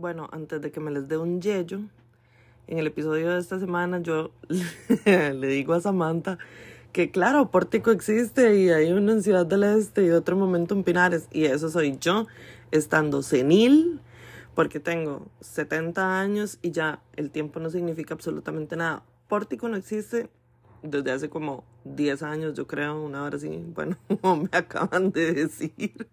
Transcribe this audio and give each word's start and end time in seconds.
Bueno, 0.00 0.30
antes 0.32 0.62
de 0.62 0.72
que 0.72 0.80
me 0.80 0.90
les 0.90 1.08
dé 1.08 1.18
un 1.18 1.42
yello, 1.42 1.80
en 2.68 2.78
el 2.78 2.86
episodio 2.86 3.32
de 3.32 3.38
esta 3.38 3.60
semana 3.60 4.00
yo 4.00 4.30
le 5.04 5.46
digo 5.46 5.74
a 5.74 5.80
Samantha 5.82 6.38
que 6.90 7.10
claro, 7.10 7.50
Pórtico 7.50 7.90
existe 7.90 8.56
y 8.56 8.70
hay 8.70 8.90
uno 8.92 9.12
en 9.12 9.22
Ciudad 9.22 9.44
del 9.44 9.62
Este 9.62 10.06
y 10.06 10.10
otro 10.10 10.36
momento 10.36 10.74
en 10.74 10.84
Pinares 10.84 11.28
y 11.30 11.44
eso 11.44 11.68
soy 11.68 11.98
yo, 12.00 12.26
estando 12.70 13.22
senil, 13.22 14.00
porque 14.54 14.80
tengo 14.80 15.26
70 15.42 16.18
años 16.18 16.58
y 16.62 16.70
ya 16.70 17.02
el 17.16 17.30
tiempo 17.30 17.60
no 17.60 17.68
significa 17.68 18.14
absolutamente 18.14 18.76
nada. 18.76 19.02
Pórtico 19.28 19.68
no 19.68 19.76
existe 19.76 20.30
desde 20.82 21.12
hace 21.12 21.28
como 21.28 21.62
10 21.84 22.22
años, 22.22 22.54
yo 22.54 22.66
creo, 22.66 23.04
una 23.04 23.22
hora 23.22 23.36
así, 23.36 23.50
bueno, 23.74 23.98
me 24.08 24.48
acaban 24.52 25.12
de 25.12 25.34
decir, 25.34 26.08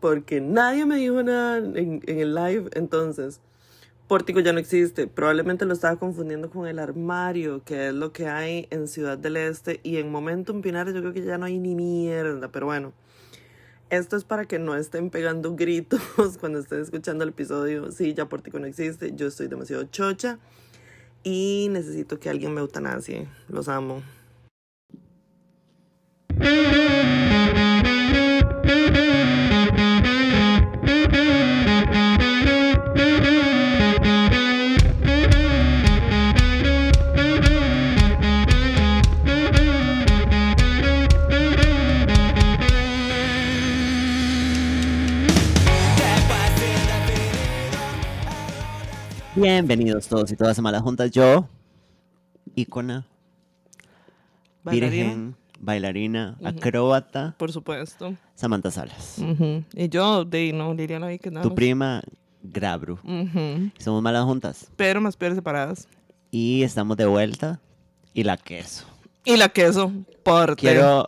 porque 0.00 0.40
nadie 0.40 0.86
me 0.86 0.96
dijo 0.96 1.22
nada 1.22 1.58
en, 1.58 2.02
el 2.06 2.34
live, 2.34 2.70
entonces 2.74 3.40
Pórtico 4.06 4.38
ya 4.38 4.52
no 4.52 4.60
existe. 4.60 5.08
Probablemente 5.08 5.64
lo 5.64 5.72
estaba 5.72 5.96
confundiendo 5.96 6.48
con 6.48 6.68
el 6.68 6.78
armario, 6.78 7.64
que 7.64 7.88
es 7.88 7.92
lo 7.94 8.12
que 8.12 8.28
hay 8.28 8.68
en 8.70 8.86
Ciudad 8.86 9.18
del 9.18 9.36
Este. 9.36 9.80
Y 9.82 9.96
en 9.96 10.12
Momentum 10.12 10.62
Pinares 10.62 10.94
yo 10.94 11.00
creo 11.00 11.12
que 11.12 11.24
ya 11.24 11.38
no 11.38 11.46
hay 11.46 11.58
ni 11.58 11.74
mierda. 11.74 12.48
Pero 12.52 12.66
bueno, 12.66 12.92
esto 13.90 14.16
es 14.16 14.22
para 14.22 14.44
que 14.44 14.60
no 14.60 14.76
estén 14.76 15.10
pegando 15.10 15.56
gritos 15.56 16.00
cuando 16.40 16.60
estén 16.60 16.82
escuchando 16.82 17.24
el 17.24 17.30
episodio. 17.30 17.90
Sí, 17.90 18.14
ya 18.14 18.28
Pórtico 18.28 18.60
no 18.60 18.66
existe. 18.66 19.12
Yo 19.16 19.26
estoy 19.26 19.48
demasiado 19.48 19.82
chocha. 19.84 20.38
Y 21.24 21.66
necesito 21.72 22.20
que 22.20 22.30
alguien 22.30 22.54
me 22.54 22.60
eutanasie. 22.60 23.26
Los 23.48 23.68
amo. 23.68 24.02
Bienvenidos 49.36 50.08
todos 50.08 50.30
y 50.32 50.36
todas 50.36 50.58
a 50.58 50.62
Malas 50.62 50.82
Juntas. 50.82 51.10
Yo, 51.10 51.48
ícona, 52.54 53.06
Bailarina. 54.64 54.90
virgen, 55.04 55.36
bailarina, 55.60 56.38
acróbata, 56.44 57.34
Por 57.38 57.52
supuesto. 57.52 58.14
Samantha 58.34 58.70
Salas. 58.70 59.16
Y 59.74 59.88
yo, 59.88 60.24
de 60.24 60.52
no, 60.52 60.74
Liliana 60.74 61.08
vi 61.08 61.18
que 61.18 61.30
nada. 61.30 61.42
Tu 61.42 61.54
prima, 61.54 62.02
Grabru. 62.42 62.98
Somos 63.78 64.02
Malas 64.02 64.24
Juntas. 64.24 64.68
Pero 64.76 65.00
más 65.00 65.16
peores 65.16 65.36
separadas. 65.36 65.88
Y 66.30 66.62
estamos 66.62 66.96
de 66.96 67.06
vuelta. 67.06 67.60
Y 68.14 68.24
la 68.24 68.36
queso. 68.36 68.86
Y 69.24 69.36
la 69.36 69.48
queso, 69.50 69.92
por 70.22 70.56
Quiero, 70.56 71.06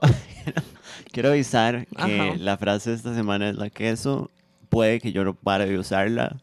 quiero 1.12 1.30
avisar 1.30 1.86
que 1.86 2.20
Ajá. 2.20 2.36
la 2.38 2.58
frase 2.58 2.90
de 2.90 2.96
esta 2.96 3.14
semana 3.14 3.48
es 3.48 3.56
la 3.56 3.70
queso. 3.70 4.30
Puede 4.68 5.00
que 5.00 5.12
yo 5.12 5.24
no 5.24 5.32
pare 5.34 5.66
de 5.66 5.78
usarla. 5.78 6.36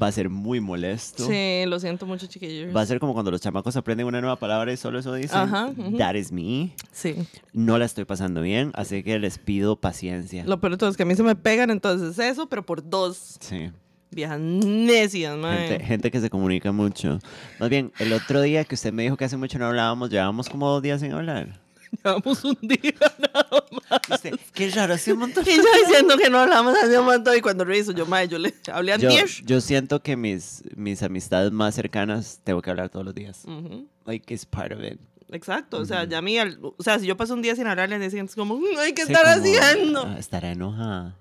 Va 0.00 0.06
a 0.08 0.12
ser 0.12 0.28
muy 0.28 0.60
molesto. 0.60 1.26
Sí, 1.26 1.64
lo 1.66 1.78
siento 1.80 2.06
mucho, 2.06 2.26
chiquillos. 2.26 2.74
Va 2.74 2.80
a 2.80 2.86
ser 2.86 2.98
como 2.98 3.12
cuando 3.12 3.30
los 3.30 3.40
chamacos 3.40 3.76
aprenden 3.76 4.06
una 4.06 4.20
nueva 4.20 4.36
palabra 4.36 4.72
y 4.72 4.76
solo 4.76 4.98
eso 4.98 5.14
dicen. 5.14 5.38
Ajá. 5.38 5.70
That 5.98 6.14
is 6.14 6.32
me. 6.32 6.74
Sí. 6.90 7.14
No 7.52 7.78
la 7.78 7.84
estoy 7.84 8.04
pasando 8.04 8.40
bien, 8.42 8.70
así 8.74 9.02
que 9.02 9.18
les 9.18 9.38
pido 9.38 9.76
paciencia. 9.76 10.44
Lo 10.44 10.60
peor 10.60 10.72
de 10.72 10.78
todo 10.78 10.90
es 10.90 10.96
que 10.96 11.02
a 11.04 11.06
mí 11.06 11.14
se 11.14 11.22
me 11.22 11.36
pegan 11.36 11.70
entonces 11.70 12.18
eso, 12.18 12.48
pero 12.48 12.64
por 12.66 12.88
dos 12.88 13.36
Sí. 13.40 13.70
viejas 14.10 14.40
necias, 14.40 15.36
mae. 15.38 15.68
Gente, 15.68 15.84
gente 15.84 16.10
que 16.10 16.20
se 16.20 16.28
comunica 16.30 16.72
mucho. 16.72 17.18
Más 17.60 17.70
bien, 17.70 17.92
el 17.98 18.12
otro 18.12 18.40
día 18.42 18.64
que 18.64 18.74
usted 18.74 18.92
me 18.92 19.04
dijo 19.04 19.16
que 19.16 19.24
hace 19.24 19.36
mucho 19.36 19.58
no 19.58 19.66
hablábamos, 19.66 20.10
llevábamos 20.10 20.48
como 20.48 20.68
dos 20.68 20.82
días 20.82 21.00
sin 21.00 21.12
hablar. 21.12 21.61
Llevamos 21.92 22.44
un 22.44 22.56
día 22.62 22.78
nada 23.18 23.46
más. 23.90 24.00
Usted, 24.10 24.34
qué 24.54 24.70
raro, 24.70 24.94
hace 24.94 25.12
un 25.12 25.18
montón. 25.20 25.44
Y 25.46 25.56
yo 25.56 25.62
diciendo 25.86 26.16
que 26.16 26.30
no 26.30 26.38
hablamos 26.38 26.74
hace 26.76 26.98
un 26.98 27.04
montón. 27.04 27.36
Y 27.36 27.40
cuando 27.40 27.64
reviso, 27.64 27.92
yo, 27.92 28.06
mae, 28.06 28.28
yo 28.28 28.38
le 28.38 28.54
hablé 28.72 28.92
a 28.92 28.96
Yo, 28.96 29.08
10. 29.10 29.42
yo 29.44 29.60
siento 29.60 30.02
que 30.02 30.16
mis, 30.16 30.62
mis 30.74 31.02
amistades 31.02 31.52
más 31.52 31.74
cercanas 31.74 32.40
tengo 32.44 32.62
que 32.62 32.70
hablar 32.70 32.88
todos 32.88 33.04
los 33.04 33.14
días. 33.14 33.42
Ujú. 33.44 33.86
Like, 34.06 34.32
it's 34.32 34.46
part 34.46 34.72
of 34.72 34.82
it. 34.82 34.98
Exacto, 35.30 35.78
o 35.78 35.84
sea, 35.86 36.04
ya 36.04 36.18
a 36.18 36.22
mí, 36.22 36.36
al- 36.38 36.58
o 36.60 36.74
sea, 36.82 36.98
si 36.98 37.06
yo 37.06 37.16
paso 37.16 37.32
un 37.32 37.40
día 37.40 37.56
sin 37.56 37.66
hablarle, 37.66 37.98
le 37.98 38.10
sientes 38.10 38.34
como, 38.36 38.56
"Mm, 38.58 38.64
ay, 38.78 38.92
¿qué 38.92 39.06
Sí, 39.06 39.12
estar 39.12 39.24
como, 39.24 39.46
haciendo? 39.46 40.16
estará 40.18 40.50
enojada. 40.52 41.16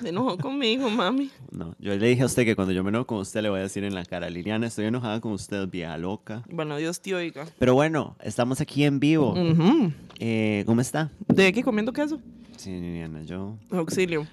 Se 0.00 0.08
enojó 0.08 0.36
conmigo, 0.38 0.88
mami. 0.90 1.30
No, 1.50 1.74
yo 1.78 1.94
le 1.94 2.06
dije 2.08 2.22
a 2.22 2.26
usted 2.26 2.44
que 2.44 2.56
cuando 2.56 2.72
yo 2.72 2.82
me 2.82 2.88
enojo 2.90 3.06
con 3.06 3.18
usted 3.18 3.42
le 3.42 3.50
voy 3.50 3.60
a 3.60 3.62
decir 3.62 3.84
en 3.84 3.94
la 3.94 4.04
cara, 4.04 4.28
Liliana, 4.30 4.66
estoy 4.66 4.86
enojada 4.86 5.20
con 5.20 5.32
usted, 5.32 5.68
vieja 5.68 5.96
loca. 5.98 6.42
Bueno, 6.50 6.76
Dios 6.78 7.00
te 7.00 7.14
oiga. 7.14 7.46
Pero 7.58 7.74
bueno, 7.74 8.16
estamos 8.22 8.60
aquí 8.60 8.84
en 8.84 8.98
vivo. 9.00 9.32
Ujú. 9.32 9.92
Eh, 10.18 10.62
¿Cómo 10.66 10.80
está? 10.80 11.10
¿De 11.28 11.46
aquí 11.46 11.62
comiendo 11.62 11.92
queso? 11.92 12.20
Sí, 12.56 12.70
Liliana, 12.70 13.22
yo... 13.22 13.56
Auxilio. 13.70 14.26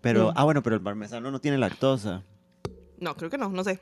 Pero, 0.00 0.30
Mm. 0.30 0.34
ah, 0.36 0.44
bueno, 0.44 0.62
pero 0.62 0.76
el 0.76 0.82
parmesano 0.82 1.30
no 1.30 1.40
tiene 1.40 1.58
lactosa. 1.58 2.22
No, 2.98 3.14
creo 3.16 3.30
que 3.30 3.38
no, 3.38 3.48
no 3.50 3.62
sé. 3.62 3.78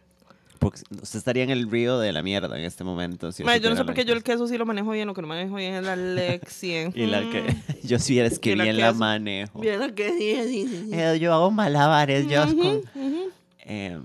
Porque 0.61 0.83
usted 1.03 1.19
estaría 1.19 1.43
en 1.43 1.49
el 1.51 1.69
río 1.71 1.99
de 1.99 2.13
la 2.13 2.23
mierda 2.23 2.57
en 2.59 2.65
este 2.65 2.85
momento. 2.85 3.33
si 3.33 3.43
yo 3.43 3.71
no 3.71 3.77
sé 3.77 3.85
por 3.85 3.95
qué 3.95 4.05
yo 4.05 4.13
el 4.13 4.23
queso 4.23 4.47
sí 4.47 4.59
lo 4.59 4.67
manejo 4.67 4.91
bien, 4.91 5.09
lo 5.09 5.15
que 5.15 5.23
no 5.23 5.27
manejo 5.27 5.57
bien 5.57 5.75
es 5.75 5.83
la 5.83 5.97
lección. 5.97 6.93
Y 6.97 7.07
la 7.07 7.21
que... 7.31 7.57
Yo 7.83 7.99
si 7.99 8.13
vieras 8.13 8.39
que 8.39 8.55
la 8.55 8.65
bien 8.65 8.77
la 8.77 8.93
manejo. 8.93 9.59
Bien, 9.59 9.81
que 9.95 10.11
sí, 10.11 10.37
sí, 10.47 10.69
sí, 10.69 10.85
sí. 10.85 10.91
Eh, 10.93 11.19
yo 11.19 11.33
hago 11.33 11.51
malabares, 11.51 12.29
yo... 12.29 12.45
Ujú, 12.45 12.57
con- 12.57 13.03
ujú. 13.03 13.31
Em, 13.65 14.03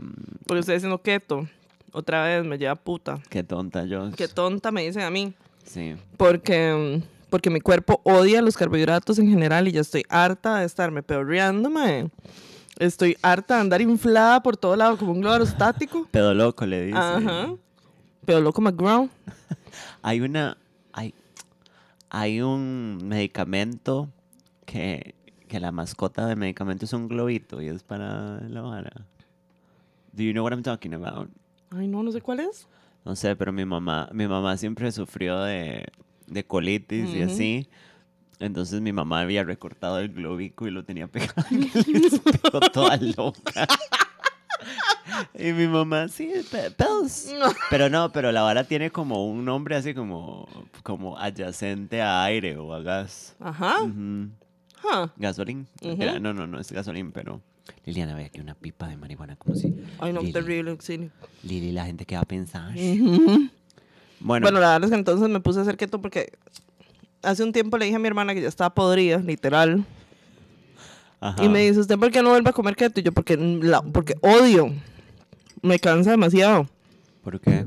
Porque 0.47 0.61
estoy 0.61 0.75
diciendo 0.75 0.97
keto. 1.01 1.47
Otra 1.91 2.23
vez 2.23 2.43
me 2.45 2.57
lleva 2.57 2.75
puta. 2.75 3.19
qué 3.29 3.43
tonta 3.43 3.83
yo. 3.85 4.11
Qué 4.15 4.27
tonta 4.29 4.71
me 4.71 4.83
dicen 4.85 5.01
a 5.03 5.09
mí. 5.09 5.33
Sí. 5.65 5.95
Porque, 6.15 7.01
mm, 7.03 7.29
porque 7.29 7.49
mi 7.49 7.59
cuerpo 7.59 7.99
odia 8.05 8.41
los 8.41 8.55
carbohidratos 8.55 9.19
en 9.19 9.29
general 9.29 9.67
y 9.67 9.73
ya 9.73 9.81
estoy 9.81 10.03
harta 10.07 10.59
de 10.59 10.65
estarme 10.65 11.03
peorreando, 11.03 11.69
mae. 11.69 12.09
Estoy 12.77 13.17
harta 13.21 13.55
de 13.55 13.61
andar 13.61 13.81
inflada 13.81 14.43
por 14.43 14.57
todo 14.57 14.75
lado 14.75 14.97
como 14.97 15.13
un 15.13 15.21
globo 15.21 15.33
aerostático. 15.33 16.07
Pedo 16.11 16.33
loco 16.33 16.65
le 16.65 16.85
dice. 16.85 16.97
Ajá. 16.97 17.53
Pero 18.25 18.41
loco 18.41 18.61
McGraw. 18.61 19.09
Hay 20.01 20.21
una... 20.21 20.57
Hay, 20.93 21.13
hay 22.09 22.41
un 22.41 22.99
medicamento 23.03 24.09
que, 24.65 25.15
que 25.49 25.59
la 25.59 25.71
mascota 25.73 26.25
del 26.27 26.37
medicamento 26.37 26.85
es 26.85 26.93
un 26.93 27.09
globito 27.09 27.61
y 27.61 27.67
es 27.67 27.83
para 27.83 28.39
la 28.41 28.61
vara. 28.61 28.91
Do 30.13 30.23
you 30.23 30.31
know 30.31 30.43
what 30.43 30.53
I'm 30.53 30.63
talking 30.63 30.93
about? 30.93 31.29
Ay, 31.71 31.87
no, 31.87 32.03
no 32.03 32.11
sé 32.13 32.21
cuál 32.21 32.39
es. 32.39 32.67
No 33.03 33.15
sé, 33.15 33.35
pero 33.35 33.51
mi 33.51 33.65
mamá, 33.65 34.07
mi 34.13 34.27
mamá 34.27 34.55
siempre 34.55 34.91
sufrió 34.93 35.41
de, 35.41 35.85
de 36.27 36.43
colitis 36.45 37.13
y 37.13 37.21
Ujú. 37.21 37.31
así. 37.31 37.67
Entonces 38.39 38.81
mi 38.81 38.91
mamá 38.91 39.21
había 39.21 39.43
recortado 39.43 39.99
el 39.99 40.09
globico 40.09 40.67
y 40.67 40.71
lo 40.71 40.83
tenía 40.83 41.07
pegado 41.07 41.45
en 41.51 41.63
el 41.63 42.05
espejo 42.05 42.59
toda 42.71 42.97
loca. 42.97 43.67
Y 45.37 45.53
mi 45.53 45.67
mamá, 45.67 46.07
sí, 46.09 46.29
pe- 46.51 46.71
pedos. 46.71 47.27
No. 47.39 47.45
Pero 47.69 47.89
no, 47.89 48.11
pero 48.11 48.31
la 48.31 48.41
vara 48.41 48.63
tiene 48.65 48.89
como 48.91 49.25
un 49.27 49.45
nombre 49.45 49.75
así 49.75 49.93
como, 49.93 50.47
como 50.83 51.17
adyacente 51.17 52.01
a 52.01 52.23
aire 52.23 52.57
o 52.57 52.73
a 52.73 52.81
gas. 52.81 53.35
Ajá. 53.39 53.77
Gasolín. 55.17 55.67
Era- 55.81 56.19
no, 56.19 56.33
no, 56.33 56.45
no 56.47 56.59
es 56.59 56.71
gasolín, 56.71 57.11
pero... 57.11 57.41
Liliana, 57.85 58.13
ve 58.15 58.25
aquí 58.25 58.39
una 58.41 58.53
pipa 58.55 58.87
de 58.87 58.97
marihuana, 58.97 59.35
como 59.37 59.55
si... 59.55 59.73
Ay, 59.99 60.13
no, 60.13 60.19
Lili, 60.21 60.33
terrible, 60.33 60.71
auxilio. 60.71 61.09
Lili, 61.43 61.71
la 61.71 61.85
gente 61.85 62.05
que 62.05 62.15
va 62.15 62.21
a 62.21 62.25
pensar. 62.25 62.71
Bueno, 62.73 63.49
Bueno, 64.19 64.59
la 64.59 64.73
verdad 64.73 64.83
es 64.85 64.89
que 64.91 64.95
entonces 64.97 65.29
me 65.29 65.39
puse 65.39 65.59
a 65.59 65.61
hacer 65.63 65.75
keto 65.77 65.99
porque 66.01 66.33
hace 67.25 67.43
un 67.43 67.51
tiempo 67.51 67.77
le 67.77 67.85
dije 67.85 67.97
a 67.97 67.99
mi 67.99 68.07
hermana 68.07 68.33
que 68.33 68.41
ya 68.41 68.47
estaba 68.47 68.73
podrida, 68.73 69.17
literal. 69.19 69.83
ajá. 71.19 71.43
Y 71.43 71.49
me 71.49 71.67
dice, 71.67 71.79
¿usted 71.79 71.97
por 71.97 72.11
qué 72.11 72.21
no 72.21 72.29
vuelve 72.29 72.49
a 72.49 72.53
comer 72.53 72.75
keto? 72.75 72.99
Y 72.99 73.03
yo, 73.03 73.11
porque, 73.11 73.37
la- 73.37 73.81
porque 73.81 74.15
odio. 74.21 74.71
Me 75.61 75.79
cansa 75.79 76.11
demasiado. 76.11 76.67
¿Por 77.23 77.39
qué? 77.39 77.65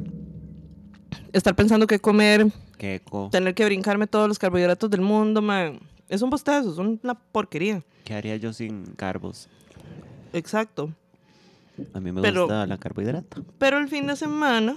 Estar 1.32 1.54
pensando 1.56 1.86
qué 1.86 1.98
comer, 1.98 2.46
¿Qué 2.78 3.00
co- 3.08 3.28
tener 3.30 3.54
que 3.54 3.64
brincarme 3.64 4.06
todos 4.06 4.28
los 4.28 4.38
carbohidratos 4.38 4.88
del 4.90 5.00
mundo, 5.00 5.42
man. 5.42 5.80
Es 6.08 6.22
un 6.22 6.30
bostezo, 6.30 6.72
es 6.72 6.78
una 6.78 7.14
porquería. 7.14 7.82
¿Qué 8.04 8.14
haría 8.14 8.36
yo 8.36 8.52
sin 8.52 8.84
carbos? 8.96 9.48
Exacto. 10.32 10.90
A 11.92 12.00
mí 12.00 12.12
me 12.12 12.22
Pero- 12.22 12.42
gusta 12.42 12.66
la 12.66 12.78
carbohidrata. 12.78 13.42
Pero 13.58 13.78
el 13.78 13.88
fin 13.88 14.06
de 14.06 14.16
semana, 14.16 14.76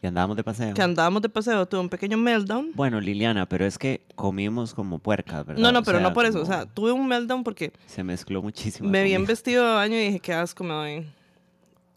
Y 0.00 0.06
andábamos 0.06 0.36
de 0.36 0.44
paseo. 0.44 0.74
que 0.74 0.82
andábamos 0.82 1.22
de 1.22 1.28
paseo, 1.28 1.66
tuve 1.66 1.80
un 1.80 1.88
pequeño 1.88 2.16
meltdown. 2.16 2.70
Bueno, 2.74 3.00
Liliana, 3.00 3.46
pero 3.48 3.66
es 3.66 3.78
que 3.78 4.02
comimos 4.14 4.72
como 4.72 5.00
puercas, 5.00 5.44
¿verdad? 5.44 5.60
No, 5.60 5.72
no, 5.72 5.80
O 5.80 5.82
pero 5.82 5.98
sea, 5.98 6.06
no 6.08 6.14
por 6.14 6.24
eso. 6.24 6.40
O 6.40 6.46
sea, 6.46 6.66
tuve 6.66 6.92
un 6.92 7.08
meltdown 7.08 7.42
porque 7.42 7.72
Se 7.86 8.04
mezcló 8.04 8.40
muchísimo. 8.40 8.88
me 8.88 9.02
vi 9.02 9.14
en 9.14 9.26
vestido 9.26 9.66
de 9.66 9.74
baño 9.74 9.96
y 9.96 10.04
dije, 10.06 10.20
qué 10.20 10.32
asco 10.34 10.62
me 10.62 10.72
doy. 10.72 11.06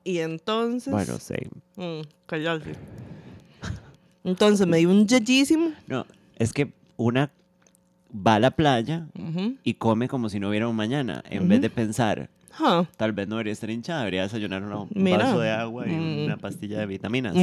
Y 0.03 0.17
entonces... 0.17 0.91
Bueno, 0.91 1.19
sí. 1.19 1.35
Mm, 1.75 2.01
callarse. 2.25 2.73
Entonces 4.23 4.65
me 4.67 4.77
dio 4.77 4.89
un 4.89 5.07
yeyísimo. 5.07 5.71
No, 5.87 6.05
es 6.37 6.53
que 6.53 6.73
una 6.97 7.31
va 8.15 8.35
a 8.35 8.39
la 8.39 8.51
playa 8.51 9.07
y 9.63 9.75
come 9.75 10.07
como 10.07 10.27
si 10.29 10.39
no 10.39 10.49
hubiera 10.49 10.67
un 10.67 10.75
mañana, 10.75 11.23
en 11.29 11.47
vez 11.47 11.61
de 11.61 11.69
pensar, 11.69 12.29
Huh. 12.59 12.85
Tal 12.97 13.11
vez 13.13 13.27
no 13.27 13.35
debería 13.35 13.53
estar 13.53 13.69
hinchada, 13.69 13.99
debería 13.99 14.23
desayunar 14.23 14.63
una- 14.63 14.79
un 14.81 14.89
Mira. 14.93 15.17
vaso 15.19 15.39
de 15.39 15.49
agua 15.51 15.87
y 15.87 15.91
Mm. 15.91 16.25
una 16.25 16.37
pastilla 16.37 16.79
de 16.79 16.85
vitaminas. 16.85 17.35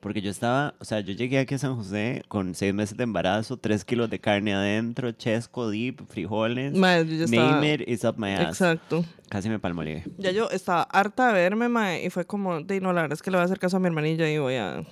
Porque 0.00 0.22
yo 0.22 0.30
estaba, 0.30 0.74
o 0.78 0.84
sea, 0.84 1.00
yo 1.00 1.12
llegué 1.12 1.38
aquí 1.38 1.54
a 1.54 1.58
San 1.58 1.74
José 1.76 2.22
con 2.28 2.54
seis 2.54 2.72
meses 2.74 2.96
de 2.96 3.04
embarazo, 3.04 3.56
tres 3.56 3.84
kilos 3.84 4.08
de 4.10 4.18
carne 4.20 4.54
adentro, 4.54 5.10
chesco, 5.12 5.70
dip, 5.70 6.00
frijoles. 6.08 6.72
Mae, 6.74 7.04
yo 7.06 7.14
ya 7.16 7.24
estaba- 7.24 7.50
Name 7.52 7.74
it, 7.74 7.80
it's 7.88 8.04
up 8.04 8.14
my 8.16 8.30
ass. 8.32 8.48
Exacto. 8.60 9.04
Casi 9.28 9.48
me 9.48 9.58
palmolié. 9.58 10.04
Ya 10.18 10.30
yo 10.30 10.48
estaba 10.50 10.82
harta 10.82 11.28
de 11.28 11.32
verme, 11.34 11.68
mae, 11.68 12.04
y 12.06 12.10
fue 12.10 12.24
como, 12.24 12.60
de 12.60 12.80
no, 12.80 12.92
la 12.92 13.02
verdad 13.02 13.14
es 13.14 13.22
que 13.22 13.30
le 13.30 13.36
voy 13.38 13.42
a 13.42 13.46
hacer 13.46 13.58
caso 13.58 13.76
a 13.76 13.80
mi 13.80 13.86
hermanilla 13.86 14.30
y 14.30 14.38
voy 14.38 14.54
a 14.56 14.84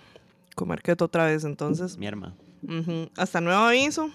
comer 0.56 0.82
keto 0.82 1.04
otra 1.04 1.26
vez. 1.26 1.44
Entonces, 1.44 1.96
Mi 1.98 2.08
ujú, 2.08 3.08
hasta 3.16 3.40
nuevo 3.40 3.60
aviso. 3.62 4.10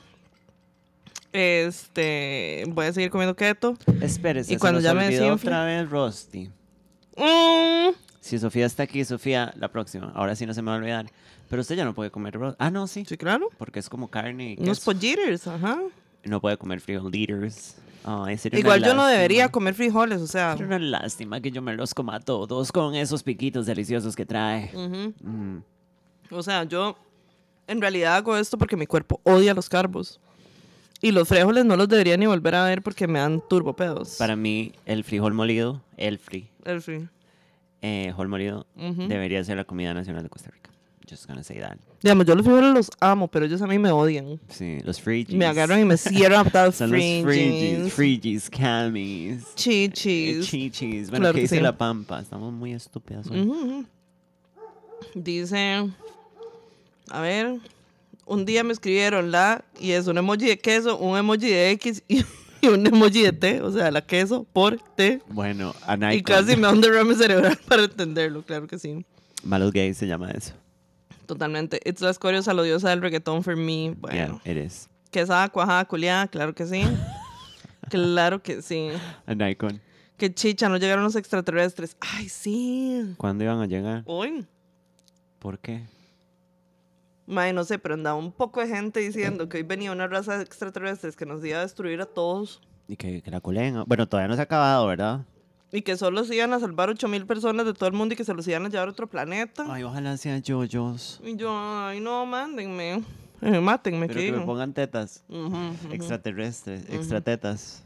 Este, 1.33 2.63
voy 2.69 2.85
a 2.87 2.93
seguir 2.93 3.09
comiendo 3.09 3.35
keto. 3.35 3.77
Espérese, 4.01 4.51
Y 4.53 4.55
se 4.55 4.59
cuando 4.59 4.77
nos 4.79 4.83
ya 4.83 4.93
me 4.93 5.05
olvidó 5.05 5.23
desinfle. 5.23 5.49
otra 5.49 5.65
vez 5.65 5.89
Rusty. 5.89 6.49
Mm, 7.15 7.93
Si 8.19 8.37
Sofía 8.39 8.65
está 8.65 8.83
aquí, 8.83 9.03
Sofía, 9.05 9.53
la 9.57 9.69
próxima. 9.69 10.11
Ahora 10.15 10.35
sí 10.35 10.45
no 10.45 10.53
se 10.53 10.61
me 10.61 10.69
va 10.69 10.75
a 10.75 10.79
olvidar. 10.79 11.05
Pero 11.49 11.61
usted 11.61 11.75
ya 11.75 11.85
no 11.85 11.93
puede 11.93 12.11
comer 12.11 12.33
Rusty. 12.33 12.55
Ah, 12.59 12.69
no, 12.71 12.87
sí. 12.87 13.05
sí, 13.07 13.17
claro. 13.17 13.49
Porque 13.57 13.79
es 13.79 13.89
como 13.89 14.09
carne 14.09 14.55
y 14.57 14.61
Unos 14.61 14.79
pollitos, 14.81 15.47
ajá. 15.47 15.79
No 16.23 16.41
puede 16.41 16.57
comer 16.57 16.81
frijolitos. 16.81 17.75
Sería 18.37 18.59
una 18.59 18.59
Igual 18.59 18.83
yo 18.83 18.93
no 18.93 19.05
debería 19.05 19.49
comer 19.49 19.73
frijoles, 19.73 20.21
o 20.21 20.27
sea. 20.27 20.53
Sería 20.53 20.67
una 20.67 20.79
lástima 20.79 21.41
que 21.41 21.51
yo 21.51 21.61
me 21.61 21.75
los 21.75 21.93
coma 21.93 22.19
todos 22.21 22.71
con 22.71 22.95
esos 22.95 23.21
piquitos 23.21 23.65
deliciosos 23.65 24.15
que 24.15 24.25
trae. 24.25 24.71
ujú. 24.73 25.13
Mm. 25.21 25.63
O 26.31 26.41
sea, 26.43 26.63
yo 26.63 26.97
en 27.67 27.81
realidad 27.81 28.15
hago 28.15 28.37
esto 28.37 28.57
porque 28.57 28.77
mi 28.77 28.85
cuerpo 28.87 29.19
odia 29.23 29.53
los 29.53 29.67
carbos. 29.69 30.19
Y 31.01 31.11
los 31.11 31.27
frijoles 31.27 31.63
no 31.65 31.75
los 31.77 31.87
debería 31.87 32.17
ni 32.17 32.25
volver 32.25 32.55
a 32.55 32.65
ver 32.65 32.81
porque 32.81 33.07
me 33.07 33.19
dan 33.19 33.41
turbopedos. 33.47 34.15
Para 34.17 34.35
mí, 34.35 34.71
el 34.85 35.03
frijol 35.03 35.33
molido, 35.33 35.81
el 35.95 36.17
fri, 36.17 36.47
El 36.65 36.81
fri- 36.81 37.07
eh, 37.81 38.05
frijol 38.05 38.27
molido, 38.29 38.65
Ujú. 38.75 39.07
debería 39.07 39.43
ser 39.43 39.57
la 39.57 39.63
comida 39.63 39.93
nacional 39.93 40.23
de 40.23 40.29
Costa 40.29 40.49
Rica. 40.49 40.71
Just 41.09 41.25
gonna 41.27 41.41
say 41.43 41.59
that. 41.59 41.77
Digamos, 42.03 42.25
yo 42.25 42.35
los 42.35 42.43
frijoles 42.45 42.73
los 42.73 42.89
amo, 42.99 43.29
pero 43.29 43.45
ellos 43.45 43.61
a 43.61 43.67
mí 43.67 43.79
me 43.79 43.91
odian. 43.91 44.39
Sí, 44.49 44.79
los 44.83 44.99
frigis. 44.99 45.35
Me 45.35 45.45
agarran 45.45 45.79
y 45.79 45.85
me 45.85 45.95
cierran 45.95 46.41
a 46.41 46.43
patadas 46.43 46.75
Son 46.77 46.91
los 46.91 46.99
frigis, 46.99 47.23
fringis, 47.23 47.93
frigis, 47.93 48.49
camis. 48.49 49.41
eh, 49.41 49.45
chichis. 49.55 50.45
Chichis. 50.47 51.09
Bueno, 51.09 51.23
Claro 51.23 51.35
¿qué 51.35 51.41
dice 51.41 51.55
sí. 51.57 51.61
la 51.61 51.77
pampa? 51.77 52.19
Estamos 52.19 52.51
muy 52.51 52.73
estúpidas 52.73 53.29
hoy. 53.29 53.39
Ujú. 53.39 53.85
Dice, 55.15 55.87
a 57.09 57.21
ver, 57.21 57.59
un 58.27 58.45
día 58.45 58.63
me 58.63 58.73
escribieron 58.73 59.31
la 59.31 59.63
y 59.79 59.91
es 59.91 60.07
un 60.07 60.17
emoji 60.17 60.45
de 60.47 60.59
queso, 60.59 60.97
un 60.97 61.17
emoji 61.17 61.49
de 61.49 61.71
X 61.71 62.03
y, 62.07 62.23
y 62.61 62.67
un 62.67 62.85
emoji 62.85 63.23
de 63.23 63.31
T, 63.33 63.61
o 63.61 63.71
sea, 63.71 63.89
la 63.91 64.01
queso 64.05 64.45
por 64.53 64.77
T. 64.95 65.21
Bueno, 65.29 65.73
a 65.85 66.13
Y 66.13 66.21
casi 66.23 66.55
me 66.55 66.63
da 66.63 66.71
un 66.73 66.81
derrame 66.81 67.15
cerebral 67.15 67.57
para 67.67 67.83
entenderlo, 67.85 68.43
claro 68.43 68.67
que 68.67 68.77
sí. 68.77 69.05
Malos 69.43 69.71
gays 69.71 69.97
se 69.97 70.07
llama 70.07 70.31
eso. 70.31 70.53
Totalmente. 71.25 71.79
It's 71.83 72.01
la 72.01 72.09
escoria 72.09 72.41
saludiosa 72.41 72.89
del 72.89 73.01
reggaetón 73.01 73.43
for 73.43 73.55
me. 73.55 73.93
Bueno, 73.97 74.39
Yeah, 74.45 74.51
it 74.51 74.65
is. 74.65 74.87
quesada, 75.11 75.49
cuajada, 75.49 75.85
culiada, 75.85 76.27
claro 76.27 76.53
que 76.55 76.65
sí. 76.65 76.83
claro 77.89 78.41
que 78.41 78.61
sí. 78.61 78.89
A 79.25 79.33
Nikon. 79.35 79.81
Que 80.17 80.33
chicha, 80.33 80.67
no 80.69 80.77
llegaron 80.77 81.03
los 81.03 81.15
extraterrestres. 81.15 81.95
Ay, 81.99 82.27
sí. 82.29 83.13
¿Cuándo 83.17 83.43
iban 83.43 83.59
a 83.61 83.65
llegar? 83.67 84.03
Hoy. 84.05 84.45
¿Por 85.39 85.59
qué? 85.59 85.83
Mae, 87.27 87.51
no 87.53 87.65
sé, 87.65 87.77
pero 87.77 87.93
andaba 87.93 88.15
un 88.15 88.31
poco 88.31 88.61
de 88.61 88.67
gente 88.67 89.01
diciendo 89.01 89.49
que 89.49 89.57
hoy 89.57 89.63
venía 89.63 89.91
una 89.91 90.07
raza 90.07 90.37
de 90.37 90.43
extraterrestres 90.43 91.15
que 91.17 91.25
nos 91.25 91.43
iba 91.43 91.59
a 91.59 91.61
destruir 91.61 91.99
a 92.01 92.05
todos 92.05 92.61
Y 92.87 92.95
que, 92.95 93.21
que 93.21 93.29
la 93.29 93.41
culen. 93.41 93.83
Bueno, 93.85 94.07
todavía 94.07 94.29
no 94.29 94.35
se 94.35 94.41
ha 94.41 94.45
acabado, 94.45 94.87
¿verdad? 94.87 95.25
y 95.69 95.81
que 95.81 95.97
solo 95.97 96.23
se 96.23 96.33
iban 96.35 96.53
a 96.53 96.59
salvar 96.59 96.89
8 96.89 97.07
mil 97.09 97.25
personas 97.25 97.65
de 97.65 97.73
todo 97.73 97.87
el 97.87 97.93
mundo 97.93 98.13
y 98.13 98.15
que 98.15 98.23
se 98.23 98.33
los 98.33 98.47
iban 98.47 98.65
a 98.65 98.69
llevar 98.69 98.87
a 98.87 98.91
otro 98.91 99.07
planeta. 99.07 99.65
Ay, 99.67 99.83
ojalá 99.83 100.15
sean 100.15 100.41
yoyos. 100.41 101.19
Y 101.21 101.35
yo, 101.35 101.51
ay, 101.53 101.99
no, 101.99 102.25
mándenme. 102.25 103.03
Eh, 103.41 103.59
mátenme, 103.59 104.07
Pero 104.07 104.19
que 104.19 104.25
que 104.27 104.31
me 104.31 104.45
pongan 104.45 104.73
tetas. 104.73 105.23
Ujú, 105.27 105.45
ujú. 105.45 105.91
Extraterrestres. 105.91 106.85
Extratetas. 106.89 107.83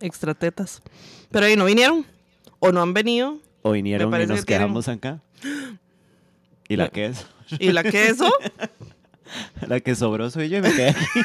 Extratetas. 0.00 0.82
Pero 1.30 1.46
ahí 1.46 1.56
no 1.56 1.66
vinieron. 1.66 2.06
O 2.58 2.72
no 2.72 2.80
han 2.82 2.94
venido. 2.94 3.38
O 3.62 3.72
vinieron 3.72 4.08
y 4.08 4.26
nos 4.26 4.40
que 4.40 4.46
tienen- 4.46 4.46
quedamos 4.46 4.88
acá. 4.88 5.20
Y 6.70 6.76
la 6.76 6.88
que 6.88 7.06
es. 7.06 7.26
¿Y 7.58 7.72
la 7.72 7.82
queso? 7.84 8.32
La 9.68 9.78
que 9.78 9.94
sobró 9.94 10.28
soy 10.30 10.48
yo 10.48 10.58
y 10.58 10.60
me 10.62 10.72
quedé 10.72 10.88
aquí. 10.90 11.04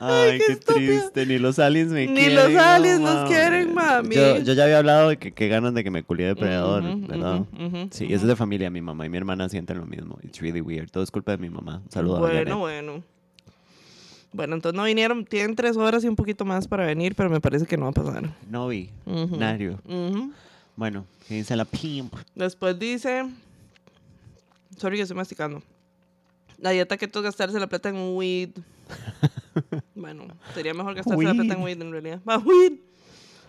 Ay, 0.00 0.38
qué, 0.46 0.56
triste. 0.56 1.26
Ni 1.26 1.38
los 1.38 1.58
aliens 1.58 1.90
me 1.90 2.06
Ni 2.06 2.14
quieren. 2.14 2.34
los 2.36 2.50
no 2.52 2.60
aliens 2.60 3.00
nos 3.00 3.14
mames. 3.14 3.28
quieren, 3.30 3.74
mami. 3.74 4.14
Yo, 4.14 4.38
yo 4.38 4.52
ya 4.52 4.64
había 4.64 4.78
hablado 4.78 5.08
de 5.08 5.16
que 5.16 5.32
qué 5.32 5.48
ganas 5.48 5.74
de 5.74 5.82
que 5.82 5.90
me 5.90 6.04
culie 6.04 6.26
depredador, 6.26 6.84
Ujú, 6.84 7.06
¿verdad? 7.08 7.40
sí, 7.90 8.04
eso 8.06 8.14
es 8.22 8.28
de 8.28 8.36
familia. 8.36 8.70
Mi 8.70 8.80
mamá 8.80 9.06
y 9.06 9.08
mi 9.08 9.16
hermana 9.16 9.48
sienten 9.48 9.78
lo 9.78 9.86
mismo. 9.86 10.18
It's 10.22 10.40
really 10.40 10.60
weird. 10.60 10.88
Todo 10.90 11.02
es 11.02 11.10
culpa 11.10 11.32
de 11.32 11.38
mi 11.38 11.50
mamá. 11.50 11.82
Un 11.84 11.90
saludo 11.90 12.16
a 12.18 12.20
Bueno, 12.20 12.58
bueno. 12.58 13.02
Bueno, 14.32 14.54
entonces 14.54 14.76
no 14.76 14.84
vinieron. 14.84 15.24
Tienen 15.24 15.56
tres 15.56 15.76
horas 15.76 16.04
y 16.04 16.08
un 16.08 16.14
poquito 16.14 16.44
más 16.44 16.68
para 16.68 16.86
venir, 16.86 17.16
pero 17.16 17.28
me 17.30 17.40
parece 17.40 17.66
que 17.66 17.76
no 17.76 17.84
va 17.86 17.90
a 17.90 17.92
pasar. 17.92 18.22
No 18.48 18.68
vi. 18.68 18.90
Nario. 19.06 19.80
Bueno, 20.78 21.06
¿qué 21.26 21.34
dice 21.34 21.56
la 21.56 21.64
pimp? 21.64 22.14
Después 22.36 22.78
dice. 22.78 23.28
Sorry, 24.76 24.96
que 24.96 25.02
estoy 25.02 25.16
masticando. 25.16 25.60
La 26.56 26.70
dieta 26.70 26.96
que 26.96 27.06
es 27.06 27.12
gastarse 27.12 27.58
la 27.58 27.66
plata 27.66 27.88
en 27.88 28.16
weed. 28.16 28.50
bueno, 29.96 30.28
sería 30.54 30.74
mejor 30.74 30.94
gastarse 30.94 31.24
la 31.24 31.34
plata 31.34 31.54
en 31.54 31.62
Weed. 31.64 31.82
en 31.82 31.90
realidad. 31.90 32.20
Ah, 32.26 32.38
weed. 32.44 32.74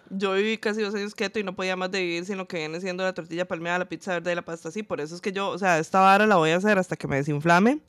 Yo 0.10 0.34
viví 0.34 0.58
casi 0.58 0.82
dos 0.82 0.96
años 0.96 1.14
quieto 1.14 1.38
y 1.38 1.44
no 1.44 1.56
podía 1.56 1.76
más 1.76 1.92
de 1.92 2.02
vivir 2.02 2.26
sin 2.26 2.36
lo 2.36 2.48
que 2.48 2.58
viene 2.58 2.82
siendo 2.82 3.04
la 3.04 3.14
tortilla 3.14 3.48
palmeada, 3.48 3.78
la 3.78 3.88
pizza 3.88 4.14
verde 4.14 4.32
y 4.32 4.36
la 4.36 4.42
pasta 4.42 4.70
así. 4.70 4.82
Por 4.82 5.00
eso 5.00 5.14
es 5.14 5.22
que 5.22 5.32
yo, 5.32 5.50
o 5.50 5.58
sea, 5.60 5.78
esta 5.78 6.00
vara 6.00 6.26
la 6.26 6.38
voy 6.38 6.50
a 6.50 6.56
hacer 6.56 6.80
hasta 6.80 6.96
que 6.96 7.08
me 7.08 7.18
desinflame. 7.18 7.80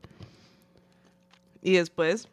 Y 1.63 1.73
después 1.73 2.29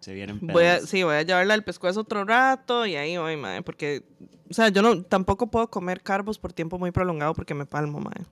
Se 0.00 0.14
vienen 0.14 0.38
voy 0.42 0.64
a, 0.64 0.80
sí, 0.80 1.02
voy 1.02 1.16
a 1.16 1.22
llevarla 1.22 1.54
al 1.54 1.64
pescuezo 1.64 2.00
otro 2.00 2.24
rato 2.24 2.86
y 2.86 2.96
ahí 2.96 3.16
voy, 3.16 3.36
madre. 3.36 3.62
Porque, 3.62 4.04
o 4.50 4.54
sea, 4.54 4.68
yo 4.68 4.82
no, 4.82 5.02
tampoco 5.02 5.50
puedo 5.50 5.68
comer 5.68 6.02
carbos 6.02 6.38
por 6.38 6.52
tiempo 6.52 6.78
muy 6.78 6.90
prolongado 6.90 7.34
porque 7.34 7.54
me 7.54 7.66
palmo, 7.66 8.00
madre. 8.00 8.24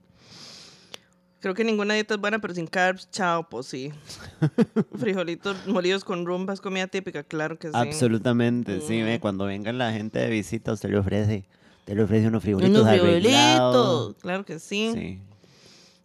Creo 1.41 1.55
que 1.55 1.65
ninguna 1.65 1.95
dieta 1.95 2.15
es 2.15 2.21
buena, 2.21 2.39
pero 2.39 2.55
sin 2.55 2.67
carbs, 2.67 3.11
chao, 3.11 3.49
pues 3.49 3.67
sí. 3.67 3.93
Frijolitos 4.99 5.67
molidos 5.67 6.03
con 6.03 6.25
rumba 6.25 6.55
es 6.55 6.61
comida 6.61 6.87
típica, 6.87 7.23
claro 7.23 7.59
que 7.59 7.69
sí. 7.69 7.75
Absolutamente, 7.77 8.81
sí. 8.81 9.03
ve, 9.03 9.21
Cuando 9.21 9.45
venga 9.45 9.73
la 9.73 9.93
gente 9.93 10.19
de 10.19 10.29
visita, 10.29 10.73
usted 10.73 10.91
le 10.91 10.99
ofrece, 10.99 11.45
te 11.85 11.95
le 11.95 12.03
ofrece 12.03 12.29
unos 12.29 12.43
frijolitos 12.43 12.81
Unos 12.81 12.89
frijolitos, 12.89 14.15
claro 14.17 14.45
que 14.45 14.59
sí. 14.59 14.91
Sí. 14.95 15.21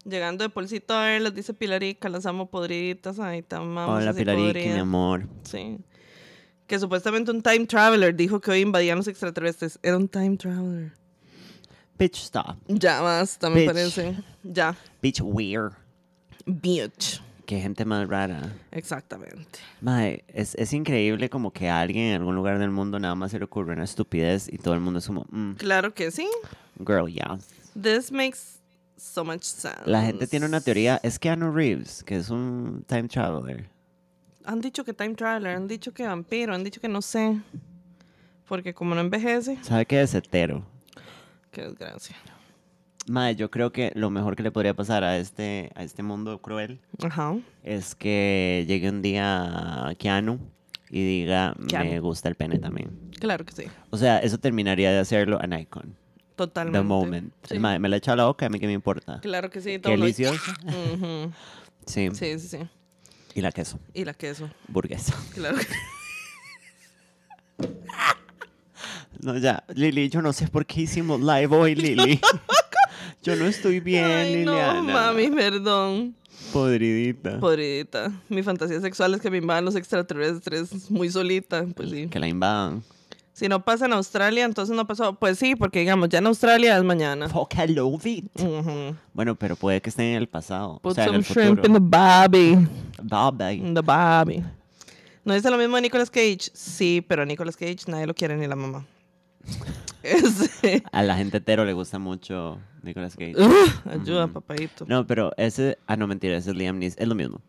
Llegando 0.03 0.43
de 0.43 0.49
Polcito 0.49 0.93
a 0.95 1.05
verlas, 1.05 1.33
dice 1.35 1.53
Pilarica, 1.53 2.09
las 2.09 2.25
amo 2.25 2.49
podriditas, 2.49 3.19
ay, 3.19 3.43
tan 3.43 3.61
amamos 3.61 4.01
Hola, 4.01 4.13
podridas. 4.13 4.73
mi 4.73 4.79
amor. 4.79 5.27
Sí. 5.43 5.77
Que 6.65 6.79
supuestamente 6.79 7.29
un 7.31 7.41
time 7.43 7.65
traveler 7.67 8.15
dijo 8.15 8.39
que 8.41 8.49
hoy 8.51 8.61
invadían 8.61 8.97
los 8.97 9.07
extraterrestres. 9.07 9.77
Era 9.83 9.97
un 9.97 10.07
time 10.07 10.37
traveler. 10.37 10.93
Bitch, 11.99 12.17
stop. 12.23 12.55
Ya 12.67 13.01
basta, 13.01 13.49
me 13.49 13.57
Bitch. 13.57 13.65
parece. 13.67 14.15
Ya. 14.43 14.75
Bitch, 15.03 15.21
weird. 15.21 15.73
Bitch. 16.45 17.21
Qué 17.45 17.59
gente 17.59 17.83
más 17.85 18.07
rara. 18.07 18.53
Exactamente. 18.71 19.59
Mae, 19.81 20.23
es, 20.29 20.55
es 20.55 20.73
increíble 20.73 21.29
como 21.29 21.51
que 21.51 21.69
a 21.69 21.79
alguien 21.81 22.05
en 22.05 22.15
algún 22.21 22.33
lugar 22.35 22.57
del 22.57 22.71
mundo 22.71 22.97
nada 22.99 23.13
más 23.13 23.31
se 23.31 23.37
le 23.39 23.45
ocurre 23.45 23.73
una 23.73 23.83
estupidez 23.83 24.47
y 24.51 24.57
todo 24.57 24.73
el 24.73 24.79
mundo 24.79 24.99
es 24.99 25.05
como, 25.07 25.25
mm, 25.29 25.53
Claro 25.55 25.93
que 25.93 26.09
sí. 26.09 26.27
girl, 26.79 27.07
yeah. 27.11 27.37
This 27.79 28.11
makes 28.11 28.60
so 29.01 29.25
much 29.25 29.41
sense. 29.43 29.81
La 29.85 30.01
gente 30.03 30.27
tiene 30.27 30.45
una 30.45 30.61
teoría, 30.61 30.99
es 31.03 31.17
Keanu 31.19 31.51
Reeves, 31.51 32.03
que 32.03 32.15
es 32.17 32.29
un 32.29 32.83
time 32.87 33.07
traveler. 33.07 33.69
Han 34.45 34.61
dicho 34.61 34.83
que 34.83 34.93
time 34.93 35.15
traveler, 35.15 35.55
han 35.55 35.67
dicho 35.67 35.93
que 35.93 36.05
vampiro, 36.05 36.53
han 36.53 36.63
dicho 36.63 36.79
que 36.79 36.87
no 36.87 37.01
sé. 37.01 37.39
Porque 38.47 38.73
como 38.73 38.95
no 38.95 39.01
envejece, 39.01 39.57
¿Sabe 39.63 39.85
qué 39.85 40.01
es 40.01 40.13
hetero? 40.13 40.65
qué 41.51 41.63
desgracia. 41.63 42.15
Mae, 43.07 43.35
yo 43.35 43.49
creo 43.49 43.71
que 43.71 43.91
lo 43.95 44.09
mejor 44.09 44.35
que 44.35 44.43
le 44.43 44.51
podría 44.51 44.73
pasar 44.75 45.03
a 45.03 45.17
este, 45.17 45.71
a 45.75 45.83
este 45.83 46.03
mundo 46.03 46.39
cruel 46.39 46.79
Ajá. 47.03 47.35
es 47.63 47.95
que 47.95 48.63
llegue 48.67 48.89
un 48.89 49.01
día 49.01 49.93
Keanu 49.97 50.39
y 50.89 51.03
diga, 51.03 51.55
me 51.57 51.99
gusta 51.99 52.29
el 52.29 52.35
pene 52.35 52.59
también. 52.59 53.11
Claro 53.19 53.45
que 53.45 53.53
sí. 53.53 53.63
O 53.89 53.97
sea, 53.97 54.19
eso 54.19 54.37
terminaría 54.37 54.91
de 54.91 54.99
hacerlo 54.99 55.39
a 55.41 55.47
Nikon. 55.47 55.95
Totalmente. 56.47 56.79
The 56.79 56.83
moment. 56.83 57.33
Sí. 57.47 57.59
Me 57.59 57.89
la 57.89 57.97
echa 57.97 58.13
a 58.13 58.15
la 58.15 58.25
boca, 58.25 58.45
a 58.45 58.49
mí 58.49 58.59
qué 58.59 58.67
me 58.67 58.73
importa. 58.73 59.19
Claro 59.21 59.49
que 59.49 59.61
sí. 59.61 59.71
Qué 59.71 59.79
todo 59.79 59.95
lo- 59.95 60.01
delicioso. 60.03 60.39
Ujú. 60.65 61.31
Sí. 61.85 62.09
Sí, 62.13 62.39
sí, 62.39 62.47
sí. 62.47 62.57
Y 63.35 63.41
la 63.41 63.51
queso. 63.51 63.79
Y 63.93 64.05
la 64.05 64.13
queso. 64.13 64.49
Burguesa. 64.67 65.15
Claro 65.33 65.57
que 65.57 65.67
No, 69.21 69.37
ya. 69.37 69.63
Lili, 69.75 70.09
yo 70.09 70.21
no 70.21 70.33
sé 70.33 70.47
por 70.47 70.65
qué 70.65 70.81
hicimos 70.81 71.19
live 71.21 71.55
hoy, 71.55 71.75
Lili. 71.75 72.19
yo 73.23 73.35
no 73.35 73.45
estoy 73.45 73.79
bien, 73.79 74.05
Ay, 74.05 74.45
no, 74.45 74.51
Liliana. 74.53 74.93
mami, 74.93 75.29
perdón. 75.29 76.15
Podridita. 76.51 77.39
Podridita. 77.39 78.11
Mi 78.29 78.41
fantasía 78.41 78.81
sexual 78.81 79.13
es 79.13 79.21
que 79.21 79.29
me 79.29 79.37
invadan 79.37 79.63
los 79.65 79.75
extraterrestres 79.75 80.89
muy 80.89 81.09
solita. 81.11 81.65
Pues 81.75 81.91
sí. 81.91 82.07
Que 82.07 82.19
la 82.19 82.27
invadan. 82.27 82.83
Si 83.41 83.49
no 83.49 83.65
pasa 83.65 83.87
en 83.87 83.93
Australia, 83.93 84.45
entonces 84.45 84.75
no 84.75 84.85
pasó. 84.85 85.15
Pues 85.15 85.39
sí, 85.39 85.55
porque 85.55 85.79
digamos, 85.79 86.09
ya 86.09 86.19
en 86.19 86.27
Australia 86.27 86.77
es 86.77 86.83
mañana. 86.83 87.27
Fuck, 87.27 87.55
I 87.55 87.73
love 87.73 88.05
it. 88.05 88.25
Bueno, 89.13 89.33
pero 89.33 89.55
puede 89.55 89.81
que 89.81 89.89
esté 89.89 90.11
en 90.11 90.17
el 90.17 90.27
pasado. 90.27 90.77
Put 90.83 90.91
o 90.91 90.93
sea, 90.93 91.05
en 91.05 91.09
some 91.09 91.17
el 91.17 91.23
shrimp 91.23 91.49
futuro. 91.57 91.67
in 91.67 91.73
the. 91.73 92.59
Bye, 93.01 93.31
bye. 93.33 93.53
In 93.67 93.73
the 93.73 93.81
barbie. 93.81 94.43
¿No 95.25 95.33
dice 95.33 95.49
lo 95.49 95.57
mismo 95.57 95.75
de 95.77 95.81
Nicolas 95.81 96.11
Cage? 96.11 96.51
Sí, 96.53 97.03
pero 97.07 97.23
a 97.23 97.25
Nicolas 97.25 97.57
Cage 97.57 97.77
nadie 97.87 98.05
lo 98.05 98.13
quiere 98.13 98.37
ni 98.37 98.45
la 98.45 98.55
mamá. 98.55 98.85
Ese- 100.03 100.83
A 100.91 101.01
la 101.01 101.15
gente 101.17 101.37
hetero 101.37 101.65
le 101.65 101.73
gusta 101.73 101.97
mucho 101.97 102.59
Nicolas 102.83 103.15
Cage. 103.15 103.33
Ugh, 103.37 103.91
ayuda, 103.91 104.27
papadito. 104.27 104.85
No, 104.87 105.07
pero 105.07 105.31
ese... 105.37 105.79
Ah, 105.87 105.97
no, 105.97 106.05
mentira, 106.05 106.37
ese 106.37 106.51
es 106.51 106.55
Liam 106.55 106.77
Neeson. 106.77 107.01
Es 107.01 107.07
lo 107.07 107.15
mismo. 107.15 107.41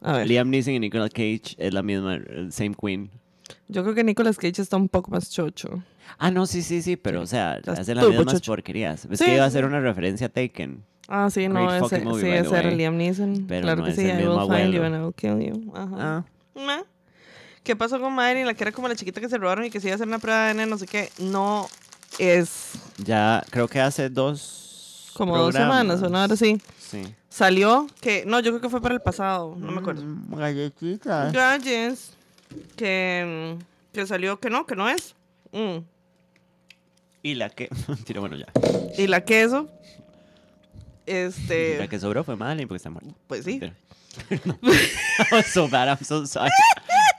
A 0.00 0.12
ver, 0.12 0.28
Liam 0.28 0.48
Neeson 0.48 0.74
y 0.74 0.78
Nicolas 0.78 1.10
Cage 1.10 1.56
es 1.58 1.74
la 1.74 1.82
misma, 1.82 2.20
same 2.50 2.76
queen. 2.80 3.10
Yo 3.68 3.82
creo 3.82 3.94
que 3.94 4.04
Nicolas 4.04 4.36
Cage 4.36 4.62
está 4.62 4.76
un 4.76 4.88
poco 4.88 5.10
más 5.10 5.30
chocho. 5.30 5.82
Ah, 6.18 6.30
no, 6.30 6.46
sí, 6.46 6.62
sí, 6.62 6.82
sí, 6.82 6.96
pero 6.96 7.22
o 7.22 7.26
sea, 7.26 7.60
hace 7.66 7.94
las 7.94 8.06
mismas 8.08 8.34
chocho. 8.34 8.52
porquerías. 8.52 9.04
Es 9.10 9.18
Sí, 9.18 9.24
que 9.26 9.34
iba 9.36 9.44
a 9.44 9.50
ser 9.50 9.64
una 9.64 9.80
referencia 9.80 10.26
a 10.26 10.30
Taken. 10.30 10.84
Ah, 11.08 11.28
sí, 11.30 11.48
no, 11.48 11.54
Great 11.66 11.70
ese, 11.84 11.96
fucking 11.96 12.04
movie, 12.08 12.22
sí, 12.22 12.28
ese 12.46 12.56
era. 12.58 12.70
Liam 12.70 12.96
Neeson. 12.96 13.46
Pero 13.48 13.62
claro 13.62 13.80
no 13.82 13.84
que 13.86 13.94
sí, 13.94 14.02
I 14.02 14.04
will 14.06 14.16
mismo 14.16 14.40
find 14.48 14.72
you 14.72 14.82
abuelo. 14.82 14.84
and 14.84 14.94
I 14.96 14.98
will 15.00 15.14
kill 15.14 15.40
you. 15.40 15.72
Ajá. 15.74 16.24
Ah. 16.56 16.82
¿Qué 17.62 17.76
pasó 17.76 18.00
con 18.00 18.12
Mayrin, 18.14 18.46
la 18.46 18.54
que 18.54 18.64
era 18.64 18.72
como 18.72 18.88
la 18.88 18.96
chiquita 18.96 19.20
que 19.20 19.28
se 19.28 19.36
robaron 19.38 19.64
y 19.64 19.70
que 19.70 19.80
se 19.80 19.88
iba 19.88 19.94
a 19.94 19.96
hacer 19.96 20.06
una 20.08 20.18
prueba 20.18 20.44
de 20.46 20.50
ADN, 20.62 20.70
no 20.70 20.78
sé 20.78 20.86
qué? 20.86 21.10
No 21.18 21.68
es 22.18 22.72
ya 22.98 23.42
creo 23.50 23.68
que 23.68 23.80
hace 23.80 24.08
dos. 24.08 25.10
como 25.14 25.36
dos 25.36 25.54
semanas, 25.54 26.02
o 26.02 26.08
no, 26.08 26.18
ahora 26.18 26.36
sí. 26.36 26.60
Sí. 26.78 27.02
Salió 27.28 27.86
que, 28.00 28.24
no, 28.26 28.40
yo 28.40 28.50
creo 28.50 28.60
que 28.60 28.68
fue 28.70 28.80
para 28.80 28.94
el 28.94 29.00
pasado, 29.00 29.54
no 29.58 29.70
me 29.72 29.78
acuerdo. 29.80 30.02
Mm, 30.02 30.34
Galletitas. 30.36 31.32
Galles, 31.32 32.12
que, 32.76 33.56
mm, 33.58 33.92
que 33.94 34.06
salió 34.06 34.38
que 34.40 34.50
no, 34.50 34.66
que 34.66 34.76
no 34.76 34.88
es. 34.88 35.14
Mm. 35.52 35.78
Y 37.22 37.34
la 37.34 37.50
que. 37.50 37.68
Mentira, 37.88 38.20
bueno, 38.20 38.36
ya. 38.36 38.46
Y 38.96 39.06
la 39.06 39.24
queso, 39.24 39.68
La 41.06 41.14
este, 41.26 41.88
que 41.88 41.98
sobró 41.98 42.22
fue 42.24 42.36
Madeline 42.36 42.68
porque 42.68 42.76
está 42.76 42.90
muerta. 42.90 43.12
pues 43.26 43.44
sí. 43.44 43.60
Mentira. 43.60 43.74
I 44.30 45.34
was 45.34 45.46
so 45.46 45.68
bad, 45.68 45.88
I'm 45.88 46.04
so 46.04 46.26
sorry. 46.26 46.50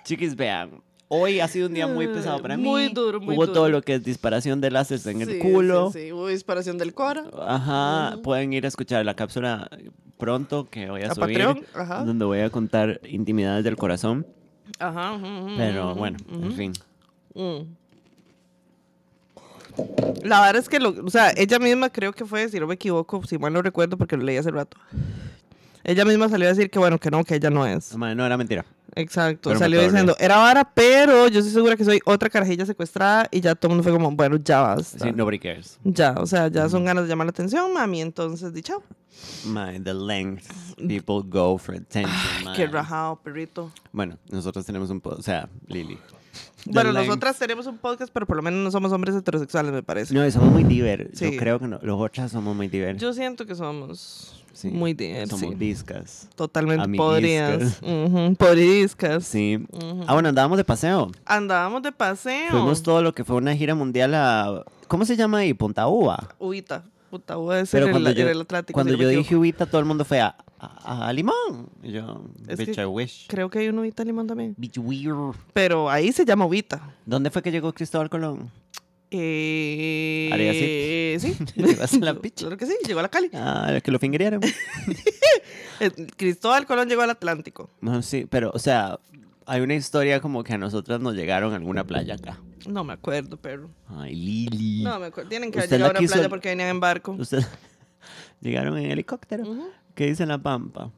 Chiquis, 0.03 0.35
vean. 0.35 0.81
Hoy 1.13 1.41
ha 1.41 1.47
sido 1.49 1.67
un 1.67 1.73
día 1.73 1.87
muy 1.87 2.07
pesado 2.07 2.41
para 2.41 2.55
mí. 2.55 2.63
Muy 2.63 2.87
duro, 2.87 3.19
muy 3.19 3.35
Hubo 3.35 3.45
duro. 3.45 3.53
todo 3.53 3.69
lo 3.69 3.81
que 3.81 3.95
es 3.95 4.03
disparación 4.03 4.61
de 4.61 4.71
láseres 4.71 5.05
en 5.07 5.25
Sí, 5.25 5.31
el 5.33 5.39
culo. 5.39 5.91
Sí, 5.91 5.99
sí, 6.05 6.11
hubo 6.13 6.27
disparación 6.29 6.77
del 6.77 6.93
Cora. 6.93 7.25
Ajá, 7.45 8.17
pueden 8.23 8.53
ir 8.53 8.63
a 8.63 8.69
escuchar 8.69 9.05
la 9.05 9.13
cápsula 9.13 9.69
pronto 10.17 10.69
que 10.69 10.89
voy 10.89 11.01
a, 11.01 11.11
A 11.11 11.15
subir. 11.15 11.37
Patreon, 11.37 11.65
ajá. 11.73 12.03
Donde 12.05 12.23
voy 12.23 12.39
a 12.39 12.49
contar 12.49 13.01
intimidades 13.09 13.65
del 13.65 13.75
corazón. 13.75 14.25
Ajá. 14.79 15.19
Pero 15.57 15.95
bueno, 15.95 16.17
en 16.31 16.51
fin. 16.53 16.73
Mm. 17.33 17.61
La 20.23 20.41
verdad 20.41 20.57
es 20.57 20.69
que, 20.69 20.79
lo, 20.79 20.89
o 20.89 21.09
sea, 21.09 21.31
ella 21.35 21.59
misma 21.59 21.89
creo 21.89 22.13
que 22.13 22.25
fue, 22.25 22.49
si 22.49 22.59
no 22.59 22.67
me 22.67 22.75
equivoco, 22.75 23.23
si 23.25 23.37
mal 23.37 23.53
no 23.53 23.61
recuerdo 23.61 23.97
porque 23.97 24.17
lo 24.17 24.23
leí 24.23 24.37
hace 24.37 24.51
rato. 24.51 24.77
Ella 25.83 26.05
misma 26.05 26.29
salió 26.29 26.47
a 26.47 26.49
decir 26.49 26.69
que 26.69 26.79
bueno, 26.79 26.99
que 26.99 27.11
no, 27.11 27.23
que 27.23 27.35
ella 27.35 27.49
no 27.49 27.65
es. 27.65 27.95
Madre, 27.97 28.15
no 28.15 28.25
era 28.25 28.37
mentira. 28.37 28.65
Exacto, 28.95 29.49
Pero 29.49 29.59
salió 29.59 29.81
diciendo, 29.81 30.15
era 30.19 30.37
vara, 30.37 30.69
pero 30.73 31.29
yo 31.29 31.39
estoy 31.39 31.53
segura 31.53 31.77
que 31.77 31.85
soy 31.85 32.01
otra 32.05 32.29
carajilla 32.29 32.65
secuestrada 32.65 33.27
y 33.31 33.39
ya 33.39 33.55
todo 33.55 33.67
el 33.67 33.77
mundo 33.77 33.83
fue 33.83 33.93
como, 33.93 34.11
bueno, 34.11 34.35
ya 34.35 34.59
basta. 34.59 35.05
Sí, 35.05 35.13
nobody 35.15 35.39
cares. 35.39 35.79
Ya, 35.83 36.13
o 36.17 36.25
sea, 36.25 36.49
ya 36.49 36.67
son 36.67 36.83
ganas 36.83 37.05
de 37.05 37.09
llamar 37.09 37.27
la 37.27 37.31
atención, 37.31 37.73
mami, 37.73 38.01
entonces 38.01 38.53
di 38.53 38.61
chao. 38.61 38.83
My, 39.45 39.79
the 39.81 39.93
length 39.93 40.51
people 40.87 41.21
go 41.23 41.57
for 41.57 41.75
attention. 41.75 42.13
Ah, 42.45 42.53
Qué 42.55 42.67
rajado, 42.67 43.17
perrito. 43.21 43.71
Bueno, 43.93 44.17
nosotros 44.29 44.65
tenemos 44.65 44.89
un... 44.89 45.01
O 45.03 45.21
sea, 45.21 45.47
Lily. 45.67 45.97
Bueno, 46.65 46.91
nosotras 46.93 47.37
tenemos 47.39 47.65
un 47.65 47.77
podcast, 47.77 48.11
pero 48.13 48.27
por 48.27 48.35
lo 48.37 48.43
menos 48.43 48.63
no 48.63 48.71
somos 48.71 48.91
hombres 48.91 49.15
heterosexuales, 49.15 49.71
me 49.71 49.83
parece. 49.83 50.13
No, 50.13 50.25
y 50.25 50.31
somos 50.31 50.51
muy 50.51 50.63
diver. 50.63 51.09
Sí. 51.13 51.31
Yo 51.31 51.37
creo 51.39 51.59
que 51.59 51.67
no. 51.67 51.79
Los 51.81 51.99
otras 51.99 52.31
somos 52.31 52.55
muy 52.55 52.67
diver. 52.67 52.97
Yo 52.97 53.13
siento 53.13 53.45
que 53.45 53.55
somos 53.55 54.35
Sí, 54.53 54.69
muy 54.69 54.93
diver, 54.93 55.27
Somos 55.29 55.49
sí. 55.49 55.55
viscas. 55.55 56.27
Totalmente 56.35 56.83
Amiguiscas. 56.83 57.79
Ujú, 57.81 58.35
podriscas. 58.35 59.23
Sí. 59.25 59.65
Ah, 60.07 60.13
bueno, 60.13 60.29
andábamos 60.29 60.57
de 60.57 60.65
paseo. 60.65 61.09
Andábamos 61.25 61.81
de 61.83 61.91
paseo. 61.91 62.49
Fuimos 62.51 62.83
todo 62.83 63.01
lo 63.01 63.13
que 63.13 63.23
fue 63.23 63.37
una 63.37 63.55
gira 63.55 63.75
mundial 63.75 64.13
a... 64.13 64.63
¿Cómo 64.87 65.05
se 65.05 65.15
llama 65.15 65.39
ahí? 65.39 65.53
Punta 65.53 65.87
Uva. 65.87 66.27
Ubita. 66.37 66.83
Puta, 67.11 67.35
voy 67.35 67.57
a 67.57 67.63
Pero 67.69 67.85
el, 67.85 67.91
cuando 67.91 68.11
yo, 68.11 68.27
el 68.29 68.41
Atlántico. 68.41 68.75
cuando 68.77 68.93
yo 68.95 69.07
dije. 69.09 69.35
Ubita, 69.35 69.65
todo 69.67 69.79
el 69.79 69.85
mundo 69.85 70.03
fue 70.05 70.19
a, 70.21 70.35
a, 70.57 71.07
a 71.07 71.13
Limón. 71.13 71.69
Y 71.83 71.91
yo, 71.91 72.23
Es 72.47 72.57
bitch, 72.57 72.73
que- 72.75 72.81
I 72.81 72.85
wish. 72.85 73.27
Creo 73.27 73.49
que 73.49 73.59
hay 73.59 73.67
un 73.67 73.77
Ubita 73.79 74.03
Limón 74.03 74.25
también. 74.27 74.55
Bitch, 74.57 74.77
weird. 74.79 75.35
Pero 75.53 75.89
ahí 75.89 76.11
se 76.11 76.25
llama 76.25 76.45
Ubita. 76.45 76.95
¿Dónde 77.05 77.29
fue 77.29 77.41
que 77.43 77.51
llegó 77.51 77.71
Cristóbal 77.73 78.09
Colón? 78.09 78.49
Eh, 79.13 80.29
Haría 80.31 81.19
sí. 81.19 81.35
A 82.01 82.05
la 82.05 82.13
picha. 82.21 82.45
Claro 82.45 82.57
que 82.57 82.65
sí, 82.65 82.73
llegó 82.87 82.99
a 82.99 83.03
la 83.03 83.09
Cali. 83.09 83.29
Ah, 83.33 83.79
que 83.83 83.91
lo 83.91 83.99
fingerearon. 83.99 84.41
Eh, 85.79 85.89
Cristóbal 86.15 86.67
Colón 86.67 86.87
llegó 86.87 87.01
al 87.01 87.09
Atlántico. 87.09 87.71
No, 87.81 88.03
sí, 88.03 88.27
pero, 88.29 88.51
o 88.53 88.59
sea, 88.59 88.99
hay 89.47 89.61
una 89.61 89.73
historia 89.73 90.19
como 90.21 90.43
que 90.43 90.53
a 90.53 90.57
nosotras 90.59 91.01
nos 91.01 91.15
llegaron 91.15 91.53
a 91.53 91.55
alguna 91.55 91.83
playa 91.87 92.13
acá. 92.13 92.39
No 92.67 92.83
me 92.83 92.93
acuerdo, 92.93 93.37
pero. 93.37 93.69
Ay, 93.87 94.15
Lili. 94.15 94.83
No 94.83 94.99
me 94.99 95.07
acuerdo. 95.07 95.29
Tienen 95.29 95.51
que 95.51 95.59
haber 95.59 95.67
Usted 95.67 95.79
la 95.79 95.85
llegado 95.87 95.97
a 95.99 96.01
quiso- 96.01 96.13
playa 96.13 96.29
porque 96.29 96.49
venían 96.49 96.69
en 96.69 96.79
barco. 96.79 97.11
Ustedes 97.13 97.47
llegaron 98.41 98.77
en 98.77 98.91
helicóptero. 98.91 99.43
¿Qué 99.95 100.07
dice 100.07 100.25
la 100.25 100.37
pampa? 100.37 100.91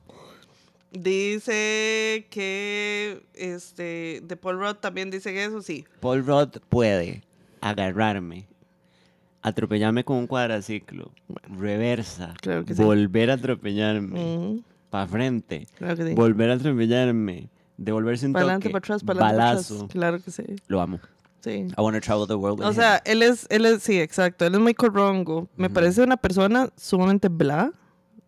Dice 0.91 2.27
que 2.29 3.25
este 3.33 4.21
de 4.23 4.37
Paul 4.37 4.59
Rudd 4.59 4.75
también 4.75 5.09
dice 5.09 5.33
que 5.33 5.43
eso 5.43 5.61
sí. 5.61 5.85
Paul 5.99 6.23
Rudd 6.25 6.57
puede 6.69 7.23
agarrarme, 7.61 8.45
atropellarme 9.41 10.03
con 10.03 10.17
un 10.17 10.27
cuadraciclo, 10.27 11.11
reversa, 11.49 12.35
Claro 12.41 12.63
que 12.63 12.75
sí. 12.75 12.83
volver 12.83 13.31
a 13.31 13.33
atropellarme, 13.33 14.19
Ujú, 14.35 14.63
para 14.91 15.07
frente, 15.07 15.67
Claro 15.79 15.95
que 15.97 16.05
sí. 16.09 16.13
volver 16.13 16.51
a 16.51 16.53
atropellarme, 16.53 17.49
devolverse 17.77 18.27
un 18.27 18.33
Para 18.33 18.43
adelante, 18.45 18.69
toque, 18.69 18.71
para 18.73 18.79
atrás, 18.85 19.03
para 19.03 19.19
adelante, 19.25 19.37
para 19.39 19.49
balazo. 19.51 19.75
atrás. 19.75 19.91
Claro 19.91 20.21
que 20.23 20.29
sí. 20.31 20.43
Lo 20.67 20.79
amo. 20.79 20.99
Sí. 21.43 21.67
I 21.77 21.81
want 21.81 21.95
to 21.95 22.01
travel 22.01 22.25
the 22.25 22.35
world 22.35 22.59
with 22.59 22.67
O 22.67 22.69
him. 22.69 22.75
sea, 22.75 23.01
él 23.05 23.21
es, 23.21 23.45
él 23.49 23.65
es, 23.65 23.83
sí, 23.83 23.99
exacto. 23.99 24.45
Él 24.45 24.53
es 24.55 24.61
muy 24.61 24.73
corrongo. 24.73 25.49
Me 25.57 25.69
parece 25.69 26.01
una 26.01 26.15
persona 26.15 26.69
sumamente 26.77 27.27
bla, 27.27 27.71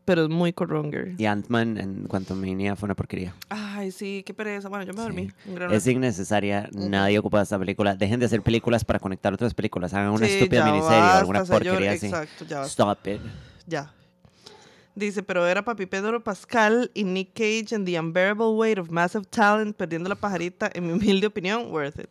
pero 0.04 0.24
es 0.24 0.30
muy 0.30 0.52
corronger. 0.52 1.16
Y 1.18 1.26
Ant-Man 1.26 1.78
en 1.78 2.08
Quantumania 2.08 2.76
fue 2.76 2.88
una 2.88 2.96
porquería. 2.96 3.34
Ay, 3.50 3.92
sí, 3.92 4.22
qué 4.26 4.34
pereza. 4.34 4.68
Bueno, 4.68 4.84
yo 4.84 4.92
me 4.94 5.00
Sí. 5.00 5.04
dormí. 5.46 5.74
Es 5.74 5.88
innecesaria, 5.88 6.70
nadie 6.74 7.18
ocupa 7.18 7.42
esta 7.42 7.58
película. 7.58 7.96
Dejen 7.96 8.20
de 8.20 8.26
hacer 8.26 8.42
películas 8.42 8.84
para 8.84 9.00
conectar 9.00 9.34
otras 9.34 9.54
películas. 9.54 9.94
Hagan 9.94 10.10
una 10.12 10.26
Sí, 10.28 10.34
estúpida 10.34 10.66
miniserie 10.66 10.98
o 11.00 11.04
alguna 11.14 11.46
porquería 11.46 11.92
así. 11.94 12.08
Exacto, 12.08 12.44
ya 12.46 12.60
basta. 12.60 12.84
Stop 12.94 13.08
it. 13.08 13.22
Ya. 13.66 13.94
Dice, 14.94 15.24
pero 15.24 15.46
era 15.48 15.64
papi 15.64 15.86
Pedro 15.88 16.24
Pascal 16.24 16.92
y 16.94 17.04
Nick 17.04 17.34
Cage 17.34 17.76
en 17.76 17.84
The 17.86 18.00
Unbearable 18.00 18.48
Weight 18.48 18.78
of 18.80 18.90
Massive 18.90 19.26
Talent, 19.30 19.76
perdiendo 19.76 20.08
la 20.10 20.16
pajarita, 20.16 20.70
en 20.74 20.88
mi 20.88 20.94
humilde 20.94 21.28
opinión, 21.28 21.72
worth 21.72 22.00
it. 22.00 22.10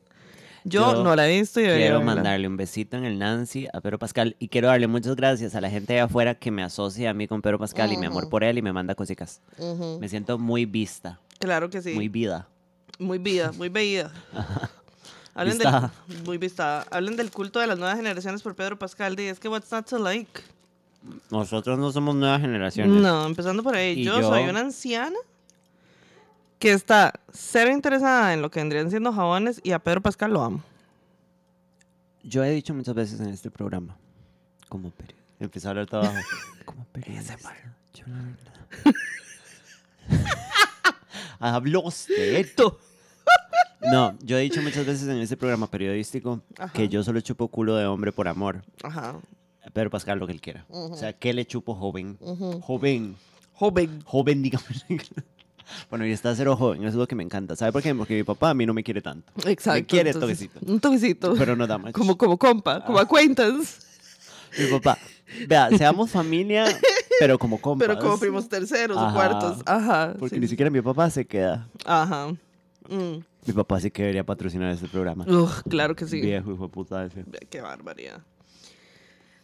Yo, 0.67 0.95
Yo 0.95 1.05
no 1.05 1.15
la 1.15 1.29
he 1.29 1.39
visto 1.39 1.61
y 1.61 1.65
Quiero 1.65 1.99
verla. 1.99 2.15
mandarle 2.15 2.49
un 2.49 2.57
besito 2.57 2.97
en 2.97 3.05
el 3.05 3.19
Nancy 3.19 3.67
a 3.73 3.81
Pedro 3.83 3.99
Pascal 3.99 4.35
y 4.39 4.49
quiero 4.49 4.69
darle 4.69 4.87
muchas 4.87 5.15
gracias 5.15 5.55
a 5.55 5.61
la 5.61 5.69
gente 5.69 5.93
de 5.93 6.01
afuera 6.01 6.35
que 6.37 6.51
me 6.51 6.63
asocia 6.63 7.11
a 7.11 7.15
mí 7.15 7.29
con 7.29 7.43
Pedro 7.43 7.59
Pascal 7.59 7.93
y 7.93 7.99
mi 7.99 8.07
amor 8.07 8.31
por 8.31 8.43
él 8.45 8.57
y 8.57 8.63
me 8.63 8.73
manda 8.73 8.95
cositas. 8.95 9.43
Me 10.01 10.09
siento 10.09 10.39
muy 10.39 10.65
vista, 10.65 11.21
Claro 11.39 11.69
que 11.69 11.83
sí. 11.83 11.93
muy 11.93 12.09
vida. 12.09 12.49
Muy 12.99 13.19
vida, 13.19 13.53
muy 13.53 13.69
veída. 13.69 14.11
Hablen 15.35 15.59
Vistada. 15.59 15.93
del, 16.07 16.23
muy 16.23 16.39
vistada. 16.39 16.87
Hablen 16.91 17.17
del 17.17 17.31
culto 17.33 17.59
de 17.59 17.67
las 17.67 17.77
nuevas 17.79 17.97
generaciones 17.97 18.41
por 18.41 18.55
Pedro 18.55 18.79
Pascal. 18.79 19.19
Y 19.19 19.25
es 19.25 19.41
que 19.41 19.49
what's 19.49 19.71
not 19.73 19.85
to 19.89 19.99
like. 19.99 20.31
Nosotros 21.31 21.77
no 21.79 21.91
somos 21.93 22.15
nuevas 22.15 22.41
generaciones. 22.41 23.03
No, 23.03 23.27
empezando 23.27 23.63
por 23.65 23.75
ahí. 23.75 24.03
Yo, 24.05 24.21
yo- 24.21 24.29
soy 24.29 24.45
una 24.45 24.61
anciana 24.61 25.17
que 26.65 26.73
está 26.73 27.13
cero 27.31 27.71
interesada 27.71 28.33
en 28.33 28.41
lo 28.41 28.51
que 28.51 28.59
vendrían 28.59 28.89
siendo 28.89 29.13
jabones 29.13 29.61
y 29.63 29.73
a 29.73 29.79
Pedro 29.81 30.01
Pascal 30.01 30.33
lo 30.33 30.43
amo. 30.43 30.63
Yo 32.23 32.43
he 32.43 32.53
dicho 32.53 32.73
muchas 32.73 32.95
veces 32.95 33.21
en 33.21 33.29
este 33.29 33.51
programa, 33.51 33.99
como 34.71 34.89
periodista, 34.89 35.23
empecé 35.41 35.67
a 35.67 35.71
hablar 35.73 35.85
todo 35.85 36.01
abajo, 36.05 36.17
como 36.65 36.87
periodista, 36.87 37.37
yo 37.93 38.05
la 38.07 38.17
verdad. 38.17 38.35
Usted. 41.85 42.49
No, 43.83 44.17
yo 44.23 44.39
he 44.39 44.41
dicho 44.41 44.63
muchas 44.63 44.87
veces 44.87 45.07
en 45.07 45.19
este 45.19 45.37
programa 45.37 45.71
periodístico 45.71 46.41
Ajá. 46.59 46.73
que 46.73 46.89
yo 46.89 47.03
solo 47.05 47.21
chupo 47.21 47.49
culo 47.49 47.77
de 47.77 47.85
hombre 47.85 48.11
por 48.11 48.27
amor. 48.27 48.65
Ajá. 48.83 49.21
Pedro 49.75 49.91
Pascal 49.91 50.19
lo 50.19 50.27
que 50.27 50.33
él 50.33 50.41
quiera. 50.41 50.65
O 50.71 50.97
sea, 50.97 51.13
¿qué 51.13 51.35
le 51.35 51.45
chupo 51.45 51.75
joven? 51.75 52.17
Ujú. 52.21 52.59
Joven. 52.63 53.17
Joven. 53.53 54.01
Joven, 54.07 54.43
digamos. 54.43 54.87
Bueno, 55.91 56.07
y 56.07 56.13
está 56.13 56.35
cero 56.35 56.57
joven, 56.57 56.81
eso 56.83 56.89
es 56.89 56.95
lo 56.95 57.07
que 57.07 57.15
me 57.15 57.23
encanta. 57.23 57.57
¿Sabe 57.57 57.73
por 57.73 57.83
qué? 57.83 57.95
Porque 57.95 58.15
mi 58.15 58.23
papá 58.23 58.51
a 58.51 58.55
mí 58.55 58.67
no 58.67 58.75
me 58.75 58.83
quiere 58.83 59.01
tanto. 59.01 59.33
Exacto. 59.47 59.81
Me 59.81 59.87
quiere 59.87 60.11
entonces, 60.11 60.49
toquecito. 60.49 60.73
Un 60.73 60.81
toquecito. 60.81 61.35
Pero 61.37 61.57
no 61.57 61.67
da 61.67 61.79
más. 61.79 61.93
Como, 61.93 62.17
como 62.17 62.39
compa, 62.39 62.85
como 62.85 62.99
acquaintance. 62.99 63.83
Mi 64.59 64.67
papá. 64.67 64.99
Vea, 65.49 65.71
seamos 65.77 66.11
familia, 66.11 66.67
pero 67.19 67.39
como 67.39 67.61
compas. 67.61 67.89
Pero 67.89 68.01
como 68.01 68.19
primos 68.19 68.49
terceros 68.49 68.97
o 68.97 69.01
Ajá. 69.01 69.15
cuartos. 69.15 69.63
Ajá. 69.67 70.15
Porque 70.19 70.37
sí. 70.37 70.41
ni 70.41 70.49
siquiera 70.49 70.71
mi 70.71 70.81
papá 70.81 71.11
se 71.11 71.25
queda. 71.25 71.67
Ajá. 71.85 72.29
Mm. 72.89 73.25
Mi 73.47 73.53
papá 73.53 73.81
sí 73.81 73.91
que 73.91 74.03
debería 74.03 74.25
patrocinar 74.25 74.71
este 74.73 74.89
programa. 74.89 75.25
Ugh, 75.27 75.63
claro 75.69 75.95
que 75.97 76.07
sí. 76.07 76.21
Viejo 76.21 76.53
hijo 76.53 76.65
de 76.65 76.69
puta 76.69 77.05
ese. 77.05 77.25
Qué 77.51 77.61
barbaridad. 77.61 78.23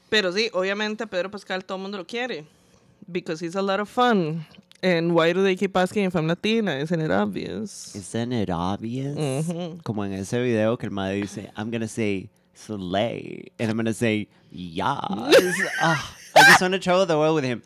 Pero 0.08 0.32
sí, 0.32 0.50
obviamente 0.52 1.04
a 1.04 1.06
Pedro 1.06 1.30
Pascal 1.30 1.64
todo 1.64 1.76
el 1.76 1.82
mundo 1.82 1.98
lo 1.98 2.06
quiere. 2.06 2.44
Because 3.06 3.44
he's 3.44 3.56
a 3.56 3.62
lot 3.62 3.80
of 3.80 3.88
fun. 3.88 4.46
And 4.82 5.14
why 5.14 5.32
do 5.32 5.42
they 5.42 5.56
keep 5.56 5.76
asking 5.76 6.04
if 6.04 6.14
I'm 6.16 6.26
Latina? 6.26 6.72
Isn't 6.76 7.00
it 7.00 7.10
obvious? 7.10 7.94
Isn't 7.94 8.32
it 8.32 8.48
obvious? 8.50 9.46
Como 9.84 10.04
en 10.04 10.14
ese 10.14 10.38
video 10.40 10.76
que 10.78 10.86
el 10.86 10.92
madre 10.92 11.20
dice, 11.20 11.50
I'm 11.56 11.70
gonna 11.70 11.88
say 11.88 12.30
slay, 12.54 13.52
and 13.58 13.70
I'm 13.70 13.76
gonna 13.76 13.92
say 13.92 14.28
yes. 14.50 14.96
Ah, 15.82 16.16
I 16.34 16.44
just 16.48 16.62
want 16.62 16.72
to 16.74 16.78
travel 16.80 17.04
the 17.06 17.18
world 17.18 17.34
with 17.36 17.44
him. 17.44 17.62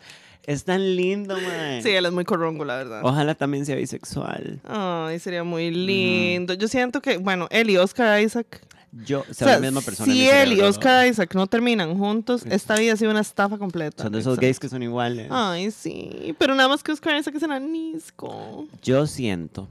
Es 0.46 0.64
tan 0.64 0.80
lindo, 0.96 1.36
man. 1.40 1.82
Sí, 1.82 1.90
él 1.90 2.04
es 2.04 2.12
muy 2.12 2.24
corrongo, 2.24 2.64
la 2.66 2.76
verdad. 2.76 3.00
Ojalá 3.02 3.34
también 3.34 3.64
sea 3.64 3.76
bisexual. 3.76 4.60
Ay, 4.64 5.18
sería 5.18 5.42
muy 5.42 5.70
lindo. 5.70 6.52
Yo 6.54 6.68
siento 6.68 7.00
que, 7.00 7.16
bueno, 7.16 7.46
él 7.50 7.70
y 7.70 7.78
Oscar 7.78 8.20
Isaac. 8.20 8.60
Yo, 9.04 9.20
o 9.20 9.22
O 9.22 9.34
sea, 9.34 9.48
sea, 9.48 9.54
la 9.56 9.60
misma 9.60 9.80
persona. 9.80 10.12
si 10.12 10.28
él 10.28 10.52
y. 10.52 10.60
Oscar 10.60 11.06
Isaac 11.06 11.34
no 11.34 11.46
terminan 11.46 11.98
juntos, 11.98 12.44
esta 12.46 12.76
vida 12.76 12.92
ha 12.92 12.96
sido 12.96 13.10
una 13.10 13.20
estafa 13.22 13.58
completa. 13.58 14.02
Son 14.04 14.12
de 14.12 14.20
esos 14.20 14.38
gays 14.38 14.60
que 14.60 14.68
son 14.68 14.82
iguales. 14.82 15.28
Ay, 15.30 15.70
sí. 15.70 16.34
Pero 16.38 16.54
nada 16.54 16.68
más 16.68 16.82
que 16.82 16.92
Oscar 16.92 17.18
Isaac 17.18 17.34
es 17.34 17.42
enanisco. 17.42 18.66
Yo 18.82 19.06
siento 19.06 19.68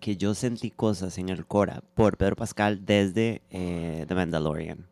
que 0.00 0.16
yo 0.18 0.34
sentí 0.34 0.70
cosas 0.70 1.16
en 1.16 1.30
el 1.30 1.46
Cora 1.46 1.82
por 1.94 2.18
Pedro 2.18 2.36
Pascal 2.36 2.84
desde 2.84 3.40
eh, 3.50 4.04
The 4.06 4.14
Mandalorian. 4.14 4.86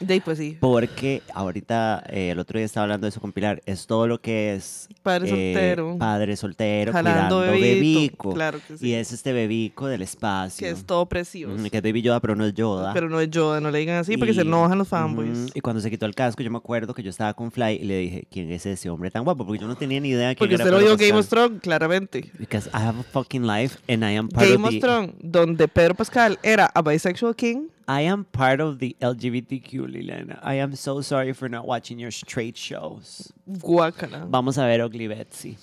De 0.00 0.14
ahí, 0.14 0.20
pues 0.20 0.38
sí. 0.38 0.56
Porque 0.60 1.22
ahorita, 1.32 2.04
eh, 2.10 2.30
el 2.30 2.38
otro 2.38 2.58
día 2.58 2.66
estaba 2.66 2.84
hablando 2.84 3.06
de 3.06 3.10
eso 3.10 3.20
con 3.20 3.32
Pilar, 3.32 3.62
es 3.66 3.86
todo 3.86 4.06
lo 4.06 4.20
que 4.20 4.54
es 4.54 4.88
Padre 5.02 5.26
eh, 5.26 5.30
soltero. 5.54 5.96
padre 5.98 6.36
soltero, 6.36 6.92
Jalando 6.92 7.36
cuidando 7.38 7.40
bebito. 7.40 8.00
bebico. 8.00 8.34
Claro 8.34 8.58
que 8.66 8.76
sí. 8.76 8.88
Y 8.88 8.92
es 8.94 9.12
este 9.12 9.32
bebico 9.32 9.86
del 9.86 10.02
espacio. 10.02 10.66
Que 10.66 10.72
es 10.72 10.84
todo 10.84 11.06
precioso. 11.06 11.56
Mm, 11.56 11.66
que 11.70 11.76
es 11.78 11.82
Baby 11.82 12.02
Yoda, 12.02 12.20
pero 12.20 12.34
no 12.36 12.44
es 12.44 12.54
Yoda. 12.54 12.92
Pero 12.92 13.08
no 13.08 13.20
es 13.20 13.30
Yoda, 13.30 13.60
no 13.60 13.70
le 13.70 13.78
digan 13.78 13.96
así 13.96 14.16
porque 14.16 14.34
se 14.34 14.42
enojan 14.42 14.76
los 14.78 14.88
fanboys. 14.88 15.38
Ujú, 15.38 15.50
Y 15.54 15.60
cuando 15.60 15.80
se 15.80 15.90
quitó 15.90 16.06
el 16.06 16.14
casco, 16.14 16.42
yo 16.42 16.50
me 16.50 16.58
acuerdo 16.58 16.92
que 16.92 17.02
yo 17.02 17.10
estaba 17.10 17.32
con 17.34 17.50
Fly 17.50 17.78
y 17.80 17.84
le 17.84 17.98
dije, 17.98 18.26
¿quién 18.30 18.50
es 18.50 18.66
ese 18.66 18.90
hombre 18.90 19.10
tan 19.10 19.24
guapo? 19.24 19.46
Porque 19.46 19.60
yo 19.62 19.66
no 19.68 19.76
tenía 19.76 20.00
ni 20.00 20.10
idea 20.10 20.28
de 20.28 20.36
quién 20.36 20.38
Porque 20.48 20.54
era 20.56 20.64
usted 20.64 20.76
lo 20.76 20.78
vio 20.84 20.96
Game 20.96 21.18
of. 21.18 21.26
Thrones, 21.28 21.60
claramente. 21.62 22.30
Because 22.38 22.68
I 22.74 22.78
have 22.78 22.98
a 22.98 23.02
fucking 23.02 23.46
life 23.46 23.78
and 23.88 24.04
I 24.04 24.16
am 24.16 24.28
part 24.28 24.46
Game 24.48 24.62
of 24.62 24.68
of 24.68 24.70
the 24.74 24.80
Thrones, 24.80 25.12
donde 25.22 25.68
Pedro 25.68 25.94
Pascal 25.94 26.38
era 26.42 26.66
a 26.66 26.82
bisexual 26.82 27.34
king. 27.34 27.68
I 27.88 28.00
am 28.02 28.24
part 28.24 28.60
of 28.60 28.78
the 28.80 28.96
LGBTQ, 29.00 29.86
Liliana. 29.86 30.40
I 30.42 30.54
am 30.54 30.74
so 30.74 31.00
sorry 31.02 31.32
for 31.32 31.48
not 31.48 31.66
watching 31.66 32.00
your 32.00 32.10
straight 32.10 32.56
shows. 32.56 33.32
Guácala. 33.48 34.26
Vamos 34.28 34.58
a 34.58 34.62
ver 34.66 34.80
Ugly 34.82 35.06
Betsy. 35.14 35.56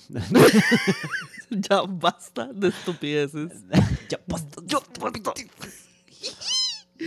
Ya 1.50 1.82
basta 1.82 2.50
de 2.52 2.68
estupideces. 2.68 3.52
Ya 4.08 4.18
basta. 4.26 4.62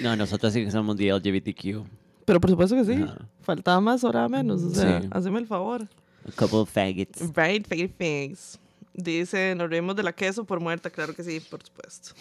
No, 0.01 0.15
nosotros 0.15 0.53
sí 0.53 0.63
que 0.65 0.71
somos 0.71 0.95
de 0.97 1.11
LGBTQ. 1.11 1.85
Pero 2.25 2.39
por 2.41 2.49
supuesto 2.51 2.75
que 2.75 2.85
sí. 2.85 3.01
Ajá. 3.01 3.27
Faltaba 3.41 3.81
más, 3.81 4.03
ahora 4.03 4.27
menos. 4.29 4.61
O 4.61 4.69
sea, 4.69 5.01
Sí. 5.01 5.07
haceme 5.11 5.39
el 5.39 5.47
favor. 5.47 5.87
A 6.27 6.31
couple 6.35 6.59
of 6.59 6.69
faggots. 6.69 7.21
Right, 7.35 7.65
fake 7.65 7.93
face. 7.97 8.59
Dice, 8.93 9.55
nos 9.55 9.69
reímos 9.69 9.95
de 9.95 10.03
la 10.03 10.11
queso 10.11 10.43
por 10.43 10.59
muerta. 10.59 10.89
Claro 10.89 11.13
que 11.15 11.23
sí, 11.23 11.39
por 11.39 11.63
supuesto. 11.63 12.11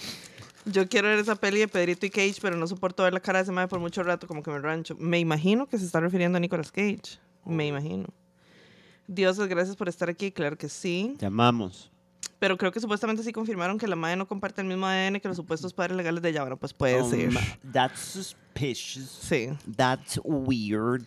Yo 0.67 0.89
quiero 0.89 1.09
ver 1.09 1.19
esa 1.21 1.37
peli 1.37 1.61
de 1.61 1.69
Pedrito 1.69 2.07
y 2.07 2.11
Cage, 2.11 2.37
pero 2.43 2.57
no 2.57 2.67
soporto 2.67 3.05
ver 3.05 3.13
la 3.13 3.21
cara 3.21 3.39
de 3.39 3.45
ese 3.45 3.53
mae 3.53 3.69
por 3.69 3.79
mucho 3.81 4.03
rato, 4.03 4.27
como 4.27 4.43
que 4.43 4.51
me 4.51 4.59
rancho. 4.59 4.97
Me 4.99 5.19
imagino 5.21 5.67
que 5.67 5.79
se 5.79 5.85
está 5.87 6.01
refiriendo 6.01 6.37
a 6.37 6.41
Nicolas 6.41 6.73
Cage. 6.73 7.19
Me 7.45 7.67
imagino. 7.69 8.07
Diosas, 9.07 9.47
gracias 9.49 9.77
por 9.77 9.89
estar 9.89 10.09
aquí. 10.11 10.33
Claro 10.33 10.59
que 10.59 10.69
sí. 10.69 11.15
Llamamos. 11.19 11.91
Pero 12.41 12.59
creo 12.59 12.73
que 12.73 12.81
supuestamente 12.81 13.23
sí 13.23 13.33
confirmaron 13.33 13.79
que 13.79 13.87
la 13.87 13.97
madre 13.97 14.17
no 14.17 14.27
comparte 14.27 14.61
el 14.61 14.67
mismo 14.67 14.87
ADN 14.87 15.21
que 15.21 15.29
los 15.29 15.37
supuestos 15.37 15.73
padres 15.73 15.97
legales 15.97 16.21
de 16.23 16.31
ella. 16.31 16.41
Bueno, 16.43 16.57
pues 16.57 16.75
puede 16.75 17.01
Um, 17.01 17.11
ser. 17.11 17.31
That's 17.73 18.01
suspicious. 18.01 19.09
Sí. 19.09 19.49
That's 19.77 20.21
weird. 20.25 21.07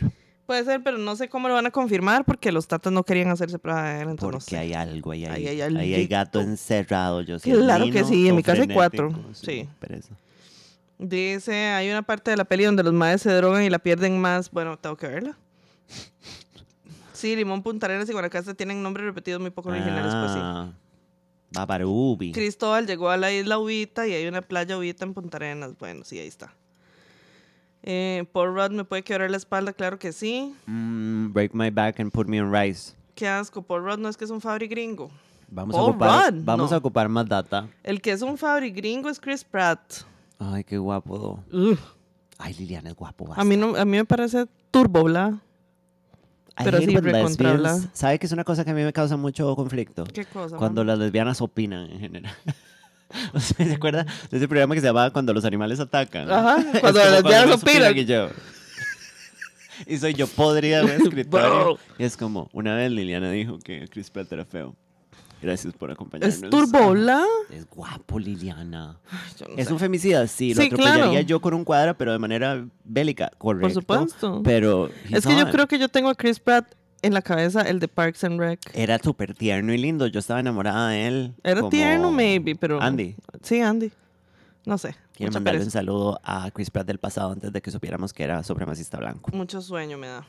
Puede 0.50 0.65
ser, 0.65 0.82
pero 0.82 0.98
no 0.98 1.15
sé 1.15 1.29
cómo 1.29 1.48
lo 1.48 1.53
van 1.53 1.67
a 1.67 1.69
confirmar 1.69 2.26
porque 2.26 2.52
los 2.52 2.67
tatas 2.67 2.91
no 2.91 3.04
querían 3.04 3.30
hacerse 3.30 3.60
prueba 3.60 3.84
de 3.84 3.89
ADN. 3.89 4.10
Entonces 4.10 4.24
no 4.24 4.32
Porque 4.32 4.50
sé. 4.50 4.58
hay 4.58 4.74
algo 4.74 5.12
ahí. 5.12 5.24
Ahí 5.26 5.47
hay 5.47 5.62
Ahí 5.62 5.93
hay, 5.93 6.08
gato 6.08 6.41
encerrado. 6.41 7.21
Yo 7.21 7.38
soy 7.38 7.52
Claro 7.52 7.86
que 7.91 8.04
sí, 8.04 8.28
en 8.28 8.36
mi 8.36 8.41
casa 8.41 8.63
hay 8.63 8.67
cuatro, 8.67 9.13
sí. 9.32 9.69
Dice, 10.97 11.54
hay 11.54 11.91
una 11.91 12.02
parte 12.02 12.32
de 12.32 12.38
la 12.38 12.45
peli 12.45 12.63
donde 12.63 12.82
los 12.82 12.93
madres 12.93 13.21
se 13.21 13.32
drogan 13.32 13.62
y 13.62 13.69
la 13.69 13.78
pierden 13.78 14.19
más. 14.19 14.50
Bueno, 14.50 14.76
tengo 14.80 14.97
que 14.97 15.08
verla. 15.08 15.38
Sí, 17.13 17.36
Limón 17.36 17.62
Punta 17.62 17.86
Arenas 17.86 18.10
y 18.10 18.13
Guanacaste 18.13 18.56
tienen 18.56 18.82
nombres 18.82 19.06
repetidos 19.06 19.39
muy 19.39 19.52
poco 19.52 19.69
originales, 19.69 20.15
pues 20.15 20.32
sí. 20.32 20.39
Ah, 20.41 20.74
Babarubi. 21.52 22.32
Cristóbal 22.32 22.88
llegó 22.88 23.12
a 23.12 23.17
la 23.17 23.32
isla 23.32 23.60
Ubita 23.60 24.08
y 24.08 24.13
hay 24.13 24.26
una 24.26 24.41
playa 24.41 24.80
Ubita 24.80 25.06
en 25.06 25.13
Punta 25.13 25.38
Arenas. 25.38 25.78
Bueno, 25.78 26.04
sí, 26.06 26.17
ahí 26.17 26.28
está. 26.28 26.56
Eh, 27.84 28.26
Paul 28.32 28.56
Rudd 28.56 28.72
me 28.72 28.84
puede 28.84 29.04
quebrar 29.04 29.32
la 29.32 29.38
espalda, 29.38 29.74
claro 29.74 29.98
que 30.00 30.12
sí. 30.12 30.54
Mm, 30.65 31.32
break 31.32 31.54
my 31.54 31.70
back 31.70 32.00
and 32.00 32.12
put 32.12 32.28
me 32.28 32.42
on 32.42 32.52
rice. 32.52 32.94
Qué 33.15 33.28
asco, 33.28 33.62
Paul 33.62 33.84
Rudd 33.84 34.00
no 34.00 34.10
es 34.10 34.18
que 34.18 34.26
es 34.26 34.32
un 34.32 34.42
fabri 34.42 34.68
gringo. 34.68 35.10
Vamos, 35.50 35.76
a 35.76 35.80
Paul 35.80 35.89
ocupar, 35.92 36.34
Rudd, 36.34 36.44
vamos 36.44 36.70
no. 36.70 36.76
a 36.76 36.80
ocupar 36.80 37.10
más 37.10 37.28
data. 37.28 37.68
El 37.84 38.02
que 38.02 38.12
es 38.12 38.22
un 38.22 38.38
fabri 38.38 38.72
gringo 38.72 39.10
es 39.10 39.20
Chris 39.20 39.44
Pratt. 39.44 39.80
Ay, 40.38 40.63
qué 40.63 40.78
guapo. 40.78 41.44
Ugh. 41.52 41.78
Ay, 42.38 42.54
Liliana 42.54 42.89
es 42.89 42.96
guapo. 42.96 43.34
A 43.36 43.44
mí, 43.44 43.58
no, 43.58 43.76
a 43.76 43.84
mí 43.84 43.98
me 43.98 44.06
parece 44.06 44.46
turbo, 44.72 45.04
bla. 45.04 45.42
I 46.60 46.63
pero 46.65 46.80
sí. 46.80 47.89
¿Sabe 47.94 48.20
que 48.20 48.26
es 48.26 48.32
una 48.34 48.44
cosa 48.44 48.65
que 48.65 48.72
a 48.72 48.74
mí 48.74 48.84
me 48.84 48.92
causa 48.92 49.15
mucho 49.15 49.56
conflicto? 49.56 50.04
¿Qué 50.04 50.26
cosa? 50.26 50.58
Cuando 50.58 50.84
las 50.84 51.00
lesbianas 51.00 51.42
opinan 51.42 51.89
en 51.89 52.00
general. 52.00 52.34
¿Se 53.39 53.74
acuerda 53.74 54.06
de 54.30 54.38
ese 54.38 54.48
programa 54.48 54.76
que 54.76 54.82
se 54.82 54.88
llamaba 54.88 55.12
Cuando 55.12 55.34
los 55.34 55.45
animales 55.45 55.80
atacan? 55.80 56.32
Ajá, 56.32 56.63
cuando 56.82 57.00
las 57.00 57.26
ellos 57.45 57.62
opinan. 57.63 57.98
Y 57.98 58.06
yo. 58.06 58.30
Y 59.88 59.98
soy 59.98 60.13
yo 60.13 60.28
podrida 60.28 60.84
de 60.84 60.95
escritorio. 61.04 61.80
Y 61.98 62.04
es 62.04 62.17
como, 62.17 62.50
una 62.52 62.76
vez 62.76 62.91
Liliana 62.91 63.32
dijo 63.32 63.60
que 63.60 63.88
Chris 63.88 64.10
Pratt 64.10 64.30
era 64.34 64.43
feo. 64.43 64.76
Gracias 65.41 65.74
por 65.74 65.89
acompañarnos. 65.89 66.43
¿Es 66.43 66.50
turbo, 66.50 66.91
bla? 66.91 67.24
Es 67.50 67.65
guapo, 67.69 68.19
Liliana. 68.19 69.00
No 69.39 69.56
Es 69.56 69.67
sé. 69.67 69.74
un 69.74 69.80
femicida, 69.80 70.28
sí, 70.28 70.54
lo 70.54 70.62
Sí, 70.62 70.67
atropellaría 70.67 71.04
claro. 71.12 71.22
yo 71.22 71.39
con 71.39 71.54
un 71.54 71.63
cuadro, 71.63 71.98
pero 71.98 72.12
de 72.12 72.19
manera 72.19 72.65
bélica, 72.84 73.32
correcto. 73.38 73.69
supuesto. 73.80 74.41
Pero 74.43 74.89
Es 75.10 75.26
que 75.26 75.38
yo 75.38 75.50
creo 75.50 75.65
que 75.65 75.80
yo 75.80 75.88
tengo 75.88 76.10
a 76.10 76.15
Chris 76.15 76.41
Pratt 76.41 76.76
en 77.02 77.14
la 77.14 77.22
cabeza 77.22 77.62
el 77.62 77.80
de 77.80 77.88
Parks 77.88 78.24
and 78.24 78.40
Rec. 78.40 78.60
Era 78.74 79.00
súper 79.00 79.34
tierno 79.34 79.74
y 79.74 79.78
lindo. 79.78 80.08
Yo 80.08 80.20
estaba 80.20 80.40
enamorada 80.40 80.90
de 80.90 81.08
él. 81.08 81.34
Era 81.44 81.62
como 81.62 81.70
tierno, 81.70 82.12
maybe, 82.12 82.56
pero... 82.56 82.82
Andy. 82.82 83.16
Sí, 83.42 83.62
Andy. 83.62 83.92
No 84.66 84.78
sé. 84.78 84.96
Quiero 85.14 85.32
mandarle 85.34 85.60
un 85.60 85.66
pereza. 85.66 85.80
saludo 85.80 86.20
a 86.24 86.50
Chris 86.52 86.70
Pratt 86.70 86.88
del 86.88 87.00
pasado 87.00 87.32
antes 87.32 87.52
de 87.52 87.62
que 87.62 87.72
supiéramos 87.72 88.14
que 88.14 88.24
era 88.24 88.44
supremacista 88.44 88.98
blanco. 88.98 89.32
Mucho 89.34 89.62
sueño 89.62 89.98
me 89.98 90.08
da. 90.08 90.28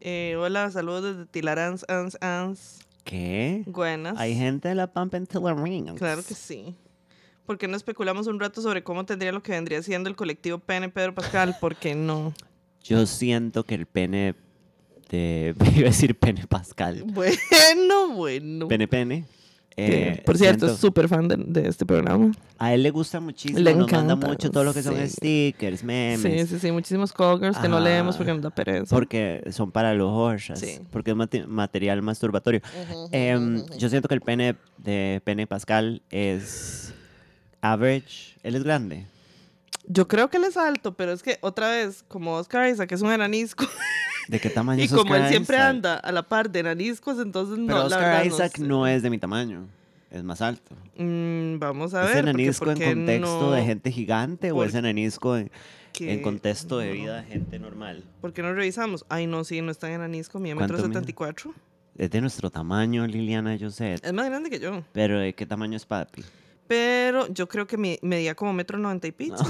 Eh, 0.00 0.36
hola, 0.38 0.70
saludos 0.70 1.02
desde 1.02 1.26
Tilarans, 1.26 1.84
Ans, 1.88 2.16
Ans. 2.20 2.78
¿Qué? 3.04 3.64
Buenas. 3.66 4.18
Hay 4.18 4.36
gente 4.36 4.68
de 4.68 4.74
la 4.74 4.92
Pump 4.92 5.14
and 5.14 5.28
Ring. 5.64 5.94
Claro 5.96 6.22
que 6.22 6.34
sí. 6.34 6.76
¿Por 7.46 7.56
qué 7.56 7.66
no 7.66 7.76
especulamos 7.76 8.26
un 8.26 8.38
rato 8.38 8.60
sobre 8.60 8.84
cómo 8.84 9.06
tendría 9.06 9.32
lo 9.32 9.42
que 9.42 9.52
vendría 9.52 9.82
siendo 9.82 10.10
el 10.10 10.16
colectivo 10.16 10.58
Pene 10.58 10.90
Pedro 10.90 11.14
Pascal? 11.14 11.56
¿Por 11.58 11.76
qué 11.76 11.94
no? 11.94 12.34
Yo 12.82 13.06
siento 13.06 13.64
que 13.64 13.74
el 13.74 13.86
pene 13.86 14.34
de... 15.08 15.54
Iba 15.76 15.86
a 15.88 15.90
decir 15.90 16.18
pene 16.18 16.46
Pascal. 16.46 17.02
Bueno, 17.04 18.10
bueno. 18.14 18.68
Pene 18.68 18.88
pene. 18.88 19.24
Eh, 19.80 20.22
por 20.26 20.36
cierto, 20.36 20.66
es 20.66 20.76
súper 20.78 21.06
fan 21.08 21.28
de, 21.28 21.36
de 21.36 21.68
este 21.68 21.86
programa. 21.86 22.32
a 22.58 22.74
él 22.74 22.82
le 22.82 22.90
gusta 22.90 23.20
muchísimo. 23.20 23.60
Le 23.60 23.74
nos 23.76 23.90
manda 23.92 24.14
encanta, 24.14 24.26
mucho 24.26 24.50
todo 24.50 24.64
lo 24.64 24.74
que 24.74 24.82
son 24.82 24.96
sí. 24.96 25.08
stickers, 25.08 25.84
memes. 25.84 26.20
Sí, 26.20 26.46
sí, 26.48 26.58
sí. 26.58 26.72
Muchísimos 26.72 27.14
girls 27.16 27.58
que 27.58 27.68
no 27.68 27.78
leemos 27.78 28.16
porque 28.16 28.32
nos 28.32 28.42
da 28.42 28.50
pereza. 28.50 28.92
Porque 28.92 29.44
son 29.52 29.70
para 29.70 29.94
los 29.94 30.10
hojas. 30.10 30.58
Sí. 30.58 30.80
Porque 30.90 31.12
es 31.12 31.16
mate- 31.16 31.46
material 31.46 32.02
masturbatorio. 32.02 32.60
Em, 33.12 33.64
yo 33.78 33.88
siento 33.88 34.08
que 34.08 34.14
el 34.16 34.20
pene 34.20 34.56
de 34.78 35.22
pene 35.24 35.46
Pascal 35.46 36.02
es 36.10 36.92
average. 37.60 38.36
Él 38.42 38.56
es 38.56 38.64
grande. 38.64 39.06
Yo 39.86 40.08
creo 40.08 40.28
que 40.28 40.38
él 40.38 40.44
es 40.44 40.56
alto, 40.56 40.94
pero 40.94 41.12
es 41.12 41.22
que 41.22 41.38
otra 41.40 41.70
vez, 41.70 42.04
como 42.08 42.34
Oscar 42.34 42.68
Isaac 42.68 42.90
es 42.90 43.00
un 43.00 43.12
enanisco, 43.12 43.64
¿De 44.28 44.38
qué 44.40 44.50
tamaño 44.50 44.80
y 44.80 44.84
es 44.84 44.90
como 44.90 45.02
Oscar 45.12 45.22
él 45.22 45.28
siempre 45.30 45.56
Isaac? 45.56 45.70
anda 45.70 45.94
a 45.96 46.12
la 46.12 46.22
par 46.22 46.50
de 46.50 46.60
enaniscos, 46.60 47.18
entonces 47.18 47.58
no, 47.58 47.66
Pero 47.66 47.78
la 47.78 47.84
Oscar 47.86 48.00
verdad 48.02 48.24
Isaac 48.24 48.56
sé. 48.56 48.62
no, 48.62 48.86
es 48.86 49.02
de 49.02 49.10
mi 49.10 49.18
tamaño. 49.18 49.66
Es 50.10 50.22
más 50.24 50.40
alto. 50.40 50.74
Mm, 50.96 51.58
vamos 51.58 51.92
a 51.94 52.02
¿Es 52.04 52.14
ver. 52.14 52.24
porque- 52.24 52.30
enanisco 52.30 52.64
en 52.64 52.70
porque 52.78 52.94
contexto 52.94 53.40
no- 53.42 53.50
de 53.52 53.62
gente 53.64 53.90
gigante 53.92 54.52
o 54.52 54.64
es 54.64 54.74
enanisco 54.74 55.36
en, 55.36 55.50
en 56.00 56.22
contexto 56.22 56.78
de 56.78 56.92
vida 56.92 57.16
de 57.22 57.24
gente 57.24 57.58
normal? 57.58 58.04
¿Por 58.20 58.32
qué 58.32 58.40
no 58.42 58.52
revisamos? 58.54 59.04
Ay, 59.08 59.26
no, 59.26 59.44
sí, 59.44 59.60
no 59.60 59.70
es 59.70 59.78
tan 59.78 59.90
enanisco, 59.92 60.38
mi 60.38 60.50
metro 60.54 60.76
¿Cuánto 60.76 60.88
mide? 60.88 60.94
74. 61.00 61.54
Es 61.98 62.10
de 62.10 62.20
nuestro 62.20 62.48
tamaño, 62.50 63.06
Liliana 63.06 63.56
Josette. 63.60 64.04
Es 64.04 64.12
más 64.12 64.26
grande 64.26 64.48
que 64.50 64.60
yo. 64.60 64.82
Pero 64.92 65.18
¿de 65.20 65.34
qué 65.34 65.44
tamaño 65.46 65.76
es 65.76 65.84
papi? 65.84 66.22
Pero 66.68 67.26
yo 67.32 67.48
creo 67.48 67.66
que 67.66 67.76
mi- 67.78 67.98
medía 68.02 68.34
como 68.34 68.52
metro 68.52 68.78
noventa 68.78 69.06
y 69.06 69.12
pico. 69.12 69.36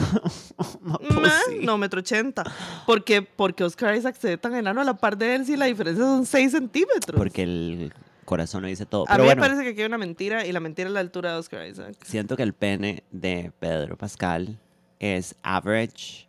No, 0.81 0.99
pues 0.99 1.33
no, 1.63 1.77
metro 1.77 2.01
ochenta. 2.01 2.45
Porque, 2.87 3.21
porque 3.23 3.63
Oscar 3.65 3.95
Isaac 3.95 4.17
se 4.19 4.29
ve 4.29 4.39
tan 4.39 4.55
enano 4.55 4.81
a 4.81 4.85
la 4.85 4.95
par 4.95 5.19
de 5.19 5.35
él 5.35 5.45
si 5.45 5.57
la 5.57 5.67
diferencia 5.67 6.03
son 6.05 6.25
6 6.25 6.51
centímetros. 6.53 7.17
Porque 7.17 7.43
el 7.43 7.93
corazón 8.25 8.63
lo 8.63 8.69
dice 8.69 8.87
todo. 8.87 9.05
A 9.09 9.19
mí 9.19 9.25
bueno, 9.25 9.43
me 9.43 9.49
parece 9.49 9.65
que 9.65 9.71
aquí 9.71 9.81
hay 9.81 9.87
una 9.87 9.99
mentira 9.99 10.47
y 10.47 10.53
la 10.53 10.61
mentira 10.61 10.89
es 10.89 10.95
la 10.95 11.01
altura 11.01 11.33
de 11.33 11.39
Oscar 11.39 11.67
Isaac. 11.67 11.97
siento 12.05 12.37
que 12.37 12.43
el 12.43 12.55
pene 12.55 13.03
de 13.11 13.53
Pedro 13.61 13.97
Pascal 13.97 14.59
es 14.99 15.35
average, 15.43 16.27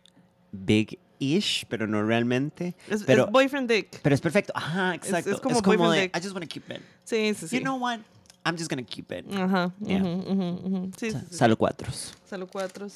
big-ish, 0.52 1.66
pero 1.68 1.86
no 1.86 2.02
realmente. 2.02 2.74
Es, 2.88 3.04
pero, 3.04 3.24
es 3.26 3.30
boyfriend 3.30 3.70
dick. 3.70 4.00
pero 4.02 4.14
es 4.14 4.20
perfecto. 4.20 4.52
Ajá, 4.54 4.94
exacto. 4.94 5.30
es 5.30 5.40
como 5.40 5.60
boyfriend 5.60 5.92
de, 5.94 6.00
dick. 6.02 6.16
I 6.16 6.20
just 6.20 6.34
want 6.34 6.44
to 6.44 6.52
keep 6.52 6.70
it. 6.70 6.82
Sí, 7.04 7.34
sí, 7.34 7.48
sí. 7.48 7.56
You 7.56 7.62
know 7.62 7.76
what? 7.76 8.00
I'm 8.44 8.56
just 8.56 8.70
to 8.70 8.82
keep 8.82 9.12
it. 9.12 9.26
Ajá. 9.32 9.72
Yeah. 9.80 10.02
ujú, 10.02 10.32
ujú, 10.32 10.66
ujú. 10.66 10.90
Sí. 10.98 11.10
Salud 11.30 11.56
cuatros. 11.56 12.14
Salud 12.26 12.48
cuatros. 12.50 12.94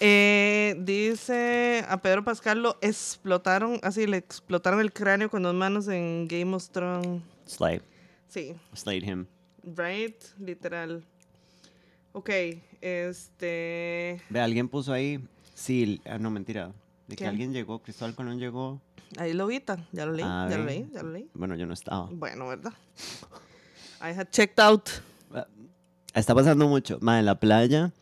Eh, 0.00 0.76
dice 0.78 1.84
a 1.88 1.96
Pedro 2.00 2.22
Pascal 2.22 2.62
lo 2.62 2.78
explotaron, 2.80 3.80
así 3.82 4.06
le 4.06 4.16
explotaron 4.18 4.78
el 4.80 4.92
cráneo 4.92 5.28
con 5.28 5.42
dos 5.42 5.54
manos 5.54 5.88
en 5.88 6.28
Game 6.28 6.54
of 6.54 6.68
Thrones. 6.68 7.22
Slay. 7.46 7.80
Sí, 8.28 8.54
Slayed 8.74 9.02
him. 9.04 9.26
right, 9.64 10.14
literal. 10.38 11.02
Ok, 12.12 12.30
este. 12.80 14.22
Ve, 14.30 14.40
alguien 14.40 14.68
puso 14.68 14.92
ahí. 14.92 15.18
Sí, 15.54 16.00
ah, 16.04 16.18
no, 16.18 16.30
mentira. 16.30 16.72
De 17.08 17.16
que 17.16 17.26
alguien 17.26 17.52
llegó, 17.52 17.80
Cristóbal 17.80 18.14
Colón 18.14 18.38
llegó. 18.38 18.80
Ahí 19.16 19.32
lo 19.32 19.46
vi, 19.46 19.62
ya 19.92 20.04
lo 20.06 20.12
leí, 20.12 20.24
A 20.24 20.46
ya 20.50 20.58
lo 20.58 20.64
leí, 20.64 20.88
ya 20.92 21.02
lo 21.02 21.10
leí. 21.10 21.28
Bueno, 21.34 21.56
yo 21.56 21.66
no 21.66 21.72
estaba. 21.74 22.08
Bueno, 22.12 22.46
¿verdad? 22.46 22.72
I 24.00 24.10
had 24.18 24.28
checked 24.30 24.58
out. 24.60 24.88
Está 26.14 26.34
pasando 26.34 26.68
mucho. 26.68 26.98
Ma, 27.00 27.18
en 27.18 27.26
la 27.26 27.38
playa, 27.38 27.92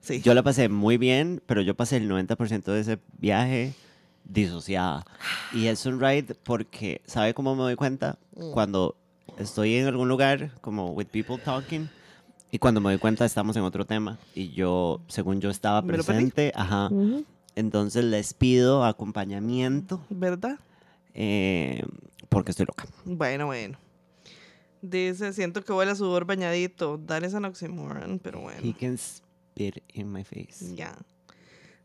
Sí. 0.00 0.20
yo 0.22 0.34
la 0.34 0.42
pasé 0.42 0.68
muy 0.68 0.96
bien, 0.96 1.42
pero 1.46 1.60
yo 1.62 1.74
pasé 1.74 1.96
el 1.96 2.08
90% 2.08 2.72
de 2.72 2.80
ese 2.80 2.98
viaje 3.18 3.74
disociada. 4.24 5.04
Y 5.52 5.66
es 5.66 5.84
un 5.86 6.00
ride 6.00 6.34
porque, 6.44 7.00
¿sabe 7.06 7.34
cómo 7.34 7.54
me 7.56 7.62
doy 7.62 7.74
cuenta? 7.76 8.18
Mm. 8.36 8.52
Cuando 8.52 8.96
estoy 9.38 9.74
en 9.76 9.86
algún 9.86 10.08
lugar, 10.08 10.52
como 10.60 10.92
with 10.92 11.06
people 11.06 11.38
talking, 11.38 11.88
y 12.50 12.58
cuando 12.58 12.80
me 12.80 12.90
doy 12.90 12.98
cuenta 12.98 13.24
estamos 13.24 13.56
en 13.56 13.62
otro 13.62 13.84
tema. 13.86 14.18
Y 14.34 14.50
yo, 14.52 15.00
según 15.08 15.40
yo 15.40 15.50
estaba 15.50 15.82
presente, 15.82 16.52
ajá. 16.54 16.90
Entonces 17.56 18.04
les 18.04 18.34
pido 18.34 18.84
acompañamiento 18.84 20.00
¿Verdad? 20.10 20.58
eh, 21.14 21.82
porque 22.28 22.52
estoy 22.52 22.66
loca. 22.66 22.86
Bueno, 23.04 23.46
bueno. 23.46 23.78
Dice, 24.82 25.32
siento 25.32 25.64
que 25.64 25.72
huele 25.72 25.92
a 25.92 25.94
sudor 25.94 26.24
bañadito. 26.24 26.98
Dale 26.98 27.26
esa 27.26 27.38
oxymoron, 27.38 28.18
pero 28.18 28.40
bueno. 28.40 28.60
He 28.62 28.72
can 28.74 28.96
spit 28.96 29.82
in 29.92 30.12
my 30.12 30.24
face. 30.24 30.74
Ya. 30.74 30.96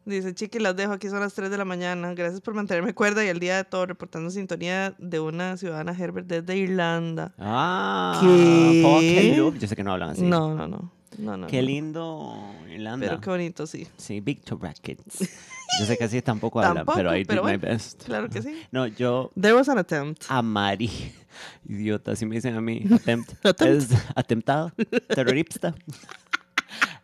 Dice, 0.06 0.34
chiqui, 0.36 0.60
las 0.60 0.76
dejo. 0.76 0.92
Aquí 0.92 1.08
son 1.08 1.22
las 1.22 1.34
3 1.34 1.50
de 1.50 1.58
la 1.58 1.66
mañana. 1.66 2.14
Gracias 2.14 2.42
por 2.42 2.54
mantenerme 2.54 2.94
cuerda 2.94 3.24
y 3.24 3.30
el 3.30 3.40
día 3.40 3.56
de 3.58 3.64
todo 3.64 3.86
reportando 3.86 4.30
sintonía 4.30 4.96
de 4.98 5.20
una 5.20 5.56
ciudadana 5.56 5.96
Herbert 5.98 6.28
desde 6.28 6.58
Irlanda. 6.58 7.34
Ah, 7.38 8.20
¿Qué? 8.22 9.34
Yo 9.36 9.68
sé 9.68 9.76
que 9.76 9.84
no 9.84 9.94
hablan 9.94 10.10
así. 10.10 10.24
No, 10.24 10.54
no, 10.54 10.68
no. 10.68 10.92
No, 11.18 11.38
no. 11.38 11.48
Qué 11.48 11.62
lindo 11.62 12.36
Irlanda. 12.70 13.08
Pero 13.08 13.22
qué 13.22 13.30
bonito, 13.30 13.68
sí. 13.68 13.88
Sí, 13.98 14.20
Victor 14.20 14.58
Brackets. 14.58 15.20
Yo 15.80 15.86
sé 15.86 15.98
que 15.98 16.04
así 16.04 16.22
tampoco 16.22 16.60
hablan, 16.60 16.86
pero 16.86 16.96
Tampoco, 16.98 17.16
I 17.16 17.20
did 17.20 17.28
pero 17.28 17.44
my 17.44 17.58
bueno. 17.58 17.74
best. 17.74 18.04
Claro 18.04 18.30
que 18.30 18.42
sí. 18.42 18.62
No, 18.72 18.86
yo 18.86 19.32
There 19.40 19.54
was 19.56 19.68
an 19.70 19.80
attempt. 19.80 20.24
amarí. 20.30 20.90
Idiota, 21.68 22.12
así 22.12 22.26
me 22.28 22.36
dicen 22.36 22.56
a 22.56 22.62
mí. 22.62 22.84
Attempt. 22.94 23.34
Attempt. 23.44 23.92
Es 23.92 23.98
atentado. 24.16 24.72
Terrorista. 25.08 25.74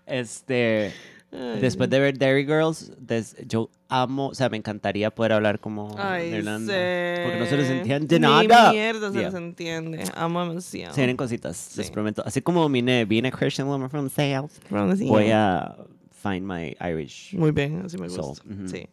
Este. 0.05 0.93
Ay, 1.31 1.59
Después 1.61 1.89
de 1.91 1.99
ver 1.99 2.17
Dairy 2.17 2.43
Girls, 2.45 2.91
des- 2.99 3.35
yo 3.47 3.69
amo, 3.87 4.29
o 4.29 4.35
sea, 4.35 4.49
me 4.49 4.57
encantaría 4.57 5.11
poder 5.13 5.33
hablar 5.33 5.59
como 5.59 5.95
Ay, 5.99 6.29
Irlanda. 6.33 6.73
sé. 6.73 7.21
Porque 7.23 7.39
no 7.39 7.45
se 7.45 7.57
les 7.57 7.69
entiende 7.69 8.15
Ni 8.19 8.21
nada. 8.27 8.71
mierda 8.71 9.11
se 9.11 9.19
Yeah. 9.19 9.29
les 9.29 9.35
entiende. 9.37 10.03
Amo 10.15 10.39
demasiado. 10.47 10.93
Se 10.95 11.01
vienen 11.01 11.17
cositas, 11.17 11.77
les 11.77 11.85
Sí. 11.87 11.91
prometo. 11.93 12.23
Así 12.25 12.41
como 12.41 12.67
vine, 12.67 13.05
vine 13.05 13.31
Christian 13.31 13.67
woman 13.67 13.89
from 13.91 14.09
the 14.09 14.15
South, 14.35 14.51
Pero 14.69 14.95
sí. 14.95 15.05
voy 15.07 15.29
a 15.31 15.75
find 16.23 16.41
my 16.45 16.75
Irish. 16.81 17.33
Muy 17.35 17.51
bien, 17.51 17.83
así 17.85 17.97
me 17.97 18.09
So, 18.09 18.23
gusta. 18.23 18.43
ujú. 18.49 18.67
Sí. 18.67 18.87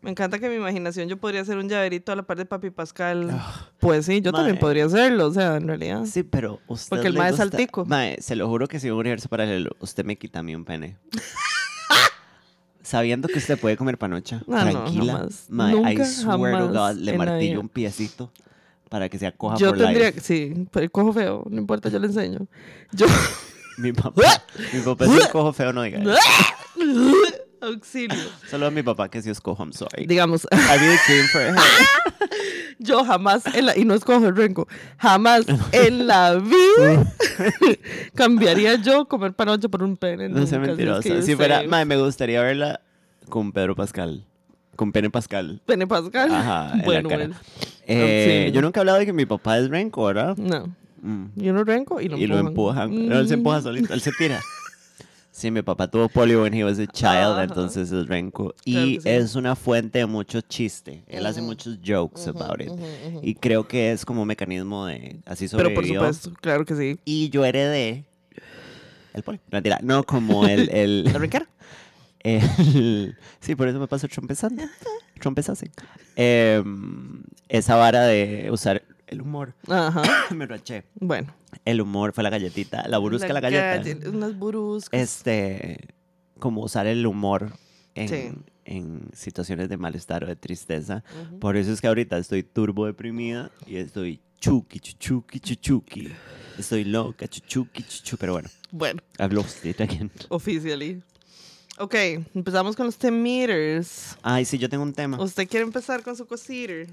Me 0.00 0.10
encanta 0.10 0.38
que 0.38 0.50
mi 0.50 0.56
imaginación 0.56 1.08
yo 1.08 1.16
podría 1.16 1.40
hacer 1.40 1.56
un 1.56 1.66
llaverito 1.66 2.12
a 2.12 2.16
la 2.16 2.22
par 2.24 2.36
de 2.36 2.44
Papi 2.44 2.68
Pascal. 2.70 3.30
Ah, 3.32 3.70
pues 3.80 4.04
sí, 4.04 4.20
yo 4.20 4.32
también 4.32 4.56
mae. 4.56 4.60
podría 4.60 4.84
hacerlo, 4.84 5.26
o 5.28 5.32
sea, 5.32 5.56
en 5.56 5.66
realidad. 5.66 6.04
Sí, 6.04 6.22
pero 6.22 6.60
usted 6.68 6.90
Porque 6.90 7.06
el 7.08 7.14
mae 7.14 7.30
es 7.30 7.38
gusta- 7.38 7.42
altico. 7.56 7.86
Mae, 7.86 8.20
se 8.20 8.36
lo 8.36 8.46
juro 8.46 8.68
que 8.68 8.78
si 8.78 8.90
un 8.90 8.98
universo 8.98 9.30
paralelo 9.30 9.70
usted 9.80 10.04
me 10.04 10.16
quita 10.16 10.40
a 10.40 10.42
mí 10.42 10.54
un 10.54 10.64
pene. 10.66 10.98
Sabiendo 12.84 13.26
que 13.28 13.38
usted 13.38 13.58
puede 13.58 13.76
comer 13.76 13.98
panocha, 13.98 14.42
Ah, 14.48 14.64
no, 14.64 14.70
tranquila. 14.70 15.12
jamás. 15.14 15.46
mae, 15.48 15.70
I 15.72 15.74
Nunca, 15.74 16.04
swear 16.04 16.52
to 16.58 16.66
jamás 16.68 16.72
God, 16.96 17.02
le 17.02 17.18
martillo 17.18 17.60
un 17.60 17.68
piecito 17.68 18.30
para 18.90 19.08
que 19.08 19.18
se 19.18 19.26
acoja 19.26 19.56
yo 19.56 19.70
por 19.70 19.78
tendría, 19.78 20.08
life. 20.10 20.20
sí, 20.20 20.68
pero 20.70 20.88
cojo 20.92 21.12
feo, 21.12 21.44
no 21.50 21.58
importa, 21.58 21.88
yo 21.88 21.98
le 21.98 22.06
enseño. 22.08 22.46
Yo, 22.92 23.06
Mi 23.78 23.92
papá, 23.92 24.22
mi 24.72 24.80
papá 24.82 25.04
es 25.06 25.10
un 25.10 25.28
cojo 25.32 25.52
feo, 25.52 25.72
no 25.72 25.82
diga 25.82 25.98
eso. 26.00 26.12
auxilio. 27.64 28.18
Solo 28.50 28.66
a 28.66 28.70
mi 28.70 28.82
papá 28.82 29.08
que 29.08 29.20
sí 29.22 29.30
es 29.30 29.40
cojo, 29.40 29.62
I'm 29.62 29.72
sorry. 29.72 30.06
Digamos, 30.06 30.46
I 30.52 30.78
really 30.78 30.98
came 31.06 31.28
for 31.28 31.40
her. 31.42 31.54
yo 32.78 33.04
jamás, 33.04 33.42
en 33.54 33.66
la, 33.66 33.76
y 33.76 33.84
no 33.84 33.94
escojo 33.94 34.26
el 34.26 34.36
renco, 34.36 34.66
jamás 34.98 35.44
en 35.72 36.06
la 36.06 36.34
vida 36.34 37.12
cambiaría 38.14 38.76
yo 38.76 39.06
comer 39.06 39.32
panocha 39.32 39.68
por 39.68 39.82
un 39.82 39.96
pene. 39.96 40.28
No 40.28 40.46
sea 40.46 40.58
es 40.58 40.62
que 40.62 40.68
mentirosa. 40.68 41.22
Si 41.22 41.34
fuera, 41.36 41.62
mae, 41.64 41.84
me 41.84 41.96
gustaría 41.96 42.42
verla 42.42 42.80
con 43.28 43.52
Pedro 43.52 43.74
Pascal. 43.74 44.24
Con 44.76 44.90
Pene 44.90 45.08
Pascal. 45.08 45.60
Pene 45.66 45.86
Pascal. 45.86 46.32
Ajá, 46.34 46.72
bueno, 46.84 47.08
bueno. 47.08 47.34
Eh. 47.86 48.50
Yo 48.52 48.60
nunca 48.60 48.80
he 48.80 48.82
hablado 48.82 48.98
de 48.98 49.06
que 49.06 49.12
mi 49.12 49.24
papá 49.26 49.58
es 49.58 49.68
renco, 49.68 50.04
¿verdad? 50.06 50.36
No, 50.36 50.74
Mm. 51.02 51.26
yo 51.36 51.52
no 51.52 51.64
renco 51.64 52.00
y 52.00 52.08
lo 52.08 52.16
y 52.16 52.26
lo 52.26 52.38
empujan. 52.38 53.08
No, 53.10 53.18
él 53.18 53.28
se 53.28 53.36
Mm. 53.36 53.40
empuja 53.40 53.60
solito, 53.60 53.92
él 53.92 54.00
se 54.00 54.10
tira. 54.12 54.40
Sí, 55.34 55.50
mi 55.50 55.62
papá 55.62 55.88
tuvo 55.90 56.08
polio 56.08 56.42
when 56.42 56.54
he 56.54 56.62
was 56.62 56.78
a 56.78 56.86
child, 56.86 57.40
entonces 57.40 57.90
es 57.90 58.06
renco. 58.06 58.54
Y 58.64 59.00
sí. 59.00 59.08
es 59.08 59.34
una 59.34 59.56
fuente 59.56 59.98
de 59.98 60.06
mucho 60.06 60.40
chiste. 60.42 61.02
Él 61.08 61.26
hace 61.26 61.42
muchos 61.42 61.76
jokes 61.84 62.28
about 62.28 62.60
it. 62.60 62.70
Y 63.20 63.34
creo 63.34 63.66
que 63.66 63.90
es 63.90 64.04
como 64.04 64.22
un 64.22 64.28
mecanismo 64.28 64.86
de 64.86 65.16
así 65.26 65.48
Pero 65.48 65.74
por 65.74 65.84
sobrevivió. 65.84 66.00
supuesto, 66.02 66.32
claro 66.40 66.64
que 66.64 66.76
sí. 66.76 67.00
Y 67.04 67.30
yo 67.30 67.44
heredé 67.44 68.04
el 69.12 69.24
polio. 69.24 69.40
No, 69.50 69.56
mentira, 69.56 69.80
no 69.82 70.04
como 70.04 70.46
el... 70.46 70.70
el, 70.70 71.10
el- 72.20 73.16
sí, 73.40 73.56
por 73.56 73.66
eso 73.66 73.80
me 73.80 73.88
paso 73.88 74.06
trompezando. 74.06 74.62
Trompezase. 75.18 75.72
Em, 76.14 77.24
esa 77.48 77.74
vara 77.74 78.04
de 78.04 78.50
usar 78.52 78.84
el 79.06 79.20
humor. 79.22 79.54
Ajá. 79.68 80.02
me 80.34 80.46
raché. 80.46 80.84
Bueno. 80.94 81.34
El 81.64 81.80
humor 81.80 82.12
fue 82.12 82.22
la 82.24 82.30
galletita, 82.30 82.86
la 82.88 82.98
burusca 82.98 83.32
la, 83.32 83.40
galleta. 83.40 83.76
galle- 83.76 84.08
Unas 84.08 84.36
buruscas. 84.38 85.00
Este, 85.00 85.78
como 86.38 86.62
usar 86.62 86.86
el 86.86 87.06
humor 87.06 87.52
en, 87.94 88.08
Sí. 88.08 88.32
en 88.64 89.08
situaciones 89.12 89.68
de 89.68 89.76
malestar 89.76 90.24
o 90.24 90.26
de 90.26 90.36
tristeza. 90.36 91.04
Por 91.40 91.56
eso 91.56 91.72
es 91.72 91.80
que 91.80 91.86
ahorita 91.86 92.18
estoy 92.18 92.42
turbo 92.42 92.86
deprimida 92.86 93.50
y 93.66 93.76
estoy 93.76 94.20
chuki, 94.40 94.80
chuchuki, 94.80 95.40
chuchuki. 95.40 96.08
Estoy 96.58 96.84
loca, 96.84 97.26
chuchuki, 97.28 97.82
chuchu. 97.82 98.16
Pero 98.16 98.32
bueno, 98.34 98.48
Bueno, 98.70 99.00
I've 99.18 99.34
lost 99.34 99.64
it 99.64 99.80
again. 99.80 100.10
officially. 100.28 101.02
Ok, 101.78 101.94
empezamos 102.34 102.76
con 102.76 102.86
los 102.86 102.96
T-meters. 102.98 104.16
Ay, 104.22 104.44
sí, 104.44 104.58
yo 104.58 104.68
tengo 104.68 104.84
un 104.84 104.92
tema. 104.92 105.20
¿Usted 105.20 105.48
quiere 105.48 105.64
empezar 105.64 106.02
con 106.04 106.14
su 106.16 106.24
cosita? 106.26 106.92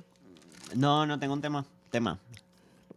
No, 0.76 1.06
no 1.06 1.20
tengo 1.20 1.34
un 1.34 1.42
tema. 1.42 1.66
Tema. 1.92 2.18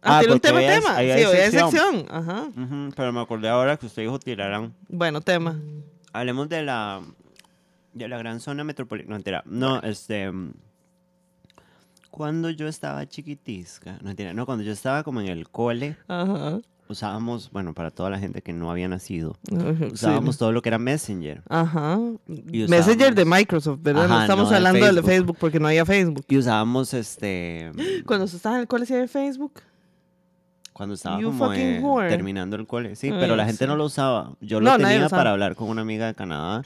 Ah, 0.01 0.17
Ah, 0.17 0.19
¿tiene 0.19 0.33
un 0.35 0.39
tema, 0.39 0.63
es- 0.63 0.79
tema? 0.83 0.95
ahí 0.97 1.05
sí, 1.07 1.11
hay 1.13 1.25
hoy 1.25 1.37
hay 1.37 1.51
sección. 1.51 2.05
Ajá. 2.09 2.47
Pero 2.95 3.11
me 3.13 3.21
acordé 3.21 3.49
ahora 3.49 3.77
que 3.77 3.85
usted 3.85 4.01
dijo 4.03 4.17
tirarán. 4.19 4.73
Bueno, 4.87 5.21
tema. 5.21 5.59
Hablemos 6.13 6.47
de 6.49 6.63
la 6.63 7.01
de 7.93 8.07
la 8.07 8.17
gran 8.17 8.39
zona 8.39 8.63
metropolitana. 8.63 9.09
No, 9.11 9.15
entera. 9.17 9.43
No, 9.45 9.81
este 9.81 10.31
mm, 10.31 10.51
cuando 12.11 12.49
yo 12.49 12.67
estaba 12.67 13.05
chiquitisca, 13.07 13.93
no 14.01 14.03
mentira, 14.05 14.33
no, 14.33 14.45
cuando 14.45 14.63
yo 14.63 14.71
estaba 14.71 15.03
como 15.03 15.21
en 15.21 15.27
el 15.27 15.49
cole, 15.49 15.97
Ajá. 16.07 16.59
Usábamos, 16.87 17.49
bueno, 17.51 17.73
para 17.73 17.91
toda 17.91 18.09
la 18.09 18.19
gente 18.19 18.41
que 18.41 18.53
no 18.53 18.71
había 18.71 18.87
nacido, 18.87 19.35
usábamos 19.91 20.35
sí. 20.35 20.39
todo 20.39 20.51
lo 20.51 20.61
que 20.61 20.69
era 20.69 20.77
Messenger. 20.79 21.41
Ajá. 21.49 21.99
Messenger 22.27 23.15
de 23.15 23.25
Microsoft, 23.25 23.79
¿verdad? 23.81 24.07
no 24.07 24.21
estamos 24.21 24.45
no 24.45 24.49
de 24.51 24.55
hablando 24.57 24.79
de 24.79 24.85
Facebook. 24.93 25.05
Facebook 25.05 25.37
porque 25.39 25.59
no 25.59 25.67
había 25.67 25.85
Facebook. 25.85 26.25
Y 26.27 26.37
usábamos 26.37 26.93
este 26.93 27.71
Cuando 28.05 28.25
usted 28.25 28.37
estaba 28.37 28.55
en 28.55 28.61
el 28.61 28.67
cole, 28.67 28.85
¿sí 28.85 28.93
había 28.93 29.07
Facebook? 29.07 29.61
cuando 30.75 30.95
estaba 30.95 31.21
You 31.21 31.31
como 31.31 31.53
eh, 31.53 32.09
terminando 32.09 32.57
el 32.57 32.67
cole, 32.67 32.97
sí, 32.97 33.07
Ay, 33.07 33.17
pero 33.17 33.37
la 33.37 33.45
gente 33.45 33.63
sí. 33.63 33.67
no 33.69 33.77
lo 33.77 33.85
usaba. 33.85 34.33
Yo 34.41 34.59
No, 34.59 34.77
lo 34.77 34.83
tenía 34.85 35.07
para 35.07 35.31
hablar 35.31 35.55
con 35.55 35.69
una 35.69 35.83
amiga 35.83 36.05
de 36.07 36.15
Canadá 36.15 36.63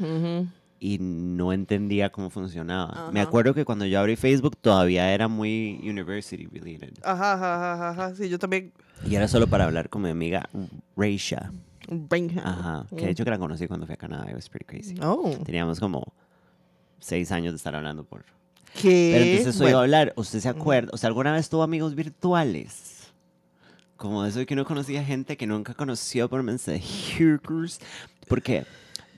y 0.80 0.98
no 1.00 1.54
entendía 1.54 2.10
cómo 2.12 2.32
funcionaba. 2.32 3.12
Me 3.12 3.22
acuerdo 3.22 3.54
que 3.54 3.66
cuando 3.66 3.86
yo 3.86 4.00
abrí 4.00 4.16
Facebook 4.16 4.58
todavía 4.58 5.14
era 5.14 5.28
muy 5.28 5.80
university 5.84 6.48
related. 6.48 6.94
Ajá, 7.04 7.34
ajá, 7.34 7.74
ajá, 7.74 7.90
ajá. 7.90 8.16
Sí, 8.16 8.30
yo 8.30 8.40
también. 8.40 8.72
Y 9.06 9.16
era 9.16 9.28
solo 9.28 9.48
para 9.48 9.66
hablar 9.66 9.90
con 9.90 10.02
mi 10.02 10.10
amiga 10.10 10.50
Raisha. 10.96 11.52
Ajá. 12.44 12.86
Que 12.96 13.06
de 13.06 13.12
hecho 13.12 13.24
que 13.24 13.32
la 13.32 13.40
conocí 13.40 13.68
cuando 13.68 13.86
fui 13.86 13.94
a 13.94 13.98
Canadá. 13.98 14.30
It 14.30 14.36
was 14.36 14.50
pretty 14.50 14.66
crazy. 14.66 14.96
Oh. 15.02 15.32
Teníamos 15.44 15.80
como 15.80 16.14
seis 17.00 17.32
años 17.32 17.54
de 17.54 17.58
estar 17.58 17.76
hablando 17.76 18.04
por... 18.04 18.26
¿Qué? 18.80 19.12
Pero 19.14 19.26
entonces 19.26 19.58
Bueno, 19.58 19.70
iba 19.70 19.80
a 19.80 19.84
hablar. 19.84 20.14
¿Usted 20.16 20.40
se 20.40 20.50
acuerda? 20.50 20.92
O 20.94 20.98
sea, 20.98 21.08
¿alguna 21.08 21.34
vez 21.34 21.50
tuvo 21.50 21.64
amigos 21.64 21.96
virtuales? 21.96 23.00
como 24.00 24.26
eso 24.26 24.40
de 24.40 24.46
que 24.46 24.54
uno 24.56 24.66
conocía 24.66 25.04
gente 25.04 25.38
que 25.38 25.46
nunca 25.46 25.76
conoció 25.76 26.30
por 26.30 26.42
mensajers. 26.42 27.80
Porque 28.28 28.66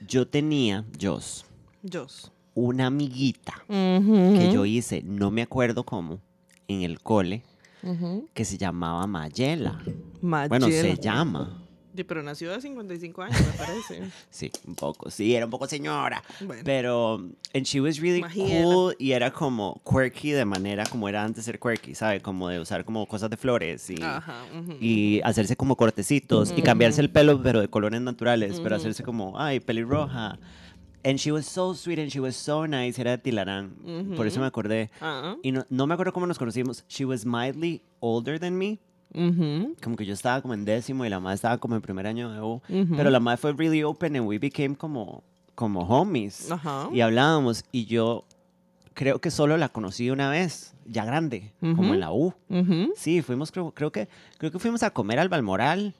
yo 0.06 0.26
tenía, 0.26 0.84
Jos, 1.00 1.46
Jos. 1.90 2.32
una 2.52 2.86
amiguita 2.86 3.64
que 3.68 4.50
yo 4.52 4.66
hice, 4.66 5.02
no 5.04 5.30
me 5.30 5.42
acuerdo 5.42 5.84
cómo, 5.84 6.20
en 6.66 6.82
el 6.82 7.00
cole, 7.00 7.44
Que 8.34 8.44
se 8.44 8.58
llamaba 8.58 9.06
Mayela. 9.06 9.80
Mayela. 10.20 10.48
Bueno, 10.48 10.66
se 10.68 10.96
llama. 10.96 11.58
Sí, 11.94 12.04
pero 12.04 12.22
nació 12.22 12.50
de 12.52 12.60
55 12.60 13.22
años, 13.22 13.38
me 13.38 13.52
parece. 13.52 14.02
Sí, 14.30 14.50
un 14.66 14.74
poco. 14.74 15.10
Sí, 15.10 15.34
era 15.34 15.44
un 15.44 15.50
poco 15.50 15.66
señora. 15.66 16.22
Bueno. 16.40 16.62
Pero, 16.64 17.16
and 17.52 17.64
she 17.66 17.82
was 17.82 17.98
really 17.98 18.22
cool 18.22 18.94
y 18.98 19.12
era 19.12 19.30
como 19.30 19.80
quirky 19.84 20.30
de 20.30 20.46
manera 20.46 20.84
como 20.86 21.06
era 21.08 21.22
antes 21.22 21.44
ser 21.44 21.58
quirky, 21.58 21.94
¿sabe? 21.94 22.20
Como 22.22 22.48
de 22.48 22.60
usar 22.60 22.86
como 22.86 23.06
cosas 23.06 23.28
de 23.28 23.36
flores 23.36 23.90
y, 23.90 24.02
Ajá. 24.02 24.44
y 24.80 25.20
hacerse 25.22 25.54
como 25.54 25.76
cortecitos 25.76 26.54
y 26.56 26.62
cambiarse 26.62 27.02
el 27.02 27.10
pelo, 27.10 27.42
pero 27.42 27.60
de 27.60 27.68
colores 27.68 28.00
naturales, 28.00 28.58
pero 28.60 28.76
hacerse 28.76 29.02
como, 29.02 29.38
ay, 29.38 29.60
pelirroja. 29.60 30.38
And 31.04 31.18
she 31.18 31.32
was 31.32 31.46
so 31.46 31.74
sweet 31.74 31.98
and 31.98 32.10
she 32.10 32.20
was 32.20 32.36
so 32.36 32.66
nice. 32.66 32.98
Era 32.98 33.12
de 33.12 33.18
Tilarán. 33.18 33.70
Por 34.16 34.26
eso 34.26 34.40
me 34.40 34.46
acordé. 34.46 34.88
Ah, 35.00 35.36
Y 35.42 35.50
no, 35.50 35.64
no 35.68 35.86
me 35.86 35.94
acuerdo 35.94 36.12
cómo 36.12 36.26
nos 36.26 36.38
conocimos. 36.38 36.84
She 36.88 37.04
was 37.04 37.24
mildly 37.26 37.82
older 38.00 38.38
than 38.38 38.56
me. 38.56 38.78
ujú. 39.14 39.74
Como 39.82 39.96
que 39.96 40.06
yo 40.06 40.14
estaba 40.14 40.40
como 40.40 40.54
en 40.54 40.64
décimo 40.64 41.04
y 41.04 41.08
la 41.10 41.18
madre 41.20 41.34
estaba 41.34 41.58
como 41.58 41.74
en 41.74 41.82
primer 41.82 42.06
año 42.06 42.30
de 42.30 42.40
U. 42.40 42.62
Ujú. 42.68 42.96
Pero 42.96 43.10
la 43.10 43.18
madre 43.20 43.36
fue 43.38 43.52
really 43.52 43.82
open 43.82 44.14
and 44.16 44.26
we 44.26 44.38
became 44.38 44.76
como, 44.76 45.22
como 45.56 45.80
homies. 45.80 46.50
Ajá. 46.50 46.88
Y 46.92 47.00
hablábamos 47.00 47.64
y 47.72 47.84
yo 47.86 48.24
creo 48.94 49.20
que 49.20 49.30
solo 49.30 49.56
la 49.56 49.68
conocí 49.70 50.08
una 50.10 50.30
vez, 50.30 50.74
ya 50.86 51.04
grande, 51.04 51.52
como 51.60 51.94
en 51.94 52.00
la 52.00 52.12
U. 52.12 52.32
Sí, 52.94 53.22
fuimos, 53.22 53.50
creo, 53.50 53.72
creo 53.72 53.90
que 53.90 54.08
creo 54.38 54.52
que 54.52 54.58
fuimos 54.60 54.82
a 54.84 54.90
comer 54.90 55.18
al 55.18 55.28
Balmoral. 55.28 55.94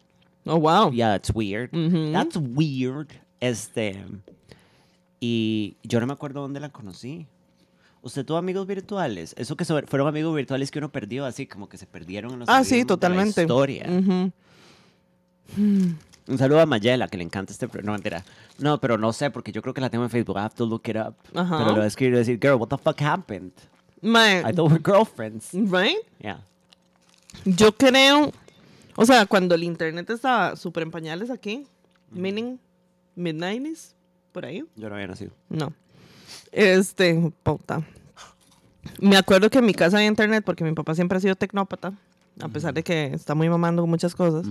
Oh, 0.45 0.59
wow. 0.59 0.91
Yeah, 0.93 1.11
that's 1.19 1.31
weird. 1.35 1.71
That's 2.13 2.37
weird. 2.37 3.09
Este. 3.41 3.97
Y 5.25 5.77
yo 5.85 6.01
no 6.01 6.07
me 6.09 6.15
acuerdo 6.15 6.41
dónde 6.41 6.59
la 6.59 6.71
conocí. 6.71 7.29
¿Usted 8.03 8.25
tuvo 8.27 8.39
amigos 8.39 8.67
virtuales? 8.67 9.35
Eso 9.39 9.57
que 9.57 9.65
so- 9.65 9.81
fueron 9.87 10.09
amigos 10.09 10.35
virtuales 10.35 10.73
que 10.73 10.81
uno 10.81 10.91
perdió, 10.91 11.25
así 11.25 11.47
como 11.47 11.69
que 11.69 11.79
se 11.79 11.87
perdieron 11.87 12.33
en 12.33 12.39
los 12.41 12.49
Ah, 12.49 12.65
sí, 12.65 12.81
algoritmos 12.81 12.81
de 12.81 12.83
la 12.83 12.87
totalmente. 12.87 13.41
historia. 13.43 13.87
Ujú. 13.89 14.33
Un 16.29 16.39
saludo 16.39 16.61
a 16.61 16.67
Mayela, 16.67 17.07
que 17.07 17.17
le 17.19 17.23
encanta 17.25 17.53
este... 17.53 17.69
No, 17.85 17.93
mentira. 17.93 18.25
No, 18.59 18.81
pero 18.81 18.99
no 18.99 19.13
sé, 19.13 19.31
porque 19.31 19.53
yo 19.53 19.63
creo 19.63 19.75
que 19.75 19.81
la 19.81 19.91
tengo 19.91 20.03
en 20.03 20.11
Facebook. 20.11 20.37
I 20.37 20.41
have 20.41 20.55
to 20.57 20.67
look 20.67 20.83
it 20.89 20.97
up. 20.97 21.15
Ajá. 21.39 21.59
Pero 21.59 21.71
le 21.71 21.77
voy 21.77 21.85
a 21.85 21.87
escribir 21.87 22.15
y 22.15 22.19
decir, 22.19 22.39
girl, 22.41 22.55
what 22.55 22.69
the 22.69 22.79
fuck 22.79 23.01
happened? 23.01 23.53
Mae, 24.01 24.41
I 24.41 24.53
thought 24.53 24.73
we 24.73 24.79
were 24.79 24.83
girlfriends. 24.85 25.51
right? 25.53 25.99
Yeah. 26.21 26.41
Yo 27.45 27.71
creo, 27.73 28.33
o 28.97 29.07
sea, 29.07 29.27
cuando 29.27 29.55
el 29.55 29.63
internet 29.63 30.11
estaba 30.11 30.57
súper 30.57 30.83
en 30.83 30.91
pañales 30.91 31.31
aquí, 31.31 31.65
meaning 32.11 32.59
mid-90s, 33.17 33.95
por 34.33 34.45
ahí, 34.47 34.65
Yo 34.77 34.89
no 34.89 34.95
había 34.97 35.07
nacido. 35.07 35.33
no. 35.49 35.73
Este, 36.51 37.33
puta. 37.43 37.83
Me 39.01 39.17
acuerdo 39.17 39.49
que 39.49 39.59
en 39.59 39.65
mi 39.67 39.73
casa 39.75 39.97
había 39.97 40.09
internet 40.09 40.43
porque 40.45 40.65
mi 40.65 40.73
papá 40.73 40.95
siempre 40.95 41.17
ha 41.19 41.21
sido 41.21 41.35
tecnópata, 41.37 41.93
a 42.41 42.49
pesar 42.49 42.75
de 42.75 42.83
que 42.83 43.07
está 43.15 43.35
muy 43.35 43.49
mamando 43.49 43.83
con 43.83 43.89
muchas 43.91 44.15
cosas. 44.15 44.45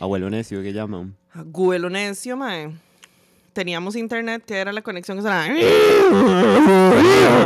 Abuelo 0.00 0.30
necio, 0.30 0.62
que 0.62 0.72
llaman. 0.72 1.16
Abuelo 1.32 1.90
necio, 1.90 2.36
mae. 2.36 2.72
Teníamos 3.52 3.96
internet 3.96 4.44
que 4.46 4.54
era 4.58 4.72
la 4.72 4.82
conexión 4.82 5.16
que 5.18 5.22
sonaba. 5.22 5.48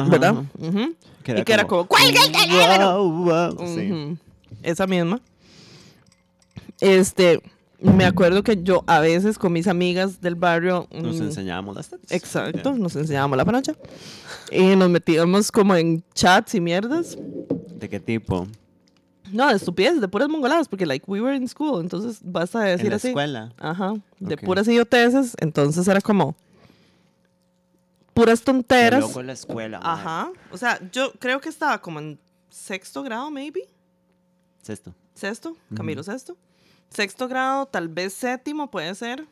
¿Verdad? 0.08 0.44
Y 1.26 1.42
que 1.44 1.52
era 1.52 1.64
como, 1.66 1.86
¡cuelga 1.86 2.20
el 2.24 2.32
teléfono! 2.32 3.08
Wow, 3.08 3.24
wow. 3.56 3.66
Sí. 3.74 3.90
Ujú. 3.90 4.18
Esa 4.62 4.86
misma. 4.86 5.20
Este, 6.80 7.40
me 7.92 8.04
acuerdo 8.04 8.42
que 8.42 8.62
yo 8.62 8.82
a 8.86 9.00
veces 9.00 9.38
con 9.38 9.52
mis 9.52 9.66
amigas 9.68 10.20
del 10.20 10.34
barrio. 10.34 10.86
Nos 10.90 11.20
mm, 11.20 11.22
enseñábamos 11.24 11.76
las 11.76 11.88
tetas. 11.88 12.10
Exacto, 12.10 12.72
nos 12.74 12.96
enseñábamos 12.96 13.36
la 13.36 13.44
panocha. 13.44 13.74
Y 14.50 14.74
nos 14.76 14.88
metíamos 14.90 15.52
como 15.52 15.74
en 15.76 16.02
chats 16.14 16.54
y 16.54 16.60
mierdas. 16.60 17.16
¿De 17.78 17.88
qué 17.88 18.00
tipo? 18.00 18.46
No, 19.32 19.48
de 19.48 19.56
estupidez, 19.56 20.00
de 20.00 20.08
puras 20.08 20.28
mongoladas, 20.28 20.68
porque 20.68 20.86
like 20.86 21.04
we 21.08 21.20
were 21.20 21.34
in 21.36 21.48
school, 21.48 21.80
entonces 21.80 22.20
basta 22.22 22.60
de 22.60 22.70
decir 22.72 22.86
en 22.86 22.90
la 22.90 22.96
así. 22.96 23.08
escuela. 23.08 23.52
Ajá, 23.58 23.94
de 24.20 24.34
Ok. 24.34 24.44
puras 24.44 24.68
idioteces, 24.68 25.34
entonces 25.40 25.88
era 25.88 26.00
como 26.00 26.36
puras 28.12 28.42
tonteras. 28.42 29.00
loco 29.00 29.20
en 29.20 29.26
la 29.26 29.32
escuela. 29.32 29.80
madre. 29.80 29.92
Ajá. 30.02 30.30
O 30.52 30.56
sea, 30.58 30.78
yo 30.92 31.12
creo 31.18 31.40
que 31.40 31.48
estaba 31.48 31.80
como 31.80 31.98
en 31.98 32.18
sexto 32.48 33.02
grado, 33.02 33.30
maybe. 33.30 33.66
Es 34.62 34.70
esto. 34.70 34.94
Sexto, 35.14 35.56
Camilo 35.74 36.02
sexto. 36.02 36.36
Sexto 36.94 37.28
grado, 37.28 37.66
tal 37.66 37.88
vez 37.88 38.12
séptimo, 38.14 38.70
puede 38.70 38.94
ser. 38.94 39.26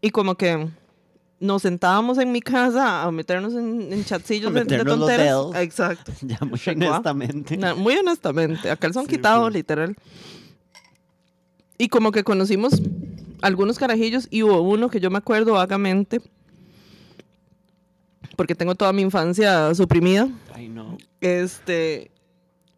Y 0.00 0.10
como 0.10 0.34
que 0.34 0.68
nos 1.38 1.62
sentábamos 1.62 2.18
en 2.18 2.30
mi 2.32 2.40
casa 2.40 3.02
a 3.02 3.10
meternos 3.10 3.54
en, 3.54 3.92
en 3.92 4.04
chatsillos 4.04 4.50
A 4.50 4.54
de, 4.54 4.60
de 4.60 4.64
meternos 4.64 4.86
los 4.98 5.08
tonteras. 5.08 5.26
dedos. 5.26 5.56
Exacto. 5.56 6.12
Ya 6.22 6.38
muy 6.40 6.60
honestamente. 6.66 7.56
Na- 7.56 7.74
muy 7.74 7.96
honestamente, 7.96 8.70
a 8.70 8.76
calzón 8.76 9.04
Sí, 9.06 9.10
quitado, 9.12 9.48
sí. 9.48 9.54
literal. 9.54 9.96
Y 11.78 11.88
como 11.88 12.12
que 12.12 12.22
conocimos 12.22 12.80
algunos 13.40 13.78
carajillos 13.78 14.28
y 14.30 14.42
hubo 14.44 14.60
uno 14.62 14.88
que 14.88 15.00
yo 15.00 15.10
me 15.10 15.18
acuerdo 15.18 15.54
vagamente, 15.54 16.20
porque 18.36 18.54
tengo 18.54 18.76
toda 18.76 18.92
mi 18.92 19.02
infancia 19.02 19.74
suprimida, 19.74 20.28
Ay, 20.54 20.68
no. 20.68 20.96
este, 21.20 22.11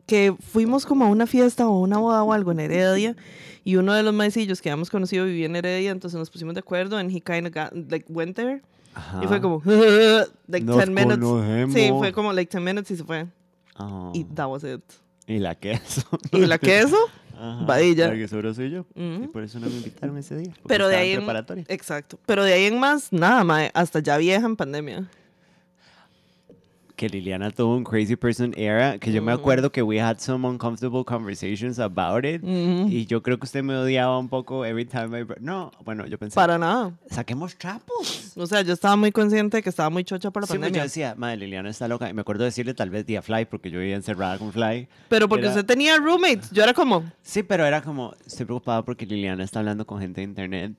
que 0.07 0.35
fuimos 0.53 0.87
como 0.87 1.05
a 1.05 1.09
una 1.09 1.27
fiesta 1.27 1.67
o 1.69 1.81
una 1.81 1.99
boda 1.99 2.23
o 2.23 2.33
algo 2.33 2.53
en 2.53 2.61
Heredia 2.61 3.17
y 3.65 3.77
uno 3.77 3.95
de 3.95 4.03
los 4.03 4.13
maecillos 4.13 4.61
que 4.61 4.69
habíamos 4.71 4.91
conocido 4.91 5.25
vivía 5.25 5.47
en 5.47 5.57
Heredia, 5.57 5.91
entonces 5.91 6.19
nos 6.19 6.31
pusimos 6.31 6.55
de 6.55 6.61
acuerdo 6.61 6.97
and 6.99 7.11
he 7.11 7.21
kind 7.21 7.47
of 7.47 7.55
got, 7.55 7.73
like, 7.91 8.05
went 8.09 8.37
there. 8.37 8.63
Y 9.23 9.27
fue 9.27 9.41
como, 9.41 9.61
like 10.47 10.65
Nos 10.67 10.77
10 10.77 10.91
minutes. 10.91 11.19
conocemos. 11.19 11.75
Sí, 11.75 11.91
fue 11.99 12.13
como 12.13 12.33
like 12.33 12.51
10 12.51 12.63
minutes 12.63 12.91
y 12.91 12.97
se 12.97 13.05
fue. 13.05 13.27
Oh. 13.77 14.13
Y 14.15 14.25
that 14.25 14.49
was 14.49 14.63
it. 14.63 14.83
Y 15.27 15.39
la 15.39 15.55
queso. 15.55 16.03
Y 16.33 16.47
la 16.47 16.59
queso, 16.59 16.97
Ajá. 17.37 17.65
vadilla. 17.65 18.09
La 18.09 18.15
que 18.15 18.29
sobró 18.29 18.55
soy 18.55 18.71
yo. 18.71 18.87
Y 18.95 19.27
por 19.29 19.43
eso 19.43 19.59
no 19.59 19.67
me 19.69 19.77
invitaron 19.77 20.17
ese 20.19 20.37
día. 20.37 20.53
Pero 20.67 20.87
de 20.89 20.97
ahí 20.97 21.13
en 21.13 21.25
exacto. 21.69 22.19
Pero 22.27 22.45
de 22.45 22.53
ahí 22.53 22.67
en 22.67 22.79
más, 22.79 23.13
nada, 23.13 23.43
mae, 23.43 23.71
hasta 23.75 24.01
ya 24.01 24.17
vieja 24.19 24.47
en 24.47 24.55
pandemia. 24.57 25.09
Que 26.97 27.09
Liliana 27.09 27.51
tuvo 27.51 27.77
un 27.77 27.83
crazy 27.83 28.15
person 28.15 28.55
era, 28.57 28.99
que 28.99 29.11
yo 29.13 29.21
me 29.21 29.33
acuerdo 29.33 29.73
que 29.73 29.83
we 29.83 30.01
had 30.01 30.19
some 30.19 30.47
uncomfortable 30.47 31.05
conversations 31.05 31.79
about 31.81 32.25
it. 32.25 32.41
Ujú. 32.43 32.89
Y 32.89 33.07
yo 33.07 33.21
creo 33.23 33.37
que 33.39 33.45
usted 33.47 33.63
me 33.65 33.75
odiaba 33.77 34.17
un 34.19 34.29
poco 34.29 34.65
every 34.65 34.85
time 34.85 35.19
I... 35.21 35.25
No, 35.41 35.73
bueno, 35.85 36.07
yo 36.07 36.19
pensé, 36.19 36.37
Para 36.37 36.57
nada. 36.57 36.93
saquemos 37.11 37.57
trapos. 37.57 38.33
O 38.37 38.47
sea, 38.47 38.63
yo 38.63 38.73
estaba 38.73 38.95
muy 38.95 39.11
consciente 39.11 39.57
de 39.57 39.63
que 39.65 39.71
estaba 39.71 39.91
muy 39.91 40.05
chocha 40.05 40.31
por 40.31 40.43
la 40.43 40.47
Sí, 40.47 40.53
pues, 40.53 40.59
yo 40.61 40.63
pandemia. 40.67 40.83
decía, 40.85 41.15
madre, 41.17 41.39
Liliana 41.39 41.71
está 41.71 41.89
loca. 41.89 42.09
Y 42.09 42.15
me 42.15 42.21
acuerdo 42.21 42.45
decirle 42.45 42.75
tal 42.75 42.91
vez 42.91 43.05
día 43.05 43.23
Fly, 43.23 43.47
porque 43.47 43.71
yo 43.71 43.81
vivía 43.81 43.97
encerrada 43.97 44.39
con 44.39 44.53
Fly. 44.53 44.87
Pero 45.09 45.29
porque 45.29 45.47
Era- 45.47 45.55
usted 45.55 45.67
tenía 45.67 45.97
roommates, 45.97 46.51
yo 46.53 46.63
era 46.63 46.75
como, 46.75 47.03
Sí, 47.23 47.43
pero 47.43 47.67
era 47.67 47.83
como, 47.83 48.15
estoy 48.25 48.47
preocupada 48.47 48.85
porque 48.85 49.05
Liliana 49.05 49.43
está 49.43 49.59
hablando 49.59 49.85
con 49.85 49.99
gente 50.01 50.21
de 50.21 50.27
internet 50.27 50.73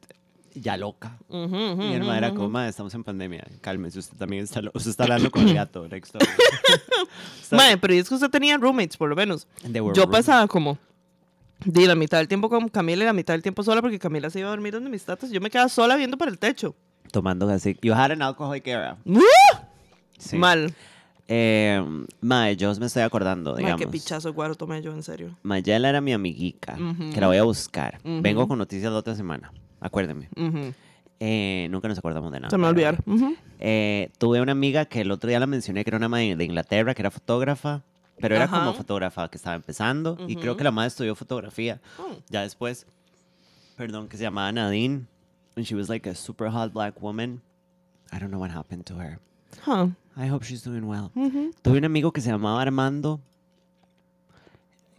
ya 0.55 0.77
loca. 0.77 1.17
Mi 1.29 1.93
hermana 1.93 2.17
era 2.17 2.29
como, 2.33 2.49
madre, 2.49 2.69
estamos 2.69 2.93
en 2.93 3.03
pandemia. 3.03 3.45
Cálmese, 3.61 3.99
usted 3.99 4.17
también 4.17 4.43
está, 4.43 4.61
usted 4.73 4.89
está 4.91 5.03
hablando 5.03 5.29
con 5.31 5.47
el 5.47 5.53
gato. 5.53 5.87
next 5.87 6.13
door". 6.13 6.23
Está- 7.41 7.55
Mae, 7.57 7.77
pero 7.77 7.93
es 7.93 8.09
que 8.09 8.15
usted 8.15 8.29
tenía 8.29 8.57
roommates, 8.57 8.97
por 8.97 9.09
lo 9.09 9.15
menos. 9.15 9.47
Yo 9.63 9.69
roommates. 9.81 10.07
pasaba 10.11 10.47
como, 10.47 10.77
di 11.63 11.85
la 11.85 11.95
mitad 11.95 12.17
del 12.17 12.27
tiempo 12.27 12.49
con 12.49 12.67
Camila 12.69 13.03
y 13.03 13.05
la 13.05 13.13
mitad 13.13 13.33
del 13.33 13.41
tiempo 13.43 13.63
sola 13.63 13.81
porque 13.81 13.99
Camila 13.99 14.29
se 14.29 14.39
iba 14.39 14.47
a 14.47 14.51
dormir 14.51 14.73
donde 14.73 14.89
mis 14.89 15.03
tatas. 15.05 15.29
Yo 15.31 15.39
me 15.41 15.49
quedaba 15.49 15.69
sola 15.69 15.95
viendo 15.95 16.17
para 16.17 16.31
el 16.31 16.39
techo. 16.39 16.75
Tomando 17.11 17.47
así. 17.49 17.77
You 17.81 17.93
had 17.93 18.11
an 18.11 18.21
alcoholic 18.21 18.65
era. 18.67 18.97
¡Uh! 19.05 19.19
Sí. 20.17 20.37
Mal. 20.37 20.73
Eh, 21.27 21.83
mae, 22.21 22.55
yo 22.55 22.73
me 22.75 22.85
estoy 22.85 23.01
acordando, 23.03 23.53
Mae, 23.53 23.59
digamos. 23.63 23.81
qué 23.81 23.87
pichazo 23.87 24.27
de 24.27 24.33
guaro 24.35 24.53
tomé 24.55 24.81
yo, 24.81 24.91
en 24.91 25.01
serio. 25.01 25.35
Mayela 25.43 25.89
era 25.89 25.99
mi 26.01 26.13
amiguica, 26.13 26.73
Ujú. 26.75 27.11
que 27.11 27.19
la 27.21 27.27
voy 27.27 27.37
a 27.37 27.43
buscar. 27.43 27.99
Vengo 28.03 28.47
con 28.47 28.57
noticias 28.59 28.91
la 28.91 28.99
otra 28.99 29.15
semana. 29.15 29.51
Acuérdeme. 29.85 30.29
Ujú. 30.35 30.73
Eh, 31.19 31.67
nunca 31.71 31.87
nos 31.87 31.97
acordamos 31.97 32.31
de 32.31 32.39
nada. 32.39 32.49
Se 32.49 32.57
me 32.57 32.63
va 32.63 32.69
a 32.69 32.71
olvidar. 32.71 33.03
Eh, 33.59 34.09
tuve 34.17 34.41
una 34.41 34.51
amiga 34.51 34.85
que 34.85 35.01
el 35.01 35.11
otro 35.11 35.29
día 35.29 35.39
la 35.39 35.47
mencioné, 35.47 35.83
que 35.83 35.89
era 35.91 35.97
una 35.97 36.09
madre 36.09 36.35
de 36.35 36.43
Inglaterra, 36.43 36.93
que 36.93 37.01
era 37.01 37.11
fotógrafa, 37.11 37.83
pero 38.19 38.35
era 38.35 38.45
Ajá. 38.45 38.59
como 38.59 38.73
fotógrafa 38.73 39.29
que 39.29 39.37
estaba 39.37 39.55
empezando. 39.55 40.17
Y 40.27 40.35
creo 40.35 40.57
que 40.57 40.63
la 40.63 40.71
madre 40.71 40.87
estudió 40.89 41.15
fotografía. 41.15 41.79
Oh. 41.99 42.15
Ya 42.29 42.41
después, 42.41 42.85
perdón, 43.77 44.07
que 44.09 44.17
se 44.17 44.23
llamaba 44.23 44.51
Nadine. 44.51 45.05
And 45.55 45.65
she 45.65 45.73
was 45.75 45.87
like 45.87 46.09
a 46.09 46.15
super 46.15 46.49
hot 46.51 46.73
black 46.73 47.01
woman. 47.01 47.41
I 48.11 48.17
don't 48.19 48.29
know 48.29 48.41
what 48.41 48.51
happened 48.51 48.83
to 48.85 48.95
her. 48.99 49.19
Huh. 49.65 49.87
I 50.17 50.27
hope 50.29 50.43
she's 50.45 50.63
doing 50.63 50.83
well. 50.85 51.11
Tuve 51.61 51.77
un 51.77 51.85
amigo 51.85 52.11
que 52.11 52.19
se 52.21 52.29
llamaba 52.29 52.61
Armando, 52.61 53.21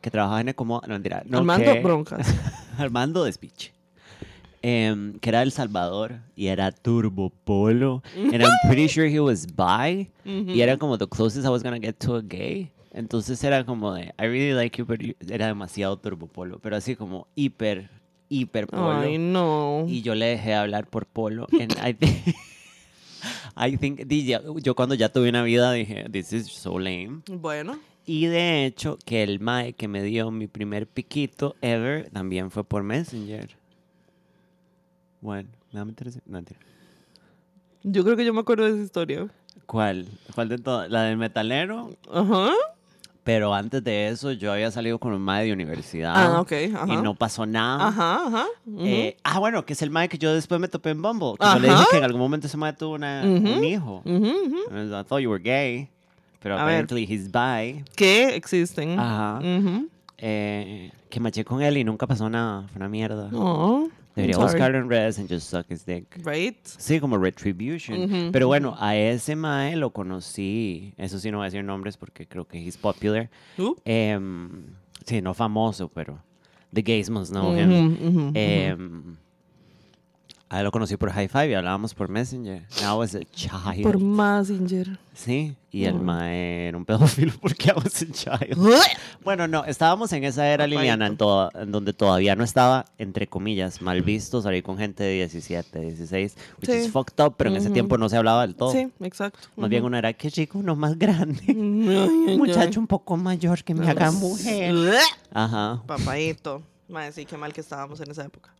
que 0.00 0.10
trabajaba 0.10 0.40
en 0.40 0.52
como 0.54 0.80
no 0.86 0.94
mentira, 0.94 1.22
no, 1.26 1.38
Armando 1.38 1.72
que- 1.72 1.80
Broncas. 1.82 2.34
Armando 2.78 3.24
de 3.24 3.30
Em, 4.68 5.16
que 5.20 5.28
era 5.28 5.42
El 5.42 5.52
Salvador 5.52 6.22
y 6.34 6.48
era 6.48 6.72
turbo 6.72 7.30
polo. 7.44 8.02
And 8.16 8.42
I'm 8.42 8.50
pretty 8.66 8.88
sure 8.88 9.08
he 9.08 9.20
was 9.20 9.46
bi. 9.46 10.10
Y 10.24 10.60
era 10.60 10.76
como 10.76 10.98
the 10.98 11.06
closest 11.06 11.46
I 11.46 11.50
was 11.50 11.62
gonna 11.62 11.78
get 11.78 11.98
to 12.00 12.16
a 12.16 12.20
gay. 12.20 12.72
Entonces 12.92 13.44
era 13.44 13.64
como 13.64 13.94
de, 13.94 14.12
I 14.18 14.22
really 14.22 14.54
like 14.54 14.76
you, 14.76 14.84
pero 14.84 15.14
era 15.28 15.46
demasiado 15.46 15.96
turbopolo, 15.98 16.58
pero 16.58 16.74
así 16.74 16.96
como 16.96 17.28
hiper, 17.36 17.90
hiper 18.28 18.66
polo. 18.66 19.02
Ay, 19.02 19.18
no. 19.18 19.84
Y 19.86 20.02
yo 20.02 20.16
le 20.16 20.26
dejé 20.26 20.54
hablar 20.54 20.88
por 20.88 21.06
polo. 21.06 21.46
And 21.52 21.72
I 21.74 21.94
think, 21.94 22.34
I 23.56 23.76
think 23.76 24.00
yo 24.08 24.74
cuando 24.74 24.96
ya 24.96 25.10
tuve 25.12 25.28
una 25.28 25.44
vida 25.44 25.70
dije, 25.70 26.08
this 26.10 26.32
is 26.32 26.48
so 26.48 26.80
lame. 26.80 27.20
Bueno. 27.28 27.78
Y 28.04 28.26
de 28.26 28.66
hecho, 28.66 28.98
que 29.04 29.22
el 29.22 29.38
mae 29.38 29.74
que 29.74 29.86
me 29.86 30.02
dio 30.02 30.32
mi 30.32 30.48
primer 30.48 30.88
piquito 30.88 31.54
ever 31.60 32.10
también 32.10 32.50
fue 32.50 32.64
por 32.64 32.82
Messenger. 32.82 33.56
Bueno, 35.20 35.48
no 35.72 35.84
me 35.84 35.90
interesa. 35.90 36.20
No, 36.26 36.32
mentira. 36.34 36.60
Yo 37.82 38.04
creo 38.04 38.16
que 38.16 38.24
yo 38.24 38.32
me 38.34 38.40
acuerdo 38.40 38.64
de 38.64 38.70
esa 38.72 38.82
historia. 38.82 39.26
¿Cuál? 39.66 40.06
¿Cuál 40.34 40.48
de 40.48 40.58
todas? 40.58 40.90
La 40.90 41.02
del 41.02 41.16
metalero. 41.16 41.90
Ajá. 42.12 42.50
Pero 43.24 43.52
antes 43.54 43.82
de 43.82 44.08
eso, 44.08 44.30
yo 44.32 44.52
había 44.52 44.70
salido 44.70 45.00
con 45.00 45.12
un 45.12 45.20
mae 45.20 45.44
de 45.46 45.52
universidad. 45.52 46.12
Ah, 46.14 46.40
ok. 46.40 46.52
Ajá. 46.74 46.86
Y 46.94 46.96
no 46.98 47.14
pasó 47.16 47.44
nada. 47.44 47.88
Ajá, 47.88 48.26
ajá. 48.26 48.44
ujú. 48.66 48.78
Eh, 48.86 49.16
ah, 49.24 49.40
bueno, 49.40 49.64
que 49.66 49.72
es 49.72 49.82
el 49.82 49.90
mae 49.90 50.08
que 50.08 50.16
yo 50.18 50.32
después 50.32 50.60
me 50.60 50.68
topé 50.68 50.90
en 50.90 51.02
Bumble. 51.02 51.34
Que 51.40 51.44
yo 51.46 51.58
le 51.58 51.68
dije 51.68 51.84
que 51.90 51.96
en 51.98 52.04
algún 52.04 52.20
momento 52.20 52.46
ese 52.46 52.56
mae 52.56 52.72
tuvo 52.72 52.94
una- 52.94 53.22
Ujú. 53.24 53.48
un 53.58 53.64
hijo. 53.64 54.02
Ujú, 54.04 54.16
ujú. 54.16 54.58
I 54.70 55.04
thought 55.04 55.20
you 55.20 55.30
were 55.30 55.42
gay. 55.42 55.88
Pero 56.40 56.54
A 56.56 56.64
ver. 56.64 56.84
apparently 56.84 57.02
he's 57.04 57.28
bi. 57.32 57.82
Que 57.96 58.36
existen. 58.36 58.98
Ajá. 59.00 59.40
Eh, 60.18 60.92
que 61.10 61.18
maché 61.20 61.44
con 61.44 61.60
él 61.62 61.76
y 61.78 61.84
nunca 61.84 62.06
pasó 62.06 62.30
nada. 62.30 62.62
Fue 62.68 62.76
una 62.76 62.88
mierda. 62.88 63.28
Oh, 63.34 63.88
Debería 64.16 64.38
buscarlo 64.38 64.78
en 64.78 64.88
redes 64.88 65.18
and 65.18 65.28
just 65.28 65.50
suck 65.50 65.66
his 65.70 65.84
dick. 65.84 66.06
Right. 66.24 66.56
Sí, 66.64 66.98
como 67.00 67.18
retribution. 67.18 68.32
Pero 68.32 68.46
bueno, 68.46 68.74
a 68.78 68.96
ese 68.96 69.36
mae 69.36 69.76
lo 69.76 69.90
conocí. 69.90 70.94
Eso 70.96 71.18
sí, 71.18 71.30
no 71.30 71.36
voy 71.38 71.44
a 71.44 71.50
decir 71.50 71.62
nombres 71.62 71.98
porque 71.98 72.26
creo 72.26 72.46
que 72.46 72.58
he's 72.58 72.78
popular. 72.78 73.28
Uh. 73.58 73.74
Em, 73.84 74.74
sí, 75.04 75.20
no 75.20 75.34
famoso, 75.34 75.88
pero 75.88 76.18
the 76.72 76.80
gays 76.82 77.10
must 77.10 77.30
know 77.30 77.54
him. 77.54 77.70
Ujú. 77.92 78.32
Em, 78.34 79.16
a 80.48 80.58
él 80.58 80.64
lo 80.64 80.70
conocí 80.70 80.96
por 80.96 81.10
High 81.10 81.28
Five 81.28 81.50
y 81.50 81.54
hablábamos 81.54 81.92
por 81.94 82.08
Messenger. 82.08 82.62
Now 82.80 82.98
was 83.00 83.14
a 83.14 83.20
child. 83.32 83.82
Por 83.82 83.98
Messenger. 84.00 84.98
Sí, 85.12 85.56
y 85.72 85.84
el 85.86 85.94
mae 85.94 86.68
era 86.68 86.76
un 86.76 86.84
pedófilo 86.84 87.32
porque 87.40 87.70
I 87.70 87.72
was 87.74 88.02
a 88.02 88.06
child. 88.12 88.56
Bueno, 89.24 89.48
no, 89.48 89.64
estábamos 89.64 90.12
en 90.12 90.22
esa 90.24 90.46
era. 90.46 90.66
Liliana, 90.66 91.06
en, 91.08 91.16
toda- 91.16 91.50
en 91.54 91.72
donde 91.72 91.92
todavía 91.92 92.36
no 92.36 92.44
estaba, 92.44 92.84
entre 92.98 93.26
comillas, 93.26 93.82
mal 93.82 94.02
visto 94.02 94.40
salir 94.42 94.62
con 94.62 94.78
gente 94.78 95.02
de 95.04 95.14
17, 95.14 95.80
16, 95.80 96.36
which 96.60 96.70
Sí. 96.70 96.76
is 96.76 96.92
fucked 96.92 97.24
up, 97.24 97.34
pero 97.36 97.50
en 97.50 97.56
ese 97.56 97.70
tiempo 97.70 97.98
no 97.98 98.08
se 98.08 98.16
hablaba 98.16 98.42
del 98.46 98.54
todo. 98.54 98.72
Sí, 98.72 98.88
exacto. 99.00 99.48
Más 99.56 99.68
bien 99.70 99.84
uno 99.84 99.96
era, 99.98 100.12
qué 100.12 100.30
chico, 100.30 100.58
uno 100.58 100.76
más 100.76 100.96
grande. 100.98 101.42
Un 101.56 102.36
muchacho 102.38 102.78
un 102.78 102.86
poco 102.86 103.16
mayor 103.16 103.64
que 103.64 103.74
me 103.74 103.88
haga 103.88 104.10
mujer. 104.12 104.74
Ajá. 105.32 105.82
Papaito. 105.86 106.62
Madre, 106.88 107.10
sí, 107.12 107.24
qué 107.24 107.36
mal 107.36 107.52
que 107.52 107.60
estábamos 107.62 108.00
en 108.00 108.10
esa 108.12 108.24
época. 108.24 108.54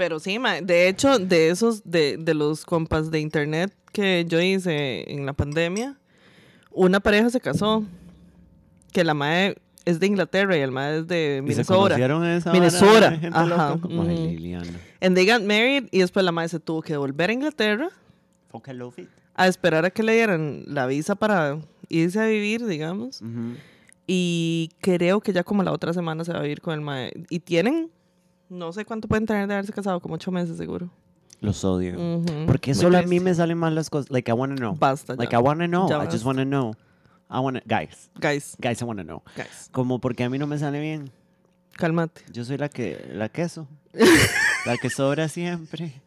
Pero 0.00 0.18
sí, 0.18 0.38
de 0.62 0.88
hecho, 0.88 1.18
de 1.18 1.50
esos, 1.50 1.82
de, 1.84 2.16
de 2.16 2.32
los 2.32 2.64
compas 2.64 3.10
de 3.10 3.20
internet 3.20 3.70
que 3.92 4.24
yo 4.26 4.40
hice 4.40 5.12
en 5.12 5.26
la 5.26 5.34
pandemia, 5.34 5.98
una 6.70 7.00
pareja 7.00 7.28
se 7.28 7.38
casó. 7.38 7.84
Que 8.94 9.04
la 9.04 9.12
madre 9.12 9.58
es 9.84 10.00
de 10.00 10.06
Inglaterra 10.06 10.56
y 10.56 10.60
el 10.60 10.70
madre 10.70 11.00
es 11.00 11.06
de 11.06 11.34
¿Y 11.34 11.36
se 11.36 11.42
Minnesota. 11.42 11.78
conocieron 11.80 12.24
en 12.24 12.30
esa 12.30 12.50
Minnesota, 12.50 13.10
gente 13.10 13.26
ajá, 13.28 13.44
loca? 13.44 13.78
Como, 13.82 14.02
ay, 14.04 14.14
ujú. 14.14 14.26
Liliana. 14.28 14.80
And 15.02 15.14
they 15.14 15.26
got 15.26 15.42
married 15.42 15.88
y 15.90 15.98
después 15.98 16.24
la 16.24 16.32
madre 16.32 16.48
se 16.48 16.60
tuvo 16.60 16.80
que 16.80 16.96
volver 16.96 17.28
a 17.28 17.32
Inglaterra 17.34 17.90
a 19.34 19.46
esperar 19.48 19.84
a 19.84 19.90
que 19.90 20.02
le 20.02 20.14
dieran 20.14 20.64
la 20.66 20.86
visa 20.86 21.14
para 21.14 21.58
irse 21.90 22.18
a 22.20 22.24
vivir, 22.24 22.64
digamos. 22.64 23.22
Y 24.06 24.70
creo 24.80 25.20
que 25.20 25.34
ya 25.34 25.44
como 25.44 25.62
la 25.62 25.72
otra 25.72 25.92
semana 25.92 26.24
se 26.24 26.32
va 26.32 26.38
a 26.38 26.42
vivir 26.42 26.62
con 26.62 26.72
el 26.72 26.80
mae. 26.80 27.12
Y 27.28 27.40
tienen, 27.40 27.90
no 28.50 28.72
sé 28.72 28.84
cuánto 28.84 29.08
pueden 29.08 29.24
tener 29.26 29.46
de 29.46 29.54
haberse 29.54 29.72
casado, 29.72 30.00
como 30.00 30.16
ocho 30.16 30.30
meses 30.30 30.56
seguro. 30.58 30.90
Los 31.40 31.64
odio. 31.64 32.22
Porque 32.46 32.74
solo 32.74 32.98
a 32.98 33.02
mí 33.02 33.18
me 33.18 33.34
salen 33.34 33.56
mal 33.56 33.74
las 33.74 33.88
cosas. 33.88 34.10
Like, 34.10 34.30
I 34.30 34.34
want 34.34 34.52
to 34.52 34.56
know. 34.60 34.74
Basta 34.78 35.14
Like, 35.16 35.32
ya. 35.32 35.38
I 35.38 35.42
want 35.42 35.60
to 35.60 35.66
know. 35.66 35.88
Ya 35.88 36.02
I 36.02 36.06
just 36.06 36.24
want 36.24 36.38
to 36.38 36.44
know. 36.44 36.74
I 37.30 37.38
want 37.38 37.56
to... 37.56 37.62
Guys. 37.66 38.10
Guys, 38.20 38.56
Guys, 38.60 38.82
I 38.82 38.84
want 38.84 38.98
to 38.98 39.04
know. 39.04 39.22
guys, 39.36 39.70
Como 39.72 40.00
porque 40.00 40.24
a 40.24 40.28
mí 40.28 40.38
no 40.38 40.46
me 40.46 40.58
sale 40.58 40.80
bien. 40.80 41.10
cálmate. 41.78 42.22
Yo 42.32 42.44
soy 42.44 42.58
la 42.58 42.68
que... 42.68 43.08
La 43.14 43.28
queso. 43.30 43.66
la 44.66 44.76
que 44.76 44.90
sobra 44.90 45.28
siempre. 45.28 46.02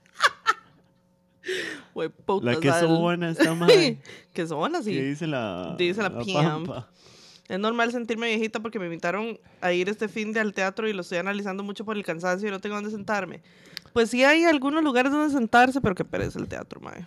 Puta, 2.25 2.45
La 2.45 2.59
que 2.59 2.69
sal. 2.69 2.87
sobra 2.87 3.29
esta 3.29 3.53
madre. 3.53 3.99
que 4.33 4.47
son 4.47 4.71
¿Qué 4.83 5.01
dice 5.03 5.27
la... 5.27 5.75
Dice 5.77 6.01
la 6.01 6.09
PM. 6.19 6.33
pampa? 6.43 6.89
Es 7.49 7.59
normal 7.59 7.91
sentirme 7.91 8.27
viejita 8.27 8.61
porque 8.61 8.79
me 8.79 8.85
invitaron 8.85 9.37
a 9.61 9.73
ir 9.73 9.89
este 9.89 10.07
fin 10.07 10.31
de 10.33 10.39
al 10.39 10.53
teatro 10.53 10.87
y 10.87 10.93
lo 10.93 11.01
estoy 11.01 11.17
analizando 11.17 11.63
mucho 11.63 11.83
por 11.85 11.97
el 11.97 12.03
cansancio 12.03 12.47
y 12.47 12.51
no 12.51 12.59
tengo 12.59 12.75
dónde 12.75 12.89
sentarme. 12.91 13.41
Pues 13.91 14.09
sí 14.09 14.23
hay 14.23 14.45
algunos 14.45 14.83
lugares 14.83 15.11
donde 15.11 15.33
sentarse, 15.33 15.81
pero 15.81 15.93
que 15.93 16.05
pereza 16.05 16.39
el 16.39 16.47
teatro, 16.47 16.79
mae. 16.79 17.05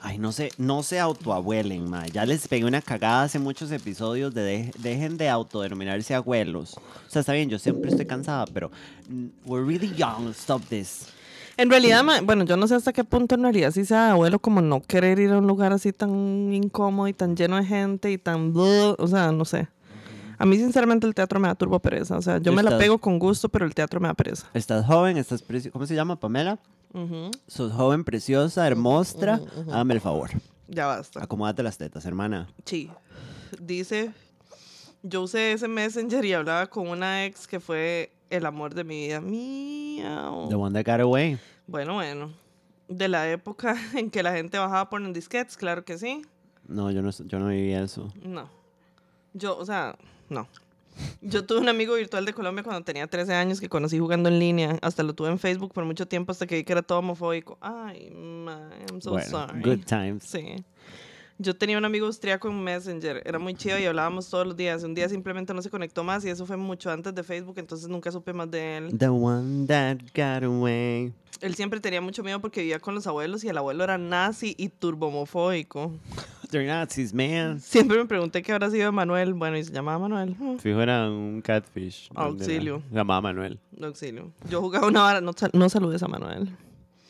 Ay, 0.00 0.18
no 0.18 0.32
sé, 0.32 0.50
no 0.58 0.82
se 0.82 0.98
autoabuelen, 0.98 1.88
ma. 1.88 2.06
Ya 2.06 2.24
les 2.24 2.48
pegué 2.48 2.64
una 2.64 2.80
cagada 2.82 3.24
hace 3.24 3.38
muchos 3.38 3.70
episodios 3.70 4.32
de, 4.34 4.42
de- 4.42 4.72
dejen 4.78 5.16
de 5.18 5.28
autodenominarse 5.28 6.14
abuelos. 6.14 6.74
O 6.76 7.10
sea, 7.10 7.20
está 7.20 7.32
bien, 7.34 7.48
yo 7.50 7.58
siempre 7.58 7.90
estoy 7.90 8.06
cansada, 8.06 8.46
pero 8.46 8.70
mm, 9.08 9.26
we're 9.44 9.64
really 9.66 9.94
young, 9.94 10.30
stop 10.30 10.62
this. 10.68 11.08
En 11.56 11.70
realidad, 11.70 12.04
ma- 12.04 12.20
bueno, 12.20 12.44
yo 12.44 12.56
no 12.56 12.66
sé 12.68 12.74
hasta 12.74 12.92
qué 12.92 13.02
punto 13.04 13.34
en 13.34 13.42
realidad 13.42 13.70
sí 13.70 13.84
sea 13.84 14.12
abuelo 14.12 14.38
como 14.38 14.60
no 14.60 14.82
querer 14.82 15.18
ir 15.18 15.30
a 15.30 15.38
un 15.38 15.46
lugar 15.46 15.72
así 15.72 15.92
tan 15.92 16.52
incómodo 16.52 17.08
y 17.08 17.12
tan 17.14 17.34
lleno 17.36 17.56
de 17.56 17.64
gente 17.64 18.10
y 18.12 18.18
tan... 18.18 18.52
o 18.54 19.06
sea, 19.08 19.32
no 19.32 19.44
sé. 19.44 19.68
A 20.38 20.44
mí 20.44 20.56
sinceramente 20.58 21.06
el 21.06 21.14
teatro 21.14 21.40
me 21.40 21.48
da 21.48 21.54
turbo 21.54 21.78
pereza. 21.78 22.18
O 22.18 22.22
sea, 22.22 22.36
yo 22.38 22.52
me 22.52 22.62
la 22.62 22.76
pego 22.76 22.98
con 22.98 23.18
gusto, 23.18 23.48
pero 23.48 23.64
el 23.64 23.74
teatro 23.74 24.00
me 24.00 24.08
da 24.08 24.12
pereza. 24.14 24.46
Estás 24.52 24.84
joven, 24.84 25.16
estás 25.16 25.40
preciosa. 25.42 25.72
¿Cómo 25.72 25.86
se 25.86 25.94
llama, 25.94 26.20
Pamela? 26.20 26.58
Ujú, 26.92 27.30
Sos 27.46 27.72
joven, 27.72 28.04
preciosa, 28.04 28.66
hermosa. 28.66 29.40
Hágame 29.68 29.94
el 29.94 30.00
favor. 30.02 30.30
Ya 30.68 30.84
basta. 30.86 31.22
Acomódate 31.22 31.62
las 31.62 31.78
tetas, 31.78 32.04
hermana. 32.04 32.48
Sí. 32.66 32.90
Dice, 33.60 34.12
yo 35.02 35.22
usé 35.22 35.52
ese 35.52 35.68
messenger 35.68 36.22
y 36.24 36.34
hablaba 36.34 36.66
con 36.66 36.88
una 36.88 37.24
ex 37.24 37.46
que 37.46 37.58
fue 37.60 38.12
el 38.30 38.46
amor 38.46 38.74
de 38.74 38.84
mi 38.84 39.06
vida. 39.06 39.20
Miau. 39.20 40.48
The 40.48 40.56
one 40.56 40.72
that 40.72 40.90
got 40.90 41.00
away. 41.00 41.38
Bueno, 41.66 41.94
bueno. 41.94 42.32
De 42.88 43.08
la 43.08 43.30
época 43.30 43.76
en 43.94 44.10
que 44.10 44.22
la 44.22 44.32
gente 44.32 44.58
bajaba 44.58 44.88
por 44.88 45.02
en 45.02 45.12
disquetes, 45.12 45.56
claro 45.56 45.84
que 45.84 45.98
sí. 45.98 46.22
No, 46.68 46.90
yo 46.90 47.02
no, 47.02 47.10
yo 47.10 47.38
no 47.38 47.48
viví 47.48 47.72
eso. 47.72 48.12
No. 48.22 48.48
Yo, 49.34 49.56
o 49.56 49.64
sea, 49.64 49.96
no. 50.28 50.48
Yo 51.20 51.44
tuve 51.44 51.60
un 51.60 51.68
amigo 51.68 51.94
virtual 51.94 52.24
de 52.24 52.32
Colombia 52.32 52.64
cuando 52.64 52.82
tenía 52.82 53.06
13 53.06 53.34
años 53.34 53.60
que 53.60 53.68
conocí 53.68 53.98
jugando 53.98 54.28
en 54.28 54.38
línea. 54.38 54.78
Hasta 54.80 55.02
lo 55.02 55.14
tuve 55.14 55.28
en 55.28 55.38
Facebook 55.38 55.72
por 55.72 55.84
mucho 55.84 56.08
tiempo 56.08 56.32
hasta 56.32 56.46
que 56.46 56.56
vi 56.56 56.64
que 56.64 56.72
era 56.72 56.82
todo 56.82 57.00
homofóbico. 57.00 57.58
Ay, 57.60 58.10
man, 58.10 58.70
I'm 58.90 59.02
so 59.02 59.10
bueno, 59.10 59.28
sorry. 59.28 59.60
good 59.60 59.84
times. 59.84 60.24
Sí. 60.24 60.64
Yo 61.38 61.54
tenía 61.54 61.76
un 61.76 61.84
amigo 61.84 62.06
austriaco 62.06 62.48
en 62.48 62.62
Messenger. 62.62 63.22
Era 63.26 63.38
muy 63.38 63.54
chido 63.54 63.78
y 63.78 63.84
hablábamos 63.84 64.30
todos 64.30 64.46
los 64.46 64.56
días. 64.56 64.82
Un 64.84 64.94
día 64.94 65.08
simplemente 65.08 65.52
no 65.52 65.60
se 65.60 65.68
conectó 65.68 66.02
más 66.02 66.24
y 66.24 66.30
eso 66.30 66.46
fue 66.46 66.56
mucho 66.56 66.90
antes 66.90 67.14
de 67.14 67.22
Facebook, 67.22 67.56
entonces 67.58 67.88
nunca 67.88 68.10
supe 68.10 68.32
más 68.32 68.50
de 68.50 68.78
él. 68.78 68.98
The 68.98 69.08
one 69.08 69.66
that 69.66 69.98
got 70.14 70.44
away. 70.44 71.12
Él 71.42 71.54
siempre 71.54 71.80
tenía 71.80 72.00
mucho 72.00 72.22
miedo 72.22 72.40
porque 72.40 72.60
vivía 72.60 72.78
con 72.78 72.94
los 72.94 73.06
abuelos 73.06 73.44
y 73.44 73.48
el 73.48 73.58
abuelo 73.58 73.84
era 73.84 73.98
nazi 73.98 74.54
y 74.56 74.70
turbomofóbico. 74.70 75.92
They're 76.50 76.66
Nazis, 76.66 77.12
man. 77.12 77.60
Siempre 77.60 77.98
me 77.98 78.06
pregunté 78.06 78.40
qué 78.40 78.52
habrá 78.52 78.70
sido 78.70 78.86
de 78.86 78.92
Manuel. 78.92 79.34
Bueno, 79.34 79.58
y 79.58 79.64
se 79.64 79.72
llamaba 79.72 79.98
Manuel. 80.08 80.36
Fijo 80.60 80.80
era 80.80 81.10
un 81.10 81.42
catfish. 81.42 82.08
¿Dónde 82.08 82.44
era? 82.44 82.54
Auxilio. 82.54 82.82
Se 82.88 82.94
llamaba 82.94 83.20
Manuel. 83.20 83.58
Auxilio. 83.82 84.32
Yo 84.48 84.60
jugaba 84.62 84.86
una 84.86 85.02
vara, 85.02 85.20
no, 85.20 85.32
no 85.52 85.68
saludes 85.68 86.02
a 86.02 86.08
Manuel. 86.08 86.48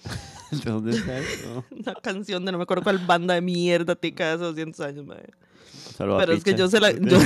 ¿De 0.64 0.70
dónde 0.70 0.90
está 0.96 1.18
eso? 1.18 1.64
Una 1.70 1.94
canción 1.94 2.44
de 2.44 2.52
no 2.52 2.58
me 2.58 2.64
acuerdo 2.64 2.82
cuál 2.84 2.98
banda 2.98 3.34
de 3.34 3.40
mierda 3.40 3.94
tica 3.96 4.26
de 4.28 4.32
hace 4.34 4.44
200 4.44 4.80
años, 4.80 5.06
madre. 5.06 5.30
A 5.98 6.18
Pero 6.18 6.32
es 6.32 6.44
que 6.44 6.54
yo 6.54 6.68
se 6.68 6.80
la. 6.80 6.90
yo- 7.00 7.18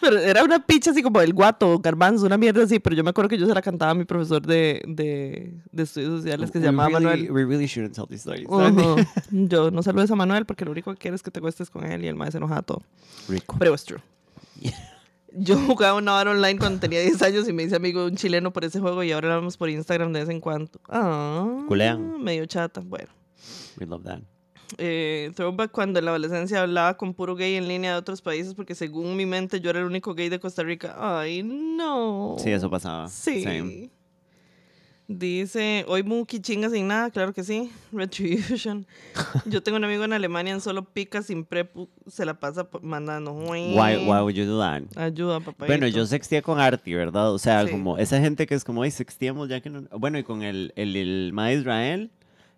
pero 0.00 0.18
era 0.18 0.42
una 0.44 0.64
picha 0.64 0.92
así 0.92 1.02
como 1.02 1.20
el 1.20 1.32
guato, 1.34 1.78
garbanzo, 1.80 2.24
una 2.24 2.38
mierda 2.38 2.62
así. 2.64 2.78
Pero 2.78 2.96
yo 2.96 3.04
me 3.04 3.10
acuerdo 3.10 3.28
que 3.28 3.36
yo 3.38 3.46
se 3.46 3.54
la 3.54 3.60
cantaba 3.62 3.90
a 3.90 3.94
mi 3.94 4.04
profesor 4.04 4.40
de, 4.46 4.80
de, 4.86 5.52
de 5.72 5.82
estudios 5.82 6.18
sociales 6.22 6.50
que 6.50 6.58
se 6.58 6.64
We 6.64 6.64
llamaba 6.66 6.98
really- 6.98 7.04
Manuel. 7.04 7.32
We 7.32 7.44
really 7.44 7.66
shouldn't 7.66 7.94
tell 7.94 8.06
these 8.06 8.20
stories. 8.28 8.46
Ujú. 8.48 8.96
Yo 9.30 9.70
no 9.70 9.82
saludes 9.82 10.10
a 10.10 10.16
Manuel 10.16 10.46
porque 10.46 10.64
lo 10.64 10.70
único 10.70 10.92
que 10.92 10.98
quiere 10.98 11.14
es 11.16 11.22
que 11.22 11.30
te 11.30 11.40
cuestes 11.40 11.68
con 11.68 11.84
él 11.84 12.04
y 12.04 12.08
el 12.08 12.14
maestro 12.14 12.38
se 12.38 12.44
enojaba 12.44 12.62
todo. 12.62 12.82
Rico. 13.28 13.56
Pero 13.58 13.74
es 13.74 13.84
true. 13.84 14.00
Yo 15.32 15.56
jugaba 15.56 15.98
una 15.98 16.14
hora 16.16 16.32
online 16.32 16.58
cuando 16.58 16.80
tenía 16.80 17.00
10 17.00 17.22
años 17.22 17.48
y 17.48 17.52
me 17.52 17.62
hice 17.62 17.76
amigo 17.76 18.00
de 18.00 18.08
un 18.08 18.16
chileno 18.16 18.52
por 18.52 18.64
ese 18.64 18.80
juego 18.80 19.02
y 19.02 19.12
ahora 19.12 19.34
hablamos 19.34 19.56
por 19.56 19.68
Instagram 19.70 20.12
de 20.12 20.20
vez 20.20 20.28
en 20.28 20.40
cuando. 20.40 20.70
Ah, 20.88 21.64
Culean. 21.68 22.22
medio 22.22 22.46
chata. 22.46 22.80
Bueno. 22.80 23.08
We 23.78 23.86
love 23.86 24.02
that. 24.04 24.20
Eh, 24.78 25.32
throwback 25.34 25.72
cuando 25.72 25.98
en 25.98 26.04
la 26.04 26.12
adolescencia 26.12 26.62
hablaba 26.62 26.96
con 26.96 27.14
puro 27.14 27.34
gay 27.34 27.56
en 27.56 27.66
línea 27.66 27.92
de 27.92 27.98
otros 27.98 28.22
países 28.22 28.54
porque 28.54 28.74
según 28.74 29.16
mi 29.16 29.26
mente 29.26 29.60
yo 29.60 29.70
era 29.70 29.80
el 29.80 29.86
único 29.86 30.14
gay 30.14 30.28
de 30.28 30.38
Costa 30.38 30.62
Rica. 30.62 30.94
Ay, 30.98 31.42
no. 31.42 32.36
Sí, 32.38 32.50
eso 32.50 32.70
pasaba. 32.70 33.08
Sí. 33.08 33.42
Same. 33.42 33.90
Dice, 35.12 35.84
hoy 35.88 36.04
Muki 36.04 36.38
chinga 36.38 36.70
sin 36.70 36.86
nada, 36.86 37.10
claro 37.10 37.32
que 37.34 37.42
sí. 37.42 37.72
Retribution. 37.92 38.86
Yo 39.44 39.60
tengo 39.60 39.76
un 39.76 39.82
amigo 39.82 40.04
en 40.04 40.12
Alemania, 40.12 40.52
en 40.52 40.60
solo 40.60 40.84
pica 40.84 41.20
sin 41.20 41.44
prepu, 41.44 41.88
se 42.06 42.24
la 42.24 42.34
pasa 42.38 42.68
mandando. 42.80 43.32
Why, 43.32 43.96
why 44.06 44.20
would 44.20 44.34
you 44.34 44.44
do 44.46 44.60
that? 44.60 44.82
Ayuda, 44.96 45.40
papá. 45.40 45.66
Bueno, 45.66 45.88
yo 45.88 46.06
sexteé 46.06 46.42
con 46.42 46.60
Arti, 46.60 46.94
¿verdad? 46.94 47.32
O 47.32 47.38
sea, 47.40 47.64
Sí. 47.64 47.72
como 47.72 47.98
esa 47.98 48.20
gente 48.20 48.46
que 48.46 48.54
es 48.54 48.62
como, 48.62 48.84
ay, 48.84 48.92
sexteamos 48.92 49.48
ya 49.48 49.60
que 49.60 49.68
no... 49.68 49.82
Bueno, 49.98 50.16
y 50.16 50.22
con 50.22 50.44
el, 50.44 50.72
el, 50.76 50.94
el 50.94 51.32
ma 51.32 51.48
de 51.48 51.54
Israel, 51.56 52.10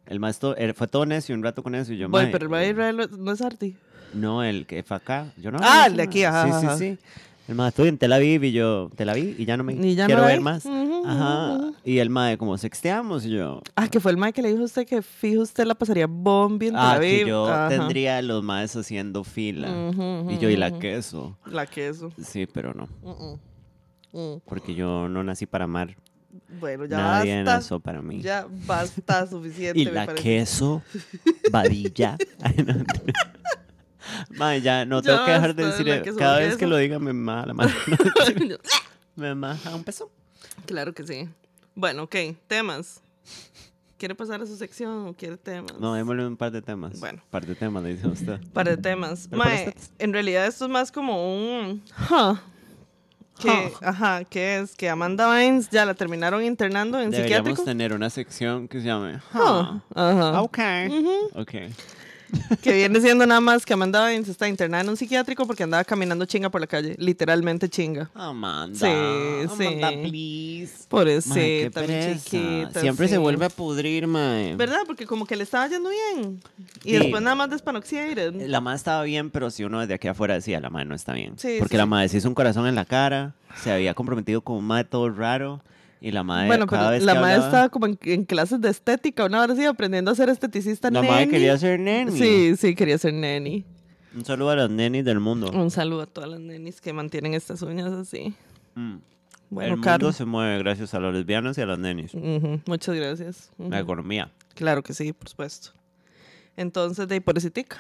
el 0.04 0.20
maestro, 0.20 0.54
él 0.56 0.74
fue 0.74 0.88
todo 0.88 1.06
necio, 1.06 1.34
un 1.34 1.42
rato 1.42 1.62
con 1.62 1.74
eso, 1.74 1.94
y 1.94 1.96
yo, 1.96 2.10
"Mae, 2.10 2.26
pero 2.26 2.44
el 2.44 2.50
de 2.52 2.70
Israel 2.70 3.08
no- 3.18 3.32
es 3.32 3.40
Arti. 3.40 3.76
No, 4.12 4.44
el 4.44 4.66
que 4.66 4.82
fue 4.82 4.98
acá. 4.98 5.32
Yo 5.38 5.50
no 5.50 5.58
Ah, 5.62 5.86
el 5.86 5.96
de 5.96 6.02
aquí, 6.02 6.22
ajá, 6.22 6.44
Sí, 6.60 6.66
ajá. 6.66 6.76
sí, 6.76 6.96
sí. 6.96 6.98
El 7.48 7.54
mae 7.56 7.68
estoy 7.70 7.88
en 7.88 7.96
Tel 7.98 8.12
Aviv 8.12 8.44
y 8.44 8.52
yo, 8.52 8.90
Tel 8.94 9.08
Aviv, 9.08 9.34
y 9.40 9.46
ya 9.46 9.56
no 9.56 9.64
me 9.64 9.74
ya 9.94 10.04
quiero 10.06 10.22
ver 10.26 10.40
más. 10.40 10.64
Ujú, 10.66 10.91
Ajá. 11.06 11.72
Y 11.84 11.98
el 11.98 12.10
mae, 12.10 12.38
como 12.38 12.56
sexteamos, 12.58 13.24
y 13.26 13.30
yo, 13.30 13.60
Ah, 13.76 13.88
que 13.88 14.00
fue 14.00 14.10
el 14.12 14.16
mae 14.16 14.32
que 14.32 14.42
le 14.42 14.48
dijo 14.50 14.62
a 14.62 14.64
usted 14.66 14.86
que 14.86 15.02
fijo 15.02 15.42
usted 15.42 15.64
la 15.64 15.74
pasaría 15.74 16.06
bombi 16.06 16.68
en 16.68 16.76
ah, 16.76 16.98
que 17.00 17.26
yo 17.26 17.46
Ajá. 17.48 17.68
tendría 17.68 18.18
a 18.18 18.22
los 18.22 18.42
maes 18.42 18.74
haciendo 18.76 19.24
fila. 19.24 19.68
Y 20.30 20.38
yo, 20.38 20.48
y 20.50 20.56
la 20.56 20.78
queso. 20.78 21.36
La 21.46 21.66
queso. 21.66 22.10
Sí, 22.22 22.46
pero 22.46 22.72
no. 22.74 22.88
Mm. 24.12 24.40
Porque 24.44 24.74
yo 24.74 25.08
no 25.08 25.24
nací 25.24 25.46
para 25.46 25.64
amar. 25.64 25.96
Bueno, 26.60 26.84
ya 26.86 26.96
Nadie 26.96 27.36
basta. 27.38 27.54
nació 27.56 27.80
para 27.80 28.00
mí. 28.02 28.20
Ya 28.22 28.46
basta 28.66 29.26
suficiente, 29.26 29.78
Y 29.80 29.84
me 29.86 29.92
la 29.92 30.06
parece. 30.06 30.22
queso, 30.22 30.82
vadilla. 31.50 32.16
Mae, 34.30 34.60
ya 34.60 34.84
no 34.84 35.00
tengo 35.00 35.18
Ya 35.18 35.24
que 35.26 35.32
dejar 35.32 35.54
de 35.54 35.66
decir. 35.66 36.14
cada 36.18 36.38
vez 36.40 36.56
que 36.56 36.66
lo 36.66 36.76
diga 36.76 36.98
me 36.98 37.12
mama 37.12 37.46
la 37.46 37.54
mano. 37.54 37.70
me 39.16 39.34
maja 39.34 39.74
un 39.74 39.84
peso. 39.84 40.10
Claro 40.66 40.92
que 40.94 41.06
sí. 41.06 41.28
Bueno, 41.74 42.04
ok, 42.04 42.16
temas. 42.46 43.00
¿Quiere 43.98 44.14
pasar 44.16 44.42
a 44.42 44.46
su 44.46 44.56
sección 44.56 45.06
o 45.08 45.14
quiere 45.14 45.36
temas? 45.36 45.78
No, 45.78 45.94
démosle 45.94 46.26
un 46.26 46.36
par 46.36 46.50
de 46.50 46.60
temas. 46.60 46.98
Bueno. 46.98 47.22
Par 47.30 47.46
de 47.46 47.54
temas, 47.54 47.82
le 47.84 47.94
dice 47.94 48.08
usted. 48.08 48.40
par 48.52 48.66
de 48.68 48.76
temas. 48.76 49.28
Mae, 49.30 49.68
usted- 49.68 49.74
en 50.00 50.12
realidad 50.12 50.46
esto 50.46 50.64
es 50.64 50.70
más 50.70 50.90
como 50.90 51.34
un... 51.34 51.82
huh, 52.10 52.36
que, 53.40 53.48
Huh. 53.48 53.70
Ajá, 53.86 54.24
que 54.24 54.58
es 54.58 54.74
que 54.74 54.88
Amanda 54.90 55.28
Bynes 55.32 55.70
ya 55.70 55.84
la 55.84 55.94
terminaron 55.94 56.44
internando 56.44 57.00
en 57.00 57.10
Deberíamos 57.10 57.38
psiquiátrico. 57.50 57.64
tener 57.64 57.92
una 57.92 58.10
sección 58.10 58.66
que 58.68 58.80
se 58.80 58.86
llame. 58.86 59.20
Huh, 59.34 59.38
Huh. 59.38 59.80
Ajá. 59.94 60.42
Ok. 60.42 60.58
Ok. 61.34 61.54
Que 62.62 62.72
viene 62.72 63.00
siendo 63.00 63.26
nada 63.26 63.40
más 63.40 63.64
que 63.66 63.74
Amanda 63.74 64.06
Bynes 64.06 64.28
está 64.28 64.48
internada 64.48 64.82
en 64.82 64.88
un 64.88 64.96
psiquiátrico 64.96 65.46
porque 65.46 65.62
andaba 65.62 65.84
caminando 65.84 66.24
chinga 66.24 66.48
por 66.50 66.60
la 66.60 66.66
calle. 66.66 66.94
Literalmente 66.98 67.68
chinga. 67.68 68.10
Amanda. 68.14 68.78
Sí, 68.78 68.86
Amanda, 68.86 69.90
sí. 69.90 69.96
please. 70.08 70.72
Mi 71.34 71.70
pereza. 71.70 72.24
chiquita. 72.24 72.80
Siempre 72.80 73.08
se 73.08 73.18
vuelve 73.18 73.44
a 73.46 73.48
pudrir, 73.50 74.06
mae. 74.06 74.56
¿Verdad? 74.56 74.80
Porque 74.86 75.06
como 75.06 75.26
que 75.26 75.36
le 75.36 75.44
estaba 75.44 75.66
yendo 75.68 75.90
bien. 75.90 76.40
Y 76.84 76.92
Sí. 76.92 76.98
después 76.98 77.22
nada 77.22 77.36
más 77.36 77.50
despanoxiated. 77.50 78.34
La 78.48 78.60
madre 78.60 78.76
estaba 78.76 79.02
bien, 79.02 79.30
pero 79.30 79.50
si 79.50 79.64
uno 79.64 79.80
desde 79.80 79.94
aquí 79.94 80.08
afuera 80.08 80.34
decía, 80.34 80.60
la 80.60 80.70
madre 80.70 80.86
no 80.86 80.94
está 80.94 81.12
bien. 81.12 81.34
Sí, 81.38 81.56
Porque 81.58 81.76
la 81.76 81.86
madre 81.86 82.08
se 82.08 82.18
hizo 82.18 82.28
un 82.28 82.34
corazón 82.34 82.66
en 82.66 82.74
la 82.74 82.84
cara, 82.84 83.34
se 83.62 83.70
había 83.72 83.94
comprometido 83.94 84.40
con 84.42 84.56
un 84.56 84.64
madre 84.66 84.84
todo 84.84 85.08
raro, 85.10 85.60
y 86.02 86.10
la 86.10 86.22
madre 86.24 86.48
Bueno, 86.48 86.66
cada 86.66 86.82
pero 86.82 86.90
vez 86.92 87.02
la 87.04 87.12
que 87.14 87.18
madre 87.20 87.32
hablaba, 87.34 87.48
estaba 87.50 87.68
como 87.70 87.86
en, 87.86 87.98
en 88.02 88.24
clases 88.24 88.60
de 88.60 88.68
estética, 88.68 89.24
una 89.24 89.40
hora 89.40 89.52
así, 89.54 89.64
aprendiendo 89.64 90.10
a 90.10 90.14
ser 90.14 90.28
esteticista 90.28 90.90
la 90.90 91.00
neni. 91.00 91.12
madre 91.12 91.28
quería 91.28 91.56
ser 91.56 91.80
neni. 91.80 92.12
Sí, 92.18 92.56
sí, 92.56 92.74
quería 92.74 92.98
ser 92.98 93.14
neni. 93.14 93.64
Un 94.14 94.24
saludo 94.26 94.50
a 94.50 94.56
las 94.56 94.70
nenis 94.70 95.04
del 95.04 95.20
mundo. 95.20 95.50
Un 95.50 95.70
saludo 95.70 96.02
a 96.02 96.06
todas 96.06 96.28
las 96.28 96.40
nenis 96.40 96.80
que 96.80 96.92
mantienen 96.92 97.32
estas 97.34 97.62
uñas 97.62 97.92
así. 97.92 98.34
Mm. 98.74 98.96
Bueno, 99.48 99.74
El 99.74 99.80
mundo 99.80 100.12
se 100.12 100.24
mueve 100.24 100.58
gracias 100.58 100.94
a 100.94 101.00
las 101.00 101.12
lesbianas 101.14 101.56
y 101.58 101.60
a 101.60 101.66
las 101.66 101.78
nenis. 101.78 102.12
Muchas 102.66 102.94
gracias. 102.94 103.50
La 103.58 103.80
economía. 103.80 104.30
Claro 104.54 104.82
que 104.82 104.94
sí, 104.94 105.12
por 105.12 105.28
supuesto. 105.28 105.70
Entonces, 106.56 107.06
de 107.08 107.20
pobrecita. 107.20 107.76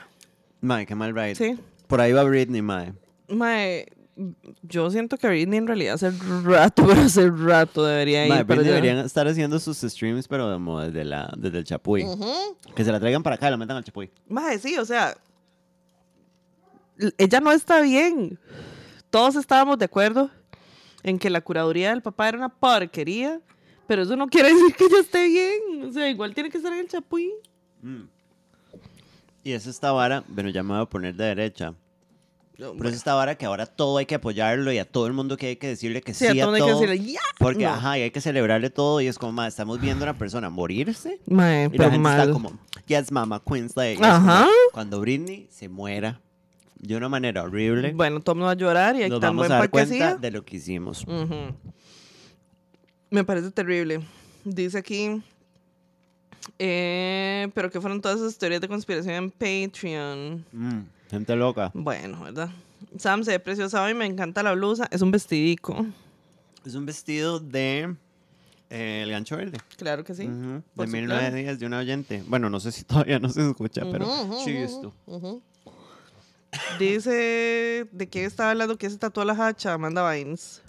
Madre, 0.60 0.86
qué 0.86 0.94
mal 0.94 1.14
ride. 1.14 1.34
Sí. 1.34 1.58
Por 1.86 2.00
ahí 2.00 2.12
va 2.12 2.22
Britney, 2.24 2.62
madre. 2.62 2.92
Mae, 3.28 3.86
yo 4.62 4.90
siento 4.90 5.16
que 5.16 5.26
Britney 5.28 5.58
en 5.58 5.66
realidad 5.66 5.94
hace 5.94 6.10
rato, 6.44 6.86
pero 6.88 7.00
hace 7.00 7.30
rato 7.30 7.84
debería 7.84 8.24
ir. 8.24 8.28
Madre, 8.30 8.44
pero 8.44 8.62
ya- 8.62 8.68
deberían 8.68 8.98
estar 8.98 9.26
haciendo 9.26 9.58
sus 9.58 9.78
streams, 9.78 10.28
pero 10.28 10.52
como 10.52 10.80
desde, 10.80 11.04
la, 11.04 11.32
desde 11.36 11.58
el 11.58 11.64
chapuy. 11.64 12.04
Que 12.74 12.84
se 12.84 12.92
la 12.92 13.00
traigan 13.00 13.22
para 13.22 13.36
acá 13.36 13.48
y 13.48 13.50
la 13.50 13.56
metan 13.56 13.76
al 13.76 13.84
chapuy. 13.84 14.10
Mae, 14.28 14.58
sí, 14.58 14.76
o 14.78 14.84
sea, 14.84 15.16
ella 17.18 17.40
no 17.40 17.52
está 17.52 17.80
bien. 17.80 18.38
Todos 19.10 19.36
estábamos 19.36 19.78
de 19.78 19.86
acuerdo 19.86 20.30
en 21.02 21.18
que 21.18 21.30
la 21.30 21.40
curaduría 21.40 21.90
del 21.90 22.02
papá 22.02 22.28
era 22.28 22.38
una 22.38 22.48
porquería, 22.48 23.40
pero 23.86 24.02
eso 24.02 24.16
no 24.16 24.28
quiere 24.28 24.48
decir 24.54 24.74
que 24.74 24.84
ella 24.84 25.00
esté 25.00 25.26
bien. 25.28 25.84
O 25.88 25.92
sea, 25.92 26.08
igual 26.08 26.34
tiene 26.34 26.50
que 26.50 26.58
estar 26.58 26.72
en 26.72 26.80
el 26.80 26.88
chapuí. 26.88 27.32
Mm. 27.82 28.02
Y 29.44 29.52
es 29.52 29.66
esta 29.66 29.90
vara, 29.90 30.22
bueno, 30.28 30.50
ya 30.50 30.62
me 30.62 30.74
voy 30.74 30.82
a 30.82 30.86
poner 30.86 31.14
de 31.16 31.24
derecha. 31.24 31.74
Pero 32.76 32.88
es 32.88 32.94
esta 32.94 33.14
vara 33.14 33.34
que 33.36 33.44
ahora 33.46 33.66
todo 33.66 33.98
hay 33.98 34.06
que 34.06 34.14
apoyarlo 34.14 34.70
y 34.72 34.78
a 34.78 34.84
todo 34.84 35.06
el 35.06 35.12
mundo 35.12 35.36
que 35.36 35.46
hay 35.48 35.56
que 35.56 35.66
decirle 35.68 36.00
que 36.02 36.14
sí, 36.14 36.26
Sí, 36.30 36.40
a 36.40 36.44
todo 36.44 36.54
hay 36.54 36.62
que 36.62 36.68
todo. 36.70 36.80
decirle, 36.80 37.12
"Ya". 37.12 37.20
Porque, 37.38 37.64
No. 37.64 37.70
ajá, 37.70 37.98
y 37.98 38.02
hay 38.02 38.10
que 38.10 38.20
celebrarle 38.20 38.70
todo 38.70 39.00
y 39.00 39.06
es 39.08 39.18
como, 39.18 39.32
ma, 39.32 39.46
estamos 39.48 39.80
viendo 39.80 40.04
a 40.04 40.10
una 40.10 40.18
persona 40.18 40.48
morirse 40.50 41.20
Mae, 41.26 41.68
y 41.72 41.76
la 41.78 41.84
gente 41.84 41.98
mal. 41.98 42.20
está 42.20 42.32
como, 42.32 42.58
yes, 42.86 43.10
mama, 43.12 43.42
Queensley. 43.46 43.92
Y 43.94 43.96
es 43.96 44.02
Ajá. 44.02 44.46
cuando 44.72 45.00
Britney 45.00 45.48
se 45.50 45.68
muera 45.68 46.20
de 46.78 46.96
una 46.96 47.08
manera 47.08 47.42
horrible, 47.44 47.92
Bueno, 47.92 48.20
todo 48.20 48.32
el 48.34 48.36
mundo 48.38 48.46
va 48.46 48.52
a 48.52 48.56
llorar 48.56 48.96
y 48.96 49.02
hay 49.04 49.10
nos 49.10 49.20
tan 49.20 49.30
vamos 49.30 49.42
buen 49.48 49.52
a 49.52 49.58
dar 49.60 49.70
cuenta 49.70 50.16
de 50.16 50.30
lo 50.30 50.44
que 50.44 50.56
hicimos. 50.56 51.02
Ujú. 51.06 51.54
Me 53.10 53.24
parece 53.24 53.50
terrible. 53.50 54.00
Dice 54.44 54.78
aquí. 54.78 55.22
eh, 56.58 57.48
pero 57.54 57.70
que 57.70 57.80
fueron 57.80 58.00
todas 58.00 58.18
esas 58.20 58.36
teorías 58.36 58.60
de 58.60 58.68
conspiración 58.68 59.14
en 59.14 59.30
Patreon. 59.30 60.44
Mm, 60.52 60.80
gente 61.12 61.36
loca. 61.36 61.70
Bueno, 61.74 62.22
¿verdad? 62.22 62.50
Sam 62.96 63.22
se 63.22 63.32
ve 63.32 63.40
preciosa 63.40 63.82
hoy, 63.82 63.94
me 63.94 64.06
encanta 64.06 64.42
la 64.42 64.54
blusa. 64.54 64.88
Es 64.90 65.02
un 65.02 65.10
vestidico. 65.10 65.86
Es 66.64 66.74
un 66.74 66.86
vestido 66.86 67.38
de 67.38 67.94
eh, 68.70 69.02
El 69.04 69.10
Gancho 69.10 69.36
Verde. 69.36 69.58
Claro 69.76 70.04
que 70.04 70.14
sí. 70.14 70.26
Ujú, 70.26 70.62
por 70.74 70.86
de 70.86 70.90
su 70.90 70.96
1910 70.96 71.58
de 71.58 71.66
una 71.66 71.78
oyente. 71.78 72.24
Bueno, 72.26 72.48
no 72.48 72.58
sé 72.60 72.72
si 72.72 72.84
todavía 72.84 73.18
no 73.18 73.28
se 73.28 73.46
escucha, 73.46 73.82
pero 73.92 74.06
sí 74.44 74.56
esto. 74.56 74.94
Dice 76.78 77.86
de 77.92 78.08
quién 78.08 78.24
estaba 78.24 78.50
hablando 78.50 78.76
que 78.78 78.88
se 78.88 78.96
tatuó 78.96 79.24
la 79.24 79.34
hacha, 79.34 79.74
Amanda 79.74 80.10
Vines. 80.10 80.62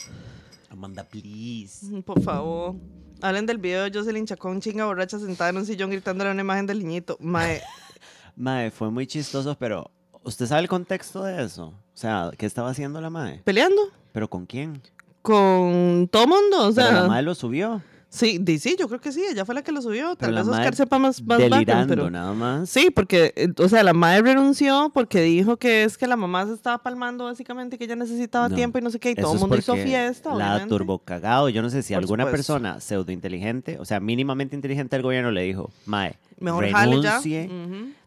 Amanda, 0.69 1.03
please. 1.03 2.01
Por 2.01 2.21
favor. 2.21 2.75
Hablen 3.21 3.45
del 3.45 3.57
video 3.57 3.89
de 3.89 3.97
Jocelyn 3.97 4.25
Chacón, 4.25 4.59
chinga 4.59 4.85
borracha, 4.85 5.17
sentada 5.17 5.51
en 5.51 5.57
un 5.57 5.65
sillón 5.65 5.89
gritándole 5.89 6.29
a 6.29 6.33
una 6.33 6.41
imagen 6.41 6.67
del 6.67 6.79
niñito. 6.79 7.17
Mae, 7.21 7.61
Mae, 8.35 8.71
fue 8.71 8.91
muy 8.91 9.07
chistoso, 9.07 9.55
pero 9.57 9.89
¿usted 10.23 10.45
sabe 10.47 10.61
el 10.61 10.67
contexto 10.67 11.23
de 11.23 11.43
eso? 11.43 11.67
O 11.67 11.73
sea, 11.97 12.31
¿qué 12.37 12.45
estaba 12.45 12.69
haciendo 12.69 12.99
la 13.01 13.09
mae? 13.09 13.41
peleando 13.43 13.81
¿Pero 14.11 14.29
con 14.29 14.45
quién? 14.45 14.81
con 15.21 16.07
todo 16.11 16.27
mundo. 16.27 16.67
O 16.69 16.73
Pero 16.73 16.87
sea, 16.87 17.01
la 17.01 17.07
mae 17.07 17.21
lo 17.23 17.33
subió. 17.33 17.81
sí, 18.09 18.37
di- 18.41 18.59
sí, 18.59 18.75
yo 18.77 18.87
creo 18.89 18.99
que 18.99 19.11
sí, 19.13 19.23
ella 19.31 19.45
fue 19.45 19.55
la 19.55 19.61
que 19.61 19.71
lo 19.71 19.81
subió. 19.81 20.15
Tal 20.17 20.33
vez 20.33 20.45
Oscar 20.47 20.75
sepa 20.75 20.99
más, 20.99 21.23
más 21.23 21.37
delirando 21.39 21.87
pero... 21.95 22.09
nada 22.11 22.33
más. 22.33 22.69
Sí, 22.69 22.89
porque, 22.93 23.33
eh, 23.37 23.47
o 23.57 23.69
sea, 23.69 23.83
la 23.83 23.93
madre 23.93 24.21
renunció 24.33 24.91
porque 24.93 25.21
dijo 25.21 25.55
que 25.57 25.83
es 25.85 25.97
que 25.97 26.07
la 26.07 26.17
mamá 26.17 26.45
se 26.45 26.53
estaba 26.53 26.77
palmando 26.83 27.23
básicamente, 27.23 27.77
que 27.77 27.85
ella 27.85 27.95
necesitaba 27.95 28.49
No, 28.49 28.55
tiempo 28.55 28.77
y 28.79 28.81
no 28.81 28.89
sé 28.89 28.99
qué, 28.99 29.11
y 29.11 29.15
todo 29.15 29.33
el 29.33 29.39
mundo 29.39 29.55
hizo 29.57 29.75
fiesta, 29.75 30.29
La 30.35 30.35
obviamente. 30.35 30.69
turbo 30.69 30.99
cagado. 30.99 31.47
Yo 31.49 31.61
no 31.61 31.69
sé 31.69 31.81
si 31.83 31.93
Por 31.93 32.03
alguna 32.03 32.23
supuesto. 32.25 32.53
persona 32.53 32.79
pseudo 32.81 33.11
inteligente, 33.13 33.77
o 33.79 33.85
sea, 33.85 33.99
mínimamente 34.01 34.55
inteligente 34.57 34.95
del 34.97 35.03
gobierno 35.03 35.31
le 35.31 35.43
dijo, 35.43 35.71
Mae, 35.85 36.17
Mejor 36.39 36.69
jale 36.69 37.01
ya. 37.01 37.19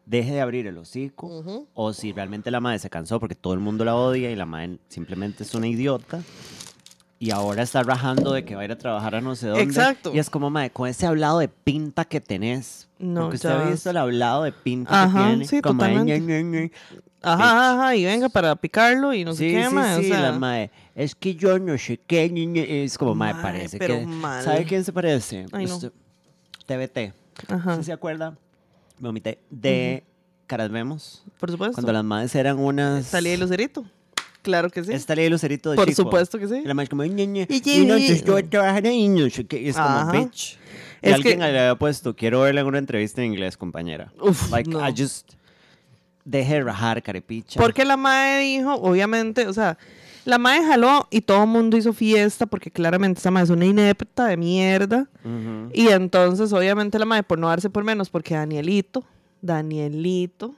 Deje 0.07 0.33
de 0.33 0.41
abrir 0.41 0.67
el 0.67 0.79
hocico. 0.79 1.27
ujú. 1.27 1.69
O 1.75 1.93
si 1.93 2.13
realmente 2.13 2.51
la 2.51 2.61
madre 2.61 2.79
se 2.79 2.89
cansó 2.89 3.21
porque 3.21 3.35
todo 3.35 3.53
el 3.53 3.61
mundo 3.61 3.85
la 3.85 3.95
odia 3.97 4.31
y 4.31 4.37
la 4.37 4.47
madre 4.47 4.79
simplemente 4.89 5.43
es 5.43 5.55
una 5.55 5.69
idiota. 5.69 6.23
Y 7.19 7.31
ahora 7.31 7.63
está 7.63 7.83
rajando 7.83 8.33
de 8.35 8.45
que 8.45 8.55
va 8.55 8.61
a 8.61 8.65
ir 8.67 8.73
a 8.73 8.77
trabajar 8.79 9.15
a 9.15 9.21
no 9.23 9.35
sé 9.37 9.47
dónde. 9.49 9.63
Exacto. 9.65 10.13
Y 10.15 10.19
es 10.19 10.29
como, 10.29 10.51
madre, 10.51 10.69
con 10.71 10.87
ese 10.87 11.07
hablado 11.07 11.39
de 11.39 11.49
pinta 11.49 12.05
que 12.05 12.21
tenés. 12.21 12.89
No, 12.99 13.23
porque 13.23 13.37
usted 13.37 13.49
ha 13.51 13.71
visto 13.71 13.89
el 13.91 13.97
hablado 13.97 14.43
de 14.43 14.53
pinta 14.53 15.05
Ajá, 15.05 15.19
que 15.23 15.29
tiene. 15.31 15.45
sí, 15.47 15.61
como, 15.63 15.81
totalmente. 15.83 16.21
ñe, 16.21 16.43
ñe, 16.43 16.45
ñe. 16.45 16.73
Ajá, 17.23 17.73
ajá, 17.73 17.97
y 17.97 18.05
venga 18.05 18.29
para 18.29 18.55
picarlo 18.55 19.15
y 19.15 19.25
no 19.25 19.33
sé 19.33 19.49
sí, 19.49 19.55
qué, 19.55 19.69
sí, 19.69 19.77
o 19.77 19.97
sí, 20.03 20.09
sea, 20.09 20.21
la 20.21 20.33
madre. 20.39 20.71
Es 20.95 21.15
que 21.15 21.35
yo 21.35 21.59
no 21.59 21.77
sé 21.79 21.99
qué. 22.07 22.29
ñe, 22.29 22.45
ñe". 22.47 22.85
Es 22.85 22.99
como, 22.99 23.15
madre, 23.15 23.41
parece 23.43 23.79
pero 23.79 23.99
que. 23.99 24.07
mal. 24.07 24.45
¿Sabe 24.45 24.65
quién 24.67 24.85
se 24.85 24.93
parece? 24.93 25.47
Ay, 25.53 25.65
no. 25.67 25.75
Usted- 25.77 25.93
TBT. 26.67 27.15
ajá, 27.49 27.77
¿Sí 27.77 27.85
se 27.85 27.93
acuerda? 27.93 28.37
Me 28.99 29.09
omité. 29.09 29.39
De 29.51 30.03
Caras 30.47 30.71
Vemos. 30.71 31.25
por 31.39 31.51
supuesto. 31.51 31.75
Cuando 31.75 31.93
las 31.93 32.05
madres 32.05 32.35
eran 32.35 32.59
unas. 32.59 33.07
Salía 33.07 33.35
el 33.35 33.41
lucerito. 33.41 33.85
Claro 34.43 34.71
que 34.71 34.85
sí. 34.85 34.93
Esta 34.93 35.17
ley 35.17 35.25
de 35.25 35.31
Lucerito 35.31 35.71
de 35.73 35.77
Por 35.77 35.89
chico. 35.89 36.05
supuesto 36.05 36.39
que 36.39 36.47
sí. 36.47 36.55
Y 36.63 36.67
la 36.67 36.73
madre 36.75 36.89
como, 36.89 37.05
ñe, 37.05 37.27
ñe. 37.27 37.49
Y- 37.51 37.57
Y 37.69 37.85
no, 37.85 37.95
entonces 37.97 38.25
yo 38.25 38.33
voy 38.35 38.43
a 38.43 38.49
trabajar 38.49 38.87
ahí, 38.87 39.09
no 39.09 39.29
sé 39.29 39.45
qué. 39.45 39.61
Y 39.61 39.71
es 39.71 39.77
como, 39.77 40.13
bitch. 40.13 40.57
Y 41.03 41.09
Es 41.09 41.15
alguien 41.15 41.41
que- 41.41 41.47
le 41.53 41.59
había 41.59 41.75
puesto, 41.75 42.15
quiero 42.15 42.43
verla 42.43 42.61
en 42.61 42.69
una 42.69 42.79
entrevista 42.79 43.21
en 43.23 43.33
inglés, 43.33 43.57
compañera. 43.57 44.13
Uf, 44.21 44.51
like, 44.53 44.71
no. 44.71 44.89
I 44.89 44.95
just... 44.97 45.33
Deje 46.25 46.55
de 46.55 46.63
rajar, 46.63 47.03
carepicha. 47.03 47.61
Porque 47.61 47.85
la 47.85 47.97
madre 47.97 48.41
dijo, 48.41 48.75
obviamente, 48.75 49.49
o 49.49 49.53
sea, 49.53 49.79
La 50.27 50.39
mae 50.39 50.63
jaló 50.65 51.07
y 51.11 51.21
todo 51.23 51.45
el 51.45 51.49
mundo 51.49 51.77
hizo 51.77 51.93
fiesta 51.93 52.47
porque 52.47 52.71
claramente 52.71 53.21
esa 53.21 53.31
mae 53.31 53.45
es 53.45 53.51
una 53.51 53.65
inepta 53.65 54.27
de 54.27 54.37
mierda. 54.37 55.09
Y 55.73 55.89
entonces, 55.89 56.53
obviamente, 56.53 56.99
la 56.99 57.05
mae, 57.07 57.23
por 57.23 57.39
no 57.39 57.49
darse 57.49 57.71
por 57.71 57.85
menos, 57.85 58.11
porque 58.11 58.35
Danielito, 58.35 59.05
Danielito, 59.41 60.55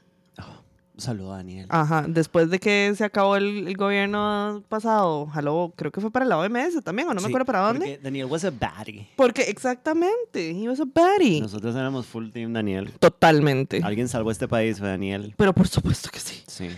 Un 0.94 1.00
saludo 1.00 1.32
a 1.32 1.36
Daniel. 1.36 1.66
ajá, 1.68 2.04
después 2.08 2.50
de 2.50 2.58
que 2.58 2.92
se 2.96 3.04
acabó 3.04 3.36
el, 3.36 3.68
el 3.68 3.76
gobierno 3.76 4.64
pasado, 4.68 5.26
jaló, 5.26 5.72
creo 5.76 5.92
que 5.92 6.00
fue 6.00 6.10
para 6.10 6.24
la 6.24 6.36
OMS 6.38 6.82
también, 6.82 7.06
o 7.08 7.14
no 7.14 7.20
me 7.20 7.28
acuerdo 7.28 7.44
para 7.46 7.60
dónde. 7.60 8.00
Daniel 8.02 8.26
was 8.26 8.44
a 8.44 8.50
baddie. 8.50 9.06
Porque 9.16 9.42
exactamente, 9.42 10.50
he 10.50 10.68
was 10.68 10.80
a 10.80 10.84
baddie. 10.84 11.40
Nosotros 11.40 11.76
éramos 11.76 12.06
full 12.06 12.30
team 12.30 12.52
Daniel. 12.52 12.90
Totalmente. 12.98 13.80
Alguien 13.84 14.08
salvó 14.08 14.30
este 14.32 14.48
país, 14.48 14.78
fue 14.78 14.88
Daniel. 14.88 15.34
Pero 15.36 15.52
por 15.52 15.68
supuesto 15.68 16.10
que 16.12 16.18
sí. 16.18 16.42
Sí. 16.48 16.68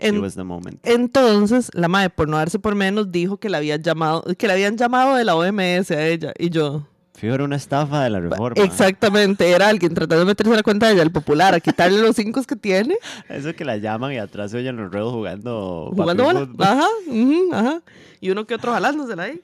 En- 0.00 0.16
It 0.16 0.20
was 0.22 0.34
the 0.34 0.44
moment. 0.44 0.78
Entonces, 0.84 1.70
la 1.74 1.88
madre, 1.88 2.10
por 2.10 2.28
no 2.28 2.36
darse 2.38 2.58
por 2.58 2.74
menos, 2.74 3.12
dijo 3.12 3.36
que 3.38 3.48
la 3.48 3.58
habían 3.58 3.82
llamado, 3.82 4.24
que 4.38 4.46
le 4.46 4.52
habían 4.54 4.76
llamado 4.76 5.14
de 5.16 5.24
la 5.24 5.34
OMS 5.36 5.90
a 5.90 6.06
ella. 6.06 6.32
Y 6.38 6.50
yo, 6.50 6.86
Fijo, 7.14 7.34
era 7.34 7.44
una 7.44 7.56
estafa 7.56 8.02
de 8.04 8.08
la 8.10 8.20
reforma. 8.20 8.54
exactamente, 8.64 9.50
era 9.50 9.68
alguien 9.68 9.92
tratando 9.92 10.20
de 10.20 10.24
meterse 10.30 10.52
a 10.52 10.56
la 10.56 10.62
cuenta 10.62 10.86
de 10.86 10.94
ella, 10.94 11.02
el 11.02 11.12
popular, 11.12 11.54
a 11.54 11.60
quitarle 11.60 12.00
los 12.00 12.16
cinco 12.16 12.42
que 12.44 12.56
tiene, 12.56 12.96
Eso 13.28 13.52
que 13.54 13.64
la 13.66 13.76
llaman 13.76 14.12
y 14.14 14.18
atrás 14.18 14.52
se 14.52 14.56
oyen 14.56 14.76
los 14.76 14.90
reos 14.90 15.12
jugando. 15.12 15.90
jugando 15.94 16.24
bola. 16.24 16.48
Ajá, 16.60 16.86
ujú, 17.08 17.50
ajá. 17.52 17.82
Y 18.22 18.30
uno 18.30 18.46
que 18.46 18.54
otro 18.54 18.72
jalándosela 18.72 19.24
ahí. 19.24 19.40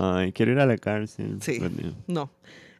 Ay, 0.00 0.32
quiero 0.32 0.52
ir 0.52 0.58
a 0.60 0.66
la 0.66 0.78
cárcel. 0.78 1.38
Sí. 1.42 1.60
No. 2.06 2.30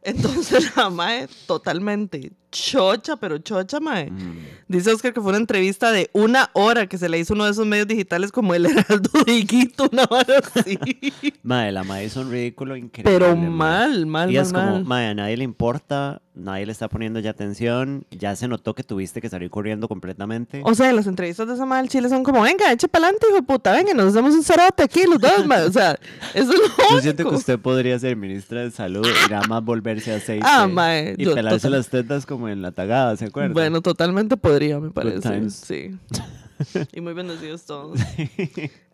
Entonces 0.01 0.71
la 0.77 0.89
mae 0.89 1.27
totalmente 1.45 2.31
chocha, 2.51 3.15
pero 3.17 3.37
chocha, 3.39 3.79
mae. 3.79 4.09
Mm. 4.11 4.37
Dice 4.67 4.91
Oscar 4.91 5.13
que 5.13 5.21
fue 5.21 5.29
una 5.29 5.39
entrevista 5.39 5.91
de 5.91 6.09
una 6.13 6.49
hora 6.53 6.87
que 6.87 6.97
se 6.97 7.09
le 7.09 7.19
hizo 7.19 7.33
uno 7.33 7.45
de 7.45 7.51
esos 7.51 7.65
medios 7.65 7.87
digitales 7.87 8.31
como 8.31 8.53
el 8.53 8.65
Heraldo 8.65 9.09
de 9.25 9.33
Higuito, 9.33 9.89
una 9.91 10.03
hora 10.09 10.41
así. 10.55 10.79
Mae, 11.43 11.71
la 11.71 11.83
mae 11.83 12.05
hizo 12.05 12.21
un 12.21 12.31
ridículo 12.31 12.75
increíble. 12.75 13.11
pero 13.11 13.35
mae. 13.35 13.49
mal, 13.49 14.05
mal, 14.05 14.31
Y 14.31 14.35
mal, 14.35 14.43
es 14.45 14.53
como, 14.53 14.71
mal. 14.71 14.85
mae, 14.85 15.07
a 15.07 15.15
nadie 15.15 15.37
le 15.37 15.43
importa, 15.43 16.21
nadie 16.35 16.65
le 16.65 16.71
está 16.71 16.87
poniendo 16.89 17.19
ya 17.19 17.31
atención, 17.31 18.05
ya 18.11 18.35
se 18.35 18.47
notó 18.47 18.75
que 18.75 18.83
tuviste 18.83 19.21
que 19.21 19.29
salir 19.29 19.49
corriendo 19.49 19.87
completamente. 19.87 20.61
O 20.65 20.75
sea, 20.75 20.91
las 20.93 21.07
entrevistas 21.07 21.47
de 21.47 21.55
esa 21.55 21.65
madre 21.65 21.83
del 21.83 21.89
Chile 21.89 22.09
son 22.09 22.23
como, 22.23 22.41
venga, 22.41 22.71
eche 22.71 22.87
para 22.87 23.05
adelante, 23.05 23.27
hijo 23.27 23.37
de 23.37 23.43
puta, 23.43 23.71
venga, 23.71 23.93
nos 23.93 24.07
hacemos 24.07 24.35
un 24.35 24.43
cerote 24.43 24.83
aquí, 24.83 25.03
los 25.09 25.19
dos, 25.19 25.45
mae. 25.47 25.63
O 25.63 25.71
sea, 25.71 25.97
eso 26.33 26.53
es 26.53 26.59
lo 26.59 26.95
Yo 26.95 27.01
siento 27.01 27.27
que 27.27 27.35
usted 27.35 27.59
podría 27.59 27.97
ser 27.97 28.15
ministra 28.15 28.61
de 28.61 28.71
salud 28.71 29.05
y 29.05 29.29
nada 29.31 29.47
más 29.47 29.63
volverse 29.63 30.13
aceite. 30.13 30.45
Ah, 30.47 30.67
mae, 30.67 31.15
Y 31.17 31.25
yo 31.25 31.33
pelarse 31.33 31.69
las 31.69 31.89
tetas 31.89 32.25
como 32.25 32.38
en 32.47 32.61
la 32.61 32.71
tagada, 32.71 33.17
¿se 33.17 33.25
acuerda? 33.25 33.53
Bueno, 33.53 33.81
totalmente 33.81 34.37
podría, 34.37 34.79
me 34.79 34.91
parece. 34.91 35.49
Sí. 35.49 35.97
Y 36.91 36.99
muy 36.99 37.13
bendecidos 37.13 37.63
todos. 37.63 37.97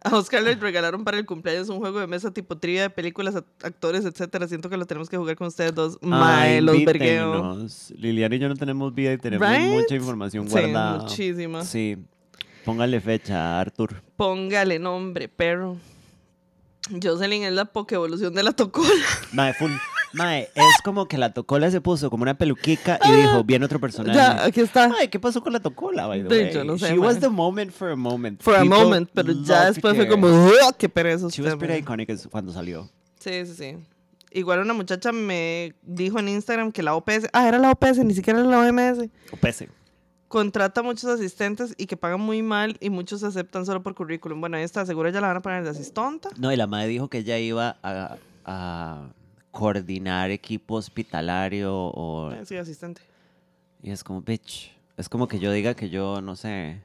A 0.04 0.16
Oscar 0.16 0.44
le 0.44 0.54
regalaron 0.54 1.04
para 1.04 1.18
el 1.18 1.26
cumpleaños 1.26 1.68
un 1.70 1.80
juego 1.80 2.00
de 2.00 2.06
mesa 2.06 2.30
tipo 2.32 2.56
trivia 2.60 2.84
de 2.84 2.90
películas, 2.92 3.34
act- 3.34 3.46
actores, 3.64 4.06
etcétera. 4.06 4.48
Siento 4.48 4.70
que 4.70 4.78
lo 4.78 4.86
tenemos 4.86 5.10
que 5.10 5.18
jugar 5.18 5.36
con 5.36 5.48
ustedes 5.48 5.74
dos. 5.74 5.98
Mae, 6.02 6.62
los 6.62 6.76
vergueo. 6.86 7.34
invítennos. 7.34 7.92
Liliana 7.98 8.36
y 8.36 8.38
yo 8.40 8.50
no 8.50 8.56
tenemos 8.56 8.94
vida 8.94 9.14
y 9.14 9.18
tenemos 9.18 9.50
Right? 9.50 9.68
mucha 9.68 9.96
información 9.96 10.46
Sí, 10.46 10.52
guardada. 10.52 11.00
muchísima. 11.00 11.64
Sí. 11.66 11.98
Póngale 12.66 13.02
fecha, 13.02 13.60
Arthur. 13.60 14.00
Póngale 14.16 14.78
nombre, 14.78 15.28
perro. 15.28 15.76
Jocelyn 17.02 17.46
es 17.46 17.54
la 17.54 17.66
pokevolución 17.66 18.32
de 18.36 18.44
la 18.44 18.52
tocola. 18.52 18.88
Mae, 19.34 19.56
full. 19.56 19.72
Mae, 20.16 20.50
es 20.56 20.82
como 20.84 21.08
que 21.08 21.18
la 21.18 21.34
tocola 21.34 21.70
se 21.72 21.82
puso 21.82 22.10
como 22.10 22.24
una 22.24 22.38
peluquica 22.38 23.00
y 23.04 23.12
dijo, 23.12 23.44
viene 23.44 23.66
otro 23.66 23.80
personaje. 23.80 24.20
Ah, 24.20 24.36
Ya, 24.38 24.46
aquí 24.46 24.62
está. 24.62 24.92
Ay, 25.00 25.08
¿qué 25.10 25.20
pasó 25.20 25.42
con 25.44 25.54
la 25.54 25.60
tocola, 25.60 26.08
by 26.08 26.24
the 26.24 26.30
De- 26.36 26.44
way? 26.46 26.54
yo 26.54 26.64
no 26.64 26.78
sé, 26.78 26.88
She 26.94 26.98
was 27.00 27.20
the 27.20 27.30
moment 27.30 27.72
for 27.72 27.92
a 27.92 27.96
moment. 27.96 28.42
For 28.42 28.56
a 28.56 28.64
moment, 28.64 29.10
pero 29.14 29.34
ya 29.44 29.66
después 29.66 29.96
fue 29.96 30.08
como, 30.08 30.28
"Ugh, 30.28 30.76
qué 30.78 30.90
pereza 30.90 31.22
She 31.30 31.42
usted, 31.42 31.44
was 31.46 31.56
pretty 31.56 31.74
mae". 31.74 31.80
iconic 31.82 32.10
as- 32.10 32.28
cuando 32.28 32.52
salió. 32.52 32.90
Sí, 33.20 33.46
sí, 33.46 33.54
sí. 33.56 33.78
Igual 34.32 34.60
una 34.60 34.74
muchacha 34.74 35.12
me 35.12 35.74
dijo 35.82 36.20
en 36.20 36.28
Instagram 36.30 36.72
que 36.72 36.84
la 36.84 36.94
OPS, 36.96 37.30
ah, 37.32 37.48
era 37.48 37.58
la 37.58 37.72
OPS, 37.72 38.04
ni 38.04 38.14
siquiera 38.14 38.40
era 38.40 38.50
la 38.50 38.60
OMS, 38.60 39.10
O 39.32 39.38
pese. 39.38 39.70
contrata 40.28 40.82
muchos 40.84 41.06
asistentes 41.06 41.74
y 41.78 41.86
que 41.86 41.96
pagan 41.96 42.20
muy 42.20 42.42
mal 42.42 42.76
y 42.82 42.90
muchos 42.90 43.22
se 43.22 43.28
aceptan 43.28 43.66
solo 43.66 43.82
por 43.82 43.96
currículum. 43.96 44.42
Bueno, 44.42 44.58
ahí 44.58 44.64
está, 44.64 44.86
seguro 44.86 45.10
ya 45.10 45.22
la 45.22 45.28
van 45.28 45.38
a 45.38 45.42
poner 45.42 45.64
de 45.64 45.70
asistonta. 45.70 46.30
No, 46.38 46.52
y 46.52 46.58
la 46.58 46.68
madre 46.68 46.88
dijo 46.88 47.08
que 47.10 47.20
ella 47.20 47.38
iba 47.40 47.78
a, 47.82 48.18
a 48.46 49.08
coordinar 49.56 50.30
equipo 50.32 50.76
hospitalario 50.76 51.74
o... 51.74 52.32
Eh, 52.32 52.42
Sí, 52.46 52.58
asistente. 52.58 53.02
Y 53.82 53.92
es 53.92 54.04
como, 54.04 54.22
bitch. 54.22 54.72
Es 54.98 55.10
como 55.10 55.28
que 55.28 55.40
yo 55.40 55.52
diga 55.52 55.74
que 55.74 55.90
yo, 55.90 56.22
no 56.22 56.36
sé... 56.36 56.82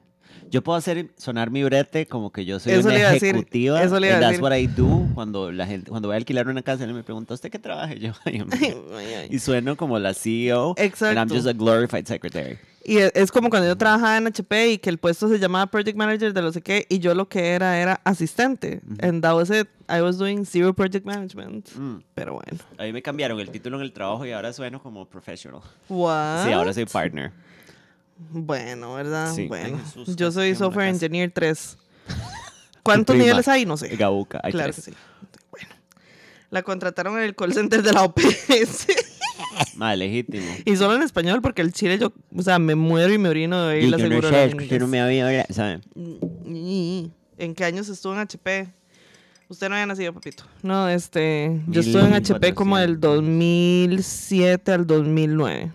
Yo 0.48 0.62
puedo 0.62 0.78
hacer 0.78 1.10
sonar 1.16 1.50
mi 1.50 1.62
brete 1.64 2.06
como 2.06 2.30
que 2.30 2.44
yo 2.44 2.58
soy 2.60 2.72
Eso 2.72 2.82
una 2.86 2.94
le 2.94 3.00
iba 3.00 3.08
a 3.08 3.12
decir, 3.12 3.30
ejecutiva. 3.34 3.82
eso 3.82 3.98
le 4.00 4.06
iba 4.08 4.16
a 4.16 4.18
and 4.18 4.22
that's 4.24 4.40
decir. 4.40 4.42
what 4.44 4.56
I 4.56 4.66
do. 4.66 5.08
Cuando 5.14 5.50
la 5.52 5.66
gente, 5.66 5.90
cuando 5.90 6.08
voy 6.08 6.14
a 6.14 6.18
alquilar 6.18 6.48
una 6.48 6.62
casa, 6.62 6.84
él 6.84 6.94
me 6.94 7.02
pregunta, 7.02 7.34
¿usted 7.34 7.50
qué 7.50 7.58
trabaja? 7.58 7.94
Y 7.96 7.98
yo, 8.00 8.12
y 9.30 9.38
sueno 9.40 9.76
como 9.76 9.98
la 9.98 10.14
CEO. 10.14 10.70
And 10.70 10.78
I'm 10.78 10.86
Exacto. 10.86 11.34
just 11.34 11.46
a 11.48 11.52
glorified 11.52 12.06
secretary. 12.06 12.58
Y 12.90 12.98
e- 12.98 13.12
es 13.14 13.30
como 13.30 13.50
cuando 13.50 13.68
yo 13.68 13.78
trabajaba 13.78 14.16
en 14.16 14.26
HP 14.26 14.70
y 14.72 14.78
que 14.78 14.90
el 14.90 14.98
puesto 14.98 15.28
se 15.28 15.38
llamaba 15.38 15.68
Project 15.68 15.96
Manager 15.96 16.32
de 16.32 16.42
no 16.42 16.50
sé 16.50 16.60
qué 16.60 16.86
y 16.88 16.98
yo 16.98 17.14
lo 17.14 17.28
que 17.28 17.50
era 17.50 17.78
era 17.78 18.00
asistente. 18.02 18.80
And 19.00 19.22
that 19.22 19.36
was 19.36 19.48
it. 19.48 19.68
I 19.88 20.00
was 20.00 20.18
doing 20.18 20.44
zero 20.44 20.74
project 20.74 21.06
management. 21.06 21.68
Mm. 21.76 21.98
Pero 22.16 22.34
bueno. 22.34 22.58
A 22.78 22.82
mí 22.82 22.92
me 22.92 23.00
cambiaron 23.00 23.38
el 23.38 23.48
título 23.48 23.76
en 23.76 23.84
el 23.84 23.92
trabajo 23.92 24.26
y 24.26 24.32
ahora 24.32 24.52
sueno 24.52 24.82
como 24.82 25.08
professional. 25.08 25.60
What? 25.88 26.46
Sí, 26.46 26.52
ahora 26.52 26.72
soy 26.74 26.84
partner. 26.86 27.30
Bueno, 28.30 28.94
¿verdad? 28.94 29.32
Sí. 29.36 29.46
Bueno. 29.46 29.78
Ay, 29.78 29.84
Jesús, 29.84 30.16
yo 30.16 30.32
soy 30.32 30.56
Software. 30.56 30.88
Engineer 30.88 31.30
3. 31.30 31.78
¿Cuántos 32.82 33.14
niveles 33.14 33.46
hay? 33.46 33.66
No 33.66 33.76
sé. 33.76 33.94
Gabuca. 33.96 34.40
hay 34.42 34.50
claro 34.50 34.72
tres. 34.72 34.84
que 34.84 34.90
sí. 34.90 34.96
Bueno. 35.52 35.68
La 36.50 36.64
contrataron 36.64 37.18
en 37.18 37.22
el 37.22 37.36
call 37.36 37.52
center 37.54 37.84
de 37.84 37.92
la 37.92 38.02
OPS. 38.02 38.86
Más 39.76 39.96
legítimo. 39.98 40.46
y 40.64 40.76
solo 40.76 40.96
en 40.96 41.02
español 41.02 41.40
porque 41.42 41.62
el 41.62 41.72
chile 41.72 41.98
yo, 41.98 42.12
o 42.36 42.42
sea, 42.42 42.58
me 42.58 42.74
muero 42.74 43.12
y 43.12 43.18
me 43.18 43.28
orino 43.28 43.66
de 43.66 43.80
Y 43.80 43.82
oír 43.84 43.90
la 43.90 43.98
yo 43.98 44.04
no 44.04 44.08
seguro 44.10 44.28
sé, 44.30 44.42
en 44.44 44.48
es 44.50 44.54
que 44.56 44.62
usted 44.64 44.80
no 44.80 44.86
me 44.88 45.00
había... 45.00 45.46
¿sabe? 45.50 45.80
Y- 46.46 47.10
¿En 47.38 47.54
qué 47.54 47.64
años 47.64 47.88
estuvo 47.88 48.12
en 48.12 48.18
HP? 48.20 48.68
Usted 49.48 49.68
no 49.68 49.74
había 49.74 49.86
nacido, 49.86 50.12
papito. 50.12 50.44
No, 50.62 50.88
este. 50.88 51.60
Yo 51.66 51.80
estuve 51.80 52.02
en 52.04 52.12
HP 52.14 52.54
como 52.54 52.76
del 52.78 52.98
1400. 52.98 53.16
2007 53.16 54.72
al 54.72 54.86
2009. 54.86 55.72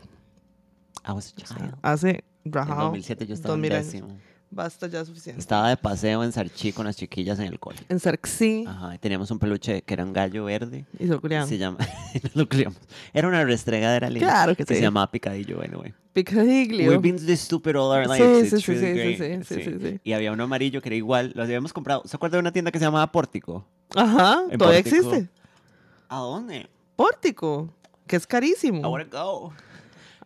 I 1.07 1.11
was 1.11 1.34
a 1.38 1.41
child. 1.41 1.74
Hace. 1.82 2.24
En 2.45 2.53
rajao, 2.53 2.84
2007 2.86 3.26
yo 3.28 3.34
estaba 3.34 3.55
en 3.55 3.61
2000 3.61 3.74
años. 3.74 3.86
décimo. 3.91 4.18
Basta 4.52 4.88
ya 4.88 5.04
suficiente. 5.04 5.39
Estaba 5.41 5.70
de 5.70 5.76
paseo 5.78 6.24
en 6.24 6.32
Sarchí 6.32 6.72
con 6.72 6.86
las 6.86 6.96
chiquillas 6.96 7.39
en 7.39 7.48
el 7.48 7.60
cole. 7.60 7.80
En 7.89 8.00
Sarxí 8.00 8.64
Ajá, 8.68 8.96
y 8.96 9.00
teníamos 9.00 9.30
un 9.32 9.39
peluche 9.39 9.82
que 9.82 9.93
era 9.93 10.06
un 10.06 10.14
gallo 10.14 10.46
verde. 10.46 10.86
y 10.98 11.08
Soculián. 11.08 11.48
Se 11.48 11.58
llama... 11.58 11.78
lo 12.36 12.48
criamos. 12.48 12.78
Era 13.14 13.28
una 13.28 13.43
restregadera 13.43 14.10
linda. 14.10 14.28
Claro 14.30 14.56
que 14.56 14.64
Se 14.64 14.76
sí. 14.76 14.82
llamaba 14.82 15.12
Picadillo, 15.12 15.62
anyway. 15.62 15.93
Picadiglio. 16.14 16.89
We've 16.89 17.02
been 17.02 17.18
this 17.26 17.41
stupid 17.41 17.76
all 17.76 17.91
our 17.91 18.08
lives. 18.08 18.50
sí, 18.50 18.62
sí, 18.62 18.72
really 18.74 18.86
sí, 18.86 19.18
sí, 19.18 19.24
great. 19.26 19.43
sí, 19.43 19.56
sí, 19.56 19.64
sí, 19.64 19.78
sí. 19.82 20.00
Y 20.06 20.14
había 20.14 20.32
uno 20.32 20.46
amarillo 20.46 20.82
que 20.82 20.88
era 20.89 20.96
igual. 20.96 21.34
Los 21.36 21.46
habíamos 21.46 21.74
comprado. 21.74 22.04
¿Se 22.06 22.16
acuerda 22.16 22.38
de 22.38 22.41
una 22.41 22.54
tienda 22.54 22.72
que 22.72 22.80
se 22.80 22.86
llamaba 22.86 23.12
Pórtico? 23.12 23.68
Ajá, 23.96 24.43
En 24.50 24.58
todavía 24.58 24.82
Pórtico. 24.84 25.10
existe. 25.12 25.30
¿A 26.08 26.20
dónde? 26.20 26.70
Pórtico, 26.96 27.74
que 28.08 28.16
es 28.16 28.26
carísimo. 28.26 28.80
I 28.80 28.86
wanna 28.86 29.06
go. 29.12 29.54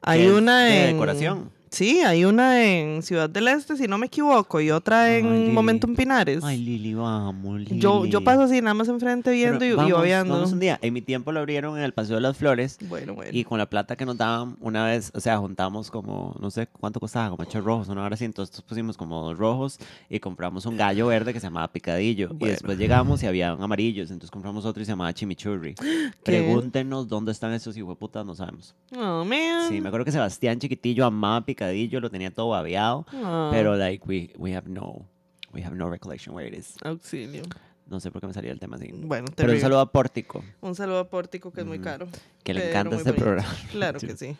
Hay 0.01 0.22
que 0.28 0.32
una 0.34 0.65
de 0.65 0.89
en. 0.89 0.93
decoración. 0.93 1.51
Sí, 1.72 1.99
hay 2.01 2.26
una 2.26 2.63
en 2.65 3.03
Ciudad 3.03 3.30
del 3.30 3.47
Este, 3.47 3.78
si 3.78 3.88
no 3.88 3.97
me 3.97 4.07
equivoco, 4.07 4.59
y 4.59 4.72
otra 4.72 5.03
Ay, 5.03 5.20
en 5.20 5.32
Lili. 5.41 5.51
Momentum 5.51 5.95
Pinares. 5.95 6.43
Ay, 6.43 6.57
Lili, 6.57 6.93
vamos, 6.95 7.59
Lili. 7.59 7.80
yo, 7.80 8.05
yo 8.05 8.24
paso 8.24 8.41
así, 8.43 8.59
nada 8.61 8.74
más 8.74 8.88
enfrente 8.88 9.32
viendo 9.32 9.59
Pero 9.59 9.65
y, 9.65 9.74
y 9.74 9.76
vamos, 9.78 9.93
obviando. 10.01 10.34
Vamos 10.34 10.51
un 10.51 10.59
día. 10.59 10.80
En 10.82 10.93
mi 10.93 11.01
tiempo 11.01 11.32
lo 11.32 11.39
abrieron 11.41 11.78
en 11.78 11.84
el 11.84 11.93
Paseo 11.93 12.15
de 12.15 12.22
las 12.22 12.38
Flores. 12.38 12.78
Bueno, 12.89 13.13
bueno. 13.13 13.32
Y 13.34 13.43
con 13.43 13.59
la 13.59 13.67
plata 13.70 13.95
que 13.95 14.05
nos 14.05 14.17
daban, 14.17 14.57
una 14.61 14.86
vez, 14.86 15.11
o 15.13 15.20
sea, 15.20 15.38
juntamos 15.38 15.91
como, 15.91 16.36
no 16.39 16.49
sé 16.49 16.67
cuánto 16.67 16.99
costaba, 16.99 17.30
como 17.30 17.43
ocho 17.43 17.61
rojos, 17.61 17.88
una 17.89 18.03
hora 18.03 18.15
así, 18.15 18.26
entonces 18.26 18.61
pusimos 18.61 18.97
como 18.97 19.22
dos 19.22 19.38
rojos 19.38 19.78
y 20.09 20.20
compramos 20.20 20.65
un 20.65 20.76
gallo 20.76 21.07
verde 21.07 21.34
que 21.34 21.39
se 21.39 21.47
llamaba 21.47 21.67
Picadillo. 21.72 22.30
Y 22.32 22.34
Bueno. 22.36 22.53
después 22.53 22.78
llegamos 22.78 23.22
y 23.24 23.28
habían 23.28 23.61
amarillos, 23.61 24.09
entonces 24.09 24.32
compramos 24.32 24.65
otro 24.65 24.82
y 24.82 24.86
se 24.86 24.91
llamaba 24.93 25.13
Chimichurri. 25.13 25.76
Pregúntenos 26.24 27.07
dónde 27.07 27.32
están 27.32 27.53
esos 27.53 27.78
hijueputas, 27.78 28.26
no 28.26 28.34
sabemos. 28.36 28.76
Oh, 28.95 29.24
man. 29.24 29.67
Sí, 29.70 29.80
me 29.82 29.88
acuerdo 29.89 30.05
que 30.05 30.11
Sebastián 30.11 30.57
chiquitillo 30.59 31.05
amaba 31.05 31.45
Picadillo, 31.45 31.59
lo 31.99 32.10
tenía 32.10 32.32
todo 32.32 32.49
babeado, 32.49 33.05
Ah, 33.14 33.49
pero 33.51 33.76
like, 33.76 34.05
we, 34.07 34.32
we 34.38 34.55
have 34.55 34.68
no, 34.70 35.05
we 35.53 35.64
have 35.64 35.76
no 35.76 35.89
recollection 35.89 36.36
where 36.36 36.47
it 36.47 36.57
is. 36.57 36.76
Auxilio. 36.84 37.43
No 37.88 37.99
sé 37.99 38.12
por 38.12 38.22
qué 38.22 38.28
me 38.28 38.34
salía 38.34 38.51
el 38.51 38.60
tema 38.60 38.76
así. 38.76 38.91
Bueno, 38.93 39.26
Pero 39.36 39.51
un 39.51 39.60
saludo 39.60 39.80
a 39.80 39.91
Pórtico, 39.91 40.43
Un 40.62 40.76
saludo 40.76 40.99
a 40.99 41.10
Pórtico, 41.10 41.51
que 41.51 41.62
es 41.62 41.68
muy 41.68 41.80
caro. 41.80 42.07
que 42.43 42.53
le 42.53 42.70
encanta 42.70 42.95
este 42.95 43.10
bonito. 43.12 43.24
programa. 43.26 43.55
Claro 43.72 43.99
que 43.99 44.16
sí. 44.16 44.38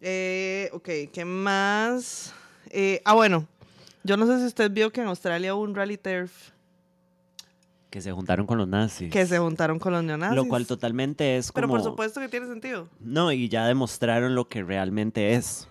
Eh, 0.00 0.70
ok, 0.72 0.88
¿qué 1.12 1.24
más? 1.24 2.32
Eh, 2.70 3.00
ah, 3.04 3.14
bueno. 3.14 3.46
Yo 4.04 4.16
no 4.16 4.26
sé 4.26 4.38
si 4.38 4.46
usted 4.46 4.70
vio 4.70 4.92
que 4.92 5.00
en 5.00 5.08
Australia 5.08 5.54
hubo 5.56 5.64
un 5.64 5.74
rally 5.74 5.96
turf 5.98 6.50
Que 7.90 8.00
se 8.00 8.12
juntaron 8.12 8.46
con 8.46 8.56
los 8.58 8.68
nazis. 8.68 9.10
que 9.10 9.26
se 9.26 9.38
juntaron 9.38 9.80
con 9.80 9.92
los 9.92 10.04
neonazis. 10.04 10.36
Lo 10.36 10.46
cual 10.46 10.64
totalmente 10.68 11.36
es 11.36 11.50
como... 11.50 11.54
Pero 11.66 11.68
por 11.68 11.82
supuesto 11.82 12.20
que 12.20 12.28
tiene 12.28 12.46
sentido. 12.46 12.88
No, 13.00 13.32
y 13.32 13.48
ya 13.48 13.66
demostraron 13.66 14.36
lo 14.36 14.48
que 14.48 14.62
realmente 14.62 15.34
es. 15.34 15.66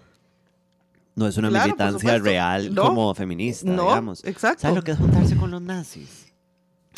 No 1.15 1.27
es 1.27 1.37
una 1.37 1.49
Claro, 1.49 1.65
militancia 1.67 2.17
real 2.19 2.73
No. 2.73 2.83
como 2.83 3.13
feminista, 3.15 3.69
No, 3.69 3.83
digamos. 3.89 4.23
exacto. 4.25 4.61
¿Sabes 4.63 4.75
lo 4.75 4.83
que 4.83 4.91
es 4.91 4.97
juntarse 4.97 5.35
con 5.37 5.49
los 5.51 5.61
nazis? 5.61 6.25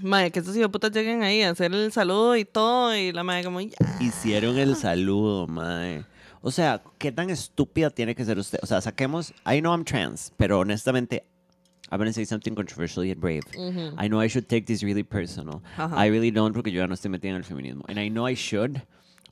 Mae, 0.03 0.32
que 0.32 0.39
estos 0.39 0.55
putas 0.70 0.91
lleguen 0.91 1.24
ahí 1.24 1.41
a 1.41 1.49
hacer 1.51 1.74
el 1.74 1.91
saludo 1.91 2.36
y 2.36 2.45
todo, 2.45 2.95
y 2.95 3.11
la 3.11 3.24
madre 3.24 3.43
como, 3.43 3.61
ya. 3.61 3.76
Hicieron 3.99 4.57
el 4.57 4.76
saludo, 4.76 5.47
mae. 5.47 6.03
O 6.41 6.51
sea, 6.51 6.82
¿qué 6.99 7.11
tan 7.11 7.30
estúpida 7.30 7.89
tiene 7.89 8.13
que 8.15 8.24
ser 8.24 8.38
usted? 8.38 8.59
O 8.61 8.68
sea, 8.68 8.80
saquemos, 8.82 9.34
I 9.45 9.59
know 9.59 9.74
I'm 9.74 9.84
trans, 9.84 10.32
pero 10.38 10.59
honestamente, 10.59 11.24
I'm 11.91 11.97
gonna 11.99 12.13
say 12.13 12.26
something 12.26 12.53
controversial 12.53 13.03
yet 13.05 13.18
brave. 13.18 13.41
I 13.97 14.07
know 14.07 14.22
I 14.22 14.28
should 14.30 14.47
take 14.47 14.65
this 14.65 14.84
really 14.84 15.03
personal. 15.03 15.61
Ajá. 15.78 15.95
I 16.05 16.09
really 16.09 16.32
don't 16.32 16.53
porque 16.53 16.72
yo 16.72 16.80
ya 16.82 16.88
no 16.88 16.93
estoy 16.93 17.09
metida 17.09 17.32
en 17.32 17.38
el 17.38 17.43
feminismo. 17.43 17.84
And 17.88 17.97
I 17.99 18.09
know 18.09 18.28
I 18.30 18.36
should, 18.36 18.82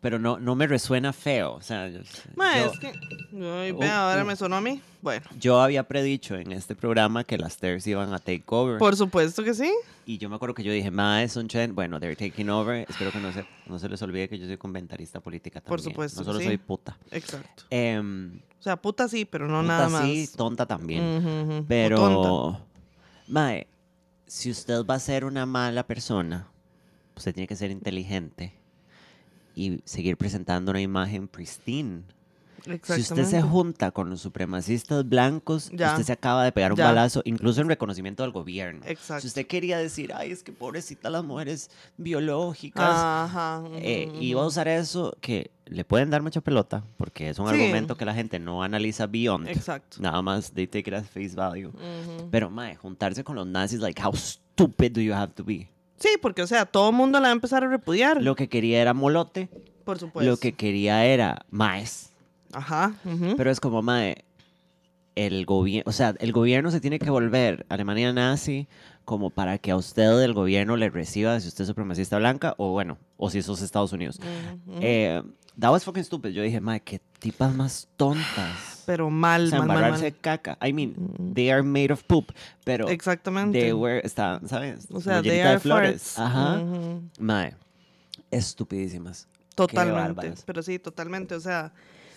pero 0.06 0.20
no, 0.20 0.38
no 0.38 0.54
me 0.54 0.68
resuena 0.68 1.12
feo. 1.14 1.54
O 1.56 1.62
sea, 1.62 1.88
yo, 1.90 2.00
Mae, 2.36 2.60
yo- 2.62 2.72
es 2.72 2.78
que. 2.80 2.88
Ay, 2.90 3.72
Oh, 3.72 3.80
vea, 3.80 4.08
ahora 4.12 4.22
oh. 4.22 4.26
me 4.26 4.36
sonó 4.36 4.56
a 4.58 4.62
mí. 4.62 4.80
Bueno, 5.02 5.26
yo 5.40 5.60
había 5.60 5.82
predicho 5.88 6.36
en 6.36 6.52
este 6.52 6.76
programa 6.76 7.24
que 7.24 7.40
las 7.40 7.58
TERFs 7.58 7.88
iban 7.88 8.14
a 8.14 8.20
take 8.20 8.44
over. 8.50 8.78
por 8.78 8.96
supuesto 8.96 9.44
que 9.44 9.56
sí. 9.56 9.74
Y 10.06 10.20
yo 10.20 10.30
me 10.30 10.36
acuerdo 10.36 10.54
que 10.54 10.62
yo 10.62 10.72
dije, 10.72 10.92
mae, 10.92 11.28
son 11.28 11.48
chen, 11.48 11.74
bueno, 11.74 12.00
they're 12.00 12.16
taking 12.16 12.52
over. 12.52 12.86
Espero 12.88 13.12
que 13.12 13.18
no 13.20 13.34
se, 13.34 13.48
no 13.66 13.80
se 13.80 13.90
les 13.90 14.00
olvide 14.04 14.30
que 14.30 14.38
yo 14.38 14.46
soy 14.46 14.58
comentarista 14.58 15.20
política 15.22 15.60
también. 15.60 15.70
Por 15.70 15.82
supuesto 15.82 16.20
No 16.22 16.26
solo 16.26 16.38
sí. 16.40 16.46
soy 16.46 16.58
puta. 16.60 16.96
Exacto. 17.10 17.64
Em, 17.72 18.38
O 18.60 18.62
sea, 18.62 18.76
puta 18.80 19.08
sí, 19.08 19.26
pero 19.26 19.48
no 19.48 19.62
puta 19.62 19.68
nada 19.74 19.90
más. 19.90 20.04
sí, 20.04 20.30
tonta 20.38 20.68
también. 20.68 21.24
Tonta. 21.24 21.66
Pero, 21.68 22.62
mae, 23.28 23.66
si 24.28 24.52
usted 24.52 24.86
va 24.86 24.94
a 24.94 25.00
ser 25.00 25.26
una 25.26 25.48
mala 25.48 25.88
persona, 25.88 26.48
usted 27.16 27.34
tiene 27.34 27.48
que 27.48 27.56
ser 27.56 27.72
inteligente 27.72 28.54
y 29.56 29.82
seguir 29.86 30.18
presentando 30.18 30.72
una 30.72 30.82
imagen 30.82 31.28
pristine. 31.28 32.04
Si 32.82 33.02
usted 33.02 33.26
se 33.26 33.44
junta 33.44 33.92
con 33.92 34.10
los 34.10 34.22
supremacistas 34.22 35.08
blancos, 35.08 35.70
Ya. 35.72 35.92
usted 35.92 36.04
se 36.04 36.14
acaba 36.14 36.44
de 36.44 36.52
pegar 36.52 36.72
un 36.72 36.78
Ya. 36.80 36.86
balazo, 36.86 37.22
incluso 37.24 37.62
en 37.62 37.68
reconocimiento 37.68 38.24
del 38.24 38.32
gobierno. 38.32 38.82
Exacto. 38.88 39.22
Si 39.22 39.28
usted 39.28 39.46
quería 39.46 39.78
decir, 39.78 40.12
ay, 40.16 40.32
es 40.32 40.42
que 40.42 40.52
pobrecita 40.52 41.12
las 41.12 41.24
mujeres 41.24 41.70
biológicas, 41.98 42.90
Ajá. 42.90 43.64
eh, 43.76 44.08
ujú. 44.10 44.22
iba 44.22 44.42
a 44.42 44.46
usar 44.48 44.68
eso 44.68 45.16
que 45.22 45.52
le 45.66 45.86
pueden 45.86 46.10
dar 46.10 46.24
mucha 46.24 46.42
pelota, 46.42 46.84
porque 46.98 47.30
es 47.30 47.38
un 47.38 47.48
Sí. 47.50 47.54
argumento 47.54 47.98
que 47.98 48.06
la 48.06 48.16
gente 48.16 48.40
no 48.40 48.64
analiza 48.64 49.06
beyond. 49.06 49.48
Exacto. 49.48 49.98
Nada 50.00 50.22
más, 50.24 50.52
they 50.52 50.66
take 50.66 50.90
it 50.90 50.94
at 50.96 51.04
face 51.04 51.36
value. 51.36 51.68
Ujú. 51.70 52.30
Pero, 52.32 52.50
mae, 52.50 52.76
juntarse 52.76 53.24
con 53.24 53.36
los 53.36 53.46
nazis, 53.46 53.80
like, 53.80 54.02
how 54.04 54.12
stupid 54.16 54.92
do 54.92 55.02
you 55.02 55.14
have 55.14 55.34
to 55.34 55.44
be? 55.44 55.70
Sí, 55.98 56.10
porque, 56.22 56.42
o 56.42 56.48
sea, 56.48 56.66
todo 56.66 56.90
el 56.90 56.96
mundo 56.96 57.20
la 57.20 57.28
va 57.28 57.30
a 57.30 57.34
empezar 57.34 57.64
a 57.64 57.68
repudiar. 57.68 58.22
Lo 58.22 58.36
que 58.36 58.50
quería 58.50 58.82
era 58.82 58.94
molote, 58.94 59.50
por 59.84 59.98
supuesto. 60.00 60.30
lo 60.30 60.38
que 60.38 60.54
quería 60.54 61.06
era 61.06 61.46
maes. 61.50 62.12
Ajá. 62.52 62.94
Pero 63.38 63.52
es 63.52 63.60
como, 63.60 63.82
mae, 63.82 64.26
el 65.16 65.46
gobierno, 65.46 65.90
o 65.90 65.94
sea, 65.94 66.14
el 66.20 66.32
gobierno 66.32 66.72
se 66.72 66.82
tiene 66.82 67.00
que 67.00 67.10
volver 67.10 67.66
Alemania 67.70 68.12
nazi 68.14 68.68
como 69.06 69.30
para 69.30 69.58
que 69.58 69.72
a 69.72 69.78
usted 69.78 70.22
el 70.22 70.34
gobierno 70.34 70.76
le 70.78 70.90
reciba 70.90 71.40
si 71.40 71.48
usted 71.48 71.62
es 71.64 71.68
supremacista 71.68 72.18
blanca 72.18 72.56
o 72.58 72.72
bueno, 72.72 72.98
o 73.18 73.30
si 73.30 73.42
sos 73.42 73.62
Estados 73.62 73.94
Unidos. 73.94 74.20
Ujú. 74.20 74.80
Eh, 74.82 75.22
that 75.60 75.72
was 75.72 75.84
fucking 75.84 76.04
stupid. 76.04 76.32
Yo 76.32 76.42
dije, 76.42 76.60
mae, 76.60 76.82
qué 76.82 77.00
tipas 77.20 77.54
más 77.54 77.88
tontas. 77.98 78.75
Pero 78.86 79.10
mal, 79.10 79.46
O 79.46 79.48
sea, 79.50 79.60
mal, 79.60 79.68
mal, 79.68 79.78
embarrarse 79.78 80.04
mal. 80.04 80.12
de 80.12 80.18
caca. 80.20 80.58
I 80.66 80.72
mean, 80.74 80.96
they 81.34 81.50
are 81.52 81.64
made 81.64 81.92
of 81.92 82.04
poop, 82.04 82.32
pero 82.64 82.88
Exactamente. 82.90 83.60
they 83.60 83.74
were, 83.74 84.02
está, 84.04 84.40
¿sabes? 84.48 84.88
o 84.92 85.02
sea, 85.02 85.22
they 85.22 85.42
are 85.42 85.54
de 85.54 85.60
flores. 85.60 86.14
farts. 86.16 86.20
Ajá. 86.20 86.60
Ujú. 86.62 87.02
Mae, 87.20 87.54
estupidísimas. 88.32 89.28
Totalmente. 89.56 90.34
Pero 90.46 90.62
sí, 90.62 90.80
totalmente. 90.80 91.34
O 91.36 91.40
sea, 91.40 91.72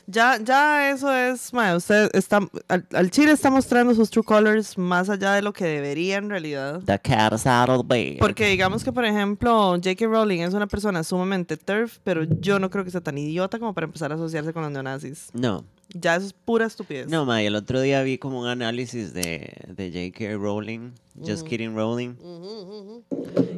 ya, 0.06 0.38
ya 0.42 0.90
eso 0.90 1.12
es, 1.14 1.52
mae, 1.52 1.76
usted 1.76 2.10
está, 2.14 2.40
al, 2.66 2.86
al 2.92 3.10
Chile 3.10 3.30
está 3.32 3.50
mostrando 3.50 3.94
sus 3.94 4.10
true 4.10 4.24
colors 4.24 4.76
más 4.78 5.08
allá 5.10 5.34
de 5.34 5.42
lo 5.42 5.52
que 5.52 5.64
debería 5.66 6.16
en 6.16 6.30
realidad. 6.30 6.80
The 6.84 6.98
cat's 6.98 7.46
out 7.46 7.68
of 7.68 7.86
the 7.86 7.86
bag. 7.86 8.18
Porque 8.18 8.48
digamos 8.48 8.82
que, 8.82 8.90
por 8.92 9.04
ejemplo, 9.04 9.72
J.K. 9.76 10.06
Rowling 10.06 10.40
es 10.40 10.54
una 10.54 10.66
persona 10.66 11.04
sumamente 11.04 11.56
turf, 11.56 11.98
pero 12.02 12.24
yo 12.24 12.58
no 12.58 12.70
creo 12.70 12.84
que 12.84 12.90
sea 12.90 13.02
tan 13.02 13.18
idiota 13.18 13.58
como 13.58 13.74
para 13.74 13.84
empezar 13.84 14.10
a 14.10 14.14
asociarse 14.16 14.52
con 14.52 14.62
los 14.62 14.72
neonazis. 14.72 15.28
No, 15.34 15.64
Ya 15.94 16.16
eso 16.16 16.26
es 16.26 16.32
pura 16.34 16.66
estupidez. 16.66 17.08
no, 17.08 17.24
mae, 17.24 17.46
el 17.46 17.54
otro 17.54 17.80
día 17.80 18.02
vi 18.02 18.18
como 18.18 18.40
un 18.40 18.46
análisis 18.46 19.14
de, 19.14 19.54
de 19.68 20.10
J.K. 20.12 20.36
Rowling, 20.36 20.92
Just 21.24 21.46
Kidding 21.46 21.74
Rowling, 21.74 22.14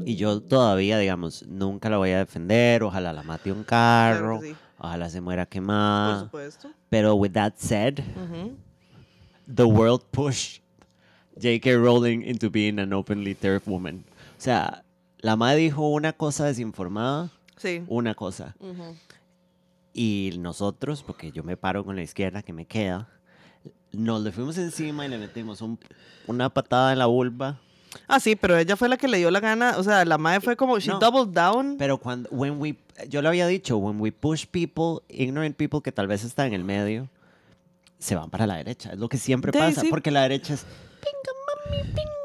y 0.06 0.14
yo 0.16 0.40
todavía, 0.40 0.98
digamos, 0.98 1.44
nunca 1.48 1.90
la 1.90 1.96
voy 1.98 2.10
a 2.10 2.18
defender, 2.18 2.82
ojalá 2.84 3.12
la 3.12 3.22
mate 3.24 3.50
un 3.50 3.64
carro, 3.64 4.38
Claro 4.38 4.40
que 4.40 4.48
sí. 4.50 4.56
ojalá 4.78 5.08
se 5.10 5.20
muera 5.20 5.44
Por 5.44 5.50
quemada, 5.50 6.20
supuesto. 6.20 6.70
pero 6.88 7.14
with 7.16 7.32
that 7.32 7.54
said, 7.56 8.00
the 9.52 9.64
world 9.64 10.02
pushed 10.12 10.62
J.K. 11.40 11.76
Rowling 11.78 12.22
into 12.22 12.48
being 12.48 12.78
an 12.78 12.92
openly 12.92 13.34
turf 13.34 13.66
woman. 13.66 14.04
O 14.38 14.40
sea, 14.42 14.84
la 15.20 15.34
madre 15.36 15.62
dijo 15.62 15.88
una 15.88 16.12
cosa 16.12 16.44
desinformada, 16.46 17.30
Sí. 17.56 17.82
una 17.88 18.14
cosa. 18.14 18.54
Y 19.92 20.32
nosotros, 20.38 21.02
porque 21.02 21.32
yo 21.32 21.42
me 21.42 21.56
paro 21.56 21.84
con 21.84 21.96
la 21.96 22.02
izquierda 22.02 22.42
que 22.42 22.52
me 22.52 22.66
queda, 22.66 23.08
nos 23.92 24.22
le 24.22 24.30
fuimos 24.32 24.56
encima 24.58 25.04
y 25.04 25.08
le 25.08 25.18
metimos 25.18 25.60
un- 25.60 25.78
una 26.26 26.48
patada 26.48 26.92
en 26.92 26.98
la 27.00 27.06
vulva. 27.06 27.58
Ah, 28.06 28.20
sí, 28.20 28.36
pero 28.36 28.56
ella 28.56 28.76
fue 28.76 28.88
la 28.88 28.96
que 28.96 29.08
le 29.08 29.18
dio 29.18 29.32
la 29.32 29.40
gana. 29.40 29.74
O 29.76 29.82
sea, 29.82 30.04
la 30.04 30.16
madre 30.16 30.40
fue 30.40 30.56
como, 30.56 30.78
she 30.78 30.90
No. 30.92 31.00
doubled 31.00 31.34
down. 31.34 31.76
Pero 31.76 31.98
cuando, 31.98 32.28
when 32.30 32.60
we, 32.60 32.76
yo 33.08 33.20
le 33.20 33.26
había 33.28 33.48
dicho, 33.48 33.78
when 33.78 34.00
we 34.00 34.12
push 34.12 34.46
people, 34.46 35.02
ignorant 35.08 35.56
people 35.56 35.80
que 35.82 35.90
tal 35.90 36.06
vez 36.06 36.22
están 36.22 36.46
en 36.48 36.52
el 36.54 36.62
medio, 36.64 37.08
se 37.98 38.14
van 38.14 38.30
para 38.30 38.46
la 38.46 38.54
derecha. 38.56 38.92
Es 38.92 38.98
lo 38.98 39.08
que 39.08 39.18
siempre 39.18 39.50
Sí, 39.52 39.58
pasa, 39.58 39.80
sí. 39.80 39.88
porque 39.90 40.12
la 40.12 40.22
derecha 40.22 40.54
es 40.54 40.64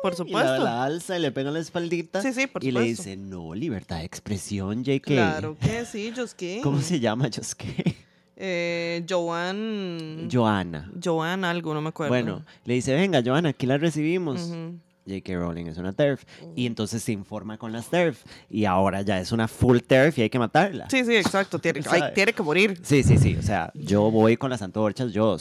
por 0.02 0.14
y 0.14 0.16
la, 0.16 0.18
supuesto. 0.18 0.64
la 0.64 0.84
alza 0.84 1.18
y 1.18 1.22
le 1.22 1.32
pega 1.32 1.52
la 1.52 1.60
espaldita. 1.60 2.22
Sí, 2.22 2.34
sí, 2.34 2.48
por 2.48 2.64
y 2.64 2.72
le 2.72 2.80
supuesto. 2.82 3.04
dice, 3.04 3.18
no, 3.18 3.54
libertad 3.56 3.98
de 4.00 4.06
expresión, 4.06 4.84
JK. 4.84 5.02
Claro 5.04 5.58
que 5.60 5.86
sí, 5.92 6.12
Josquín. 6.16 6.62
¿Cómo 6.62 6.80
se 6.82 7.00
llama, 7.00 7.30
Josque? 7.36 7.96
Eh, 8.38 9.06
Joan. 9.10 10.28
Joana. 10.32 10.92
Joan 11.04 11.46
algo, 11.46 11.74
no 11.74 11.82
me 11.82 11.90
acuerdo. 11.90 12.10
Bueno, 12.12 12.46
le 12.66 12.74
dice, 12.76 12.94
venga, 12.94 13.22
Joana, 13.26 13.50
aquí 13.50 13.66
la 13.66 13.78
recibimos. 13.78 14.42
Ujú. 14.44 14.80
J.K. 15.08 15.36
Rowling 15.36 15.66
es 15.68 15.78
una 15.78 15.94
TERF. 15.94 16.24
Y 16.56 16.66
entonces 16.66 17.04
se 17.04 17.12
informa 17.12 17.58
con 17.60 17.72
las 17.72 17.88
TERF. 17.90 18.24
Y 18.50 18.66
ahora 18.66 19.04
ya 19.04 19.20
es 19.20 19.32
una 19.32 19.48
full 19.48 19.78
TERF 19.80 20.18
y 20.18 20.24
hay 20.24 20.30
que 20.32 20.40
matarla. 20.40 20.90
Sí, 20.90 21.06
sí, 21.06 21.16
exacto. 21.16 21.60
Tiene, 21.60 21.82
ay, 21.90 22.00
¿Sabe? 22.00 22.12
tiene 22.14 22.34
que 22.34 22.42
morir. 22.44 22.80
Sí, 22.84 23.04
sí, 23.04 23.18
sí. 23.20 23.36
O 23.36 23.44
sea, 23.44 23.72
yo 23.76 24.10
voy 24.10 24.36
con 24.36 24.50
las 24.50 24.64
antorchas, 24.64 25.14
yo. 25.14 25.38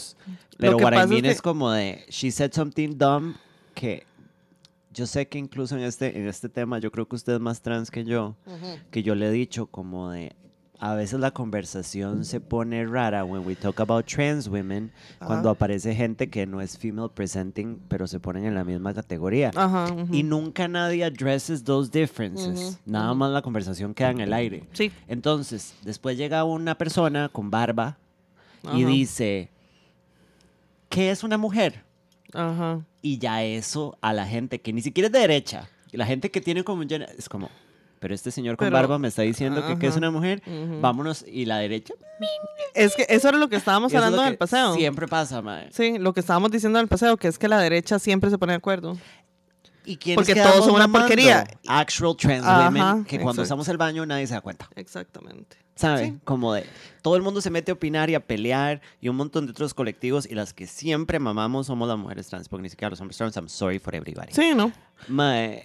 Pero 0.57 0.77
que 0.77 0.83
pasa 0.83 1.03
es 1.03 1.09
mean 1.09 1.25
es, 1.25 1.37
que- 1.37 1.41
como 1.41 1.71
de, 1.71 2.05
she 2.09 2.29
said 2.31 2.51
something 2.53 2.95
dumb 2.95 3.33
que 3.75 4.07
yo 4.91 5.05
sé 5.05 5.27
que 5.27 5.37
incluso 5.37 5.77
en 5.77 5.83
este, 5.83 6.17
en 6.17 6.27
este 6.27 6.49
tema, 6.49 6.79
yo 6.79 6.91
creo 6.91 7.07
que 7.07 7.15
usted 7.15 7.33
es 7.33 7.39
más 7.39 7.61
trans 7.61 7.91
que 7.91 8.05
yo, 8.05 8.35
que 8.91 9.03
yo 9.03 9.13
le 9.13 9.27
he 9.27 9.31
dicho 9.31 9.67
como 9.67 10.09
de, 10.09 10.33
a 10.79 10.93
veces 10.93 11.19
la 11.19 11.31
conversación 11.31 12.25
se 12.25 12.39
pone 12.39 12.85
rara 12.85 13.23
when 13.23 13.45
we 13.45 13.55
talk 13.55 13.79
about 13.79 14.05
trans 14.05 14.47
women, 14.47 14.91
cuando 15.19 15.49
Ajá. 15.49 15.55
aparece 15.55 15.93
gente 15.95 16.29
que 16.29 16.45
no 16.45 16.61
es 16.61 16.77
female 16.77 17.09
presenting, 17.13 17.79
pero 17.87 18.07
se 18.07 18.19
ponen 18.19 18.45
en 18.45 18.55
la 18.55 18.63
misma 18.63 18.93
categoría. 18.93 19.51
Y 20.11 20.23
nunca 20.23 20.67
nadie 20.67 21.03
addresses 21.03 21.63
those 21.63 21.91
differences. 21.91 22.79
Nada 22.85 23.13
más 23.13 23.31
la 23.31 23.41
conversación 23.41 23.93
queda 23.93 24.11
en 24.11 24.21
el 24.21 24.33
aire. 24.33 24.63
Sí. 24.73 24.91
Entonces, 25.07 25.75
después 25.83 26.17
llega 26.17 26.43
una 26.43 26.77
persona 26.77 27.29
con 27.29 27.51
barba 27.51 27.97
y 28.73 28.83
dice, 28.83 29.49
¿qué 30.89 31.11
es 31.11 31.23
una 31.23 31.37
mujer? 31.37 31.84
Ajá. 32.33 32.81
Y 33.01 33.17
ya 33.19 33.43
eso 33.43 33.97
a 34.01 34.13
la 34.13 34.25
gente 34.25 34.59
que 34.61 34.73
ni 34.73 34.81
siquiera 34.81 35.07
es 35.07 35.13
de 35.13 35.19
derecha, 35.19 35.69
la 35.91 36.05
gente 36.05 36.31
que 36.31 36.41
tiene 36.41 36.63
como 36.63 36.81
un 36.81 36.89
gen- 36.89 37.05
es 37.17 37.29
como, 37.29 37.49
pero 37.99 38.13
este 38.13 38.31
señor 38.31 38.57
con 38.57 38.65
Pero- 38.65 38.75
barba 38.77 38.99
me 38.99 39.07
está 39.07 39.21
diciendo 39.21 39.65
que, 39.65 39.77
que 39.79 39.87
es 39.87 39.95
una 39.95 40.11
mujer, 40.11 40.41
vámonos, 40.81 41.23
y 41.27 41.45
la 41.45 41.57
derecha, 41.59 41.93
Es 42.73 42.95
que 42.95 43.05
eso 43.09 43.29
era 43.29 43.37
lo 43.37 43.47
que 43.49 43.55
estábamos 43.57 43.91
eso 43.91 43.99
es 43.99 44.03
hablando 44.05 44.23
en 44.23 44.29
el 44.33 44.37
paseo. 44.37 44.73
Siempre 44.75 45.07
pasa, 45.07 45.41
mae. 45.41 45.69
Sí, 45.71 45.97
lo 45.97 46.13
que 46.13 46.19
estábamos 46.21 46.51
diciendo 46.51 46.79
en 46.79 46.83
el 46.83 46.89
paseo, 46.89 47.15
que 47.17 47.27
es 47.27 47.37
que 47.37 47.47
la 47.47 47.59
derecha 47.59 47.99
siempre 47.99 48.29
se 48.29 48.37
pone 48.37 48.53
de 48.53 48.57
acuerdo. 48.57 48.97
¿Y 49.85 49.97
Porque 50.15 50.33
todos 50.33 50.65
son 50.65 50.75
una 50.75 50.87
porquería. 50.87 51.45
Actual 51.67 52.15
trans 52.17 52.43
Ajá, 52.45 52.65
women 52.69 53.05
que 53.05 53.17
cuando 53.17 53.41
exacto. 53.41 53.43
usamos 53.43 53.67
el 53.69 53.77
baño 53.77 54.05
nadie 54.05 54.25
se 54.27 54.33
da 54.33 54.41
cuenta. 54.41 54.67
Exactamente. 54.75 55.57
¿Sabe? 55.75 56.05
Sí. 56.05 56.19
Como 56.23 56.53
de 56.53 56.65
todo 57.01 57.17
el 57.17 57.21
mundo 57.21 57.39
se 57.39 57.51
mete 57.51 57.69
a 57.69 57.75
opinar 57.75 58.09
y 58.09 58.15
a 58.15 58.19
pelear 58.19 58.81
y 58.99 59.09
un 59.09 59.15
montón 59.15 59.45
de 59.45 59.51
otros 59.51 59.75
colectivos 59.75 60.25
y 60.25 60.33
las 60.33 60.53
que 60.53 60.65
siempre 60.65 61.19
mamamos 61.19 61.67
somos 61.67 61.87
las 61.87 61.99
mujeres 61.99 62.27
trans, 62.27 62.49
porque 62.49 62.63
ni 62.63 62.69
siquiera 62.69 62.89
los 62.89 62.99
hombres 62.99 63.17
trans, 63.17 63.35
I'm 63.35 63.47
sorry 63.47 63.77
for 63.77 63.93
everybody. 63.93 64.31
Sí, 64.31 64.53
¿no? 64.55 64.71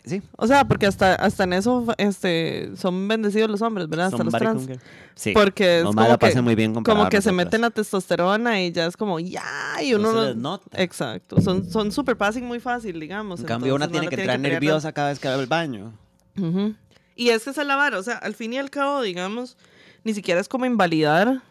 Sí. 0.05 0.21
O 0.37 0.47
sea, 0.47 0.65
porque 0.67 0.87
hasta, 0.87 1.15
hasta 1.15 1.45
en 1.45 1.55
eso 1.55 1.87
este, 1.97 2.77
son 2.77 3.09
bendecidos 3.09 3.49
los 3.49 3.63
hombres, 3.63 3.89
¿verdad? 3.89 4.07
Hasta 4.07 4.23
los 4.23 4.33
Somebody 4.33 4.67
trans. 4.67 4.81
Sí. 5.15 5.33
Porque 5.33 5.79
es 5.79 5.85
como 5.85 6.03
la 6.03 6.19
que, 6.19 6.43
muy 6.43 6.55
bien 6.55 6.75
como 6.75 7.09
que 7.09 7.23
se 7.23 7.33
meten 7.33 7.63
la 7.63 7.71
testosterona 7.71 8.61
y 8.61 8.73
ya 8.73 8.87
es 8.87 8.97
como, 8.97 9.19
ya, 9.19 9.43
y 9.83 9.93
No 9.93 10.11
uno 10.11 10.29
se 10.29 10.35
no-. 10.35 10.61
Exacto. 10.73 11.41
Son, 11.41 11.71
son 11.71 11.91
super 11.91 12.17
passing 12.17 12.45
muy 12.45 12.61
fácil, 12.61 13.01
digamos. 13.01 13.41
En 13.41 13.47
cambio, 13.47 13.75
una 13.75 13.89
tiene 13.89 14.07
no 14.07 14.11
que 14.11 14.17
entrar 14.17 14.37
pelear 14.37 14.53
nerviosa 14.53 14.93
cada 14.93 15.09
vez 15.09 15.19
que 15.19 15.29
va 15.29 15.35
al 15.35 15.47
baño. 15.47 15.95
Ujú. 16.37 16.75
Y 17.17 17.31
es 17.31 17.45
que 17.45 17.51
esa 17.51 17.63
es 17.63 17.67
la 17.67 17.77
vara, 17.77 17.99
o 17.99 18.03
sea, 18.03 18.17
al 18.17 18.35
fin 18.35 18.53
y 18.53 18.59
al 18.59 18.71
cabo, 18.71 19.03
digamos, 19.03 19.57
ni 20.05 20.15
siquiera 20.15 20.41
es 20.41 20.49
como 20.49 20.67
invalidar 20.67 21.43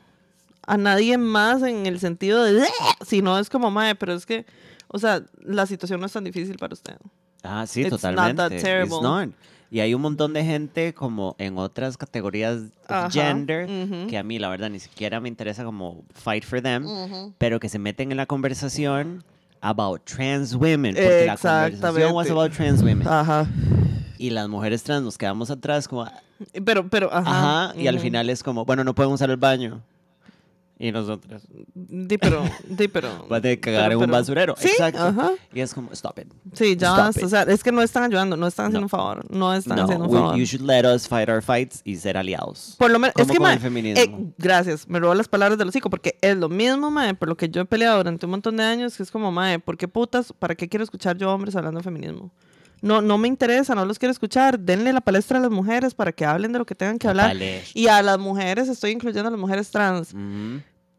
a 0.66 0.78
nadie 0.78 1.18
más 1.18 1.64
en 1.64 1.86
el 1.86 2.00
sentido 2.00 2.44
de, 2.44 2.64
sino 3.06 3.38
es 3.40 3.50
como, 3.50 3.72
mae, 3.72 3.96
pero 3.96 4.14
es 4.14 4.26
que, 4.26 4.46
o 4.88 5.00
sea, 5.00 5.24
la 5.44 5.66
situación 5.66 6.00
no 6.00 6.06
es 6.06 6.14
tan 6.14 6.24
difícil 6.24 6.58
para 6.58 6.74
usted. 6.74 6.96
Ah, 7.44 7.66
sí, 7.68 7.82
It's 7.82 7.92
not 7.92 8.02
totalmente. 8.02 8.36
that 8.36 8.52
It's 8.52 8.64
terrible. 8.64 9.00
not. 9.02 9.30
Y 9.72 9.82
hay 9.82 9.94
un 9.94 10.02
montón 10.02 10.34
de 10.34 10.44
gente 10.44 10.94
como 10.96 11.36
en 11.38 11.58
otras 11.60 11.96
categorías 11.96 12.64
de 12.64 12.70
Ajá, 12.88 13.10
gender 13.12 13.68
que 14.08 14.18
a 14.18 14.24
mí 14.24 14.40
la 14.40 14.50
verdad 14.50 14.70
ni 14.72 14.80
siquiera 14.80 15.20
me 15.20 15.30
interesa 15.30 15.64
como 15.64 16.04
fight 16.14 16.44
for 16.44 16.60
them, 16.62 16.86
pero 17.38 17.60
que 17.60 17.70
se 17.70 17.78
meten 17.78 18.12
en 18.12 18.18
la 18.18 18.26
conversación 18.26 19.24
about 19.62 20.02
trans 20.06 20.56
women, 20.56 20.96
porque 20.96 21.26
la 21.28 21.38
conversación 21.38 22.14
was 22.14 22.32
about 22.32 22.52
trans 22.52 22.82
women. 22.82 23.08
Ajá. 23.08 23.46
Y 24.22 24.32
las 24.32 24.50
mujeres 24.50 24.84
trans 24.84 25.02
nos 25.04 25.18
quedamos 25.18 25.50
atrás 25.50 25.88
como, 25.88 26.02
ajá, 26.04 26.22
Pero, 26.66 26.90
pero, 26.90 27.10
ajá. 27.14 27.74
y 27.78 27.88
al 27.88 28.00
final 28.02 28.30
es 28.30 28.44
como, 28.44 28.66
bueno, 28.66 28.84
no 28.84 28.94
pueden 28.94 29.14
usar 29.14 29.30
el 29.30 29.38
baño. 29.38 29.82
Y 30.82 30.92
nosotras, 30.94 31.44
Di, 31.74 32.18
pero, 32.18 32.42
di, 32.68 32.88
pero. 32.88 33.10
va 33.32 33.38
a 33.38 33.42
tener 33.42 33.60
que 33.60 33.72
cagar 33.72 33.90
pero- 33.90 34.00
en 34.00 34.06
un 34.06 34.12
basurero. 34.12 34.56
Sí, 34.58 34.68
Exacto. 34.70 35.02
ajá. 35.08 35.32
Y 35.54 35.60
es 35.62 35.74
como, 35.74 35.92
stop 35.94 36.20
it. 36.20 36.28
Sí, 36.54 36.76
ya 36.78 36.92
basta. 36.92 37.26
O 37.26 37.30
sea, 37.30 37.44
es 37.44 37.64
que 37.64 37.72
no 37.72 37.82
están 37.82 38.04
ayudando, 38.04 38.36
no 38.38 38.48
están 38.48 38.68
haciendo 38.68 38.80
No. 38.82 38.86
un 38.86 38.90
favor. 38.90 39.26
No 39.30 39.54
están 39.54 39.76
No, 39.78 39.84
haciendo 39.84 40.06
un 40.06 40.12
favor. 40.12 40.36
you 40.38 40.44
should 40.46 40.66
let 40.66 40.86
us 40.86 41.06
fight 41.08 41.28
our 41.30 41.42
fights 41.42 41.82
y 41.86 41.96
ser 41.98 42.18
aliados. 42.18 42.76
Por 42.78 42.92
lo 42.92 43.00
menos, 43.00 43.14
es 43.18 43.28
que, 43.28 43.34
con 43.38 43.44
mae, 43.44 43.56
el 43.56 43.60
feminismo. 43.62 44.02
eh, 44.02 44.34
gracias, 44.38 44.88
me 44.88 45.00
robó 45.00 45.16
las 45.16 45.28
palabras 45.30 45.58
del 45.58 45.68
hocico, 45.70 45.90
porque 45.90 46.18
es 46.22 46.36
lo 46.38 46.48
mismo, 46.48 46.90
mae, 46.92 47.14
por 47.14 47.28
lo 47.30 47.36
que 47.36 47.50
yo 47.50 47.62
he 47.62 47.66
peleado 47.66 47.98
durante 47.98 48.26
un 48.26 48.32
montón 48.32 48.56
de 48.56 48.64
años, 48.64 48.96
que 48.96 49.04
es 49.04 49.12
como, 49.12 49.32
mae, 49.34 49.60
¿por 49.60 49.76
qué 49.78 49.88
putas, 49.90 50.32
para 50.38 50.56
qué 50.56 50.68
quiero 50.70 50.84
escuchar 50.86 51.18
yo 51.18 51.30
hombres 51.34 51.56
hablando 51.58 51.80
de 51.80 51.84
feminismo? 51.84 52.32
No, 52.82 53.02
no 53.02 53.18
me 53.18 53.28
interesa, 53.28 53.76
no 53.76 53.86
los 53.86 54.00
quiero 54.00 54.12
escuchar. 54.12 54.60
Denle 54.60 54.94
la 54.94 55.02
palestra 55.02 55.38
a 55.38 55.42
las 55.42 55.52
mujeres 55.52 55.94
para 55.94 56.12
que 56.12 56.26
hablen 56.26 56.52
de 56.54 56.60
lo 56.60 56.66
que 56.66 56.76
tengan 56.76 56.98
que 56.98 57.08
hablar. 57.08 57.30
palestra. 57.32 57.72
Y 57.80 57.88
a 57.88 58.02
las 58.02 58.18
mujeres, 58.20 58.70
estoy 58.70 58.92
incluyendo 58.92 59.28
a 59.28 59.32
las 59.32 59.40
mujeres 59.40 59.70
trans. 59.72 60.14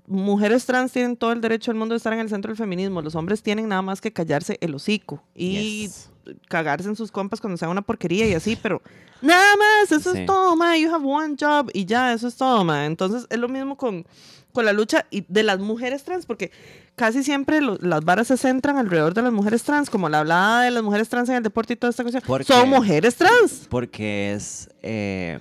Mujeres 0.06 0.66
trans 0.66 0.90
tienen 0.90 1.16
todo 1.16 1.30
el 1.32 1.40
derecho 1.40 1.70
del 1.70 1.78
mundo 1.78 1.92
de 1.92 1.98
estar 1.98 2.12
en 2.12 2.18
el 2.20 2.28
centro 2.28 2.48
del 2.50 2.56
feminismo. 2.56 3.00
Los 3.00 3.14
hombres 3.14 3.42
tienen 3.42 3.68
nada 3.68 3.82
más 3.82 4.00
que 4.00 4.12
callarse 4.12 4.58
el 4.60 4.74
hocico 4.74 5.22
y 5.34 5.82
Yes. 5.82 6.10
Cagarse 6.48 6.88
en 6.88 6.96
sus 6.96 7.10
compas 7.10 7.40
cuando 7.40 7.56
sea 7.56 7.68
una 7.68 7.82
porquería 7.82 8.26
y 8.26 8.34
así, 8.34 8.56
pero 8.60 8.82
nada 9.22 9.56
más, 9.56 9.92
eso 9.92 10.12
Sí. 10.12 10.20
es 10.20 10.26
todo, 10.26 10.56
ma. 10.56 10.76
You 10.76 10.94
have 10.94 11.04
one 11.06 11.36
job 11.40 11.70
y 11.72 11.84
ya, 11.84 12.12
eso 12.12 12.28
es 12.28 12.36
todo, 12.36 12.64
ma. 12.64 12.86
Entonces 12.86 13.26
es 13.30 13.38
lo 13.38 13.48
mismo 13.48 13.76
con, 13.76 14.04
con 14.52 14.64
la 14.64 14.72
lucha 14.72 15.06
y 15.10 15.24
de 15.28 15.42
las 15.42 15.58
mujeres 15.60 16.02
trans, 16.04 16.26
porque 16.26 16.50
casi 16.96 17.22
siempre 17.22 17.60
lo- 17.60 17.76
las 17.80 18.04
varas 18.04 18.26
se 18.26 18.36
centran 18.36 18.76
alrededor 18.78 19.14
de 19.14 19.22
las 19.22 19.32
mujeres 19.32 19.62
trans, 19.62 19.88
como 19.90 20.08
la 20.08 20.20
hablada 20.20 20.62
de 20.62 20.70
las 20.70 20.82
mujeres 20.82 21.08
trans 21.08 21.28
en 21.28 21.36
el 21.36 21.42
deporte 21.42 21.72
y 21.74 21.76
toda 21.76 21.90
esta 21.90 22.02
cuestión. 22.02 22.22
¿Por 22.26 22.44
Son 22.44 22.68
mujeres 22.68 23.14
trans 23.16 23.66
Porque 23.68 24.32
es. 24.32 24.68
eh, 24.82 25.38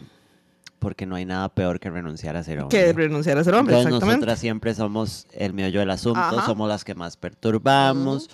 porque 0.78 1.06
no 1.06 1.16
hay 1.16 1.26
nada 1.26 1.50
peor 1.50 1.78
que 1.78 1.90
renunciar 1.90 2.38
a 2.38 2.44
ser 2.44 2.60
hombre. 2.62 2.78
que 2.80 2.94
renunciar 2.94 3.38
a 3.38 3.44
ser 3.44 3.54
hombre, 3.54 3.74
Entonces 3.76 3.88
exactamente. 3.96 4.20
nosotras 4.22 4.40
siempre 4.40 4.74
somos 4.74 5.28
el 5.34 5.52
meollo 5.54 5.82
del 5.82 5.90
asunto, 5.90 6.18
Ajá. 6.22 6.46
somos 6.46 6.70
las 6.70 6.86
que 6.86 6.96
más 6.96 7.18
perturbamos, 7.18 8.30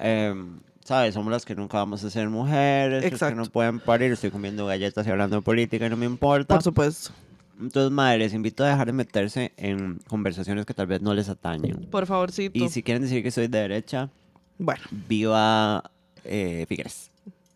em, 0.00 0.60
¿sabes? 0.84 1.14
Somos 1.14 1.30
las 1.32 1.44
que 1.44 1.54
nunca 1.54 1.78
vamos 1.78 2.02
a 2.04 2.10
ser 2.10 2.28
mujeres, 2.28 3.10
las 3.20 3.30
que 3.30 3.34
no 3.36 3.44
pueden 3.46 3.80
parir, 3.80 4.12
estoy 4.12 4.30
comiendo 4.30 4.66
galletas 4.66 5.06
y 5.06 5.10
hablando 5.10 5.36
de 5.36 5.42
política 5.42 5.86
y 5.86 5.90
no 5.90 5.96
me 5.96 6.06
importa. 6.06 6.54
Por 6.54 6.62
supuesto. 6.62 7.10
Entonces, 7.60 7.92
madre, 7.92 8.18
les 8.18 8.34
invito 8.34 8.64
a 8.64 8.68
dejar 8.68 8.86
de 8.86 8.92
meterse 8.92 9.52
en 9.56 10.00
conversaciones 10.08 10.66
que 10.66 10.74
tal 10.74 10.86
vez 10.88 11.00
no 11.00 11.14
les 11.14 11.28
atañen. 11.28 11.86
Por 11.90 12.06
favorcito. 12.06 12.58
Y 12.58 12.68
si 12.68 12.82
quieren 12.82 13.02
decir 13.02 13.22
que 13.22 13.30
soy 13.30 13.46
de 13.46 13.58
derecha, 13.60 14.08
Bueno, 14.58 14.82
viva 15.08 15.84
eh, 16.24 16.64
Figueres. 16.68 17.10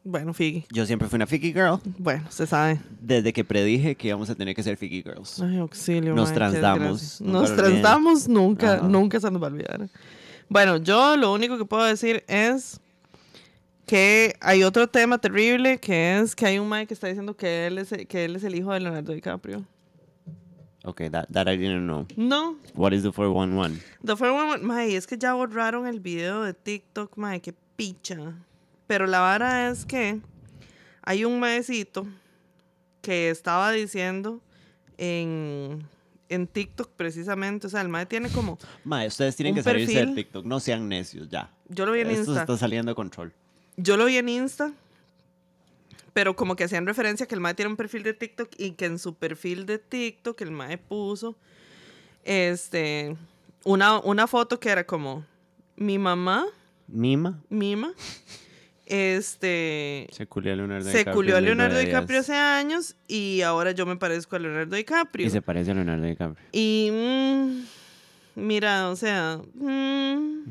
bueno, 0.04 0.32
Figgy. 0.32 0.64
Yo 0.70 0.86
siempre 0.86 1.08
fui 1.08 1.16
una 1.16 1.26
Figgy 1.26 1.52
Girl, 1.52 1.80
Bueno, 1.98 2.24
se 2.30 2.46
sabe. 2.46 2.78
desde 3.00 3.32
que 3.32 3.42
predije 3.44 3.96
que 3.96 4.08
íbamos 4.08 4.30
a 4.30 4.36
tener 4.36 4.54
que 4.54 4.62
ser 4.62 4.76
Figgy 4.76 5.02
Girls. 5.02 5.40
Ay, 5.40 5.58
auxilio. 5.58 6.14
Nos 6.14 6.28
qué 6.28 6.34
transdamos, 6.36 7.20
Nos 7.20 7.56
transdamos, 7.56 8.28
nunca, 8.28 8.76
nunca 8.82 9.18
se 9.18 9.28
nos 9.30 9.42
va 9.42 9.48
a 9.48 9.50
olvidar. 9.50 9.88
Bueno, 10.48 10.76
yo 10.76 11.16
lo 11.16 11.32
único 11.32 11.58
que 11.58 11.64
puedo 11.64 11.84
decir 11.84 12.22
es 12.28 12.78
que 13.86 14.36
hay 14.40 14.64
otro 14.64 14.88
tema 14.88 15.18
terrible, 15.18 15.78
que 15.78 16.18
es 16.18 16.34
que 16.34 16.46
hay 16.46 16.58
un 16.58 16.68
Mike 16.68 16.88
que 16.88 16.94
está 16.94 17.06
diciendo 17.06 17.36
que 17.36 17.68
él 17.68 17.78
es, 17.78 17.94
que 18.08 18.24
él 18.24 18.36
es 18.36 18.44
el 18.44 18.54
hijo 18.54 18.72
de 18.72 18.80
Leonardo 18.80 19.12
DiCaprio. 19.12 19.64
Okay, 20.84 21.08
that, 21.10 21.26
that 21.32 21.48
I 21.48 21.56
didn't 21.56 21.86
know. 21.86 22.06
No, 22.16 22.58
What 22.74 22.92
is 22.92 23.02
the 23.02 23.10
411? 23.10 23.80
The 24.04 24.16
First 24.16 24.32
One, 24.32 24.62
mae, 24.62 24.94
es 24.94 25.06
que 25.06 25.18
ya 25.18 25.34
borraron 25.34 25.86
el 25.88 25.98
video 25.98 26.42
de 26.42 26.54
TikTok, 26.54 27.16
mae, 27.16 27.40
qué 27.40 27.54
picha. 27.76 28.34
Pero 28.86 29.08
la 29.08 29.18
vara 29.18 29.68
es 29.68 29.84
que 29.84 30.20
hay 31.02 31.24
un 31.24 31.40
maecito 31.40 32.06
que 33.02 33.30
estaba 33.30 33.72
diciendo 33.72 34.40
en, 34.96 35.84
en 36.28 36.46
TikTok 36.46 36.90
precisamente, 36.96 37.66
o 37.66 37.70
sea, 37.70 37.80
el 37.80 37.88
mae 37.88 38.06
tiene 38.06 38.28
como, 38.30 38.56
Mae, 38.84 39.08
ustedes 39.08 39.34
tienen 39.34 39.56
que 39.56 39.62
salirse 39.64 39.92
perfil. 39.92 40.06
del 40.06 40.14
TikTok. 40.24 40.44
No 40.44 40.60
sean 40.60 40.88
necios, 40.88 41.28
ya. 41.28 41.50
yo 41.68 41.84
lo 41.84 41.92
vi 41.92 42.00
en 42.00 42.10
Esto 42.10 42.24
se 42.26 42.30
Insta, 42.30 42.42
está 42.42 42.56
saliendo 42.56 42.92
de 42.92 42.94
control. 42.94 43.32
Yo 43.76 43.96
lo 43.96 44.06
vi 44.06 44.16
en 44.16 44.28
Insta, 44.28 44.72
pero 46.12 46.34
como 46.34 46.56
que 46.56 46.64
hacían 46.64 46.86
referencia 46.86 47.26
que 47.26 47.34
el 47.34 47.40
mae 47.40 47.54
tiene 47.54 47.70
un 47.70 47.76
perfil 47.76 48.02
de 48.02 48.14
TikTok 48.14 48.50
y 48.56 48.72
que 48.72 48.86
en 48.86 48.98
su 48.98 49.14
perfil 49.14 49.66
de 49.66 49.78
TikTok 49.78 50.40
el 50.40 50.50
mae 50.50 50.78
puso 50.78 51.36
este 52.24 53.16
una, 53.64 53.98
una 53.98 54.26
foto 54.26 54.58
que 54.58 54.70
era 54.70 54.86
como 54.86 55.24
mi 55.76 55.98
mamá 55.98 56.46
Mima 56.88 57.40
Mima. 57.48 57.92
Este. 58.86 60.06
se 60.12 60.26
culió 60.28 60.52
a 60.52 60.56
Leonardo 60.56 60.84
Se 60.84 60.98
DiCaprio 60.98 61.14
culió 61.14 61.36
a 61.36 61.40
Leonardo 61.40 61.76
DiCaprio 61.76 62.20
hace 62.20 62.34
años 62.34 62.94
y 63.08 63.42
ahora 63.42 63.72
yo 63.72 63.84
me 63.84 63.96
parezco 63.96 64.36
a 64.36 64.38
Leonardo 64.38 64.76
DiCaprio. 64.76 65.26
Y 65.26 65.30
se 65.30 65.42
parece 65.42 65.72
a 65.72 65.74
Leonardo 65.74 66.04
DiCaprio. 66.04 66.46
Y. 66.52 66.90
mm, 66.92 67.64
mira, 68.36 68.88
o 68.88 68.94
sea. 68.94 69.40
mm, 69.54 70.44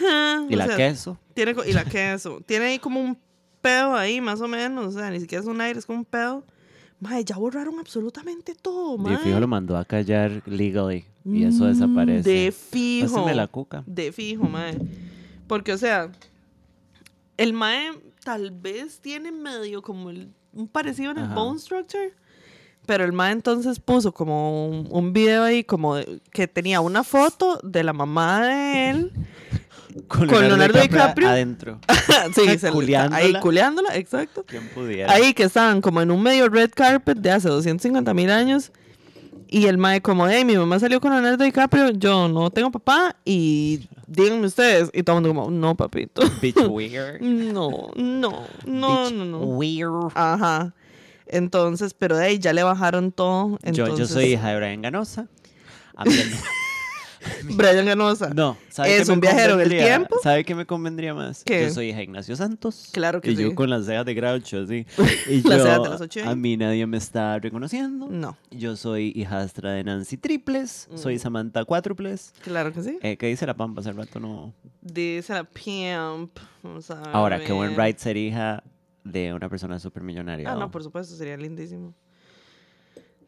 ¿Y 0.48 0.54
o 0.54 0.56
la 0.56 0.66
sea, 0.66 0.76
queso? 0.76 1.18
Tiene, 1.36 1.54
y 1.66 1.72
la 1.72 1.84
queso. 1.84 2.40
Tiene 2.46 2.64
ahí 2.64 2.78
como 2.80 3.00
un 3.00 3.16
pedo 3.60 3.94
ahí, 3.94 4.20
más 4.20 4.40
o 4.40 4.48
menos. 4.48 4.86
O 4.94 4.98
sea, 4.98 5.10
ni 5.10 5.20
siquiera 5.20 5.42
es 5.42 5.48
un 5.48 5.60
aire, 5.60 5.78
es 5.78 5.86
como 5.86 5.98
un 6.00 6.04
pedo. 6.04 6.42
Mae, 6.98 7.22
ya 7.24 7.36
borraron 7.36 7.78
absolutamente 7.78 8.54
todo, 8.54 8.96
De 8.96 9.02
mae. 9.02 9.18
fijo 9.18 9.38
lo 9.38 9.46
mandó 9.46 9.76
a 9.76 9.84
callar 9.84 10.42
legally. 10.46 11.04
Y 11.26 11.44
eso 11.44 11.64
Mm, 11.64 11.68
desaparece. 11.68 12.28
De 12.30 12.52
fijo. 12.52 13.06
Pásame 13.14 13.34
la 13.34 13.46
cuca. 13.48 13.84
De 13.86 14.10
fijo, 14.12 14.44
mae. 14.44 14.78
Porque, 15.46 15.72
o 15.74 15.78
sea, 15.78 16.10
el 17.36 17.52
mae 17.52 17.90
tal 18.24 18.50
vez 18.50 19.00
tiene 19.00 19.30
medio 19.30 19.82
como 19.82 20.08
el- 20.10 20.32
un 20.54 20.66
parecido 20.68 21.10
en 21.10 21.18
el 21.18 21.24
Ajá. 21.24 21.34
bone 21.34 21.58
structure. 21.60 22.14
Pero 22.86 23.04
el 23.04 23.12
mae 23.12 23.32
entonces 23.32 23.78
puso 23.80 24.12
como 24.14 24.68
un, 24.68 24.88
un 24.90 25.12
video 25.12 25.42
ahí 25.42 25.64
como 25.64 25.96
de- 25.96 26.20
que 26.32 26.46
tenía 26.48 26.80
una 26.80 27.02
foto 27.04 27.58
de 27.62 27.82
la 27.84 27.92
mamá 27.92 28.46
de 28.46 28.90
él. 28.90 29.12
Con, 30.08 30.28
Con 30.28 30.40
Leonardo 30.46 30.80
DiCaprio. 30.80 31.28
adentro. 31.28 31.78
sí, 32.34 32.58
se 32.58 32.70
Culeándola. 32.70 33.16
ahí 33.16 33.34
culeándola, 33.40 33.96
exacto. 33.96 34.44
¿Quién 34.46 34.68
pudiera? 34.68 35.12
Ahí 35.12 35.32
que 35.34 35.44
estaban 35.44 35.80
como 35.80 36.00
en 36.02 36.10
un 36.10 36.22
medio 36.22 36.48
red 36.48 36.70
carpet 36.74 37.18
de 37.18 37.30
hace 37.30 37.48
250 37.48 38.12
mil 38.14 38.30
años. 38.30 38.72
Y 39.48 39.66
el 39.66 39.78
mae 39.78 40.00
como, 40.02 40.26
hey, 40.28 40.44
mi 40.44 40.56
mamá 40.56 40.80
salió 40.80 41.00
con 41.00 41.12
Leonardo 41.12 41.44
DiCaprio, 41.44 41.90
yo 41.90 42.26
no 42.28 42.50
tengo 42.50 42.72
papá 42.72 43.14
y 43.24 43.88
díganme 44.08 44.46
ustedes. 44.46 44.90
Y 44.92 45.04
todo 45.04 45.18
el 45.18 45.22
mundo 45.24 45.40
como, 45.40 45.50
no, 45.56 45.76
papito. 45.76 46.20
Bitch 46.42 46.56
weird. 46.68 47.20
No, 47.20 47.90
no, 47.94 48.44
no, 48.66 49.04
Bitch 49.04 49.12
no, 49.12 49.24
no. 49.24 49.38
Weird. 49.38 50.10
Ajá. 50.14 50.74
Entonces, 51.28 51.94
pero 51.94 52.16
de 52.16 52.24
ahí 52.26 52.38
ya 52.40 52.52
le 52.52 52.64
bajaron 52.64 53.12
todo. 53.12 53.58
Yo, 53.64 53.72
yo 53.72 53.84
Entonces, 53.86 54.10
soy 54.10 54.24
hija 54.32 54.48
de 54.50 54.56
Brian 54.56 54.82
Ganosa. 54.82 55.28
A 55.96 56.04
mí 56.04 56.12
el- 56.12 56.32
Brian 57.56 57.84
Ganosa. 57.86 58.30
No, 58.34 58.56
¿sabe 58.68 58.96
Es 58.96 59.08
un 59.08 59.20
viajero 59.20 59.54
en 59.54 59.60
el 59.60 59.68
tiempo. 59.68 60.16
¿Sabe 60.22 60.44
qué 60.44 60.54
me 60.54 60.66
convendría 60.66 61.14
más? 61.14 61.44
¿Qué? 61.44 61.62
Yo 61.62 61.70
soy 61.70 61.90
hija 61.90 62.02
Ignacio 62.02 62.36
Santos. 62.36 62.88
Claro 62.92 63.20
que 63.20 63.30
y 63.30 63.36
sí. 63.36 63.42
yo 63.42 63.54
con 63.54 63.70
las 63.70 63.86
cejas 63.86 64.04
de 64.06 64.14
Groucho, 64.14 64.60
así. 64.62 64.86
Y 65.28 65.42
Las 65.48 65.58
yo, 65.58 65.82
de 65.82 65.88
las 65.90 66.00
ocho 66.00 66.20
a 66.24 66.34
mí 66.34 66.56
nadie 66.56 66.86
me 66.86 66.96
está 66.96 67.38
reconociendo. 67.38 68.08
No, 68.10 68.36
Yo 68.50 68.76
soy 68.76 69.12
hijastra 69.14 69.72
de 69.72 69.84
Nancy 69.84 70.16
Triples. 70.16 70.88
Mm. 70.90 70.98
Soy 70.98 71.18
Samantha 71.18 71.64
Cuádruples. 71.64 72.32
claro 72.42 72.72
que 72.72 72.82
sí. 72.82 72.98
Eh, 73.02 73.16
¿Qué 73.16 73.26
dice 73.26 73.46
la 73.46 73.54
Pampa? 73.54 73.80
Hace 73.80 73.92
rato 73.92 74.20
no. 74.20 74.54
Dice 74.80 75.32
la 75.34 75.44
pimp. 75.44 76.38
Vamos 76.62 76.90
a 76.90 77.02
Ahora, 77.12 77.40
qué 77.42 77.52
buen 77.52 77.76
ver. 77.76 77.86
right 77.86 77.98
ser 77.98 78.16
hija 78.16 78.62
de 79.04 79.32
una 79.32 79.48
persona 79.48 79.78
súper 79.78 80.02
millonaria. 80.02 80.50
Ah, 80.50 80.56
no, 80.56 80.70
por 80.70 80.82
supuesto, 80.82 81.14
sería 81.14 81.36
lindísimo. 81.36 81.94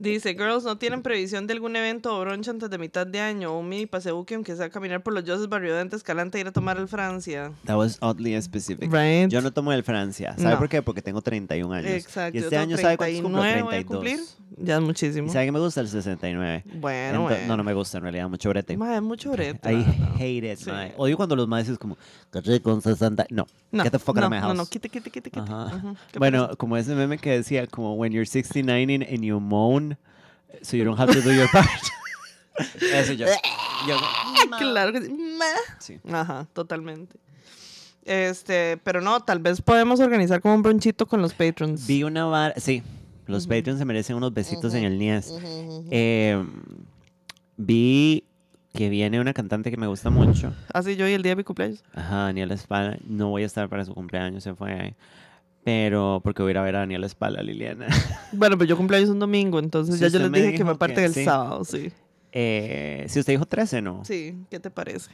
Dice, 0.01 0.35
girls, 0.35 0.63
¿no 0.63 0.79
tienen 0.79 1.03
previsión 1.03 1.49
de 1.49 1.55
algún 1.55 1.75
evento 1.75 2.17
o 2.17 2.21
brunch 2.21 2.49
antes 2.49 2.71
de 2.71 2.79
mitad 2.79 3.05
de 3.05 3.19
año? 3.21 3.53
O 3.53 3.59
un 3.59 3.69
mini 3.69 3.87
paseuque, 3.87 4.37
aunque 4.37 4.55
sea 4.55 4.71
caminar 4.71 5.03
por 5.03 5.13
los 5.13 5.25
dioses 5.25 5.49
Barriodente, 5.49 5.97
Escalante 5.97 6.39
ir 6.39 6.47
a 6.47 6.53
tomar 6.53 6.77
el 6.79 6.87
Francia. 6.87 7.51
That 7.65 7.77
was 7.77 7.99
oddly 8.01 8.41
specific. 8.41 8.93
Right. 8.93 9.29
Yo 9.29 9.41
no 9.41 9.53
tomo 9.53 9.73
el 9.73 9.83
Francia. 9.83 10.35
¿Sabe 10.39 10.51
No. 10.55 10.59
por 10.59 10.69
qué? 10.69 10.83
Porque 10.83 11.03
tengo 11.03 11.21
31 11.21 11.73
años. 11.75 11.91
Exacto. 11.91 12.39
Y 12.39 12.41
este 12.43 12.57
año, 12.57 12.77
¿sabe 12.77 12.97
cuántos 12.97 13.23
cumplo? 13.23 13.41
39 13.41 13.63
voy 13.63 13.75
a 13.75 13.85
32. 13.85 13.97
cumplir. 14.29 14.48
Ya 14.61 14.77
es 14.77 14.81
muchísimo. 14.83 15.29
¿Y 15.29 15.31
sabe 15.31 15.47
que 15.47 15.53
me 15.53 15.61
gusta 15.61 15.81
el 15.81 15.89
69? 15.89 16.65
Bueno, 16.75 17.19
Ento- 17.21 17.23
bueno. 17.29 17.47
No, 17.47 17.57
no 17.59 17.65
me 17.65 17.75
gusta 17.75 17.99
en 17.99 18.03
realidad, 18.03 18.29
mucho 18.29 18.49
brete. 18.49 18.77
Mae, 18.77 19.01
mucho 19.01 19.31
brete. 19.31 19.73
I 19.73 19.85
hate 20.17 20.53
it, 20.53 20.59
Sí. 20.59 20.71
mae. 20.71 20.95
Odio 20.97 21.17
cuando 21.17 21.37
los 21.37 21.47
maes 21.47 21.69
es 21.69 21.79
como, 21.79 21.97
"Qué 22.33 22.41
rico, 22.41 22.73
un 22.75 22.83
60. 22.83 23.27
No, 23.31 23.47
No, 23.71 23.83
get 23.85 23.93
the 23.93 23.99
fuck 23.99 24.17
no, 24.17 24.23
out 24.23 24.27
of 24.27 24.31
my 24.33 24.39
house. 24.41 24.49
No, 24.49 24.63
no, 24.63 24.67
quite, 24.67 24.89
quite, 24.89 25.11
quite, 25.11 25.31
quite. 25.31 25.41
Ajá. 25.41 25.67
Ujú, 25.77 25.97
¿qué 26.13 26.19
Bueno, 26.19 26.45
pasa? 26.47 26.57
como 26.57 26.77
ese 26.77 26.95
meme 26.95 27.19
que 27.19 27.31
decía, 27.31 27.67
como, 27.67 27.95
when 27.95 28.13
you're 28.13 28.27
69 28.27 29.07
and 29.09 29.23
you 29.23 29.39
moan, 29.41 29.97
so 30.63 30.77
you 30.77 30.85
don't 30.85 30.99
have 30.99 31.13
to 31.13 31.21
do 31.21 31.33
your 31.33 31.49
part. 31.53 31.69
Eso 32.93 33.13
yo. 33.13 33.27
yo 33.87 33.97
Claro 34.59 34.93
que 34.93 35.03
sí. 35.03 35.13
Meh. 35.13 35.45
sí. 35.79 36.01
Ajá, 36.13 36.47
totalmente. 36.53 37.17
Este, 38.05 38.79
pero 38.83 39.01
no, 39.03 39.21
tal 39.21 39.39
vez 39.39 39.61
podemos 39.61 40.01
organizar 40.01 40.41
como 40.41 40.55
un 40.55 40.63
bronchito 40.63 41.07
con 41.07 41.21
los 41.21 41.35
patrons. 41.35 41.87
Vi 41.87 42.03
una 42.05 42.25
vara, 42.25 42.55
sí, 42.57 42.83
los 43.29 43.47
Patreons 43.47 43.79
se 43.79 43.85
merecen 43.85 44.17
unos 44.17 44.33
besitos 44.35 44.75
en 44.75 44.85
el 44.85 44.99
Nies. 44.99 45.33
Eh, 45.91 46.43
vi 47.57 48.25
que 48.73 48.89
viene 48.89 49.21
una 49.21 49.35
cantante 49.35 49.71
que 49.71 49.77
me 49.77 49.87
gusta 49.87 50.11
mucho. 50.11 50.53
Así 50.73 50.97
yo 50.97 51.07
y 51.09 51.13
el 51.13 51.23
día 51.23 51.33
de 51.33 51.37
mi 51.37 51.45
cumpleaños. 51.45 51.85
Ajá, 51.93 52.25
Daniela 52.25 52.55
Espala. 52.55 52.99
No 53.07 53.29
voy 53.29 53.43
a 53.43 53.47
estar 53.47 53.69
para 53.69 53.85
su 53.85 53.95
cumpleaños, 53.95 54.43
se 54.43 54.55
fue 54.55 54.73
ahí. 54.73 54.95
Pero 55.65 56.21
porque 56.25 56.43
voy 56.43 56.51
a 56.51 56.53
ir 56.53 56.59
a 56.59 56.63
ver 56.63 56.77
a 56.77 56.79
Daniela 56.81 57.07
Espala, 57.07 57.43
Liliana. 57.43 57.87
Bueno, 58.33 58.59
pero 58.59 58.69
yo 58.69 58.77
cumpleaños 58.77 59.09
un 59.09 59.19
domingo, 59.19 59.59
entonces 59.59 59.99
ya 59.99 60.09
yo 60.09 60.19
les 60.19 60.31
me 60.31 60.43
dije 60.43 60.55
que 60.55 60.65
me 60.65 60.75
parte 60.75 60.97
que 60.97 61.01
del 61.03 61.15
sí. 61.15 61.25
sábado, 61.25 61.65
sí. 61.65 61.91
Eh, 62.33 63.07
si 63.09 63.21
usted 63.21 63.33
dijo 63.33 63.47
13, 63.47 63.81
¿no? 63.81 64.05
Sí, 64.05 64.37
¿qué 64.51 64.61
te 64.61 64.71
parece? 64.71 65.11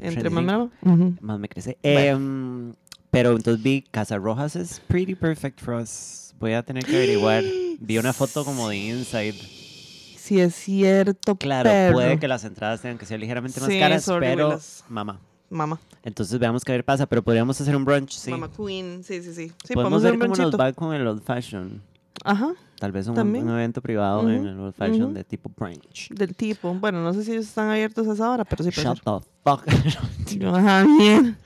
Entre 0.00 0.22
35. 0.22 0.30
mamá. 0.30 0.70
Ujú. 0.82 1.14
Más 1.20 1.38
me 1.38 1.48
crece. 1.48 1.78
Bueno. 1.82 2.00
Em, 2.00 2.74
pero 3.10 3.30
entonces 3.36 3.62
vi 3.62 3.82
Casa 3.82 4.18
Rojas 4.18 4.56
es 4.56 4.80
pretty 4.80 5.14
perfect 5.14 5.60
for 5.60 5.74
us. 5.74 6.27
Voy 6.38 6.52
a 6.52 6.62
tener 6.62 6.84
que 6.84 6.96
averiguar. 6.96 7.44
Vi 7.80 7.98
una 7.98 8.12
foto 8.12 8.44
como 8.44 8.68
de 8.68 8.76
inside. 8.76 9.34
Sí, 9.34 10.40
es 10.40 10.54
cierto. 10.54 11.36
Claro, 11.36 11.70
puede 11.92 12.18
que 12.18 12.28
las 12.28 12.44
entradas 12.44 12.82
tengan 12.82 12.98
que 12.98 13.06
ser 13.06 13.18
ligeramente 13.18 13.60
más 13.60 13.68
Sí, 13.68 13.78
caras, 13.78 14.06
pero 14.18 14.58
mamá. 14.88 15.20
Mamá. 15.50 15.80
Entonces 16.02 16.38
veamos 16.38 16.64
qué 16.64 16.72
a 16.72 16.74
ver 16.74 16.84
pasa, 16.84 17.06
pero 17.06 17.22
podríamos 17.22 17.58
hacer 17.58 17.74
un 17.74 17.84
brunch, 17.84 18.12
sí. 18.12 18.30
Mamá 18.30 18.50
Queen. 18.54 19.02
Sí, 19.02 19.22
sí, 19.22 19.32
sí. 19.32 19.52
Sí, 19.64 19.74
podemos 19.74 20.02
podemos 20.02 20.02
ver 20.02 20.12
hacer 20.12 20.22
un 20.22 20.34
cómo 20.34 20.50
nos 20.50 20.60
va 20.60 20.72
con 20.72 20.94
el 20.94 21.06
old 21.06 21.22
fashion. 21.22 21.82
Ajá, 22.24 22.52
Tal 22.78 22.92
vez 22.92 23.08
un, 23.08 23.18
evento 23.18 23.80
privado 23.80 24.28
en 24.30 24.46
el 24.46 24.60
old 24.60 24.74
fashion 24.74 25.12
de 25.12 25.24
tipo 25.24 25.50
brunch. 25.56 26.10
del 26.10 26.36
tipo. 26.36 26.74
Bueno, 26.74 27.02
no 27.02 27.12
sé 27.12 27.24
si 27.24 27.32
ellos 27.32 27.46
están 27.46 27.70
abiertos 27.70 28.06
a 28.06 28.12
esa 28.12 28.30
hora, 28.30 28.44
pero 28.44 28.62
sí 28.62 28.70
puede 28.70 28.86
Shut 28.86 29.02
the 29.02 29.26
fuck. 29.42 30.44
Ajá, 30.54 30.84
bien. 30.98 31.36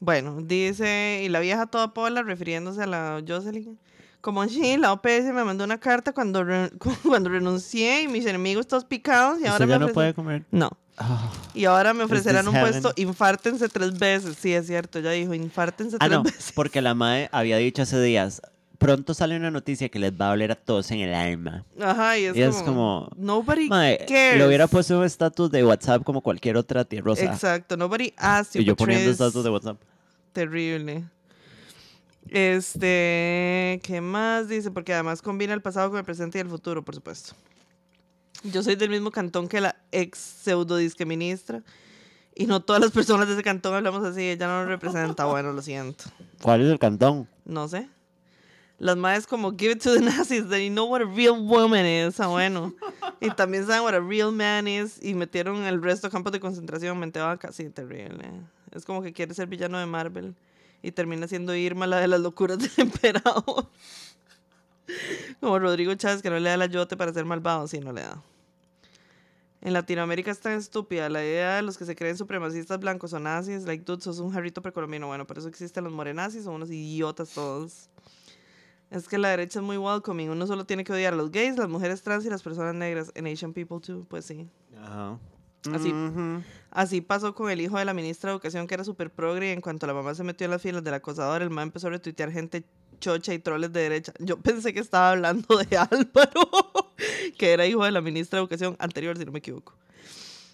Bueno, 0.00 0.38
dice, 0.42 1.22
y 1.24 1.28
la 1.28 1.40
vieja 1.40 1.66
toda 1.66 1.94
pola, 1.94 2.22
refiriéndose 2.22 2.82
a 2.82 2.86
la 2.86 3.22
Jocelyn. 3.26 3.78
Como 4.26 4.44
sí, 4.48 4.76
la 4.76 4.92
OPS 4.92 5.26
me 5.32 5.44
mandó 5.44 5.62
una 5.62 5.78
carta 5.78 6.12
cuando, 6.12 6.42
re- 6.42 6.72
cuando 7.06 7.30
renuncié 7.30 8.02
y 8.02 8.08
mis 8.08 8.26
enemigos 8.26 8.66
todos 8.66 8.84
picados 8.84 9.38
y 9.38 9.42
ahora 9.46 9.52
Usted 9.52 9.66
me 9.66 9.72
ya 9.74 9.78
no 9.78 9.88
puede 9.92 10.14
comer. 10.14 10.42
No. 10.50 10.68
Ah. 10.98 11.30
Y 11.54 11.64
ahora 11.66 11.94
me 11.94 12.02
ofrecerán 12.02 12.48
un 12.48 12.52
heaven? 12.54 12.72
puesto, 12.72 12.92
infártense 13.00 13.68
tres 13.68 13.96
veces. 13.96 14.36
Sí, 14.36 14.52
es 14.52 14.66
cierto, 14.66 14.98
ya 14.98 15.12
dijo, 15.12 15.32
infártense 15.32 15.94
Ah, 16.00 16.06
tres 16.08 16.10
no, 16.10 16.22
veces. 16.24 16.50
porque 16.56 16.82
la 16.82 16.94
madre 16.94 17.28
había 17.30 17.56
dicho 17.58 17.82
hace 17.82 18.02
días, 18.02 18.42
pronto 18.78 19.14
sale 19.14 19.36
una 19.36 19.52
noticia 19.52 19.88
que 19.90 20.00
les 20.00 20.10
va 20.10 20.26
a 20.26 20.28
doler 20.30 20.50
a 20.50 20.54
todos 20.56 20.90
en 20.90 20.98
el 20.98 21.14
alma. 21.14 21.64
Ajá, 21.80 22.18
y 22.18 22.24
es, 22.24 22.36
Y 22.36 22.42
es 22.42 22.56
como, 22.56 22.64
como, 22.64 23.10
Nobody 23.16 23.68
Mae, 23.68 24.06
cares. 24.08 24.38
le 24.38 24.44
hubiera 24.48 24.66
puesto 24.66 24.98
un 24.98 25.04
estatus 25.04 25.52
de 25.52 25.64
WhatsApp 25.64 26.02
como 26.02 26.20
cualquier 26.20 26.56
otra 26.56 26.84
tía 26.84 27.00
rosa. 27.00 27.22
Exacto, 27.26 27.76
nobody 27.76 28.12
asked 28.16 28.54
you. 28.58 28.62
Y 28.62 28.64
yo 28.64 28.74
poniendo 28.74 29.08
estatus 29.08 29.44
de 29.44 29.50
WhatsApp. 29.50 29.80
Terrible. 30.32 31.04
Este, 32.28 33.80
¿qué 33.82 34.00
más 34.00 34.48
dice? 34.48 34.70
Porque 34.70 34.92
además 34.94 35.22
combina 35.22 35.54
el 35.54 35.62
pasado 35.62 35.90
con 35.90 35.98
el 35.98 36.04
presente 36.04 36.38
y 36.38 36.40
el 36.40 36.48
futuro, 36.48 36.84
por 36.84 36.94
supuesto. 36.94 37.34
Yo 38.42 38.62
soy 38.62 38.76
del 38.76 38.90
mismo 38.90 39.10
cantón 39.10 39.48
que 39.48 39.60
la 39.60 39.76
ex 39.92 40.18
pseudo 40.18 40.76
disque 40.76 41.06
ministra. 41.06 41.62
Y 42.34 42.46
no 42.46 42.60
todas 42.60 42.82
las 42.82 42.90
personas 42.90 43.26
de 43.26 43.32
ese 43.32 43.42
cantón 43.42 43.74
hablamos 43.74 44.04
así. 44.04 44.22
Ella 44.22 44.46
no 44.46 44.60
nos 44.60 44.68
representa. 44.68 45.24
Bueno, 45.24 45.52
lo 45.52 45.62
siento. 45.62 46.04
¿Cuál 46.42 46.60
es 46.60 46.70
el 46.70 46.78
cantón? 46.78 47.26
No 47.46 47.66
sé. 47.66 47.88
Las 48.78 48.96
madres 48.98 49.26
como 49.26 49.52
give 49.56 49.72
it 49.72 49.82
to 49.82 49.94
the 49.94 50.02
Nazis, 50.02 50.46
then 50.50 50.60
you 50.60 50.70
know 50.70 50.84
what 50.84 51.00
a 51.00 51.06
real 51.06 51.40
woman 51.40 51.86
is. 51.86 52.20
Ah, 52.20 52.26
bueno. 52.26 52.74
Y 53.20 53.30
también 53.30 53.66
saben 53.66 53.82
what 53.82 53.94
a 53.94 54.00
real 54.00 54.32
man 54.32 54.68
is. 54.68 55.02
Y 55.02 55.14
metieron 55.14 55.64
el 55.64 55.82
resto 55.82 56.08
a 56.08 56.10
campos 56.10 56.30
de 56.30 56.40
concentración. 56.40 56.98
Mente 56.98 57.20
vaca. 57.20 57.52
Sí, 57.52 57.70
terrible. 57.70 58.30
Es 58.70 58.84
como 58.84 59.00
que 59.00 59.14
quiere 59.14 59.32
ser 59.32 59.48
villano 59.48 59.78
de 59.78 59.86
Marvel. 59.86 60.34
Y 60.86 60.92
termina 60.92 61.26
siendo 61.26 61.52
Irma 61.52 61.88
la 61.88 61.98
de 61.98 62.06
las 62.06 62.20
locuras 62.20 62.58
del 62.60 62.70
emperador. 62.76 63.68
Como 65.40 65.58
Rodrigo 65.58 65.92
Chávez 65.96 66.22
que 66.22 66.30
no 66.30 66.38
le 66.38 66.48
da 66.48 66.54
el 66.54 66.62
ayote 66.62 66.96
para 66.96 67.12
ser 67.12 67.24
malvado. 67.24 67.66
Sí, 67.66 67.80
no 67.80 67.92
le 67.92 68.02
da. 68.02 68.22
En 69.62 69.72
Latinoamérica 69.72 70.30
es 70.30 70.38
tan 70.38 70.52
estúpida 70.52 71.08
la 71.08 71.24
idea 71.24 71.56
de 71.56 71.62
los 71.62 71.76
que 71.76 71.84
se 71.84 71.96
creen 71.96 72.16
supremacistas 72.16 72.78
blancos 72.78 73.12
o 73.14 73.18
nazis. 73.18 73.64
Like, 73.64 73.82
dude, 73.84 74.00
sos 74.00 74.20
un 74.20 74.30
jarrito 74.30 74.62
precolombino. 74.62 75.08
Bueno, 75.08 75.26
por 75.26 75.38
eso 75.38 75.48
existen 75.48 75.82
los 75.82 75.92
morenazis, 75.92 76.44
son 76.44 76.54
unos 76.54 76.70
idiotas 76.70 77.30
todos. 77.30 77.90
Es 78.92 79.08
que 79.08 79.18
la 79.18 79.30
derecha 79.30 79.58
es 79.58 79.64
muy 79.64 79.78
welcoming. 79.78 80.30
Uno 80.30 80.46
solo 80.46 80.66
tiene 80.66 80.84
que 80.84 80.92
odiar 80.92 81.14
a 81.14 81.16
los 81.16 81.32
gays, 81.32 81.58
las 81.58 81.68
mujeres 81.68 82.00
trans 82.00 82.24
y 82.24 82.30
las 82.30 82.44
personas 82.44 82.76
negras. 82.76 83.10
En 83.16 83.26
Asian 83.26 83.52
people 83.52 83.80
too, 83.80 84.06
pues 84.08 84.24
sí. 84.24 84.48
Ajá. 84.80 85.18
Así. 85.72 85.92
Así 86.70 87.00
pasó 87.00 87.34
con 87.34 87.50
el 87.50 87.60
hijo 87.60 87.78
de 87.78 87.84
la 87.84 87.94
ministra 87.94 88.28
de 88.28 88.34
Educación, 88.34 88.66
que 88.66 88.74
era 88.74 88.84
súper 88.84 89.10
progre, 89.10 89.48
y 89.48 89.52
en 89.52 89.60
cuanto 89.60 89.86
la 89.86 89.94
mamá 89.94 90.14
se 90.14 90.24
metió 90.24 90.44
en 90.44 90.50
las 90.50 90.60
filas 90.60 90.84
del 90.84 90.94
acosador, 90.94 91.40
el 91.42 91.50
man 91.50 91.68
empezó 91.68 91.86
a 91.86 91.90
retuitear 91.90 92.30
gente 92.30 92.64
chocha 93.00 93.32
y 93.32 93.38
troles 93.38 93.72
de 93.72 93.80
derecha. 93.80 94.12
Yo 94.18 94.36
pensé 94.42 94.72
que 94.72 94.80
estaba 94.80 95.10
hablando 95.10 95.56
de 95.56 95.76
Álvaro, 95.78 96.92
que 97.38 97.52
era 97.52 97.66
hijo 97.66 97.84
de 97.84 97.92
la 97.92 98.00
ministra 98.00 98.38
de 98.38 98.42
Educación 98.42 98.76
anterior, 98.78 99.16
si 99.16 99.24
no 99.24 99.32
me 99.32 99.38
equivoco. 99.38 99.74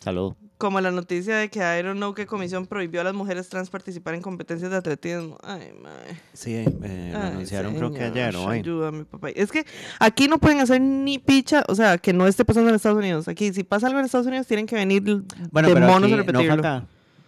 Salud. 0.03 0.35
Como 0.59 0.81
la 0.81 0.91
noticia 0.91 1.37
de 1.37 1.49
que 1.49 1.59
I 1.59 1.83
don't 1.83 1.97
know 1.97 2.15
qué 2.15 2.27
comisión 2.27 2.67
prohibió 2.67 3.01
a 3.01 3.05
las 3.05 3.15
mujeres 3.15 3.49
trans 3.49 3.69
participar 3.71 4.15
en 4.15 4.23
competencias 4.23 4.71
de 4.71 4.77
atletismo. 4.77 5.37
Ay, 5.43 5.73
mae. 5.83 6.21
Sí, 6.33 6.55
eh, 6.55 7.11
lo 7.13 7.19
Ay, 7.19 7.27
anunciaron 7.33 7.75
creo 7.75 7.93
que 7.93 8.03
ayer 8.05 8.35
o 8.37 8.45
hoy. 8.45 8.59
Ayúdame, 8.59 9.05
papá. 9.05 9.31
Es 9.31 9.51
que 9.51 9.65
aquí 9.99 10.29
no 10.29 10.39
pueden 10.39 10.61
hacer 10.61 10.81
ni 10.81 11.19
picha, 11.19 11.65
o 11.69 11.75
sea, 11.75 11.99
que 11.99 12.13
no 12.13 12.27
esté 12.27 12.45
pasando 12.45 12.69
en 12.71 12.77
Estados 12.77 12.99
Unidos. 12.99 13.27
Aquí, 13.29 13.53
si 13.53 13.65
pasa 13.65 13.87
algo 13.89 13.99
en 13.99 14.05
Estados 14.07 14.27
Unidos, 14.27 14.47
tienen 14.47 14.67
que 14.67 14.77
venir 14.77 15.03
Bueno, 15.51 15.69
de 15.69 15.75
pero 15.75 15.87
monos 15.87 16.05
aquí 16.05 16.13
a 16.13 16.17
no 16.17 16.23
repetirlo. 16.23 16.55
acá, 16.55 16.85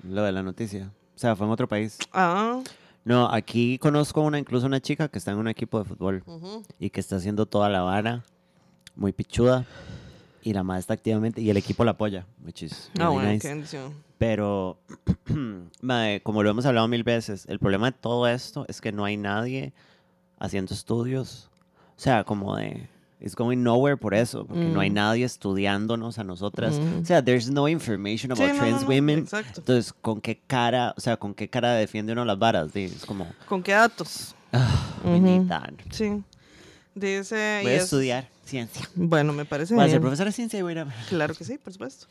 lo 0.09 0.23
de 0.23 0.33
la 0.33 0.43
noticia. 0.43 0.91
O 1.15 1.19
sea, 1.19 1.35
fue 1.37 1.47
en 1.47 1.53
otro 1.53 1.69
país. 1.69 1.99
Ah, 2.13 2.61
No, 3.05 3.29
aquí 3.31 3.79
conozco 3.79 4.21
una, 4.23 4.39
incluso 4.39 4.67
una 4.67 4.81
chica 4.81 5.09
que 5.09 5.19
está 5.19 5.31
en 5.33 5.39
un 5.39 5.49
equipo 5.49 5.79
de 5.79 5.85
fútbol 5.85 6.23
y 6.79 6.91
que 6.91 7.01
está 7.01 7.17
haciendo 7.17 7.47
toda 7.47 7.69
la 7.69 7.83
vara, 7.83 8.25
muy 8.97 9.13
pichuda. 9.13 9.65
Y 10.47 10.53
la 10.53 10.63
madre 10.63 10.81
está 10.81 10.93
activamente, 10.95 11.41
y 11.41 11.49
el 11.49 11.57
equipo 11.57 11.85
la 11.85 11.93
apoya, 11.93 12.27
which 12.45 12.63
is 12.63 12.91
Ah, 12.99 13.09
really 13.09 13.15
bueno, 13.15 13.31
nice. 13.33 13.49
qué. 13.49 13.91
Pero, 14.19 14.79
mae, 15.81 16.21
como 16.23 16.43
lo 16.43 16.51
hemos 16.51 16.67
hablado 16.67 16.87
mil 16.87 17.03
veces, 17.03 17.47
el 17.49 17.59
problema 17.59 17.91
de 17.91 17.97
todo 17.99 18.29
esto 18.29 18.67
es 18.69 18.81
que 18.81 18.93
no 18.93 19.05
hay 19.07 19.17
nadie 19.17 19.73
haciendo 20.39 20.75
estudios. 20.75 21.49
O 21.97 22.01
sea, 22.01 22.25
como 22.25 22.57
de. 22.57 22.89
It's 23.21 23.35
going 23.37 23.63
nowhere 23.63 23.97
por 23.97 24.13
eso, 24.13 24.45
porque 24.45 24.67
no 24.69 24.81
hay 24.81 24.91
Mm. 24.91 24.95
nadie 24.95 25.25
estudiándonos 25.25 26.19
a 26.19 26.25
nosotras. 26.25 26.79
Mm. 26.79 27.01
O 27.01 27.05
sea, 27.07 27.25
there's 27.25 27.49
no 27.51 27.67
information 27.69 28.37
Sí, 28.37 28.43
about 28.43 28.53
no, 28.55 28.59
trans 28.59 28.83
no, 28.83 28.89
no, 28.89 28.95
women. 28.95 29.19
Exacto. 29.21 29.61
Entonces, 29.61 29.95
¿con 29.95 30.21
qué 30.21 30.39
cara, 30.47 30.93
o 30.95 31.01
sea, 31.01 31.17
con 31.17 31.33
qué 31.33 31.49
cara 31.49 31.73
defiende 31.73 32.13
uno 32.13 32.27
las 32.27 32.39
varas? 32.39 32.77
Es 32.77 33.07
como, 33.07 33.27
¿Con 33.49 33.63
qué 33.63 33.73
datos? 33.73 34.35
we 35.05 35.19
need 35.21 35.41
Ujú. 35.41 35.49
that. 35.49 35.71
Sí. 35.91 36.23
Dice. 36.95 37.61
Voy 37.63 37.73
a 37.73 37.77
es- 37.77 37.85
estudiar 37.85 38.29
ciencia. 38.45 38.89
Bueno, 38.95 39.33
me 39.33 39.45
parece 39.45 39.75
Voy 39.75 39.85
a 39.85 39.89
ser 39.89 40.01
profesora 40.01 40.29
de 40.31 40.35
ciencia 40.35 40.59
y 40.59 40.63
voy 40.63 40.71
a 40.71 40.73
ir 40.73 40.79
a... 40.81 40.95
Claro 41.09 41.35
que 41.35 41.45
sí, 41.45 41.59
por 41.59 41.73
supuesto. 41.73 42.07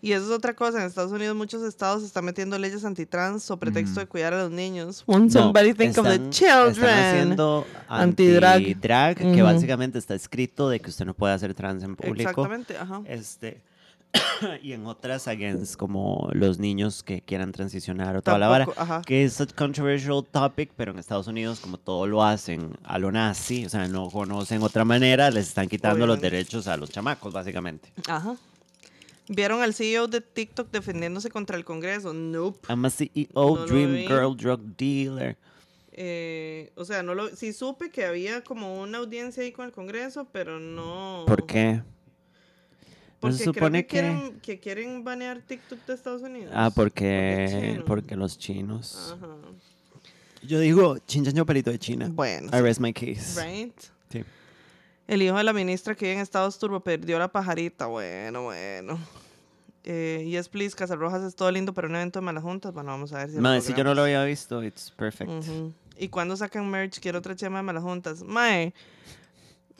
Y 0.00 0.12
eso 0.12 0.24
es 0.26 0.30
otra 0.30 0.54
cosa. 0.54 0.80
En 0.80 0.86
Estados 0.86 1.12
Unidos 1.12 1.34
muchos 1.34 1.62
estados 1.62 2.02
están 2.02 2.24
metiendo 2.26 2.58
leyes 2.58 2.84
antitrans 2.84 3.42
sobre 3.42 3.70
pretexto 3.72 4.00
de 4.00 4.06
cuidar 4.06 4.34
a 4.34 4.42
los 4.42 4.50
niños. 4.50 5.02
Won't 5.06 5.32
No, 5.32 5.42
somebody 5.44 5.72
think 5.72 5.96
of 5.98 6.04
the 6.06 6.14
están- 6.14 6.30
children? 6.30 6.70
Están 6.90 7.10
haciendo 7.14 7.66
Antidrag. 7.88 8.56
antidrag, 8.56 9.16
que 9.16 9.24
Ujú. 9.24 9.42
básicamente 9.44 9.98
está 9.98 10.14
escrito 10.14 10.68
de 10.68 10.80
que 10.80 10.90
usted 10.90 11.06
no 11.06 11.14
puede 11.14 11.32
hacer 11.34 11.54
trans 11.54 11.82
en 11.82 11.96
público. 11.96 12.28
Exactamente, 12.30 12.76
ajá. 12.76 13.00
Este, 13.06 13.60
y 14.62 14.72
en 14.72 14.86
otras 14.86 15.28
against 15.28 15.76
como 15.76 16.28
los 16.32 16.58
niños 16.58 17.02
que 17.02 17.20
quieran 17.20 17.52
transicionar 17.52 18.16
o 18.16 18.22
toda 18.22 18.38
la 18.38 18.48
vara. 18.48 18.66
Ajá. 18.76 19.02
Que 19.04 19.24
es 19.24 19.40
a 19.40 19.46
controversial 19.46 20.24
topic, 20.24 20.72
pero 20.76 20.92
en 20.92 20.98
Estados 20.98 21.26
Unidos, 21.26 21.60
como 21.60 21.78
todo 21.78 22.06
lo 22.06 22.22
hacen 22.22 22.76
a 22.84 22.98
lo 22.98 23.10
nazi, 23.10 23.66
o 23.66 23.68
sea, 23.68 23.86
no 23.88 24.10
conocen 24.10 24.62
otra 24.62 24.84
manera, 24.84 25.30
les 25.30 25.48
están 25.48 25.68
quitando 25.68 26.06
los 26.06 26.20
derechos 26.20 26.66
a 26.66 26.76
los 26.76 26.90
chamacos, 26.90 27.32
básicamente. 27.32 27.92
Ajá. 28.08 28.36
¿Vieron 29.28 29.62
al 29.62 29.72
CEO 29.72 30.06
de 30.06 30.20
TikTok 30.20 30.70
defendiéndose 30.70 31.30
contra 31.30 31.56
el 31.56 31.64
Congreso? 31.64 32.12
Nope. 32.12 32.58
I'm 32.68 32.84
a 32.84 32.90
CEO, 32.90 33.26
No 33.34 33.66
Dream. 33.66 34.06
Girl, 34.06 34.36
Drug 34.36 34.60
Dealer. 34.76 35.38
Eh, 35.92 36.72
o 36.74 36.84
sea, 36.84 37.02
no 37.02 37.14
lo, 37.14 37.28
sí 37.34 37.52
supe 37.52 37.88
que 37.90 38.04
había 38.04 38.42
como 38.42 38.82
una 38.82 38.98
audiencia 38.98 39.42
ahí 39.42 39.52
con 39.52 39.64
el 39.64 39.72
Congreso, 39.72 40.26
pero 40.30 40.60
no. 40.60 41.24
¿Por 41.26 41.46
qué? 41.46 41.82
No 43.24 43.30
Porque 43.30 43.38
se 43.38 43.44
creo 43.44 43.54
supone 43.54 43.82
que, 43.82 43.86
que- 43.86 44.00
quieren, 44.00 44.40
que 44.40 44.60
quieren 44.60 45.04
banear 45.04 45.40
TikTok 45.40 45.78
de 45.86 45.94
Estados 45.94 46.22
Unidos. 46.22 46.52
Ah, 46.54 46.70
porque, 46.74 47.46
Porque 47.50 47.70
chino. 47.72 47.84
porque 47.84 48.16
los 48.16 48.38
chinos. 48.38 49.14
Ajá. 49.16 49.26
Yo 50.42 50.60
digo, 50.60 50.98
chinchaño 50.98 51.46
perito 51.46 51.70
de 51.70 51.78
China. 51.78 52.08
Bueno. 52.12 52.50
I 52.56 52.60
rest 52.60 52.80
my 52.80 52.92
case. 52.92 53.40
Right. 53.42 53.72
Sí. 54.10 54.22
El 55.08 55.22
hijo 55.22 55.36
de 55.38 55.44
la 55.44 55.52
ministra 55.54 55.94
que 55.94 56.04
vive 56.04 56.16
en 56.16 56.20
Estados 56.20 56.58
Turbo 56.58 56.80
perdió 56.80 57.18
la 57.18 57.28
pajarita. 57.28 57.86
Bueno, 57.86 58.42
bueno. 58.44 58.98
Eh, 59.84 60.26
yes, 60.28 60.48
please, 60.48 60.74
Casarrojas 60.76 61.22
es 61.22 61.34
todo 61.34 61.50
lindo 61.50 61.72
para 61.74 61.88
un 61.88 61.96
evento 61.96 62.18
de 62.20 62.24
malas 62.26 62.42
juntas. 62.42 62.72
Bueno, 62.72 62.90
vamos 62.90 63.12
a 63.12 63.18
ver 63.18 63.30
si 63.30 63.36
Mae, 63.38 63.60
si 63.60 63.72
yo 63.74 63.84
no 63.84 63.94
lo 63.94 64.02
había 64.02 64.22
visto, 64.24 64.62
it's 64.62 64.90
perfect. 64.90 65.30
¿Y 65.98 66.08
cuando 66.08 66.36
sacan 66.36 66.70
merch? 66.70 67.00
Quiero 67.00 67.18
otra 67.18 67.36
chema 67.36 67.58
de 67.58 67.62
malas 67.64 67.82
juntas. 67.82 68.22
Mae. 68.22 68.72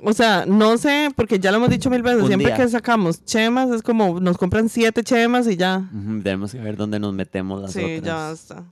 O 0.03 0.13
sea, 0.13 0.45
no 0.47 0.77
sé, 0.77 1.11
porque 1.15 1.39
ya 1.39 1.51
lo 1.51 1.59
hemos 1.59 1.71
dicho 1.71 1.89
mil 1.89 2.03
veces. 2.03 2.23
Un 2.23 2.29
Siempre 2.29 2.49
día. 2.49 2.57
que 2.57 2.69
sacamos 2.69 3.25
chemas, 3.25 3.71
es 3.71 3.83
como 3.83 4.21
nos 4.21 4.37
compran 4.37 4.69
siete 4.69 5.03
chemas 5.03 5.47
y 5.47 5.57
ya. 5.57 5.89
Tenemos 6.23 6.53
que 6.53 6.59
ver 6.59 6.77
dónde 6.77 6.99
nos 6.99 7.15
metemos 7.15 7.63
las 7.63 7.73
sí, 7.73 7.83
otras. 7.83 8.03
ya 8.03 8.15
basta. 8.15 8.65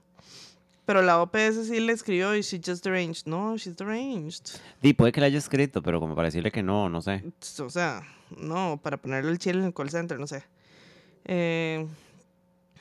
Pero 0.85 1.01
la 1.01 1.21
OPS 1.21 1.67
sí 1.67 1.79
le 1.79 1.93
escribió 1.93 2.35
y 2.35 2.41
she 2.41 2.59
just 2.63 2.83
deranged. 2.83 3.25
No, 3.25 3.55
she's 3.55 3.75
deranged. 3.77 4.59
Sí, 4.81 4.93
puede 4.93 5.13
que 5.13 5.21
la 5.21 5.27
haya 5.27 5.37
escrito, 5.37 5.81
pero 5.81 6.01
como 6.01 6.13
para 6.13 6.27
decirle 6.27 6.51
que 6.51 6.61
no, 6.61 6.89
no 6.89 7.01
sé. 7.01 7.23
O 7.59 7.69
sea, 7.69 8.03
no, 8.37 8.79
para 8.83 8.97
ponerle 8.97 9.31
el 9.31 9.39
chile 9.39 9.59
en 9.59 9.65
el 9.67 9.73
call 9.73 9.89
center, 9.89 10.19
no 10.19 10.27
sé. 10.27 10.43
Eh, 11.23 11.87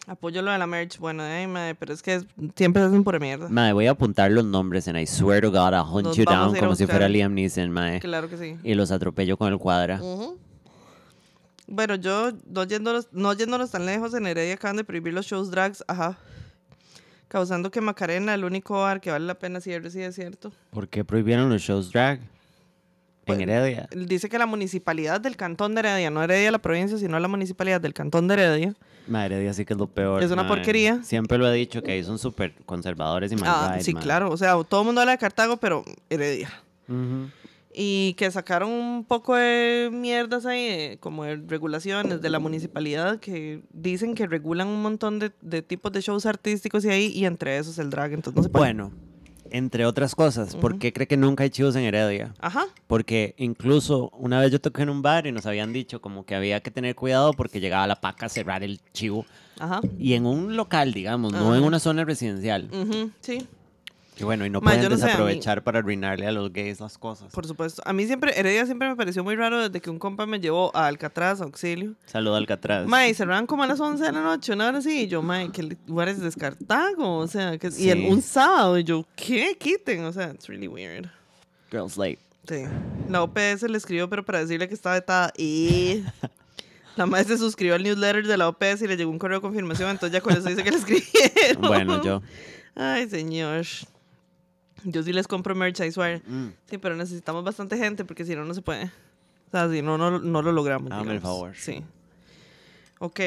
apoyo 0.07 0.42
lo 0.42 0.50
de 0.50 0.59
la 0.59 0.66
merch. 0.66 0.98
Bueno, 0.98 1.22
ay, 1.22 1.46
madre, 1.46 1.74
pero 1.74 1.92
es 1.92 2.03
que 2.03 2.22
siempre 2.57 2.82
se 2.82 2.88
hacen 2.88 3.05
por 3.05 3.18
mierda. 3.20 3.48
Mae, 3.48 3.72
voy 3.72 3.86
a 3.86 3.92
apuntar 3.92 4.30
los 4.30 4.44
nombres 4.44 4.88
en 4.88 4.96
I 4.96 5.07
swear 5.07 5.40
to 5.42 5.50
God, 5.50 5.72
I'll 5.72 5.86
hunt 5.86 6.07
Nos 6.07 6.16
you 6.16 6.24
down 6.24 6.57
como 6.57 6.74
si 6.74 6.86
fuera 6.86 7.09
Liam 7.09 7.34
Neeson, 7.34 7.70
mae. 7.70 8.00
Claro 8.00 8.28
que 8.28 8.36
sí. 8.36 8.57
Y 8.62 8.74
los 8.74 8.90
atropello 8.90 9.36
con 9.36 9.53
el 9.53 9.59
cuadra. 9.59 10.00
Bueno, 11.66 11.94
yo, 11.94 12.32
no 12.46 12.64
yéndonos, 12.64 13.09
no 13.12 13.32
yéndonos 13.32 13.70
tan 13.70 13.86
lejos, 13.86 14.12
en 14.14 14.26
Heredia 14.26 14.55
acaban 14.55 14.76
de 14.76 14.84
prohibir 14.84 15.14
los 15.14 15.26
shows 15.26 15.50
drags, 15.50 15.84
ajá. 15.88 16.18
Causando 17.28 17.70
que 17.70 17.80
Macarena, 17.80 18.34
el 18.34 18.44
único 18.44 18.74
bar 18.74 19.00
que 19.00 19.11
vale 19.11 19.24
la 19.24 19.38
pena 19.38 19.61
cierre, 19.61 19.90
sí 19.90 20.03
es 20.03 20.14
cierto. 20.14 20.53
¿Por 20.70 20.88
qué 20.88 21.03
prohibieron 21.03 21.48
los 21.48 21.62
shows 21.62 21.90
drag? 21.90 22.20
Pues, 23.24 23.38
En 23.38 23.48
Heredia. 23.48 23.88
Dice 23.94 24.28
que 24.28 24.38
la 24.38 24.46
municipalidad 24.46 25.20
del 25.20 25.36
cantón 25.36 25.74
de 25.74 25.80
Heredia, 25.80 26.10
no 26.10 26.22
Heredia 26.22 26.50
la 26.50 26.58
provincia, 26.58 26.98
sino 26.98 27.18
la 27.20 27.28
municipalidad 27.28 27.80
del 27.80 27.94
cantón 27.94 28.26
de 28.26 28.34
Heredia. 28.34 28.74
Mae, 29.06 29.26
Heredia 29.26 29.52
sí 29.54 29.64
que 29.64 29.74
es 29.74 29.78
lo 29.78 29.86
peor. 29.86 30.22
Es 30.22 30.30
una 30.30 30.46
porquería. 30.48 31.02
Siempre 31.04 31.38
lo 31.38 31.48
he 31.48 31.54
dicho, 31.54 31.82
que 31.82 31.92
ahí 31.92 32.02
son 32.04 32.18
súper 32.18 32.54
conservadores 32.66 33.32
y 33.32 33.36
Ah, 33.44 33.72
right, 33.74 33.84
sí, 33.84 33.94
claro. 33.94 34.30
O 34.30 34.36
sea, 34.36 34.54
todo 34.64 34.80
el 34.80 34.86
mundo 34.86 35.00
habla 35.00 35.12
de 35.12 35.18
Cartago, 35.18 35.56
pero 35.56 35.84
Heredia. 36.10 36.50
Ujú. 36.88 37.28
Y 37.74 38.14
que 38.14 38.30
sacaron 38.30 38.70
un 38.70 39.04
poco 39.04 39.34
de 39.34 39.88
mierdas 39.92 40.44
ahí, 40.44 40.66
eh, 40.66 40.96
como 41.00 41.24
de 41.24 41.36
regulaciones 41.36 42.20
de 42.20 42.28
la 42.28 42.38
municipalidad, 42.38 43.18
que 43.18 43.62
dicen 43.72 44.14
que 44.14 44.26
regulan 44.26 44.68
un 44.68 44.82
montón 44.82 45.18
de, 45.18 45.32
de 45.40 45.62
tipos 45.62 45.90
de 45.92 46.00
shows 46.02 46.26
artísticos 46.26 46.84
y 46.84 46.90
ahí, 46.90 47.06
y 47.06 47.24
entre 47.24 47.56
esos 47.56 47.78
el 47.78 47.88
drag. 47.88 48.12
Entonces 48.12 48.36
no 48.36 48.42
se 48.42 48.48
puede. 48.50 48.64
Bueno, 48.64 48.92
entre 49.53 49.84
otras 49.84 50.14
cosas, 50.14 50.57
¿por 50.57 50.78
qué 50.78 50.92
cree 50.92 51.07
que 51.07 51.18
nunca 51.18 51.44
hay 51.44 51.50
chivos 51.50 51.76
en 51.76 51.84
Heredia? 51.84 52.32
Ajá. 52.40 52.66
Porque 52.86 53.34
incluso 53.36 54.11
una 54.16 54.40
vez 54.40 54.50
yo 54.50 54.61
toqué 54.61 54.82
en 54.82 54.88
un 54.88 55.03
bar 55.03 55.26
y 55.26 55.32
nos 55.32 55.44
habían 55.44 55.72
dicho 55.72 56.00
como 56.00 56.24
que 56.24 56.34
había 56.34 56.61
que 56.61 56.70
tener 56.70 56.94
cuidado 56.94 57.32
porque 57.34 57.61
llegaba 57.61 57.86
la 57.86 58.00
paca 58.00 58.26
a 58.26 58.28
cerrar 58.30 58.62
el 58.62 58.80
chivo. 58.92 59.26
Ajá. 59.61 59.80
Y 59.98 60.14
en 60.14 60.24
un 60.24 60.57
local, 60.57 60.94
digamos, 60.94 61.32
no 61.32 61.55
en 61.55 61.62
una 61.62 61.78
zona 61.78 62.05
residencial. 62.05 62.70
Ujú, 62.72 63.11
sí, 63.20 63.46
Y 64.18 64.24
bueno, 64.24 64.44
y 64.44 64.50
no 64.50 64.60
pueden 64.60 64.80
no 64.80 64.86
a 64.86 64.90
mí- 64.90 64.94
desaprovechar 64.96 65.62
para 65.64 65.78
arruinarle 65.78 66.26
a 66.26 66.32
los 66.32 66.52
gays 66.52 66.80
las 66.80 66.98
cosas. 66.98 67.32
por 67.32 67.46
supuesto. 67.46 67.82
A 67.86 67.92
mí 67.94 68.04
siempre, 68.06 68.38
Heredia 68.38 68.66
siempre 68.66 68.88
me 68.88 68.94
pareció 68.94 69.24
muy 69.24 69.36
raro 69.36 69.60
desde 69.62 69.80
que 69.80 69.88
un 69.88 69.98
compa 69.98 70.26
me 70.26 70.38
llevó 70.38 70.70
a 70.76 70.86
Alcatraz, 70.86 71.40
a 71.40 71.44
Auxilio. 71.44 71.94
Saludo 72.04 72.36
al 72.36 72.42
Alcatraz. 72.42 72.86
Mae, 72.86 73.14
cerraban 73.14 73.46
como 73.46 73.62
a 73.62 73.66
las 73.66 73.80
11 73.80 74.04
de 74.04 74.12
la 74.12 74.20
noche, 74.20 74.52
una 74.52 74.68
hora 74.68 74.78
así, 74.78 75.04
y 75.04 75.06
yo, 75.08 75.22
mae, 75.22 75.50
que 75.50 75.76
lugar 75.86 76.08
es 76.10 76.20
descartago, 76.20 77.16
o 77.16 77.26
sea, 77.26 77.56
que, 77.58 77.68
y 77.78 77.90
en 77.90 77.98
Sí. 78.00 78.06
un 78.10 78.20
sábado, 78.22 78.78
y 78.78 78.84
yo, 78.84 79.06
¿qué? 79.16 79.56
Quiten, 79.58 80.04
o 80.04 80.12
sea, 80.12 80.30
it's 80.34 80.46
really 80.46 80.68
weird. 80.68 81.06
Girls 81.70 81.96
Late. 81.96 82.18
Sí. 82.46 82.64
La 83.08 83.22
OPS 83.22 83.62
le 83.62 83.78
escribió, 83.78 84.10
pero 84.10 84.24
para 84.24 84.40
decirle 84.40 84.68
que 84.68 84.74
estaba 84.74 84.96
vetada. 84.96 85.32
Y 85.38 86.02
la 86.96 87.06
madre 87.06 87.24
se 87.24 87.38
suscribió 87.38 87.74
al 87.76 87.82
newsletter 87.82 88.26
de 88.26 88.36
la 88.36 88.48
OPS 88.48 88.82
y 88.82 88.88
le 88.88 88.96
llegó 88.98 89.10
un 89.10 89.18
correo 89.18 89.38
de 89.38 89.42
confirmación. 89.42 89.88
Entonces 89.90 90.12
ya 90.12 90.20
con 90.20 90.34
eso 90.34 90.48
dice 90.48 90.62
que 90.62 90.70
le 90.70 90.76
escribieron. 90.76 91.62
Bueno, 91.62 92.04
yo. 92.04 92.20
Ay, 92.74 93.08
señor. 93.08 93.64
Yo 94.84 95.02
sí 95.02 95.12
les 95.12 95.26
compro 95.28 95.54
merch, 95.54 95.80
I 95.80 95.90
swear. 95.92 96.20
Mm, 96.26 96.48
Sí, 96.68 96.78
pero 96.78 96.96
necesitamos 96.96 97.44
bastante 97.44 97.76
gente 97.76 98.04
porque 98.04 98.24
si 98.24 98.34
no, 98.34 98.44
no 98.44 98.54
se 98.54 98.62
puede. 98.62 98.84
O 98.84 99.50
sea, 99.50 99.70
si 99.70 99.82
no, 99.82 99.98
no, 99.98 100.18
no 100.18 100.42
lo 100.42 100.52
logramos. 100.52 100.90
Hágame 100.92 101.12
el 101.14 101.20
favor. 101.20 101.54
Sí. 101.56 101.82
Ok, 102.98 103.20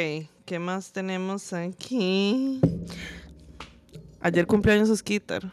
¿qué 0.45 0.59
más 0.59 0.91
tenemos 0.91 1.53
aquí? 1.53 2.59
Ayer 4.21 4.47
cumpleaños 4.47 4.89
Skitter. 4.97 5.51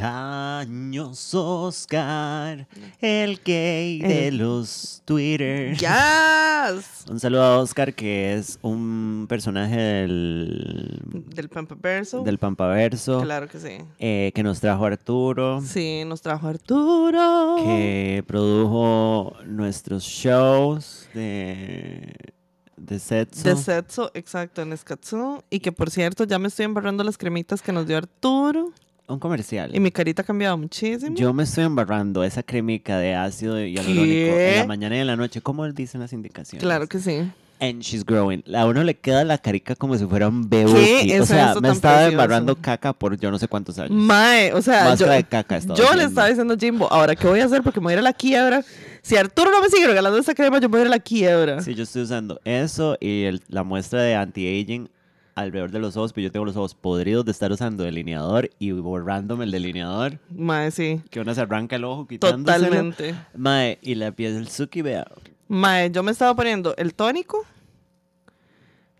Cumpleaños 0.00 1.34
Oscar, 1.34 2.66
el 3.02 3.38
gay 3.44 3.98
de 4.00 4.32
los 4.32 5.02
Twitter. 5.04 5.76
¡Yes! 5.76 7.04
Un 7.10 7.20
saludo 7.20 7.42
a 7.42 7.58
Oscar, 7.58 7.92
que 7.92 8.32
es 8.34 8.58
un 8.62 9.26
personaje 9.28 9.76
del, 9.76 10.98
Del 11.34 11.48
Pampa 11.50 11.74
Verso. 11.78 12.22
del 12.22 12.38
Pampaverso, 12.38 13.20
Claro 13.20 13.48
que 13.48 13.58
sí. 13.58 13.78
eh, 13.98 14.32
que 14.34 14.42
nos 14.42 14.60
trajo 14.60 14.86
Arturo, 14.86 15.60
Sí, 15.60 16.02
nos 16.06 16.22
trajo 16.22 16.48
Arturo. 16.48 17.56
que 17.62 18.24
produjo 18.26 19.36
nuestros 19.46 20.04
shows 20.04 21.06
de, 21.12 22.14
de 22.80 22.98
Setso. 22.98 23.48
De 23.48 23.56
Setso, 23.56 24.10
exacto, 24.14 24.62
en 24.62 24.72
Escatsu. 24.72 25.42
Y 25.50 25.60
que 25.60 25.70
por 25.70 25.90
cierto, 25.90 26.24
ya 26.24 26.38
me 26.38 26.48
estoy 26.48 26.64
embarrando 26.64 27.04
las 27.04 27.18
cremitas 27.18 27.62
que 27.62 27.72
nos 27.72 27.86
dio 27.86 27.96
Arturo. 27.96 28.72
un 29.06 29.18
comercial. 29.18 29.74
Y 29.74 29.80
mi 29.80 29.90
carita 29.90 30.22
ha 30.22 30.24
cambiado 30.24 30.56
muchísimo. 30.56 31.14
Yo 31.16 31.32
me 31.32 31.42
estoy 31.42 31.64
embarrando 31.64 32.24
esa 32.24 32.42
cremica 32.42 32.98
de 32.98 33.14
ácido 33.14 33.58
hialurónico 33.58 34.36
en 34.36 34.56
la 34.56 34.66
mañana 34.66 34.96
y 34.96 35.00
en 35.00 35.06
la 35.06 35.16
noche. 35.16 35.40
¿Cómo 35.40 35.70
dicen 35.70 36.00
las 36.00 36.12
indicaciones? 36.12 36.62
Claro 36.62 36.86
que 36.86 36.98
sí. 37.00 37.30
And 37.60 37.82
she's 37.82 38.04
growing. 38.04 38.42
A 38.54 38.64
uno 38.66 38.82
le 38.82 38.94
queda 38.96 39.22
la 39.22 39.36
carica 39.36 39.74
como 39.74 39.96
si 39.96 40.06
fuera 40.06 40.28
un 40.28 40.48
bebé. 40.48 41.02
¿Qué 41.06 41.20
O 41.20 41.26
sea, 41.26 41.54
me 41.60 41.68
estaba 41.70 42.06
embarrando 42.06 42.56
caca 42.56 42.92
por 42.94 43.18
yo 43.18 43.30
no 43.30 43.38
sé 43.38 43.48
cuántos 43.48 43.78
años. 43.78 43.90
Mae, 43.92 44.52
o 44.54 44.62
sea, 44.62 44.94
yo, 44.94 45.06
de 45.06 45.24
caca 45.24 45.58
yo 45.58 45.94
le 45.94 46.04
estaba 46.04 46.28
diciendo 46.28 46.54
a 46.54 46.56
Jimbo, 46.56 46.90
ahora, 46.90 47.14
¿qué 47.14 47.26
voy 47.28 47.40
a 47.40 47.44
hacer? 47.44 47.62
Porque 47.62 47.78
me 47.80 47.84
voy 47.84 47.92
a 47.92 47.94
ir 47.96 47.98
a 47.98 48.02
la 48.02 48.12
quiebra. 48.14 48.64
Si 49.02 49.16
Arturo 49.16 49.50
no 49.50 49.60
me 49.60 49.68
sigue 49.68 49.86
regalando 49.86 50.18
esta 50.18 50.34
crema, 50.34 50.58
yo 50.58 50.68
me 50.68 50.72
voy 50.72 50.78
a 50.80 50.82
ir 50.82 50.86
a 50.86 50.90
la 50.90 50.98
quiebra. 51.00 51.60
Sí, 51.62 51.74
yo 51.74 51.82
estoy 51.82 52.02
usando 52.02 52.40
eso 52.44 52.96
y 52.98 53.24
el- 53.24 53.42
la 53.48 53.62
muestra 53.62 54.02
de 54.02 54.14
anti-aging 54.14 54.88
alrededor 55.34 55.70
de 55.70 55.78
los 55.80 55.96
ojos, 55.96 56.12
pero 56.12 56.24
yo 56.26 56.32
tengo 56.32 56.44
los 56.46 56.56
ojos 56.56 56.74
podridos 56.74 57.24
de 57.24 57.30
estar 57.32 57.50
usando 57.52 57.84
delineador 57.84 58.50
y 58.58 58.72
borrándome 58.72 59.44
el 59.44 59.50
delineador. 59.50 60.18
Mae, 60.34 60.70
sí. 60.70 61.00
Que 61.10 61.20
uno 61.20 61.34
se 61.34 61.40
arranca 61.42 61.76
el 61.76 61.84
ojo 61.84 62.06
quitándoselo. 62.06 62.66
Totalmente. 62.68 63.14
Mae, 63.34 63.78
y 63.82 63.94
la 63.94 64.12
piel 64.12 64.34
del 64.34 64.48
Suki, 64.48 64.82
vea. 64.82 65.06
Mae, 65.50 65.90
yo 65.90 66.04
me 66.04 66.12
estaba 66.12 66.32
poniendo 66.34 66.74
el 66.76 66.94
tónico. 66.94 67.44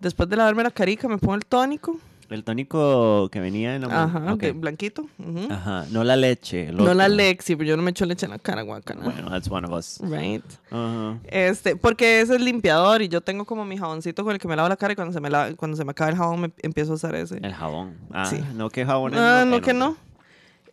Después 0.00 0.28
de 0.28 0.36
lavarme 0.36 0.64
la 0.64 0.72
carica, 0.72 1.06
me 1.06 1.16
pongo 1.16 1.36
el 1.36 1.46
tónico. 1.46 1.96
El 2.28 2.42
tónico 2.42 3.28
que 3.30 3.38
venía 3.38 3.76
en 3.76 3.82
la. 3.82 4.02
Ajá, 4.04 4.34
blanquito. 4.54 5.06
Ajá, 5.50 5.86
no 5.90 6.02
la 6.02 6.16
leche. 6.16 6.68
el 6.68 6.76
No 6.76 6.92
la. 6.92 7.08
Lexi, 7.08 7.54
pero 7.54 7.68
yo 7.70 7.76
no 7.76 7.82
me 7.84 7.90
echo 7.92 8.04
leche 8.04 8.26
en 8.26 8.30
la 8.32 8.38
cara, 8.38 8.62
guacana. 8.62 9.02
Bueno, 9.04 9.30
that's 9.30 9.48
one 9.48 9.64
of 9.66 9.72
us. 9.72 9.98
Right. 10.00 10.44
Ajá. 10.72 11.18
Este, 11.24 11.76
porque 11.76 12.20
ese 12.20 12.34
es 12.34 12.40
limpiador 12.40 13.02
y 13.02 13.08
yo 13.08 13.20
tengo 13.20 13.44
como 13.44 13.64
mi 13.64 13.76
jaboncito 13.76 14.24
con 14.24 14.32
el 14.32 14.38
que 14.40 14.48
me 14.48 14.56
lavo 14.56 14.68
la 14.68 14.76
cara 14.76 14.92
y 14.92 14.96
cuando 14.96 15.12
se 15.12 15.20
me, 15.20 15.30
la- 15.30 15.54
cuando 15.54 15.76
se 15.76 15.84
me 15.84 15.90
acaba 15.92 16.10
el 16.10 16.16
jabón 16.16 16.40
me 16.40 16.50
empiezo 16.62 16.92
a 16.92 16.94
usar 16.96 17.14
ese. 17.14 17.38
El 17.42 17.52
jabón. 17.54 17.96
Ah, 18.12 18.26
Sí. 18.26 18.40
no 18.54 18.70
que 18.70 18.84
jabón. 18.84 19.12
Ah, 19.16 19.44
no, 19.46 19.60
que 19.60 19.72
no. 19.74 19.96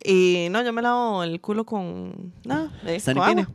Y 0.04 0.46
no, 0.52 0.62
yo 0.62 0.72
me 0.72 0.80
lavo 0.80 1.24
el 1.24 1.40
culo 1.40 1.64
con 1.66 2.32
nada, 2.44 2.70
eh, 2.86 3.00
con 3.04 3.18
agua. 3.18 3.48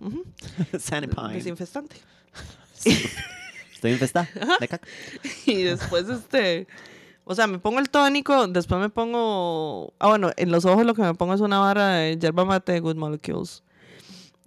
Sanipine. 0.77 1.33
Desinfestante. 1.33 1.95
Estoy 2.85 3.91
infestada 3.91 4.29
de 4.59 4.67
caca. 4.67 4.87
Y 5.45 5.63
después, 5.63 6.07
este, 6.09 6.67
o 7.25 7.35
sea, 7.35 7.47
me 7.47 7.59
pongo 7.59 7.79
el 7.79 7.89
tónico, 7.89 8.47
después 8.47 8.79
me 8.79 8.89
pongo, 8.89 9.93
ah, 9.99 10.09
bueno, 10.09 10.31
en 10.37 10.51
los 10.51 10.65
ojos 10.65 10.85
lo 10.85 10.93
que 10.93 11.01
me 11.01 11.13
pongo 11.13 11.33
es 11.33 11.41
una 11.41 11.59
vara 11.59 11.95
de 11.95 12.17
yerba 12.17 12.45
mate 12.45 12.73
de 12.73 12.79
Good 12.79 12.95
Molecules. 12.95 13.63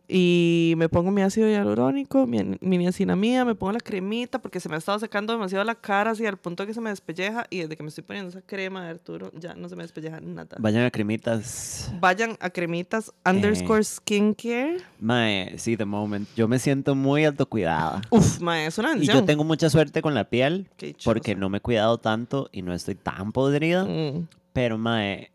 Y 0.08 0.74
me 0.76 0.88
pongo 0.88 1.10
mi 1.10 1.22
ácido 1.22 1.48
hialurónico, 1.48 2.26
mi, 2.26 2.38
mi 2.60 2.78
niacinamida, 2.78 3.44
me 3.44 3.54
pongo 3.56 3.72
la 3.72 3.80
cremita 3.80 4.40
porque 4.40 4.60
se 4.60 4.68
me 4.68 4.76
ha 4.76 4.78
estado 4.78 4.98
secando 5.00 5.32
demasiado 5.32 5.64
la 5.64 5.74
cara 5.74 6.12
así 6.12 6.24
al 6.26 6.36
punto 6.36 6.64
que 6.64 6.72
se 6.74 6.80
me 6.80 6.90
despelleja 6.90 7.46
y 7.50 7.58
desde 7.58 7.76
que 7.76 7.82
me 7.82 7.88
estoy 7.88 8.04
poniendo 8.04 8.30
esa 8.30 8.40
crema 8.42 8.84
de 8.84 8.90
Arturo 8.90 9.32
ya 9.34 9.54
no 9.54 9.68
se 9.68 9.74
me 9.74 9.82
despelleja 9.82 10.20
nada. 10.20 10.56
Vayan 10.60 10.84
a 10.84 10.90
cremitas. 10.92 11.90
Vayan 12.00 12.36
a 12.40 12.50
cremitas 12.50 13.12
underscore 13.28 13.82
skincare. 13.82 14.78
Mae, 15.00 15.58
sí, 15.58 15.76
the 15.76 15.84
moment. 15.84 16.28
Yo 16.36 16.46
me 16.46 16.58
siento 16.60 16.94
muy 16.94 17.24
autocuidada. 17.24 18.00
Uf, 18.10 18.40
ma, 18.40 18.64
es 18.64 18.78
una 18.78 18.90
Y 18.90 18.92
bendición. 18.92 19.18
yo 19.18 19.24
tengo 19.24 19.42
mucha 19.44 19.68
suerte 19.70 20.02
con 20.02 20.14
la 20.14 20.24
piel 20.24 20.68
porque 21.04 21.34
no 21.34 21.48
me 21.48 21.58
he 21.58 21.60
cuidado 21.60 21.98
tanto 21.98 22.48
y 22.52 22.62
no 22.62 22.72
estoy 22.72 22.94
tan 22.94 23.32
podrida. 23.32 23.84
Mm, 23.84 24.28
Pero, 24.52 24.78
mae, 24.78 25.30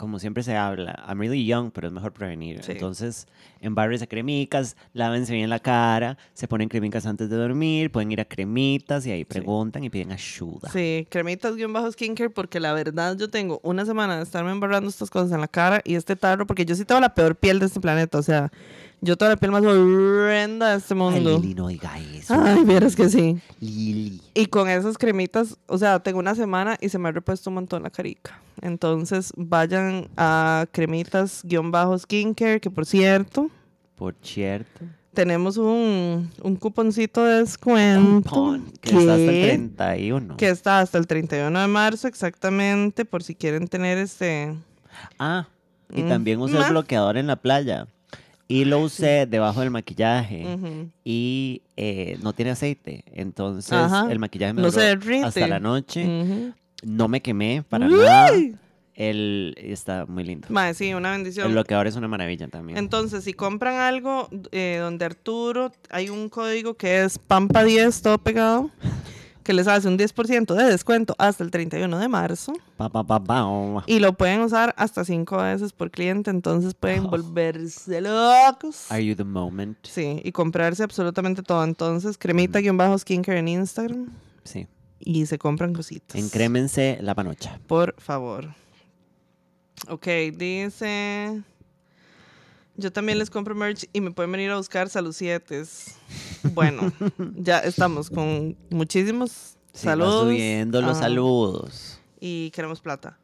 como 0.00 0.18
siempre 0.18 0.42
se 0.42 0.56
habla, 0.56 1.04
I'm 1.06 1.20
really 1.20 1.44
young, 1.44 1.70
pero 1.72 1.86
es 1.86 1.92
mejor 1.92 2.14
prevenir. 2.14 2.64
Sí. 2.64 2.72
Entonces, 2.72 3.26
en 3.60 3.74
barrios 3.74 4.00
de 4.00 4.08
cremicas, 4.08 4.74
lávense 4.94 5.34
bien 5.34 5.50
la 5.50 5.58
cara, 5.58 6.16
se 6.32 6.48
ponen 6.48 6.70
cremicas 6.70 7.04
antes 7.04 7.28
de 7.28 7.36
dormir, 7.36 7.92
pueden 7.92 8.10
ir 8.10 8.18
a 8.18 8.24
cremitas 8.24 9.06
y 9.06 9.10
ahí 9.10 9.26
preguntan 9.26 9.84
y 9.84 9.90
piden 9.90 10.10
ayuda. 10.10 10.70
Sí, 10.72 11.06
cremitas 11.10 11.54
guion 11.54 11.74
bajo 11.74 11.92
skincare 11.92 12.30
porque 12.30 12.60
la 12.60 12.72
verdad 12.72 13.14
yo 13.18 13.28
tengo 13.28 13.60
una 13.62 13.84
semana 13.84 14.16
de 14.16 14.22
estarme 14.22 14.52
embarrando 14.52 14.88
estas 14.88 15.10
cosas 15.10 15.32
en 15.32 15.40
la 15.42 15.48
cara 15.48 15.82
y 15.84 15.96
este 15.96 16.16
tarro 16.16 16.46
porque 16.46 16.64
yo 16.64 16.74
sí 16.74 16.86
tengo 16.86 17.02
la 17.02 17.14
peor 17.14 17.36
piel 17.36 17.58
de 17.58 17.66
este 17.66 17.78
planeta, 17.78 18.16
o 18.16 18.22
sea, 18.22 18.50
yo 19.00 19.16
tengo 19.16 19.30
la 19.30 19.36
piel 19.36 19.50
más 19.52 19.62
horrenda 19.64 20.70
de 20.72 20.76
este 20.78 20.94
Ay, 20.94 20.98
mundo. 21.00 21.38
Lili, 21.38 21.54
no 21.54 21.68
diga 21.68 21.98
eso. 21.98 22.34
Ay, 22.42 22.64
vieras 22.64 22.94
que 22.96 23.08
sí. 23.08 23.38
Lili. 23.60 24.20
Y 24.34 24.46
con 24.46 24.68
esas 24.68 24.98
cremitas, 24.98 25.56
o 25.66 25.78
sea, 25.78 26.00
tengo 26.00 26.18
una 26.18 26.34
semana 26.34 26.76
y 26.80 26.88
se 26.88 26.98
me 26.98 27.08
ha 27.08 27.12
repuesto 27.12 27.50
un 27.50 27.54
montón 27.54 27.82
la 27.82 27.90
carica. 27.90 28.40
Entonces, 28.60 29.32
vayan 29.36 30.08
a 30.16 30.66
cremitas 30.70 31.40
guion 31.44 31.70
bajo 31.70 31.98
skincare, 31.98 32.60
que 32.60 32.70
por 32.70 32.84
cierto, 32.84 33.48
Por 33.96 34.14
cierto. 34.22 34.84
tenemos 35.14 35.56
un, 35.56 36.30
un 36.42 36.56
cuponcito 36.56 37.24
de 37.24 37.38
descuento. 37.40 38.28
Pon, 38.30 38.70
que 38.80 38.90
está 38.90 39.12
hasta 39.14 39.14
el 39.24 39.30
que- 39.30 39.46
31. 39.48 40.36
que 40.36 40.48
está 40.48 40.80
hasta 40.80 40.98
el 40.98 41.06
31 41.06 41.58
de 41.60 41.66
marzo 41.68 42.06
exactamente, 42.06 43.04
por 43.04 43.22
si 43.22 43.34
quieren 43.34 43.66
tener 43.66 43.96
este... 43.98 44.54
Ah, 45.18 45.46
y 45.92 46.02
Mm. 46.02 46.08
también 46.08 46.40
usé 46.40 46.54
Ma. 46.58 46.66
el 46.66 46.70
bloqueador 46.72 47.16
en 47.16 47.26
la 47.26 47.36
playa. 47.36 47.86
Y 48.50 48.64
lo 48.64 48.80
usé 48.82 49.26
debajo 49.26 49.60
del 49.60 49.70
maquillaje. 49.70 50.44
Y 51.04 51.62
eh, 51.76 52.18
no 52.22 52.32
tiene 52.32 52.50
aceite. 52.50 53.04
Entonces 53.12 53.72
Ajá. 53.72 54.10
el 54.10 54.18
maquillaje 54.18 54.52
me 54.54 54.62
No 54.62 54.70
duró 54.70 54.82
hasta 55.24 55.46
la 55.46 55.60
noche. 55.60 56.52
No 56.82 57.06
me 57.08 57.22
quemé 57.22 57.62
para 57.68 57.86
Uy. 57.86 57.92
nada. 57.92 58.30
El, 58.94 59.54
está 59.56 60.04
muy 60.04 60.24
lindo. 60.24 60.48
Sí, 60.74 60.92
una 60.92 61.14
El 61.14 61.22
bendición. 61.22 61.50
bloqueador 61.52 61.86
es 61.86 61.94
una 61.96 62.08
maravilla 62.08 62.48
también. 62.48 62.76
Entonces, 62.76 63.24
si 63.24 63.32
compran 63.32 63.76
algo 63.76 64.28
eh, 64.52 64.78
donde 64.80 65.04
Arturo, 65.04 65.72
hay 65.88 66.10
un 66.10 66.28
código 66.28 66.74
que 66.74 67.04
es 67.04 67.18
Pampa10, 67.18 68.02
todo 68.02 68.18
pegado, 68.18 68.70
que 69.50 69.54
les 69.54 69.66
hace 69.66 69.88
un 69.88 69.98
10% 69.98 70.54
de 70.54 70.62
descuento 70.62 71.16
hasta 71.18 71.42
el 71.42 71.50
31 71.50 71.98
de 71.98 72.06
marzo. 72.06 72.52
Pa, 72.76 72.88
pa, 72.88 73.02
pa, 73.02 73.18
pa, 73.18 73.44
oh. 73.46 73.82
Y 73.84 73.98
lo 73.98 74.12
pueden 74.12 74.42
usar 74.42 74.72
hasta 74.78 75.04
cinco 75.04 75.38
veces 75.38 75.72
por 75.72 75.90
cliente, 75.90 76.30
entonces 76.30 76.72
pueden 76.74 77.10
volverse 77.10 78.00
locos. 78.00 78.86
Are 78.92 79.04
you 79.04 79.16
the 79.16 79.24
moment? 79.24 79.76
Sí, 79.82 80.20
y 80.22 80.30
comprarse 80.30 80.84
absolutamente 80.84 81.42
todo. 81.42 81.64
Entonces, 81.64 82.16
cremita-skincare 82.16 83.38
en 83.38 83.48
Instagram 83.48 84.10
Sí. 84.44 84.68
y 85.00 85.26
se 85.26 85.36
compran 85.36 85.72
cositas. 85.74 86.14
Encrémense 86.14 86.98
la 87.02 87.16
panocha. 87.16 87.58
Por 87.66 88.00
favor. 88.00 88.54
Ok, 89.88 90.06
dice. 90.36 91.42
Yo 92.80 92.90
también 92.90 93.18
les 93.18 93.28
compro 93.30 93.54
merch 93.54 93.86
y 93.92 94.00
me 94.00 94.10
pueden 94.10 94.32
venir 94.32 94.50
a 94.50 94.56
buscar 94.56 94.88
salucietes. 94.88 95.94
Bueno, 96.54 96.90
ya 97.36 97.58
estamos 97.58 98.08
con 98.10 98.56
muchísimos 98.70 99.56
Sí, 99.72 99.84
saludos. 99.84 100.22
subiendo 100.24 100.80
los 100.80 100.92
Ajá. 100.92 101.00
saludos. 101.02 102.00
Y 102.18 102.50
queremos 102.52 102.80
plata. 102.80 103.18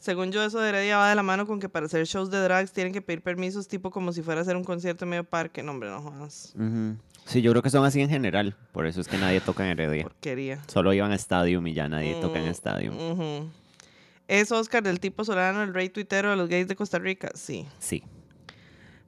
Según 0.00 0.30
yo, 0.32 0.42
eso 0.44 0.60
de 0.60 0.68
Heredia 0.68 0.96
va 0.98 1.08
de 1.08 1.14
la 1.14 1.22
mano 1.22 1.46
con 1.46 1.58
que 1.60 1.68
para 1.68 1.86
hacer 1.86 2.04
shows 2.06 2.30
de 2.30 2.38
drags 2.40 2.72
tienen 2.72 2.92
que 2.92 3.02
pedir 3.02 3.22
permisos, 3.22 3.66
tipo 3.68 3.90
como 3.90 4.12
si 4.12 4.22
fuera 4.22 4.40
a 4.40 4.42
hacer 4.42 4.56
un 4.56 4.62
concierto 4.64 5.04
en 5.04 5.10
medio 5.10 5.24
parque. 5.24 5.62
No, 5.62 5.72
hombre, 5.72 5.88
no 5.90 6.02
jodas. 6.02 6.52
Ujú. 6.56 6.96
Sí, 7.24 7.42
yo 7.42 7.50
creo 7.52 7.62
que 7.62 7.70
son 7.70 7.84
así 7.84 8.00
en 8.00 8.08
general. 8.08 8.56
Por 8.72 8.86
eso 8.86 9.00
es 9.00 9.08
que 9.08 9.18
nadie 9.18 9.40
toca 9.40 9.64
en 9.64 9.70
Heredia. 9.78 10.04
Porquería. 10.04 10.62
Solo 10.66 10.92
iban 10.92 11.10
a 11.12 11.16
Stadium 11.16 11.66
y 11.66 11.74
ya 11.74 11.88
nadie 11.88 12.14
toca 12.20 12.38
en 12.38 12.46
Mm, 12.46 12.50
Stadium. 12.50 12.96
ujú. 12.96 13.50
¿Es 14.28 14.52
Oscar 14.52 14.82
del 14.82 15.00
tipo 15.00 15.24
Solano, 15.24 15.62
el 15.62 15.72
rey 15.74 15.88
tuitero 15.88 16.30
de 16.30 16.36
los 16.36 16.48
gays 16.48 16.68
de 16.68 16.76
Costa 16.76 16.98
Rica? 16.98 17.30
Sí. 17.34 17.66
Sí. 17.78 18.02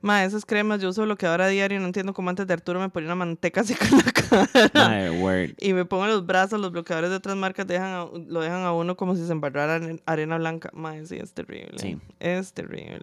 Ma, 0.03 0.25
esas 0.25 0.47
cremas 0.47 0.81
yo 0.81 0.89
uso 0.89 1.03
bloqueador 1.03 1.43
a 1.43 1.49
diario. 1.49 1.79
No 1.79 1.87
entiendo 1.87 2.15
cómo 2.15 2.31
antes 2.31 2.47
de 2.47 2.55
Arturo 2.55 2.81
me 2.81 2.89
ponía 2.89 3.09
una 3.09 3.17
manteca 3.17 3.63
seca 3.65 3.87
en 3.93 3.99
la 3.99 4.13
cara. 4.13 4.89
My 5.11 5.21
word. 5.23 5.51
Y 5.59 5.73
me 5.75 5.85
pongo 5.85 6.05
en 6.05 6.11
los 6.13 6.25
brazos. 6.25 6.59
Los 6.61 6.73
bloqueadores 6.73 7.11
de 7.11 7.17
otras 7.17 7.37
marcas 7.37 7.67
dejan 7.67 7.89
a- 7.93 8.07
lo 8.27 8.41
dejan 8.41 8.63
a 8.63 8.73
uno 8.73 8.97
como 8.97 9.15
si 9.15 9.27
se 9.27 9.33
embarrara 9.33 9.77
en 9.77 10.01
arena 10.07 10.39
blanca. 10.39 10.71
Ma, 10.73 10.95
sí, 11.05 11.17
es 11.17 11.33
terrible. 11.35 11.79
Sí. 11.79 11.99
Es 12.19 12.53
terrible. 12.55 13.03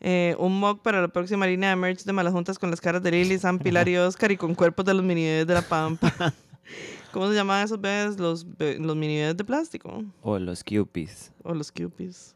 Eh, 0.00 0.36
un 0.38 0.58
mock 0.60 0.82
para 0.82 1.00
la 1.00 1.08
próxima 1.08 1.46
línea 1.46 1.70
de 1.70 1.76
merch 1.76 2.04
de 2.04 2.12
Malajuntas 2.12 2.58
con 2.58 2.70
las 2.70 2.80
caras 2.80 3.02
de 3.02 3.10
Lily, 3.10 3.38
San 3.38 3.58
Pilar 3.58 3.88
y 3.88 3.96
Oscar 3.98 4.30
y 4.30 4.36
con 4.36 4.54
cuerpos 4.54 4.84
de 4.84 4.94
los 4.94 5.02
mini 5.02 5.24
bebés 5.24 5.46
de 5.46 5.54
la 5.54 5.62
Pampa. 5.62 6.12
¿Cómo 7.12 7.28
se 7.28 7.34
llaman 7.34 7.64
esos 7.64 7.80
bebés? 7.80 8.18
Los, 8.18 8.46
los 8.58 8.96
mini 8.96 9.16
bebés 9.16 9.36
de 9.38 9.44
plástico. 9.44 10.04
O 10.22 10.38
los 10.38 10.62
Cupies. 10.62 11.32
O 11.42 11.54
los 11.54 11.72
Cupies. 11.72 12.35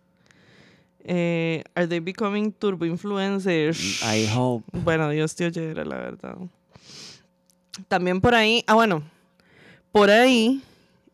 Eh, 1.05 1.63
are 1.75 1.87
they 1.87 2.01
becoming 2.01 2.53
turbo 2.53 2.85
influencers? 2.85 4.03
I 4.03 4.27
hope. 4.27 4.65
Bueno, 4.73 5.09
Dios 5.11 5.35
te 5.35 5.47
oyera, 5.47 5.85
la 5.85 5.97
verdad. 5.97 6.37
También 7.89 8.21
por 8.21 8.35
ahí, 8.35 8.63
ah, 8.67 8.75
bueno, 8.75 9.03
por 9.93 10.11
ahí 10.11 10.63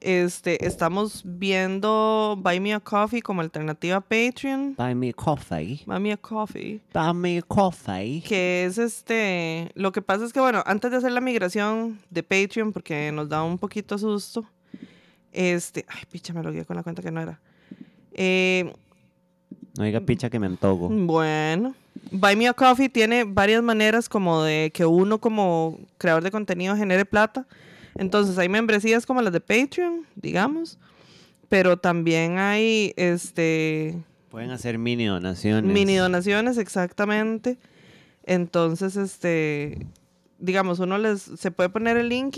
este, 0.00 0.64
estamos 0.66 1.22
viendo 1.24 2.38
Buy 2.40 2.60
Me 2.60 2.74
a 2.74 2.80
Coffee 2.80 3.22
como 3.22 3.40
alternativa 3.40 3.96
a 3.96 4.00
Patreon. 4.00 4.74
Buy 4.76 4.94
me 4.94 5.12
coffee. 5.12 5.82
Buy 5.86 6.00
Me 6.00 6.12
a 6.12 6.16
Coffee. 6.16 6.80
Buy 6.92 7.14
me 7.14 7.42
coffee. 7.42 8.22
Que 8.22 8.66
es 8.66 8.78
este. 8.78 9.70
Lo 9.74 9.92
que 9.92 10.02
pasa 10.02 10.24
es 10.24 10.32
que, 10.32 10.40
bueno, 10.40 10.62
antes 10.66 10.90
de 10.90 10.98
hacer 10.98 11.12
la 11.12 11.20
migración 11.20 11.98
de 12.10 12.22
Patreon, 12.22 12.72
porque 12.72 13.10
nos 13.12 13.28
da 13.28 13.42
un 13.42 13.58
poquito 13.58 13.98
susto. 13.98 14.44
Este. 15.32 15.84
Ay, 15.88 16.02
picha, 16.10 16.32
me 16.32 16.42
lo 16.42 16.52
guié 16.52 16.64
con 16.64 16.76
la 16.76 16.82
cuenta 16.82 17.02
que 17.02 17.10
no 17.10 17.20
era. 17.20 17.40
Eh, 18.12 18.72
No 19.76 19.84
diga 19.84 20.00
picha 20.00 20.30
que 20.30 20.38
me 20.38 20.46
antogo. 20.46 20.88
Bueno, 20.88 21.74
Buy 22.10 22.36
Me 22.36 22.48
a 22.48 22.54
Coffee 22.54 22.88
tiene 22.88 23.24
varias 23.24 23.62
maneras 23.62 24.08
como 24.08 24.42
de 24.42 24.70
que 24.72 24.86
uno 24.86 25.18
como 25.18 25.78
creador 25.98 26.22
de 26.22 26.30
contenido 26.30 26.76
genere 26.76 27.04
plata. 27.04 27.46
Entonces 27.94 28.38
hay 28.38 28.48
membresías 28.48 29.06
como 29.06 29.22
las 29.22 29.32
de 29.32 29.40
Patreon, 29.40 30.06
digamos, 30.14 30.78
pero 31.48 31.78
también 31.78 32.38
hay 32.38 32.92
este 32.96 33.98
Pueden 34.30 34.50
hacer 34.50 34.78
mini 34.78 35.06
donaciones. 35.06 35.72
mini 35.72 35.96
donaciones 35.96 36.58
exactamente. 36.58 37.58
Entonces, 38.24 38.96
este 38.96 39.86
digamos, 40.38 40.78
uno 40.78 40.98
les 40.98 41.22
se 41.22 41.50
puede 41.50 41.68
poner 41.68 41.96
el 41.96 42.08
link 42.08 42.36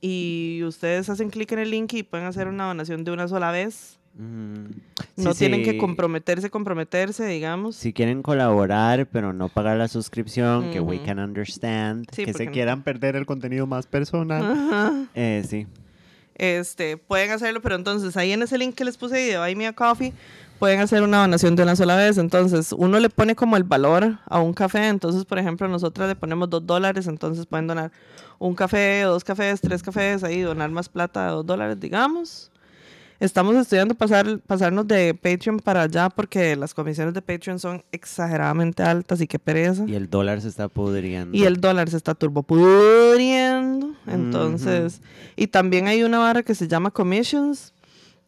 y 0.00 0.60
ustedes 0.64 1.08
hacen 1.08 1.30
clic 1.30 1.50
en 1.52 1.60
el 1.60 1.70
link 1.70 1.92
y 1.94 2.02
pueden 2.02 2.26
hacer 2.26 2.48
una 2.48 2.66
donación 2.66 3.04
de 3.04 3.10
una 3.10 3.28
sola 3.28 3.50
vez. 3.50 3.97
No 4.18 5.32
Sí, 5.32 5.38
tienen 5.38 5.62
que 5.62 5.78
comprometerse, 5.78 6.50
comprometerse, 6.50 7.24
digamos. 7.26 7.76
Si 7.76 7.92
quieren 7.92 8.22
colaborar, 8.22 9.06
pero 9.06 9.32
no 9.32 9.48
pagar 9.48 9.76
la 9.76 9.86
suscripción, 9.88 10.70
que 10.72 10.80
we 10.80 11.00
can 11.02 11.18
understand. 11.20 12.06
Sí, 12.12 12.24
que 12.24 12.32
se 12.32 12.46
no- 12.46 12.52
quieran 12.52 12.82
perder 12.82 13.14
el 13.16 13.26
contenido 13.26 13.66
más 13.66 13.86
personal. 13.86 14.42
Ajá. 14.44 14.92
Eh, 15.14 15.44
sí. 15.48 15.66
este, 16.34 16.96
pueden 16.96 17.30
hacerlo, 17.30 17.60
pero 17.62 17.74
entonces 17.76 18.16
ahí 18.16 18.32
en 18.32 18.42
ese 18.42 18.58
link 18.58 18.74
que 18.74 18.84
les 18.84 18.96
puse 18.96 19.16
de 19.16 19.38
Buy 19.38 19.54
Me 19.56 19.66
a 19.66 19.72
Coffee, 19.72 20.12
pueden 20.60 20.80
hacer 20.80 21.02
una 21.02 21.18
donación 21.20 21.54
de 21.56 21.62
una 21.64 21.76
sola 21.76 21.96
vez. 21.96 22.18
Entonces, 22.18 22.72
uno 22.72 22.98
le 23.00 23.10
pone 23.10 23.34
como 23.36 23.56
el 23.56 23.64
valor 23.64 24.18
a 24.26 24.40
un 24.40 24.52
café. 24.52 24.88
Entonces, 24.88 25.24
por 25.24 25.38
ejemplo, 25.38 25.66
nosotras 25.68 26.08
le 26.08 26.16
ponemos 26.16 26.50
dos 26.50 26.66
dólares, 26.66 27.06
entonces 27.06 27.46
pueden 27.46 27.66
donar 27.68 27.92
un 28.40 28.54
café, 28.54 29.02
dos 29.02 29.22
cafés, 29.24 29.60
tres 29.60 29.82
cafés, 29.82 30.22
ahí 30.24 30.40
donar 30.40 30.70
más 30.70 30.88
plata 30.88 31.26
de 31.26 31.30
dos 31.32 31.46
dólares, 31.46 31.78
digamos. 31.80 32.50
Estamos 33.20 33.56
estudiando 33.56 33.96
pasar, 33.96 34.38
pasarnos 34.46 34.86
de 34.86 35.12
Patreon 35.12 35.58
para 35.58 35.82
allá 35.82 36.08
porque 36.08 36.54
las 36.54 36.72
comisiones 36.72 37.14
de 37.14 37.22
Patreon 37.22 37.58
son 37.58 37.82
exageradamente 37.90 38.84
altas 38.84 39.20
y 39.20 39.26
qué 39.26 39.40
pereza. 39.40 39.84
Y 39.88 39.94
el 39.96 40.08
dólar 40.08 40.40
se 40.40 40.46
está 40.46 40.68
pudriendo. 40.68 41.36
Y 41.36 41.42
el 41.42 41.60
dólar 41.60 41.90
se 41.90 41.96
está 41.96 42.14
turbopudriendo. 42.14 43.92
Entonces, 44.06 45.02
y 45.34 45.48
también 45.48 45.88
hay 45.88 46.04
una 46.04 46.20
barra 46.20 46.44
que 46.44 46.54
se 46.54 46.68
llama 46.68 46.92
commissions, 46.92 47.74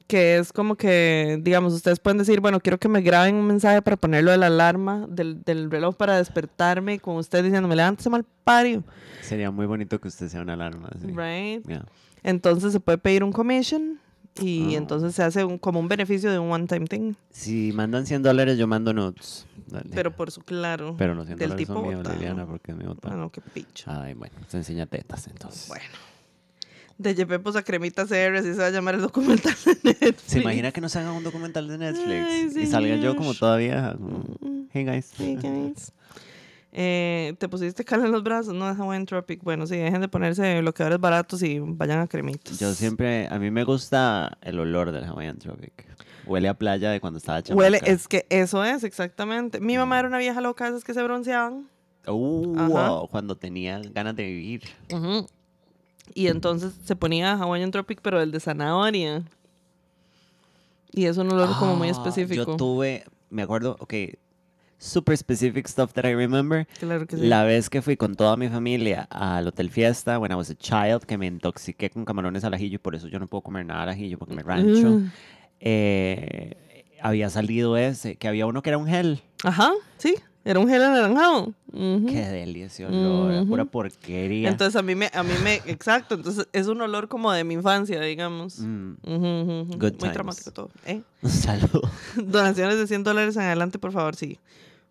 que 0.09 0.39
es 0.39 0.53
como 0.53 0.75
que, 0.75 1.39
digamos, 1.41 1.73
ustedes 1.73 2.01
pueden 2.01 2.19
decir, 2.19 2.41
bueno, 2.41 2.59
quiero 2.59 2.79
que 2.79 2.89
me 2.89 3.01
graben 3.01 3.37
un 3.37 3.47
mensaje 3.47 3.81
para 3.83 3.97
ponerlo 3.97 4.33
de 4.33 4.39
la 4.39 4.47
alarma 4.47 5.07
del, 5.09 5.41
del 5.45 5.71
reloj 5.71 5.95
para 5.95 6.17
despertarme 6.17 6.99
con 6.99 7.15
usted 7.15 7.45
diciéndome, 7.45 7.77
levántese 7.77 8.11
mal 8.11 8.25
pario. 8.43 8.83
Sería 9.21 9.53
muy 9.53 9.67
bonito 9.67 10.01
que 10.01 10.09
usted 10.09 10.27
sea 10.27 10.43
una 10.43 10.55
alarma. 10.55 10.91
sí. 11.01 11.07
Right? 11.07 11.65
Yeah. 11.65 11.87
Entonces 12.25 12.73
se 12.73 12.81
puede 12.81 12.99
pedir 12.99 13.23
un 13.23 13.31
commission 13.31 14.01
y 14.41 14.75
Ah. 14.75 14.79
entonces 14.79 15.15
se 15.15 15.23
hace 15.23 15.45
un, 15.45 15.59
como 15.59 15.79
un 15.81 15.89
beneficio 15.89 16.31
de 16.31 16.39
un 16.39 16.51
one-time 16.51 16.87
thing. 16.87 17.15
Si 17.31 17.73
mandan 17.73 18.07
100 18.07 18.23
dólares, 18.23 18.59
yo 18.59 18.67
mando 18.67 18.93
nudes. 18.93 19.47
Dale. 19.69 19.91
Pero 19.95 20.11
por 20.17 20.31
su 20.31 20.41
claro. 20.43 20.97
Pero 20.99 21.15
los 21.15 21.27
100 21.27 21.39
del 21.39 21.49
dólares 21.51 21.67
tipo 21.69 21.79
son 21.81 21.89
míos. 21.89 22.09
Liliana, 22.15 22.47
porque 22.47 22.73
es 22.73 22.77
mi 22.79 22.85
botado. 22.85 23.15
Bueno, 23.15 23.31
qué 23.31 23.41
picho. 23.41 23.91
Ay, 23.91 24.15
bueno, 24.15 24.35
se 24.49 24.57
enseña 24.57 24.87
tetas 24.87 25.27
entonces. 25.29 25.69
Bueno. 25.69 25.85
De 26.99 27.15
Yepepos 27.15 27.57
a 27.57 27.63
Cremita 27.63 28.05
CR, 28.05 28.37
así 28.37 28.53
se 28.53 28.59
va 28.61 28.67
a 28.67 28.71
llamar 28.71 28.95
el 28.97 29.01
documental 29.01 29.55
de 29.65 29.75
Netflix. 30.01 30.23
¿Se 30.27 30.41
imagina 30.41 30.71
que 30.71 30.81
nos 30.83 30.95
hagan 30.97 31.15
un 31.15 31.25
documental 31.25 31.67
de 31.67 31.79
Netflix? 31.79 32.57
Ay, 32.57 32.63
y 32.63 32.67
salga 32.67 32.97
yo 32.97 33.17
como 33.17 33.33
todavía. 33.33 33.95
como, 33.97 34.23
Hey 34.73 34.85
guys. 34.85 35.11
Hey, 35.17 35.39
guys. 35.41 35.93
Eh, 36.73 37.35
¿Te 37.39 37.49
pusiste 37.49 37.85
cal 37.85 38.05
en 38.05 38.13
los 38.13 38.23
brazos? 38.23 38.55
No, 38.55 38.71
es 38.71 38.79
Hawaiian 38.79 39.05
Tropic. 39.07 39.43
Bueno, 39.43 39.67
sí, 39.67 39.77
dejen 39.77 40.01
de 40.01 40.09
ponerse 40.09 40.61
bloqueadores 40.61 41.01
baratos 41.01 41.43
y 41.43 41.59
vayan 41.59 41.99
a 42.01 42.07
cremitas. 42.07 42.59
Yo 42.61 42.73
siempre, 42.75 43.27
a 43.29 43.39
mí 43.39 43.51
me 43.51 43.65
gusta 43.65 44.39
el 44.43 44.59
olor 44.61 44.93
del 44.93 45.05
Hawaiian 45.05 45.39
Tropic. 45.39 45.85
Huele 46.27 46.49
a 46.49 46.55
playa 46.55 46.91
de 46.91 47.01
cuando 47.01 47.19
estaba 47.19 47.43
chamaca. 47.43 47.61
Huele, 47.65 47.81
es 47.85 48.07
que 48.07 48.25
eso 48.31 48.65
es, 48.65 48.85
exactamente. 48.85 49.59
Mi 49.61 49.77
mamá 49.77 49.99
era 49.99 50.07
una 50.07 50.19
vieja 50.19 50.41
loca, 50.41 50.69
esas 50.69 50.85
que 50.85 50.95
se 50.95 51.03
bronceaban. 51.03 51.69
Uh, 52.07 53.07
cuando 53.11 53.37
tenía 53.37 53.81
ganas 53.93 54.15
de 54.15 54.25
vivir. 54.25 54.63
Y 56.15 56.29
entonces 56.29 56.73
se 56.85 56.95
ponía 56.95 57.33
Hawaiian 57.35 57.71
Tropic, 57.73 58.01
pero 58.01 58.21
el 58.21 58.31
de 58.31 58.39
zanahoria. 58.41 59.25
Y 60.93 61.07
es 61.07 61.17
un 61.17 61.33
olor 61.33 61.49
como 61.59 61.75
muy 61.77 61.89
Ah, 61.89 61.93
específico. 61.93 62.45
Yo 62.47 62.57
tuve, 62.57 63.05
me 63.29 63.43
acuerdo, 63.43 63.77
ok, 63.81 63.95
super 64.81 65.17
specific 65.17 65.69
stuff 65.69 65.93
that 65.93 66.05
I 66.05 66.15
remember. 66.15 66.67
Claro 66.81 67.07
que 67.07 67.17
sí. 67.17 67.27
La 67.27 67.45
vez 67.45 67.69
que 67.71 67.83
fui 67.83 67.97
con 67.97 68.15
toda 68.17 68.37
mi 68.37 68.49
familia 68.49 69.03
al 69.11 69.47
Hotel 69.47 69.71
Fiesta, 69.71 70.19
when 70.19 70.33
I 70.33 70.35
was 70.35 70.51
a 70.51 70.55
child, 70.57 71.05
que 71.05 71.17
me 71.19 71.27
intoxiqué 71.27 71.91
con 71.91 72.05
camarones 72.05 72.43
al 72.45 72.55
ajillo 72.55 72.77
y 72.77 72.79
por 72.79 72.95
eso 72.95 73.07
yo 73.07 73.19
no 73.19 73.27
puedo 73.29 73.43
comer 73.43 73.67
nada 73.67 73.83
al 73.85 73.89
ajillo 73.91 74.19
porque 74.19 74.35
me 74.35 74.43
rancho. 74.43 74.91
Mm. 74.91 75.13
eh, 75.61 76.57
había 77.03 77.31
salido 77.31 77.77
ese, 77.77 78.17
que 78.17 78.29
había 78.29 78.47
uno 78.47 78.63
que 78.63 78.71
era 78.71 78.79
un 78.79 78.87
gel. 78.87 79.23
Ajá, 79.45 79.71
sí. 79.99 80.17
Era 80.43 80.59
un 80.59 80.69
gel 80.69 80.83
anaranjado. 80.83 81.53
Ujú. 81.73 82.07
Qué 82.07 82.21
delicioso 82.29 82.93
olor, 82.95 83.43
Ujú. 83.43 83.47
pura 83.49 83.65
porquería. 83.67 84.49
Entonces 84.49 84.75
a 84.77 84.83
mí 84.83 84.95
me, 84.95 85.11
a 85.13 85.23
mí 85.23 85.35
me, 85.45 85.57
exacto, 85.67 86.15
entonces 86.15 86.49
es 86.55 86.67
un 86.67 86.81
olor 86.81 87.09
como 87.09 87.31
de 87.33 87.45
mi 87.45 87.55
infancia, 87.55 88.01
digamos. 88.01 88.59
Mm. 88.59 88.95
Good 89.05 89.79
Muy 89.79 89.91
times. 89.93 90.13
traumático 90.13 90.51
todo. 90.51 90.71
¿eh? 90.87 91.03
Salud. 91.27 91.83
Donaciones 92.17 92.79
de 92.79 92.87
100 92.87 93.05
dólares 93.05 93.37
en 93.37 93.43
adelante, 93.43 93.79
por 93.79 93.93
favor, 93.93 94.17
sí. 94.17 94.39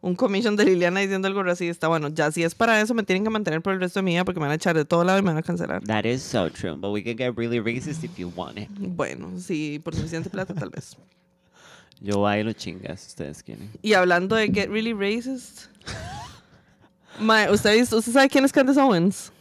Un 0.01 0.15
commission 0.15 0.55
de 0.55 0.63
Liliana 0.65 1.01
diciendo 1.01 1.27
algo 1.27 1.43
racista. 1.43 1.87
Bueno, 1.89 2.07
ya 2.07 2.31
si 2.31 2.43
es 2.43 2.55
para 2.55 2.79
eso, 2.79 2.93
me 2.93 3.03
tienen 3.03 3.23
que 3.25 3.29
mantener 3.29 3.61
por 3.61 3.73
el 3.73 3.81
resto 3.81 3.99
de 3.99 4.03
mi 4.03 4.11
vida 4.11 4.23
porque 4.23 4.39
me 4.39 4.45
van 4.45 4.53
a 4.53 4.55
echar 4.55 4.75
de 4.75 4.85
todo 4.85 5.03
lado 5.03 5.19
y 5.19 5.21
me 5.21 5.29
van 5.29 5.37
a 5.37 5.41
cancelar. 5.41 5.83
That 5.83 6.05
is 6.05 6.21
so 6.21 6.49
true, 6.49 6.75
but 6.77 6.91
we 6.93 7.03
can 7.03 7.17
get 7.17 7.35
really 7.37 7.59
racist 7.59 8.03
if 8.03 8.15
you 8.17 8.31
want 8.35 8.57
it. 8.57 8.69
Bueno, 8.77 9.29
sí, 9.39 9.79
por 9.83 9.93
suficiente 9.95 10.29
plata, 10.29 10.53
tal 10.53 10.69
vez. 10.69 10.95
Yo 12.01 12.21
bailo 12.21 12.53
chingas, 12.53 13.05
ustedes 13.07 13.43
quieren. 13.43 13.69
Y 13.81 13.91
hablando 13.93 14.37
de 14.37 14.47
Get 14.47 14.69
Really 14.69 14.93
Racist. 14.93 15.65
Mae, 17.19 17.51
¿usted, 17.51 17.71
ha 17.71 17.73
visto- 17.73 17.97
¿Usted 17.97 18.13
sabe 18.13 18.29
quién 18.29 18.45
es 18.45 18.53
Candace 18.53 18.79
Owens? 18.79 19.33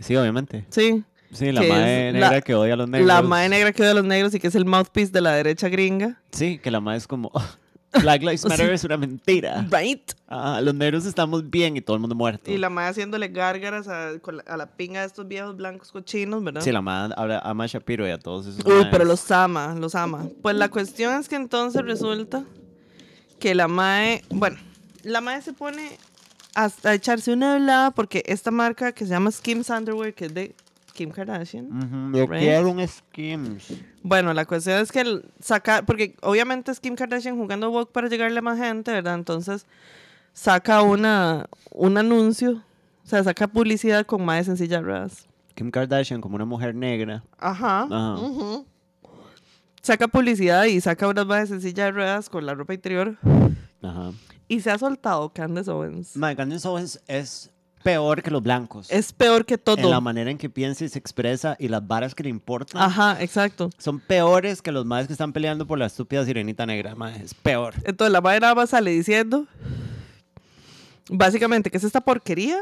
Sí, 0.00 0.16
obviamente. 0.16 0.64
Sí. 0.70 1.04
Sí, 1.32 1.52
la 1.52 1.62
madre 1.62 2.12
negra 2.12 2.30
la- 2.30 2.40
que 2.40 2.54
odia 2.56 2.74
a 2.74 2.76
los 2.76 2.88
negros. 2.88 3.06
La 3.06 3.22
mae 3.22 3.48
negra 3.48 3.72
que 3.72 3.82
odia 3.82 3.92
a 3.92 3.94
los 3.94 4.04
negros 4.04 4.34
y 4.34 4.40
que 4.40 4.48
es 4.48 4.54
el 4.56 4.64
mouthpiece 4.64 5.12
de 5.12 5.20
la 5.20 5.32
derecha 5.34 5.68
gringa. 5.68 6.20
Sí, 6.32 6.58
que 6.58 6.70
la 6.72 6.80
madre 6.80 6.98
es 6.98 7.06
como, 7.06 7.30
"Oh, 7.32 7.42
Black 8.00 8.22
Lives 8.22 8.44
Matter 8.48 8.68
Sí. 8.68 8.74
es 8.74 8.84
una 8.84 8.96
mentira. 8.96 9.66
Right. 9.70 10.12
Ah, 10.28 10.60
los 10.62 10.74
negros 10.74 11.06
estamos 11.06 11.48
bien 11.48 11.76
y 11.76 11.80
todo 11.80 11.96
el 11.96 12.00
mundo 12.00 12.14
muerto. 12.14 12.50
Y 12.50 12.58
la 12.58 12.70
mae 12.70 12.88
haciéndole 12.88 13.28
gárgaras 13.28 13.88
a, 13.88 14.10
la- 14.12 14.42
a 14.46 14.56
la 14.56 14.66
pinga 14.66 15.00
de 15.00 15.06
estos 15.06 15.26
viejos 15.28 15.56
blancos 15.56 15.92
cochinos, 15.92 16.42
¿verdad? 16.42 16.60
Sí, 16.62 16.72
la 16.72 16.82
madre 16.82 17.14
habla 17.16 17.38
a 17.38 17.66
Shapiro 17.66 18.06
y 18.06 18.10
a 18.10 18.18
todos 18.18 18.46
esos. 18.46 18.64
Uy, 18.64 18.86
pero 18.90 19.04
los 19.04 19.30
ama, 19.30 19.74
los 19.78 19.94
ama. 19.94 20.26
Pues 20.42 20.56
la 20.56 20.68
cuestión 20.68 21.18
es 21.20 21.28
que 21.28 21.36
entonces 21.36 21.82
resulta 21.82 22.44
que 23.38 23.54
la 23.54 23.68
MAE, 23.68 24.22
bueno, 24.30 24.56
la 25.02 25.20
MAE 25.20 25.42
se 25.42 25.52
pone 25.52 25.98
a, 26.54 26.70
a 26.84 26.94
echarse 26.94 27.32
una 27.32 27.54
hablada 27.54 27.90
porque 27.90 28.22
esta 28.26 28.50
marca 28.50 28.92
que 28.92 29.04
se 29.04 29.10
llama 29.10 29.30
Skims 29.30 29.70
Underwear, 29.70 30.14
que 30.14 30.26
es 30.26 30.34
de 30.34 30.54
Kim 30.94 31.10
Kardashian. 31.10 32.12
Yo 32.14 32.26
Right. 32.26 32.40
quiero 32.40 32.70
un 32.70 32.86
Skims. 32.86 33.74
Bueno, 34.02 34.32
la 34.32 34.44
cuestión 34.46 34.78
es 34.80 34.90
que 34.92 35.00
el 35.00 35.28
sacar, 35.40 35.84
porque 35.84 36.16
obviamente 36.22 36.70
es 36.70 36.80
Kim 36.80 36.94
Kardashian 36.94 37.36
jugando 37.36 37.70
Vogue 37.70 37.90
para 37.92 38.08
llegarle 38.08 38.38
a 38.38 38.42
más 38.42 38.58
gente, 38.58 38.92
¿verdad? 38.92 39.14
Entonces 39.16 39.66
saca 40.32 40.82
una, 40.82 41.46
un 41.72 41.98
anuncio, 41.98 42.62
o 43.04 43.06
sea, 43.08 43.22
saca 43.24 43.46
publicidad 43.48 44.06
con 44.06 44.24
silla 44.56 44.78
de 44.78 44.82
ruedas. 44.84 45.26
Kim 45.54 45.70
Kardashian 45.70 46.20
como 46.20 46.36
una 46.36 46.44
mujer 46.44 46.74
negra. 46.74 47.22
Ajá. 47.38 47.82
Ajá. 47.90 48.62
Saca 49.82 50.08
publicidad 50.08 50.64
y 50.64 50.80
saca 50.80 51.06
unas 51.08 51.26
silla 51.60 51.84
de 51.84 51.90
ruedas 51.92 52.30
con 52.30 52.46
la 52.46 52.54
ropa 52.54 52.72
interior. 52.72 53.18
Ajá. 53.82 54.12
Y 54.48 54.60
se 54.60 54.70
ha 54.70 54.78
soltado 54.78 55.30
Candace 55.32 55.70
Owens. 55.70 56.16
Candace 56.36 56.66
Owens 56.66 57.00
es 57.06 57.50
peor 57.84 58.22
que 58.22 58.30
los 58.32 58.42
blancos. 58.42 58.90
Es 58.90 59.12
peor 59.12 59.44
que 59.46 59.54
En 59.54 59.60
la 59.64 59.64
todo. 59.76 60.00
manera 60.00 60.30
en 60.30 60.38
que 60.38 60.50
piensa 60.50 60.84
y 60.84 60.88
se 60.88 60.98
expresa 60.98 61.54
y 61.60 61.68
las 61.68 61.86
varas 61.86 62.14
que 62.16 62.24
le 62.24 62.30
importan. 62.30 62.82
Ajá, 62.82 63.18
exacto. 63.22 63.70
Son 63.78 64.00
peores 64.00 64.60
que 64.62 64.72
los 64.72 64.84
más 64.84 65.06
que 65.06 65.12
están 65.12 65.32
peleando 65.32 65.66
por 65.66 65.78
la 65.78 65.86
estúpida 65.86 66.24
sirenita 66.24 66.66
negra. 66.66 66.96
mae, 66.96 67.22
Es 67.22 67.34
peor. 67.34 67.74
Entonces 67.84 68.10
la 68.10 68.20
madre 68.20 68.40
nada 68.40 68.54
más 68.56 68.70
sale 68.70 68.90
diciendo, 68.90 69.46
básicamente, 71.10 71.70
¿qué 71.70 71.76
es 71.76 71.84
esta 71.84 72.00
porquería? 72.00 72.58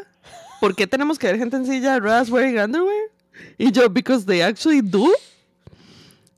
¿Por 0.61 0.75
qué 0.75 0.87
tenemos 0.87 1.19
que 1.19 1.29
ver 1.29 1.39
gente 1.39 1.57
en 1.57 1.67
silla 1.67 1.95
de 1.95 2.01
ruedas 2.01 2.29
wearing 2.31 2.59
underwear? 2.61 3.09
Y 3.59 3.73
yo, 3.73 3.89
because 3.89 4.27
they 4.27 4.43
actually 4.43 4.81
do. 4.83 5.09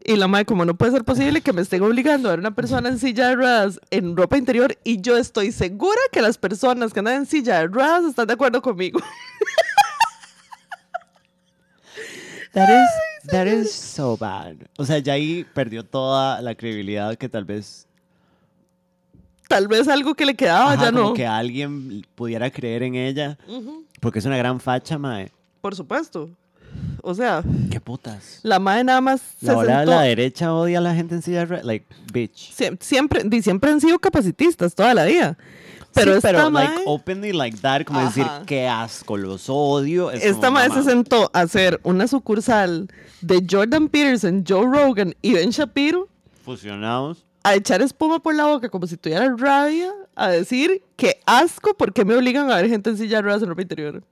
Y 0.07 0.17
la 0.17 0.29
madre, 0.29 0.45
como 0.45 0.67
no 0.67 0.75
puede 0.75 0.93
ser 0.93 1.03
posible 1.03 1.41
que 1.41 1.55
me 1.55 1.63
estén 1.63 1.83
obligando 1.83 2.29
a 2.29 2.33
ver 2.33 2.41
una 2.41 2.55
persona 2.55 2.91
en 2.91 2.99
silla 2.99 3.29
de 3.29 3.37
ruedas 3.37 3.81
en 3.91 4.15
ropa 4.15 4.37
interior 4.37 4.77
y 4.85 5.01
yo 5.01 5.17
estoy 5.17 5.51
segura 5.51 5.99
que 6.13 6.21
las 6.21 6.37
personas 6.37 6.93
que 6.93 6.99
andan 6.99 7.15
en 7.15 7.27
silla 7.27 7.61
de 7.61 7.69
ruedas 7.69 8.05
están 8.05 8.27
de 8.27 8.35
acuerdo 8.35 8.61
conmigo. 8.61 9.01
That 12.53 12.69
is, 12.69 12.89
that 13.33 13.47
is 13.49 13.73
so 13.73 14.17
bad. 14.17 14.55
O 14.79 14.85
sea, 14.85 14.99
ya 14.99 15.15
ahí 15.15 15.45
perdió 15.55 15.85
toda 15.85 16.41
la 16.41 16.55
credibilidad 16.55 17.17
que 17.17 17.29
tal 17.29 17.45
vez. 17.45 17.89
Tal 19.49 19.67
vez 19.67 19.89
algo 19.89 20.15
que 20.15 20.25
le 20.25 20.37
quedaba, 20.37 20.75
ajá, 20.75 20.85
ya 20.85 20.93
como 20.93 21.09
no. 21.09 21.15
que 21.15 21.27
alguien 21.27 22.07
pudiera 22.15 22.53
creer 22.53 22.85
en 22.85 22.95
ella. 22.95 23.37
Porque 24.01 24.21
es 24.21 24.25
una 24.25 24.37
gran 24.37 24.61
facha, 24.61 24.99
mae. 24.99 25.33
Por 25.61 25.75
supuesto. 25.75 26.31
O 27.07 27.15
sea, 27.15 27.43
Qué 27.71 27.81
putas. 27.81 28.41
la 28.43 28.59
madre 28.59 28.85
nada 28.85 29.01
más 29.03 29.21
se 29.39 29.47
La 29.47 29.57
hora 29.59 29.73
de 29.81 29.87
sentó- 29.87 29.91
la 29.91 30.01
derecha 30.03 30.55
odia 30.55 30.79
a 30.79 30.81
la 30.81 30.95
gente 30.95 31.15
en 31.15 31.23
silla 31.23 31.41
de 31.41 31.45
ruedas. 31.47 31.67
Like, 31.67 31.87
bitch. 32.13 32.51
Sie- 32.55 32.77
siempre, 32.81 33.23
siempre 33.43 33.71
han 33.71 33.81
sido 33.81 33.99
capacitistas 33.99 34.75
toda 34.75 34.95
la 34.95 35.05
vida. 35.05 35.37
Pero 35.93 36.13
Sí, 36.13 36.17
esta 36.17 36.29
pero 36.33 36.51
mae, 36.51 36.65
like 36.67 36.83
openly 36.87 37.33
like 37.33 37.59
that, 37.59 37.83
como 37.85 38.01
decir 38.01 38.25
Ajá. 38.25 38.43
qué 38.47 38.67
asco, 38.67 39.17
los 39.17 39.45
odio. 39.49 40.11
es 40.11 40.25
esta 40.25 40.51
madre 40.51 40.75
se 40.75 40.83
sentó 40.83 41.31
a 41.33 41.41
hacer 41.43 41.79
una 41.85 42.09
sucursal 42.09 42.89
de 43.21 43.47
Jordan 43.49 43.89
Peterson, 43.89 44.43
Joe 44.49 44.65
Rogan 44.67 45.15
y 45.23 45.35
Ben 45.35 45.51
Shapiro 45.51 46.09
Fusionados. 46.45 47.25
a 47.45 47.55
echar 47.55 47.81
espuma 47.83 48.19
por 48.21 48.35
la 48.35 48.47
boca 48.47 48.69
como 48.71 48.87
si 48.89 48.97
tuviera 48.97 49.33
rabia, 49.37 49.93
a 50.17 50.31
decir 50.31 50.83
que 50.97 51.21
asco, 51.27 51.75
¿por 51.75 51.93
qué 51.93 52.05
me 52.05 52.15
obligan 52.17 52.51
a 52.51 52.57
ver 52.57 52.69
gente 52.69 52.91
en 52.91 52.97
silla 52.97 53.19
de 53.19 53.23
ruedas 53.23 53.43
en 53.43 53.49
ropa 53.51 53.63
interior? 53.63 54.03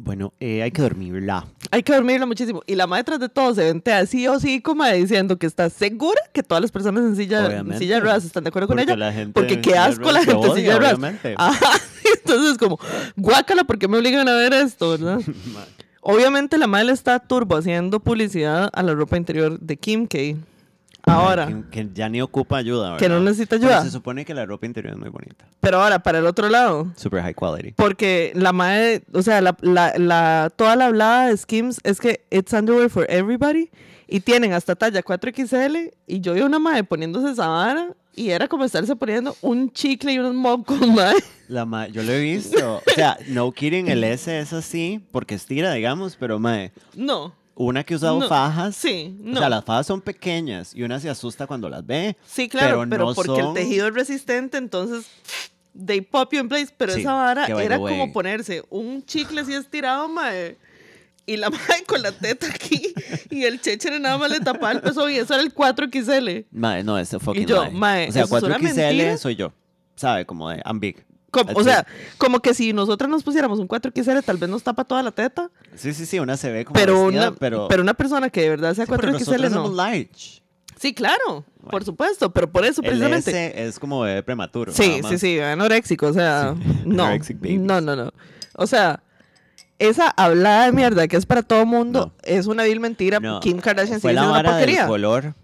Bueno, 0.00 0.32
eh, 0.38 0.62
hay 0.62 0.70
que 0.70 0.80
dormirla. 0.80 1.44
Hay 1.70 1.82
que 1.82 1.92
dormirla 1.92 2.24
muchísimo. 2.24 2.62
Y 2.66 2.76
la 2.76 2.86
madre 2.86 3.04
tras 3.04 3.20
de 3.20 3.28
todo 3.28 3.54
se 3.54 3.64
vente 3.64 3.92
así 3.92 4.26
o 4.28 4.38
sí 4.38 4.60
como 4.62 4.84
diciendo 4.86 5.38
que 5.38 5.46
está 5.46 5.68
segura 5.70 6.20
que 6.32 6.42
todas 6.42 6.62
las 6.62 6.70
personas 6.70 7.04
en 7.04 7.16
silla, 7.16 7.58
en 7.58 7.76
silla 7.78 7.96
de 7.96 8.00
ruedas 8.00 8.24
están 8.24 8.44
de 8.44 8.48
acuerdo 8.48 8.68
con 8.68 8.76
Porque 8.76 8.92
ella. 8.92 8.96
la 8.98 9.12
gente 9.12 9.32
porque 9.32 9.60
qué 9.60 9.76
asco 9.76 10.10
la 10.12 10.24
gente 10.24 10.46
en 10.46 10.54
silla 10.54 10.72
de 10.74 10.78
ruedas. 10.78 10.94
obviamente. 10.98 11.34
Ajá. 11.38 11.80
Entonces 12.14 12.58
como, 12.58 12.78
guácala, 13.16 13.64
¿por 13.64 13.78
qué 13.78 13.88
me 13.88 13.98
obligan 13.98 14.28
a 14.28 14.34
ver 14.34 14.52
esto? 14.54 14.90
¿verdad? 14.98 15.20
Obviamente 16.00 16.58
la 16.58 16.66
madre 16.68 16.86
le 16.86 16.92
está 16.92 17.18
turbo 17.18 17.56
haciendo 17.56 18.00
publicidad 18.00 18.70
a 18.72 18.82
la 18.82 18.94
ropa 18.94 19.16
interior 19.16 19.58
de 19.58 19.76
Kim 19.76 20.06
K. 20.06 20.18
Ahora, 21.10 21.46
Que, 21.46 21.64
que 21.70 21.88
ya 21.94 22.08
ni 22.08 22.20
ocupa 22.20 22.56
ayuda, 22.58 22.96
Que 22.96 23.08
no 23.08 23.14
¿verdad? 23.16 23.30
necesita 23.30 23.56
Pero 23.58 23.68
ayuda. 23.70 23.84
se 23.84 23.90
supone 23.90 24.24
que 24.24 24.34
la 24.34 24.46
ropa 24.46 24.66
interior 24.66 24.92
es 24.94 24.98
muy 25.00 25.08
bonita. 25.08 25.46
pero 25.60 25.80
ahora 25.82 25.98
para 26.00 26.18
el 26.18 26.26
otro 26.26 26.48
lado. 26.48 26.92
Super 26.96 27.22
high 27.22 27.34
quality. 27.34 27.72
Porque 27.72 28.32
la 28.34 28.52
madre, 28.52 29.02
o 29.12 29.22
sea, 29.22 29.40
la, 29.40 29.56
la, 29.62 29.92
la- 29.96 30.50
toda 30.54 30.76
la 30.76 30.86
hablada 30.86 31.28
de 31.28 31.36
Skims 31.36 31.80
es 31.84 32.00
que 32.00 32.24
it's 32.30 32.52
underwear 32.52 32.90
for 32.90 33.06
everybody 33.10 33.70
y 34.06 34.20
tienen 34.20 34.52
hasta 34.52 34.74
talla 34.74 35.02
4XL 35.02 35.92
y 36.06 36.20
yo 36.20 36.34
vi 36.34 36.40
una 36.40 36.58
madre 36.58 36.84
poniéndose 36.84 37.30
esa 37.32 37.48
vara 37.48 37.88
y 38.14 38.30
era 38.30 38.48
como 38.48 38.64
estarse 38.64 38.96
poniendo 38.96 39.36
un 39.42 39.70
chicle 39.72 40.12
y 40.12 40.18
unos 40.18 40.34
mocos, 40.34 40.80
madre. 40.88 41.18
La 41.48 41.64
ma- 41.64 41.86
yo 41.88 42.02
lo 42.02 42.12
he 42.12 42.20
visto. 42.20 42.76
O 42.86 42.90
sea, 42.94 43.16
no 43.28 43.52
kidding, 43.52 43.88
el 43.88 44.02
S 44.04 44.38
es 44.38 44.52
así 44.52 45.00
porque 45.12 45.34
estira, 45.34 45.72
digamos, 45.72 46.16
pero 46.16 46.38
mae, 46.38 46.72
No, 46.94 47.32
una 47.66 47.84
que 47.84 47.94
usado 47.96 48.18
No, 48.20 48.28
fajas. 48.28 48.76
sí, 48.76 49.16
O 49.20 49.28
no. 49.30 49.38
sea, 49.40 49.48
las 49.48 49.64
fajas 49.64 49.86
son 49.86 50.00
pequeñas 50.00 50.74
y 50.74 50.82
una 50.82 50.98
se 51.00 51.10
asusta 51.10 51.46
cuando 51.46 51.68
las 51.68 51.84
ve. 51.84 52.16
sí, 52.26 52.48
claro, 52.48 52.78
pero 52.78 52.90
pero, 52.90 53.04
no 53.06 53.14
porque 53.14 53.30
son- 53.42 53.48
el 53.48 53.54
tejido 53.54 53.88
es 53.88 53.94
resistente, 53.94 54.56
entonces 54.58 55.06
they 55.86 56.00
pop 56.00 56.32
you 56.32 56.40
in 56.40 56.48
place, 56.48 56.68
pero 56.76 56.92
Sí, 56.94 57.00
esa 57.00 57.12
vara 57.14 57.46
era 57.46 57.78
way- 57.78 57.98
como 57.98 58.12
ponerse 58.12 58.62
un 58.70 59.04
chicle 59.04 59.40
así 59.42 59.54
estirado, 59.54 60.08
madre. 60.08 60.56
Y 61.26 61.36
la 61.36 61.50
madre 61.80 61.84
con 61.86 62.00
la 62.02 62.10
teta 62.12 62.46
aquí 62.48 62.94
y 63.30 63.44
el 63.44 63.60
chéchere 63.60 63.98
nada 64.00 64.16
más 64.18 64.30
le 64.30 64.40
tapaba 64.40 64.72
el 64.72 64.80
peso 64.80 65.08
y 65.10 65.16
eso 65.18 65.34
era 65.34 65.42
el 65.42 65.52
4XL. 65.54 66.46
Mae, 66.52 66.82
no, 66.82 66.98
este 66.98 67.18
fucking 67.18 67.46
yo, 67.46 67.64
lie. 67.64 67.70
mae, 67.72 68.08
O 68.08 68.12
sea, 68.12 68.22
eso 68.24 68.36
es 68.38 68.42
una 68.44 68.58
4XL 68.58 68.74
mentira. 68.74 69.16
soy 69.18 69.36
yo. 69.36 69.52
¿Sabe? 69.94 70.24
Como 70.24 70.48
de, 70.48 70.62
I'm 70.64 70.80
big. 70.80 71.04
Como- 71.30 71.52
o 71.54 71.62
sea, 71.62 71.86
como 72.16 72.40
que 72.40 72.54
si 72.54 72.72
nosotras 72.72 73.10
nos 73.10 73.22
pusiéramos 73.22 73.58
un 73.58 73.68
4XL, 73.68 74.22
tal 74.24 74.38
vez 74.38 74.48
nos 74.48 74.62
tapa 74.62 74.84
toda 74.84 75.02
la 75.02 75.10
teta. 75.10 75.50
Sí, 75.74 75.92
sí, 75.92 76.06
sí, 76.06 76.18
una 76.18 76.36
se 76.36 76.50
ve 76.50 76.64
como 76.64 76.74
Pero 76.80 77.04
vestida, 77.04 77.28
una, 77.28 77.36
pero... 77.38 77.68
pero, 77.68 77.82
una 77.82 77.94
persona 77.94 78.30
que 78.30 78.40
de 78.42 78.48
verdad 78.50 78.74
sea 78.74 78.86
Sí, 78.86 78.92
pero 78.96 79.12
4XL 79.12 79.42
nosotros 79.42 79.70
no. 79.70 79.76
large. 79.76 80.42
Sí, 80.78 80.94
claro, 80.94 81.44
Bueno. 81.56 81.70
por 81.70 81.84
supuesto, 81.84 82.32
pero 82.32 82.50
por 82.50 82.64
eso 82.64 82.80
El 82.82 82.88
precisamente. 82.88 83.30
S 83.30 83.66
es 83.68 83.78
como 83.78 84.00
bebé 84.00 84.22
prematuro. 84.22 84.72
sí, 84.72 85.00
sí, 85.08 85.18
sí, 85.18 85.40
anoréxico, 85.40 86.06
o 86.06 86.12
sea, 86.12 86.54
no. 86.86 87.04
anorexic 87.04 87.38
babies. 87.40 87.60
No, 87.60 87.80
no, 87.80 87.94
no. 87.96 88.12
O 88.54 88.66
sea, 88.66 89.02
esa 89.78 90.08
hablada 90.08 90.66
de 90.66 90.72
mierda 90.72 91.06
que 91.08 91.16
es 91.16 91.26
para 91.26 91.42
todo 91.42 91.66
mundo 91.66 92.06
No. 92.06 92.12
es 92.22 92.46
una 92.46 92.62
vil 92.64 92.80
mentira. 92.80 93.20
No, 93.20 93.40
Kim 93.40 93.58
Kardashian 93.58 93.96
la 93.96 94.00
siendo 94.00 94.22
una 94.22 94.30
vara 94.30 94.50
del 94.56 94.60
porquería. 94.60 94.86
color, 94.86 95.34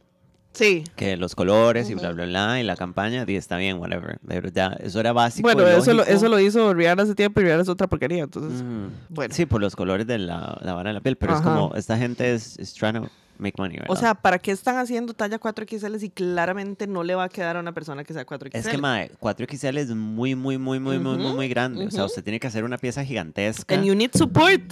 Sí. 0.55 0.85
que 0.97 1.17
los 1.17 1.35
colores 1.35 1.91
y 1.91 1.95
bla, 1.95 2.13
bla, 2.13 2.27
bla, 2.27 2.61
y 2.61 2.63
la 2.63 2.77
campaña, 2.77 3.25
y 3.27 3.37
está 3.37 3.57
bien, 3.57 3.79
whatever. 3.79 4.19
Pero 4.27 4.49
ya, 4.49 4.69
eso 4.81 5.01
era 5.01 5.13
básico. 5.13 5.47
Bueno, 5.47 5.67
eso 5.67 5.93
lo, 5.93 6.05
eso 6.05 6.29
lo 6.29 6.39
hizo 6.39 6.73
Rihanna 6.73 7.03
hace 7.03 7.15
tiempo 7.15 7.41
y 7.41 7.45
Rihanna 7.45 7.63
es 7.63 7.69
otra 7.69 7.87
porquería, 7.89 8.23
entonces. 8.23 8.63
Mm. 8.63 8.87
bueno. 9.09 9.35
Sí, 9.35 9.47
por 9.47 9.61
los 9.61 9.75
colores 9.77 10.07
de 10.07 10.19
la, 10.19 10.59
la 10.63 10.73
vara 10.75 10.91
de 10.91 10.95
la 10.95 11.01
piel, 11.01 11.17
pero 11.17 11.35
es 11.35 11.41
Ajá. 11.41 11.55
como, 11.55 11.75
esta 11.75 11.99
gente 11.99 12.33
es, 12.33 12.59
is 12.59 12.73
trying 12.73 12.95
to 12.95 13.09
make 13.39 13.55
money, 13.59 13.77
¿verdad? 13.79 13.91
O 13.91 13.97
sea, 13.97 14.15
¿para 14.15 14.39
qué 14.39 14.53
están 14.53 14.77
haciendo 14.79 15.13
talla 15.13 15.41
4XL 15.41 15.99
si 15.99 16.11
claramente 16.11 16.87
no 16.87 17.03
le 17.03 17.15
va 17.15 17.25
a 17.25 17.29
quedar 17.29 17.57
a 17.57 17.61
una 17.61 17.73
persona 17.73 18.05
que 18.05 18.13
sea 18.13 18.25
4XL? 18.25 18.51
Es 18.53 18.69
que, 18.69 18.79
mae, 18.79 19.11
4XL 19.21 19.79
es 19.79 19.89
muy, 19.91 20.35
muy, 20.35 20.59
muy, 20.59 20.79
muy, 20.79 20.99
muy, 20.99 21.17
muy, 21.17 21.27
Ujú, 21.27 21.35
muy 21.35 21.49
grande. 21.49 21.87
O 21.87 21.91
sea, 21.91 22.05
usted 22.05 22.23
tiene 22.23 22.39
que 22.39 22.47
hacer 22.47 22.65
una 22.65 22.79
pieza 22.79 23.05
gigantesca. 23.05 23.75
And 23.75 23.85
you 23.85 23.95
need 23.95 24.11
support. 24.15 24.63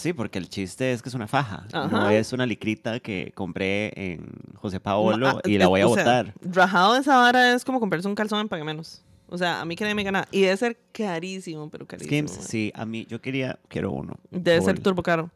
Sí, 0.00 0.12
porque 0.12 0.38
el 0.38 0.48
chiste 0.48 0.92
es 0.92 1.02
que 1.02 1.08
es 1.10 1.14
una 1.14 1.26
faja. 1.28 1.66
No 1.72 2.08
es 2.10 2.32
una 2.32 2.46
licrita 2.46 3.00
que 3.00 3.32
compré 3.34 3.92
en 4.14 4.30
José 4.56 4.80
Paolo 4.80 5.28
Ah, 5.28 5.40
y 5.44 5.58
la 5.58 5.66
voy 5.68 5.80
a 5.82 5.84
sea, 5.88 5.90
botar. 5.96 6.34
rajado 6.42 6.94
de 6.94 7.00
esa 7.00 7.16
vara 7.16 7.52
es 7.54 7.64
como 7.64 7.80
comprarse 7.80 8.08
un 8.08 8.14
calzón 8.14 8.40
en 8.40 8.48
pague 8.48 8.64
menos. 8.64 9.02
O 9.28 9.38
sea, 9.38 9.60
a 9.60 9.64
mí 9.64 9.76
que 9.76 9.84
nadie 9.84 9.94
me 9.94 10.02
gana. 10.02 10.26
Y 10.32 10.40
debe 10.40 10.56
ser 10.56 10.78
carísimo, 10.92 11.68
pero 11.70 11.86
carísimo. 11.86 12.28
Skims, 12.28 12.46
sí, 12.46 12.72
a 12.74 12.84
mí, 12.84 13.06
yo 13.08 13.20
quería, 13.20 13.58
quiero 13.68 13.92
uno. 13.92 14.14
Debe 14.30 14.60
ser 14.62 14.80
turbo 14.80 15.02
caro. 15.02 15.30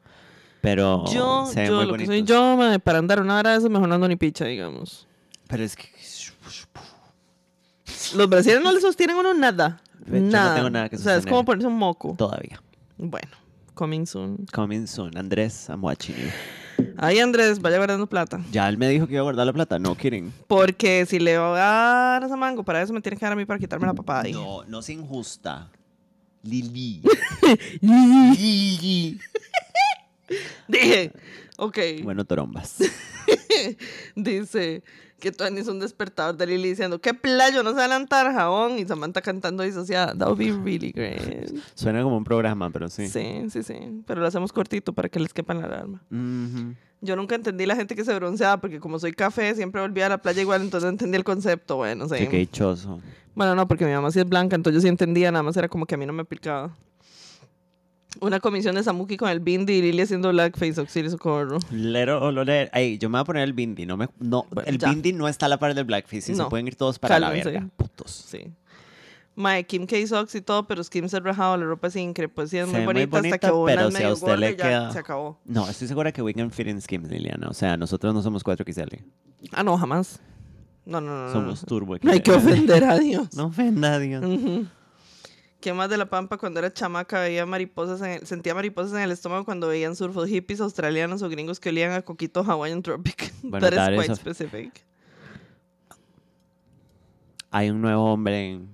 Pero 0.61 1.05
yo, 1.12 1.47
se 1.47 1.61
ven 1.61 1.69
yo, 1.70 1.77
muy 1.77 1.86
lo 1.86 1.95
que 1.95 2.07
soy 2.07 2.23
yo, 2.24 2.57
mae, 2.57 2.78
para 2.78 2.99
andar 2.99 3.20
una 3.20 3.39
hora 3.39 3.51
de 3.51 3.59
eso, 3.59 3.69
mejor 3.69 3.86
no 3.86 3.95
ando 3.97 4.09
ni 4.09 4.16
picha, 4.16 4.47
digamos. 4.47 5.07
Pero 5.47 5.62
es 5.62 5.77
que 5.77 5.89
Los 8.16 8.28
brasileños 8.28 8.65
no 8.65 8.73
le 8.73 8.81
sostienen 8.81 9.16
uno 9.16 9.35
nada. 9.35 9.81
Yo 10.07 10.20
no 10.20 10.55
tengo 10.55 10.70
nada 10.70 10.89
que 10.89 10.97
O 10.97 10.99
sea, 10.99 11.16
es 11.16 11.27
como 11.27 11.45
ponerse 11.45 11.66
un 11.69 11.77
moco. 11.77 12.15
todavía. 12.16 12.61
Bueno, 12.97 13.28
coming 13.75 14.07
soon. 14.07 14.47
Coming 14.53 14.87
soon. 14.87 15.17
Andrés, 15.17 15.69
I'm 15.69 15.83
watching 15.83 16.17
you. 16.17 16.31
Ahí 16.97 17.19
Andrés, 17.19 17.61
vaya 17.61 17.77
guardando 17.79 18.07
plata. 18.07 18.41
Ya 18.51 18.69
él 18.69 18.79
me 18.79 18.89
dijo 18.89 19.07
que 19.07 19.15
iba 19.15 19.21
a 19.21 19.25
guardar 19.25 19.47
la 19.47 19.53
plata. 19.53 19.79
No 19.79 19.95
quieren. 19.95 20.33
Porque 20.49 21.07
si 21.07 21.19
le 21.19 21.39
voy 21.39 21.59
a 21.59 22.19
dar 22.19 22.25
esa 22.25 22.37
mango, 22.37 22.65
para 22.65 22.83
eso 22.83 22.93
me 22.93 23.01
tiene 23.01 23.17
que 23.17 23.25
dar 23.25 23.33
a 23.33 23.37
mí 23.37 23.45
para 23.45 23.59
quitarme 23.59 23.87
la 23.87 23.95
papada. 23.95 24.23
ahí. 24.23 24.33
No, 24.33 24.65
no 24.65 24.83
se 24.83 24.93
injusta. 24.93 25.71
Lili. 26.43 27.03
Lili. 27.81 29.19
Dije, 30.69 31.13
ok. 31.57 31.79
Bueno, 32.03 32.25
torombas. 32.25 32.79
Dice 34.17 34.83
que 35.19 35.32
Tony 35.32 35.61
es 35.61 35.69
un 35.69 35.81
despertador 35.81 36.36
de 36.36 36.47
Lili 36.47 36.69
diciendo, 36.69 37.01
qué 37.01 37.15
playo, 37.15 37.62
no 37.62 37.73
se 37.73 37.81
adelantar 37.81 38.32
jabón. 38.32 38.78
Y 38.78 38.85
Samantha 38.85 39.23
cantando 39.23 39.62
disociada. 39.62 40.15
That 40.15 40.28
would 40.28 40.39
be 40.39 40.53
really 40.53 40.93
great. 40.93 41.51
Suena 41.74 42.03
como 42.03 42.19
un 42.19 42.24
programa, 42.24 42.70
pero 42.70 42.89
sí. 42.89 43.09
Sí, 43.09 43.45
sí, 43.51 43.62
sí. 43.62 44.03
Pero 44.07 44.20
lo 44.20 44.27
hacemos 44.27 44.53
cortito 44.53 44.93
para 44.93 45.09
que 45.09 45.19
les 45.20 45.32
quepa 45.32 45.55
la 45.55 45.65
alarma. 45.65 46.03
Yo 47.01 47.16
nunca 47.16 47.35
entendí 47.35 47.66
la 47.66 47.77
gente 47.77 47.95
que 47.95 48.05
se 48.05 48.15
bronceaba 48.15 48.61
porque 48.61 48.81
como 48.81 48.99
soy 48.99 49.12
café 49.12 49.55
siempre 49.55 49.81
volvía 49.81 50.07
a 50.07 50.09
la 50.11 50.19
playa 50.19 50.41
igual, 50.41 50.62
entonces 50.62 50.85
no 50.85 50.91
entendí 50.91 51.16
el 51.16 51.24
concepto. 51.24 51.77
Bueno, 51.77 52.09
sí. 52.09 52.27
Qué 52.28 52.39
dichoso. 52.39 53.01
Bueno, 53.35 53.55
no, 53.55 53.66
porque 53.66 53.85
mi 53.85 53.93
mamá 53.93 54.11
sí 54.11 54.20
es 54.20 54.28
blanca, 54.28 54.57
entonces 54.57 54.81
yo 54.81 54.81
sí 54.81 54.89
entendía, 54.89 55.31
nada 55.32 55.43
más 55.43 55.57
era 55.57 55.69
como 55.69 55.86
que 55.86 55.97
a 55.97 55.99
mí 55.99 56.07
no 56.07 56.12
me 56.12 56.23
aplicaba. 56.23 56.77
Una 58.20 58.39
comisión 58.41 58.77
de 58.77 58.82
Samuki 58.85 59.16
con 59.16 59.28
el 59.28 59.41
Bindi 59.41 59.73
y 59.74 59.82
Lili 59.82 60.03
haciendo 60.03 60.31
blackface, 60.31 60.78
auxilio 60.81 61.11
socorro. 61.11 61.59
Lero, 61.70 62.31
lero. 62.31 62.70
Ey, 62.73 62.97
yo 62.99 63.09
me 63.09 63.15
voy 63.19 63.23
a 63.23 63.24
poner 63.24 63.43
el 63.43 63.53
bindi. 63.53 63.86
No 63.86 63.97
me, 63.97 64.09
no, 64.20 64.47
Bueno, 64.51 64.69
el 64.69 64.78
ya. 64.78 64.91
bindi 64.91 65.12
no 65.12 65.27
está 65.27 65.47
a 65.47 65.49
la 65.49 65.59
par 65.59 65.74
del 65.74 65.85
blackface. 65.85 66.19
y 66.32 66.35
Se 66.36 66.43
No. 66.43 66.49
pueden 66.49 66.69
ir 66.69 66.77
todos 66.77 66.99
para 66.99 67.16
Cálmense. 67.19 67.45
la 67.47 67.51
verga. 67.61 67.69
Putos. 67.77 68.11
Sí. 68.11 68.53
Mae, 69.36 69.65
Kim 69.66 69.85
K. 69.86 69.97
Socks 70.07 70.32
y 70.36 70.43
todo, 70.43 70.65
pero 70.69 70.81
Kim 70.85 71.09
se 71.09 71.16
ha 71.16 71.20
rajado, 71.20 71.57
la 71.57 71.65
ropa 71.65 71.89
es 71.89 71.97
increíble, 71.97 72.32
pues 72.32 72.51
sí 72.51 72.57
es 72.59 72.69
Se 72.69 72.73
muy 72.73 72.85
bonita, 72.85 73.19
hasta 73.19 73.39
que 73.39 73.51
una 73.51 73.66
pero 73.74 73.89
es 73.89 73.95
si 73.97 74.03
a 74.05 74.12
usted 74.12 74.36
le 74.39 74.57
queda- 74.57 74.93
se 74.93 74.99
acabó. 75.01 75.41
No, 75.45 75.69
estoy 75.69 75.89
segura 75.89 76.12
que 76.12 76.23
we 76.23 76.32
can 76.32 76.53
fit 76.53 76.69
in 76.69 76.81
skims, 76.81 77.11
Liliana. 77.11 77.49
O 77.49 77.53
sea, 77.55 77.77
nosotros 77.77 78.15
no 78.15 78.23
somos 78.23 78.45
4XL. 78.45 79.01
Ah, 79.51 79.65
no, 79.65 79.77
jamás. 79.77 80.20
No, 80.86 81.01
no, 81.01 81.11
no. 81.11 81.27
no, 81.27 81.32
Somos 81.32 81.62
no. 81.62 81.66
turbo 81.66 81.97
No 82.01 82.12
hay 82.12 82.20
que 82.20 82.31
ofender 82.31 82.85
a 82.85 82.97
Dios. 82.97 83.35
No 83.35 83.47
ofenda 83.47 83.95
a 83.95 83.99
Dios. 83.99 84.24
Ujú. 84.24 84.66
¿Qué 85.65 85.73
más 85.73 85.89
de 85.89 85.97
la 85.97 86.05
pampa 86.11 86.36
cuando 86.36 86.59
era 86.61 86.70
chamaca 86.70 87.20
veía 87.20 87.47
mariposas 87.47 88.03
en 88.03 88.11
el- 88.20 88.27
sentía 88.27 88.55
mariposas 88.55 88.93
en 88.93 89.01
el 89.01 89.11
estómago 89.12 89.47
cuando 89.47 89.66
veían 89.66 89.97
surfos 89.97 90.28
hippies 90.28 90.61
australianos 90.61 91.23
o 91.23 91.31
gringos 91.31 91.59
que 91.59 91.70
olían 91.70 91.93
a 91.93 92.03
coquito 92.03 92.45
Hawaiian 92.45 92.82
Tropic? 92.82 93.32
Bueno, 93.43 93.70
That 93.70 93.93
is 93.95 94.03
quite 94.03 94.15
specific. 94.15 94.85
Hay 97.51 97.70
un 97.70 97.81
nuevo 97.81 98.12
hombre 98.12 98.51
en, 98.51 98.69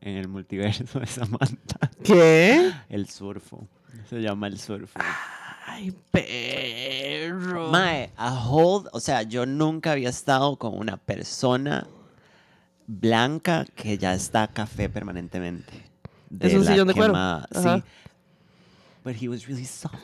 en 0.00 0.16
el 0.16 0.26
multiverso 0.26 0.98
de 0.98 1.06
Samantha. 1.06 1.88
¿Qué? 2.02 2.72
El 2.88 3.08
surfo. 3.08 3.68
Se 4.10 4.20
llama 4.20 4.48
el 4.48 4.58
surfo. 4.58 4.98
Ay, 5.66 5.94
perro. 6.10 7.70
Mae, 7.70 8.10
a 8.16 8.48
hold, 8.48 8.88
o 8.92 8.98
sea, 8.98 9.22
yo 9.22 9.46
nunca 9.46 9.92
había 9.92 10.08
estado 10.08 10.56
con 10.56 10.76
una 10.76 10.96
persona 10.96 11.86
blanca 12.88 13.64
que 13.76 13.98
ya 13.98 14.14
está 14.14 14.48
café 14.48 14.88
permanentemente. 14.88 15.93
Es 16.40 16.52
De 16.52 16.58
un 16.58 16.64
la 16.64 16.70
sillón 16.70 16.88
de 16.88 16.94
cuero. 16.94 17.14
Ajá. 17.16 17.46
Sí. 17.52 17.82
But 19.04 19.16
he 19.20 19.28
was 19.28 19.46
really 19.46 19.64
soft. 19.66 19.94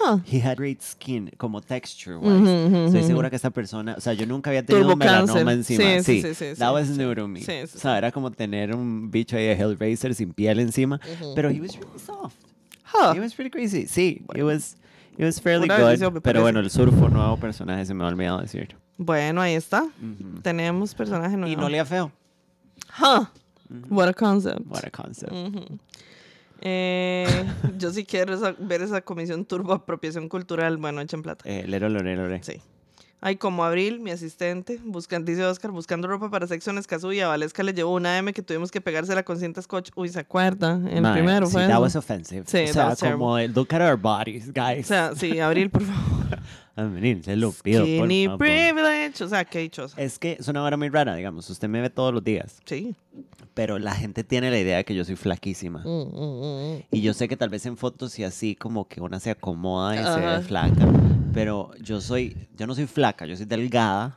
Huh. 0.00 0.18
He 0.30 0.38
had 0.38 0.58
great 0.58 0.82
skin, 0.82 1.30
como 1.38 1.60
texture 1.62 2.16
wise. 2.18 2.28
Ujú, 2.30 2.66
ujú, 2.66 2.76
Estoy 2.86 3.00
ujú. 3.00 3.06
segura 3.06 3.30
que 3.30 3.36
esta 3.36 3.50
persona, 3.50 3.94
o 3.96 4.00
sea, 4.00 4.12
yo 4.12 4.26
nunca 4.26 4.50
había 4.50 4.64
tenido 4.64 4.82
Turbo 4.82 4.92
un 4.92 4.98
melanoma 4.98 5.26
cáncer. 5.26 5.48
encima. 5.48 5.82
Sí, 6.02 6.02
Sí, 6.02 6.22
sí, 6.22 6.34
sí, 6.34 6.54
sí, 6.54 6.58
That 6.58 6.72
was 6.72 6.90
new 6.90 7.14
to 7.14 7.26
me. 7.26 7.40
Sí, 7.40 7.52
o 7.64 7.66
sea, 7.66 7.96
era 7.96 8.12
como 8.12 8.30
tener 8.30 8.74
un 8.74 9.10
bicho 9.10 9.36
ahí 9.36 9.46
de 9.46 9.52
Hellraiser 9.54 10.14
sin 10.14 10.34
piel 10.34 10.60
encima. 10.60 11.00
Pero 11.34 11.48
he 11.50 11.60
was 11.60 11.74
really 11.74 11.98
soft. 11.98 12.36
Huh. 12.92 13.14
It 13.14 13.20
was 13.20 13.34
pretty 13.34 13.50
crazy. 13.50 13.86
Sí, 13.86 14.22
it 14.34 14.42
was, 14.42 14.76
it 15.16 15.24
was 15.24 15.40
fairly 15.40 15.64
Una 15.70 15.96
good. 15.96 16.20
Pero 16.22 16.42
bueno, 16.42 16.60
el 16.60 16.70
surfo, 16.70 17.08
nuevo 17.08 17.38
personaje, 17.38 17.86
se 17.86 17.94
me 17.94 18.04
ha 18.04 18.08
olvidado 18.08 18.40
decir. 18.40 18.76
Bueno, 18.98 19.40
ahí 19.40 19.54
está. 19.54 19.86
Tenemos 20.42 20.94
personaje 20.94 21.36
nuevo. 21.36 21.52
Y 21.52 21.56
no 21.56 21.68
le 21.68 21.82
feo. 21.84 22.12
Huh. 22.98 23.26
What 23.90 24.08
a 24.08 24.14
concept. 24.14 24.60
What 24.66 24.84
a 24.84 24.90
concept. 24.90 25.32
Ujú. 25.32 25.78
Eh, 26.60 27.26
yo 27.78 27.90
sí 27.92 28.04
quiero 28.04 28.34
esa- 28.34 28.54
ver 28.58 28.82
esa 28.82 29.00
comisión 29.00 29.44
turbo 29.44 29.72
apropiación 29.74 30.28
cultural. 30.28 30.76
Bueno, 30.76 31.00
echen 31.00 31.22
plata. 31.22 31.44
Eh, 31.48 31.64
lero, 31.66 31.88
lore, 31.88 32.16
lore. 32.16 32.42
Sí. 32.42 32.60
Ay, 33.20 33.34
como 33.34 33.64
Abril, 33.64 33.98
mi 33.98 34.12
asistente, 34.12 34.78
buscan, 34.84 35.24
dice 35.24 35.44
Oscar, 35.44 35.72
buscando 35.72 36.06
ropa 36.06 36.30
para 36.30 36.46
sexo 36.46 36.70
en 36.70 36.78
Escazú 36.78 37.10
y 37.10 37.18
a 37.18 37.26
Valesca 37.26 37.64
le 37.64 37.72
llevó 37.74 37.94
una 37.94 38.16
M 38.16 38.32
que 38.32 38.42
tuvimos 38.42 38.70
que 38.70 38.80
pegársela 38.80 39.24
con 39.24 39.38
cinta 39.40 39.60
scotch. 39.60 39.90
Uy, 39.96 40.08
¿se 40.08 40.20
acuerda? 40.20 40.80
El 40.88 41.02
Mae, 41.02 41.14
primero 41.14 41.46
sí, 41.46 41.52
fue 41.54 41.62
that 41.62 41.70
eso. 41.72 41.80
was 41.80 41.96
offensive. 41.96 42.44
Sí, 42.46 42.58
o 42.70 42.72
sea, 42.72 42.86
was 42.86 42.98
terrible. 43.00 43.18
como, 43.18 43.38
el, 43.38 43.52
look 43.52 43.74
at 43.74 43.80
our 43.82 43.96
bodies, 43.98 44.52
guys. 44.52 44.84
O 44.84 44.88
sea, 44.88 45.10
sí, 45.16 45.40
Abril, 45.40 45.68
por 45.68 45.82
favor. 45.82 46.38
A 46.76 46.84
venir, 46.84 47.24
se 47.24 47.34
lo 47.34 47.50
pido, 47.50 47.80
por 47.80 47.88
Skinny 47.88 48.26
favor. 48.26 48.38
privilege. 48.38 49.24
O 49.24 49.28
sea, 49.28 49.44
qué 49.44 49.58
dichosa. 49.58 50.00
Es 50.00 50.16
que 50.20 50.36
es 50.38 50.46
una 50.46 50.62
hora 50.62 50.76
muy 50.76 50.88
rara, 50.88 51.16
digamos. 51.16 51.50
Usted 51.50 51.68
me 51.68 51.80
ve 51.80 51.90
todos 51.90 52.14
los 52.14 52.22
días, 52.22 52.60
Sí. 52.66 52.94
Pero 53.58 53.80
la 53.80 53.92
gente 53.92 54.22
tiene 54.22 54.52
la 54.52 54.58
idea 54.60 54.76
de 54.76 54.84
que 54.84 54.94
yo 54.94 55.04
soy 55.04 55.16
flaquísima. 55.16 55.80
Mm, 55.80 56.14
mm, 56.14 56.76
mm. 56.76 56.82
Y 56.92 57.00
yo 57.00 57.12
sé 57.12 57.26
que 57.26 57.36
tal 57.36 57.48
vez 57.48 57.66
en 57.66 57.76
fotos 57.76 58.16
y 58.20 58.22
así 58.22 58.54
como 58.54 58.86
que 58.86 59.00
una 59.00 59.18
se 59.18 59.32
acomoda 59.32 59.96
y 59.96 59.98
se 59.98 60.20
ve 60.24 60.40
flaca. 60.42 60.86
Pero 61.34 61.72
yo 61.82 62.00
soy, 62.00 62.46
yo 62.56 62.68
no 62.68 62.76
soy 62.76 62.86
flaca, 62.86 63.26
yo 63.26 63.36
soy 63.36 63.46
delgada. 63.46 64.14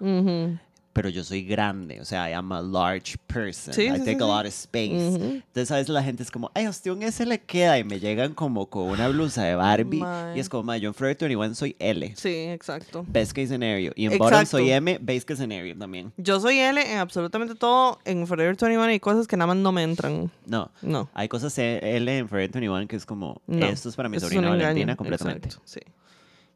Pero 0.93 1.09
yo 1.09 1.23
soy 1.23 1.43
grande. 1.43 2.01
O 2.01 2.05
sea, 2.05 2.29
I 2.29 2.33
am 2.33 2.51
a 2.51 2.61
large 2.61 3.17
person. 3.27 3.73
Sí, 3.73 3.83
I 3.83 3.91
sí, 3.93 3.99
take 3.99 4.17
sí, 4.17 4.23
a 4.23 4.25
lot 4.25 4.45
of 4.45 4.47
space. 4.47 5.15
Entonces 5.15 5.71
a 5.71 5.75
veces 5.75 5.89
la 5.89 6.03
gente 6.03 6.23
es 6.23 6.31
como, 6.31 6.51
ay, 6.53 6.65
a 6.65 6.69
usted 6.69 6.91
un 6.91 7.01
S 7.03 7.25
le 7.25 7.39
queda. 7.41 7.79
Y 7.79 7.83
me 7.83 7.99
llegan 7.99 8.33
como 8.33 8.65
con 8.67 8.83
una 8.89 9.07
blusa 9.07 9.43
de 9.43 9.55
Barbie. 9.55 10.03
Y 10.35 10.39
es 10.39 10.49
como, 10.49 10.75
yo 10.75 10.89
en 10.89 10.93
Forever 10.93 11.17
21 11.19 11.55
soy 11.55 11.75
L. 11.79 12.13
Sí, 12.15 12.29
exacto. 12.35 13.05
Best 13.07 13.31
case 13.33 13.47
scenario. 13.47 13.91
Y 13.95 14.05
en 14.05 14.11
Bottom 14.17 14.27
Exacto. 14.27 14.57
soy 14.57 14.71
M, 14.71 14.97
base 15.01 15.21
case 15.21 15.41
scenario 15.41 15.77
también. 15.77 16.11
Yo 16.17 16.39
soy 16.39 16.59
L 16.59 16.81
en 16.81 16.97
absolutamente 16.97 17.55
todo. 17.55 17.99
En 18.05 18.27
Forever 18.27 18.55
21 18.59 18.83
hay 18.83 18.99
cosas 18.99 19.27
que 19.27 19.37
nada 19.37 19.47
más 19.47 19.57
no 19.57 19.71
me 19.71 19.83
entran. 19.83 20.29
No. 20.45 20.71
No. 20.81 21.09
Hay 21.13 21.27
cosas 21.27 21.57
L 21.57 22.17
en 22.17 22.27
Forever 22.27 22.51
21 22.51 22.87
que 22.87 22.95
es 22.97 23.05
como, 23.05 23.41
No. 23.47 23.65
esto 23.65 23.89
es 23.89 23.95
para 23.95 24.09
mi 24.09 24.19
sobrina 24.19 24.49
Valentina 24.49 24.81
engaño. 24.81 24.97
completamente. 24.97 25.47
Exacto, 25.47 25.67
sí. 25.67 25.79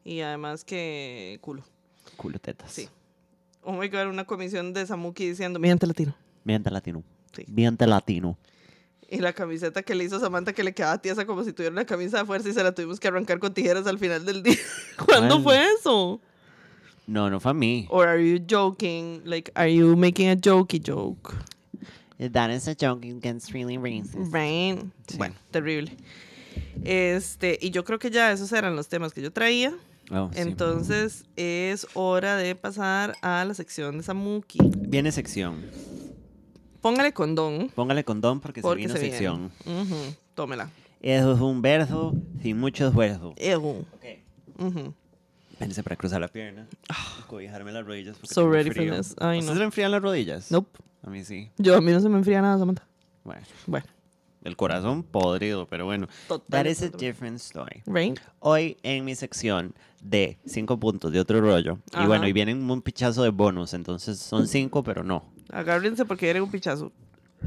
Y 0.04 0.22
además 0.22 0.64
que 0.64 1.38
culo. 1.42 1.64
Culo 2.18 2.38
tetas. 2.40 2.72
Sí. 2.72 2.88
Oh 3.68 3.74
my 3.74 3.90
god, 3.90 4.08
una 4.08 4.26
comisión 4.26 4.74
de 4.74 4.86
Samuki 4.86 5.28
diciendo, 5.28 5.60
mi 5.60 5.68
gente 5.68 5.88
latino. 5.88 6.16
Miente 6.44 6.70
latino. 6.70 7.04
Sí. 7.36 7.46
Miente 7.48 7.88
latino. 7.88 8.38
Y 9.10 9.18
la 9.18 9.34
camiseta 9.34 9.82
que 9.82 9.96
le 9.96 10.04
hizo 10.04 10.20
Samantha 10.20 10.54
que 10.54 10.64
le 10.64 10.74
quedaba 10.74 11.00
tiesa 11.00 11.26
como 11.26 11.44
si 11.44 11.52
tuviera 11.52 11.74
una 11.74 11.86
camisa 11.86 12.20
de 12.20 12.26
fuerza 12.26 12.48
y 12.50 12.54
se 12.54 12.64
la 12.64 12.74
tuvimos 12.74 13.00
que 13.00 13.08
arrancar 13.08 13.40
con 13.40 13.54
tijeras 13.56 13.88
al 13.88 13.98
final 13.98 14.24
del 14.24 14.44
día. 14.44 14.56
¿Cuándo 15.06 15.42
fue 15.42 15.60
eso? 15.80 16.22
No, 17.08 17.30
no 17.32 17.40
fue 17.40 17.52
a 17.52 17.54
mí. 17.56 17.88
Or 17.90 18.08
are 18.08 18.24
you 18.24 18.40
joking? 18.48 19.22
Like, 19.26 19.52
are 19.56 19.74
you 19.74 19.96
making 19.96 20.30
a 20.30 20.36
jokey 20.36 20.80
joke? 20.80 21.34
That 22.20 22.52
is 22.52 22.68
a 22.68 22.76
joke 22.76 23.04
against 23.04 23.52
really 23.52 23.78
racist. 23.78 24.32
Right. 24.32 24.80
Sí. 25.08 25.18
Bueno, 25.18 25.34
terrible. 25.52 25.92
Este, 26.84 27.58
y 27.60 27.72
yo 27.72 27.84
creo 27.84 27.98
que 27.98 28.12
ya 28.12 28.32
esos 28.32 28.52
eran 28.52 28.76
los 28.76 28.88
temas 28.88 29.12
que 29.12 29.22
yo 29.22 29.32
traía. 29.32 29.74
Oh, 30.12 30.30
sí. 30.34 30.40
Entonces 30.42 31.26
es 31.36 31.88
hora 31.96 32.36
de 32.38 32.56
pasar 32.56 33.16
a 33.22 33.44
la 33.46 33.54
sección 33.54 33.98
de 33.98 34.04
Samuki. 34.04 34.60
Viene 34.78 35.12
sección. 35.12 35.66
Póngale 36.82 37.14
condón. 37.14 37.70
Póngale 37.74 38.04
condón 38.04 38.40
porque, 38.40 38.62
Porque 38.62 38.88
se 38.88 38.88
vino 38.88 38.94
se 38.94 39.00
viene. 39.00 39.18
sección. 39.18 39.52
Ujú, 39.66 40.16
Tómela. 40.36 40.70
Eso 41.02 41.34
es 41.34 41.40
un 41.40 41.62
verso 41.62 42.14
sin 42.42 42.58
mucho 42.60 42.88
esfuerzo. 42.88 43.34
Ew. 43.38 43.68
Ok. 43.94 44.06
Ujú. 44.60 44.94
Espérense 45.54 45.84
para 45.84 45.96
cruzar 45.96 46.22
la 46.22 46.28
pierna. 46.28 46.68
Cobijarme 47.28 47.72
las 47.72 47.86
rodillas 47.86 48.18
porque 48.18 48.34
So 48.34 48.42
tengo 48.42 48.54
ready 48.54 48.70
for 48.70 48.76
frío. 48.78 48.96
this. 48.98 49.16
Ay, 49.20 49.26
¿A 49.28 49.32
no. 49.34 49.40
¿Ustedes 49.40 49.58
le 49.58 49.64
enfrían 49.66 49.92
las 49.92 50.02
rodillas? 50.02 50.52
Nope. 50.52 50.80
A 51.02 51.10
mí 51.10 51.24
sí. 51.24 51.50
Yo, 51.58 51.76
a 51.78 51.82
mí 51.82 51.92
no 51.92 52.00
se 52.00 52.10
me 52.10 52.18
enfría 52.18 52.42
nada, 52.42 52.58
Samantha. 52.60 52.86
Bueno, 53.24 53.42
Bueno, 53.66 53.86
el 54.44 54.56
corazón 54.56 55.04
podrido, 55.04 55.66
pero 55.68 55.86
bueno. 55.86 56.08
Total, 56.28 56.64
That 56.64 56.70
is 56.70 56.82
a 56.84 56.90
different 56.90 57.38
story. 57.40 57.82
right? 57.88 58.20
Hoy 58.40 58.78
en 58.84 59.06
mi 59.06 59.16
sección 59.16 59.74
de 60.10 60.38
cinco 60.46 60.80
puntos 60.80 61.12
de 61.12 61.20
otro 61.20 61.42
rollo. 61.42 61.80
Ajá. 61.92 62.04
Y 62.04 62.08
bueno, 62.08 62.28
y 62.28 62.34
vienen 62.34 62.70
un 62.70 62.82
pichazo 62.82 63.24
de 63.24 63.30
bonus, 63.30 63.74
entonces 63.74 64.20
son 64.20 64.48
cinco, 64.48 64.84
pero 64.84 65.04
no. 65.04 65.24
Agárrense 65.52 66.06
porque 66.06 66.28
viene 66.28 66.42
un 66.42 66.52
pichazo. 66.52 66.92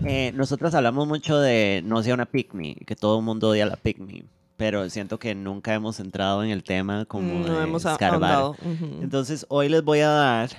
Eh, 0.05 0.33
nosotros 0.35 0.75
hablamos 0.75 1.09
mucho 1.09 1.39
de 1.39 1.83
no 1.85 2.03
sea 2.03 2.15
una 2.15 2.27
pick 2.27 2.53
me, 2.55 2.75
que 2.75 2.95
todo 2.95 3.19
el 3.19 3.25
mundo 3.25 3.51
odia 3.51 3.67
la 3.67 3.77
pick 3.77 3.99
me, 3.99 4.25
pero 4.57 4.89
siento 4.91 5.19
que 5.19 5.35
nunca 5.35 5.75
hemos 5.75 5.99
entrado 5.99 6.45
en 6.45 6.51
el 6.51 6.63
tema 6.63 7.05
como 7.07 7.47
no 7.47 7.59
de 7.59 7.65
hemos 7.65 7.85
escarbar. 7.85 8.53
Entonces 9.01 9.47
hoy 9.49 9.69
les 9.69 9.83
voy 9.83 10.01
a 10.01 10.09
dar. 10.09 10.51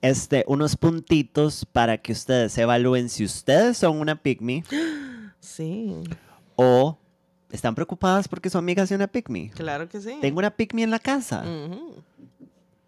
Este, 0.00 0.44
unos 0.46 0.76
puntitos 0.76 1.66
para 1.66 1.98
que 1.98 2.12
ustedes 2.12 2.56
evalúen 2.56 3.08
si 3.08 3.24
ustedes 3.24 3.76
son 3.76 3.98
una 3.98 4.14
pygmy 4.14 4.62
Sí, 5.40 5.96
o 6.54 6.96
están 7.52 7.74
preocupadas 7.76 8.26
porque 8.26 8.50
su 8.50 8.58
amiga 8.58 8.84
sea 8.86 8.96
una 8.96 9.06
pygmy. 9.06 9.50
claro 9.50 9.88
que 9.88 10.00
sí. 10.00 10.16
Tengo 10.20 10.38
una 10.40 10.50
pygmy 10.50 10.82
en 10.82 10.90
la 10.90 10.98
casa. 10.98 11.44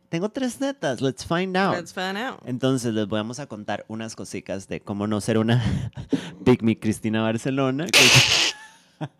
Tengo 0.08 0.28
tres 0.28 0.60
netas. 0.60 1.00
Let's 1.00 1.24
find 1.26 1.56
out. 1.56 1.74
Let's 1.76 1.92
find 1.92 2.16
out. 2.16 2.38
Entonces 2.46 2.94
les 2.94 3.08
vamos 3.08 3.40
a 3.40 3.46
contar 3.46 3.84
unas 3.88 4.14
cositas 4.14 4.68
de 4.68 4.80
cómo 4.80 5.06
no 5.06 5.20
ser 5.20 5.38
una 5.38 5.62
pygmy 6.44 6.76
Cristina 6.76 7.22
Barcelona. 7.22 7.86
que- 7.86 7.98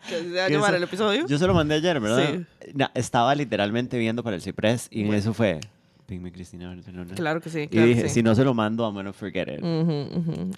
Que 0.09 0.21
se 0.23 0.31
va 0.33 0.45
a 0.45 0.47
que 0.47 0.53
llamar 0.55 0.71
eso- 0.71 0.77
el 0.77 0.83
episodio. 0.85 1.27
yo 1.27 1.37
se 1.37 1.47
lo 1.49 1.53
mandé 1.53 1.75
ayer, 1.75 1.99
¿verdad? 2.01 2.25
Sí. 2.33 2.71
No, 2.75 2.89
estaba 2.95 3.35
literalmente 3.35 3.99
viendo 3.99 4.23
para 4.23 4.37
el 4.37 4.41
Ciprés 4.43 4.87
y 4.91 5.03
Bueno. 5.03 5.19
eso 5.19 5.35
fue 5.35 5.59
pygmy 6.07 6.31
Cristina 6.31 6.69
Barcelona. 6.69 7.13
Claro 7.15 7.41
que 7.41 7.51
sí. 7.51 7.69
Y 7.71 7.79
dije, 7.79 8.03
que 8.03 8.09
sí. 8.09 8.15
si 8.17 8.23
no 8.23 8.35
se 8.37 8.45
lo 8.45 8.55
mando, 8.55 8.85
I'm 8.85 8.95
gonna 8.95 9.13
forget 9.13 9.49
it. 9.49 9.61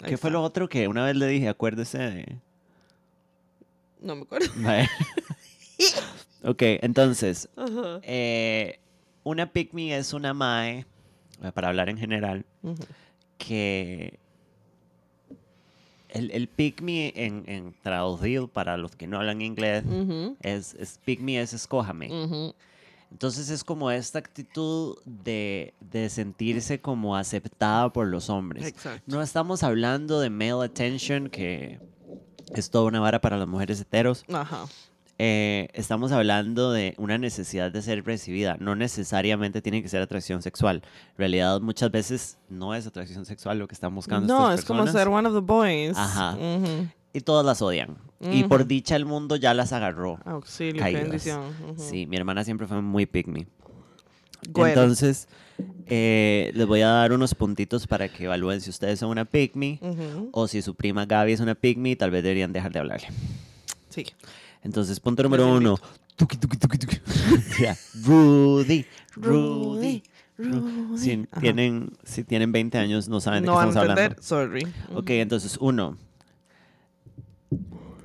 ¿Qué 0.05 0.17
fue 0.17 0.29
lo 0.29 0.43
otro 0.43 0.69
que 0.69 0.87
una 0.87 1.03
vez 1.03 1.15
le 1.15 1.25
dije? 1.27 1.49
Acuérdese 1.49 1.97
de... 1.97 2.37
No 4.01 4.15
me 4.15 4.23
acuerdo. 4.23 4.47
Mae. 4.57 4.87
ok, 6.43 6.61
entonces, 6.81 7.49
eh, 8.03 8.79
una 9.23 9.51
pick 9.51 9.73
me 9.73 9.97
es 9.97 10.13
una 10.13 10.33
mae, 10.33 10.85
eh, 11.43 11.51
para 11.53 11.69
hablar 11.69 11.89
en 11.89 11.97
general, 11.97 12.45
que 13.37 14.19
el, 16.09 16.31
el 16.31 16.47
pick 16.47 16.81
me 16.81 17.13
en, 17.15 17.43
en 17.47 17.75
traducido 17.83 18.47
para 18.47 18.77
los 18.77 18.95
que 18.95 19.07
no 19.07 19.17
hablan 19.17 19.41
inglés 19.41 19.83
es, 20.41 20.73
es 20.75 20.99
pick 21.03 21.19
me 21.19 21.39
es 21.41 21.53
escójame. 21.53 22.53
Entonces 23.11 23.49
es 23.49 23.63
como 23.63 23.89
esta 23.89 24.19
actitud 24.19 24.97
de, 25.05 25.73
de 25.79 26.09
sentirse 26.09 26.81
como 26.81 27.15
aceptada 27.15 27.91
por 27.93 28.07
los 28.07 28.29
hombres. 28.29 28.65
Exacto. 28.65 29.03
No 29.05 29.21
estamos 29.21 29.63
hablando 29.63 30.19
de 30.19 30.29
male 30.29 30.65
attention, 30.65 31.29
que 31.29 31.79
es 32.53 32.69
toda 32.69 32.85
una 32.85 32.99
vara 32.99 33.21
para 33.21 33.37
las 33.37 33.47
mujeres 33.47 33.79
heteros. 33.81 34.25
Ajá. 34.31 34.65
Eh, 35.19 35.69
estamos 35.73 36.11
hablando 36.11 36.71
de 36.71 36.93
una 36.99 37.17
necesidad 37.17 37.71
de 37.71 37.81
ser 37.81 38.05
recibida. 38.05 38.57
No 38.59 38.75
necesariamente 38.75 39.61
tiene 39.61 39.81
que 39.81 39.89
ser 39.89 40.01
atracción 40.01 40.43
sexual. 40.43 40.83
En 41.11 41.17
realidad, 41.17 41.59
muchas 41.59 41.89
veces 41.89 42.37
no 42.49 42.75
es 42.75 42.85
atracción 42.85 43.25
sexual 43.25 43.57
lo 43.57 43.67
que 43.67 43.73
están 43.73 43.95
buscando. 43.95 44.31
No, 44.31 44.49
estas 44.51 44.59
es 44.59 44.65
como 44.65 44.85
ser 44.87 45.07
one 45.07 45.27
of 45.27 45.33
the 45.33 45.41
boys. 45.41 45.97
Ajá. 45.97 46.37
Y 47.13 47.21
todas 47.21 47.45
las 47.45 47.61
odian. 47.61 47.97
Y 48.19 48.43
por 48.43 48.67
dicha, 48.67 48.95
el 48.95 49.05
mundo 49.05 49.35
ya 49.35 49.53
las 49.53 49.73
agarró. 49.73 50.19
Auxilio, 50.25 50.83
bendición. 50.83 51.41
Sí, 51.77 52.05
mi 52.05 52.17
hermana 52.17 52.43
siempre 52.43 52.67
fue 52.67 52.81
muy. 52.81 53.09
Güey. 54.49 54.71
Entonces, 54.71 55.27
eh, 55.89 56.51
les 56.53 56.65
voy 56.67 56.81
a 56.81 56.87
dar 56.89 57.11
unos 57.13 57.33
puntitos 57.35 57.87
para 57.87 58.09
que 58.09 58.25
evalúen 58.25 58.61
si 58.61 58.69
ustedes 58.69 58.99
son 58.99 59.09
una 59.09 59.25
Ujú. 59.81 60.29
o 60.31 60.47
si 60.47 60.61
su 60.61 60.75
prima 60.75 61.05
Gaby 61.05 61.33
es 61.33 61.39
una 61.39 61.55
me, 61.55 61.95
tal 61.95 62.11
vez 62.11 62.23
deberían 62.23 62.53
dejar 62.53 62.71
de 62.71 62.79
hablarle. 62.79 63.07
Sí. 63.89 64.05
Entonces, 64.63 64.99
punto 64.99 65.23
número 65.23 65.47
uno. 65.51 65.77
Tuki, 66.15 66.35
tuki, 66.37 66.57
tuki, 66.57 66.77
tuki. 66.77 66.97
Rudy, 68.03 68.85
Rudy. 69.15 70.03
Rudy. 70.37 70.97
Si 70.97 71.27
Ajá. 71.31 71.41
tienen, 71.41 71.91
si 72.03 72.23
tienen 72.23 72.51
20 72.51 72.77
años, 72.77 73.07
no 73.07 73.19
saben 73.21 73.43
de 73.43 73.47
No 73.47 73.53
qué 73.53 73.57
van 73.57 73.65
a 73.67 73.69
estamos 73.69 73.89
hablando. 73.89 74.01
entender. 74.01 74.23
Sorry. 74.23 74.67
Ok, 74.95 75.09
entonces, 75.11 75.57
uno. 75.59 75.97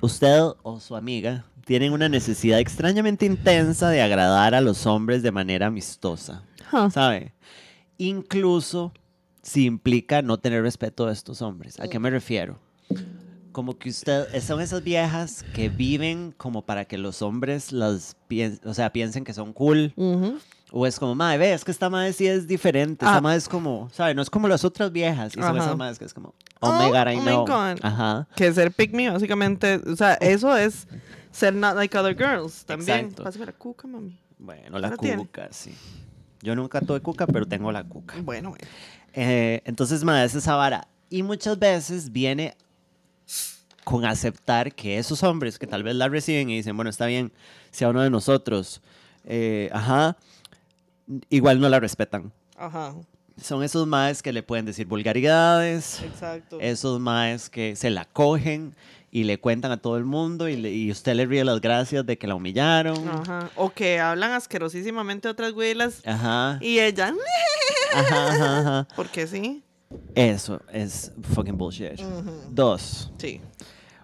Usted 0.01 0.39
o 0.63 0.79
su 0.79 0.95
amiga 0.95 1.45
tienen 1.65 1.93
una 1.93 2.09
necesidad 2.09 2.59
extrañamente 2.59 3.25
intensa 3.25 3.89
de 3.89 4.01
agradar 4.01 4.53
a 4.55 4.61
los 4.61 4.85
hombres 4.85 5.23
de 5.23 5.31
manera 5.31 5.67
amistosa. 5.67 6.43
Huh. 6.71 6.89
¿Sabe? 6.89 7.33
Incluso 7.97 8.91
si 9.41 9.65
implica 9.65 10.21
no 10.21 10.37
tener 10.37 10.61
respeto 10.63 11.07
de 11.07 11.13
estos 11.13 11.41
hombres. 11.41 11.79
¿A 11.79 11.87
qué 11.87 11.99
me 11.99 12.09
refiero? 12.09 12.59
Como 13.51 13.77
que 13.77 13.89
usted, 13.89 14.25
son 14.41 14.61
esas 14.61 14.83
viejas 14.83 15.45
que 15.53 15.69
viven 15.69 16.33
como 16.37 16.65
para 16.65 16.85
que 16.85 16.97
los 16.97 17.21
hombres 17.21 17.71
las 17.71 18.15
pien- 18.29 18.59
o 18.65 18.73
sea, 18.73 18.91
piensen 18.91 19.23
que 19.23 19.33
son 19.33 19.53
cool. 19.53 19.93
Ujú. 19.95 20.39
O 20.71 20.87
es 20.87 20.97
como, 20.97 21.13
madre, 21.13 21.37
ve, 21.37 21.53
es 21.53 21.63
que 21.63 21.69
esta 21.69 21.87
madre 21.87 22.13
sí 22.13 22.25
es 22.25 22.47
diferente. 22.47 23.05
Esta 23.05 23.17
Ah. 23.17 23.21
madre 23.21 23.37
es 23.37 23.47
como, 23.47 23.89
¿sabe? 23.91 24.15
No 24.15 24.23
es 24.23 24.29
como 24.31 24.47
las 24.47 24.63
otras 24.65 24.91
viejas. 24.91 25.33
Y 25.37 25.39
son 25.41 25.55
esas 25.55 25.77
madres 25.77 25.99
que 25.99 26.05
es 26.05 26.13
como, 26.15 26.29
oh, 26.61 26.69
Oh, 26.69 26.79
my 26.83 26.89
God, 26.89 27.11
I 27.11 27.17
oh 27.17 27.21
my. 27.21 27.51
God. 27.51 27.79
Ajá. 27.83 28.27
Que 28.35 28.51
ser 28.51 28.71
pick 28.71 28.91
me, 28.91 29.07
básicamente, 29.11 29.79
o 29.85 29.95
sea, 29.95 30.15
eso 30.15 30.57
es 30.57 30.87
ser 31.31 31.53
not 31.53 31.75
like 31.75 31.95
other 31.95 32.15
girls 32.17 32.65
también. 32.65 32.97
Exacto. 33.01 33.23
Pásame 33.23 33.45
la 33.45 33.51
cuca, 33.51 33.87
mami. 33.87 34.19
Bueno, 34.39 34.79
la 34.79 34.89
¿La 34.89 34.97
tiene? 34.97 35.17
cuca, 35.17 35.49
sí. 35.51 35.75
Yo 36.43 36.55
nunca 36.55 36.81
tuve 36.81 36.99
cuca, 36.99 37.25
pero 37.25 37.45
tengo 37.45 37.71
la 37.71 37.83
cuca. 37.85 38.15
Bueno, 38.21 38.49
bueno. 38.49 38.65
Eh, 39.13 39.61
entonces, 39.65 40.03
madre, 40.03 40.25
es 40.25 40.35
esa 40.35 40.55
vara. 40.55 40.87
Y 41.09 41.23
muchas 41.23 41.57
veces 41.57 42.11
viene 42.11 42.55
con 43.85 44.03
aceptar 44.05 44.73
que 44.73 44.97
esos 44.97 45.23
hombres 45.23 45.57
que 45.57 45.67
tal 45.67 45.83
vez 45.83 45.95
la 45.95 46.09
reciben 46.09 46.49
y 46.49 46.57
dicen, 46.57 46.75
bueno, 46.75 46.89
está 46.89 47.05
bien, 47.05 47.31
sea 47.71 47.89
uno 47.89 48.01
de 48.01 48.09
nosotros, 48.09 48.81
eh, 49.25 49.69
ajá, 49.71 50.17
igual 51.29 51.59
no 51.59 51.69
la 51.69 51.79
respetan. 51.79 52.31
Ajá. 52.57 52.93
Son 53.41 53.63
esos 53.63 53.87
maes 53.87 54.21
que 54.21 54.31
le 54.33 54.43
pueden 54.43 54.65
decir 54.65 54.85
vulgaridades, 54.85 56.01
Exacto. 56.01 56.59
esos 56.59 56.99
maes 56.99 57.49
que 57.49 57.75
se 57.75 57.89
la 57.89 58.05
cogen 58.05 58.75
y 59.15 59.25
le 59.25 59.39
cuentan 59.39 59.71
a 59.71 59.77
todo 59.77 59.97
el 59.97 60.05
mundo 60.05 60.49
y, 60.49 60.55
le- 60.57 60.71
y 60.73 60.89
usted 60.89 61.13
le 61.13 61.27
ríe 61.27 61.43
las 61.45 61.61
gracias 61.61 62.03
de 62.05 62.17
que 62.17 62.25
la 62.25 62.33
humillaron. 62.33 63.07
Ajá. 63.07 63.51
O 63.55 63.69
que 63.69 63.99
hablan 63.99 64.31
asquerosísimamente 64.31 65.27
otras 65.29 65.51
güilas 65.53 66.01
Ajá, 66.05 66.57
y 66.61 66.79
ella, 66.79 67.13
ajá, 67.93 68.27
ajá, 68.33 68.59
ajá. 68.59 68.87
porque 68.95 69.27
sí. 69.27 69.63
Eso 70.15 70.59
es 70.71 71.11
fucking 71.35 71.55
bullshit. 71.57 71.99
Dos, 72.49 73.11
Sí. 73.19 73.39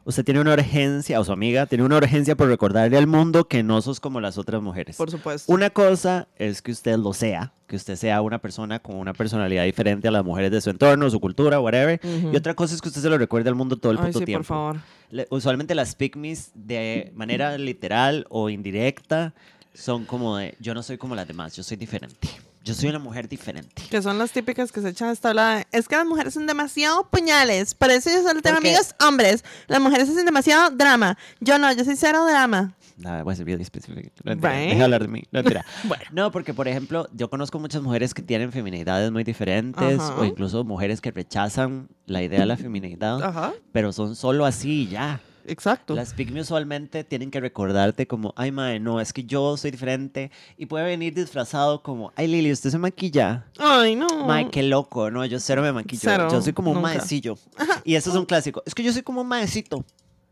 Usted 0.09 0.25
tiene 0.25 0.41
una 0.41 0.53
urgencia, 0.53 1.19
o 1.19 1.23
su 1.23 1.31
amiga 1.31 1.65
tiene 1.65 1.83
una 1.83 1.97
urgencia 1.97 2.35
por 2.35 2.47
recordarle 2.49 2.97
al 2.97 3.07
mundo 3.07 3.47
que 3.47 3.63
no 3.63 3.81
sos 3.81 3.99
como 3.99 4.19
las 4.19 4.37
otras 4.37 4.61
mujeres. 4.61 4.97
Por 4.97 5.09
supuesto. 5.09 5.51
Una 5.51 5.69
cosa 5.69 6.27
es 6.35 6.61
que 6.61 6.71
usted 6.71 6.97
lo 6.97 7.13
sea, 7.13 7.53
que 7.67 7.75
usted 7.75 7.95
sea 7.95 8.21
una 8.21 8.39
persona 8.39 8.79
con 8.79 8.95
una 8.95 9.13
personalidad 9.13 9.63
diferente 9.63 10.07
a 10.07 10.11
las 10.11 10.25
mujeres 10.25 10.51
de 10.51 10.59
su 10.61 10.69
entorno, 10.69 11.09
su 11.09 11.19
cultura, 11.19 11.59
whatever. 11.59 11.99
Y 12.03 12.35
otra 12.35 12.53
cosa 12.55 12.75
es 12.75 12.81
que 12.81 12.89
usted 12.89 13.01
se 13.01 13.09
lo 13.09 13.17
recuerde 13.17 13.49
al 13.49 13.55
mundo 13.55 13.77
todo 13.77 13.91
el 13.91 13.99
Ay, 13.99 14.07
puto 14.07 14.19
sí, 14.19 14.25
tiempo. 14.25 14.39
por 14.39 14.55
favor. 14.57 14.77
Le- 15.11 15.27
usualmente 15.29 15.73
las 15.75 15.95
pygmies 15.95 16.51
de 16.55 17.11
manera 17.15 17.57
literal 17.57 18.25
o 18.29 18.49
indirecta 18.49 19.33
son 19.73 20.05
como 20.05 20.37
de 20.37 20.55
yo 20.59 20.73
no 20.73 20.83
soy 20.83 20.97
como 20.97 21.15
las 21.15 21.27
demás, 21.27 21.55
yo 21.55 21.63
soy 21.63 21.77
diferente. 21.77 22.27
Yo 22.63 22.73
soy 22.73 22.89
una 22.89 22.99
mujer 22.99 23.27
diferente. 23.29 23.81
Que 23.89 24.01
son 24.01 24.17
las 24.19 24.31
típicas 24.31 24.71
que 24.71 24.81
se 24.81 24.89
echan 24.89 25.09
esta 25.09 25.29
hablada. 25.29 25.65
Es 25.71 25.87
que 25.87 25.95
las 25.95 26.05
mujeres 26.05 26.33
son 26.33 26.45
demasiado 26.45 27.09
puñales. 27.09 27.73
Por 27.73 27.89
eso 27.89 28.09
yo 28.09 28.21
solo 28.21 28.41
tengo 28.41 28.57
amigos 28.57 28.93
hombres. 29.05 29.43
Las 29.67 29.79
mujeres 29.79 30.09
hacen 30.09 30.25
demasiado 30.25 30.69
drama. 30.71 31.17
Yo 31.39 31.57
no, 31.57 31.71
yo 31.73 31.83
soy 31.85 31.95
cero 31.95 32.25
drama. 32.25 32.73
Nada, 32.97 33.23
voy 33.23 33.31
a 33.31 33.35
ser 33.37 33.45
bien 33.45 33.61
específico. 33.61 34.09
No, 34.25 34.33
Right. 34.33 34.43
deja 34.43 34.75
de 34.77 34.83
hablar 34.83 35.01
de 35.01 35.07
mí. 35.07 35.23
No. 35.31 35.41
Bueno. 35.85 36.03
No, 36.11 36.31
porque 36.31 36.53
por 36.53 36.67
ejemplo, 36.67 37.07
yo 37.13 37.29
conozco 37.29 37.57
muchas 37.59 37.81
mujeres 37.81 38.13
que 38.13 38.21
tienen 38.21 38.51
feminidades 38.51 39.09
muy 39.09 39.23
diferentes 39.23 40.01
o 40.01 40.25
incluso 40.25 40.65
mujeres 40.65 40.99
que 40.99 41.11
rechazan 41.11 41.87
la 42.05 42.21
idea 42.21 42.41
de 42.41 42.45
la 42.45 42.57
feminidad, 42.57 43.53
pero 43.71 43.93
son 43.93 44.17
solo 44.17 44.45
así 44.45 44.81
y 44.83 44.87
ya. 44.89 45.21
Exacto. 45.49 45.95
Las 45.95 46.13
pygmies 46.13 46.45
usualmente 46.45 47.03
tienen 47.03 47.31
que 47.31 47.39
recordarte 47.39 48.07
como, 48.07 48.33
ay, 48.37 48.51
mae, 48.51 48.79
no, 48.79 49.01
es 49.01 49.11
que 49.13 49.23
yo 49.23 49.57
soy 49.57 49.71
diferente. 49.71 50.31
Y 50.57 50.65
puede 50.67 50.85
venir 50.85 51.13
disfrazado 51.13 51.81
como, 51.83 52.11
ay, 52.15 52.27
Lili, 52.27 52.51
¿usted 52.51 52.69
se 52.69 52.77
maquilla? 52.77 53.45
Ay, 53.57 53.95
no. 53.95 54.07
Mae, 54.25 54.49
qué 54.49 54.63
loco, 54.63 55.09
no, 55.11 55.25
yo 55.25 55.39
cero 55.39 55.61
me 55.61 55.71
maquillo. 55.71 56.01
Cero, 56.03 56.27
yo 56.31 56.41
soy 56.41 56.53
como 56.53 56.71
un 56.71 56.81
maecillo. 56.81 57.35
Y 57.83 57.95
eso 57.95 58.09
es 58.09 58.15
un 58.15 58.25
clásico. 58.25 58.63
Es 58.65 58.75
que 58.75 58.83
yo 58.83 58.93
soy 58.93 59.01
como 59.01 59.21
un 59.21 59.27
maecito. 59.27 59.83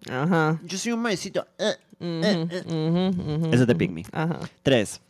Ajá. 0.09 0.59
Yo 0.63 0.77
soy 0.77 0.91
un 0.91 1.01
maecito. 1.01 1.45
Eh. 1.57 1.75
Ujú, 1.99 3.35
ujú, 3.35 3.47
Eso 3.47 3.61
es 3.63 3.67
de 3.67 3.75
pygmy. 3.75 4.05
Ajá. 4.11 4.39
Tres, 4.61 5.01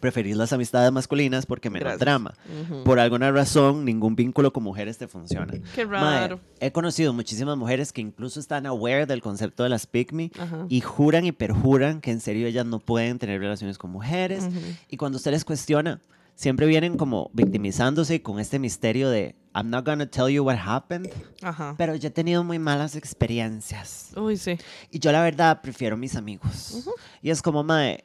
preferir 0.00 0.36
las 0.36 0.52
amistades 0.52 0.90
masculinas 0.92 1.46
porque 1.46 1.70
menos 1.70 1.84
Gracias. 1.84 2.00
drama. 2.00 2.34
Ujú. 2.62 2.84
Por 2.84 2.98
alguna 2.98 3.30
razón, 3.30 3.84
ningún 3.84 4.16
vínculo 4.16 4.52
con 4.52 4.62
mujeres 4.62 4.98
te 4.98 5.08
funciona. 5.08 5.54
Qué 5.74 5.84
raro. 5.84 6.40
he 6.60 6.72
conocido 6.72 7.12
muchísimas 7.12 7.56
mujeres 7.56 7.92
que 7.92 8.00
incluso 8.00 8.40
están 8.40 8.66
aware 8.66 9.06
del 9.06 9.20
concepto 9.22 9.62
de 9.62 9.68
las 9.68 9.86
pick 9.86 10.12
me 10.12 10.30
Ajá. 10.38 10.66
y 10.68 10.80
juran 10.80 11.24
y 11.26 11.32
perjuran 11.32 12.00
que 12.00 12.10
en 12.10 12.20
serio 12.20 12.46
ellas 12.46 12.66
no 12.66 12.78
pueden 12.80 13.18
tener 13.18 13.40
relaciones 13.40 13.78
con 13.78 13.90
mujeres. 13.90 14.44
Ujú. 14.44 14.58
Y 14.88 14.96
cuando 14.96 15.16
usted 15.16 15.30
les 15.30 15.44
cuestiona, 15.44 16.00
siempre 16.34 16.66
vienen 16.66 16.96
como 16.96 17.30
victimizándose 17.32 18.20
con 18.22 18.40
este 18.40 18.58
misterio 18.58 19.08
de 19.10 19.36
I'm 19.56 19.70
not 19.70 19.86
gonna 19.86 20.06
tell 20.06 20.28
you 20.28 20.42
what 20.42 20.56
happened, 20.56 21.08
Ajá. 21.40 21.76
pero 21.78 21.94
yo 21.94 22.08
he 22.08 22.10
tenido 22.10 22.42
muy 22.42 22.58
malas 22.58 22.96
experiencias. 22.96 24.10
Uy, 24.16 24.36
sí. 24.36 24.58
Y 24.90 24.98
yo 24.98 25.12
la 25.12 25.22
verdad 25.22 25.60
prefiero 25.62 25.96
mis 25.96 26.16
amigos. 26.16 26.88
Y 27.22 27.30
es 27.30 27.40
como, 27.40 27.62
mae, 27.62 28.02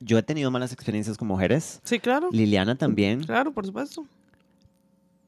yo 0.00 0.18
he 0.18 0.22
tenido 0.22 0.50
malas 0.50 0.72
experiencias 0.72 1.16
con 1.16 1.28
mujeres, 1.28 1.80
Sí, 1.84 1.98
claro. 1.98 2.28
Liliana 2.32 2.76
también, 2.76 3.22
Claro, 3.24 3.52
por 3.52 3.66
supuesto. 3.66 4.04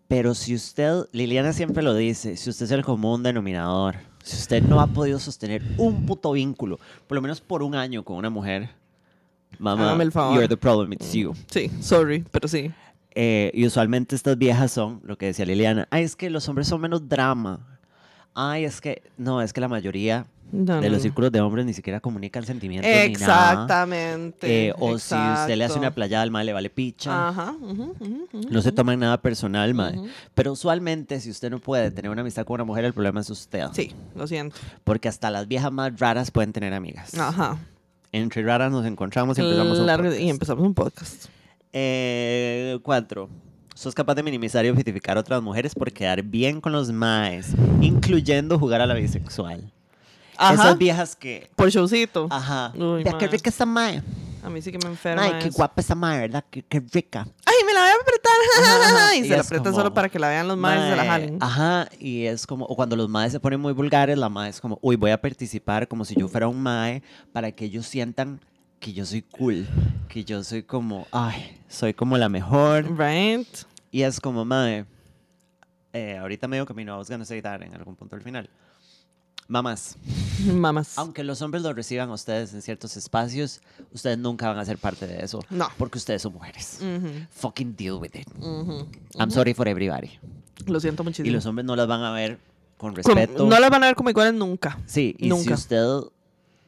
pero 0.08 0.34
si 0.34 0.54
usted, 0.54 1.04
Liliana 1.12 1.52
siempre 1.52 1.82
lo 1.82 1.94
dice, 1.94 2.36
si 2.36 2.50
usted 2.50 2.66
es 2.66 2.72
el 2.72 2.84
común 2.84 3.22
denominador, 3.22 3.96
si 4.22 4.36
usted 4.36 4.62
no 4.62 4.80
ha 4.80 4.86
podido 4.86 5.18
sostener 5.18 5.62
un 5.78 6.04
puto 6.06 6.32
vínculo, 6.32 6.78
por 7.06 7.16
lo 7.16 7.22
menos 7.22 7.40
por 7.40 7.62
un 7.62 7.74
año 7.74 8.02
con 8.04 8.16
una 8.16 8.30
mujer, 8.30 8.68
mamá, 9.58 9.96
el 10.02 10.12
favor. 10.12 10.34
you're 10.36 10.48
the 10.48 10.56
problem, 10.56 10.92
it's 10.92 11.12
you. 11.12 11.34
Sí, 11.50 11.70
sorry, 11.80 12.24
pero 12.30 12.48
sí. 12.48 12.70
Eh, 13.14 13.50
y 13.54 13.66
usualmente 13.66 14.14
estas 14.14 14.38
viejas 14.38 14.70
son, 14.70 15.00
lo 15.04 15.16
que 15.18 15.26
decía 15.26 15.44
Liliana, 15.44 15.88
ay, 15.90 16.04
es 16.04 16.14
que 16.16 16.30
los 16.30 16.48
hombres 16.48 16.68
son 16.68 16.80
menos 16.80 17.08
drama. 17.08 17.66
Ay, 18.34 18.64
es 18.64 18.80
que, 18.80 19.02
no, 19.18 19.42
es 19.42 19.52
que 19.52 19.60
la 19.60 19.66
mayoría 19.68 20.26
No, 20.52 20.80
de 20.80 20.90
los 20.90 21.02
círculos 21.02 21.30
de 21.32 21.40
hombres 21.40 21.64
ni 21.64 21.72
siquiera 21.72 22.00
comunican 22.00 22.44
sentimientos 22.44 22.90
ni 22.90 22.96
nada. 22.96 23.04
Exactamente. 23.06 24.68
Eh, 24.68 24.74
o 24.78 24.98
si 24.98 25.14
usted 25.14 25.56
le 25.56 25.64
hace 25.64 25.78
una 25.78 25.94
playada 25.94 26.22
al 26.22 26.30
mal, 26.30 26.46
le 26.46 26.52
vale 26.52 26.70
picha. 26.70 27.28
Ajá. 27.28 27.54
No 28.50 28.62
se 28.62 28.72
toman 28.72 28.98
nada 28.98 29.20
personal, 29.20 29.74
mae. 29.74 30.00
Pero 30.34 30.52
usualmente, 30.52 31.20
si 31.20 31.30
usted 31.30 31.50
no 31.50 31.58
puede 31.58 31.90
tener 31.90 32.10
una 32.10 32.22
amistad 32.22 32.44
con 32.44 32.54
una 32.54 32.64
mujer, 32.64 32.84
el 32.84 32.92
problema 32.92 33.20
es 33.20 33.30
usted. 33.30 33.66
Sí, 33.72 33.92
lo 34.14 34.26
siento. 34.26 34.56
Porque 34.84 35.08
hasta 35.08 35.30
las 35.30 35.46
viejas 35.48 35.72
más 35.72 35.98
raras 35.98 36.30
pueden 36.30 36.52
tener 36.52 36.74
amigas. 36.74 37.14
Ajá. 37.18 37.58
Entre 38.12 38.42
raras 38.42 38.72
nos 38.72 38.84
encontramos 38.86 39.38
y 39.38 39.42
empezamos 39.42 39.78
un 39.78 39.86
podcast. 39.86 40.20
y 40.20 40.30
empezamos 40.30 40.64
un 40.64 40.74
podcast. 40.74 41.26
Eh, 41.72 42.78
cuatro. 42.82 43.28
Sos 43.74 43.94
capaz 43.94 44.14
de 44.14 44.22
minimizar 44.22 44.64
y 44.66 44.68
objetificar 44.68 45.16
a 45.16 45.20
otras 45.20 45.40
mujeres 45.42 45.74
por 45.74 45.90
quedar 45.92 46.22
bien 46.22 46.60
con 46.60 46.72
los 46.72 46.90
maes, 46.92 47.54
incluyendo 47.80 48.58
jugar 48.58 48.80
a 48.80 48.86
la 48.86 48.94
bisexual. 48.94 49.72
Ajá. 50.40 50.54
Esas 50.54 50.78
viejas 50.78 51.16
que... 51.16 51.50
Por 51.54 51.68
showcito. 51.68 52.26
Ajá. 52.30 52.72
Uy, 52.74 53.04
Vea, 53.04 53.18
qué 53.18 53.28
rica 53.28 53.50
esa 53.50 53.66
mae. 53.66 54.02
A 54.42 54.48
mí 54.48 54.62
sí 54.62 54.72
que 54.72 54.78
me 54.78 54.88
enferma. 54.88 55.22
Ay, 55.22 55.32
qué 55.40 55.48
eso. 55.48 55.56
guapa 55.56 55.80
esa 55.80 55.94
mae, 55.94 56.18
¿verdad? 56.20 56.42
Qué, 56.50 56.62
qué 56.62 56.80
rica. 56.80 57.26
Ay, 57.44 57.56
me 57.66 57.74
la 57.74 57.80
voy 57.80 57.90
a 57.90 57.94
apretar. 58.00 58.32
Ajá, 58.58 59.14
y 59.16 59.18
y 59.18 59.22
se 59.24 59.36
la 59.36 59.42
aprieta 59.42 59.64
como, 59.64 59.76
solo 59.76 59.92
para 59.92 60.08
que 60.08 60.18
la 60.18 60.28
vean 60.28 60.48
los 60.48 60.56
maes 60.56 60.86
y 60.86 60.90
se 60.90 60.96
la 60.96 61.04
jalen. 61.04 61.38
Ajá, 61.40 61.88
y 61.98 62.24
es 62.24 62.46
como, 62.46 62.64
o 62.64 62.74
cuando 62.74 62.96
los 62.96 63.08
maes 63.08 63.32
se 63.32 63.40
ponen 63.40 63.60
muy 63.60 63.74
vulgares, 63.74 64.16
la 64.16 64.30
mae 64.30 64.48
es 64.48 64.60
como, 64.60 64.78
uy, 64.80 64.96
voy 64.96 65.10
a 65.10 65.20
participar 65.20 65.86
como 65.88 66.06
si 66.06 66.14
yo 66.14 66.26
fuera 66.26 66.48
un 66.48 66.62
mae 66.62 67.02
para 67.32 67.52
que 67.52 67.66
ellos 67.66 67.86
sientan 67.86 68.40
que 68.78 68.94
yo 68.94 69.04
soy 69.04 69.20
cool, 69.22 69.68
que 70.08 70.24
yo 70.24 70.42
soy 70.42 70.62
como, 70.62 71.06
ay, 71.12 71.60
soy 71.68 71.92
como 71.92 72.16
la 72.16 72.30
mejor. 72.30 72.98
Right. 72.98 73.46
Y 73.90 74.02
es 74.02 74.20
como, 74.20 74.46
mae, 74.46 74.86
eh, 75.92 76.16
ahorita 76.16 76.48
medio 76.48 76.64
camino, 76.64 76.94
I 76.94 76.98
was 76.98 77.10
gonna 77.10 77.26
say 77.26 77.42
that 77.42 77.60
en 77.60 77.74
algún 77.74 77.94
punto 77.94 78.16
al 78.16 78.22
final. 78.22 78.48
Mamás, 79.50 79.96
Mamas. 80.54 80.96
aunque 80.96 81.24
los 81.24 81.42
hombres 81.42 81.64
lo 81.64 81.72
reciban 81.72 82.08
a 82.08 82.12
ustedes 82.12 82.54
en 82.54 82.62
ciertos 82.62 82.96
espacios, 82.96 83.60
ustedes 83.92 84.16
nunca 84.16 84.46
van 84.48 84.58
a 84.58 84.64
ser 84.64 84.78
parte 84.78 85.08
de 85.08 85.24
eso. 85.24 85.44
No. 85.50 85.68
Porque 85.76 85.98
ustedes 85.98 86.22
son 86.22 86.34
mujeres. 86.34 86.78
Fucking 87.32 87.74
deal 87.76 87.94
with 87.94 88.14
it. 88.14 88.28
I'm 89.18 89.30
sorry 89.32 89.52
for 89.52 89.66
everybody. 89.66 90.10
Lo 90.66 90.78
siento 90.78 91.02
muchísimo. 91.02 91.26
Y 91.28 91.30
los 91.32 91.44
hombres 91.46 91.66
no 91.66 91.74
las 91.74 91.88
van 91.88 92.02
a 92.04 92.12
ver 92.12 92.38
con 92.78 92.94
respeto. 92.94 93.44
no 93.44 93.58
las 93.58 93.70
van 93.70 93.82
a 93.82 93.86
ver 93.88 93.96
como 93.96 94.08
iguales 94.10 94.34
nunca. 94.34 94.78
Sí, 94.86 95.16
y 95.18 95.24
si 95.24 95.28
Nunca. 95.30 95.54
usted 95.54 95.84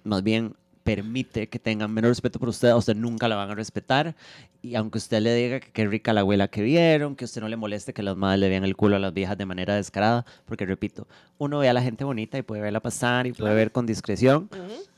más 0.02 0.22
bien 0.24 0.56
permite 0.82 1.48
que 1.48 1.59
tengan 1.59 1.92
menos 1.92 2.10
respeto 2.10 2.38
por 2.38 2.48
usted, 2.48 2.68
a 2.68 2.76
usted 2.76 2.96
nunca 2.96 3.28
la 3.28 3.36
van 3.36 3.50
a 3.50 3.54
respetar. 3.54 4.14
Y 4.62 4.76
aunque 4.76 4.98
usted 4.98 5.20
le 5.20 5.34
diga 5.34 5.60
que 5.60 5.70
qué 5.72 5.86
rica 5.86 6.12
la 6.12 6.20
abuela 6.20 6.48
que 6.48 6.62
vieron, 6.62 7.16
que 7.16 7.24
usted 7.24 7.40
no 7.40 7.48
le 7.48 7.56
moleste 7.56 7.92
que 7.92 8.02
las 8.02 8.16
madres 8.16 8.40
le 8.40 8.48
vean 8.48 8.64
el 8.64 8.76
culo 8.76 8.96
a 8.96 8.98
las 9.00 9.12
viejas 9.12 9.36
de 9.36 9.44
manera 9.44 9.74
descarada, 9.74 10.24
porque 10.44 10.64
repito, 10.66 11.09
uno 11.38 11.59
ve 11.59 11.68
a 11.68 11.72
la 11.72 11.82
gente 11.82 12.04
bonita 12.04 12.38
y 12.38 12.42
puede 12.42 12.62
verla 12.62 12.80
pasar 12.80 13.26
y 13.26 13.32
puede 13.32 13.54
ver 13.54 13.72
con 13.72 13.86
discreción, 13.86 14.48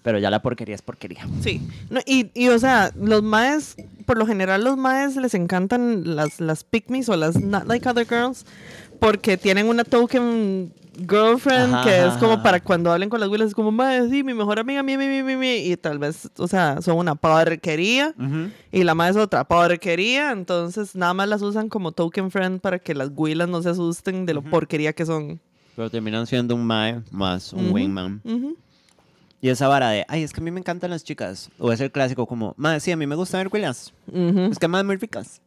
pero 0.02 0.18
ya 0.18 0.30
la 0.30 0.42
porquería 0.42 0.74
es 0.74 0.82
porquería. 0.82 1.26
Sí. 1.42 1.66
No, 1.88 2.00
y, 2.04 2.30
y, 2.34 2.48
o 2.48 2.58
sea, 2.58 2.92
los 2.94 3.22
maes, 3.22 3.76
por 4.04 4.18
lo 4.18 4.26
general 4.26 4.64
los 4.64 4.76
maes 4.76 5.16
les 5.16 5.32
encantan 5.32 6.14
las, 6.14 6.40
las 6.40 6.64
pick 6.64 6.84
o 7.08 7.16
las 7.16 7.40
not 7.40 7.66
like 7.66 7.88
other 7.88 8.06
girls 8.06 8.44
porque 9.00 9.36
tienen 9.36 9.68
una 9.68 9.84
token 9.84 10.72
girlfriend 10.96 11.74
Ajá, 11.74 11.84
que 11.84 11.98
es 11.98 12.04
ajá, 12.06 12.18
como 12.18 12.32
ajá. 12.34 12.42
para 12.42 12.60
cuando 12.60 12.90
hablen 12.92 13.08
con 13.08 13.20
las 13.20 13.28
güilas 13.28 13.48
es 13.48 13.54
como, 13.54 13.70
mae, 13.72 14.08
sí, 14.08 14.22
mi 14.22 14.34
mejor 14.34 14.58
amiga, 14.58 14.82
mi, 14.82 14.96
mi, 14.96 15.06
mi, 15.08 15.22
mi, 15.22 15.36
mi", 15.36 15.56
y 15.56 15.76
tal 15.76 15.98
vez, 15.98 16.30
o 16.38 16.48
sea, 16.48 16.80
son 16.82 16.96
una 16.98 17.14
porquería 17.14 18.14
y 18.72 18.84
la 18.84 18.94
mae 18.94 19.10
es 19.10 19.16
otra 19.16 19.44
porquería, 19.44 20.30
entonces 20.32 20.94
nada 20.94 21.14
más 21.14 21.28
las 21.28 21.42
usan 21.42 21.68
como 21.68 21.92
token 21.92 22.30
friend 22.30 22.60
para 22.60 22.78
que 22.78 22.94
las 22.94 23.10
güilas 23.10 23.48
no 23.48 23.62
se 23.62 23.70
asusten 23.70 24.26
de 24.26 24.34
lo 24.34 24.42
porquería 24.42 24.92
que 24.92 25.04
son. 25.06 25.40
Pero 25.76 25.90
terminan 25.90 26.26
siendo 26.26 26.54
un 26.54 26.64
mae 26.64 27.02
más 27.10 27.52
un 27.52 27.66
Ujú. 27.66 27.74
wingman. 27.74 28.20
Ujú. 28.24 28.56
Y 29.40 29.48
esa 29.50 29.68
vara 29.68 29.90
de, 29.90 30.06
ay, 30.08 30.22
es 30.22 30.32
que 30.32 30.40
a 30.40 30.42
mí 30.44 30.50
me 30.50 30.60
encantan 30.60 30.90
las 30.90 31.04
chicas. 31.04 31.50
O 31.58 31.70
es 31.70 31.78
el 31.80 31.90
clásico 31.90 32.26
como, 32.26 32.54
mae, 32.56 32.80
sí, 32.80 32.92
a 32.92 32.96
mí 32.96 33.06
me 33.06 33.14
gusta 33.14 33.36
ver. 33.36 33.48
Ujú. 33.48 34.40
Es 34.50 34.58
que 34.58 34.68
más 34.68 34.84
muy 34.84 34.96
ricas. 34.96 35.42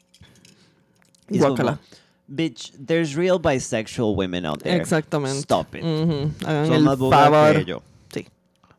Y 1.29 1.37
es 1.37 1.43
Guácala. 1.43 1.79
Bitch, 2.29 2.71
there's 2.77 3.15
real 3.15 3.39
bisexual 3.39 4.15
women 4.15 4.45
out 4.45 4.61
there. 4.61 4.75
Exactamente. 4.79 5.39
Stop 5.39 5.75
it. 5.75 5.83
Hagan 5.83 6.67
Son 6.67 6.73
el 6.75 6.83
más 6.83 6.97
favor. 6.99 7.53
que 7.55 7.65
yo. 7.65 7.81
Sí, 8.13 8.27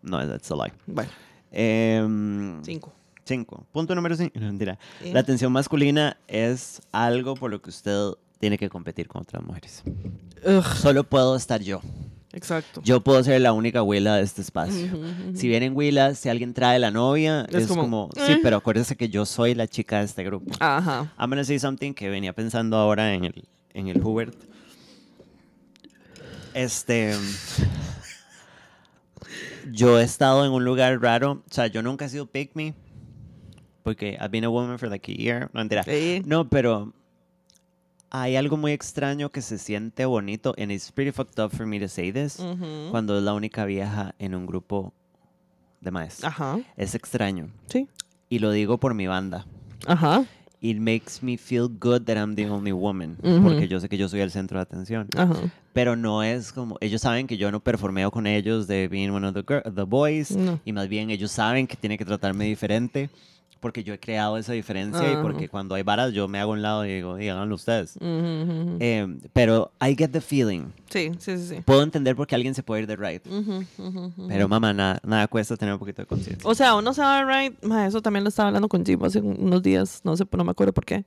No, 0.02 0.26
that's 0.28 0.50
a 0.50 0.54
lie. 0.56 0.72
bueno, 0.86 1.10
Em, 1.50 2.62
cinco. 2.62 2.92
cinco. 3.24 3.66
Punto 3.72 3.94
número 3.94 4.14
cinco. 4.16 4.38
No, 4.38 4.46
mentira. 4.48 4.78
Sí. 5.02 5.12
La 5.12 5.20
atención 5.20 5.50
masculina 5.50 6.18
es 6.28 6.82
algo 6.92 7.34
por 7.34 7.50
lo 7.50 7.60
que 7.62 7.70
usted 7.70 8.10
tiene 8.38 8.58
que 8.58 8.68
competir 8.68 9.08
con 9.08 9.22
otras 9.22 9.42
mujeres. 9.42 9.82
Ugh, 10.46 10.62
Solo 10.76 11.04
puedo 11.04 11.34
estar 11.34 11.62
yo. 11.62 11.80
Exacto. 12.32 12.80
Yo 12.84 13.00
puedo 13.00 13.22
ser 13.22 13.40
la 13.40 13.52
única 13.52 13.80
abuela 13.80 14.16
de 14.16 14.22
este 14.22 14.42
espacio. 14.42 14.88
Si 15.34 15.48
vienen 15.48 15.76
huilas, 15.76 16.18
si 16.18 16.28
alguien 16.28 16.54
trae 16.54 16.78
la 16.78 16.90
novia, 16.90 17.46
Es 17.48 17.62
es, 17.62 17.66
como, 17.66 17.82
como, 17.82 18.10
sí, 18.14 18.32
eh. 18.32 18.40
pero 18.42 18.56
acuérdese 18.56 18.96
que 18.96 19.08
yo 19.08 19.26
soy 19.26 19.54
la 19.54 19.66
chica 19.66 19.98
de 19.98 20.04
este 20.04 20.24
grupo. 20.24 20.54
Ajá. 20.60 21.12
I'm 21.18 21.30
gonna 21.30 21.44
say 21.44 21.58
something 21.58 21.92
que 21.94 22.08
venía 22.08 22.32
pensando 22.32 22.76
ahora 22.76 23.14
en 23.14 23.24
el, 23.24 23.44
en 23.74 23.88
el 23.88 24.02
Hubert. 24.04 24.34
Este. 26.54 27.14
Yo 29.70 29.98
he 29.98 30.02
estado 30.02 30.44
en 30.44 30.52
un 30.52 30.64
lugar 30.64 31.00
raro. 31.00 31.42
O 31.48 31.54
sea, 31.54 31.66
yo 31.66 31.82
nunca 31.82 32.06
he 32.06 32.08
sido 32.08 32.26
pick 32.26 32.52
me. 32.54 32.74
Porque 33.82 34.18
I've 34.20 34.30
been 34.30 34.44
a 34.44 34.50
woman 34.50 34.78
for 34.78 34.88
like 34.88 35.10
a 35.10 35.14
year. 35.14 35.50
No. 35.52 35.62
Sí. 35.84 36.22
No, 36.26 36.48
pero. 36.48 36.92
Hay 38.10 38.36
algo 38.36 38.56
muy 38.56 38.72
extraño 38.72 39.30
que 39.30 39.42
se 39.42 39.58
siente 39.58 40.06
bonito. 40.06 40.54
And 40.58 40.70
it's 40.72 40.90
pretty 40.90 41.12
fucked 41.12 41.38
up 41.42 41.50
for 41.54 41.66
me 41.66 41.78
to 41.80 41.88
say 41.88 42.10
this. 42.12 42.38
Cuando 42.90 43.16
es 43.18 43.22
la 43.22 43.34
única 43.34 43.64
vieja 43.64 44.14
en 44.18 44.34
un 44.34 44.46
grupo 44.46 44.92
de 45.80 45.90
maestros. 45.90 46.32
Ajá. 46.32 46.58
Es 46.76 46.94
extraño. 46.94 47.50
Sí. 47.66 47.86
Y 48.30 48.38
lo 48.40 48.50
digo 48.50 48.78
por 48.78 48.92
mi 48.94 49.06
banda 49.06 49.46
Ajá. 49.86 50.24
it 50.60 50.76
makes 50.78 51.22
me 51.22 51.38
feel 51.38 51.68
good 51.68 52.02
that 52.02 52.16
I'm 52.16 52.34
the 52.34 52.48
only 52.50 52.72
woman. 52.72 53.16
Porque 53.42 53.68
yo 53.68 53.78
sé 53.80 53.88
que 53.88 53.96
yo 53.96 54.08
soy 54.08 54.20
el 54.20 54.30
centro 54.30 54.58
de 54.58 54.62
atención. 54.62 55.06
Ajá. 55.16 55.34
Pero 55.72 55.94
no 55.94 56.22
es 56.22 56.52
como. 56.52 56.76
Ellos 56.80 57.00
saben 57.02 57.26
que 57.26 57.36
yo 57.36 57.52
no 57.52 57.60
performeo 57.60 58.10
con 58.10 58.26
ellos 58.26 58.66
de 58.66 58.88
being 58.88 59.10
one 59.10 59.26
of 59.26 59.34
the, 59.34 59.42
girl- 59.46 59.62
the 59.74 59.82
boys. 59.84 60.30
No. 60.32 60.58
Y 60.64 60.72
más 60.72 60.88
bien 60.88 61.10
ellos 61.10 61.30
saben 61.30 61.66
que 61.66 61.76
tienen 61.76 61.96
que 61.98 62.04
tratarme 62.04 62.46
diferente. 62.46 63.10
Porque 63.60 63.82
yo 63.82 63.92
he 63.92 63.98
creado 63.98 64.38
esa 64.38 64.52
diferencia. 64.52 65.02
Y 65.08 65.14
Ajá. 65.14 65.22
porque 65.22 65.48
cuando 65.48 65.74
hay 65.74 65.82
varas, 65.82 66.12
yo 66.12 66.28
me 66.28 66.38
hago 66.38 66.52
a 66.52 66.54
un 66.54 66.62
lado 66.62 66.86
y 66.86 66.94
digo, 66.94 67.18
"Y 67.18 67.28
háganlo 67.28 67.56
ustedes. 67.56 67.96
Ujú, 67.96 68.06
ujú. 68.06 68.76
Eh, 68.78 69.18
pero 69.32 69.72
I 69.80 69.96
get 69.96 70.10
the 70.10 70.20
feeling. 70.20 70.66
Sí, 70.88 71.10
sí, 71.18 71.36
sí. 71.38 71.46
sí. 71.48 71.60
Puedo 71.64 71.82
entender 71.82 72.14
por 72.14 72.26
qué 72.26 72.34
alguien 72.36 72.54
se 72.54 72.62
puede 72.62 72.82
ir 72.82 72.86
de 72.86 72.96
right. 72.96 73.22
Pero 74.28 74.48
mamá, 74.48 74.72
nada, 74.72 75.00
nada 75.04 75.26
cuesta 75.28 75.56
tener 75.56 75.74
un 75.74 75.80
poquito 75.80 76.02
de 76.02 76.06
conciencia. 76.06 76.48
O 76.48 76.54
sea, 76.54 76.74
uno 76.76 76.94
se 76.94 77.02
va 77.02 77.24
right. 77.24 77.54
ma, 77.62 77.86
Eso 77.86 78.00
también 78.00 78.24
lo 78.24 78.28
estaba 78.28 78.48
hablando 78.48 78.68
con 78.68 78.84
Jim 78.84 79.02
hace 79.04 79.20
unos 79.20 79.62
días. 79.62 80.00
No 80.04 80.16
sé, 80.16 80.24
no 80.30 80.44
me 80.44 80.50
acuerdo 80.52 80.72
por 80.72 80.84
qué. 80.84 81.04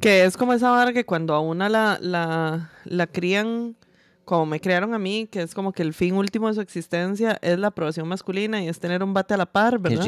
Que 0.00 0.24
es 0.24 0.36
como 0.36 0.52
esa 0.52 0.70
vara 0.70 0.92
que 0.92 1.04
cuando 1.04 1.34
a 1.34 1.40
una 1.40 1.68
la, 1.68 1.98
la, 2.00 2.70
la 2.84 3.06
crían 3.06 3.76
como 4.24 4.46
me 4.46 4.60
crearon 4.60 4.94
a 4.94 4.98
mí, 4.98 5.26
que 5.30 5.42
es 5.42 5.52
como 5.54 5.72
que 5.72 5.82
el 5.82 5.94
fin 5.94 6.14
último 6.14 6.48
de 6.48 6.54
su 6.54 6.60
existencia 6.60 7.38
es 7.42 7.58
la 7.58 7.68
aprobación 7.68 8.06
masculina 8.06 8.62
y 8.62 8.68
es 8.68 8.78
tener 8.78 9.02
un 9.02 9.12
bate 9.12 9.34
a 9.34 9.36
la 9.36 9.46
par, 9.46 9.80
Qué 9.82 9.96
¿verdad? 9.96 10.04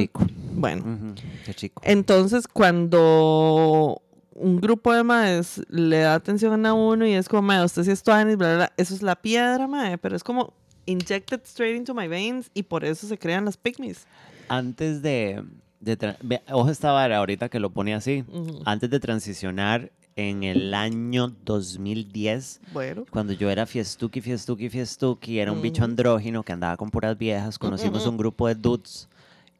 Bueno. 0.54 1.14
Qué 1.44 1.54
chico. 1.54 1.82
Entonces, 1.84 2.46
cuando 2.48 4.00
un 4.34 4.60
grupo 4.60 4.92
de 4.92 5.04
maes 5.04 5.62
le 5.68 5.98
da 5.98 6.14
atención 6.14 6.64
a 6.66 6.74
uno 6.74 7.06
y 7.06 7.12
es 7.12 7.28
como, 7.28 7.42
mae, 7.42 7.64
usted 7.64 7.84
sí 7.84 7.90
es 7.90 8.02
tuanis, 8.02 8.36
bla, 8.36 8.48
bla, 8.48 8.56
bla", 8.56 8.72
eso 8.76 8.94
es 8.94 9.02
la 9.02 9.16
piedra, 9.16 9.66
mae, 9.66 9.98
pero 9.98 10.16
es 10.16 10.24
como 10.24 10.54
injected 10.86 11.40
straight 11.44 11.76
into 11.76 11.94
my 11.94 12.08
veins 12.08 12.50
y 12.54 12.64
por 12.64 12.84
eso 12.84 13.06
se 13.06 13.18
crean 13.18 13.44
las 13.44 13.56
pygmies. 13.56 14.06
antes 14.48 15.02
de, 15.02 15.42
de 15.80 16.16
ojo 16.50 16.70
esta 16.70 16.92
vara 16.92 17.18
ahorita 17.18 17.48
que 17.48 17.58
lo 17.60 17.70
pone 17.70 17.94
así, 17.94 18.24
antes 18.64 18.90
de 18.90 19.00
transicionar 19.00 19.90
en 20.16 20.42
el 20.44 20.74
año 20.74 21.34
2010, 21.44 22.60
Bueno. 22.72 23.04
cuando 23.10 23.32
yo 23.32 23.50
era 23.50 23.66
fiestuki, 23.66 24.20
fiestuki, 24.20 24.68
fiestuki, 24.68 25.38
era 25.38 25.52
un 25.52 25.60
bicho 25.60 25.84
andrógino 25.84 26.42
que 26.42 26.52
andaba 26.52 26.76
con 26.76 26.90
puras 26.90 27.16
viejas, 27.18 27.58
conocimos 27.58 28.06
un 28.06 28.16
grupo 28.16 28.46
de 28.46 28.54
dudes 28.54 29.08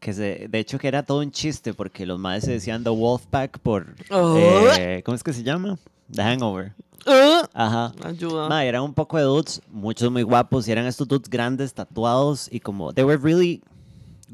que 0.04 0.12
se, 0.12 0.48
de 0.50 0.58
hecho 0.58 0.78
que 0.78 0.86
era 0.86 1.02
todo 1.02 1.20
un 1.20 1.30
chiste 1.32 1.72
porque 1.72 2.04
los 2.04 2.18
madres 2.18 2.44
se 2.44 2.52
decían 2.52 2.84
The 2.84 2.90
Wolfpack 2.90 3.58
por, 3.60 3.94
Oh. 4.10 4.36
eh, 4.78 5.02
¿cómo 5.02 5.14
es 5.16 5.22
que 5.22 5.32
se 5.32 5.42
llama? 5.42 5.78
The 6.12 6.22
Hangover. 6.22 6.72
Uh, 7.06 7.46
Ajá. 7.54 7.92
ayuda. 8.04 8.48
Ma, 8.50 8.64
eran 8.66 8.82
un 8.82 8.92
poco 8.92 9.16
de 9.16 9.22
dudes, 9.24 9.62
muchos 9.70 10.10
muy 10.12 10.22
guapos, 10.22 10.68
y 10.68 10.72
eran 10.72 10.84
estos 10.86 11.08
dudes 11.08 11.30
grandes, 11.30 11.72
tatuados, 11.72 12.48
y 12.52 12.60
como, 12.60 12.92
they 12.92 13.02
were 13.02 13.16
really 13.16 13.62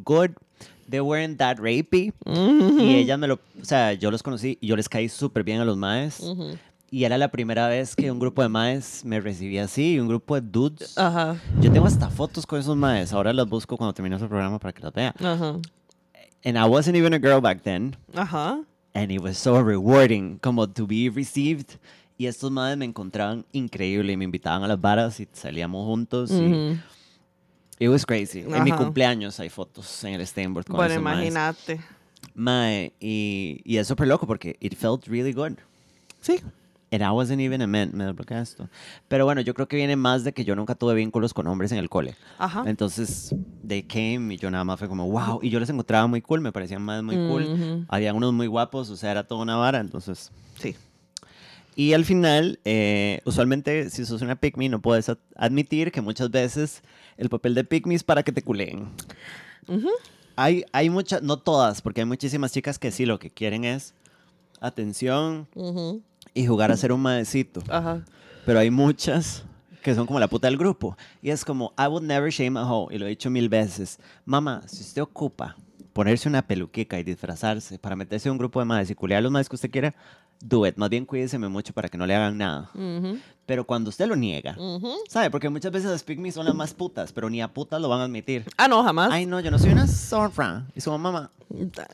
good, 0.04 0.30
they 0.88 0.98
weren't 1.00 1.38
that 1.38 1.58
rapey, 1.58 2.12
Ujú. 2.26 2.80
y 2.80 2.96
ellas 2.96 3.16
me 3.18 3.28
lo, 3.28 3.34
o 3.34 3.64
sea, 3.64 3.92
yo 3.92 4.10
los 4.10 4.22
conocí, 4.24 4.58
y 4.60 4.66
yo 4.66 4.74
les 4.76 4.88
caí 4.88 5.08
súper 5.08 5.44
bien 5.44 5.60
a 5.60 5.64
los 5.64 5.76
maes, 5.76 6.18
Ujú. 6.18 6.56
Y 6.90 7.04
era 7.04 7.16
la 7.18 7.30
primera 7.30 7.68
vez 7.68 7.94
que 7.94 8.10
un 8.10 8.18
grupo 8.18 8.42
de 8.42 8.48
maes 8.48 9.04
me 9.04 9.20
recibía 9.20 9.64
así, 9.64 9.94
y 9.94 9.98
un 10.00 10.08
grupo 10.08 10.34
de 10.34 10.40
dudes. 10.42 10.96
Ajá, 10.98 11.36
Yo 11.60 11.70
tengo 11.70 11.86
hasta 11.86 12.10
fotos 12.10 12.46
con 12.46 12.58
esos 12.60 12.76
maes, 12.76 13.12
ahora 13.12 13.32
las 13.32 13.48
busco 13.48 13.76
cuando 13.76 13.92
termine 13.94 14.16
el 14.16 14.26
programa 14.28 14.58
para 14.58 14.72
que 14.72 14.82
las 14.82 14.92
vea. 14.92 15.14
ajá, 15.18 15.58
And 16.44 16.56
I 16.56 16.64
wasn't 16.64 16.96
even 16.96 17.12
a 17.14 17.18
girl 17.18 17.40
back 17.40 17.62
then, 17.62 17.96
ajá. 18.14 18.60
And 18.94 19.10
it 19.12 19.20
was 19.20 19.36
so 19.38 19.62
rewarding, 19.62 20.38
como 20.38 20.66
to 20.68 20.86
be 20.86 21.08
received. 21.14 21.78
Y 22.18 22.26
estos 22.26 22.50
madres 22.50 22.76
me 22.76 22.84
encontraban 22.84 23.46
increíble 23.52 24.12
y 24.12 24.16
me 24.16 24.24
invitaban 24.24 24.62
a 24.64 24.68
las 24.68 24.80
varas 24.80 25.20
y 25.20 25.28
salíamos 25.32 25.86
juntos. 25.86 26.30
y 26.32 26.34
Ujú. 26.46 26.78
It 27.78 27.88
was 27.88 28.04
crazy. 28.04 28.40
En 28.40 28.62
mi 28.64 28.70
Ajá. 28.72 28.76
cumpleaños 28.76 29.38
hay 29.40 29.48
fotos 29.48 30.04
en 30.04 30.14
el 30.14 30.26
Steinberg 30.26 30.66
con 30.66 30.76
Bueno, 30.76 31.00
maes. 31.00 31.18
imagínate. 31.28 31.80
Mae, 32.34 32.92
y, 33.00 33.60
y 33.64 33.76
es 33.78 33.86
súper 33.88 34.06
loco 34.08 34.26
porque 34.26 34.56
it 34.60 34.74
felt 34.76 35.06
really 35.06 35.32
good. 35.32 35.52
Sí. 36.20 36.40
And 36.92 37.02
I 37.04 37.10
wasn't 37.10 37.40
even 37.40 37.62
a 37.62 37.66
man, 37.68 37.90
me 37.94 38.04
desbloquea 38.04 38.40
esto. 38.42 38.68
Pero 39.06 39.24
bueno, 39.24 39.40
yo 39.42 39.54
creo 39.54 39.68
que 39.68 39.76
viene 39.76 39.94
más 39.94 40.24
de 40.24 40.32
que 40.32 40.44
yo 40.44 40.56
nunca 40.56 40.74
tuve 40.74 40.94
vínculos 40.94 41.32
con 41.32 41.46
hombres 41.46 41.70
en 41.70 41.78
el 41.78 41.88
cole. 41.88 42.16
Ajá. 42.38 42.64
Entonces, 42.66 43.32
they 43.66 43.82
came 43.84 44.34
y 44.34 44.38
yo 44.38 44.50
nada 44.50 44.64
más 44.64 44.78
fue 44.78 44.88
como, 44.88 45.08
wow. 45.08 45.38
Y 45.40 45.50
yo 45.50 45.60
les 45.60 45.70
encontraba 45.70 46.08
muy 46.08 46.20
cool, 46.20 46.40
me 46.40 46.50
parecían 46.50 46.82
más 46.82 47.02
muy 47.04 47.16
cool. 47.28 47.44
Ujú. 47.44 47.84
Había 47.88 48.12
unos 48.12 48.32
muy 48.32 48.48
guapos, 48.48 48.90
o 48.90 48.96
sea, 48.96 49.12
era 49.12 49.22
toda 49.24 49.42
una 49.42 49.56
vara, 49.56 49.78
entonces... 49.78 50.32
Sí. 50.58 50.74
Y 51.76 51.92
al 51.92 52.04
final, 52.04 52.58
eh, 52.64 53.20
usualmente, 53.24 53.88
si 53.90 54.04
sos 54.04 54.20
una 54.22 54.34
pick 54.34 54.56
me, 54.56 54.68
no 54.68 54.80
puedes 54.82 55.08
ad- 55.08 55.18
admitir 55.36 55.92
que 55.92 56.00
muchas 56.00 56.30
veces 56.30 56.82
el 57.16 57.28
papel 57.28 57.54
de 57.54 57.62
pick 57.62 57.86
me 57.86 57.94
es 57.94 58.02
para 58.02 58.24
que 58.24 58.32
te 58.32 58.42
culeen. 58.42 58.88
Hay, 60.34 60.64
hay 60.72 60.90
muchas, 60.90 61.22
no 61.22 61.36
todas, 61.38 61.80
porque 61.82 62.00
hay 62.00 62.06
muchísimas 62.06 62.52
chicas 62.52 62.78
que 62.80 62.90
sí 62.90 63.06
lo 63.06 63.18
que 63.20 63.30
quieren 63.30 63.64
es 63.64 63.94
atención 64.60 65.46
Ujú. 65.54 66.02
Y 66.40 66.46
jugar 66.46 66.70
a 66.70 66.76
ser 66.78 66.92
un 66.92 67.00
maecito. 67.00 67.62
Ajá. 67.68 68.04
Pero 68.46 68.58
hay 68.58 68.70
muchas 68.70 69.44
que 69.82 69.94
son 69.94 70.06
como 70.06 70.18
la 70.20 70.28
puta 70.28 70.48
del 70.48 70.56
grupo. 70.56 70.96
Y 71.22 71.30
es 71.30 71.44
como, 71.44 71.72
I 71.78 71.86
would 71.86 72.02
never 72.02 72.30
shame 72.30 72.58
a 72.58 72.64
hoe. 72.64 72.94
Y 72.94 72.98
lo 72.98 73.06
he 73.06 73.10
dicho 73.10 73.30
mil 73.30 73.48
veces. 73.48 73.98
Mamá, 74.24 74.62
si 74.66 74.82
usted 74.82 75.02
ocupa 75.02 75.56
ponerse 75.92 76.28
una 76.28 76.42
peluquica 76.42 76.98
y 76.98 77.02
disfrazarse 77.04 77.78
para 77.78 77.96
meterse 77.96 78.28
en 78.28 78.32
un 78.32 78.38
grupo 78.38 78.60
de 78.60 78.64
madres 78.66 78.90
y 78.90 78.94
culear 78.94 79.22
los 79.22 79.32
madres 79.32 79.48
que 79.48 79.56
usted 79.56 79.70
quiera, 79.70 79.94
do 80.40 80.66
it. 80.66 80.76
Más 80.76 80.88
bien 80.88 81.04
cuídeseme 81.04 81.48
mucho 81.48 81.72
para 81.72 81.88
que 81.88 81.98
no 81.98 82.06
le 82.06 82.14
hagan 82.14 82.38
nada. 82.38 82.70
Pero 83.50 83.64
cuando 83.64 83.88
usted 83.90 84.06
lo 84.06 84.14
niega, 84.14 84.54
Ujú. 84.56 84.92
¿sabe? 85.08 85.28
Porque 85.28 85.48
muchas 85.48 85.72
veces 85.72 85.90
las 85.90 86.06
me 86.18 86.30
son 86.30 86.46
las 86.46 86.54
más 86.54 86.72
putas, 86.72 87.10
pero 87.10 87.28
ni 87.28 87.42
a 87.42 87.48
putas 87.48 87.80
lo 87.80 87.88
van 87.88 87.98
a 87.98 88.04
admitir. 88.04 88.44
Ah, 88.56 88.68
no, 88.68 88.80
jamás. 88.84 89.10
Ay, 89.10 89.26
no, 89.26 89.40
yo 89.40 89.50
no 89.50 89.58
soy 89.58 89.70
una 89.70 89.88
zorra. 89.88 90.66
Y 90.72 90.80
su 90.80 90.96
mamá, 90.96 91.32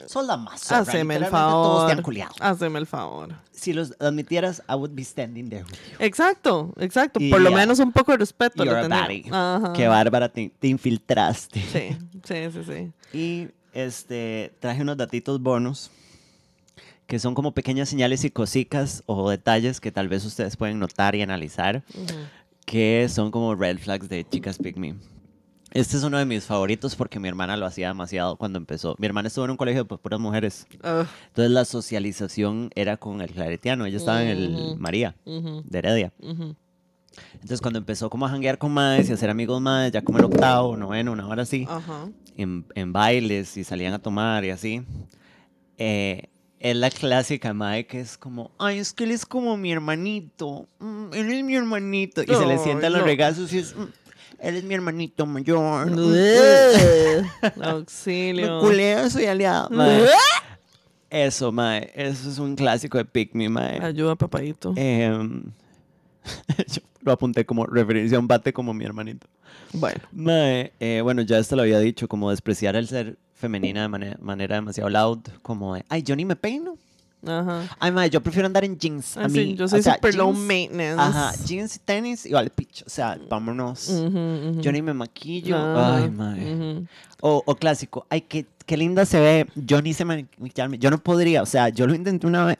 sos 0.06 0.26
la 0.26 0.36
más 0.36 0.60
zorra. 0.60 0.80
Haceme 0.82 1.14
el 1.14 1.22
Literalmente 1.22 1.30
Todos 1.30 1.86
te 1.86 1.92
han 1.92 1.96
favor. 1.96 2.02
culiado. 2.02 2.34
Haceme 2.40 2.78
el 2.78 2.86
favor. 2.86 3.34
Si 3.52 3.72
los 3.72 3.94
admitieras, 4.00 4.62
I 4.68 4.74
would 4.74 4.90
be 4.92 5.02
standing 5.02 5.48
there 5.48 5.64
with 5.64 5.72
you. 5.92 5.96
Exacto, 5.98 6.74
exacto. 6.78 7.20
Y 7.22 7.30
Por 7.30 7.40
lo 7.40 7.50
menos 7.50 7.78
un 7.78 7.90
poco 7.90 8.12
de 8.12 8.18
respeto. 8.18 8.62
You're 8.62 8.76
a 8.78 8.82
tendría. 8.82 9.00
baddie. 9.00 9.24
Ajá. 9.32 9.72
Qué 9.72 9.88
bárbara, 9.88 10.28
te, 10.28 10.52
te 10.58 10.68
infiltraste. 10.68 11.58
Sí, 11.62 11.96
sí, 12.22 12.50
sí, 12.52 12.64
sí. 12.70 12.92
Y 13.18 13.48
este, 13.72 14.52
traje 14.60 14.82
unos 14.82 14.98
datitos 14.98 15.40
bonus 15.40 15.90
que 17.06 17.18
son 17.18 17.34
como 17.34 17.52
pequeñas 17.52 17.88
señales 17.88 18.24
y 18.24 18.30
cositas 18.30 19.02
o 19.06 19.30
detalles 19.30 19.80
que 19.80 19.92
tal 19.92 20.08
vez 20.08 20.24
ustedes 20.24 20.56
pueden 20.56 20.78
notar 20.78 21.14
y 21.14 21.22
analizar, 21.22 21.84
que 22.64 23.06
son 23.08 23.30
como 23.30 23.54
red 23.54 23.78
flags 23.78 24.08
de 24.08 24.26
chicas 24.28 24.58
pick 24.58 24.76
me. 24.76 24.96
Este 25.72 25.96
es 25.96 26.04
uno 26.04 26.16
de 26.18 26.24
mis 26.24 26.44
favoritos 26.44 26.96
porque 26.96 27.20
mi 27.20 27.28
hermana 27.28 27.56
lo 27.56 27.66
hacía 27.66 27.88
demasiado 27.88 28.36
cuando 28.36 28.56
empezó. 28.58 28.96
Mi 28.98 29.06
hermana 29.06 29.28
estuvo 29.28 29.44
en 29.44 29.50
un 29.50 29.56
colegio 29.56 29.84
de 29.84 29.98
puras 29.98 30.18
mujeres. 30.18 30.66
Ugh. 30.82 31.06
Entonces 31.28 31.50
la 31.50 31.64
socialización 31.64 32.70
era 32.74 32.96
con 32.96 33.20
el 33.20 33.30
claretiano. 33.30 33.84
Ella 33.84 33.98
estaba 33.98 34.22
en 34.22 34.28
el. 34.28 34.76
María 34.78 35.16
Ujú, 35.26 35.62
de 35.66 35.78
Heredia. 35.78 36.12
Entonces 37.34 37.60
cuando 37.60 37.78
empezó 37.78 38.08
como 38.10 38.26
a 38.26 38.30
janguear 38.30 38.58
con 38.58 38.72
madres 38.72 39.10
y 39.10 39.12
a 39.12 39.16
ser 39.16 39.28
amigos 39.28 39.60
madres, 39.60 39.92
ya 39.92 40.02
como 40.02 40.18
el 40.18 40.24
octavo, 40.24 40.76
noveno, 40.76 41.12
una 41.12 41.26
hora 41.28 41.42
así, 41.42 41.66
Ajá. 41.68 42.08
en, 42.36 42.64
en 42.74 42.92
bailes 42.92 43.56
y 43.56 43.64
salían 43.64 43.92
a 43.92 43.98
tomar 43.98 44.44
y 44.44 44.50
así, 44.50 44.82
eh, 45.78 46.30
es 46.60 46.76
la 46.76 46.90
clásica 46.90 47.52
madre 47.54 47.86
que 47.86 48.00
es 48.00 48.16
como, 48.16 48.50
ay, 48.58 48.78
es 48.78 48.92
que 48.92 49.04
él 49.04 49.10
es 49.10 49.26
como 49.26 49.56
mi 49.56 49.72
hermanito, 49.72 50.66
mm, 50.78 51.12
él 51.12 51.32
es 51.32 51.44
mi 51.44 51.54
hermanito, 51.54 52.22
y 52.22 52.26
se 52.26 52.46
le 52.46 52.58
sientan 52.58 52.92
los 52.92 53.02
no. 53.02 53.06
regazos 53.06 53.52
y 53.52 53.58
es, 53.58 53.74
"Mm, 53.76 53.84
él 54.40 54.56
es 54.56 54.64
mi 54.64 54.74
hermanito 54.74 55.26
mayor, 55.26 55.90
mm, 55.90 55.96
me 57.56 57.66
Auxilio. 57.66 58.60
culeo, 58.60 59.08
soy 59.10 59.26
aliado. 59.26 59.68
Eso, 61.08 61.52
mae, 61.52 61.92
eso 61.94 62.28
es 62.30 62.38
un 62.38 62.56
clásico 62.56 62.98
de 62.98 63.04
Pick 63.04 63.34
Me, 63.34 63.48
mae. 63.48 63.78
Ayuda, 63.80 64.16
papadito. 64.16 64.72
Em, 64.76 65.44
yo 66.68 66.82
lo 67.02 67.12
apunté 67.12 67.46
como 67.46 67.64
referencia 67.66 68.16
a 68.16 68.20
un 68.20 68.26
bate 68.26 68.52
como 68.52 68.74
mi 68.74 68.84
hermanito. 68.84 69.26
Bueno. 69.72 70.00
Mae, 70.12 70.72
eh, 70.80 71.00
bueno, 71.02 71.22
ya 71.22 71.38
esto 71.38 71.54
lo 71.54 71.62
había 71.62 71.78
dicho, 71.78 72.08
como 72.08 72.30
despreciar 72.30 72.74
el 72.76 72.88
ser 72.88 73.16
femenina 73.36 73.82
de 73.82 73.88
mane- 73.88 74.16
manera 74.20 74.56
demasiado 74.56 74.90
loud, 74.90 75.20
como 75.42 75.74
de, 75.76 75.84
ay, 75.88 76.02
yo 76.02 76.16
ni 76.16 76.24
me 76.24 76.34
peino. 76.36 76.76
Ajá. 77.26 77.64
Ay, 77.80 77.90
mae, 77.92 78.08
yo 78.10 78.22
prefiero 78.22 78.46
andar 78.46 78.64
en 78.64 78.78
jeans. 78.78 79.16
A 79.16 79.24
Ah, 79.24 79.28
sí, 79.28 79.38
mí, 79.38 79.54
yo 79.56 79.66
soy 79.66 79.80
o 79.80 79.82
sea, 79.82 79.94
super 79.94 80.14
low 80.14 80.32
jeans- 80.32 80.46
maintenance. 80.46 81.00
Ajá, 81.02 81.32
jeans 81.44 81.76
y 81.76 81.78
tenis, 81.80 82.24
igual, 82.26 82.50
pitch, 82.50 82.82
o 82.86 82.90
sea, 82.90 83.18
vámonos. 83.28 83.88
Ujú, 83.88 84.06
ujú. 84.06 84.60
Yo 84.60 84.70
ni 84.72 84.80
me 84.82 84.92
maquillo. 84.94 85.56
Ay, 85.58 86.08
mae. 86.10 86.54
ujú. 86.54 86.86
O, 87.20 87.42
o 87.44 87.54
clásico, 87.56 88.06
ay, 88.10 88.20
qué, 88.20 88.46
qué 88.64 88.76
linda 88.76 89.04
se 89.06 89.18
ve. 89.18 89.46
Yo 89.56 89.82
ni 89.82 89.92
sé 89.92 90.04
maquillarme. 90.04 90.78
Yo 90.78 90.90
no 90.90 90.98
podría, 90.98 91.42
o 91.42 91.46
sea, 91.46 91.68
yo 91.68 91.86
lo 91.86 91.94
intenté 91.94 92.26
una 92.26 92.44
vez. 92.44 92.58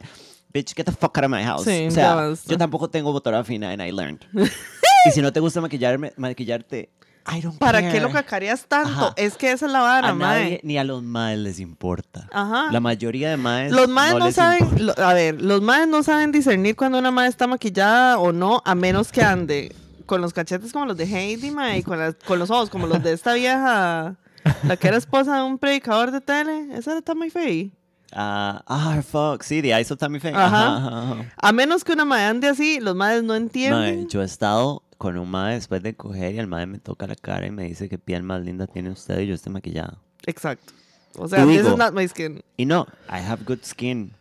Bitch, 0.53 0.73
get 0.75 0.85
the 0.85 0.91
fuck 0.91 1.17
out 1.17 1.25
of 1.25 1.31
my 1.31 1.43
house. 1.43 1.63
Sí, 1.63 1.85
o 1.87 1.91
sea, 1.91 2.33
yo 2.47 2.57
tampoco 2.57 2.89
tengo 2.89 3.11
botora 3.13 3.43
fina 3.43 3.69
and 3.71 3.81
I 3.81 3.91
learned. 3.91 4.19
y 5.05 5.11
si 5.11 5.21
no 5.21 5.31
te 5.31 5.39
gusta 5.39 5.61
maquillarme, 5.61 6.13
maquillarte, 6.17 6.89
I 7.29 7.41
don't 7.41 7.57
¿Para 7.59 7.81
care. 7.81 7.91
qué 7.93 7.99
lo 7.99 8.09
cacareas 8.11 8.65
tanto? 8.67 8.89
Ajá. 8.89 9.13
Es 9.17 9.35
que 9.35 9.51
esa 9.51 9.65
es 9.65 9.71
la 9.71 9.81
vara, 9.81 10.09
A 10.09 10.13
nadie, 10.15 10.43
mae. 10.49 10.59
ni 10.63 10.77
a 10.77 10.83
los 10.85 11.03
maes 11.03 11.37
les 11.39 11.59
importa. 11.59 12.27
Ajá. 12.31 12.71
La 12.71 12.79
mayoría 12.79 13.29
de 13.29 13.37
maes 13.37 13.71
Los 13.73 13.89
maes 13.89 14.15
no, 14.15 14.31
saben, 14.31 14.85
lo- 14.85 14.97
a 14.97 15.13
ver, 15.13 15.41
los 15.41 15.61
maes 15.61 15.87
no 15.87 16.03
saben 16.03 16.31
discernir 16.31 16.75
cuando 16.77 16.97
una 16.99 17.11
mae 17.11 17.27
está 17.27 17.45
maquillada 17.47 18.17
o 18.19 18.31
no, 18.31 18.61
a 18.65 18.75
menos 18.75 19.11
que 19.11 19.21
ande 19.23 19.75
con 20.05 20.21
los 20.21 20.31
cachetes 20.31 20.71
como 20.71 20.85
los 20.85 20.95
de 20.95 21.03
Heidi, 21.03 21.51
mae, 21.51 21.79
y 21.79 21.83
con, 21.83 21.99
los 22.39 22.49
ojos 22.49 22.69
como 22.69 22.87
los 22.87 23.03
de 23.03 23.11
esta 23.11 23.33
vieja, 23.33 24.15
la 24.63 24.77
que 24.77 24.87
era 24.87 24.95
esposa 24.95 25.35
de 25.35 25.43
un 25.43 25.57
predicador 25.57 26.11
de 26.11 26.21
tele. 26.21 26.69
Esa 26.77 26.97
está 26.97 27.13
muy 27.13 27.29
fea. 27.29 27.65
Ah, 28.13 28.63
ah, 28.67 29.01
fuck, 29.05 29.43
sí, 29.43 29.59
de 29.59 29.77
Iso 29.81 29.97
Tammy 29.97 30.21
Faye. 30.21 30.33
Ajá. 30.33 30.45
Ajá, 30.77 30.77
ajá, 30.77 31.11
ajá. 31.11 31.33
A 31.35 31.51
menos 31.51 31.83
que 31.83 31.91
una 31.91 32.05
mae 32.05 32.23
ande 32.25 32.47
así, 32.47 32.79
los 32.79 32.95
maes 32.95 33.21
no 33.23 33.35
entienden. 33.35 34.07
yo 34.07 34.21
he 34.21 34.25
estado 34.25 34.81
con 34.97 35.17
un 35.17 35.29
mae 35.29 35.55
después 35.55 35.83
de 35.83 35.95
coger 35.95 36.35
y 36.35 36.39
el 36.39 36.47
mae 36.47 36.65
me 36.65 36.79
toca 36.79 37.05
la 37.07 37.15
cara 37.15 37.45
y 37.45 37.51
me 37.51 37.63
dice 37.65 37.87
que 37.89 37.97
piel 37.97 38.23
más 38.23 38.41
linda 38.43 38.65
tiene 38.67 38.89
usted 38.89 39.19
y 39.19 39.27
yo 39.27 39.35
estoy 39.35 39.53
maquillada. 39.53 39.97
Exacto. 40.25 40.73
O 41.17 41.27
sea, 41.27 41.43
Y 41.43 41.47
this 41.47 41.57
digo- 41.61 41.71
is 41.71 41.77
not 41.77 41.93
my 41.93 42.07
skin. 42.07 42.41
Y 42.57 42.65
no, 42.65 42.87
I 43.09 43.19
have 43.25 43.43
good 43.45 43.59
skin 43.63 44.11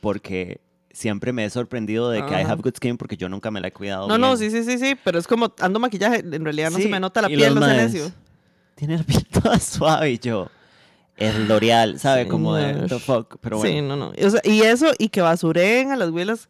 porque 0.00 0.60
siempre 0.90 1.32
me 1.32 1.44
he 1.44 1.50
sorprendido 1.50 2.10
de 2.10 2.24
que 2.26 2.32
I 2.34 2.44
have 2.44 2.60
good 2.62 2.74
skin 2.76 2.96
porque 2.98 3.16
yo 3.16 3.28
nunca 3.28 3.50
me 3.50 3.60
la 3.60 3.68
he 3.68 3.72
cuidado 3.72 4.08
No, 4.08 4.18
no, 4.18 4.36
bien. 4.36 4.50
sí, 4.50 4.62
sí, 4.64 4.70
sí, 4.70 4.78
sí, 4.78 4.96
pero 5.04 5.18
es 5.18 5.26
como 5.26 5.52
ando 5.60 5.78
maquillaje, 5.80 6.18
en 6.20 6.44
realidad 6.44 6.70
no 6.70 6.76
Sí, 6.76 6.84
se 6.84 6.88
me 6.88 7.00
nota 7.00 7.22
la 7.22 7.28
piel, 7.28 7.54
no 7.54 7.60
sé 7.62 7.66
maes, 7.66 7.92
necio. 7.92 8.12
Tiene 8.74 8.98
la 8.98 9.04
piel 9.04 9.24
toda 9.42 9.58
suave 9.58 10.10
y 10.12 10.18
yo, 10.18 10.48
es 11.16 11.36
L'Oreal, 11.38 11.98
¿sabe? 11.98 12.24
Sí, 12.24 12.28
Como 12.28 12.54
de, 12.56 12.72
no, 12.74 12.86
the 12.88 12.98
fuck, 12.98 13.36
pero 13.40 13.60
Sí, 13.62 13.68
bueno. 13.72 13.96
no, 13.96 14.10
no. 14.10 14.26
O 14.26 14.30
sea, 14.30 14.40
y 14.44 14.62
eso, 14.62 14.86
y 14.98 15.08
que 15.08 15.20
basureen 15.22 15.92
a 15.92 15.96
las 15.96 16.10
huelas 16.10 16.48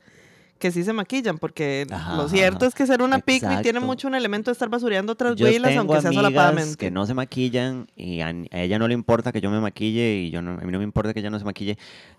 que 0.62 0.70
sí 0.70 0.84
se 0.84 0.92
maquillan, 0.92 1.38
porque 1.38 1.88
Ajá, 1.90 2.14
lo 2.14 2.28
cierto 2.28 2.66
es 2.66 2.74
que 2.76 2.86
ser 2.86 3.02
una 3.02 3.18
picnic 3.18 3.62
tiene 3.62 3.80
mucho 3.80 4.06
un 4.06 4.14
elemento 4.14 4.48
de 4.48 4.52
estar 4.52 4.68
basureando 4.68 5.12
otras 5.14 5.38
huelas, 5.40 5.76
aunque 5.76 6.00
sea 6.00 6.12
solapadamente. 6.12 6.76
que 6.76 6.92
no 6.92 7.04
se 7.04 7.14
maquillan 7.14 7.88
y 7.96 8.20
a, 8.20 8.30
ella 8.52 8.78
no 8.78 8.86
le 8.86 8.94
importa 8.94 9.32
que 9.32 9.40
yo 9.40 9.50
me 9.50 9.58
maquille 9.58 10.18
y 10.18 10.30
yo 10.30 10.40
no, 10.40 10.52
a 10.52 10.64
mí 10.64 10.70
no 10.70 10.78
me 10.78 10.84
importa 10.84 11.12
que 11.12 11.18
ella 11.18 11.30
no 11.30 11.38
se 11.40 11.44
maquille. 11.44 11.76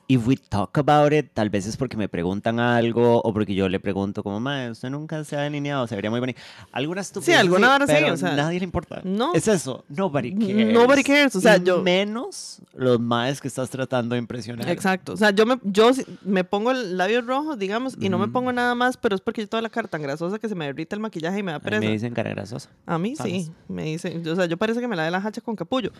If 0.10 0.28
we 0.28 0.36
talk 0.36 0.78
about 0.78 1.14
it, 1.14 1.28
tal 1.34 1.50
vez 1.50 1.66
es 1.66 1.78
porque 1.78 1.96
me 1.96 2.10
preguntan 2.10 2.60
algo 2.60 3.22
o 3.22 3.34
porque 3.34 3.56
yo 3.56 3.70
le 3.70 3.80
pregunto 3.80 4.22
como, 4.22 4.42
mae, 4.42 4.70
usted 4.72 4.90
nunca 4.90 5.24
se 5.24 5.38
ha 5.38 5.42
delineado, 5.44 5.88
se 5.88 5.96
vería 5.96 6.12
muy 6.12 6.20
bonito. 6.20 6.42
Alguna 6.74 7.00
estupidez 7.00 7.40
alguna 7.40 7.68
así, 7.68 7.84
hora 7.84 7.88
sí, 7.88 7.94
pero 8.04 8.14
o 8.14 8.18
sea, 8.18 8.36
nadie 8.36 8.60
le 8.60 8.66
importa. 8.66 9.00
no. 9.06 9.34
Es 9.34 9.48
eso, 9.48 9.86
nobody 9.88 10.36
cares. 10.36 10.74
Nobody 10.74 11.04
cares, 11.04 11.34
o 11.38 11.40
sea, 11.40 11.56
Y 11.56 11.64
yo- 11.64 11.82
Menos 11.82 12.60
los 12.74 13.00
maes 13.00 13.40
que 13.40 13.48
estás 13.48 13.70
tratando 13.70 14.16
de 14.16 14.20
impresionar. 14.20 14.68
Exacto. 14.68 15.14
O 15.14 15.18
sea, 15.18 15.32
yo 15.32 15.46
me, 15.46 15.58
yo 15.64 15.94
sí- 15.94 16.06
me 16.24 16.44
pongo 16.44 16.72
el 16.72 16.98
labios 16.98 17.26
rojos, 17.26 17.58
digamos, 17.58 17.96
y 17.98 18.10
no 18.10 18.20
me. 18.20 18.33
Pongo 18.34 18.52
nada 18.52 18.76
más, 18.76 18.98
pero 18.98 19.16
es 19.16 19.22
porque 19.22 19.42
yo 19.42 19.48
toda 19.48 19.62
la 19.62 19.70
cara 19.70 19.88
tan 19.88 20.02
grasosa 20.02 20.40
que 20.40 20.50
se 20.50 20.56
me 20.56 20.66
derrita 20.66 20.96
el 20.96 21.00
maquillaje 21.02 21.40
y 21.40 21.44
me 21.44 21.52
da 21.52 21.58
A 21.58 21.60
mí 21.60 21.64
pereza. 21.64 21.86
me 21.86 21.92
dicen 21.92 22.14
cara 22.14 22.32
grasosa. 22.32 22.70
A 22.86 22.98
mí 23.00 23.16
¿Sabes? 23.16 23.32
sí, 23.46 23.52
me 23.70 23.84
dicen, 23.86 24.28
o 24.28 24.36
sea, 24.36 24.46
yo 24.46 24.58
parece 24.58 24.82
que 24.82 24.88
me 24.88 24.96
la 24.96 25.04
de 25.06 25.12
la 25.12 25.20
hacha 25.20 25.40
con 25.42 25.56
capullo, 25.56 25.92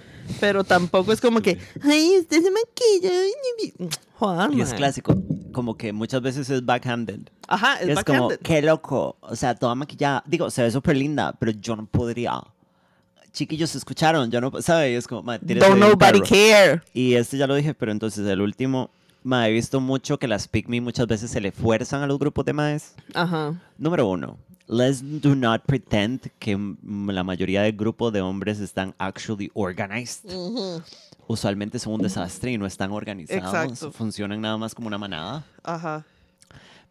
pero 0.42 0.64
tampoco 0.64 1.14
es 1.14 1.22
como 1.22 1.40
que, 1.42 1.58
ay, 1.84 2.18
usted 2.20 2.42
se 2.42 2.52
maquilla, 2.52 3.12
ay, 3.12 3.32
ni-". 3.80 3.90
joder, 4.18 4.52
Y 4.54 4.62
es 4.62 4.74
clásico, 4.74 5.16
como 5.54 5.78
que 5.78 5.94
muchas 5.94 6.22
veces 6.22 6.50
es 6.50 6.66
backhanded. 6.66 7.20
Ajá, 7.48 7.76
es, 7.82 7.90
Es, 7.90 8.04
como, 8.04 8.30
backhanded. 8.30 8.40
qué 8.40 8.62
loco. 8.62 9.18
O 9.22 9.36
sea, 9.36 9.54
toda 9.56 9.76
maquillada. 9.76 10.24
Digo, 10.26 10.50
se 10.50 10.64
ve 10.64 10.72
súper 10.72 10.98
linda, 10.98 11.34
pero 11.40 11.52
yo 11.52 11.76
no 11.76 11.86
podría. 11.86 12.42
Chiquillos, 13.32 13.74
escucharon. 13.76 14.30
Yo 14.30 14.40
no, 14.42 14.52
¿sabes? 14.62 14.98
Es 14.98 15.08
como, 15.08 15.24
"Ma, 15.24 15.40
tírese 15.40 15.68
Don't 15.68 15.80
nobody 15.80 16.20
perro". 16.22 16.24
care. 16.30 16.82
Y 16.94 17.16
este 17.16 17.38
ya 17.38 17.48
lo 17.48 17.56
dije, 17.56 17.74
pero 17.74 17.92
entonces 17.92 18.28
el 18.28 18.42
último, 18.42 18.92
ma, 19.24 19.48
he 19.48 19.52
visto 19.52 19.80
mucho 19.80 20.18
que 20.20 20.28
las 20.28 20.48
pick 20.48 20.68
me 20.68 20.82
muchas 20.82 21.08
veces 21.08 21.32
se 21.32 21.42
le 21.42 21.52
fuerzan 21.52 22.02
a 22.02 22.08
los 22.08 22.20
grupos 22.20 22.46
de 22.46 22.54
maes. 22.54 22.96
Ajá. 23.14 23.60
Número 23.78 24.08
uno, 24.08 24.38
let's 24.68 25.02
do 25.22 25.36
not 25.36 25.64
pretend 25.66 26.30
que 26.40 26.58
la 27.08 27.24
mayoría 27.24 27.62
del 27.64 27.74
grupo 27.74 28.12
de 28.12 28.22
hombres 28.22 28.60
están 28.60 28.94
actually 28.98 29.50
organized. 29.54 30.30
usualmente 31.28 31.80
son 31.80 31.94
un 31.94 32.02
desastre 32.02 32.52
y 32.52 32.58
no 32.58 32.66
están 32.66 32.92
organizados. 32.92 33.44
Exacto. 33.44 33.92
Funcionan 33.92 34.42
nada 34.42 34.58
más 34.58 34.76
como 34.76 34.88
una 34.88 34.98
manada. 34.98 35.44
Ajá. 35.64 36.06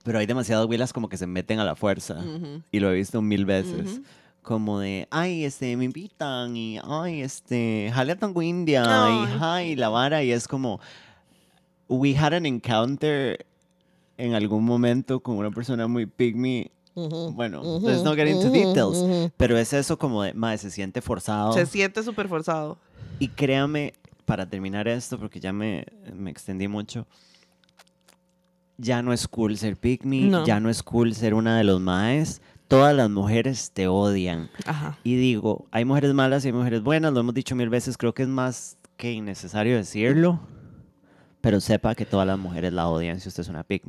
Pero 0.04 0.18
hay 0.18 0.26
demasiadas 0.26 0.66
huilas 0.66 0.92
como 0.92 1.08
que 1.08 1.16
se 1.16 1.26
meten 1.26 1.60
a 1.60 1.64
la 1.64 1.76
fuerza. 1.76 2.14
Ujú. 2.14 2.62
Y 2.72 2.80
lo 2.80 2.90
he 2.90 2.94
visto 2.94 3.22
mil 3.22 3.44
veces. 3.44 3.92
Ujú. 3.98 4.02
Como 4.42 4.80
de, 4.80 5.06
ay, 5.12 5.44
este, 5.44 5.76
me 5.76 5.84
invitan 5.84 6.56
y, 6.56 6.76
ay, 6.82 7.20
este, 7.20 7.92
jale 7.94 8.12
a 8.12 8.16
Tango 8.18 8.42
India 8.42 8.82
Ay. 8.84 9.14
y, 9.14 9.38
ay, 9.40 9.76
la 9.76 9.88
vara. 9.88 10.24
Y 10.24 10.32
es 10.32 10.48
como, 10.48 10.80
we 11.88 12.14
had 12.16 12.32
an 12.32 12.46
encounter 12.46 13.44
en 14.18 14.34
algún 14.34 14.64
momento 14.64 15.20
con 15.20 15.36
una 15.36 15.50
persona 15.50 15.86
muy 15.88 16.06
pygmy. 16.06 16.70
Bueno, 16.94 17.62
Ujú. 17.62 17.88
let's 17.88 18.02
not 18.02 18.16
get 18.16 18.28
into 18.28 18.50
details. 18.50 18.98
Ujú. 18.98 19.30
Pero 19.36 19.56
es 19.56 19.72
eso 19.72 19.98
como 19.98 20.22
de, 20.22 20.34
madre, 20.34 20.58
se 20.58 20.70
siente 20.70 21.00
forzado. 21.00 21.52
Se 21.54 21.64
siente 21.66 22.02
súper 22.02 22.28
forzado. 22.28 22.76
Y 23.18 23.28
créame, 23.28 23.94
para 24.26 24.46
terminar 24.46 24.88
esto, 24.88 25.18
porque 25.18 25.40
ya 25.40 25.52
me, 25.52 25.86
me 26.14 26.30
extendí 26.30 26.68
mucho, 26.68 27.06
ya 28.78 29.02
no 29.02 29.12
es 29.12 29.28
cool 29.28 29.56
ser 29.56 29.76
me, 30.04 30.22
No. 30.22 30.44
ya 30.44 30.60
no 30.60 30.68
es 30.70 30.82
cool 30.82 31.14
ser 31.14 31.34
una 31.34 31.56
de 31.56 31.64
los 31.64 31.80
maes. 31.80 32.42
Todas 32.68 32.94
las 32.94 33.10
mujeres 33.10 33.70
te 33.72 33.86
odian. 33.86 34.50
Ajá. 34.64 34.98
Y 35.04 35.16
digo, 35.16 35.66
hay 35.70 35.84
mujeres 35.84 36.14
malas 36.14 36.44
y 36.44 36.48
hay 36.48 36.52
mujeres 36.54 36.82
buenas, 36.82 37.12
lo 37.12 37.20
hemos 37.20 37.34
dicho 37.34 37.54
mil 37.54 37.68
veces, 37.68 37.96
creo 37.98 38.14
que 38.14 38.22
es 38.22 38.28
más 38.28 38.78
que 38.96 39.12
innecesario 39.12 39.76
decirlo. 39.76 40.40
Pero 41.42 41.60
sepa 41.60 41.94
que 41.94 42.06
todas 42.06 42.26
las 42.26 42.38
mujeres 42.38 42.72
la 42.72 42.88
odian 42.88 43.20
si 43.20 43.28
usted 43.28 43.42
es 43.42 43.48
una 43.48 43.64
pick. 43.64 43.82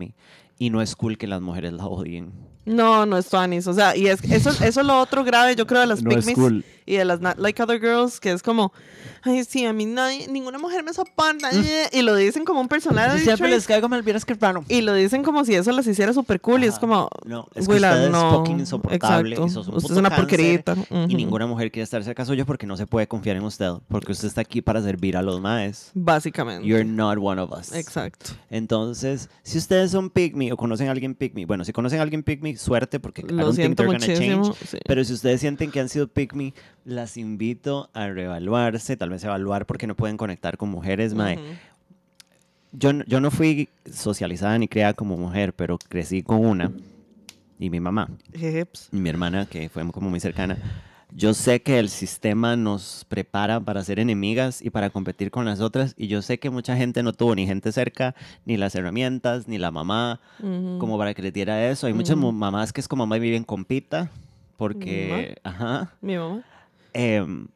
Y 0.58 0.70
no 0.72 0.82
es 0.82 0.96
cool 0.98 1.18
que 1.18 1.28
las 1.28 1.40
mujeres 1.40 1.72
la 1.72 1.86
odien. 1.86 2.34
No, 2.66 3.06
no 3.06 3.18
es 3.18 3.28
Tuanis. 3.28 3.68
O 3.68 3.74
sea, 3.74 3.96
y 3.96 4.08
es, 4.08 4.24
eso, 4.24 4.50
eso 4.64 4.82
es 4.82 4.86
lo 4.86 5.00
otro 5.00 5.24
grave, 5.24 5.56
yo 5.56 5.68
creo, 5.68 5.82
de 5.82 5.88
las 5.88 6.02
No 6.02 6.12
es 6.12 6.18
pygmies 6.26 6.36
cool. 6.38 6.66
y 6.86 6.96
de 6.96 7.06
las 7.06 7.20
Not 7.22 7.38
Like 7.38 7.62
Other 7.62 7.80
Girls, 7.80 8.20
que 8.20 8.32
es 8.32 8.42
como, 8.42 8.72
ay, 9.24 9.44
sí, 9.44 9.66
a 9.66 9.74
mí 9.74 9.86
nadie, 9.86 10.28
ninguna 10.30 10.58
mujer 10.60 10.84
me 10.84 10.94
soporta. 10.94 11.50
eh", 11.52 11.90
Y 11.92 12.02
lo 12.02 12.16
dicen 12.16 12.46
como 12.46 12.62
un 12.62 12.68
personaje. 12.68 13.20
Siempre 13.20 13.50
les 13.50 13.68
caigo 13.68 13.90
mal, 13.90 14.02
vieras 14.02 14.24
que 14.26 14.34
raro. 14.36 14.64
Y 14.70 14.82
lo 14.82 14.94
dicen 14.94 15.24
como 15.24 15.44
si 15.46 15.56
eso 15.56 15.72
las 15.72 15.86
hiciera 15.88 16.14
súper 16.14 16.40
cool. 16.42 16.64
Y 16.64 16.68
es 16.68 16.74
Ajá. 16.74 16.80
como, 16.82 17.10
No, 17.26 17.48
es 17.56 17.68
que 17.68 17.76
usted 17.76 18.06
es 18.06 18.12
no, 18.12 18.32
fucking 18.38 18.60
insoportable. 18.60 19.36
exacto. 19.36 19.46
Y 19.48 19.50
sos 19.50 19.68
un 19.68 19.76
Usted 19.76 19.92
es 19.92 19.98
una 19.98 20.16
porquerita. 20.16 20.76
Y 20.90 20.94
Ujú. 20.96 21.08
ninguna 21.18 21.46
mujer 21.48 21.72
quiere 21.72 21.84
estar 21.84 22.04
cerca 22.04 22.24
suyo 22.26 22.46
porque 22.46 22.66
no 22.66 22.78
se 22.78 22.88
puede 22.88 23.08
confiar 23.08 23.36
en 23.38 23.44
usted. 23.44 23.72
Porque 23.90 24.12
usted 24.14 24.28
está 24.28 24.42
aquí 24.42 24.62
para 24.62 24.82
servir 24.82 25.18
a 25.18 25.22
los 25.22 25.42
maes. 25.42 25.92
Básicamente. 25.94 26.68
You're 26.68 26.86
not 26.86 27.18
one 27.22 27.42
of 27.42 27.52
us. 27.52 27.74
Exacto. 27.74 28.32
Entonces, 28.50 29.30
si 29.44 29.58
ustedes 29.58 29.92
son 29.92 30.12
me 30.34 30.52
o 30.54 30.58
conocen 30.58 30.88
a 30.88 30.92
alguien 30.92 31.18
me, 31.34 31.46
bueno, 31.46 31.66
si 31.66 31.72
conocen 31.74 32.00
a 32.00 32.04
alguien 32.04 32.24
pick 32.24 32.42
me, 32.54 32.58
suerte 32.58 33.00
porque 33.00 33.22
I 33.22 33.26
don't 33.26 33.56
think 33.56 33.76
they're 33.76 33.86
gonna 33.86 34.00
muchísimo. 34.00 34.44
change. 34.44 34.58
sí. 34.66 34.78
Pero 34.86 35.04
si 35.04 35.14
ustedes 35.14 35.42
sienten 35.42 35.72
que 35.72 35.80
han 35.80 35.90
sido 35.90 36.08
pick 36.08 36.34
me, 36.34 36.54
las 36.86 37.18
invito 37.18 37.90
a 37.94 38.08
reevaluarse, 38.08 38.98
tal 38.98 39.10
vez 39.10 39.24
evaluar 39.24 39.66
porque 39.66 39.88
no 39.88 39.96
pueden 39.96 40.18
conectar 40.18 40.58
con 40.58 40.70
mujeres, 40.70 41.14
mae. 41.14 41.40
Yo, 42.72 42.92
yo 43.06 43.20
no 43.20 43.30
fui 43.30 43.70
socializada 43.92 44.58
ni 44.58 44.68
criada 44.68 44.94
como 44.94 45.16
mujer, 45.16 45.54
pero 45.54 45.78
crecí 45.78 46.24
con 46.24 46.44
una 46.44 46.72
y 47.60 47.70
mi 47.70 47.80
mamá 47.80 48.10
Hips. 48.34 48.90
y 48.92 48.98
mi 48.98 49.10
hermana, 49.10 49.46
que 49.46 49.70
fue 49.70 49.90
como 49.92 50.10
muy 50.10 50.20
cercana, 50.20 50.58
yo 51.16 51.34
sé 51.34 51.62
que 51.62 51.80
el 51.80 51.90
sistema 51.90 52.56
nos 52.56 53.06
prepara 53.08 53.60
para 53.60 53.84
ser 53.84 54.00
enemigas 54.00 54.62
y 54.62 54.70
para 54.70 54.90
competir 54.90 55.30
con 55.30 55.46
las 55.46 55.60
otras. 55.60 55.94
Y 55.98 56.08
yo 56.08 56.22
sé 56.22 56.40
que 56.40 56.50
mucha 56.50 56.76
gente 56.76 57.04
no 57.04 57.14
tuvo 57.14 57.36
ni 57.36 57.46
gente 57.46 57.72
cerca, 57.72 58.16
ni 58.46 58.58
las 58.58 58.74
herramientas, 58.76 59.48
ni 59.48 59.58
la 59.58 59.72
mamá, 59.72 60.20
como 60.40 60.98
para 60.98 61.14
que 61.14 61.22
les 61.22 61.34
diera 61.34 61.70
eso. 61.70 61.88
Hay 61.88 61.94
muchas 61.94 62.18
mamás 62.18 62.74
que 62.74 62.82
es 62.82 62.88
como 62.88 63.06
más 63.06 63.20
bien 63.20 63.44
compita, 63.44 64.10
porque, 64.58 65.38
ajá. 65.44 65.94
Mi 66.02 66.18
mamá. 66.18 66.44
em, 66.94 67.48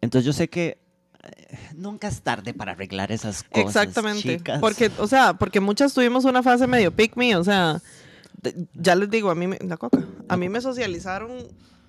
entonces 0.00 0.26
yo 0.26 0.32
sé 0.32 0.48
que 0.48 0.78
eh, 1.22 1.58
nunca 1.76 2.08
es 2.08 2.22
tarde 2.22 2.54
para 2.54 2.72
arreglar 2.72 3.12
esas 3.12 3.44
cosas. 3.44 3.68
Exactamente. 3.68 4.36
chicas. 4.36 4.60
Porque, 4.60 4.90
o 4.98 5.06
sea, 5.06 5.34
porque 5.34 5.60
muchas 5.60 5.94
tuvimos 5.94 6.24
una 6.24 6.42
fase 6.42 6.66
medio 6.66 6.90
pick 6.90 7.16
me, 7.16 7.36
o 7.36 7.44
sea, 7.44 7.80
ya 8.74 8.96
les 8.96 9.08
digo, 9.10 9.30
a 9.30 9.34
mí 9.34 9.46
me, 9.46 9.58
la 9.60 9.76
coca, 9.76 10.04
a 10.28 10.36
mí 10.36 10.48
me 10.48 10.60
socializaron 10.60 11.30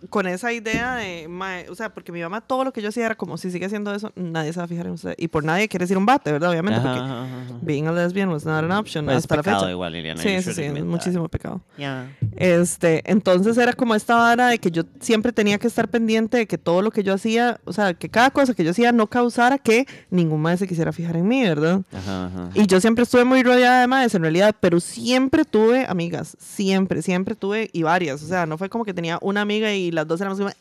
con 0.09 0.27
esa 0.27 0.51
idea 0.53 0.95
de, 0.95 1.27
mae, 1.27 1.69
o 1.69 1.75
sea, 1.75 1.93
porque 1.93 2.11
mi 2.11 2.21
mamá 2.21 2.41
todo 2.41 2.63
lo 2.63 2.73
que 2.73 2.81
yo 2.81 2.89
hacía 2.89 3.05
era 3.05 3.15
como, 3.15 3.37
si 3.37 3.51
sigue 3.51 3.65
haciendo 3.65 3.93
eso, 3.93 4.11
nadie 4.15 4.53
se 4.53 4.59
va 4.59 4.65
a 4.65 4.67
fijar 4.67 4.85
en 4.87 4.93
usted. 4.93 5.15
Y 5.17 5.27
por 5.27 5.43
nadie 5.43 5.67
quiere 5.67 5.83
decir 5.85 5.97
un 5.97 6.05
bate, 6.05 6.31
¿verdad? 6.31 6.51
Obviamente, 6.51 6.79
Ajá, 6.79 6.87
porque 6.89 6.99
ajá, 7.05 7.23
ajá. 7.23 7.59
being 7.61 7.85
a 7.87 7.91
lesbian 7.91 8.29
was 8.29 8.45
not 8.45 8.63
an 8.63 8.71
option 8.71 9.05
Pues 9.05 9.17
es 9.17 9.23
hasta 9.23 9.35
la 9.37 9.43
pecado 9.43 9.59
fecha. 9.61 9.71
igual, 9.71 9.93
Liliana. 9.93 10.21
Sí, 10.21 10.41
sí, 10.41 10.53
sí, 10.53 10.61
es 10.63 10.83
muchísimo 10.83 11.27
pecado. 11.29 11.61
Yeah. 11.77 12.09
Este, 12.35 13.01
entonces 13.09 13.57
era 13.57 13.73
como 13.73 13.95
esta 13.95 14.15
vara 14.15 14.47
de 14.47 14.59
que 14.59 14.71
yo 14.71 14.83
siempre 14.99 15.31
tenía 15.31 15.57
que 15.57 15.67
estar 15.67 15.87
pendiente 15.87 16.37
de 16.37 16.47
que 16.47 16.57
todo 16.57 16.81
lo 16.81 16.91
que 16.91 17.03
yo 17.03 17.13
hacía, 17.13 17.59
o 17.65 17.73
sea, 17.73 17.93
que 17.93 18.09
cada 18.09 18.29
cosa 18.31 18.53
que 18.53 18.63
yo 18.63 18.71
hacía 18.71 18.91
no 18.91 19.07
causara 19.07 19.57
que 19.57 19.85
ningún 20.09 20.41
más 20.41 20.59
se 20.59 20.67
quisiera 20.67 20.91
fijar 20.91 21.17
en 21.17 21.27
mí, 21.27 21.43
¿verdad? 21.43 21.81
Ajá, 21.93 22.25
ajá. 22.27 22.49
Y 22.53 22.67
yo 22.67 22.79
siempre 22.81 23.03
estuve 23.03 23.23
muy 23.25 23.43
rodeada 23.43 23.81
de 23.81 23.87
madres 23.87 24.13
en 24.15 24.21
realidad, 24.21 24.55
pero 24.59 24.79
siempre 24.79 25.45
tuve 25.45 25.85
amigas, 25.87 26.35
siempre, 26.39 27.01
siempre 27.01 27.35
tuve 27.35 27.69
y 27.73 27.83
varias, 27.83 28.21
o 28.23 28.27
sea, 28.27 28.45
no 28.45 28.57
fue 28.57 28.69
como 28.69 28.85
que 28.85 28.93
tenía 28.93 29.17
una 29.21 29.41
amiga 29.41 29.73
y 29.73 29.91
las 29.95 30.07
dos 30.07 30.21
éramos 30.21 30.37
como 30.37 30.51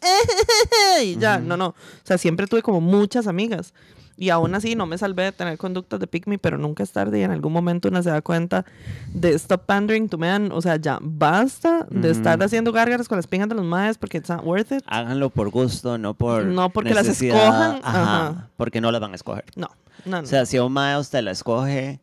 y 1.02 1.16
ya, 1.16 1.38
no, 1.38 1.56
no, 1.56 1.68
o 1.68 1.74
sea, 2.04 2.16
siempre 2.18 2.46
tuve 2.46 2.62
como 2.62 2.80
muchas 2.80 3.26
amigas. 3.26 3.74
Y 4.16 4.30
aún 4.30 4.54
así 4.54 4.76
no 4.76 4.86
me 4.86 4.96
salvé 4.96 5.24
de 5.24 5.32
tener 5.32 5.58
conductas 5.58 5.98
de 5.98 6.06
pick 6.06 6.28
me, 6.28 6.38
pero 6.38 6.56
nunca 6.56 6.84
es 6.84 6.92
tarde 6.92 7.18
y 7.18 7.22
en 7.24 7.32
algún 7.32 7.52
momento 7.52 7.88
uno 7.88 8.00
se 8.00 8.10
da 8.10 8.22
cuenta 8.22 8.64
de 9.12 9.30
stop 9.34 9.66
pandering 9.66 10.08
to 10.08 10.18
man, 10.18 10.52
o 10.52 10.62
sea, 10.62 10.76
ya 10.76 11.00
basta 11.02 11.84
de 11.90 12.10
estar 12.10 12.40
haciendo 12.40 12.70
gárgaras 12.70 13.08
con 13.08 13.18
las 13.18 13.26
pingas 13.26 13.48
de 13.48 13.56
los 13.56 13.64
madres 13.64 13.98
porque 13.98 14.18
it's 14.18 14.28
not 14.28 14.44
worth 14.44 14.70
it. 14.70 14.84
Háganlo 14.86 15.30
por 15.30 15.50
gusto, 15.50 15.98
no 15.98 16.14
por 16.14 16.44
No 16.44 16.70
porque 16.70 16.94
las 16.94 17.08
necesidad. 17.08 17.36
escojan, 17.44 17.80
Ajá, 17.82 18.02
ajá. 18.26 18.48
Porque 18.56 18.80
no 18.80 18.92
las 18.92 19.00
van 19.00 19.10
a 19.12 19.16
escoger. 19.16 19.46
No, 19.56 19.68
no, 20.04 20.18
no. 20.18 20.22
O 20.22 20.26
sea, 20.26 20.46
si 20.46 20.60
un 20.60 20.72
mae 20.72 20.96
usted 20.96 21.20
la 21.24 21.32
escoge, 21.32 22.00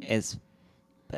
es 0.00 0.34
eh, 0.34 0.38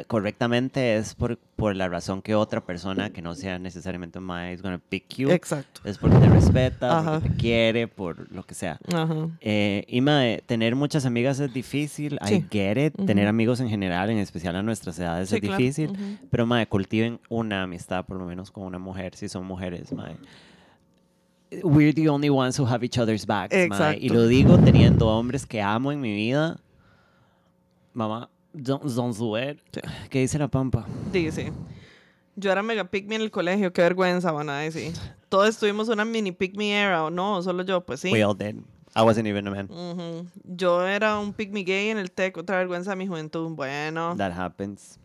correctamente 0.04 0.96
es 0.96 1.14
por, 1.14 1.38
por 1.56 1.74
la 1.76 1.88
razón 1.88 2.22
que 2.22 2.34
otra 2.34 2.64
persona 2.64 3.10
que 3.10 3.22
no 3.22 3.34
sea 3.34 3.58
necesariamente 3.58 4.20
mae 4.20 4.52
is 4.52 4.62
gonna 4.62 4.78
pick 4.88 5.08
you. 5.16 5.30
Exacto. 5.30 5.80
Es 5.84 5.98
porque 5.98 6.16
te 6.18 6.28
respeta, 6.28 6.98
Ajá. 6.98 7.12
porque 7.20 7.28
te 7.30 7.36
quiere, 7.36 7.88
por 7.88 8.30
lo 8.32 8.42
que 8.44 8.54
sea. 8.54 8.78
Ajá. 8.92 9.28
Eh, 9.40 9.84
y 9.88 10.00
mae, 10.00 10.42
tener 10.46 10.74
muchas 10.76 11.06
amigas 11.06 11.40
es 11.40 11.52
difícil. 11.52 12.18
I 12.22 12.28
Sí. 12.28 12.44
get 12.50 12.76
it. 12.78 12.94
Ujú. 12.96 13.06
Tener 13.06 13.28
amigos 13.28 13.60
en 13.60 13.68
general, 13.68 14.10
en 14.10 14.18
especial 14.18 14.56
a 14.56 14.62
nuestras 14.62 14.98
edades, 14.98 15.28
Sí, 15.28 15.36
es 15.36 15.40
claro. 15.40 15.56
difícil. 15.56 15.90
Ujú. 15.90 16.26
Pero, 16.30 16.46
mae, 16.46 16.66
cultiven 16.66 17.20
una 17.28 17.62
amistad, 17.62 18.04
por 18.04 18.16
lo 18.18 18.26
menos 18.26 18.50
con 18.50 18.64
una 18.64 18.78
mujer, 18.78 19.14
si 19.16 19.28
son 19.28 19.44
mujeres, 19.46 19.92
mae. 19.92 20.16
We're 21.62 21.92
the 21.94 22.08
only 22.08 22.28
ones 22.28 22.58
who 22.58 22.66
have 22.66 22.84
each 22.84 22.98
other's 22.98 23.24
backs, 23.24 23.54
mae. 23.68 23.96
Y 24.00 24.08
lo 24.08 24.26
digo 24.26 24.58
teniendo 24.58 25.06
hombres 25.08 25.46
que 25.46 25.62
amo 25.62 25.92
en 25.92 26.00
mi 26.00 26.12
vida. 26.12 26.58
Mamá, 27.94 28.28
don't, 28.62 28.82
don't 28.84 29.16
do 29.16 29.36
it. 29.38 29.58
Sí. 29.72 29.80
¿Qué 30.10 30.20
dice 30.20 30.38
la 30.38 30.48
pampa? 30.48 30.86
Dice. 31.12 31.52
Yo 32.36 32.52
era 32.52 32.62
mega 32.62 32.84
pick 32.84 33.06
me 33.06 33.14
en 33.16 33.22
el 33.22 33.30
colegio, 33.30 33.72
qué 33.72 33.82
vergüenza, 33.82 34.30
van 34.32 34.50
a 34.50 34.58
decir. 34.58 34.92
Todos 35.28 35.48
estuvimos 35.48 35.88
una 35.88 36.04
mini 36.04 36.32
pick 36.32 36.56
me 36.56 36.70
era, 36.72 37.04
¿o 37.04 37.10
no? 37.10 37.42
Solo 37.42 37.62
yo, 37.62 37.80
pues 37.84 38.00
sí. 38.00 38.12
We 38.12 38.22
all 38.24 38.36
did. 38.36 38.56
I 38.94 39.02
wasn't 39.02 39.26
even 39.26 39.46
a 39.46 39.50
man. 39.50 39.68
Ujú. 39.70 40.26
Yo 40.44 40.86
era 40.86 41.18
un 41.18 41.32
pick 41.32 41.50
me 41.52 41.62
gay 41.64 41.88
en 41.90 41.98
el 41.98 42.10
tech, 42.10 42.36
otra 42.36 42.56
vergüenza 42.58 42.90
de 42.90 42.96
mi 42.96 43.06
juventud. 43.06 43.50
Bueno, 43.50 44.14
That 44.16 44.32
happens. 44.38 44.98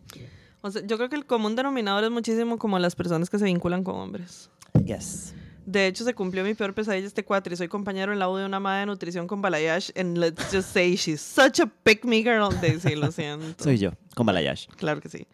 o 0.62 0.72
sea, 0.72 0.82
yo 0.86 0.98
creo 0.98 1.10
que 1.10 1.16
el 1.16 1.26
común 1.26 1.56
denominador 1.56 2.04
es 2.04 2.12
muchísimo 2.12 2.58
como 2.58 2.80
las 2.80 2.96
personas 2.96 3.30
que 3.30 3.40
se 3.40 3.46
vinculan 3.46 3.84
con 3.84 3.96
hombres. 3.96 4.50
Yes. 4.86 5.34
De 5.66 5.88
hecho, 5.88 6.04
se 6.04 6.14
cumplió 6.14 6.44
mi 6.44 6.54
peor 6.54 6.74
pesadilla 6.74 7.06
este 7.06 7.24
cuatro 7.24 7.54
y 7.54 7.58
soy 7.58 7.68
compañero 7.68 8.12
en 8.12 8.20
la 8.20 8.30
U 8.30 8.36
de 8.36 8.46
una 8.46 8.60
madre 8.60 8.82
de 8.82 8.86
nutrición 8.88 9.28
con 9.28 9.42
Balayash. 9.42 9.92
And 9.96 10.18
let's 10.18 10.52
just 10.52 10.74
say 10.74 10.96
she's 10.96 11.22
such 11.22 11.60
a 11.60 11.68
pick 11.84 12.04
me 12.04 12.24
girl. 12.24 12.50
De 12.60 12.80
sí, 12.80 12.96
lo 12.96 13.12
siento. 13.12 13.64
Soy 13.64 13.78
yo, 13.78 13.92
con 14.16 14.26
Balayash. 14.26 14.68
Claro 14.78 15.02
que 15.02 15.10
sí. 15.10 15.28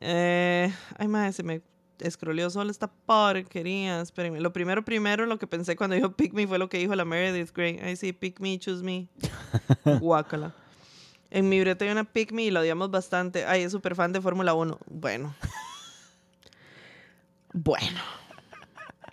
Eh, 0.00 0.72
ay, 0.98 1.08
madre, 1.08 1.32
se 1.32 1.42
me 1.44 1.62
escroleó 2.00 2.50
solo 2.50 2.70
esta 2.70 2.88
porquería. 2.88 4.00
Espérenme. 4.00 4.40
Lo 4.40 4.52
primero, 4.52 4.84
primero, 4.84 5.24
lo 5.26 5.38
que 5.38 5.46
pensé 5.46 5.76
cuando 5.76 5.94
dijo 5.94 6.12
pick 6.12 6.32
me 6.32 6.46
fue 6.46 6.58
lo 6.58 6.68
que 6.68 6.78
dijo 6.78 6.94
la 6.94 7.04
Meredith 7.04 7.52
Grey. 7.54 7.78
Ay, 7.82 7.96
sí, 7.96 8.12
pick 8.12 8.40
me, 8.40 8.58
choose 8.58 8.82
me. 8.82 9.08
Guácala. 10.00 10.52
En 11.30 11.48
mi 11.48 11.60
brete 11.60 11.84
hay 11.84 11.90
una 11.90 12.04
pick 12.04 12.32
me 12.32 12.42
y 12.42 12.50
la 12.50 12.60
odiamos 12.60 12.90
bastante. 12.90 13.44
Ay, 13.44 13.62
es 13.62 13.72
súper 13.72 13.94
fan 13.94 14.12
de 14.12 14.20
Fórmula 14.20 14.54
1. 14.54 14.78
Bueno. 14.86 15.34
Bueno. 17.52 18.00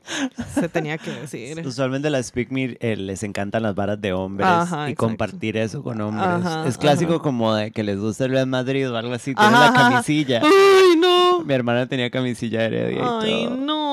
Se 0.55 0.67
tenía 0.69 0.97
que 0.97 1.11
decir. 1.11 1.65
Usualmente 1.65 2.09
las 2.09 2.27
Speak 2.27 2.51
Me 2.51 2.77
eh, 2.79 2.95
les 2.95 3.23
encantan 3.23 3.63
las 3.63 3.75
varas 3.75 4.01
de 4.01 4.13
hombres 4.13 4.47
Ajá, 4.47 4.87
y 4.87 4.91
exacto. 4.91 4.95
compartir 5.07 5.57
eso 5.57 5.83
con 5.83 6.01
hombres. 6.01 6.27
Ajá, 6.27 6.67
es 6.67 6.77
clásico 6.77 7.13
ajá. 7.13 7.21
como 7.23 7.53
de 7.53 7.71
que 7.71 7.83
les 7.83 7.99
gusta 7.99 8.25
el 8.25 8.31
Real 8.31 8.47
Madrid 8.47 8.89
o 8.91 8.97
algo 8.97 9.13
así. 9.13 9.35
Tienen 9.35 9.59
la 9.59 9.73
camisilla. 9.73 10.41
Ay, 10.43 10.97
no. 10.99 11.43
Mi 11.43 11.53
hermana 11.53 11.87
tenía 11.87 12.09
camisilla 12.09 12.61
de 12.61 12.65
Heredia 12.65 12.99
y 12.99 13.01
Ay, 13.03 13.45
todo. 13.45 13.57
no, 13.57 13.91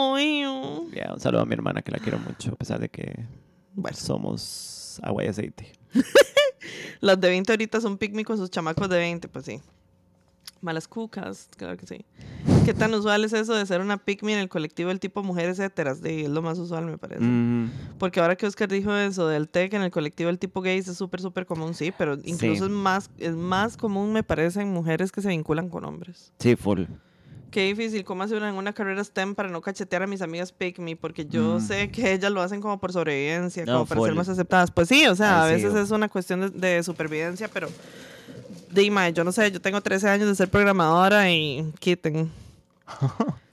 un 1.18 1.20
saludo 1.20 1.42
a 1.42 1.46
mi 1.46 1.54
hermana 1.54 1.82
que 1.82 1.90
la 1.90 1.98
quiero 1.98 2.18
mucho, 2.18 2.52
a 2.52 2.56
pesar 2.56 2.80
de 2.80 2.88
que 2.88 3.24
Bueno. 3.74 3.96
somos 3.96 5.00
agua 5.02 5.24
y 5.24 5.28
aceite. 5.28 5.72
Las 7.00 7.20
de 7.20 7.28
20 7.28 7.52
ahorita 7.52 7.80
son 7.80 7.98
pick 7.98 8.14
me 8.14 8.24
con 8.24 8.36
sus 8.36 8.50
chamacos 8.50 8.88
de 8.88 8.98
20, 8.98 9.28
pues 9.28 9.44
sí. 9.44 9.60
Malas 10.60 10.88
cucas, 10.88 11.48
claro 11.56 11.76
que 11.76 11.86
sí. 11.86 12.04
¿Qué 12.64 12.74
tan 12.74 12.92
usual 12.92 13.24
es 13.24 13.32
eso 13.32 13.54
de 13.54 13.64
ser 13.64 13.80
una 13.80 13.96
me 13.96 14.32
en 14.32 14.38
el 14.40 14.48
colectivo 14.48 14.88
del 14.88 14.98
tipo 15.00 15.22
mujeres 15.22 15.58
heteras? 15.58 16.02
De, 16.02 16.22
es 16.24 16.28
lo 16.28 16.42
más 16.42 16.58
usual, 16.58 16.84
me 16.86 16.98
parece. 16.98 17.22
Mm, 17.22 17.70
Porque 17.98 18.20
ahora 18.20 18.34
que 18.36 18.46
Oscar 18.46 18.68
dijo 18.68 18.92
eso 18.94 19.28
del 19.28 19.48
tech 19.48 19.72
en 19.74 19.82
el 19.82 19.90
colectivo 19.90 20.26
del 20.28 20.38
tipo 20.38 20.60
gays 20.60 20.88
es 20.88 20.96
súper, 20.96 21.20
súper 21.20 21.46
común, 21.46 21.74
sí, 21.74 21.92
pero 21.96 22.14
incluso 22.24 22.64
Sí. 22.66 22.70
es, 22.72 22.76
más, 22.76 23.10
es 23.18 23.34
más 23.36 23.76
común, 23.76 24.12
me 24.12 24.22
parece, 24.24 24.60
en 24.62 24.72
mujeres 24.72 25.12
que 25.12 25.22
se 25.22 25.28
vinculan 25.28 25.68
con 25.68 25.84
hombres. 25.84 26.32
sí, 26.38 26.56
full. 26.56 26.82
Qué 27.50 27.62
difícil, 27.62 28.04
¿cómo 28.04 28.24
hacer 28.24 28.36
una, 28.36 28.50
en 28.50 28.56
una 28.56 28.74
carrera 28.74 29.02
STEM 29.02 29.34
para 29.34 29.48
no 29.48 29.62
cachetear 29.62 30.02
a 30.02 30.06
mis 30.06 30.20
amigas 30.20 30.52
pick 30.52 30.78
me? 30.80 30.96
Porque 30.96 31.24
yo 31.24 31.56
Mm. 31.56 31.60
sé 31.60 31.90
que 31.90 32.12
ellas 32.12 32.30
lo 32.30 32.42
hacen 32.42 32.60
como 32.60 32.78
por 32.78 32.92
sobrevivencia, 32.92 33.64
No, 33.64 33.72
como 33.72 33.86
para 33.86 34.00
ser 34.02 34.14
más 34.14 34.28
aceptadas. 34.28 34.70
Pues 34.70 34.88
sí, 34.88 35.06
o 35.06 35.14
sea, 35.16 35.42
a 35.42 35.44
Ay, 35.46 35.56
sí, 35.58 35.64
veces 35.64 35.74
o- 35.74 35.82
es 35.82 35.90
una 35.90 36.10
cuestión 36.10 36.40
de, 36.40 36.50
de 36.50 36.82
supervivencia, 36.82 37.48
pero... 37.48 37.68
Dime, 38.70 39.12
yo 39.12 39.24
no 39.24 39.32
sé, 39.32 39.50
yo 39.50 39.60
tengo 39.60 39.80
13 39.80 40.08
años 40.08 40.28
de 40.28 40.34
ser 40.34 40.50
programadora 40.50 41.30
y 41.30 41.72
quiten. 41.78 42.30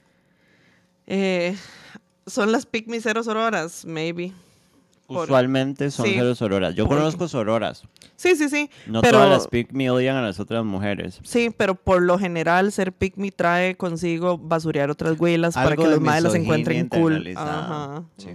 Eh, 1.08 1.56
son 2.26 2.50
las 2.50 2.66
pick 2.66 2.88
me 2.88 3.00
cero 3.00 3.22
sororas, 3.22 3.84
maybe. 3.84 4.32
Usualmente 5.08 5.90
son 5.92 6.06
sí, 6.06 6.14
cero 6.16 6.34
sororas. 6.34 6.74
Yo 6.74 6.88
conozco 6.88 7.28
sororas. 7.28 7.84
Sí, 8.16 8.34
sí, 8.34 8.48
sí. 8.48 8.70
No 8.86 9.02
pero, 9.02 9.18
todas 9.18 9.30
las 9.30 9.46
pick 9.46 9.70
me 9.72 9.88
odian 9.90 10.16
a 10.16 10.22
las 10.22 10.40
otras 10.40 10.64
mujeres. 10.64 11.20
Sí, 11.22 11.50
pero 11.56 11.76
por 11.76 12.02
lo 12.02 12.18
general 12.18 12.72
ser 12.72 12.92
pick 12.92 13.16
me 13.16 13.30
trae 13.30 13.76
consigo 13.76 14.36
basurear 14.36 14.90
otras 14.90 15.18
huilas 15.20 15.54
para 15.54 15.76
que 15.76 15.86
los 15.86 16.00
madres 16.00 16.24
las 16.24 16.34
encuentren 16.34 16.88
cool. 16.88 17.34
Ajá. 17.36 18.02
Sí. 18.16 18.30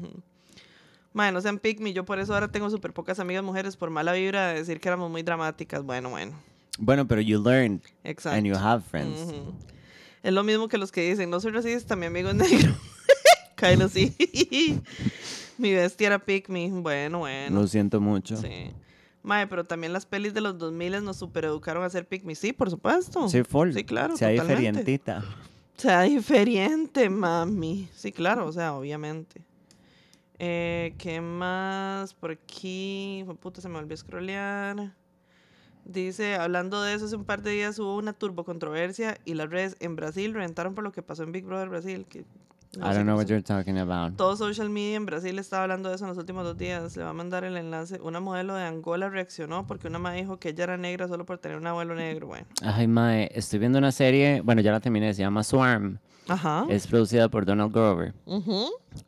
no 1.14 1.42
sean 1.42 1.60
pick 1.60 1.82
me. 1.82 1.92
Yo 1.92 2.06
por 2.06 2.20
eso 2.20 2.34
ahora 2.34 2.48
tengo 2.48 2.70
súper 2.70 2.94
pocas 2.94 3.20
amigas 3.20 3.44
mujeres 3.44 3.76
por 3.76 3.90
mala 3.90 4.14
vibra 4.14 4.48
de 4.48 4.60
decir 4.60 4.80
que 4.80 4.88
éramos 4.88 5.12
muy 5.12 5.24
dramáticas. 5.24 5.84
Bueno, 5.84 6.10
bueno. 6.10 6.34
Bueno, 6.80 7.08
pero 7.08 7.22
you 7.22 7.42
learn 7.44 7.82
Exacto. 8.04 8.38
and 8.38 8.48
you 8.48 8.56
have 8.56 8.84
friends. 8.84 9.20
Es 10.24 10.34
lo 10.34 10.44
mismo 10.44 10.68
que 10.68 10.78
los 10.78 10.92
que 10.92 11.10
dicen, 11.10 11.30
no 11.30 11.40
soy 11.40 11.52
racista, 11.52 11.96
mi 11.96 12.06
amigo 12.06 12.30
es 12.30 12.36
negro. 12.36 12.74
Kylo, 13.56 13.88
sí. 13.90 14.16
mi 15.58 15.74
bestia 15.74 16.08
era 16.08 16.20
pick 16.20 16.50
me. 16.50 16.70
Bueno, 16.70 17.20
bueno. 17.20 17.62
Lo 17.62 17.68
siento 17.68 18.00
mucho. 18.02 18.38
Sí, 18.38 18.48
Sí. 18.48 18.72
Mae, 19.24 19.46
pero 19.46 19.64
también 19.64 19.94
las 19.94 20.08
pelis 20.08 20.34
de 20.34 20.42
los 20.42 20.58
2000 20.58 21.04
nos 21.04 21.18
supereducaron 21.18 21.84
a 21.84 21.90
ser 21.92 22.08
pick 22.08 22.24
me. 22.24 22.34
Sí, 22.34 22.54
por 22.54 22.72
supuesto. 22.72 23.28
full. 23.48 23.72
Sí, 23.74 23.84
claro, 23.84 24.18
Sea 24.18 24.30
totalmente. 24.32 24.62
diferentita. 24.80 25.24
Sea 25.78 26.02
diferente, 26.02 27.08
mami. 27.10 27.88
Sí, 27.96 28.12
claro, 28.12 28.48
o 28.48 28.52
sea, 28.52 28.74
obviamente. 28.74 29.42
Eh, 30.40 30.96
¿Qué 30.98 31.22
más? 31.22 32.16
Por 32.16 32.32
aquí. 32.32 33.24
Puta, 33.40 33.62
se 33.62 33.70
me 33.70 33.76
volvió 33.76 33.94
a 33.94 33.98
scrollear. 33.98 34.96
Dice, 35.86 36.36
hablando 36.36 36.82
de 36.82 36.94
eso, 36.94 37.06
hace 37.06 37.16
un 37.16 37.26
par 37.26 37.42
de 37.42 37.52
días 37.52 37.80
hubo 37.80 37.98
una 37.98 38.14
turbo 38.14 38.44
controversia 38.44 39.18
y 39.26 39.34
las 39.34 39.50
redes 39.50 39.76
en 39.80 39.96
Brasil 39.96 40.34
reventaron 40.34 40.76
por 40.76 40.84
lo 40.84 40.92
que 40.92 41.02
pasó 41.02 41.24
en 41.24 41.32
Big 41.32 41.46
Brother 41.46 41.70
Brasil. 41.70 42.06
Que 42.08 42.26
no 42.78 42.90
I 42.90 42.94
don't 42.94 43.04
know 43.04 43.18
what 43.18 43.26
you're 43.26 43.44
talking 43.44 43.78
about. 43.78 44.16
Todo 44.16 44.38
social 44.38 44.70
media 44.70 44.96
en 44.96 45.06
Brasil 45.06 45.38
estaba 45.40 45.64
hablando 45.64 45.90
de 45.90 45.96
eso 45.96 46.06
en 46.06 46.10
los 46.10 46.18
últimos 46.18 46.46
dos 46.46 46.58
días. 46.58 46.96
Le 46.96 47.04
va 47.04 47.10
a 47.10 47.14
mandar 47.14 47.44
el 47.44 47.58
enlace. 47.58 48.00
Una 48.02 48.22
modelo 48.22 48.56
de 48.56 48.64
Angola 48.64 49.10
reaccionó 49.10 49.68
porque 49.68 49.88
una 49.88 50.00
madre 50.00 50.22
dijo 50.22 50.40
que 50.40 50.50
ella 50.50 50.64
era 50.64 50.78
negra 50.78 51.10
solo 51.10 51.26
por 51.26 51.38
tener 51.38 51.58
un 51.58 51.68
abuelo 51.68 51.96
negro. 51.96 52.28
Bueno. 52.28 52.46
Ay, 52.62 52.88
mae, 52.88 53.30
estoy 53.34 53.60
viendo 53.60 53.78
una 53.78 53.92
serie, 53.92 54.40
bueno, 54.42 54.62
ya 54.62 54.72
la 54.72 54.80
terminé, 54.80 55.14
se 55.14 55.22
llama 55.22 55.44
Swarm. 55.44 56.00
Ajá. 56.28 56.66
Es 56.70 56.88
producida 56.88 57.28
por 57.30 57.46
Donald 57.46 57.72
Grover. 57.74 58.14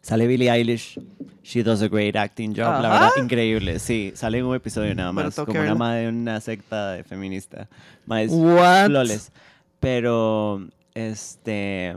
Sale 0.02 0.28
Billie 0.28 0.50
Eilish. 0.50 1.00
She 1.44 1.62
does 1.62 1.82
a 1.82 1.88
great 1.88 2.16
acting 2.16 2.52
job. 2.56 2.82
La 2.82 2.90
verdad, 2.90 3.10
increíble. 3.18 3.78
Sí, 3.80 4.14
sale 4.16 4.38
en 4.40 4.46
un 4.46 4.56
episodio 4.56 4.96
nada 4.96 5.12
más. 5.12 5.36
Como 5.36 5.60
una 5.60 5.76
madre 5.76 6.04
de 6.04 6.10
una 6.10 6.40
secta 6.40 6.92
de 6.92 7.04
feminista. 7.04 7.68
Mae, 8.06 8.26
es 8.26 8.32
What? 8.32 8.86
flawless. 8.88 9.32
Pero, 9.80 10.66
este. 10.94 11.96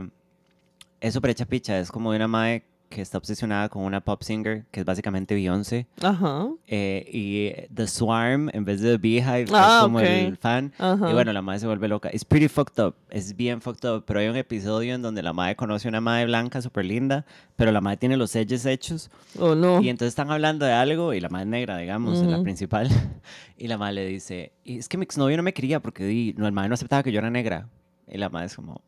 Es 1.01 1.15
súper 1.15 1.31
hecha 1.31 1.45
picha. 1.45 1.79
Es 1.79 1.91
como 1.93 2.11
de 2.11 2.17
una 2.17 2.27
madre 2.29 2.65
que 2.89 3.03
está 3.03 3.19
obsesionada 3.19 3.69
con 3.69 3.83
una 3.83 4.01
pop 4.01 4.23
singer, 4.23 4.65
que 4.71 4.81
es 4.81 4.87
básicamente 4.87 5.35
Beyoncé. 5.35 5.87
Ajá. 6.03 6.49
eh, 6.67 7.05
y 7.13 7.75
The 7.75 7.87
Swarm, 7.87 8.49
en 8.53 8.65
vez 8.65 8.81
de 8.81 8.93
The 8.93 8.99
Beehive, 8.99 9.47
Ah, 9.53 9.79
es 9.79 9.83
como 9.83 9.99
ok. 9.99 10.05
el 10.05 10.37
fan. 10.37 10.73
Ajá. 10.79 11.11
Y 11.11 11.13
bueno, 11.13 11.33
la 11.33 11.43
madre 11.43 11.61
se 11.61 11.67
vuelve 11.67 11.89
loca. 11.89 12.09
Es 12.11 12.25
pretty 12.25 12.49
fucked 12.49 12.83
up. 12.85 12.95
Es 13.11 13.37
bien 13.37 13.61
fucked 13.61 13.89
up. 13.89 14.05
Pero 14.07 14.21
hay 14.21 14.29
un 14.29 14.37
episodio 14.37 14.95
en 14.95 15.03
donde 15.03 15.23
la 15.23 15.33
madre 15.33 15.57
conoce 15.57 15.89
a 15.89 15.91
una 15.91 16.01
madre 16.01 16.27
blanca 16.27 16.63
súper 16.63 16.85
linda, 16.85 17.27
pero 17.57 17.73
la 17.73 17.81
madre 17.81 17.97
tiene 17.99 18.17
los 18.17 18.31
sellos 18.31 18.65
hechos. 18.67 19.11
¿O 19.39 19.55
no? 19.55 19.81
Y 19.83 19.89
entonces 19.89 20.09
están 20.09 20.31
hablando 20.31 20.65
de 20.67 20.73
algo 20.73 21.13
y 21.15 21.21
la 21.21 21.29
madre 21.29 21.45
es 21.45 21.51
negra, 21.51 21.79
digamos, 21.79 22.19
la 22.21 22.37
Ujú. 22.37 22.43
principal. 22.45 22.89
Y 23.59 23.69
la 23.69 23.79
madre 23.79 23.95
le 23.95 24.07
dice, 24.07 24.53
"Y 24.65 24.77
es 24.79 24.87
que 24.87 24.99
mi 24.99 25.05
exnovio 25.05 25.35
no 25.39 25.43
me 25.43 25.55
quería 25.55 25.81
porque 25.81 26.35
no, 26.37 26.47
el 26.47 26.53
madre 26.53 26.69
no 26.69 26.75
aceptaba 26.75 27.03
que 27.03 27.11
yo 27.11 27.21
era 27.21 27.31
negra. 27.31 27.67
Y 28.07 28.19
la 28.19 28.29
madre 28.29 28.47
es 28.49 28.55
como, 28.57 28.83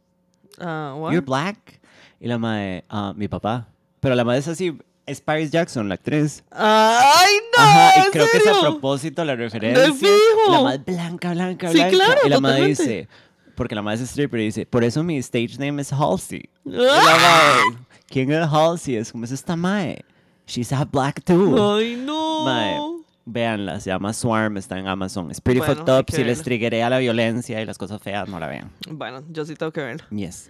Ah, 0.60 0.94
what? 0.96 1.12
¿You're 1.12 1.24
black? 1.24 1.80
Y 2.20 2.28
la 2.28 2.36
madre, 2.36 2.84
"Ah, 2.90 3.14
mi 3.16 3.28
papá. 3.28 3.68
Pero 4.00 4.14
la 4.14 4.24
madre 4.24 4.40
es 4.40 4.48
así, 4.48 4.76
es 5.06 5.20
Paris 5.20 5.50
Jackson, 5.50 5.88
la 5.88 5.94
actriz. 5.94 6.44
¡Ay, 6.50 7.34
no! 7.56 7.62
Ajá, 7.62 7.92
y 7.96 8.00
¿en 8.06 8.10
creo 8.12 8.26
que 8.30 8.38
es 8.38 8.46
a 8.46 8.54
serio? 8.54 8.70
propósito 8.70 9.24
la 9.24 9.34
referencia. 9.36 9.92
fijo! 9.94 10.52
La 10.52 10.60
madre 10.62 10.82
blanca, 10.86 11.32
blanca, 11.32 11.68
Sí, 11.68 11.74
blanca. 11.74 11.90
claro, 11.90 12.20
y 12.24 12.28
la 12.28 12.40
madre 12.40 12.66
dice, 12.66 13.08
porque 13.56 13.74
la 13.74 13.82
madre 13.82 14.02
es 14.02 14.10
stripper 14.10 14.40
y 14.40 14.44
dice, 14.44 14.66
por 14.66 14.84
eso 14.84 15.02
mi 15.02 15.16
stage 15.18 15.56
name 15.58 15.82
es 15.82 15.92
Halsey. 15.92 16.48
Y 16.64 16.70
la 16.70 16.92
¡Ah! 17.00 17.58
madre, 17.66 17.84
¿quién 18.08 18.30
es 18.32 18.46
Halsey? 18.46 18.96
Es 18.96 19.10
como, 19.12 19.24
es 19.24 19.32
esta 19.32 19.56
madre. 19.56 20.04
She's 20.46 20.72
half 20.72 20.90
black 20.90 21.22
too. 21.24 21.76
¡Ay, 21.76 21.96
no! 22.06 22.44
Mae, 22.44 22.78
véanla, 23.26 23.80
se 23.80 23.90
llama 23.90 24.12
Swarm, 24.14 24.56
está 24.56 24.78
en 24.78 24.86
Amazon. 24.86 25.30
Es 25.30 25.40
pretty 25.40 25.58
Bueno, 25.58 25.74
fucked 25.74 25.92
up. 25.92 26.04
Si 26.08 26.18
les 26.18 26.26
verla. 26.38 26.44
triggeré 26.44 26.82
a 26.82 26.88
la 26.90 26.98
violencia 26.98 27.60
y 27.60 27.66
las 27.66 27.76
cosas 27.76 28.00
feas, 28.00 28.28
no 28.28 28.38
la 28.40 28.46
vean. 28.46 28.70
Bueno, 28.90 29.22
yo 29.30 29.44
sí 29.44 29.54
tengo 29.56 29.72
que 29.72 29.80
verlo. 29.82 30.04
Yes. 30.10 30.48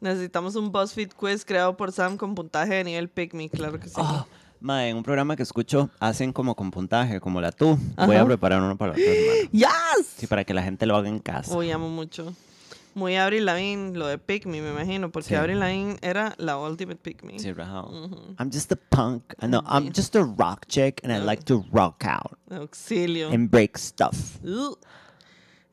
Necesitamos 0.00 0.56
un 0.56 0.70
BuzzFeed 0.72 1.12
quiz 1.12 1.44
creado 1.44 1.76
por 1.76 1.90
Sam 1.92 2.16
con 2.16 2.34
puntaje 2.34 2.74
de 2.74 2.84
nivel 2.84 3.10
Me, 3.32 3.48
claro 3.48 3.80
que 3.80 3.88
sí. 3.88 3.94
Oh, 3.96 4.26
mae, 4.60 4.90
en 4.90 4.96
un 4.96 5.02
programa 5.02 5.36
que 5.36 5.42
escucho, 5.42 5.88
hacen 6.00 6.32
como 6.32 6.54
con 6.54 6.70
puntaje, 6.70 7.20
como 7.20 7.40
la 7.40 7.50
tú. 7.52 7.78
Voy 7.96 8.16
a 8.16 8.18
Ajá. 8.20 8.26
preparar 8.26 8.60
uno 8.62 8.76
para 8.76 8.92
la 8.92 8.98
otra 8.98 9.12
semana. 9.14 9.50
¡Yes! 9.52 10.06
Sí, 10.16 10.26
para 10.26 10.44
que 10.44 10.52
la 10.54 10.62
gente 10.62 10.84
lo 10.86 10.96
haga 10.96 11.08
en 11.08 11.18
casa. 11.18 11.56
Uy, 11.56 11.70
amo 11.70 11.88
mucho. 11.88 12.32
Muy 12.94 13.14
Avril 13.16 13.44
Lavigne, 13.44 13.92
lo 13.94 14.06
de 14.06 14.16
Pick 14.16 14.46
Me, 14.46 14.62
me 14.62 14.70
imagino, 14.70 15.10
porque 15.12 15.28
Sí. 15.28 15.34
Avril 15.34 15.60
Lavigne 15.60 15.98
era 16.00 16.34
la 16.38 16.56
ultimate 16.58 16.98
Pick 16.98 17.22
Me. 17.24 17.38
Sí, 17.38 17.52
rajado. 17.52 17.88
Ujú. 17.90 18.34
I'm 18.38 18.50
just 18.50 18.72
a 18.72 18.76
punk. 18.76 19.34
Know, 19.40 19.62
I'm 19.66 19.92
just 19.94 20.16
a 20.16 20.22
rock 20.24 20.66
chick 20.66 21.02
and 21.04 21.12
I 21.12 21.18
like 21.22 21.42
to 21.44 21.62
rock 21.72 22.04
out 22.06 22.38
Auxilio. 22.50 23.30
and 23.34 23.50
break 23.50 23.76
stuff. 23.76 24.38
Ugh. 24.44 24.78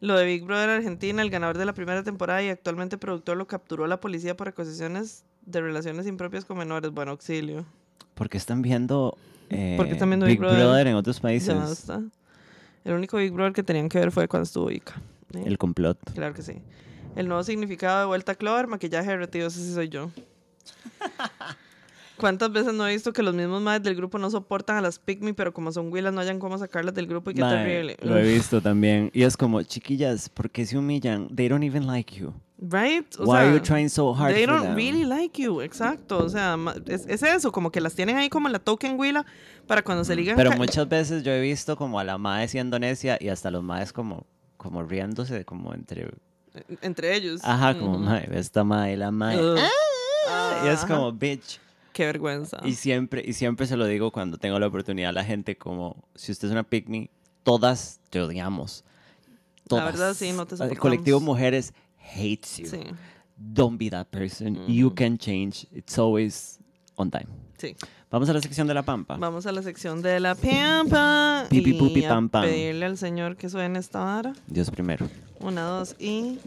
Lo 0.03 0.17
de 0.17 0.25
Big 0.25 0.43
Brother 0.43 0.69
Argentina, 0.69 1.21
el 1.21 1.29
ganador 1.29 1.57
de 1.57 1.63
la 1.63 1.71
primera 1.71 2.03
temporada 2.03 2.43
y 2.43 2.49
actualmente 2.49 2.97
productor, 2.97 3.37
lo 3.37 3.47
capturó 3.47 3.87
la 3.87 4.01
policía 4.01 4.35
por 4.35 4.49
acusaciones 4.49 5.23
de 5.45 5.61
relaciones 5.61 6.07
impropias 6.07 6.43
con 6.43 6.57
menores. 6.57 6.91
Bueno, 6.91 7.11
auxilio. 7.11 7.65
Porque 8.13 8.37
están 8.37 8.61
viendo, 8.61 9.17
eh, 9.49 9.75
¿Por 9.77 9.85
qué 9.85 9.93
están 9.93 10.09
viendo 10.09 10.25
Big 10.25 10.33
Big 10.33 10.39
Brother? 10.41 10.59
Brother? 10.59 10.87
en 10.87 10.95
otros 10.95 11.21
países. 11.21 11.47
Ya 11.47 11.55
basta. 11.55 12.01
El 12.83 12.95
único 12.95 13.15
Big 13.15 13.31
Brother 13.31 13.53
que 13.53 13.63
tenían 13.63 13.87
que 13.87 13.97
ver 13.97 14.11
fue 14.11 14.27
cuando 14.27 14.43
estuvo 14.43 14.69
Ica. 14.69 15.01
¿eh? 15.35 15.43
El 15.45 15.57
complot. 15.57 15.97
Claro 16.13 16.33
que 16.33 16.41
sí. 16.41 16.61
El 17.15 17.29
nuevo 17.29 17.45
significado 17.45 18.01
de 18.01 18.05
vuelta 18.07 18.33
a 18.33 18.35
Clover, 18.35 18.67
maquillaje 18.67 19.09
derretido, 19.09 19.47
ese 19.47 19.61
sí 19.61 19.73
soy 19.73 19.87
yo. 19.87 20.11
¿Cuántas 22.17 22.51
veces 22.51 22.73
no 22.73 22.87
he 22.87 22.93
visto 22.93 23.11
que 23.11 23.23
los 23.23 23.33
mismos 23.33 23.61
madres 23.61 23.83
del 23.83 23.95
grupo 23.95 24.17
no 24.17 24.29
soportan 24.29 24.77
a 24.77 24.81
las 24.81 25.01
Me, 25.19 25.33
pero 25.33 25.53
como 25.53 25.71
son 25.71 25.91
Willas 25.91 26.13
no 26.13 26.21
hayan 26.21 26.39
cómo 26.39 26.57
sacarlas 26.57 26.93
del 26.93 27.07
grupo 27.07 27.31
y 27.31 27.33
qué 27.33 27.41
Mae, 27.41 27.55
terrible? 27.55 27.97
Lo 28.01 28.17
he 28.17 28.23
visto 28.33 28.61
también. 28.61 29.09
Y 29.13 29.23
es 29.23 29.35
como, 29.35 29.61
chiquillas, 29.63 30.29
¿por 30.29 30.49
qué 30.49 30.65
se 30.65 30.77
humillan? 30.77 31.27
They 31.35 31.47
don't 31.47 31.63
even 31.63 31.87
like 31.87 32.15
you. 32.15 32.33
Right? 32.59 33.05
O 33.19 33.25
Why 33.25 33.37
are 33.37 33.45
sea, 33.47 33.53
you 33.53 33.59
trying 33.59 33.89
so 33.89 34.13
hard 34.13 34.33
They 34.33 34.45
for 34.45 34.53
don't 34.53 34.67
them? 34.67 34.75
really 34.75 35.03
like 35.03 35.41
you, 35.41 35.61
exacto. 35.61 36.19
O 36.19 36.29
sea, 36.29 36.57
es, 36.85 37.05
es 37.07 37.23
eso, 37.23 37.51
como 37.51 37.71
que 37.71 37.81
las 37.81 37.93
tienen 37.93 38.15
ahí 38.15 38.29
como 38.29 38.47
la 38.47 38.59
token 38.59 38.97
Willa 38.97 39.25
para 39.67 39.83
cuando 39.83 40.05
se 40.05 40.15
ligan. 40.15 40.37
Pero 40.37 40.51
muchas 40.53 40.87
veces 40.87 41.23
yo 41.23 41.31
he 41.31 41.41
visto 41.41 41.75
como 41.75 41.99
a 41.99 42.03
la 42.03 42.17
madre 42.17 42.47
siendo 42.47 42.79
necia 42.79 43.17
y 43.19 43.27
hasta 43.29 43.51
los 43.51 43.63
maes 43.63 43.91
como, 43.91 44.25
como 44.55 44.83
riéndose 44.83 45.43
como 45.43 45.73
entre... 45.73 46.11
Entre 46.81 47.15
ellos. 47.15 47.41
Ajá, 47.43 47.77
como, 47.77 47.97
mae, 47.97 48.27
ve 48.27 48.39
esta 48.39 48.63
madre, 48.63 48.95
la 48.95 49.11
madre. 49.11 49.43
Ugh. 49.43 49.59
Y 50.63 50.67
es 50.67 50.83
Ajá. 50.83 50.87
como, 50.87 51.11
bitch. 51.11 51.59
Qué 51.93 52.05
vergüenza. 52.05 52.59
Y 52.63 52.73
siempre, 52.73 53.23
y 53.25 53.33
siempre 53.33 53.67
se 53.67 53.77
lo 53.77 53.85
digo 53.85 54.11
cuando 54.11 54.37
tengo 54.37 54.59
la 54.59 54.67
oportunidad 54.67 55.09
a 55.09 55.13
la 55.13 55.23
gente 55.23 55.57
como, 55.57 56.03
si 56.15 56.31
usted 56.31 56.47
es 56.47 56.51
una 56.51 56.65
me, 56.69 57.09
todas 57.43 57.99
te 58.09 58.21
odiamos. 58.21 58.83
Todas. 59.67 59.85
verdad, 59.85 60.13
sí, 60.13 60.31
no 60.33 60.45
te 60.45 60.55
El 60.55 60.57
soportamos. 60.57 60.79
colectivo 60.79 61.19
mujeres 61.19 61.73
hates 61.99 62.57
you. 62.57 62.67
Sí, 62.67 62.79
Don't 63.37 63.79
be 63.79 63.89
that 63.89 64.07
person. 64.07 64.67
You 64.67 64.93
can 64.93 65.17
change. 65.17 65.67
It's 65.71 65.97
always 65.97 66.59
on 66.95 67.09
time. 67.11 67.27
sí. 67.57 67.75
Vamos 68.11 68.29
a 68.29 68.33
la 68.33 68.41
sección 68.41 68.67
de 68.67 68.75
la 68.75 68.83
pampa. 68.83 69.17
Vamos 69.17 69.47
a 69.47 69.51
la 69.51 69.63
sección 69.63 70.03
de 70.03 70.19
la 70.19 70.35
pampa. 70.35 71.47
Pipi, 71.49 71.73
pupi, 71.73 72.03
pam, 72.03 72.29
pam. 72.29 72.43
pedirle 72.43 72.85
al 72.85 72.95
señor 72.95 73.37
que 73.37 73.49
suene 73.49 73.79
esta 73.79 74.03
vara. 74.03 74.33
Dios 74.45 74.69
primero. 74.69 75.09
Una, 75.39 75.63
dos 75.63 75.95
y. 75.99 76.37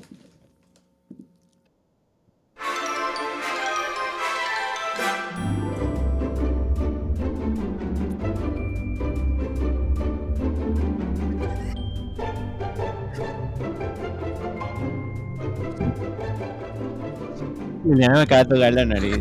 Liliana 17.87 18.15
me 18.15 18.21
acaba 18.23 18.45
de 18.45 18.55
tocar 18.55 18.73
la 18.73 18.85
nariz. 18.85 19.19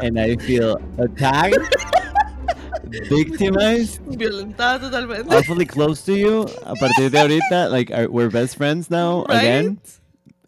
And 0.00 0.18
I 0.18 0.36
feel 0.36 0.76
attacked, 0.98 1.56
victimized, 3.10 4.00
Violentada 4.06 4.80
totalmente. 4.80 5.32
awfully 5.34 5.66
close 5.66 6.02
to 6.04 6.14
you. 6.16 6.46
A 6.66 6.74
partir 6.74 7.10
de 7.10 7.18
ahorita, 7.18 7.68
like, 7.70 7.92
are- 7.94 8.08
we're 8.08 8.28
best 8.30 8.56
friends 8.56 8.90
now 8.90 9.24
again. 9.28 9.78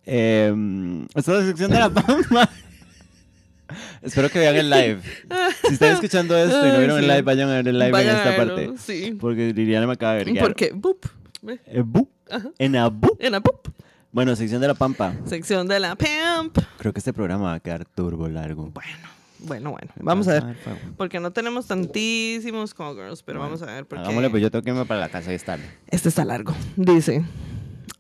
Em, 0.05 1.07
esta 1.15 1.33
es 1.33 1.39
la 1.41 1.47
sección 1.47 1.71
de 1.71 1.79
la 1.79 1.91
pampa. 1.95 2.49
Espero 4.03 4.29
que 4.31 4.39
vean 4.39 4.55
el 4.57 4.71
live. 4.71 5.01
Si 5.67 5.75
están 5.75 5.95
escuchando 5.95 6.37
esto 6.37 6.67
y 6.67 6.71
no 6.73 6.79
vieron 6.79 6.99
el 6.99 7.05
sí. 7.05 7.11
live, 7.11 7.23
vayan 7.23 7.49
a 7.49 7.55
ver 7.57 7.69
el 7.69 7.79
live 7.79 7.91
Vayan 7.91 8.11
en 8.11 8.17
a 8.17 8.31
esta 8.31 8.37
parte. 8.37 8.71
Sí. 8.79 9.17
Porque 9.21 9.53
Liliana 9.53 9.87
me 9.87 9.95
acaba 9.95 10.13
de 10.15 10.19
verguear. 10.25 10.45
Porque, 10.47 10.71
boop. 10.73 11.07
Eh. 11.49 11.83
Ajá. 12.31 12.51
En 12.59 12.77
a 12.77 12.89
bu. 12.89 13.17
En 13.19 13.33
la 13.33 13.41
boop. 13.41 13.69
Bueno, 14.17 14.35
sección 14.35 14.63
de 14.63 14.69
la 14.69 14.73
pampa. 14.73 15.13
Sección 15.27 15.69
de 15.69 15.79
la 15.79 15.95
pimp. 15.95 16.57
Creo 16.79 16.95
que 16.95 17.01
este 17.01 17.13
programa 17.13 17.49
va 17.49 17.53
a 17.53 17.61
quedar 17.61 17.85
turbo 17.85 18.27
largo. 18.29 18.71
Bueno, 18.71 19.09
bueno, 19.41 19.73
bueno. 19.73 19.93
Vamos 19.97 20.27
a 20.29 20.41
ver. 20.41 20.57
Porque 20.97 21.21
no 21.21 21.33
tenemos 21.33 21.67
tantísimos 21.67 22.73
callgirls, 22.73 23.23
pero 23.23 23.41
vamos 23.41 23.61
a 23.61 23.67
ver. 23.67 23.85
Porque 23.85 24.05
Hagámosle, 24.05 24.31
pues 24.31 24.43
yo 24.43 24.51
tengo 24.51 24.63
que 24.63 24.71
irme 24.71 24.87
para 24.87 25.01
la 25.01 25.11
casa 25.11 25.33
y 25.33 25.35
estar. 25.35 25.59
Este 25.89 26.09
está 26.09 26.25
largo. 26.25 26.55
Dice: 26.77 27.27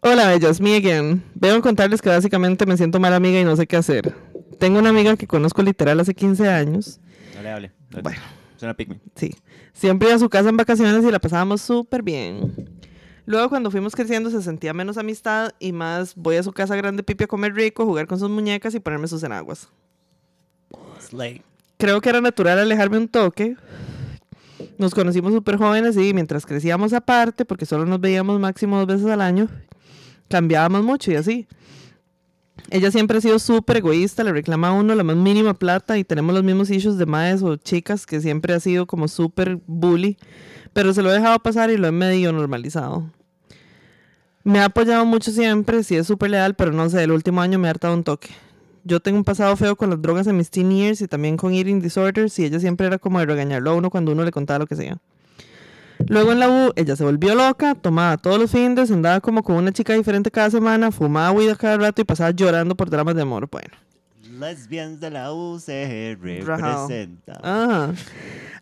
Hola, 0.00 0.28
bellas, 0.28 0.58
me 0.58 0.76
again. 0.76 1.22
Vengo 1.34 1.56
a 1.56 1.60
contarles 1.60 2.00
que 2.00 2.08
básicamente 2.08 2.64
me 2.64 2.78
siento 2.78 2.98
mala 2.98 3.16
amiga 3.16 3.38
y 3.38 3.44
no 3.44 3.54
sé 3.54 3.66
qué 3.66 3.76
hacer. 3.76 4.14
Tengo 4.58 4.78
una 4.78 4.88
amiga 4.88 5.18
que 5.18 5.26
conozco 5.26 5.62
literal 5.62 6.00
hace 6.00 6.14
15 6.14 6.48
años. 6.48 6.98
No 7.34 7.42
le 7.42 7.50
hable. 7.50 7.72
Bueno. 8.02 8.22
Es 8.56 8.62
una. 8.62 8.74
Sí. 9.16 9.34
Siempre 9.74 10.08
iba 10.08 10.16
a 10.16 10.18
su 10.18 10.30
casa 10.30 10.48
en 10.48 10.56
vacaciones 10.56 11.04
y 11.04 11.10
la 11.10 11.18
pasábamos 11.18 11.60
súper 11.60 12.02
bien. 12.02 12.54
Luego, 13.26 13.48
cuando 13.48 13.72
fuimos 13.72 13.94
creciendo, 13.94 14.30
se 14.30 14.40
sentía 14.40 14.72
menos 14.72 14.96
amistad 14.98 15.52
y 15.58 15.72
más 15.72 16.14
voy 16.14 16.36
a 16.36 16.42
su 16.42 16.52
casa 16.52 16.76
grande 16.76 17.02
pipi 17.02 17.24
a 17.24 17.26
comer 17.26 17.54
rico, 17.54 17.84
jugar 17.84 18.06
con 18.06 18.20
sus 18.20 18.30
muñecas 18.30 18.74
y 18.74 18.80
ponerme 18.80 19.08
sus 19.08 19.22
enaguas. 19.24 19.68
Slay. 21.00 21.42
Creo 21.76 22.00
que 22.00 22.08
era 22.08 22.20
natural 22.20 22.58
alejarme 22.58 22.98
un 22.98 23.08
toque. 23.08 23.56
Nos 24.78 24.94
conocimos 24.94 25.32
súper 25.32 25.56
jóvenes 25.56 25.96
y 25.96 26.14
mientras 26.14 26.46
crecíamos 26.46 26.92
aparte, 26.92 27.44
porque 27.44 27.66
solo 27.66 27.84
nos 27.84 28.00
veíamos 28.00 28.38
máximo 28.40 28.78
dos 28.78 28.86
veces 28.86 29.06
al 29.06 29.20
año, 29.20 29.48
cambiábamos 30.28 30.84
mucho 30.84 31.10
y 31.10 31.16
así. 31.16 31.48
Ella 32.70 32.90
siempre 32.90 33.18
ha 33.18 33.20
sido 33.20 33.38
súper 33.38 33.78
egoísta, 33.78 34.24
le 34.24 34.32
reclama 34.32 34.68
a 34.68 34.72
uno 34.72 34.94
la 34.94 35.04
más 35.04 35.16
mínima 35.16 35.54
plata 35.54 35.98
y 35.98 36.04
tenemos 36.04 36.34
los 36.34 36.44
mismos 36.44 36.70
issues 36.70 36.96
de 36.96 37.06
maes 37.06 37.42
o 37.42 37.56
chicas 37.56 38.06
que 38.06 38.20
siempre 38.20 38.54
ha 38.54 38.60
sido 38.60 38.86
como 38.86 39.08
súper 39.08 39.58
bully, 39.66 40.16
pero 40.72 40.92
se 40.92 41.02
lo 41.02 41.10
he 41.10 41.14
dejado 41.14 41.38
pasar 41.38 41.70
y 41.70 41.76
lo 41.76 41.86
he 41.86 41.92
medio 41.92 42.32
normalizado. 42.32 43.10
Me 44.46 44.60
ha 44.60 44.66
apoyado 44.66 45.04
mucho 45.04 45.32
siempre, 45.32 45.82
sí 45.82 45.96
es 45.96 46.06
súper 46.06 46.30
leal, 46.30 46.54
pero 46.54 46.70
no 46.70 46.88
sé, 46.88 47.02
el 47.02 47.10
último 47.10 47.40
año 47.40 47.58
me 47.58 47.66
ha 47.66 47.72
hartado 47.72 47.94
un 47.94 48.04
toque. 48.04 48.28
Yo 48.84 49.00
tengo 49.00 49.18
un 49.18 49.24
pasado 49.24 49.56
feo 49.56 49.74
con 49.74 49.90
las 49.90 50.00
drogas 50.00 50.28
en 50.28 50.36
mis 50.36 50.50
teen 50.50 50.70
years 50.70 51.00
y 51.00 51.08
también 51.08 51.36
con 51.36 51.52
eating 51.52 51.80
disorders 51.80 52.38
y 52.38 52.44
ella 52.44 52.60
siempre 52.60 52.86
era 52.86 53.00
como 53.00 53.18
de 53.18 53.26
regañarlo 53.26 53.72
a 53.72 53.74
uno 53.74 53.90
cuando 53.90 54.12
uno 54.12 54.22
le 54.22 54.30
contaba 54.30 54.60
lo 54.60 54.68
que 54.68 54.76
sea. 54.76 54.98
Luego 56.06 56.30
en 56.30 56.38
la 56.38 56.48
U, 56.48 56.72
ella 56.76 56.94
se 56.94 57.02
volvió 57.02 57.34
loca, 57.34 57.74
tomaba 57.74 58.18
todos 58.18 58.38
los 58.38 58.52
fines, 58.52 58.88
andaba 58.92 59.18
como 59.18 59.42
con 59.42 59.56
una 59.56 59.72
chica 59.72 59.94
diferente 59.94 60.30
cada 60.30 60.48
semana, 60.48 60.92
fumaba 60.92 61.32
weed 61.32 61.56
cada 61.56 61.78
rato 61.78 62.02
y 62.02 62.04
pasaba 62.04 62.30
llorando 62.30 62.76
por 62.76 62.88
dramas 62.88 63.16
de 63.16 63.22
amor. 63.22 63.48
Bueno. 63.50 63.85
Lesbians 64.38 65.00
de 65.00 65.10
la 65.10 65.32
UCR 65.32 66.18
representa. 66.44 67.40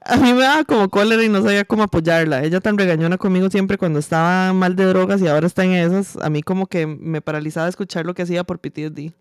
A 0.07 0.17
mí 0.17 0.35
me 0.35 0.43
daba 0.43 0.65
como 0.65 0.91
cólera 0.91 1.25
y 1.25 1.31
no 1.31 1.43
sabía 1.43 1.65
cómo 1.65 1.83
apoyarla. 1.83 2.45
Ella 2.45 2.61
tan 2.61 2.77
regañona 2.77 3.17
conmigo 3.17 3.49
siempre 3.49 3.79
cuando 3.79 3.99
estaba 3.99 4.53
mal 4.53 4.77
de 4.77 4.85
drogas 4.85 5.23
y 5.23 5.29
ahora 5.29 5.47
está 5.47 5.65
en 5.65 5.73
esas. 5.73 6.17
A 6.23 6.29
mí 6.29 6.43
como 6.43 6.67
que 6.67 6.87
me 6.87 7.23
paralizaba 7.23 7.69
escuchar 7.69 8.05
lo 8.05 8.15
que 8.15 8.23
hacía 8.23 8.45
por 8.45 8.59
PTSD. 8.59 9.13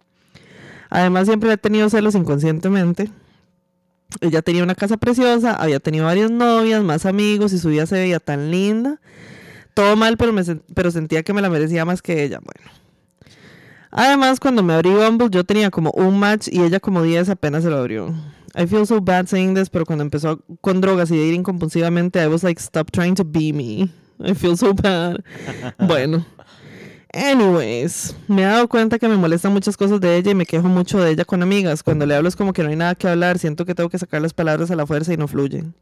Además 0.89 1.27
siempre 1.27 1.51
he 1.51 1.57
tenido 1.57 1.89
celos 1.89 2.15
inconscientemente. 2.15 3.09
Ella 4.19 4.41
tenía 4.41 4.61
una 4.61 4.75
casa 4.75 4.97
preciosa, 4.97 5.55
había 5.55 5.79
tenido 5.79 6.05
varias 6.05 6.29
novias, 6.29 6.83
más 6.83 7.05
amigos 7.05 7.53
y 7.53 7.59
su 7.59 7.69
vida 7.69 7.85
se 7.85 7.95
veía 7.95 8.19
tan 8.19 8.51
linda. 8.51 8.99
Todo 9.73 9.95
mal, 9.95 10.17
pero, 10.17 10.33
me 10.33 10.43
pero 10.75 10.91
sentía 10.91 11.23
que 11.23 11.33
me 11.33 11.41
la 11.41 11.49
merecía 11.49 11.85
más 11.85 12.01
que 12.01 12.23
ella. 12.23 12.39
Bueno. 12.43 12.82
Además, 13.95 14.39
cuando 14.39 14.63
me 14.63 14.73
abrí 14.73 14.89
Bumble, 14.89 15.29
yo 15.29 15.43
tenía 15.43 15.69
como 15.69 15.91
un 15.91 16.17
match 16.17 16.47
y 16.51 16.63
ella 16.63 16.79
como 16.79 17.03
10 17.03 17.29
apenas 17.29 17.63
se 17.63 17.69
lo 17.69 17.77
abrió. 17.77 18.07
I 18.55 18.65
feel 18.65 18.87
so 18.87 18.99
bad 18.99 19.27
saying 19.27 19.53
this, 19.53 19.69
pero 19.69 19.85
cuando 19.85 20.03
empezó 20.03 20.43
con 20.61 20.81
drogas 20.81 21.11
y 21.11 21.17
dating 21.17 21.43
compulsivamente, 21.43 22.19
I 22.19 22.25
was 22.25 22.43
like, 22.43 22.59
stop 22.59 22.89
trying 22.91 23.13
to 23.13 23.23
be 23.23 23.53
me. 23.53 23.89
I 24.19 24.33
feel 24.33 24.57
so 24.57 24.73
bad. 24.73 25.23
bueno. 25.87 26.25
Anyways, 27.13 28.15
me 28.27 28.41
he 28.41 28.45
dado 28.45 28.67
cuenta 28.67 28.97
que 28.97 29.07
me 29.07 29.15
molestan 29.15 29.53
muchas 29.53 29.77
cosas 29.77 30.01
de 30.01 30.17
ella 30.17 30.31
y 30.31 30.35
me 30.35 30.47
quejo 30.47 30.67
mucho 30.67 30.99
de 30.99 31.11
ella 31.11 31.23
con 31.23 31.43
amigas. 31.43 31.83
Cuando 31.83 32.07
le 32.07 32.15
hablo 32.15 32.27
es 32.29 32.35
como 32.35 32.51
que 32.51 32.63
no 32.63 32.69
hay 32.69 32.75
nada 32.75 32.95
que 32.95 33.07
hablar, 33.07 33.37
siento 33.37 33.63
que 33.63 33.75
tengo 33.75 33.89
que 33.89 33.99
sacar 33.99 34.23
las 34.23 34.33
palabras 34.33 34.71
a 34.71 34.75
la 34.75 34.87
fuerza 34.87 35.13
y 35.13 35.17
no 35.17 35.27
fluyen. 35.27 35.75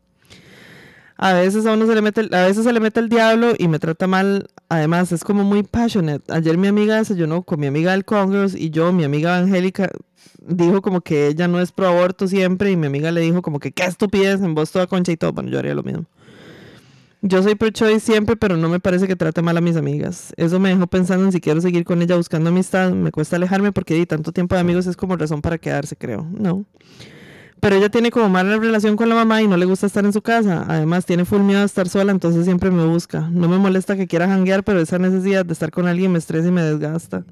A 1.22 1.34
veces 1.34 1.68
a 1.68 1.74
uno 1.74 1.86
se 1.86 1.94
le 1.94 2.02
mete, 2.02 2.22
a 2.32 2.48
veces 2.48 2.64
se 2.64 2.74
le 2.74 2.80
mete 2.80 3.00
el 3.00 3.08
diablo 3.08 3.54
y 3.56 3.68
me 3.68 3.78
trata 3.78 4.08
mal. 4.08 4.48
Además, 4.70 5.12
es 5.12 5.24
como 5.24 5.44
muy 5.44 5.62
passionate. 5.62 6.34
Ayer 6.34 6.58
mi 6.58 6.68
amiga 6.68 6.98
desayunó 6.98 7.44
con 7.44 7.60
mi 7.60 7.68
amiga 7.68 7.92
del 7.92 8.06
Congress 8.06 8.56
y 8.56 8.72
yo, 8.72 8.92
mi 8.92 9.04
amiga 9.04 9.38
Angélica, 9.38 9.92
dijo 10.42 10.82
como 10.82 11.02
que 11.02 11.28
ella 11.28 11.48
no 11.48 11.62
es 11.62 11.72
pro 11.72 11.90
aborto 11.90 12.28
siempre 12.28 12.72
y 12.72 12.76
mi 12.76 12.88
amiga 12.88 13.12
le 13.12 13.22
dijo 13.22 13.44
como 13.44 13.60
que 13.60 13.72
qué 13.72 13.84
estupidez 13.84 14.42
en 14.42 14.56
voz 14.56 14.72
toda 14.72 14.88
concha 14.88 15.12
y 15.12 15.18
todo. 15.18 15.32
Bueno, 15.32 15.52
yo 15.52 15.60
haría 15.60 15.76
lo 15.76 15.84
mismo. 15.84 16.06
Yo 17.22 17.44
soy 17.44 17.54
pro 17.54 17.70
choice 17.70 18.00
siempre, 18.00 18.36
pero 18.36 18.58
no 18.58 18.68
me 18.68 18.80
parece 18.80 19.08
que 19.08 19.16
trate 19.16 19.44
mal 19.44 19.56
a 19.56 19.62
mis 19.62 19.76
amigas. 19.76 20.34
Eso 20.38 20.60
me 20.60 20.70
dejó 20.70 20.88
pensando 20.88 21.26
en 21.26 21.32
si 21.32 21.40
quiero 21.40 21.62
seguir 21.62 21.84
con 21.84 22.02
ella 22.02 22.16
buscando 22.16 22.50
amistad. 22.50 22.94
Me 22.94 23.12
cuesta 23.12 23.36
alejarme 23.36 23.72
porque 23.72 23.94
di 23.94 24.08
tanto 24.08 24.32
tiempo 24.32 24.56
de 24.56 24.62
amigos 24.62 24.88
es 24.88 24.98
como 24.98 25.16
razón 25.16 25.44
para 25.44 25.60
quedarse, 25.60 25.96
creo. 25.96 26.26
No. 26.32 26.66
Pero 27.62 27.76
ella 27.76 27.90
tiene 27.90 28.10
como 28.10 28.28
mala 28.28 28.58
relación 28.58 28.96
con 28.96 29.08
la 29.08 29.14
mamá 29.14 29.42
y 29.44 29.48
no 29.48 29.56
le 29.56 29.66
gusta 29.66 29.86
estar 29.86 30.04
en 30.04 30.12
su 30.12 30.24
casa. 30.24 30.66
Además, 30.68 31.06
tiene 31.06 31.26
full 31.26 31.42
miedo 31.42 31.60
de 31.60 31.68
estar 31.68 31.88
sola, 31.88 32.12
entonces 32.12 32.44
siempre 32.44 32.72
me 32.72 32.84
busca. 32.86 33.30
No 33.32 33.48
me 33.48 33.60
molesta 33.60 33.96
que 33.96 34.08
quiera 34.08 34.28
janguear, 34.28 34.64
pero 34.64 34.82
esa 34.82 34.98
necesidad 34.98 35.46
de 35.46 35.54
estar 35.54 35.70
con 35.70 35.88
alguien 35.88 36.12
me 36.12 36.18
estresa 36.18 36.48
y 36.48 36.52
me 36.52 36.64
desgasta. 36.64 37.24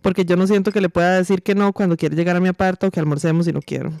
Porque 0.00 0.24
yo 0.24 0.36
no 0.36 0.46
siento 0.46 0.72
que 0.72 0.80
le 0.80 0.88
pueda 0.88 1.16
decir 1.16 1.42
que 1.42 1.54
no 1.54 1.74
cuando 1.74 1.98
quiere 1.98 2.16
llegar 2.16 2.34
a 2.34 2.40
mi 2.40 2.48
aparta 2.48 2.86
o 2.86 2.90
que 2.90 2.98
almorcemos 2.98 3.46
y 3.46 3.52
no 3.52 3.60
quiero. 3.60 3.92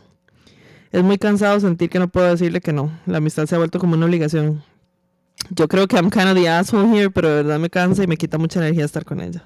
Es 0.90 1.02
muy 1.02 1.18
cansado 1.18 1.60
sentir 1.60 1.90
que 1.90 1.98
no 1.98 2.08
puedo 2.08 2.28
decirle 2.28 2.62
que 2.62 2.72
no. 2.72 2.90
La 3.04 3.18
amistad 3.18 3.44
se 3.44 3.54
ha 3.54 3.58
vuelto 3.58 3.78
como 3.78 3.94
una 3.94 4.06
obligación. 4.06 4.62
Yo 5.50 5.68
creo 5.68 5.86
que 5.86 5.96
I'm 5.96 6.08
kind 6.08 6.28
of 6.28 6.34
the 6.34 6.48
asshole 6.48 6.96
here, 6.96 7.10
pero 7.10 7.28
de 7.28 7.34
verdad 7.42 7.58
me 7.58 7.68
cansa 7.68 8.02
y 8.02 8.06
me 8.06 8.16
quita 8.16 8.38
mucha 8.38 8.58
energía 8.58 8.86
estar 8.86 9.04
con 9.04 9.20
ella. 9.20 9.44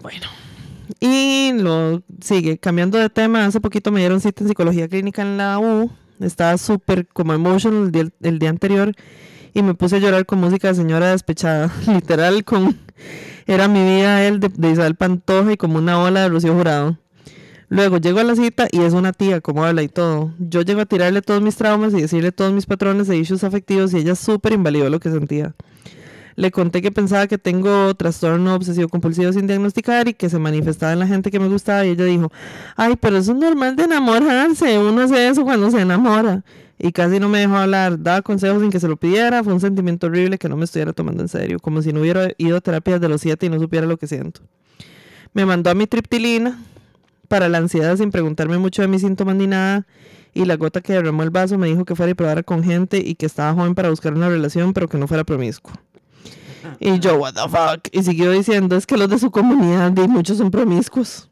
Bueno. 0.00 0.43
Y 1.00 1.52
lo 1.54 2.02
sigue. 2.20 2.58
Cambiando 2.58 2.98
de 2.98 3.10
tema, 3.10 3.46
hace 3.46 3.60
poquito 3.60 3.92
me 3.92 4.00
dieron 4.00 4.20
cita 4.20 4.42
en 4.42 4.48
psicología 4.48 4.88
clínica 4.88 5.22
en 5.22 5.36
la 5.36 5.58
U. 5.58 5.90
Estaba 6.20 6.56
súper 6.58 7.06
como 7.08 7.34
emotional 7.34 7.84
el 7.84 7.92
día, 7.92 8.08
el 8.22 8.38
día 8.38 8.50
anterior 8.50 8.94
y 9.54 9.62
me 9.62 9.74
puse 9.74 9.96
a 9.96 9.98
llorar 10.00 10.26
con 10.26 10.40
música 10.40 10.68
de 10.68 10.74
señora 10.74 11.12
despechada. 11.12 11.72
Literal, 11.86 12.44
con 12.44 12.76
era 13.46 13.68
mi 13.68 13.82
vida 13.82 14.26
él 14.26 14.40
de, 14.40 14.70
Isabel 14.70 14.96
Pantoja 14.96 15.52
y 15.52 15.56
como 15.56 15.78
una 15.78 16.02
ola 16.02 16.22
de 16.22 16.28
Rocío 16.28 16.54
Jurado. 16.54 16.98
Luego 17.68 17.98
llego 17.98 18.18
a 18.20 18.24
la 18.24 18.36
cita 18.36 18.68
y 18.70 18.80
es 18.80 18.92
una 18.92 19.12
tía, 19.12 19.40
como 19.40 19.64
habla 19.64 19.82
y 19.82 19.88
todo. 19.88 20.32
Yo 20.38 20.62
llego 20.62 20.80
a 20.80 20.86
tirarle 20.86 21.22
todos 21.22 21.40
mis 21.40 21.56
traumas 21.56 21.94
y 21.94 22.02
decirle 22.02 22.30
todos 22.30 22.52
mis 22.52 22.66
patrones 22.66 23.08
e 23.08 23.16
issues 23.16 23.42
afectivos 23.42 23.94
y 23.94 23.98
ella 23.98 24.14
súper 24.14 24.52
invalidó 24.52 24.90
lo 24.90 25.00
que 25.00 25.10
sentía. 25.10 25.54
Le 26.36 26.50
conté 26.50 26.82
que 26.82 26.90
pensaba 26.90 27.26
que 27.26 27.38
tengo 27.38 27.94
trastorno 27.94 28.54
obsesivo 28.54 28.88
compulsivo 28.88 29.32
sin 29.32 29.46
diagnosticar 29.46 30.08
y 30.08 30.14
que 30.14 30.28
se 30.28 30.38
manifestaba 30.38 30.92
en 30.92 30.98
la 30.98 31.06
gente 31.06 31.30
que 31.30 31.38
me 31.38 31.48
gustaba 31.48 31.84
y 31.86 31.90
ella 31.90 32.04
dijo, 32.04 32.32
ay, 32.76 32.96
pero 33.00 33.18
eso 33.18 33.32
es 33.32 33.38
normal 33.38 33.76
de 33.76 33.84
enamorarse, 33.84 34.78
uno 34.78 35.02
hace 35.02 35.28
eso 35.28 35.44
cuando 35.44 35.70
se 35.70 35.80
enamora. 35.80 36.42
Y 36.76 36.90
casi 36.90 37.20
no 37.20 37.28
me 37.28 37.38
dejó 37.38 37.56
hablar, 37.56 38.02
daba 38.02 38.22
consejos 38.22 38.60
sin 38.60 38.70
que 38.70 38.80
se 38.80 38.88
lo 38.88 38.96
pidiera, 38.96 39.44
fue 39.44 39.52
un 39.52 39.60
sentimiento 39.60 40.08
horrible 40.08 40.38
que 40.38 40.48
no 40.48 40.56
me 40.56 40.64
estuviera 40.64 40.92
tomando 40.92 41.22
en 41.22 41.28
serio, 41.28 41.60
como 41.60 41.82
si 41.82 41.92
no 41.92 42.00
hubiera 42.00 42.30
ido 42.36 42.56
a 42.56 42.60
terapia 42.60 42.94
desde 42.94 43.08
los 43.08 43.20
siete 43.20 43.46
y 43.46 43.48
no 43.48 43.60
supiera 43.60 43.86
lo 43.86 43.96
que 43.96 44.08
siento. 44.08 44.40
Me 45.34 45.46
mandó 45.46 45.70
a 45.70 45.74
mi 45.74 45.86
triptilina 45.86 46.58
para 47.28 47.48
la 47.48 47.58
ansiedad 47.58 47.96
sin 47.96 48.10
preguntarme 48.10 48.58
mucho 48.58 48.82
de 48.82 48.88
mis 48.88 49.02
síntomas 49.02 49.36
ni 49.36 49.46
nada. 49.46 49.86
Y 50.32 50.44
la 50.44 50.56
gota 50.56 50.80
que 50.80 50.92
derramó 50.92 51.22
el 51.22 51.30
vaso 51.30 51.58
me 51.58 51.68
dijo 51.68 51.84
que 51.84 51.94
fuera 51.94 52.10
y 52.10 52.14
probara 52.14 52.42
con 52.42 52.64
gente 52.64 52.98
y 52.98 53.14
que 53.14 53.26
estaba 53.26 53.52
joven 53.54 53.74
para 53.74 53.90
buscar 53.90 54.14
una 54.14 54.28
relación, 54.28 54.72
pero 54.72 54.88
que 54.88 54.98
no 54.98 55.06
fuera 55.06 55.24
promiscuo. 55.24 55.72
Y 56.80 56.98
yo, 56.98 57.16
what 57.16 57.34
the 57.34 57.48
fuck. 57.48 57.88
Y 57.92 58.02
siguió 58.02 58.30
diciendo, 58.30 58.76
es 58.76 58.86
que 58.86 58.96
los 58.96 59.08
de 59.08 59.18
su 59.18 59.30
comunidad, 59.30 59.96
y 59.96 60.08
muchos 60.08 60.38
son 60.38 60.50
promiscuos. 60.50 61.28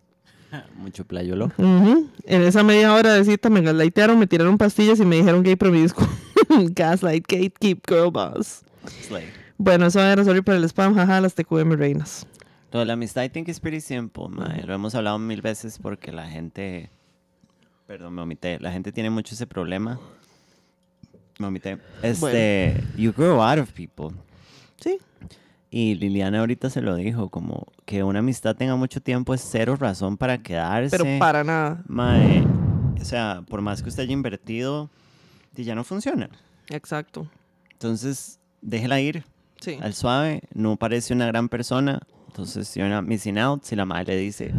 Mucho 0.76 1.04
playolo. 1.04 1.46
Ujú. 1.56 2.08
En 2.24 2.42
esa 2.42 2.62
media 2.62 2.92
hora 2.94 3.14
de 3.14 3.24
cita 3.24 3.48
me 3.48 3.62
gaslightearon, 3.62 4.18
me 4.18 4.26
tiraron 4.26 4.58
pastillas 4.58 5.00
y 5.00 5.04
me 5.04 5.16
dijeron 5.16 5.42
gay 5.42 5.56
promiscuo. 5.56 6.06
Gaslight, 6.74 7.26
gatekeep, 7.26 7.80
girl 7.88 8.10
boss. 8.10 8.62
Slay. 9.06 9.24
Bueno, 9.56 9.86
eso 9.86 10.00
era, 10.00 10.24
sorry 10.24 10.42
por 10.42 10.54
el 10.54 10.64
spam, 10.64 10.94
jaja, 10.94 11.20
las 11.20 11.34
TQM 11.34 11.72
reinas. 11.72 12.26
Toda 12.70 12.84
la 12.84 12.94
amistad, 12.94 13.22
I 13.22 13.28
think 13.28 13.48
is 13.48 13.60
pretty 13.60 13.80
simple, 13.80 14.28
mae. 14.28 14.62
Lo 14.66 14.74
hemos 14.74 14.94
hablado 14.94 15.18
mil 15.18 15.42
veces 15.42 15.78
porque 15.78 16.10
la 16.10 16.28
gente. 16.28 16.90
Perdón, 17.86 18.14
me 18.14 18.22
omité. 18.22 18.58
La 18.60 18.72
gente 18.72 18.92
tiene 18.92 19.10
mucho 19.10 19.34
ese 19.34 19.46
problema. 19.46 20.00
Me 21.38 21.46
omité. 21.46 21.78
Este. 22.02 22.82
You 22.96 23.12
grow 23.12 23.42
out 23.42 23.58
of 23.58 23.70
people. 23.72 24.16
Sí. 24.82 24.98
Y 25.70 25.94
Liliana 25.94 26.40
ahorita 26.40 26.68
se 26.68 26.82
lo 26.82 26.94
dijo, 26.96 27.30
como 27.30 27.66
que 27.86 28.02
una 28.04 28.18
amistad 28.18 28.54
tenga 28.56 28.76
mucho 28.76 29.00
tiempo 29.00 29.32
es 29.32 29.40
cero 29.40 29.76
razón 29.76 30.16
para 30.18 30.38
quedarse. 30.38 30.90
Pero 30.96 31.18
para 31.18 31.44
nada. 31.44 31.82
Mae, 31.86 32.44
o 33.00 33.04
sea, 33.04 33.42
por 33.48 33.62
más 33.62 33.82
que 33.82 33.88
usted 33.88 34.02
haya 34.02 34.12
invertido, 34.12 34.90
ya 35.56 35.74
no 35.74 35.82
funciona. 35.84 36.28
Exacto. 36.68 37.26
Entonces, 37.72 38.38
déjela 38.60 39.00
ir 39.00 39.24
Sí. 39.60 39.78
al 39.80 39.94
suave. 39.94 40.42
No 40.54 40.76
parece 40.76 41.14
una 41.14 41.26
gran 41.26 41.48
persona. 41.48 42.00
Entonces, 42.26 42.68
si 42.68 42.80
una 42.80 43.00
missing 43.00 43.38
out, 43.38 43.62
si 43.64 43.74
la 43.76 43.84
madre 43.86 44.14
le 44.16 44.20
dice, 44.20 44.52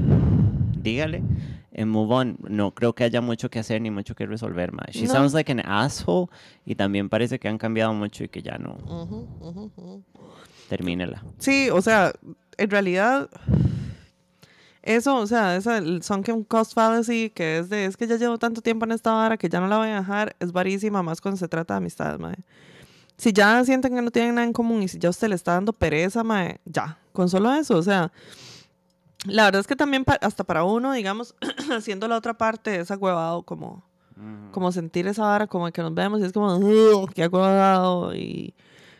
dígale, 0.81 1.21
and 1.75 1.89
move 1.91 2.11
on. 2.13 2.37
No 2.47 2.71
creo 2.71 2.93
que 2.93 3.03
haya 3.03 3.21
mucho 3.21 3.49
que 3.49 3.59
hacer 3.59 3.81
ni 3.81 3.89
mucho 3.91 4.15
que 4.15 4.25
resolver, 4.25 4.71
mae. 4.71 4.91
She 4.91 5.05
No. 5.07 5.13
sounds 5.13 5.33
like 5.33 5.51
an 5.51 5.59
asshole. 5.59 6.27
Y 6.65 6.75
también 6.75 7.09
parece 7.09 7.39
que 7.39 7.47
han 7.47 7.57
cambiado 7.57 7.93
mucho 7.93 8.23
y 8.23 8.29
que 8.29 8.41
ya 8.41 8.57
no. 8.57 8.73
Ujú, 8.85 9.27
ujú, 9.39 9.71
ujú. 9.75 10.03
Termínela. 10.69 11.23
Sí, 11.39 11.69
o 11.71 11.81
sea, 11.81 12.13
en 12.57 12.69
realidad, 12.69 13.29
eso, 14.81 15.15
o 15.17 15.27
sea, 15.27 15.55
esa, 15.55 15.77
el 15.77 16.03
sunken 16.03 16.43
cost 16.43 16.73
fallacy, 16.73 17.29
que 17.29 17.59
es 17.59 17.69
de, 17.69 17.85
es 17.85 17.95
que 17.97 18.05
ya 18.07 18.17
llevo 18.17 18.37
tanto 18.37 18.61
tiempo 18.61 18.85
en 18.85 18.91
esta 18.91 19.11
vara 19.13 19.37
que 19.37 19.47
ya 19.49 19.59
no 19.59 19.67
la 19.67 19.77
voy 19.77 19.89
a 19.89 19.95
dejar, 20.01 20.35
es 20.39 20.51
varísima, 20.51 21.01
más 21.03 21.21
cuando 21.21 21.37
se 21.37 21.47
trata 21.47 21.73
de 21.75 21.77
amistades, 21.79 22.19
mae. 22.19 22.35
Si 23.17 23.31
ya 23.31 23.63
sienten 23.63 23.93
que 23.95 24.01
no 24.01 24.11
tienen 24.11 24.35
nada 24.35 24.45
en 24.47 24.53
común 24.53 24.83
y 24.83 24.87
si 24.87 24.97
ya 24.99 25.09
usted 25.09 25.29
le 25.29 25.35
está 25.35 25.53
dando 25.53 25.71
pereza, 25.71 26.23
mae, 26.23 26.59
ya, 26.65 26.97
con 27.13 27.29
solo 27.29 27.53
eso, 27.53 27.77
o 27.77 27.83
sea, 27.83 28.11
la 29.25 29.45
verdad 29.45 29.61
es 29.61 29.67
que 29.67 29.75
también 29.75 30.03
pa- 30.05 30.19
hasta 30.21 30.43
para 30.43 30.63
uno, 30.63 30.91
digamos, 30.93 31.35
haciendo 31.75 32.07
la 32.07 32.17
otra 32.17 32.33
parte 32.35 32.79
es 32.79 32.91
agüevado 32.91 33.43
como, 33.43 33.83
como 34.51 34.71
sentir 34.71 35.07
esa 35.07 35.23
vara, 35.23 35.47
como 35.47 35.71
que 35.71 35.81
nos 35.81 35.93
vemos 35.93 36.21
y 36.21 36.25
es 36.25 36.33
como, 36.33 36.55
"Ugh, 36.57 37.09
qué 37.13 37.23
agüevado 37.23 38.15
y 38.15 38.53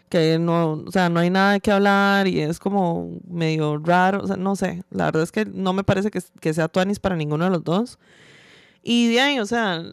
que 0.10 0.38
no, 0.40 0.84
o 0.86 0.92
sea, 0.92 1.10
no 1.10 1.20
hay 1.20 1.30
nada 1.32 1.54
de 1.54 1.60
qué 1.60 1.72
hablar 1.72 2.28
y 2.28 2.40
es 2.40 2.60
como 2.60 3.18
medio 3.28 3.78
raro, 3.80 4.22
o 4.24 4.28
sea, 4.28 4.38
no 4.38 4.56
sé, 4.56 4.84
la 4.92 5.06
verdad 5.06 5.24
es 5.24 5.32
que 5.32 5.46
no 5.46 5.74
me 5.74 5.84
parece 5.84 6.12
que, 6.12 6.22
que 6.40 6.54
sea 6.54 6.68
tuanis 6.68 7.00
para 7.00 7.16
ninguno 7.16 7.46
de 7.46 7.50
los 7.52 7.64
dos. 7.64 7.98
Y 8.84 9.08
de 9.14 9.22
ahí, 9.22 9.40
o 9.40 9.46
sea, 9.46 9.84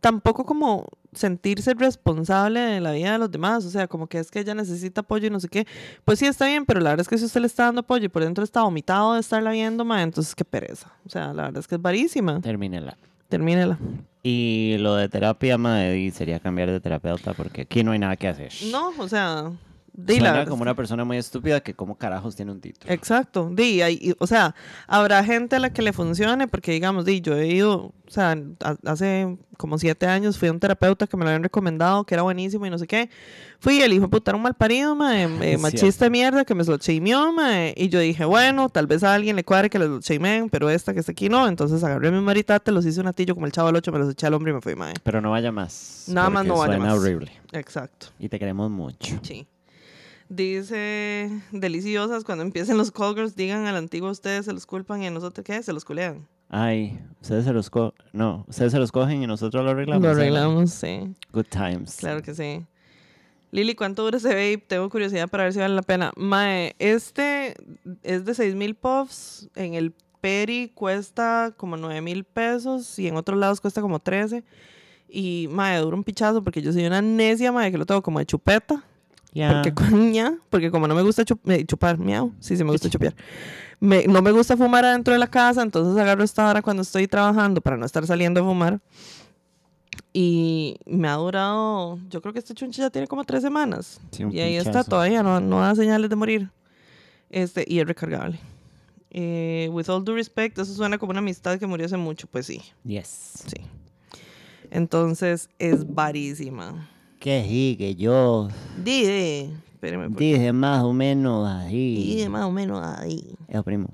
tampoco 0.00 0.44
como 0.44 0.86
sentirse 1.18 1.74
responsable 1.74 2.60
de 2.60 2.80
la 2.80 2.92
vida 2.92 3.12
de 3.12 3.18
los 3.18 3.30
demás, 3.30 3.64
o 3.66 3.70
sea, 3.70 3.86
como 3.86 4.06
que 4.06 4.18
es 4.18 4.30
que 4.30 4.40
ella 4.40 4.54
necesita 4.54 5.02
apoyo 5.02 5.26
y 5.26 5.30
no 5.30 5.40
sé 5.40 5.48
qué, 5.48 5.66
pues 6.04 6.18
sí 6.18 6.26
está 6.26 6.46
bien, 6.46 6.64
pero 6.64 6.80
la 6.80 6.90
verdad 6.90 7.02
es 7.02 7.08
que 7.08 7.18
si 7.18 7.24
usted 7.26 7.40
le 7.42 7.46
está 7.46 7.64
dando 7.64 7.80
apoyo 7.80 8.06
y 8.06 8.08
por 8.08 8.24
dentro 8.24 8.42
está 8.42 8.62
vomitado 8.62 9.14
de 9.14 9.20
estarla 9.20 9.50
viendo, 9.50 9.84
ma, 9.84 10.02
entonces 10.02 10.34
qué 10.34 10.44
pereza, 10.44 10.90
o 11.04 11.10
sea, 11.10 11.34
la 11.34 11.42
verdad 11.44 11.58
es 11.60 11.68
que 11.68 11.74
es 11.74 11.82
varísima, 11.82 12.40
Termínela. 12.40 12.96
termínela. 13.28 13.78
Y 14.22 14.76
lo 14.78 14.96
de 14.96 15.08
terapia, 15.08 15.56
y 15.96 16.10
sería 16.10 16.40
cambiar 16.40 16.70
de 16.70 16.80
terapeuta 16.80 17.34
porque 17.34 17.62
aquí 17.62 17.84
no 17.84 17.92
hay 17.92 17.98
nada 17.98 18.16
que 18.16 18.28
hacer. 18.28 18.52
No, 18.70 18.92
o 18.98 19.08
sea, 19.08 19.50
di 20.00 20.14
Suena 20.20 20.46
como 20.46 20.62
una 20.62 20.76
persona 20.76 21.04
muy 21.04 21.16
estúpida 21.16 21.60
que 21.60 21.74
como 21.74 21.96
carajos 21.96 22.36
tiene 22.36 22.52
un 22.52 22.60
título. 22.60 22.92
Exacto, 22.92 23.50
di, 23.52 23.82
hay- 23.82 24.14
o 24.20 24.26
sea, 24.28 24.54
habrá 24.86 25.24
gente 25.24 25.56
a 25.56 25.58
la 25.58 25.72
que 25.72 25.82
le 25.82 25.92
funcione, 25.92 26.46
porque 26.46 26.70
digamos, 26.70 27.04
di, 27.04 27.20
yo 27.20 27.36
he 27.36 27.48
ido, 27.48 27.86
o 27.86 27.92
sea, 28.06 28.36
a- 28.62 28.76
hace 28.86 29.36
como 29.56 29.76
siete 29.76 30.06
años 30.06 30.38
fui 30.38 30.46
a 30.46 30.52
un 30.52 30.60
terapeuta 30.60 31.08
que 31.08 31.16
me 31.16 31.24
lo 31.24 31.30
habían 31.30 31.42
recomendado, 31.42 32.04
que 32.04 32.14
era 32.14 32.22
buenísimo 32.22 32.64
y 32.64 32.70
no 32.70 32.78
sé 32.78 32.86
qué. 32.86 33.10
Fui 33.58 33.82
el 33.82 33.92
hijo 33.92 34.02
de 34.02 34.08
puta 34.08 34.32
un 34.36 34.42
mal 34.42 34.54
parido, 34.54 34.94
mae, 34.94 35.24
eh, 35.24 35.54
Es 35.54 35.60
machista 35.60 36.04
de 36.04 36.10
mierda, 36.10 36.44
que 36.44 36.54
me 36.54 36.62
lo 36.62 36.78
mae, 37.32 37.74
y 37.76 37.88
yo 37.88 37.98
dije, 37.98 38.24
bueno, 38.24 38.68
tal 38.68 38.86
vez 38.86 39.02
a 39.02 39.12
alguien 39.14 39.34
le 39.34 39.42
cuadre 39.42 39.68
que 39.68 39.80
lo 39.80 39.98
chameen, 39.98 40.48
pero 40.48 40.70
esta 40.70 40.94
que 40.94 41.00
está 41.00 41.10
aquí 41.10 41.28
no, 41.28 41.48
entonces 41.48 41.82
agarré 41.82 42.12
mi 42.12 42.20
maritate, 42.20 42.70
los 42.70 42.86
hice 42.86 43.00
un 43.00 43.08
atillo 43.08 43.34
como 43.34 43.46
el 43.46 43.52
chavo 43.52 43.66
al 43.68 43.74
ocho, 43.74 43.90
me 43.90 43.98
los 43.98 44.10
eché 44.10 44.28
al 44.28 44.34
hombre 44.34 44.52
y 44.52 44.54
me 44.54 44.60
fui, 44.60 44.76
mae. 44.76 44.94
Pero 45.02 45.20
no 45.20 45.32
vaya 45.32 45.50
más. 45.50 46.04
Nada 46.06 46.30
más 46.30 46.46
no 46.46 46.54
vaya 46.56 46.74
suena 46.74 46.84
más. 46.86 46.94
horrible. 47.00 47.32
Exacto. 47.50 48.06
Y 48.20 48.28
te 48.28 48.38
queremos 48.38 48.70
mucho. 48.70 49.18
Sí. 49.22 49.44
Dice, 50.28 51.30
deliciosas, 51.52 52.24
cuando 52.24 52.42
empiecen 52.42 52.76
los 52.76 52.90
call 52.90 53.14
girls, 53.14 53.34
digan 53.34 53.66
al 53.66 53.76
antiguo 53.76 54.10
ustedes 54.10 54.44
se 54.44 54.52
los 54.52 54.66
culpan 54.66 55.02
y 55.02 55.06
a 55.06 55.10
nosotros, 55.10 55.44
¿qué? 55.44 55.62
Se 55.62 55.72
los 55.72 55.84
culean. 55.84 56.26
Ay, 56.50 56.98
ustedes 57.20 57.44
se 57.44 57.52
los 57.52 57.68
co 57.68 57.94
no, 58.12 58.44
ustedes 58.48 58.72
se 58.72 58.78
los 58.78 58.90
cogen 58.90 59.22
y 59.22 59.26
nosotros 59.26 59.64
lo 59.64 59.70
arreglamos. 59.70 60.02
Lo 60.02 60.08
¿eh? 60.08 60.12
arreglamos, 60.12 60.70
sí. 60.70 61.14
Good 61.32 61.46
times. 61.50 61.96
Claro 61.96 62.22
que 62.22 62.34
sí. 62.34 62.66
Lili, 63.50 63.74
¿cuánto 63.74 64.02
dura 64.02 64.18
ese 64.18 64.28
vape? 64.28 64.64
Tengo 64.66 64.88
curiosidad 64.90 65.28
para 65.28 65.44
ver 65.44 65.52
si 65.54 65.58
vale 65.58 65.74
la 65.74 65.82
pena. 65.82 66.12
Mae, 66.16 66.74
este 66.78 67.54
es 68.02 68.24
de 68.24 68.34
6 68.34 68.54
mil 68.54 68.74
puffs. 68.74 69.48
En 69.54 69.74
el 69.74 69.94
Peri 70.20 70.70
cuesta 70.74 71.54
como 71.56 71.76
9 71.76 72.00
mil 72.02 72.24
pesos 72.24 72.98
y 72.98 73.08
en 73.08 73.16
otros 73.16 73.38
lados 73.38 73.60
cuesta 73.60 73.80
como 73.80 74.00
13. 74.00 74.44
Y, 75.08 75.48
mae, 75.50 75.78
dura 75.78 75.96
un 75.96 76.04
pichazo 76.04 76.44
porque 76.44 76.60
yo 76.60 76.72
soy 76.72 76.84
una 76.84 77.00
necia, 77.00 77.50
mae, 77.50 77.70
que 77.70 77.78
lo 77.78 77.86
tengo 77.86 78.02
como 78.02 78.18
de 78.18 78.26
chupeta. 78.26 78.84
Ya. 79.32 79.52
Porque, 79.52 79.74
coña, 79.74 80.38
porque 80.50 80.70
como 80.70 80.86
no 80.88 80.94
me 80.94 81.02
gusta 81.02 81.22
chup- 81.24 81.40
eh, 81.52 81.64
chupar, 81.66 81.98
miau, 81.98 82.32
sí, 82.40 82.56
sí 82.56 82.64
me 82.64 82.70
gusta 82.72 82.88
chupear. 82.88 83.14
Me- 83.80 84.06
no 84.06 84.22
me 84.22 84.32
gusta 84.32 84.56
fumar 84.56 84.84
adentro 84.84 85.12
de 85.12 85.18
la 85.20 85.26
casa, 85.28 85.62
entonces 85.62 86.00
agarro 86.00 86.24
esta 86.24 86.48
hora 86.48 86.62
cuando 86.62 86.82
estoy 86.82 87.06
trabajando 87.06 87.60
para 87.60 87.76
no 87.76 87.86
estar 87.86 88.06
saliendo 88.06 88.40
a 88.40 88.44
fumar. 88.44 88.80
Y 90.12 90.78
me 90.86 91.08
ha 91.08 91.14
durado, 91.14 91.98
yo 92.08 92.20
creo 92.20 92.32
que 92.32 92.38
este 92.40 92.54
chunche 92.54 92.80
ya 92.82 92.90
tiene 92.90 93.06
como 93.06 93.24
tres 93.24 93.42
semanas. 93.42 94.00
Sí, 94.10 94.24
y 94.30 94.40
ahí 94.40 94.56
está, 94.56 94.82
todavía 94.84 95.22
no, 95.22 95.40
no 95.40 95.60
da 95.60 95.74
señales 95.74 96.08
de 96.10 96.16
morir. 96.16 96.50
Este, 97.30 97.64
y 97.68 97.78
es 97.78 97.86
recargable. 97.86 98.38
Eh, 99.10 99.68
with 99.72 99.88
all 99.88 100.02
due 100.04 100.14
respect, 100.14 100.58
eso 100.58 100.72
suena 100.74 100.98
como 100.98 101.10
una 101.10 101.20
amistad 101.20 101.58
que 101.58 101.66
murió 101.66 101.86
hace 101.86 101.96
mucho, 101.96 102.26
pues 102.26 102.46
sí, 102.46 102.62
Yes. 102.84 103.44
sí. 103.46 103.62
Entonces 104.70 105.48
es 105.58 105.94
varísima. 105.94 106.88
Que 107.18 107.44
sí, 107.48 107.74
que 107.78 107.94
yo 107.96 108.48
Dije, 108.82 109.50
por- 109.80 110.16
dije 110.16 110.52
más 110.52 110.82
o 110.84 110.92
menos 110.92 111.48
ahí. 111.48 111.96
dije 112.14 112.28
más 112.28 112.44
o 112.44 112.52
menos 112.52 112.80
ahí. 112.84 113.34
Yo, 113.52 113.62
primo. 113.62 113.88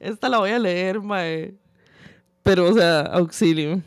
Esta 0.00 0.28
la 0.28 0.38
voy 0.38 0.50
a 0.50 0.58
leer, 0.58 1.00
mae. 1.00 1.54
Pero, 2.42 2.70
o 2.70 2.72
sea, 2.72 3.00
auxilio. 3.02 3.82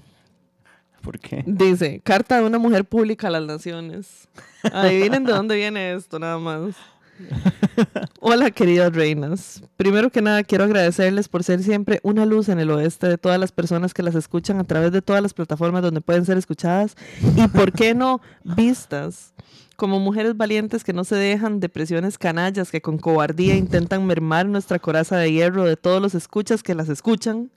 ¿Por 1.01 1.17
qué? 1.19 1.43
Dice, 1.47 1.99
carta 2.03 2.37
de 2.39 2.45
una 2.45 2.59
mujer 2.59 2.85
pública 2.85 3.27
a 3.27 3.31
las 3.31 3.43
naciones. 3.43 4.27
Adivinen 4.71 5.23
de 5.23 5.31
dónde 5.33 5.55
viene 5.55 5.93
esto, 5.93 6.19
nada 6.19 6.37
más. 6.37 6.75
Hola, 8.19 8.51
queridas 8.51 8.93
reinas. 8.93 9.63
Primero 9.77 10.09
que 10.09 10.21
nada, 10.21 10.43
quiero 10.43 10.63
agradecerles 10.63 11.27
por 11.27 11.43
ser 11.43 11.63
siempre 11.63 11.99
una 12.03 12.25
luz 12.25 12.49
en 12.49 12.59
el 12.59 12.71
oeste 12.71 13.07
de 13.07 13.17
todas 13.17 13.39
las 13.39 13.51
personas 13.51 13.93
que 13.93 14.03
las 14.03 14.15
escuchan 14.15 14.59
a 14.59 14.63
través 14.63 14.91
de 14.91 15.01
todas 15.01 15.21
las 15.21 15.33
plataformas 15.33 15.81
donde 15.81 16.01
pueden 16.01 16.25
ser 16.25 16.37
escuchadas 16.37 16.95
y, 17.35 17.47
¿por 17.47 17.71
qué 17.71 17.93
no, 17.93 18.21
vistas? 18.43 19.33
Como 19.75 19.99
mujeres 19.99 20.37
valientes 20.37 20.83
que 20.83 20.93
no 20.93 21.03
se 21.03 21.15
dejan 21.15 21.59
de 21.59 21.69
presiones 21.69 22.17
canallas 22.17 22.69
que 22.69 22.81
con 22.81 22.97
cobardía 22.97 23.55
intentan 23.55 24.05
mermar 24.05 24.45
nuestra 24.45 24.77
coraza 24.77 25.17
de 25.17 25.31
hierro 25.31 25.65
de 25.65 25.75
todos 25.75 26.01
los 26.01 26.13
escuchas 26.13 26.61
que 26.61 26.75
las 26.75 26.89
escuchan. 26.89 27.49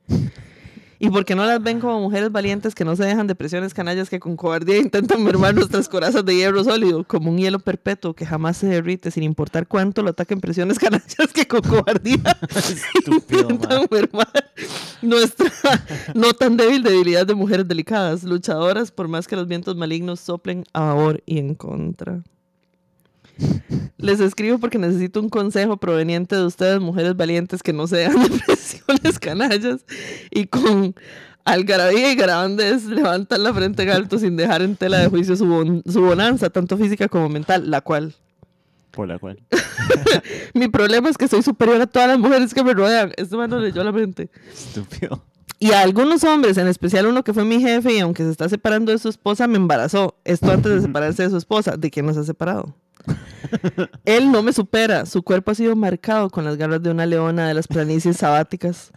Y 1.05 1.11
porque 1.11 1.35
no 1.35 1.45
las 1.45 1.63
ven 1.63 1.81
como 1.81 2.01
mujeres 2.01 2.33
valientes 2.33 2.75
que 2.75 2.83
no 2.83 2.97
se 2.97 3.05
dejan 3.05 3.27
de 3.27 3.35
presiones 3.35 3.75
canallas 3.75 4.09
que 4.09 4.19
con 4.19 4.37
cobardía 4.37 4.79
intentan 4.79 5.23
mermar 5.23 5.55
nuestras 5.55 5.87
corazas 5.87 6.25
de 6.25 6.35
hierro 6.35 6.65
sólido, 6.65 7.05
como 7.05 7.31
un 7.31 7.37
hielo 7.37 7.59
perpetuo 7.59 8.15
que 8.15 8.25
jamás 8.25 8.57
se 8.57 8.69
derrite 8.69 9.11
sin 9.11 9.23
importar 9.23 9.67
cuánto 9.67 10.03
lo 10.03 10.11
ataquen 10.11 10.41
presiones 10.41 10.79
canallas 10.79 11.31
que 11.35 11.47
con 11.47 11.61
cobardía 11.61 12.17
Estúpido, 12.57 13.51
intentan 13.51 13.83
ma. 13.83 13.87
mermar 13.91 14.53
nuestra 15.03 15.51
no 16.15 16.33
tan 16.33 16.57
débil 16.57 16.83
debilidad 16.83 17.27
de 17.27 17.35
mujeres 17.35 17.69
delicadas, 17.69 18.25
luchadoras 18.25 18.91
por 18.91 19.07
más 19.07 19.29
que 19.29 19.37
los 19.37 19.47
vientos 19.47 19.77
malignos 19.77 20.21
soplen 20.21 20.65
a 20.73 20.81
favor 20.87 21.23
y 21.27 21.39
en 21.39 21.55
contra. 21.55 22.23
Les 23.97 24.21
escribo 24.21 24.59
porque 24.59 24.79
necesito 24.79 25.21
un 25.21 25.29
consejo 25.31 25.77
proveniente 25.79 26.37
de 26.37 26.45
ustedes, 26.45 26.81
mujeres 26.81 27.17
valientes 27.17 27.63
que 27.63 27.73
no 27.73 27.87
se 27.87 27.97
dejan 27.97 28.23
de 28.31 28.39
presiones 28.39 29.19
canallas 29.19 29.85
y 30.31 30.47
con 30.47 30.95
algarabía 31.45 32.13
y 32.13 32.17
garabandez 32.17 32.85
levantan 32.85 33.43
la 33.43 33.53
frente 33.55 33.83
en 33.83 33.91
alto 33.91 34.19
sin 34.19 34.37
dejar 34.37 34.63
en 34.63 34.77
tela 34.77 34.99
de 34.99 35.09
juicio 35.09 35.37
su, 35.37 35.47
bon- 35.47 35.83
su 35.91 36.01
bonanza, 36.03 36.51
tanto 36.51 36.77
física 36.77 37.09
como 37.09 37.29
mental, 37.29 37.71
la 37.71 37.81
cual. 37.81 38.15
Por 38.91 39.09
la 39.09 39.19
cual. 39.19 39.41
Mi 40.55 40.69
problema 40.69 41.09
es 41.09 41.19
que 41.19 41.27
soy 41.29 41.43
superior 41.43 41.81
a 41.81 41.87
todas 41.87 42.09
las 42.09 42.19
mujeres 42.19 42.55
que 42.55 42.63
me 42.63 42.75
rodean. 42.75 43.13
Esto 43.17 43.37
me 43.39 43.49
lo 43.49 43.59
leyó 43.59 43.81
a 43.81 43.85
la 43.85 43.93
mente. 43.93 44.31
Estúpido. 44.53 45.25
Y 45.59 45.73
a 45.73 45.81
algunos 45.81 46.23
hombres, 46.25 46.59
en 46.59 46.69
especial 46.69 47.07
uno 47.07 47.25
que 47.25 47.33
fue 47.33 47.45
mi 47.45 47.61
jefe 47.61 47.95
y 47.95 47.99
aunque 48.01 48.23
se 48.23 48.31
está 48.31 48.49
separando 48.49 48.93
de 48.93 48.99
su 48.99 49.09
esposa, 49.09 49.47
me 49.49 49.57
embarazó. 49.57 50.15
Esto 50.25 50.51
antes 50.53 50.71
de 50.73 50.81
separarse 50.83 51.23
de 51.25 51.31
su 51.31 51.37
esposa. 51.39 51.77
¿De 51.77 51.91
quién 51.91 52.07
nos 52.07 52.17
ha 52.17 52.25
separado? 52.25 52.75
Él 54.05 54.31
no 54.31 54.43
me 54.43 54.53
supera. 54.53 55.07
Su 55.07 55.23
cuerpo 55.23 55.51
ha 55.51 55.55
sido 55.55 55.77
marcado 55.77 56.31
con 56.31 56.45
las 56.45 56.57
garras 56.57 56.83
de 56.83 56.91
una 56.91 57.07
leona 57.07 57.49
de 57.49 57.55
las 57.55 57.69
planicies 57.69 58.17
sabáticas. 58.17 58.93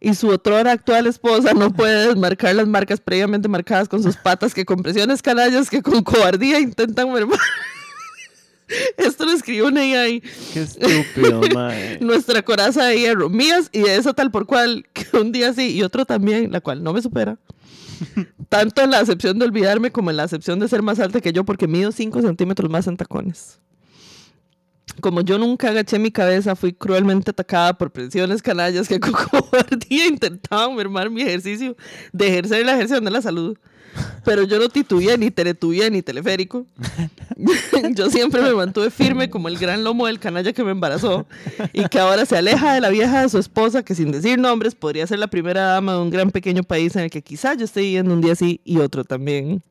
Y 0.00 0.14
su 0.14 0.28
otrora 0.28 0.72
actual 0.72 1.06
esposa 1.06 1.54
no 1.54 1.72
puede 1.72 2.08
desmarcar 2.08 2.54
las 2.54 2.66
marcas 2.66 3.00
previamente 3.00 3.48
marcadas 3.48 3.88
con 3.88 4.02
sus 4.02 4.16
patas 4.16 4.54
que 4.54 4.64
con 4.64 4.82
presiones 4.82 5.22
canallas 5.22 5.70
que 5.70 5.82
con 5.82 6.02
cobardía 6.02 6.58
intentan 6.58 7.12
mermar. 7.12 7.38
Esto 8.96 9.24
lo 9.24 9.32
escribió 9.32 9.68
una 9.68 9.80
AI. 9.82 10.22
Qué 10.52 10.62
estúpido, 10.62 11.42
mae. 11.54 11.98
Nuestra 12.00 12.42
coraza 12.42 12.84
de 12.86 12.98
hierro. 12.98 13.28
Mías 13.28 13.68
y 13.72 13.80
de 13.80 13.96
esa 13.96 14.12
tal 14.12 14.30
por 14.30 14.46
cual, 14.46 14.86
que 14.92 15.16
un 15.16 15.32
día 15.32 15.52
sí 15.52 15.72
y 15.72 15.82
otro 15.82 16.04
también, 16.04 16.50
la 16.52 16.60
cual 16.60 16.82
no 16.82 16.92
me 16.92 17.02
supera. 17.02 17.38
Tanto 18.48 18.82
en 18.82 18.90
la 18.90 19.00
acepción 19.00 19.38
de 19.38 19.44
olvidarme 19.44 19.90
como 19.90 20.10
en 20.10 20.16
la 20.16 20.24
acepción 20.24 20.58
de 20.58 20.68
ser 20.68 20.82
más 20.82 21.00
alta 21.00 21.20
que 21.20 21.32
yo, 21.32 21.44
porque 21.44 21.66
mido 21.66 21.92
5 21.92 22.22
centímetros 22.22 22.70
más 22.70 22.86
en 22.86 22.96
tacones. 22.96 23.60
Como 25.00 25.22
yo 25.22 25.38
nunca 25.38 25.68
agaché 25.68 25.98
mi 25.98 26.10
cabeza, 26.10 26.54
fui 26.54 26.72
cruelmente 26.72 27.30
atacada 27.30 27.72
por 27.76 27.90
presiones 27.90 28.42
canallas 28.42 28.88
que 28.88 29.00
con 29.00 29.12
cobardía 29.12 30.06
intentaban 30.06 30.74
mermar 30.76 31.10
mi 31.10 31.22
ejercicio 31.22 31.76
de 32.12 32.28
ejercer 32.28 32.66
la 32.66 32.74
ejerción 32.74 33.04
de 33.04 33.10
la 33.10 33.22
salud. 33.22 33.56
Pero 34.24 34.44
yo 34.44 34.58
no 34.58 34.68
titubeé, 34.68 35.18
ni 35.18 35.30
teletubié, 35.30 35.90
ni 35.90 36.02
teleférico. 36.02 36.66
yo 37.94 38.08
siempre 38.10 38.40
me 38.42 38.54
mantuve 38.54 38.90
firme 38.90 39.28
como 39.30 39.48
el 39.48 39.58
gran 39.58 39.84
lomo 39.84 40.06
del 40.06 40.18
canalla 40.18 40.52
que 40.52 40.64
me 40.64 40.70
embarazó 40.70 41.26
y 41.72 41.88
que 41.88 41.98
ahora 41.98 42.24
se 42.24 42.36
aleja 42.36 42.74
de 42.74 42.80
la 42.80 42.88
vieja 42.90 43.22
de 43.22 43.28
su 43.28 43.38
esposa, 43.38 43.82
que 43.82 43.94
sin 43.94 44.12
decir 44.12 44.38
nombres 44.38 44.74
podría 44.74 45.06
ser 45.06 45.18
la 45.18 45.26
primera 45.26 45.62
dama 45.62 45.94
de 45.94 45.98
un 45.98 46.10
gran 46.10 46.30
pequeño 46.30 46.62
país 46.62 46.94
en 46.96 47.02
el 47.02 47.10
que 47.10 47.22
quizá 47.22 47.54
yo 47.54 47.64
esté 47.64 47.80
viviendo 47.80 48.14
un 48.14 48.20
día 48.20 48.32
así 48.32 48.60
y 48.64 48.78
otro 48.78 49.04
también. 49.04 49.62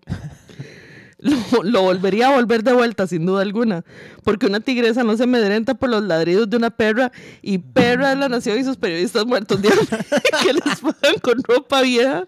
Lo, 1.21 1.37
lo 1.63 1.83
volvería 1.83 2.29
a 2.29 2.35
volver 2.35 2.63
de 2.63 2.73
vuelta, 2.73 3.05
sin 3.05 3.27
duda 3.27 3.43
alguna, 3.43 3.85
porque 4.23 4.47
una 4.47 4.59
tigresa 4.59 5.03
no 5.03 5.15
se 5.15 5.23
amedrenta 5.23 5.75
por 5.75 5.91
los 5.91 6.01
ladridos 6.01 6.49
de 6.49 6.57
una 6.57 6.71
perra 6.71 7.11
y 7.43 7.59
perra 7.59 8.13
es 8.13 8.17
la 8.17 8.27
nación 8.27 8.57
y 8.57 8.63
sus 8.63 8.77
periodistas 8.77 9.27
muertos 9.27 9.61
de 9.61 9.69
hambre 9.69 9.85
que 10.43 10.53
les 10.53 10.79
pagan 10.79 11.19
con 11.21 11.43
ropa 11.43 11.83
vieja 11.83 12.27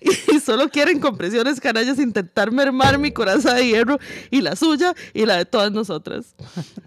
y 0.29 0.29
solo 0.50 0.68
quieren 0.68 0.98
con 0.98 1.16
presiones 1.16 1.60
canallas 1.60 2.00
intentar 2.00 2.50
mermar 2.50 2.98
mi 2.98 3.12
coraza 3.12 3.54
de 3.54 3.68
hierro 3.68 4.00
y 4.32 4.40
la 4.40 4.56
suya 4.56 4.96
y 5.14 5.24
la 5.24 5.36
de 5.36 5.44
todas 5.44 5.70
nosotras. 5.70 6.34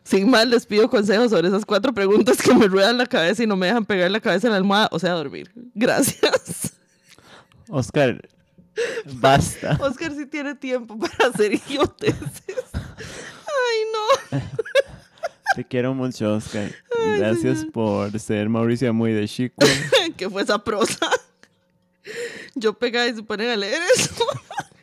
Sin 0.04 0.30
más, 0.30 0.46
les 0.50 0.66
pido 0.66 0.90
consejos 0.90 1.32
sobre 1.32 1.48
esas 1.48 1.64
cuatro 1.64 1.94
preguntas 1.94 2.42
que 2.42 2.54
me 2.54 2.68
ruedan 2.68 2.98
la 2.98 3.06
cabeza 3.06 3.42
y 3.42 3.48
no 3.48 3.56
me 3.56 3.68
dejan 3.68 3.86
pegar 3.86 4.12
la 4.12 4.20
cabeza 4.20 4.48
en 4.48 4.52
la 4.52 4.58
almohada, 4.58 4.90
o 4.92 5.00
sea, 5.00 5.14
dormir. 5.14 5.50
Gracias. 5.74 6.74
Oscar, 7.70 8.28
basta. 9.14 9.78
Oscar 9.80 10.12
sí 10.12 10.26
tiene 10.26 10.56
tiempo 10.56 11.00
para 11.00 11.30
hacer 11.30 11.54
idioteces. 11.54 12.42
Ay, 12.74 13.80
no. 13.94 14.42
Te 15.56 15.64
quiero 15.64 15.94
mucho, 15.94 16.34
Oscar. 16.34 16.70
Gracias 17.18 17.64
por 17.64 18.20
ser 18.20 18.50
Mauricio 18.50 18.94
muy 18.94 19.14
de 19.14 19.26
chico. 19.26 19.66
¿Qué 20.18 20.30
fue 20.30 20.42
esa 20.42 20.62
prosa? 20.62 21.10
Yo 22.56 22.74
pegaba 22.74 23.08
y 23.08 23.16
se 23.16 23.24
ponen 23.24 23.50
a 23.50 23.56
leer 23.56 23.82
eso. 23.96 24.26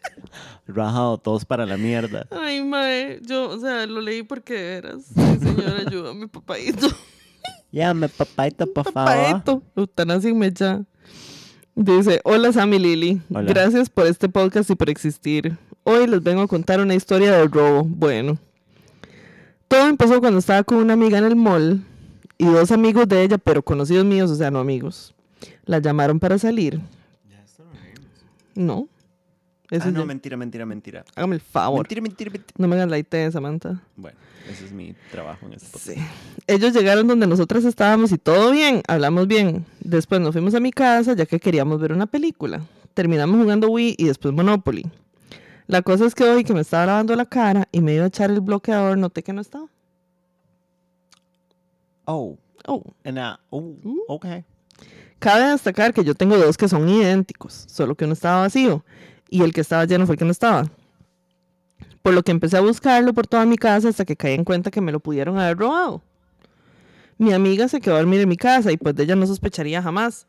Rajado, 0.67 1.19
todos 1.19 1.45
para 1.45 1.67
la 1.67 1.77
mierda. 1.77 2.27
Ay, 2.31 2.63
mae. 2.63 3.21
Yo, 3.23 3.49
o 3.49 3.59
sea, 3.59 3.87
lo 3.87 4.01
leí 4.01 4.23
porque 4.23 4.75
eras. 4.75 5.05
Ay, 5.17 5.39
señora, 5.39 5.83
ayúdame, 5.87 6.29
papaito. 6.29 6.89
Llame, 7.73 8.09
papaito, 8.09 8.67
por 8.73 8.91
favor. 8.93 9.13
Papaito. 9.13 9.63
Eutanásime 9.77 10.53
ya. 10.53 10.83
Dice, 11.75 12.21
hola 12.25 12.53
Sammy 12.53 12.79
Lili. 12.79 13.21
Hola. 13.31 13.49
Gracias 13.49 13.89
por 13.89 14.07
este 14.07 14.29
podcast 14.29 14.71
y 14.71 14.75
por 14.75 14.91
existir. 14.91 15.57
Hoy 15.85 16.07
les 16.07 16.23
vengo 16.23 16.43
a 16.43 16.49
contar 16.49 16.81
una 16.81 16.95
historia 16.95 17.33
del 17.33 17.51
robo. 17.51 17.85
Bueno. 17.85 18.39
Todo 19.69 19.89
empezó 19.89 20.21
cuando 20.21 20.41
estaba 20.41 20.65
con 20.65 20.79
una 20.79 20.95
amiga 20.95 21.19
en 21.19 21.25
el 21.25 21.37
mall 21.37 21.85
y 22.39 22.47
dos 22.47 22.73
amigos 22.73 23.07
de 23.07 23.23
ella, 23.23 23.39
pero 23.39 23.63
conocidos 23.63 24.05
míos, 24.05 24.31
o 24.31 24.35
sea, 24.35 24.51
no 24.51 24.59
amigos. 24.59 25.15
La 25.65 25.79
llamaron 25.79 26.19
para 26.19 26.39
salir. 26.39 26.81
No. 28.61 28.89
Ah, 29.73 29.91
no, 29.91 30.05
mentira, 30.05 30.37
mentira, 30.37 30.67
mentira. 30.67 31.05
Hágame 31.15 31.37
el 31.37 31.41
favor. 31.41 31.79
Mentira, 31.83 32.03
mentira, 32.03 32.31
mentira. 32.31 32.55
No 32.59 32.67
me 32.67 32.75
hagan 32.75 32.91
la 32.91 32.99
IT, 32.99 33.15
Samantha. 33.31 33.81
Bueno, 33.97 34.19
ese 34.49 34.65
es 34.67 34.73
mi 34.73 34.95
trabajo 35.13 35.47
en 35.47 35.53
este. 35.55 35.79
Sí. 35.79 35.95
Ellos 36.49 36.75
llegaron 36.75 37.07
donde 37.07 37.27
nosotras 37.29 37.65
estábamos 37.65 38.11
y 38.11 38.19
todo 38.19 38.51
bien, 38.51 38.83
hablamos 38.89 39.29
bien. 39.29 39.65
Después 39.79 40.21
nos 40.21 40.33
fuimos 40.33 40.55
a 40.57 40.61
mi 40.61 40.73
casa 40.73 41.15
ya 41.15 41.25
que 41.25 41.39
queríamos 41.39 41.81
ver 41.81 41.93
una 41.93 42.07
película. 42.07 42.63
Terminamos 42.95 43.41
jugando 43.41 43.69
Wii 43.71 43.95
y 43.97 44.07
después 44.07 44.35
Monopoly. 44.35 44.85
La 45.69 45.83
cosa 45.83 46.05
es 46.05 46.17
que 46.17 46.25
hoy 46.25 46.43
que 46.43 46.53
me 46.53 46.63
estaba 46.63 46.87
lavando 46.87 47.15
la 47.15 47.27
cara 47.27 47.69
y 47.71 47.81
me 47.81 47.95
iba 47.95 48.03
a 48.05 48.09
echar 48.09 48.31
el 48.33 48.41
bloqueador, 48.41 48.99
noté 48.99 49.23
que 49.23 49.33
no 49.33 49.41
estaba. 49.41 49.67
Oh, 52.07 52.37
Oh. 52.67 52.83
and, 53.05 53.19
uh, 53.19 53.37
oh, 53.51 53.61
Mm. 53.83 53.99
okay. 54.09 54.45
Cabe 55.21 55.51
destacar 55.51 55.93
que 55.93 56.03
yo 56.03 56.15
tengo 56.15 56.39
dos 56.39 56.57
que 56.57 56.67
son 56.67 56.89
idénticos, 56.89 57.67
solo 57.69 57.95
que 57.95 58.07
uno 58.07 58.15
estaba 58.15 58.41
vacío 58.41 58.83
y 59.29 59.43
el 59.43 59.53
que 59.53 59.61
estaba 59.61 59.85
lleno 59.85 60.07
fue 60.07 60.15
el 60.15 60.19
que 60.19 60.25
no 60.25 60.31
estaba. 60.33 60.65
Por 62.03 62.15
lo 62.15 62.23
que 62.23 62.31
empecé 62.31 62.57
a 62.57 62.63
buscarlo 62.63 63.13
por 63.13 63.27
toda 63.27 63.45
mi 63.45 63.59
casa 63.59 63.91
hasta 63.91 64.07
que 64.07 64.17
caí 64.17 64.33
en 64.33 64.45
cuenta 64.45 64.71
que 64.71 64.81
me 64.81 64.93
lo 64.93 64.99
pudieron 64.99 65.39
haber 65.39 65.59
robado. 65.59 66.03
Mi 67.19 67.35
amiga 67.35 67.69
se 67.69 67.81
quedó 67.81 67.97
a 67.97 67.99
dormir 67.99 68.23
en 68.23 68.31
mi 68.31 68.39
casa 68.39 68.73
y 68.73 68.79
pues 68.79 68.97
de 68.97 69.03
ella 69.03 69.15
no 69.15 69.27
sospecharía 69.27 69.83
jamás. 69.83 70.27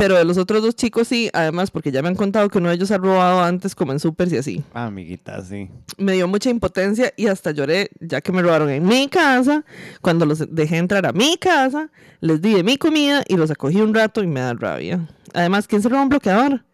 Pero 0.00 0.16
de 0.16 0.24
los 0.24 0.38
otros 0.38 0.62
dos 0.62 0.74
chicos 0.74 1.08
sí, 1.08 1.28
además 1.34 1.70
porque 1.70 1.92
ya 1.92 2.00
me 2.00 2.08
han 2.08 2.14
contado 2.14 2.48
que 2.48 2.56
uno 2.56 2.70
de 2.70 2.76
ellos 2.76 2.90
ha 2.90 2.96
robado 2.96 3.42
antes 3.42 3.74
como 3.74 3.92
en 3.92 4.00
supers 4.00 4.32
y 4.32 4.38
así. 4.38 4.64
Ah, 4.72 4.86
amiguita, 4.86 5.44
sí. 5.44 5.68
Me 5.98 6.14
dio 6.14 6.26
mucha 6.26 6.48
impotencia 6.48 7.12
y 7.18 7.26
hasta 7.26 7.50
lloré 7.50 7.90
ya 8.00 8.22
que 8.22 8.32
me 8.32 8.40
robaron 8.40 8.70
en 8.70 8.86
mi 8.86 9.08
casa. 9.08 9.62
Cuando 10.00 10.24
los 10.24 10.42
dejé 10.54 10.78
entrar 10.78 11.04
a 11.04 11.12
mi 11.12 11.36
casa, 11.36 11.90
les 12.20 12.40
di 12.40 12.54
de 12.54 12.62
mi 12.62 12.78
comida 12.78 13.22
y 13.28 13.36
los 13.36 13.50
acogí 13.50 13.78
un 13.82 13.94
rato 13.94 14.22
y 14.22 14.26
me 14.26 14.40
da 14.40 14.54
rabia. 14.54 15.06
Además, 15.34 15.66
¿quién 15.66 15.82
se 15.82 15.90
roba 15.90 16.00
un 16.02 16.08
bloqueador? 16.08 16.64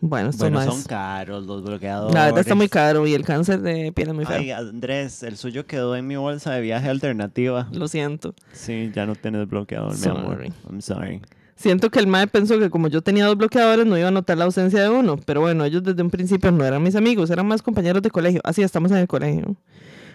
Bueno, 0.00 0.28
esto 0.28 0.44
Bueno, 0.44 0.62
no 0.62 0.70
son 0.70 0.82
caros 0.82 1.46
los 1.46 1.62
bloqueadores. 1.62 2.14
La 2.14 2.26
verdad 2.26 2.40
está 2.40 2.54
muy 2.54 2.68
caro 2.68 3.06
y 3.06 3.14
el 3.14 3.24
cáncer 3.24 3.62
de 3.62 3.90
piel 3.92 4.08
es 4.08 4.14
muy 4.14 4.26
feo. 4.26 4.36
Ay, 4.36 4.50
Andrés, 4.50 5.22
el 5.22 5.38
suyo 5.38 5.66
quedó 5.66 5.96
en 5.96 6.06
mi 6.06 6.16
bolsa 6.16 6.52
de 6.52 6.60
viaje 6.60 6.90
alternativa. 6.90 7.68
Lo 7.72 7.88
siento. 7.88 8.34
Sí, 8.52 8.92
ya 8.94 9.06
no 9.06 9.14
tienes 9.14 9.48
bloqueador, 9.48 9.98
mi 9.98 10.06
amor. 10.06 10.34
Sorry. 10.34 10.52
I'm 10.68 10.82
sorry. 10.82 11.22
Siento 11.58 11.90
que 11.90 11.98
el 11.98 12.06
MAE 12.06 12.28
pensó 12.28 12.56
que 12.60 12.70
como 12.70 12.86
yo 12.86 13.02
tenía 13.02 13.26
dos 13.26 13.36
bloqueadores 13.36 13.84
no 13.84 13.98
iba 13.98 14.06
a 14.06 14.12
notar 14.12 14.38
la 14.38 14.44
ausencia 14.44 14.80
de 14.80 14.88
uno. 14.90 15.18
Pero 15.26 15.40
bueno, 15.40 15.64
ellos 15.64 15.82
desde 15.82 16.00
un 16.02 16.08
principio 16.08 16.52
no 16.52 16.64
eran 16.64 16.80
mis 16.80 16.94
amigos, 16.94 17.30
eran 17.30 17.48
más 17.48 17.62
compañeros 17.62 18.00
de 18.00 18.10
colegio. 18.10 18.40
Así 18.44 18.62
estamos 18.62 18.92
en 18.92 18.98
el 18.98 19.08
colegio. 19.08 19.56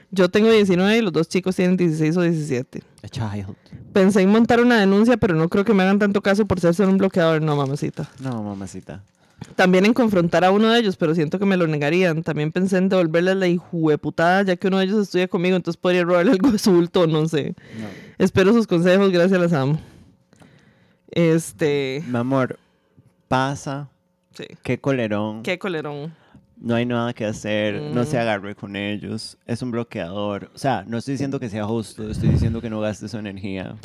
Yo 0.10 0.30
tengo 0.30 0.50
19 0.50 0.98
y 0.98 1.02
los 1.02 1.12
dos 1.12 1.28
chicos 1.28 1.58
tienen 1.58 1.76
16 1.76 2.16
o 2.16 2.22
17. 2.22 2.82
A 3.04 3.10
child. 3.10 3.56
Pensé 3.92 4.22
en 4.22 4.30
montar 4.30 4.62
una 4.62 4.80
denuncia, 4.80 5.18
pero 5.18 5.36
no 5.36 5.50
creo 5.50 5.66
que 5.66 5.74
me 5.74 5.84
hagan 5.84 6.00
tanto 6.00 6.22
caso 6.22 6.46
por 6.46 6.62
ser 6.62 6.76
solo 6.76 6.92
un 6.92 6.98
bloqueador. 6.98 7.42
No, 7.42 7.58
mamacita. 7.58 8.10
No, 8.22 8.42
mamacita. 8.42 9.04
También 9.58 9.86
en 9.86 9.94
confrontar 9.94 10.46
a 10.46 10.52
uno 10.52 10.72
de 10.72 10.80
ellos, 10.80 10.96
pero 10.96 11.14
siento 11.14 11.40
que 11.40 11.46
me 11.46 11.58
lo 11.58 11.68
negarían. 11.68 12.24
También 12.24 12.54
pensé 12.54 12.78
en 12.78 12.88
devolverle 12.88 13.36
la 13.36 13.48
hijueputada, 13.48 14.44
ya 14.44 14.56
que 14.56 14.68
uno 14.68 14.78
de 14.78 14.86
ellos 14.86 15.02
estudia 15.02 15.28
conmigo, 15.28 15.58
entonces 15.58 15.78
podría 15.78 16.06
robarle 16.06 16.32
algo 16.32 16.52
de 16.52 16.60
su 16.60 16.72
bulto, 16.72 17.06
no 17.06 17.28
sé. 17.28 17.54
No. 17.78 17.88
Espero 18.18 18.54
sus 18.54 18.66
consejos, 18.66 19.12
gracias, 19.12 19.42
las 19.42 19.52
amo. 19.52 19.78
Este. 21.14 22.04
Mi 22.08 22.18
amor, 22.18 22.60
pasa. 23.28 23.90
Sí. 24.34 24.46
Qué 24.64 24.80
colerón. 24.80 25.44
Qué 25.44 25.60
colerón. 25.60 26.14
No 26.58 26.76
hay 26.76 26.86
nada 26.86 27.14
que 27.14 27.26
hacer. 27.26 27.82
No 27.94 28.04
se 28.06 28.18
Mm. 28.18 28.20
agarre 28.22 28.56
con 28.56 28.76
ellos. 28.76 29.38
Es 29.46 29.62
un 29.62 29.72
bloqueador. 29.72 30.50
O 30.56 30.58
sea, 30.58 30.84
no 30.88 30.98
estoy 30.98 31.14
diciendo 31.14 31.40
que 31.40 31.50
sea 31.50 31.66
justo. 31.66 32.10
Estoy 32.10 32.30
diciendo 32.30 32.62
que 32.62 32.70
no 32.70 32.80
gaste 32.80 33.08
su 33.10 33.18
energía. 33.18 33.76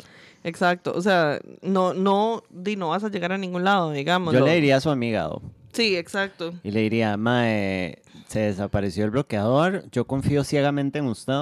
Exacto. 0.43 0.93
O 0.95 1.01
sea, 1.01 1.39
no, 1.61 1.93
no, 1.93 2.43
di, 2.49 2.77
no 2.77 2.89
vas 2.89 3.03
a 3.03 3.09
llegar 3.09 3.31
a 3.33 3.37
ningún 3.37 3.63
lado, 3.65 3.91
digamos. 3.91 4.33
Yo 4.33 4.45
le 4.45 4.55
diría 4.55 4.77
a 4.77 4.79
su 4.81 4.89
amiga, 4.89 5.29
Sí, 5.73 5.95
exacto. 5.97 6.53
y 6.63 6.71
le 6.71 6.79
diría, 6.81 7.15
Mae, 7.17 7.99
se 8.27 8.39
desapareció 8.39 9.03
el 9.05 9.11
bloqueador. 9.11 9.83
Yo 9.91 10.05
confío 10.07 10.43
ciegamente 10.43 10.99
en 10.99 11.05
usted. 11.07 11.33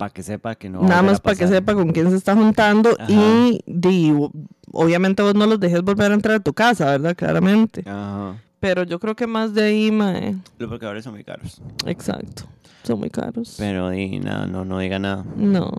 Para 0.00 0.10
que 0.12 0.22
sepa 0.22 0.54
que 0.54 0.68
no. 0.70 0.82
Nada 0.82 1.02
más 1.02 1.20
para 1.20 1.36
que 1.36 1.44
pasar". 1.44 1.58
sepa 1.58 1.74
con 1.74 1.92
quién 1.92 2.08
se 2.10 2.16
está 2.16 2.34
juntando 2.34 2.90
Ajá. 2.98 3.06
y 3.12 3.60
di, 3.66 4.12
obviamente 4.72 5.22
vos 5.22 5.34
no 5.34 5.46
los 5.46 5.60
dejes 5.60 5.82
volver 5.82 6.10
a 6.10 6.14
entrar 6.14 6.36
a 6.36 6.40
tu 6.40 6.54
casa, 6.54 6.86
¿verdad? 6.86 7.14
Claramente. 7.14 7.82
Ajá. 7.86 8.36
Pero 8.60 8.82
yo 8.84 8.98
creo 8.98 9.14
que 9.14 9.26
más 9.26 9.52
de 9.52 9.62
ahí, 9.62 9.90
mae. 9.90 10.36
Los 10.58 10.70
bloqueadores 10.70 11.04
son 11.04 11.12
muy 11.12 11.22
caros. 11.24 11.60
Exacto. 11.86 12.44
Son 12.82 12.98
muy 12.98 13.10
caros. 13.10 13.56
Pero 13.58 13.90
di, 13.90 14.18
nada, 14.20 14.46
no, 14.46 14.64
no 14.64 14.78
diga 14.78 14.98
nada. 14.98 15.24
No. 15.36 15.70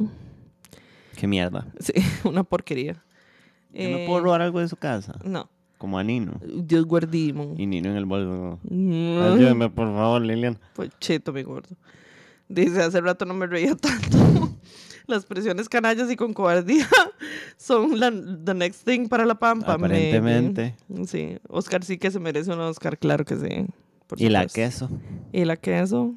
Qué 1.17 1.25
mierda. 1.27 1.65
Sí, 1.79 1.93
una 2.23 2.43
porquería. 2.43 2.93
Yo 3.73 3.83
me 3.89 4.03
Eh, 4.03 4.07
puedo 4.07 4.19
robar 4.21 4.41
algo 4.43 4.59
de 4.59 4.67
su 4.67 4.75
casa. 4.75 5.13
No. 5.23 5.49
Como 5.79 5.97
a 5.97 6.03
Nino. 6.03 6.33
Dios 6.43 6.85
guardimo. 6.85 7.55
Y 7.57 7.65
Nino 7.65 7.89
en 7.89 7.97
el 7.97 8.05
bolso. 8.05 8.59
Mm, 8.69 9.17
Ayúdame, 9.33 9.69
por 9.69 9.87
favor, 9.87 10.21
Lilian. 10.21 10.59
Pues 10.75 10.91
cheto, 10.99 11.33
mi 11.33 11.41
gordo. 11.41 11.75
Dice, 12.51 12.81
hace 12.81 12.99
rato 13.01 13.25
no 13.25 13.33
me 13.33 13.47
reía 13.47 13.75
tanto. 13.77 14.53
Las 15.07 15.25
presiones 15.25 15.67
canallas 15.67 16.11
y 16.11 16.15
con 16.15 16.33
cobardía 16.33 16.87
son 17.57 17.99
la 17.99 18.11
the 18.11 18.53
next 18.53 18.85
thing 18.85 19.07
para 19.07 19.25
la 19.25 19.35
pampa. 19.35 19.77
maybe. 19.77 20.15
Aparentemente. 20.17 20.75
Sí, 21.05 21.37
Oscar 21.47 21.83
sí 21.83 21.97
que 21.97 22.11
se 22.11 22.19
merece 22.19 22.51
un 22.51 22.59
Oscar, 22.59 22.97
claro 22.97 23.25
que 23.25 23.35
sí. 23.35 23.65
por 24.07 24.21
Y 24.21 24.29
la 24.29 24.45
queso. 24.45 24.89
Y 25.31 25.45
la 25.45 25.57
queso, 25.57 26.15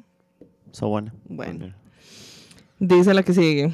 So 0.71 0.89
buena. 0.89 1.13
Bueno. 1.25 1.73
dice 2.79 3.13
la 3.13 3.23
que 3.23 3.33
sigue. 3.33 3.73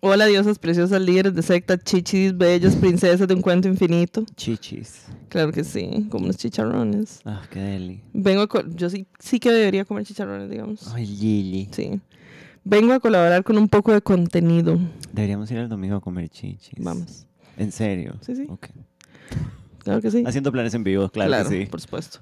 Hola, 0.00 0.26
diosas 0.26 0.60
preciosas 0.60 1.00
líderes 1.00 1.34
de 1.34 1.42
secta, 1.42 1.76
chichis, 1.76 2.36
bellas, 2.36 2.76
princesas 2.76 3.26
de 3.26 3.34
un 3.34 3.42
cuento 3.42 3.66
infinito. 3.66 4.24
Chichis. 4.36 5.06
Claro 5.28 5.50
que 5.50 5.64
sí, 5.64 6.06
como 6.08 6.26
unos 6.26 6.36
chicharrones. 6.36 7.20
Ah, 7.24 7.42
qué 7.50 7.58
deli. 7.58 8.00
Vengo 8.12 8.42
a 8.42 8.48
yo 8.68 8.88
sí, 8.90 9.08
sí 9.18 9.40
que 9.40 9.50
debería 9.50 9.84
comer 9.84 10.04
chicharrones, 10.04 10.48
digamos. 10.50 10.86
Ay, 10.94 11.04
Lili. 11.04 11.68
Sí. 11.72 12.00
Vengo 12.62 12.92
a 12.92 13.00
colaborar 13.00 13.42
con 13.42 13.58
un 13.58 13.68
poco 13.68 13.92
de 13.92 14.00
contenido. 14.00 14.78
Deberíamos 15.12 15.50
ir 15.50 15.58
el 15.58 15.68
domingo 15.68 15.96
a 15.96 16.00
comer 16.00 16.28
chichis. 16.28 16.78
Vamos. 16.78 17.26
¿En 17.56 17.72
serio? 17.72 18.14
Sí, 18.20 18.36
sí. 18.36 18.46
Ok. 18.48 18.68
Claro 19.82 20.00
que 20.00 20.12
sí. 20.12 20.22
Haciendo 20.24 20.52
planes 20.52 20.74
en 20.74 20.84
vivo, 20.84 21.08
claro, 21.08 21.48
que 21.48 21.64
sí. 21.64 21.66
por 21.66 21.80
supuesto. 21.80 22.20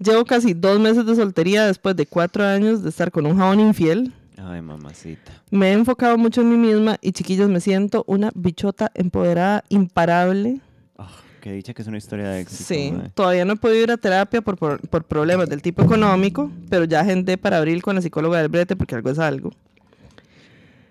Llevo 0.00 0.24
casi 0.24 0.54
dos 0.54 0.80
meses 0.80 1.06
de 1.06 1.14
soltería 1.14 1.66
después 1.66 1.94
de 1.94 2.04
cuatro 2.04 2.44
años 2.44 2.82
de 2.82 2.88
estar 2.88 3.12
con 3.12 3.26
un 3.26 3.36
jabón 3.36 3.60
infiel. 3.60 4.12
Ay, 4.44 4.60
mamacita. 4.60 5.32
Me 5.50 5.68
he 5.68 5.72
enfocado 5.72 6.18
mucho 6.18 6.40
en 6.40 6.50
mí 6.50 6.56
misma 6.56 6.96
y 7.00 7.12
chiquillos, 7.12 7.48
me 7.48 7.60
siento 7.60 8.04
una 8.06 8.30
bichota 8.34 8.90
empoderada, 8.94 9.64
imparable. 9.68 10.60
Oh, 10.96 11.06
que 11.40 11.52
dicha 11.52 11.74
que 11.74 11.82
es 11.82 11.88
una 11.88 11.98
historia 11.98 12.28
de 12.28 12.40
éxito. 12.40 12.64
Sí, 12.64 12.92
todavía 13.14 13.44
no 13.44 13.52
he 13.52 13.56
podido 13.56 13.82
ir 13.84 13.90
a 13.92 13.96
terapia 13.96 14.42
por, 14.42 14.56
por, 14.56 14.80
por 14.88 15.04
problemas 15.04 15.48
del 15.48 15.62
tipo 15.62 15.82
económico, 15.82 16.50
pero 16.68 16.84
ya 16.84 17.00
agendé 17.00 17.38
para 17.38 17.58
abril 17.58 17.82
con 17.82 17.94
la 17.94 18.02
psicóloga 18.02 18.38
del 18.38 18.48
brete 18.48 18.74
porque 18.74 18.94
algo 18.94 19.10
es 19.10 19.18
algo. 19.18 19.50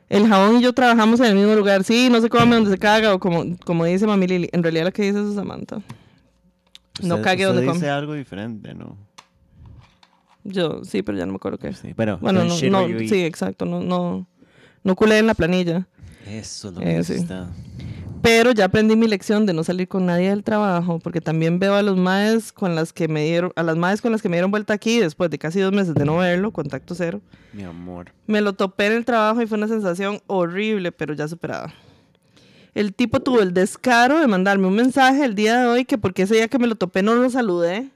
El 0.08 0.28
jabón 0.28 0.58
y 0.58 0.62
yo 0.62 0.74
trabajamos 0.74 1.20
en 1.22 1.28
el 1.28 1.36
mismo 1.36 1.56
lugar. 1.56 1.84
Sí, 1.84 2.10
no 2.12 2.20
se 2.20 2.30
come 2.30 2.56
donde 2.56 2.70
se 2.70 2.78
caga 2.78 3.14
o 3.14 3.20
como, 3.20 3.58
como 3.66 3.86
dice 3.86 4.06
Mami 4.06 4.28
Lili. 4.28 4.50
En 4.52 4.62
realidad 4.62 4.86
lo 4.86 4.92
que 4.92 5.04
dice 5.04 5.22
es 5.22 5.36
Samantha. 5.36 5.82
No 7.02 7.22
cague 7.22 7.48
usted 7.48 7.56
donde 7.56 7.62
dice 7.62 7.86
come. 7.86 7.90
algo 7.90 8.14
diferente, 8.14 8.74
¿no? 8.74 8.98
Yo, 10.44 10.84
sí, 10.84 11.04
pero 11.04 11.18
ya 11.18 11.26
no 11.26 11.34
me 11.34 11.36
acuerdo 11.38 11.58
qué. 11.58 11.74
Sí, 11.74 11.94
pero 11.96 12.18
Bueno, 12.20 12.44
no, 12.44 12.56
sí, 12.56 13.24
exacto. 13.24 13.66
No, 13.66 13.82
no, 13.82 14.28
no 14.84 14.96
culé 14.96 15.20
en 15.20 15.28
la 15.28 15.34
planilla. 15.36 15.88
Eso 16.28 16.70
es 16.70 16.76
lo 16.76 16.82
Eh, 16.82 16.98
que 16.98 17.04
sí. 17.04 17.14
está. 17.14 17.50
Pero 18.22 18.52
ya 18.52 18.66
aprendí 18.66 18.96
mi 18.96 19.08
lección 19.08 19.48
de 19.48 19.54
no 19.54 19.64
salir 19.64 19.88
con 19.88 20.06
nadie 20.06 20.30
del 20.30 20.44
trabajo, 20.44 21.00
porque 21.00 21.22
también 21.22 21.58
veo 21.58 21.74
a 21.74 21.82
los 21.82 21.98
maes 21.98 22.52
con 22.52 22.76
las 22.76 22.94
que 22.94 23.08
me 23.08 23.24
dieron, 23.26 23.52
a 23.56 23.64
las 23.64 23.76
maes 23.78 24.00
con 24.02 24.12
las 24.12 24.22
que 24.22 24.30
me 24.30 24.36
dieron 24.38 24.52
vuelta 24.52 24.74
aquí 24.74 25.00
después 25.00 25.32
de 25.32 25.40
casi 25.40 25.60
dos 25.60 25.72
meses 25.74 25.96
de 25.96 26.06
no 26.06 26.18
verlo, 26.18 26.52
contacto 26.52 26.94
cero. 26.94 27.20
Mi 27.52 27.64
amor. 27.64 28.12
Me 28.28 28.42
lo 28.42 28.54
topé 28.54 28.86
en 28.88 28.94
el 28.94 29.06
trabajo 29.06 29.42
y 29.42 29.48
fue 29.48 29.58
una 29.58 29.68
sensación 29.68 30.20
horrible, 30.28 30.92
pero 30.92 31.16
ya 31.16 31.28
superada. 31.28 31.74
El 32.76 32.94
tipo 32.94 33.20
tuvo 33.22 33.42
el 33.42 33.54
descaro 33.54 34.20
de 34.20 34.28
mandarme 34.28 34.68
un 34.68 34.76
mensaje 34.76 35.26
el 35.26 35.34
día 35.34 35.60
de 35.60 35.66
hoy 35.66 35.86
que 35.86 35.98
porque 35.98 36.22
ese 36.22 36.36
día 36.36 36.48
que 36.48 36.60
me 36.60 36.68
lo 36.68 36.76
topé 36.76 37.02
no 37.02 37.16
lo 37.16 37.28
saludé. 37.30 37.90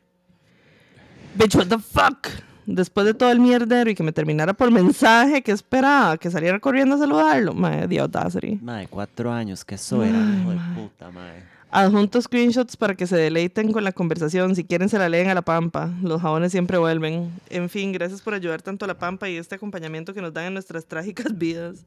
Bitch, 1.38 1.56
what 1.56 1.68
the 1.68 1.80
fuck? 1.80 2.28
Después 2.66 3.06
de 3.06 3.14
todo 3.14 3.30
el 3.32 3.40
mierdero 3.40 3.90
y 3.90 3.96
que 3.96 4.04
me 4.04 4.12
terminara 4.12 4.54
por 4.54 4.72
mensaje, 4.72 5.42
que 5.44 5.52
esperaba? 5.52 6.18
Que 6.18 6.32
saliera 6.32 6.60
corriendo 6.60 6.96
a 6.96 6.98
saludarlo. 6.98 7.54
Madre, 7.54 7.88
the 7.88 8.00
audacity. 8.00 8.58
Madre, 8.62 8.88
cuatro 8.90 9.32
años, 9.32 9.64
que 9.64 9.76
eso 9.76 10.02
era, 10.04 10.18
hijo 10.18 10.52
de 10.52 10.58
puta, 10.76 11.12
madre. 11.12 11.44
Adjunto 11.76 12.22
screenshots 12.22 12.78
para 12.78 12.96
que 12.96 13.06
se 13.06 13.18
deleiten 13.18 13.74
con 13.74 13.84
la 13.84 13.92
conversación. 13.92 14.56
Si 14.56 14.64
quieren, 14.64 14.88
se 14.88 14.98
la 14.98 15.10
leen 15.10 15.28
a 15.30 15.34
la 15.34 15.42
pampa. 15.42 15.94
Los 16.02 16.22
jabones 16.22 16.54
siempre 16.54 16.78
vuelven. 16.78 17.30
En 17.50 17.70
fin, 17.70 17.92
gracias 17.92 18.22
por 18.22 18.34
ayudar 18.34 18.62
tanto 18.62 18.86
a 18.86 18.88
la 18.88 18.98
pampa 18.98 19.28
y 19.30 19.36
este 19.36 19.56
acompañamiento 19.56 20.14
que 20.14 20.22
nos 20.22 20.34
dan 20.34 20.46
en 20.46 20.54
nuestras 20.54 20.86
trágicas 20.88 21.38
vidas. 21.38 21.86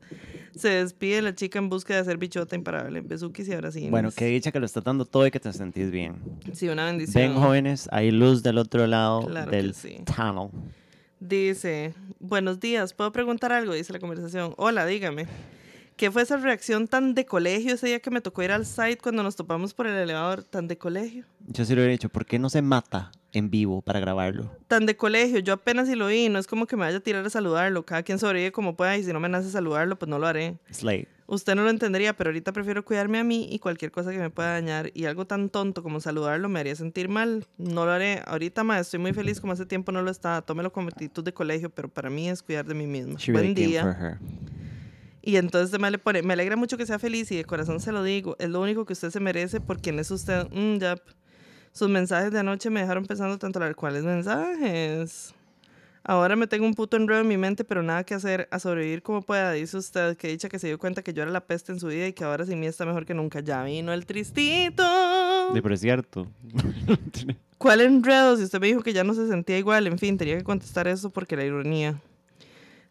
Se 0.55 0.69
despide 0.69 1.23
la 1.23 1.35
chica 1.35 1.59
en 1.59 1.71
búsqueda 1.71 1.99
de 1.99 2.05
ser 2.05 2.19
bichota 2.19 2.55
imparable. 2.55 3.01
Besuquis 3.01 3.49
y 3.49 3.53
abrazines. 3.55 3.91
Bueno, 3.91 4.11
que 4.11 4.27
dicha 4.27 4.53
que 4.53 4.61
lo 4.61 4.67
está 4.67 4.83
dando 4.83 5.07
todo 5.07 5.27
y 5.27 5.31
que 5.31 5.41
te 5.41 5.53
sentís 5.53 5.91
bien. 5.91 6.17
Sí, 6.53 6.69
una 6.69 6.85
bendición. 6.85 7.23
Ven, 7.23 7.35
jóvenes, 7.41 7.89
hay 7.91 8.11
luz 8.11 8.43
del 8.43 8.59
otro 8.59 8.87
lado 8.87 9.27
Claro 9.27 9.51
del 9.51 9.73
sí. 9.75 10.01
tunnel. 10.05 10.51
Dice, 11.21 11.95
buenos 12.21 12.61
días, 12.61 12.93
¿puedo 12.93 13.11
preguntar 13.11 13.53
algo? 13.53 13.73
Dice 13.73 13.93
la 13.93 13.99
conversación. 13.99 14.55
Hola, 14.57 14.87
dígame. 14.87 15.27
¿Qué 15.99 16.13
fue 16.13 16.23
esa 16.23 16.37
reacción 16.37 16.87
tan 16.87 17.17
de 17.17 17.27
colegio 17.27 17.75
ese 17.75 17.89
día 17.89 17.99
que 17.99 18.13
me 18.13 18.21
tocó 18.21 18.45
ir 18.45 18.53
al 18.53 18.65
site 18.65 18.99
cuando 19.03 19.25
nos 19.25 19.35
topamos 19.35 19.75
por 19.75 19.89
el 19.89 19.97
elevador? 19.97 20.45
Tan 20.45 20.69
de 20.69 20.79
colegio. 20.79 21.25
Yo 21.49 21.65
sí 21.65 21.75
lo 21.75 21.83
he 21.83 21.89
dicho, 21.89 22.09
¿por 22.09 22.25
qué 22.25 22.39
no 22.39 22.49
se 22.51 22.63
mata 22.63 23.11
en 23.33 23.51
vivo 23.51 23.83
para 23.83 23.99
grabarlo? 23.99 24.49
tan 24.69 24.87
de 24.87 24.97
colegio, 24.97 25.41
yo 25.41 25.55
apenas 25.55 25.89
si 25.89 25.97
lo 25.97 26.07
vi, 26.07 26.29
no 26.29 26.39
es 26.39 26.47
como 26.47 26.69
que 26.69 26.77
me 26.77 26.83
vaya 26.83 26.99
a 26.99 27.01
tirar 27.01 27.27
a 27.27 27.31
saludarlo, 27.31 27.85
cada 27.85 28.05
quien 28.05 28.21
sobrevive 28.21 28.53
como 28.53 28.77
pueda 28.77 28.97
y 28.97 29.03
si 29.03 29.13
no 29.13 29.19
me 29.19 29.29
nace 29.29 29.51
saludarlo, 29.51 29.99
pues 29.99 30.09
no 30.09 30.21
lo 30.21 30.29
haré. 30.29 30.57
Slay. 30.71 31.09
Usted 31.27 31.57
no 31.57 31.65
lo 31.65 31.71
entendería, 31.71 32.17
pero 32.17 32.31
ahorita 32.31 32.53
prefiero 32.53 32.85
cuidarme 32.85 33.19
a 33.19 33.25
mí 33.25 33.49
y 33.51 33.59
cualquier 33.59 33.91
cosa 33.91 34.13
que 34.13 34.19
me 34.19 34.31
pueda 34.31 34.53
dañar 34.53 34.93
y 34.95 35.07
algo 35.07 35.27
tan 35.27 35.49
tonto 35.49 35.83
como 35.83 35.99
saludarlo 35.99 36.49
me 36.49 36.61
haría 36.61 36.77
sentir 36.77 37.09
mal. 37.09 37.45
No 37.59 37.85
lo 37.85 37.91
haré. 37.91 38.23
Ahorita, 38.25 38.63
ma, 38.63 38.79
estoy 38.79 39.01
muy 39.01 39.13
feliz 39.13 39.41
como 39.41 39.53
hace 39.53 39.67
tiempo 39.67 39.91
no 39.91 40.01
lo 40.01 40.13
estaba. 40.13 40.43
Tómelo 40.43 40.73
como 40.73 40.89
actitud 40.89 41.25
de 41.25 41.35
colegio, 41.35 41.71
pero 41.71 41.89
para 41.89 42.09
mí 42.09 42.31
es 42.31 42.43
cuidar 42.43 42.65
de 42.65 42.75
mí 42.75 42.87
mismo. 42.87 43.19
She 43.19 43.33
Buen 43.33 43.55
really 43.55 43.67
día. 43.67 44.19
Y 45.29 45.37
entonces 45.37 45.69
además 45.69 45.91
le 45.91 45.99
pone, 45.99 46.23
me 46.23 46.33
alegra 46.33 46.57
mucho 46.57 46.79
que 46.79 46.87
sea 46.87 46.99
feliz 46.99 47.31
y 47.33 47.37
de 47.37 47.45
corazón 47.45 47.81
se 47.81 47.93
lo 47.93 48.03
digo, 48.03 48.35
es 48.39 48.49
lo 48.49 48.63
único 48.63 48.87
que 48.87 48.95
usted 48.95 49.11
se 49.11 49.21
merece 49.21 49.61
por 49.61 49.79
quien 49.79 49.99
es 49.99 50.11
usted. 50.11 50.49
Mm, 50.51 50.79
yap. 50.79 51.01
Sus 51.71 51.91
mensajes 51.91 52.33
de 52.33 52.39
anoche 52.39 52.71
me 52.71 52.81
dejaron 52.81 53.05
pensando 53.05 53.37
tanto 53.37 53.61
la 53.61 53.75
cuáles 53.75 54.05
mensajes. 54.05 55.35
Ahora 56.03 56.35
me 56.35 56.47
tengo 56.47 56.65
un 56.65 56.73
puto 56.73 56.97
enredo 56.97 57.21
en 57.21 57.29
mi 57.29 57.37
mente, 57.37 57.63
pero 57.63 57.83
nada 57.83 58.05
que 58.05 58.15
hacer, 58.15 58.49
a 58.51 58.59
sobrevivir 58.59 59.03
como 59.03 59.21
pueda, 59.21 59.53
dice 59.53 59.77
usted, 59.77 60.17
que 60.17 60.29
dicha 60.29 60.49
que 60.49 60.59
se 60.59 60.69
dio 60.69 60.79
cuenta 60.79 61.03
que 61.03 61.13
yo 61.13 61.21
era 61.21 61.31
la 61.31 61.45
peste 61.45 61.73
en 61.73 61.79
su 61.79 61.89
vida 61.89 62.07
y 62.07 62.15
que 62.15 62.25
ahora 62.25 62.47
sin 62.47 62.59
mí 62.59 62.67
está 62.67 62.87
mejor 62.87 63.05
que 63.05 63.13
nunca. 63.13 63.41
Ya 63.41 63.63
vino 63.65 63.93
el 63.93 64.07
tristito. 64.07 64.83
Sí, 65.53 65.61
pero 65.61 65.75
es 65.75 65.81
cierto. 65.83 66.27
¿Cuál 67.59 67.83
enredo? 67.83 68.39
Si 68.39 68.45
usted 68.45 68.61
me 68.61 68.69
dijo 68.69 68.83
que 68.83 68.95
ya 68.95 69.05
no 69.05 69.13
se 69.13 69.29
sentía 69.29 69.59
igual, 69.59 69.89
en 69.89 69.99
fin, 69.99 70.17
tenía 70.17 70.39
que 70.39 70.45
contestar 70.45 70.89
eso 70.89 71.11
porque 71.11 71.37
la 71.37 71.45
ironía. 71.45 72.01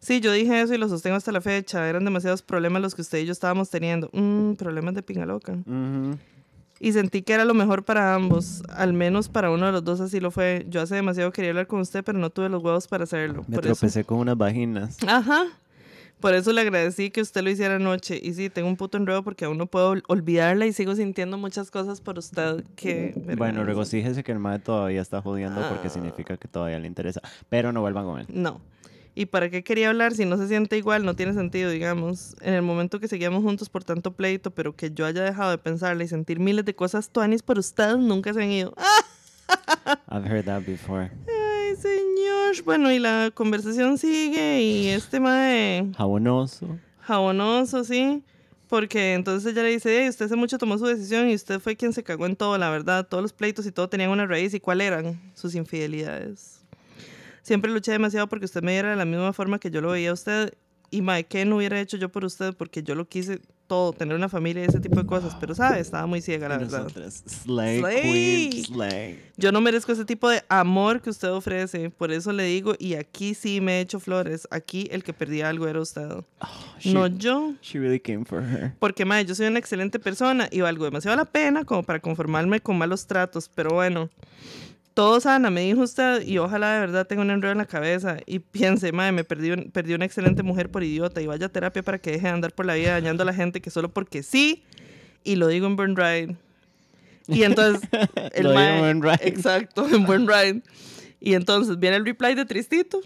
Sí, 0.00 0.20
yo 0.20 0.32
dije 0.32 0.60
eso 0.60 0.74
y 0.74 0.78
lo 0.78 0.88
sostengo 0.88 1.16
hasta 1.16 1.32
la 1.32 1.40
fecha. 1.40 1.88
Eran 1.88 2.04
demasiados 2.04 2.42
problemas 2.42 2.80
los 2.82 2.94
que 2.94 3.02
usted 3.02 3.18
y 3.18 3.26
yo 3.26 3.32
estábamos 3.32 3.68
teniendo. 3.70 4.08
Mm, 4.12 4.54
problemas 4.54 4.94
de 4.94 5.02
pinga 5.02 5.26
loca. 5.26 5.52
Ujú. 5.52 6.16
Y 6.80 6.92
sentí 6.92 7.22
que 7.22 7.32
era 7.32 7.44
lo 7.44 7.54
mejor 7.54 7.84
para 7.84 8.14
ambos. 8.14 8.62
Al 8.68 8.92
menos 8.92 9.28
para 9.28 9.50
uno 9.50 9.66
de 9.66 9.72
los 9.72 9.84
dos 9.84 10.00
así 10.00 10.20
lo 10.20 10.30
fue. 10.30 10.64
Yo 10.68 10.80
hace 10.80 10.94
demasiado 10.94 11.32
quería 11.32 11.50
hablar 11.50 11.66
con 11.66 11.80
usted, 11.80 12.04
pero 12.04 12.18
no 12.18 12.30
tuve 12.30 12.48
los 12.48 12.62
huevos 12.62 12.86
para 12.86 13.04
hacerlo. 13.04 13.44
Me 13.48 13.56
Por 13.56 13.66
eso- 13.66 13.74
tropecé 13.74 14.04
con 14.04 14.18
unas 14.18 14.36
vaginas. 14.38 14.96
Ajá. 15.06 15.46
Por 16.20 16.34
eso 16.34 16.52
le 16.52 16.60
agradecí 16.62 17.10
que 17.10 17.20
usted 17.20 17.42
lo 17.42 17.50
hiciera 17.50 17.76
anoche. 17.76 18.18
Y 18.22 18.34
sí, 18.34 18.50
tengo 18.50 18.68
un 18.68 18.76
puto 18.76 18.96
enredo 18.98 19.22
porque 19.24 19.44
aún 19.44 19.56
no 19.58 19.66
puedo 19.66 19.90
ol- 19.90 20.02
olvidarla 20.08 20.66
y 20.66 20.72
sigo 20.72 20.94
sintiendo 20.96 21.38
muchas 21.38 21.70
cosas 21.70 22.00
por 22.00 22.18
usted 22.18 22.64
que... 22.76 23.14
Bueno, 23.36 23.62
regocíjese 23.64 24.24
que 24.24 24.32
el 24.32 24.38
mae 24.40 24.58
todavía 24.60 25.00
está 25.00 25.20
jodiendo 25.22 25.60
Ah. 25.60 25.68
porque 25.70 25.90
significa 25.90 26.36
que 26.36 26.46
todavía 26.48 26.78
le 26.80 26.86
interesa. 26.88 27.20
Pero 27.48 27.72
no 27.72 27.80
vuelvan 27.82 28.04
con 28.04 28.20
él. 28.20 28.26
No. 28.30 28.60
¿Y 29.18 29.26
para 29.26 29.50
qué 29.50 29.64
quería 29.64 29.88
hablar 29.88 30.14
si 30.14 30.24
no 30.26 30.36
se 30.36 30.46
siente 30.46 30.76
igual? 30.78 31.04
No 31.04 31.16
tiene 31.16 31.34
sentido, 31.34 31.70
digamos. 31.70 32.36
En 32.40 32.54
el 32.54 32.62
momento 32.62 33.00
que 33.00 33.08
seguíamos 33.08 33.42
juntos 33.42 33.68
por 33.68 33.82
tanto 33.82 34.12
pleito, 34.12 34.52
pero 34.52 34.76
que 34.76 34.92
yo 34.92 35.04
haya 35.06 35.24
dejado 35.24 35.50
de 35.50 35.58
pensarle 35.58 36.04
y 36.04 36.08
sentir 36.08 36.38
miles 36.38 36.64
de 36.64 36.76
cosas 36.76 37.10
tuanis 37.10 37.42
por 37.42 37.58
usted, 37.58 37.96
nunca 37.96 38.32
se 38.32 38.42
han 38.44 38.50
ido. 38.52 38.74
I've 40.08 40.24
heard 40.24 40.44
that 40.44 40.62
before. 40.62 41.10
Ay, 41.26 41.74
señor. 41.74 42.62
Bueno, 42.64 42.92
y 42.92 43.00
la 43.00 43.32
conversación 43.34 43.98
sigue 43.98 44.62
y 44.62 44.86
este 44.86 45.18
mae 45.18 45.90
Jabonoso. 45.96 46.78
jabonoso, 47.00 47.82
¿sí? 47.82 48.22
Porque 48.68 49.14
entonces 49.14 49.50
ella 49.52 49.64
le 49.64 49.70
dice, 49.70 50.00
"Ey, 50.02 50.08
usted 50.10 50.26
hace 50.26 50.36
mucho 50.36 50.58
tomó 50.58 50.78
su 50.78 50.86
decisión 50.86 51.28
y 51.28 51.34
usted 51.34 51.58
fue 51.58 51.74
quien 51.74 51.92
se 51.92 52.04
cagó 52.04 52.24
en 52.26 52.36
todo, 52.36 52.56
la 52.56 52.70
verdad. 52.70 53.04
Todos 53.08 53.22
los 53.22 53.32
pleitos 53.32 53.66
y 53.66 53.72
todo 53.72 53.88
tenían 53.88 54.10
una 54.10 54.26
raíz. 54.26 54.54
¿Y 54.54 54.60
cuál 54.60 54.80
eran? 54.80 55.20
Sus 55.34 55.56
infidelidades. 55.56 56.57
Siempre 57.48 57.70
luché 57.72 57.92
demasiado 57.92 58.26
porque 58.28 58.44
usted 58.44 58.62
me 58.62 58.72
diera 58.72 58.90
de 58.90 58.96
la 58.96 59.06
misma 59.06 59.32
forma 59.32 59.58
que 59.58 59.70
yo 59.70 59.80
lo 59.80 59.90
veía 59.92 60.10
a 60.10 60.12
usted. 60.12 60.52
Y 60.90 61.00
mae, 61.00 61.24
¿qué 61.24 61.46
no 61.46 61.56
hubiera 61.56 61.80
hecho 61.80 61.96
yo 61.96 62.10
por 62.10 62.26
usted? 62.26 62.54
Porque 62.54 62.82
yo 62.82 62.94
lo 62.94 63.08
quise 63.08 63.40
todo, 63.66 63.94
tener 63.94 64.14
una 64.14 64.28
familia 64.28 64.64
y 64.64 64.66
ese 64.66 64.80
tipo 64.80 64.96
de 65.00 65.06
cosas. 65.06 65.34
Pero, 65.40 65.54
¿sabe? 65.54 65.80
Estaba 65.80 66.06
muy 66.06 66.20
ciega, 66.20 66.46
la 66.46 66.58
verdad. 66.58 66.82
nosotras, 66.82 67.22
Slay, 67.26 67.78
Slay. 67.80 68.02
Queen, 68.50 68.64
Slay. 68.64 69.22
Yo 69.38 69.50
no 69.50 69.62
merezco 69.62 69.92
ese 69.92 70.04
tipo 70.04 70.28
de 70.28 70.42
amor 70.50 71.00
que 71.00 71.08
usted 71.08 71.30
ofrece. 71.30 71.88
Por 71.88 72.12
eso 72.12 72.32
le 72.32 72.44
digo, 72.44 72.74
y 72.78 72.94
aquí 72.94 73.32
sí 73.34 73.62
me 73.62 73.78
he 73.78 73.80
hecho 73.80 73.98
flores. 73.98 74.46
Aquí 74.50 74.88
el 74.90 75.02
que 75.02 75.14
perdía 75.14 75.48
algo 75.48 75.66
era 75.68 75.80
usted. 75.80 76.06
Oh, 76.10 76.24
she, 76.78 76.92
No 76.92 77.06
yo. 77.06 77.54
she 77.62 77.78
really 77.78 78.00
came 78.00 78.26
for 78.26 78.42
her. 78.42 78.74
Porque, 78.78 79.06
mae, 79.06 79.24
yo 79.24 79.34
soy 79.34 79.46
una 79.46 79.58
excelente 79.58 79.98
persona 79.98 80.48
y 80.50 80.60
valgo 80.60 80.84
demasiado 80.84 81.16
la 81.16 81.24
pena 81.24 81.64
como 81.64 81.82
para 81.82 82.00
conformarme 82.00 82.60
con 82.60 82.76
malos 82.76 83.06
tratos. 83.06 83.50
Pero 83.54 83.70
bueno, 83.74 84.10
todo 84.98 85.20
sana, 85.20 85.48
me 85.48 85.60
dijo 85.60 85.82
usted, 85.82 86.26
y 86.26 86.38
ojalá 86.38 86.72
de 86.74 86.80
verdad 86.80 87.06
tenga 87.06 87.22
un 87.22 87.30
enredo 87.30 87.52
en 87.52 87.58
la 87.58 87.66
cabeza. 87.66 88.16
Y 88.26 88.40
piense, 88.40 88.90
mae, 88.90 89.12
me 89.12 89.22
perdí, 89.22 89.52
un- 89.52 89.70
perdí 89.70 89.94
una 89.94 90.04
excelente 90.04 90.42
mujer 90.42 90.72
por 90.72 90.82
idiota 90.82 91.20
y 91.22 91.28
vaya 91.28 91.46
a 91.46 91.48
terapia 91.50 91.84
para 91.84 91.98
que 91.98 92.10
deje 92.10 92.26
de 92.26 92.32
andar 92.32 92.52
por 92.52 92.66
la 92.66 92.74
vida 92.74 92.90
dañando 92.94 93.22
a 93.22 93.26
la 93.26 93.32
gente 93.32 93.60
que 93.60 93.70
solo 93.70 93.90
porque 93.92 94.24
sí, 94.24 94.64
y 95.22 95.36
lo 95.36 95.46
digo 95.46 95.68
en 95.68 95.76
Burn 95.76 95.94
Ride. 95.94 96.34
Y 97.28 97.44
entonces, 97.44 97.88
el 98.34 98.42
Lo 98.42 98.50
digo 98.50 98.60
en 98.60 98.80
mae- 98.80 98.80
Burn 98.80 99.02
Ride. 99.04 99.28
Exacto, 99.28 99.86
en 99.88 100.04
Burn 100.04 100.26
Ride. 100.26 100.62
Y 101.20 101.34
entonces 101.34 101.78
viene 101.78 101.94
el 101.94 102.04
reply 102.04 102.34
de 102.34 102.44
Tristito. 102.44 103.00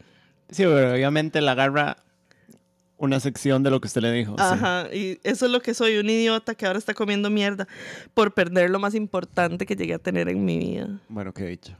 Sí, 0.49 0.63
pero 0.65 0.93
obviamente 0.95 1.43
la 1.43 1.53
agarra 1.53 1.99
una 3.03 3.19
sección 3.19 3.65
de 3.65 3.71
lo 3.71 3.81
que 3.81 3.89
usted 3.89 4.01
le 4.01 4.13
dijo. 4.13 4.37
sí. 4.39 4.45
Ajá, 4.45 4.87
y 4.95 5.19
eso 5.25 5.47
es 5.47 5.53
lo 5.53 5.61
que 5.61 5.75
soy, 5.75 5.97
un 5.97 6.09
idiota 6.09 6.55
que 6.55 6.67
ahora 6.67 6.79
está 6.79 6.95
comiendo 6.95 7.31
mierda 7.31 7.67
por 8.15 8.33
perder 8.33 8.71
lo 8.71 8.79
más 8.79 8.95
importante 8.95 9.67
que 9.67 9.75
llegué 9.75 9.95
a 9.95 9.99
tener 9.99 10.29
en 10.29 10.45
mi 10.45 10.57
vida. 10.59 11.01
Bueno, 11.09 11.35
qué 11.35 11.45
dicho. 11.47 11.73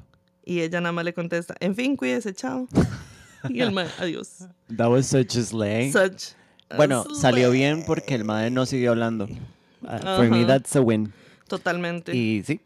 Y 0.45 0.61
ella 0.61 0.81
nada 0.81 0.93
más 0.93 1.05
le 1.05 1.15
contesta, 1.15 1.55
en 1.61 1.77
fin, 1.77 1.97
cuídese, 1.97 2.35
chao. 2.35 2.67
y 3.49 3.61
el 3.61 3.71
mae, 3.71 3.87
adiós. 4.01 4.49
That 4.77 4.89
was 4.91 5.07
such 5.07 5.37
a 5.37 5.43
slay. 5.43 5.93
Such 5.93 6.35
a 6.71 6.77
bueno, 6.77 7.05
salió 7.15 7.53
bien 7.53 7.85
porque 7.87 8.17
el 8.17 8.25
madre 8.25 8.51
no 8.51 8.67
siguió 8.67 8.91
hablando. 8.91 9.29
Uh, 9.83 10.17
for 10.17 10.29
me, 10.29 10.45
that's 10.45 10.75
a 10.75 10.81
win. 10.81 11.13
Totalmente, 11.47 12.17
Y 12.17 12.43
sí, 12.43 12.61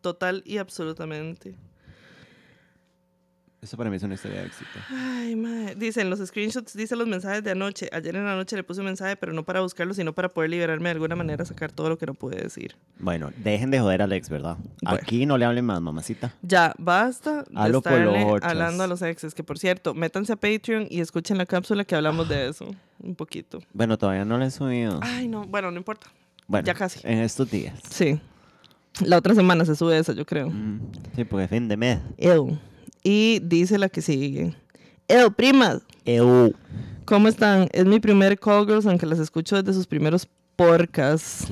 total 0.00 0.42
y 0.46 0.56
absolutamente. 0.56 1.56
Eso 3.60 3.76
para 3.76 3.90
mí 3.90 3.96
es 3.96 4.02
una 4.04 4.14
historia 4.14 4.40
de 4.40 4.46
éxito. 4.46 4.70
Ay, 4.88 5.34
madre. 5.34 5.74
Dicen 5.74 6.08
los 6.10 6.20
screenshots, 6.20 6.74
dicen 6.76 6.96
los 6.96 7.08
mensajes 7.08 7.42
de 7.42 7.50
anoche. 7.50 7.88
Ayer 7.92 8.14
en 8.14 8.24
la 8.24 8.36
noche 8.36 8.54
le 8.54 8.62
puse 8.62 8.80
un 8.80 8.86
mensaje, 8.86 9.16
pero 9.16 9.32
no 9.32 9.42
para 9.42 9.60
buscarlo, 9.60 9.94
sino 9.94 10.12
para 10.12 10.28
poder 10.28 10.50
liberarme 10.50 10.84
de 10.90 10.92
alguna 10.92 11.16
manera, 11.16 11.44
sacar 11.44 11.72
todo 11.72 11.88
lo 11.88 11.98
que 11.98 12.06
no 12.06 12.14
pude 12.14 12.36
decir. 12.40 12.76
Bueno, 13.00 13.30
dejen 13.36 13.72
de 13.72 13.80
joder 13.80 14.02
a 14.02 14.04
Alex, 14.04 14.28
¿verdad? 14.28 14.58
Bueno. 14.80 14.98
Aquí 15.02 15.26
no 15.26 15.36
le 15.36 15.44
hablen 15.44 15.64
más, 15.64 15.80
mamacita. 15.80 16.32
Ya, 16.42 16.72
basta 16.78 17.42
de 17.42 17.56
Halo 17.56 17.78
estarle 17.78 18.38
hablando 18.42 18.84
a 18.84 18.86
los 18.86 19.02
exes. 19.02 19.34
Que 19.34 19.42
por 19.42 19.58
cierto, 19.58 19.92
métanse 19.92 20.32
a 20.32 20.36
Patreon 20.36 20.86
y 20.88 21.00
escuchen 21.00 21.36
la 21.36 21.46
cápsula 21.46 21.84
que 21.84 21.96
hablamos 21.96 22.28
de 22.28 22.48
eso. 22.48 22.70
Un 23.00 23.16
poquito. 23.16 23.58
Bueno, 23.72 23.98
todavía 23.98 24.24
no 24.24 24.38
le 24.38 24.46
he 24.46 24.50
subido. 24.52 25.00
Ay, 25.02 25.26
no. 25.26 25.44
Bueno, 25.46 25.72
no 25.72 25.78
importa. 25.78 26.06
Bueno, 26.46 26.64
ya 26.64 26.74
casi. 26.74 27.00
En 27.02 27.18
estos 27.18 27.50
días. 27.50 27.74
Sí. 27.90 28.20
La 29.00 29.18
otra 29.18 29.34
semana 29.34 29.64
se 29.64 29.74
sube 29.74 29.98
esa, 29.98 30.12
yo 30.12 30.24
creo. 30.24 30.48
Mm, 30.48 30.80
Sí, 31.16 31.24
porque 31.24 31.48
fin 31.48 31.66
de 31.68 31.76
mes. 31.76 31.98
Ew. 32.16 32.56
Y 33.08 33.40
dice 33.42 33.78
la 33.78 33.88
que 33.88 34.02
sigue. 34.02 34.54
Ew, 35.08 35.32
primas. 35.32 35.80
Eu. 36.04 36.52
¿Cómo 37.06 37.28
están? 37.28 37.66
Es 37.72 37.86
mi 37.86 38.00
primer 38.00 38.38
Call 38.38 38.66
Girls, 38.66 38.84
aunque 38.84 39.06
las 39.06 39.18
escucho 39.18 39.56
desde 39.56 39.72
sus 39.72 39.86
primeros 39.86 40.28
porcas. 40.56 41.46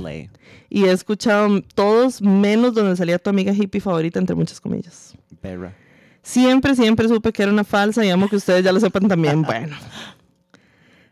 Y 0.69 0.85
he 0.85 0.91
escuchado 0.91 1.63
todos 1.75 2.21
menos 2.21 2.75
donde 2.75 2.95
salía 2.95 3.19
tu 3.19 3.31
amiga 3.31 3.55
hippie 3.55 3.81
favorita, 3.81 4.19
entre 4.19 4.37
muchas 4.37 4.61
comillas. 4.61 5.15
Perra. 5.41 5.75
Siempre, 6.21 6.77
siempre 6.77 7.09
supe 7.09 7.33
que 7.33 7.43
era 7.45 7.51
una 7.51 7.65
falsa 7.65 8.05
y 8.05 8.11
amo 8.11 8.29
que 8.29 8.37
ustedes 8.37 8.63
ya 8.63 8.71
lo 8.71 8.79
sepan 8.81 9.09
también. 9.09 9.43
Bueno. 9.47 9.77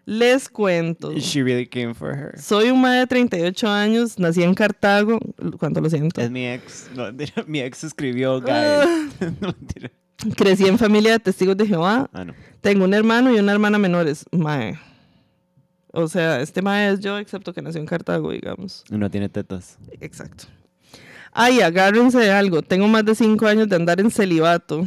Les 0.05 0.51
cuento. 0.51 1.15
She 1.15 1.43
really 1.43 1.67
came 1.67 1.95
for 1.95 2.15
her. 2.15 2.39
Soy 2.39 2.69
un 2.69 2.83
madre 2.83 2.99
de 2.99 3.07
38 3.07 3.67
años, 3.67 4.19
nací 4.19 4.43
en 4.43 4.53
Cartago. 4.53 5.19
¿Cuánto 5.59 5.81
lo 5.81 5.89
siento? 5.89 6.21
Es 6.21 6.31
mi 6.31 6.47
ex. 6.47 6.91
No, 6.95 7.05
mi 7.47 7.61
ex 7.61 7.85
escribió, 7.85 8.43
guys. 8.43 8.87
no, 9.41 9.55
mentira. 9.59 9.91
Crecí 10.37 10.67
en 10.67 10.79
familia 10.79 11.13
de 11.13 11.19
testigos 11.21 11.57
de 11.57 11.67
Jehová. 11.67 12.09
Ah, 12.13 12.25
no. 12.25 12.35
Tengo 12.61 12.85
un 12.85 12.95
hermano 12.95 13.35
y 13.35 13.39
una 13.39 13.53
hermana 13.53 13.79
menores. 13.79 14.25
Mae. 14.33 14.79
O 15.93 16.09
sea, 16.09 16.41
este 16.41 16.61
mae 16.61 16.93
es 16.93 17.01
yo, 17.01 17.19
excepto 17.19 17.53
que 17.53 17.63
nació 17.63 17.81
en 17.81 17.87
Cartago, 17.87 18.33
digamos. 18.33 18.85
No 18.91 19.11
tiene 19.11 19.29
tetas. 19.29 19.79
Exacto. 20.01 20.45
Ay, 21.33 21.61
agárrense 21.61 22.19
de 22.19 22.31
algo. 22.31 22.63
Tengo 22.63 22.89
más 22.89 23.05
de 23.05 23.15
cinco 23.15 23.47
años 23.47 23.69
de 23.69 23.77
andar 23.77 24.01
en 24.01 24.11
celibato. 24.11 24.87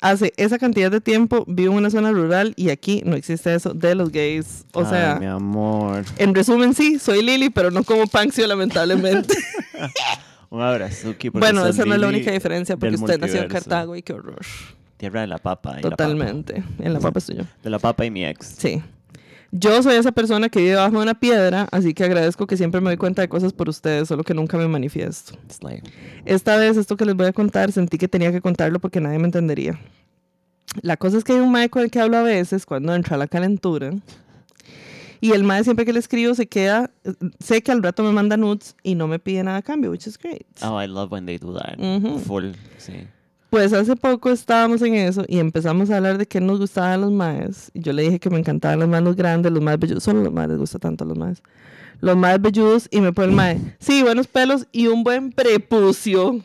Hace 0.00 0.32
esa 0.36 0.58
cantidad 0.58 0.92
de 0.92 1.00
tiempo 1.00 1.44
vivo 1.48 1.72
en 1.72 1.78
una 1.78 1.90
zona 1.90 2.12
rural 2.12 2.54
y 2.56 2.70
aquí 2.70 3.02
no 3.04 3.16
existe 3.16 3.52
eso 3.52 3.74
de 3.74 3.96
los 3.96 4.10
gays. 4.12 4.64
O 4.72 4.80
Ay, 4.80 4.86
sea, 4.86 5.16
mi 5.18 5.26
amor. 5.26 6.04
en 6.18 6.34
resumen, 6.34 6.72
sí, 6.72 7.00
soy 7.00 7.22
Lili, 7.22 7.50
pero 7.50 7.72
no 7.72 7.82
como 7.82 8.06
Panxio, 8.06 8.46
lamentablemente. 8.46 9.34
Un 10.50 10.62
abrazo. 10.62 11.14
Bueno, 11.32 11.66
esa 11.66 11.84
no 11.84 11.94
es 11.94 12.00
la 12.00 12.08
única 12.08 12.30
diferencia 12.30 12.76
porque 12.76 12.94
usted 12.94 13.20
nació 13.20 13.42
en. 13.42 13.48
Cartago 13.48 13.96
y 13.96 14.02
qué 14.02 14.12
horror. 14.12 14.38
Tierra 14.98 15.22
de 15.22 15.26
la 15.28 15.38
papa. 15.38 15.70
y 15.72 15.74
la 15.76 15.90
papa. 15.90 15.96
Totalmente. 15.96 16.62
En 16.78 16.92
la 16.92 17.00
papa 17.00 17.18
estoy 17.20 17.36
yo. 17.36 17.44
De 17.62 17.70
la 17.70 17.78
papa 17.78 18.04
y 18.04 18.10
mi 18.10 18.24
ex. 18.24 18.46
Sí. 18.58 18.82
Yo 19.50 19.82
soy 19.82 19.94
esa 19.94 20.12
persona 20.12 20.50
que 20.50 20.60
vive 20.60 20.74
bajo 20.74 20.96
de 20.96 21.02
una 21.02 21.18
piedra, 21.18 21.68
así 21.72 21.94
que 21.94 22.04
agradezco 22.04 22.46
que 22.46 22.58
siempre 22.58 22.82
me 22.82 22.90
doy 22.90 22.98
cuenta 22.98 23.22
de 23.22 23.28
cosas 23.30 23.54
por 23.54 23.68
ustedes, 23.70 24.06
solo 24.08 24.22
que 24.22 24.34
nunca 24.34 24.58
me 24.58 24.68
manifiesto. 24.68 25.38
Esta 26.26 26.58
vez 26.58 26.76
esto 26.76 26.98
que 26.98 27.06
les 27.06 27.14
voy 27.14 27.26
a 27.26 27.32
contar 27.32 27.72
sentí 27.72 27.96
que 27.96 28.08
tenía 28.08 28.30
que 28.30 28.42
contarlo 28.42 28.78
porque 28.78 29.00
nadie 29.00 29.18
me 29.18 29.24
entendería. 29.24 29.78
La 30.82 30.98
cosa 30.98 31.16
es 31.16 31.24
que 31.24 31.32
hay 31.32 31.38
un 31.38 31.50
mae 31.50 31.70
con 31.70 31.82
el 31.82 31.90
que 31.90 31.98
hablo 31.98 32.18
a 32.18 32.22
veces 32.22 32.66
cuando 32.66 32.94
entra 32.94 33.16
la 33.16 33.26
calentura. 33.26 33.92
Y 35.20 35.32
el 35.32 35.44
mae 35.44 35.64
siempre 35.64 35.86
que 35.86 35.92
le 35.94 35.98
escribo 35.98 36.34
se 36.34 36.46
queda, 36.46 36.90
sé 37.40 37.62
que 37.62 37.72
al 37.72 37.82
rato 37.82 38.02
me 38.02 38.12
manda 38.12 38.36
nudes 38.36 38.76
y 38.82 38.94
no 38.94 39.08
me 39.08 39.18
pide 39.18 39.42
nada 39.42 39.58
a 39.58 39.62
cambio, 39.62 39.90
which 39.90 40.06
is 40.06 40.18
great. 40.18 40.46
Oh, 40.62 40.80
I 40.80 40.86
love 40.86 41.10
when 41.10 41.24
they 41.24 41.38
do 41.38 41.54
that. 41.54 41.78
Ujú. 41.78 42.18
Full. 42.20 42.52
Sí. 42.76 43.06
Pues 43.50 43.72
hace 43.72 43.96
poco 43.96 44.30
estábamos 44.30 44.82
en 44.82 44.94
eso 44.94 45.24
y 45.26 45.38
empezamos 45.38 45.88
a 45.90 45.96
hablar 45.96 46.18
de 46.18 46.26
qué 46.26 46.40
nos 46.40 46.58
gustaban 46.58 47.00
los 47.00 47.10
maes. 47.10 47.70
Y 47.72 47.80
yo 47.80 47.94
le 47.94 48.02
dije 48.02 48.18
que 48.18 48.28
me 48.28 48.38
encantaban 48.38 48.78
los 48.78 48.88
manos 48.88 49.16
grandes, 49.16 49.50
los 49.50 49.62
más 49.62 49.78
velludos. 49.78 50.02
Solo 50.04 50.22
los 50.22 50.32
maes 50.32 50.50
les 50.50 50.58
gusta 50.58 50.78
tanto 50.78 51.06
los 51.06 51.16
maes. 51.16 51.42
Los 52.00 52.16
más 52.16 52.40
velludos 52.40 52.88
y 52.90 53.00
me 53.00 53.12
pone 53.12 53.28
el 53.28 53.34
mae. 53.34 53.58
Sí, 53.80 54.02
buenos 54.02 54.26
pelos 54.26 54.66
y 54.70 54.88
un 54.88 55.02
buen 55.02 55.32
prepucio. 55.32 56.40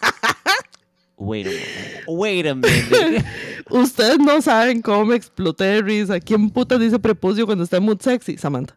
Wait 1.16 1.46
a 1.46 1.50
minute. 1.50 2.04
Wait 2.08 2.46
a 2.46 2.54
minute. 2.54 3.24
Ustedes 3.70 4.18
no 4.18 4.42
saben 4.42 4.82
cómo 4.82 5.06
me 5.06 5.14
exploté 5.16 5.64
de 5.64 5.82
risa. 5.82 6.18
¿Quién 6.20 6.50
puta 6.50 6.76
dice 6.78 6.98
prepucio 6.98 7.46
cuando 7.46 7.64
está 7.64 7.78
mood 7.80 8.00
sexy? 8.00 8.36
Samantha. 8.36 8.76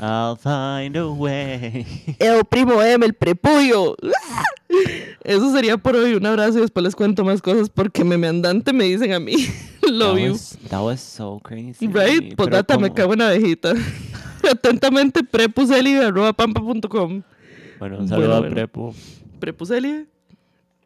I'll 0.00 0.36
find 0.36 0.96
a 0.96 1.06
way. 1.08 1.86
El 2.18 2.44
primo 2.44 2.82
M, 2.82 3.04
el 3.04 3.14
prepuyo. 3.14 3.96
Eso 5.22 5.52
sería 5.52 5.76
por 5.76 5.94
hoy. 5.96 6.14
Un 6.14 6.24
abrazo 6.26 6.58
y 6.58 6.62
después 6.62 6.82
les 6.82 6.96
cuento 6.96 7.24
más 7.24 7.42
cosas 7.42 7.68
porque 7.68 8.02
meme 8.04 8.26
andante 8.26 8.72
me 8.72 8.84
dicen 8.84 9.12
a 9.12 9.20
mí. 9.20 9.34
Love 9.82 10.14
that, 10.16 10.22
you. 10.24 10.32
was, 10.32 10.58
that 10.70 10.80
was 10.80 11.00
so 11.00 11.40
crazy. 11.42 11.86
Right? 11.86 12.34
Potata, 12.36 12.78
me 12.78 12.88
¿cómo? 12.88 12.94
cago 12.94 13.12
en 13.12 13.18
la 13.18 13.28
abejita. 13.28 13.74
Atentamente, 14.50 15.22
prepuseli 15.22 15.94
arroba 15.96 16.32
pampa.com. 16.32 16.80
Bueno, 16.88 17.22
un 17.22 17.22
Bueno, 17.78 18.08
saludo 18.08 18.34
a 18.34 18.38
bueno. 18.40 18.54
Prepo. 18.54 18.94
¿Prepuseli? 19.40 20.06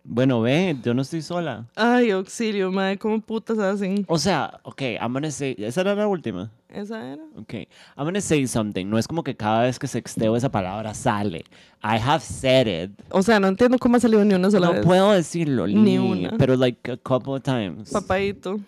Bueno, 0.08 0.40
ve, 0.40 0.76
yo 0.84 0.94
no 0.94 1.02
estoy 1.02 1.20
sola. 1.20 1.66
Ay, 1.74 2.12
auxilio, 2.12 2.70
madre, 2.70 2.96
¿cómo 2.96 3.20
putas 3.20 3.58
hacen? 3.58 4.04
O 4.06 4.18
sea, 4.18 4.60
ok, 4.62 4.80
I'm 5.00 5.12
gonna 5.12 5.32
say. 5.32 5.56
Esa 5.58 5.80
era 5.80 5.96
la 5.96 6.06
última. 6.06 6.52
¿Esa 6.68 7.12
era? 7.12 7.22
Ok, 7.36 7.52
I'm 7.96 8.04
gonna 8.04 8.20
say 8.20 8.46
something. 8.46 8.86
No 8.86 8.98
es 8.98 9.08
como 9.08 9.24
que 9.24 9.34
cada 9.34 9.62
vez 9.62 9.80
que 9.80 9.88
sexteo 9.88 10.36
esa 10.36 10.48
palabra 10.48 10.94
sale. 10.94 11.38
I 11.82 11.98
have 12.00 12.20
said 12.20 12.66
it. 12.68 12.90
O 13.10 13.20
sea, 13.22 13.40
no 13.40 13.48
entiendo 13.48 13.78
cómo 13.78 13.96
ha 13.96 14.00
salido 14.00 14.24
ni 14.24 14.34
una 14.34 14.48
sola 14.48 14.68
no 14.68 14.72
vez. 14.74 14.86
puedo 14.86 15.10
decirlo, 15.10 15.66
Ni 15.66 15.98
una. 15.98 16.36
Pero 16.38 16.54
like 16.54 16.92
a 16.92 16.96
couple 16.96 17.34
of 17.34 17.42
times. 17.42 17.90
Papadito. 17.90 18.60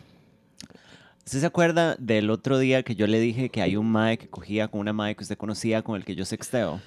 ¿Usted 1.25 1.41
se 1.41 1.47
acuerda 1.47 1.95
del 2.01 2.31
otro 2.31 2.59
día 2.59 2.83
que 2.83 2.97
yo 2.97 3.07
le 3.07 3.21
dije 3.21 3.49
que 3.51 3.63
hay 3.63 3.77
un 3.77 3.87
mae 3.93 4.19
que 4.19 4.29
cogía 4.29 4.67
con 4.67 4.81
una 4.81 4.93
mae 4.93 5.15
que 5.15 5.23
usted 5.23 5.37
conocía 5.37 5.83
con 5.83 5.95
el 5.95 6.05
que 6.05 6.17
yo 6.17 6.25
sexteo? 6.25 6.81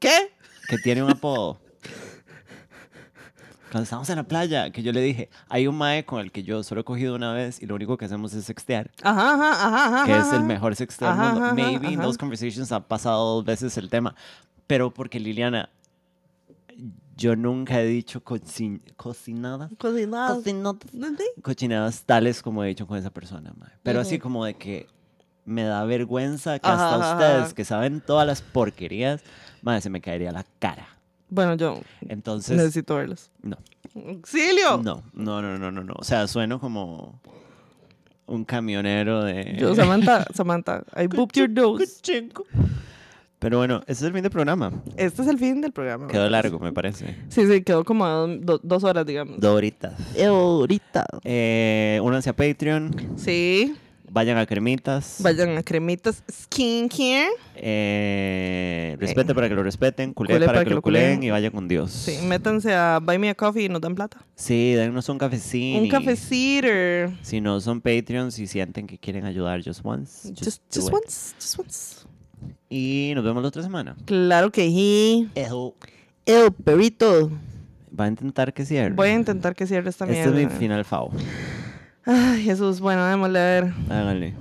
¿Qué? 0.00 0.32
Que 0.68 0.76
tiene 0.78 1.02
un 1.02 1.10
apodo. 1.10 1.58
Cuando 3.70 3.82
estábamos 3.82 4.08
en 4.10 4.16
la 4.16 4.22
playa, 4.22 4.70
que 4.70 4.82
yo 4.82 4.92
le 4.92 5.00
dije, 5.00 5.28
hay 5.48 5.66
un 5.66 5.76
mae 5.76 6.04
con 6.04 6.20
el 6.20 6.30
que 6.30 6.42
yo 6.44 6.62
solo 6.62 6.82
he 6.82 6.84
cogido 6.84 7.14
una 7.16 7.32
vez 7.32 7.60
y 7.60 7.66
lo 7.66 7.74
único 7.74 7.96
que 7.96 8.04
hacemos 8.04 8.32
es 8.32 8.44
sextear, 8.44 8.90
Ajá, 9.02 9.34
ajá, 9.34 9.50
ajá, 9.50 9.86
ajá. 9.98 10.06
que 10.06 10.16
es 10.16 10.32
el 10.32 10.44
mejor 10.44 10.76
sexteo 10.76 11.08
del 11.08 11.16
mundo. 11.18 11.44
ajá, 11.44 11.54
Maybe 11.54 11.88
in 11.88 11.94
ajá. 11.98 12.02
those 12.06 12.18
conversations 12.18 12.70
ha 12.72 12.80
pasado 12.80 13.34
dos 13.36 13.44
veces 13.44 13.76
el 13.76 13.90
tema, 13.90 14.14
pero 14.68 14.92
porque 14.94 15.18
Liliana, 15.18 15.68
yo 17.16 17.34
nunca 17.34 17.80
he 17.80 17.86
dicho 17.86 18.22
cocin 18.22 18.82
cocinadas, 18.96 19.70
cocinadas, 19.78 20.44
¿Dónde? 20.92 21.24
cochinadas 21.42 22.02
tales 22.04 22.42
como 22.42 22.62
he 22.62 22.68
dicho 22.68 22.86
con 22.86 22.98
esa 22.98 23.10
persona, 23.10 23.52
mae. 23.56 23.70
Pero 23.82 24.00
así 24.00 24.16
Ujú. 24.16 24.22
como 24.22 24.44
de 24.44 24.54
que 24.54 24.86
me 25.44 25.64
da 25.64 25.84
vergüenza 25.84 26.58
que 26.58 26.68
hasta 26.68 26.98
ustedes 27.14 27.54
que 27.54 27.64
saben 27.64 28.00
todas 28.00 28.26
las 28.26 28.42
porquerías, 28.42 29.22
mae, 29.62 29.80
se 29.80 29.88
me 29.90 30.00
caería 30.00 30.30
la 30.30 30.44
cara. 30.58 30.86
Bueno, 31.28 31.54
yo 31.56 31.80
Entonces, 32.08 32.56
necesito 32.56 32.96
verlas. 32.96 33.30
no. 33.42 33.56
¡Auxilio! 34.08 34.76
No, 34.82 35.02
no, 35.14 35.40
no, 35.40 35.58
no, 35.58 35.70
no, 35.72 35.82
no. 35.82 35.94
O 35.96 36.04
sea, 36.04 36.26
sueno 36.28 36.60
como 36.60 37.18
un 38.26 38.44
camionero 38.44 39.24
de... 39.24 39.56
Yo, 39.58 39.74
Samantha, 39.74 40.26
Samantha, 40.34 40.84
I 40.96 41.06
booped 41.08 41.34
your 41.34 41.48
dose. 41.52 42.02
Pero 43.38 43.58
bueno, 43.58 43.80
ese 43.86 43.92
es 43.92 44.02
el 44.02 44.12
fin 44.12 44.22
del 44.22 44.30
programa. 44.32 44.72
Este 44.96 45.22
es 45.22 45.28
el 45.28 45.38
fin 45.38 45.60
del 45.60 45.72
programa. 45.72 46.08
Quedó 46.08 46.28
largo, 46.28 46.58
me 46.58 46.72
parece. 46.72 47.16
Sí, 47.28 47.46
sí, 47.46 47.62
quedó 47.62 47.84
como 47.84 48.04
a 48.04 48.10
do- 48.10 48.36
do- 48.38 48.60
dos 48.62 48.82
horas, 48.84 49.06
digamos. 49.06 49.38
Dos 49.40 49.54
horitas. 49.56 49.94
Ahorita. 50.22 51.06
Eh, 51.24 52.00
únanse 52.02 52.30
a 52.30 52.32
Patreon. 52.36 52.90
Sí. 53.16 53.76
Vayan 54.10 54.38
a 54.38 54.46
Cremitas. 54.46 55.16
Vayan 55.20 55.58
a 55.58 55.62
Cremitas 55.62 56.22
Skincare. 56.30 57.30
Eh, 57.56 58.96
respete 59.00 59.34
para 59.34 59.48
que 59.48 59.54
lo 59.54 59.62
respeten. 59.62 60.14
Culé 60.14 60.34
Culé 60.34 60.46
para, 60.46 60.64
que, 60.64 60.70
lo 60.70 60.82
culen. 60.82 61.22
Y 61.22 61.30
vayan 61.30 61.50
con 61.52 61.66
Dios. 61.68 61.90
Sí, 61.90 62.18
métanse 62.24 62.72
a 62.72 63.00
Buy 63.02 63.18
Me 63.18 63.30
a 63.30 63.34
Coffee 63.34 63.64
y 63.64 63.68
nos 63.68 63.80
dan 63.80 63.94
plata. 63.94 64.24
Sí, 64.34 64.74
dennos 64.74 65.08
un 65.08 65.18
cafecito. 65.18 65.82
Un 65.82 65.88
cafecito. 65.88 66.68
Si 67.22 67.40
no 67.40 67.60
son 67.60 67.80
Patreons 67.80 68.38
y 68.38 68.46
sienten 68.46 68.86
que 68.86 68.98
quieren 68.98 69.24
ayudar 69.24 69.62
just 69.62 69.80
once. 69.84 70.28
Just, 70.28 70.62
Just, 70.72 70.92
once, 70.92 71.34
just 71.40 71.58
once. 71.58 72.06
Y 72.68 73.12
nos 73.14 73.24
vemos 73.24 73.42
la 73.42 73.48
otra 73.48 73.62
semana. 73.62 73.96
Claro 74.04 74.50
que 74.50 74.62
sí. 74.66 75.28
El 76.26 76.52
perrito. 76.52 77.30
Va 77.98 78.04
a 78.04 78.08
intentar 78.08 78.52
que 78.52 78.64
cierre. 78.64 78.94
Voy 78.94 79.08
a 79.08 79.14
intentar 79.14 79.54
que 79.54 79.66
cierre 79.66 79.90
esta 79.90 80.04
Este 80.04 80.20
es 80.20 80.32
mierda. 80.32 80.52
mi 80.52 80.58
final 80.58 80.84
FAO. 80.84 81.10
Ay, 82.06 82.44
Jesús. 82.44 82.80
Bueno, 82.80 83.04
démosle 83.04 83.38
a 83.38 83.42
ver. 83.42 83.72
Háganle. 83.90 84.34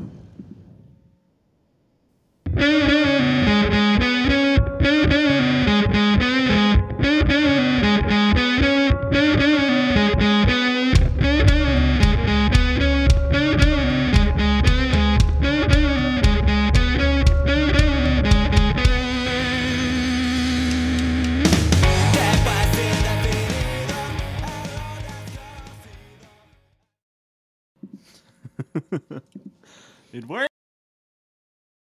it 30.14 30.26
worked. 30.28 30.55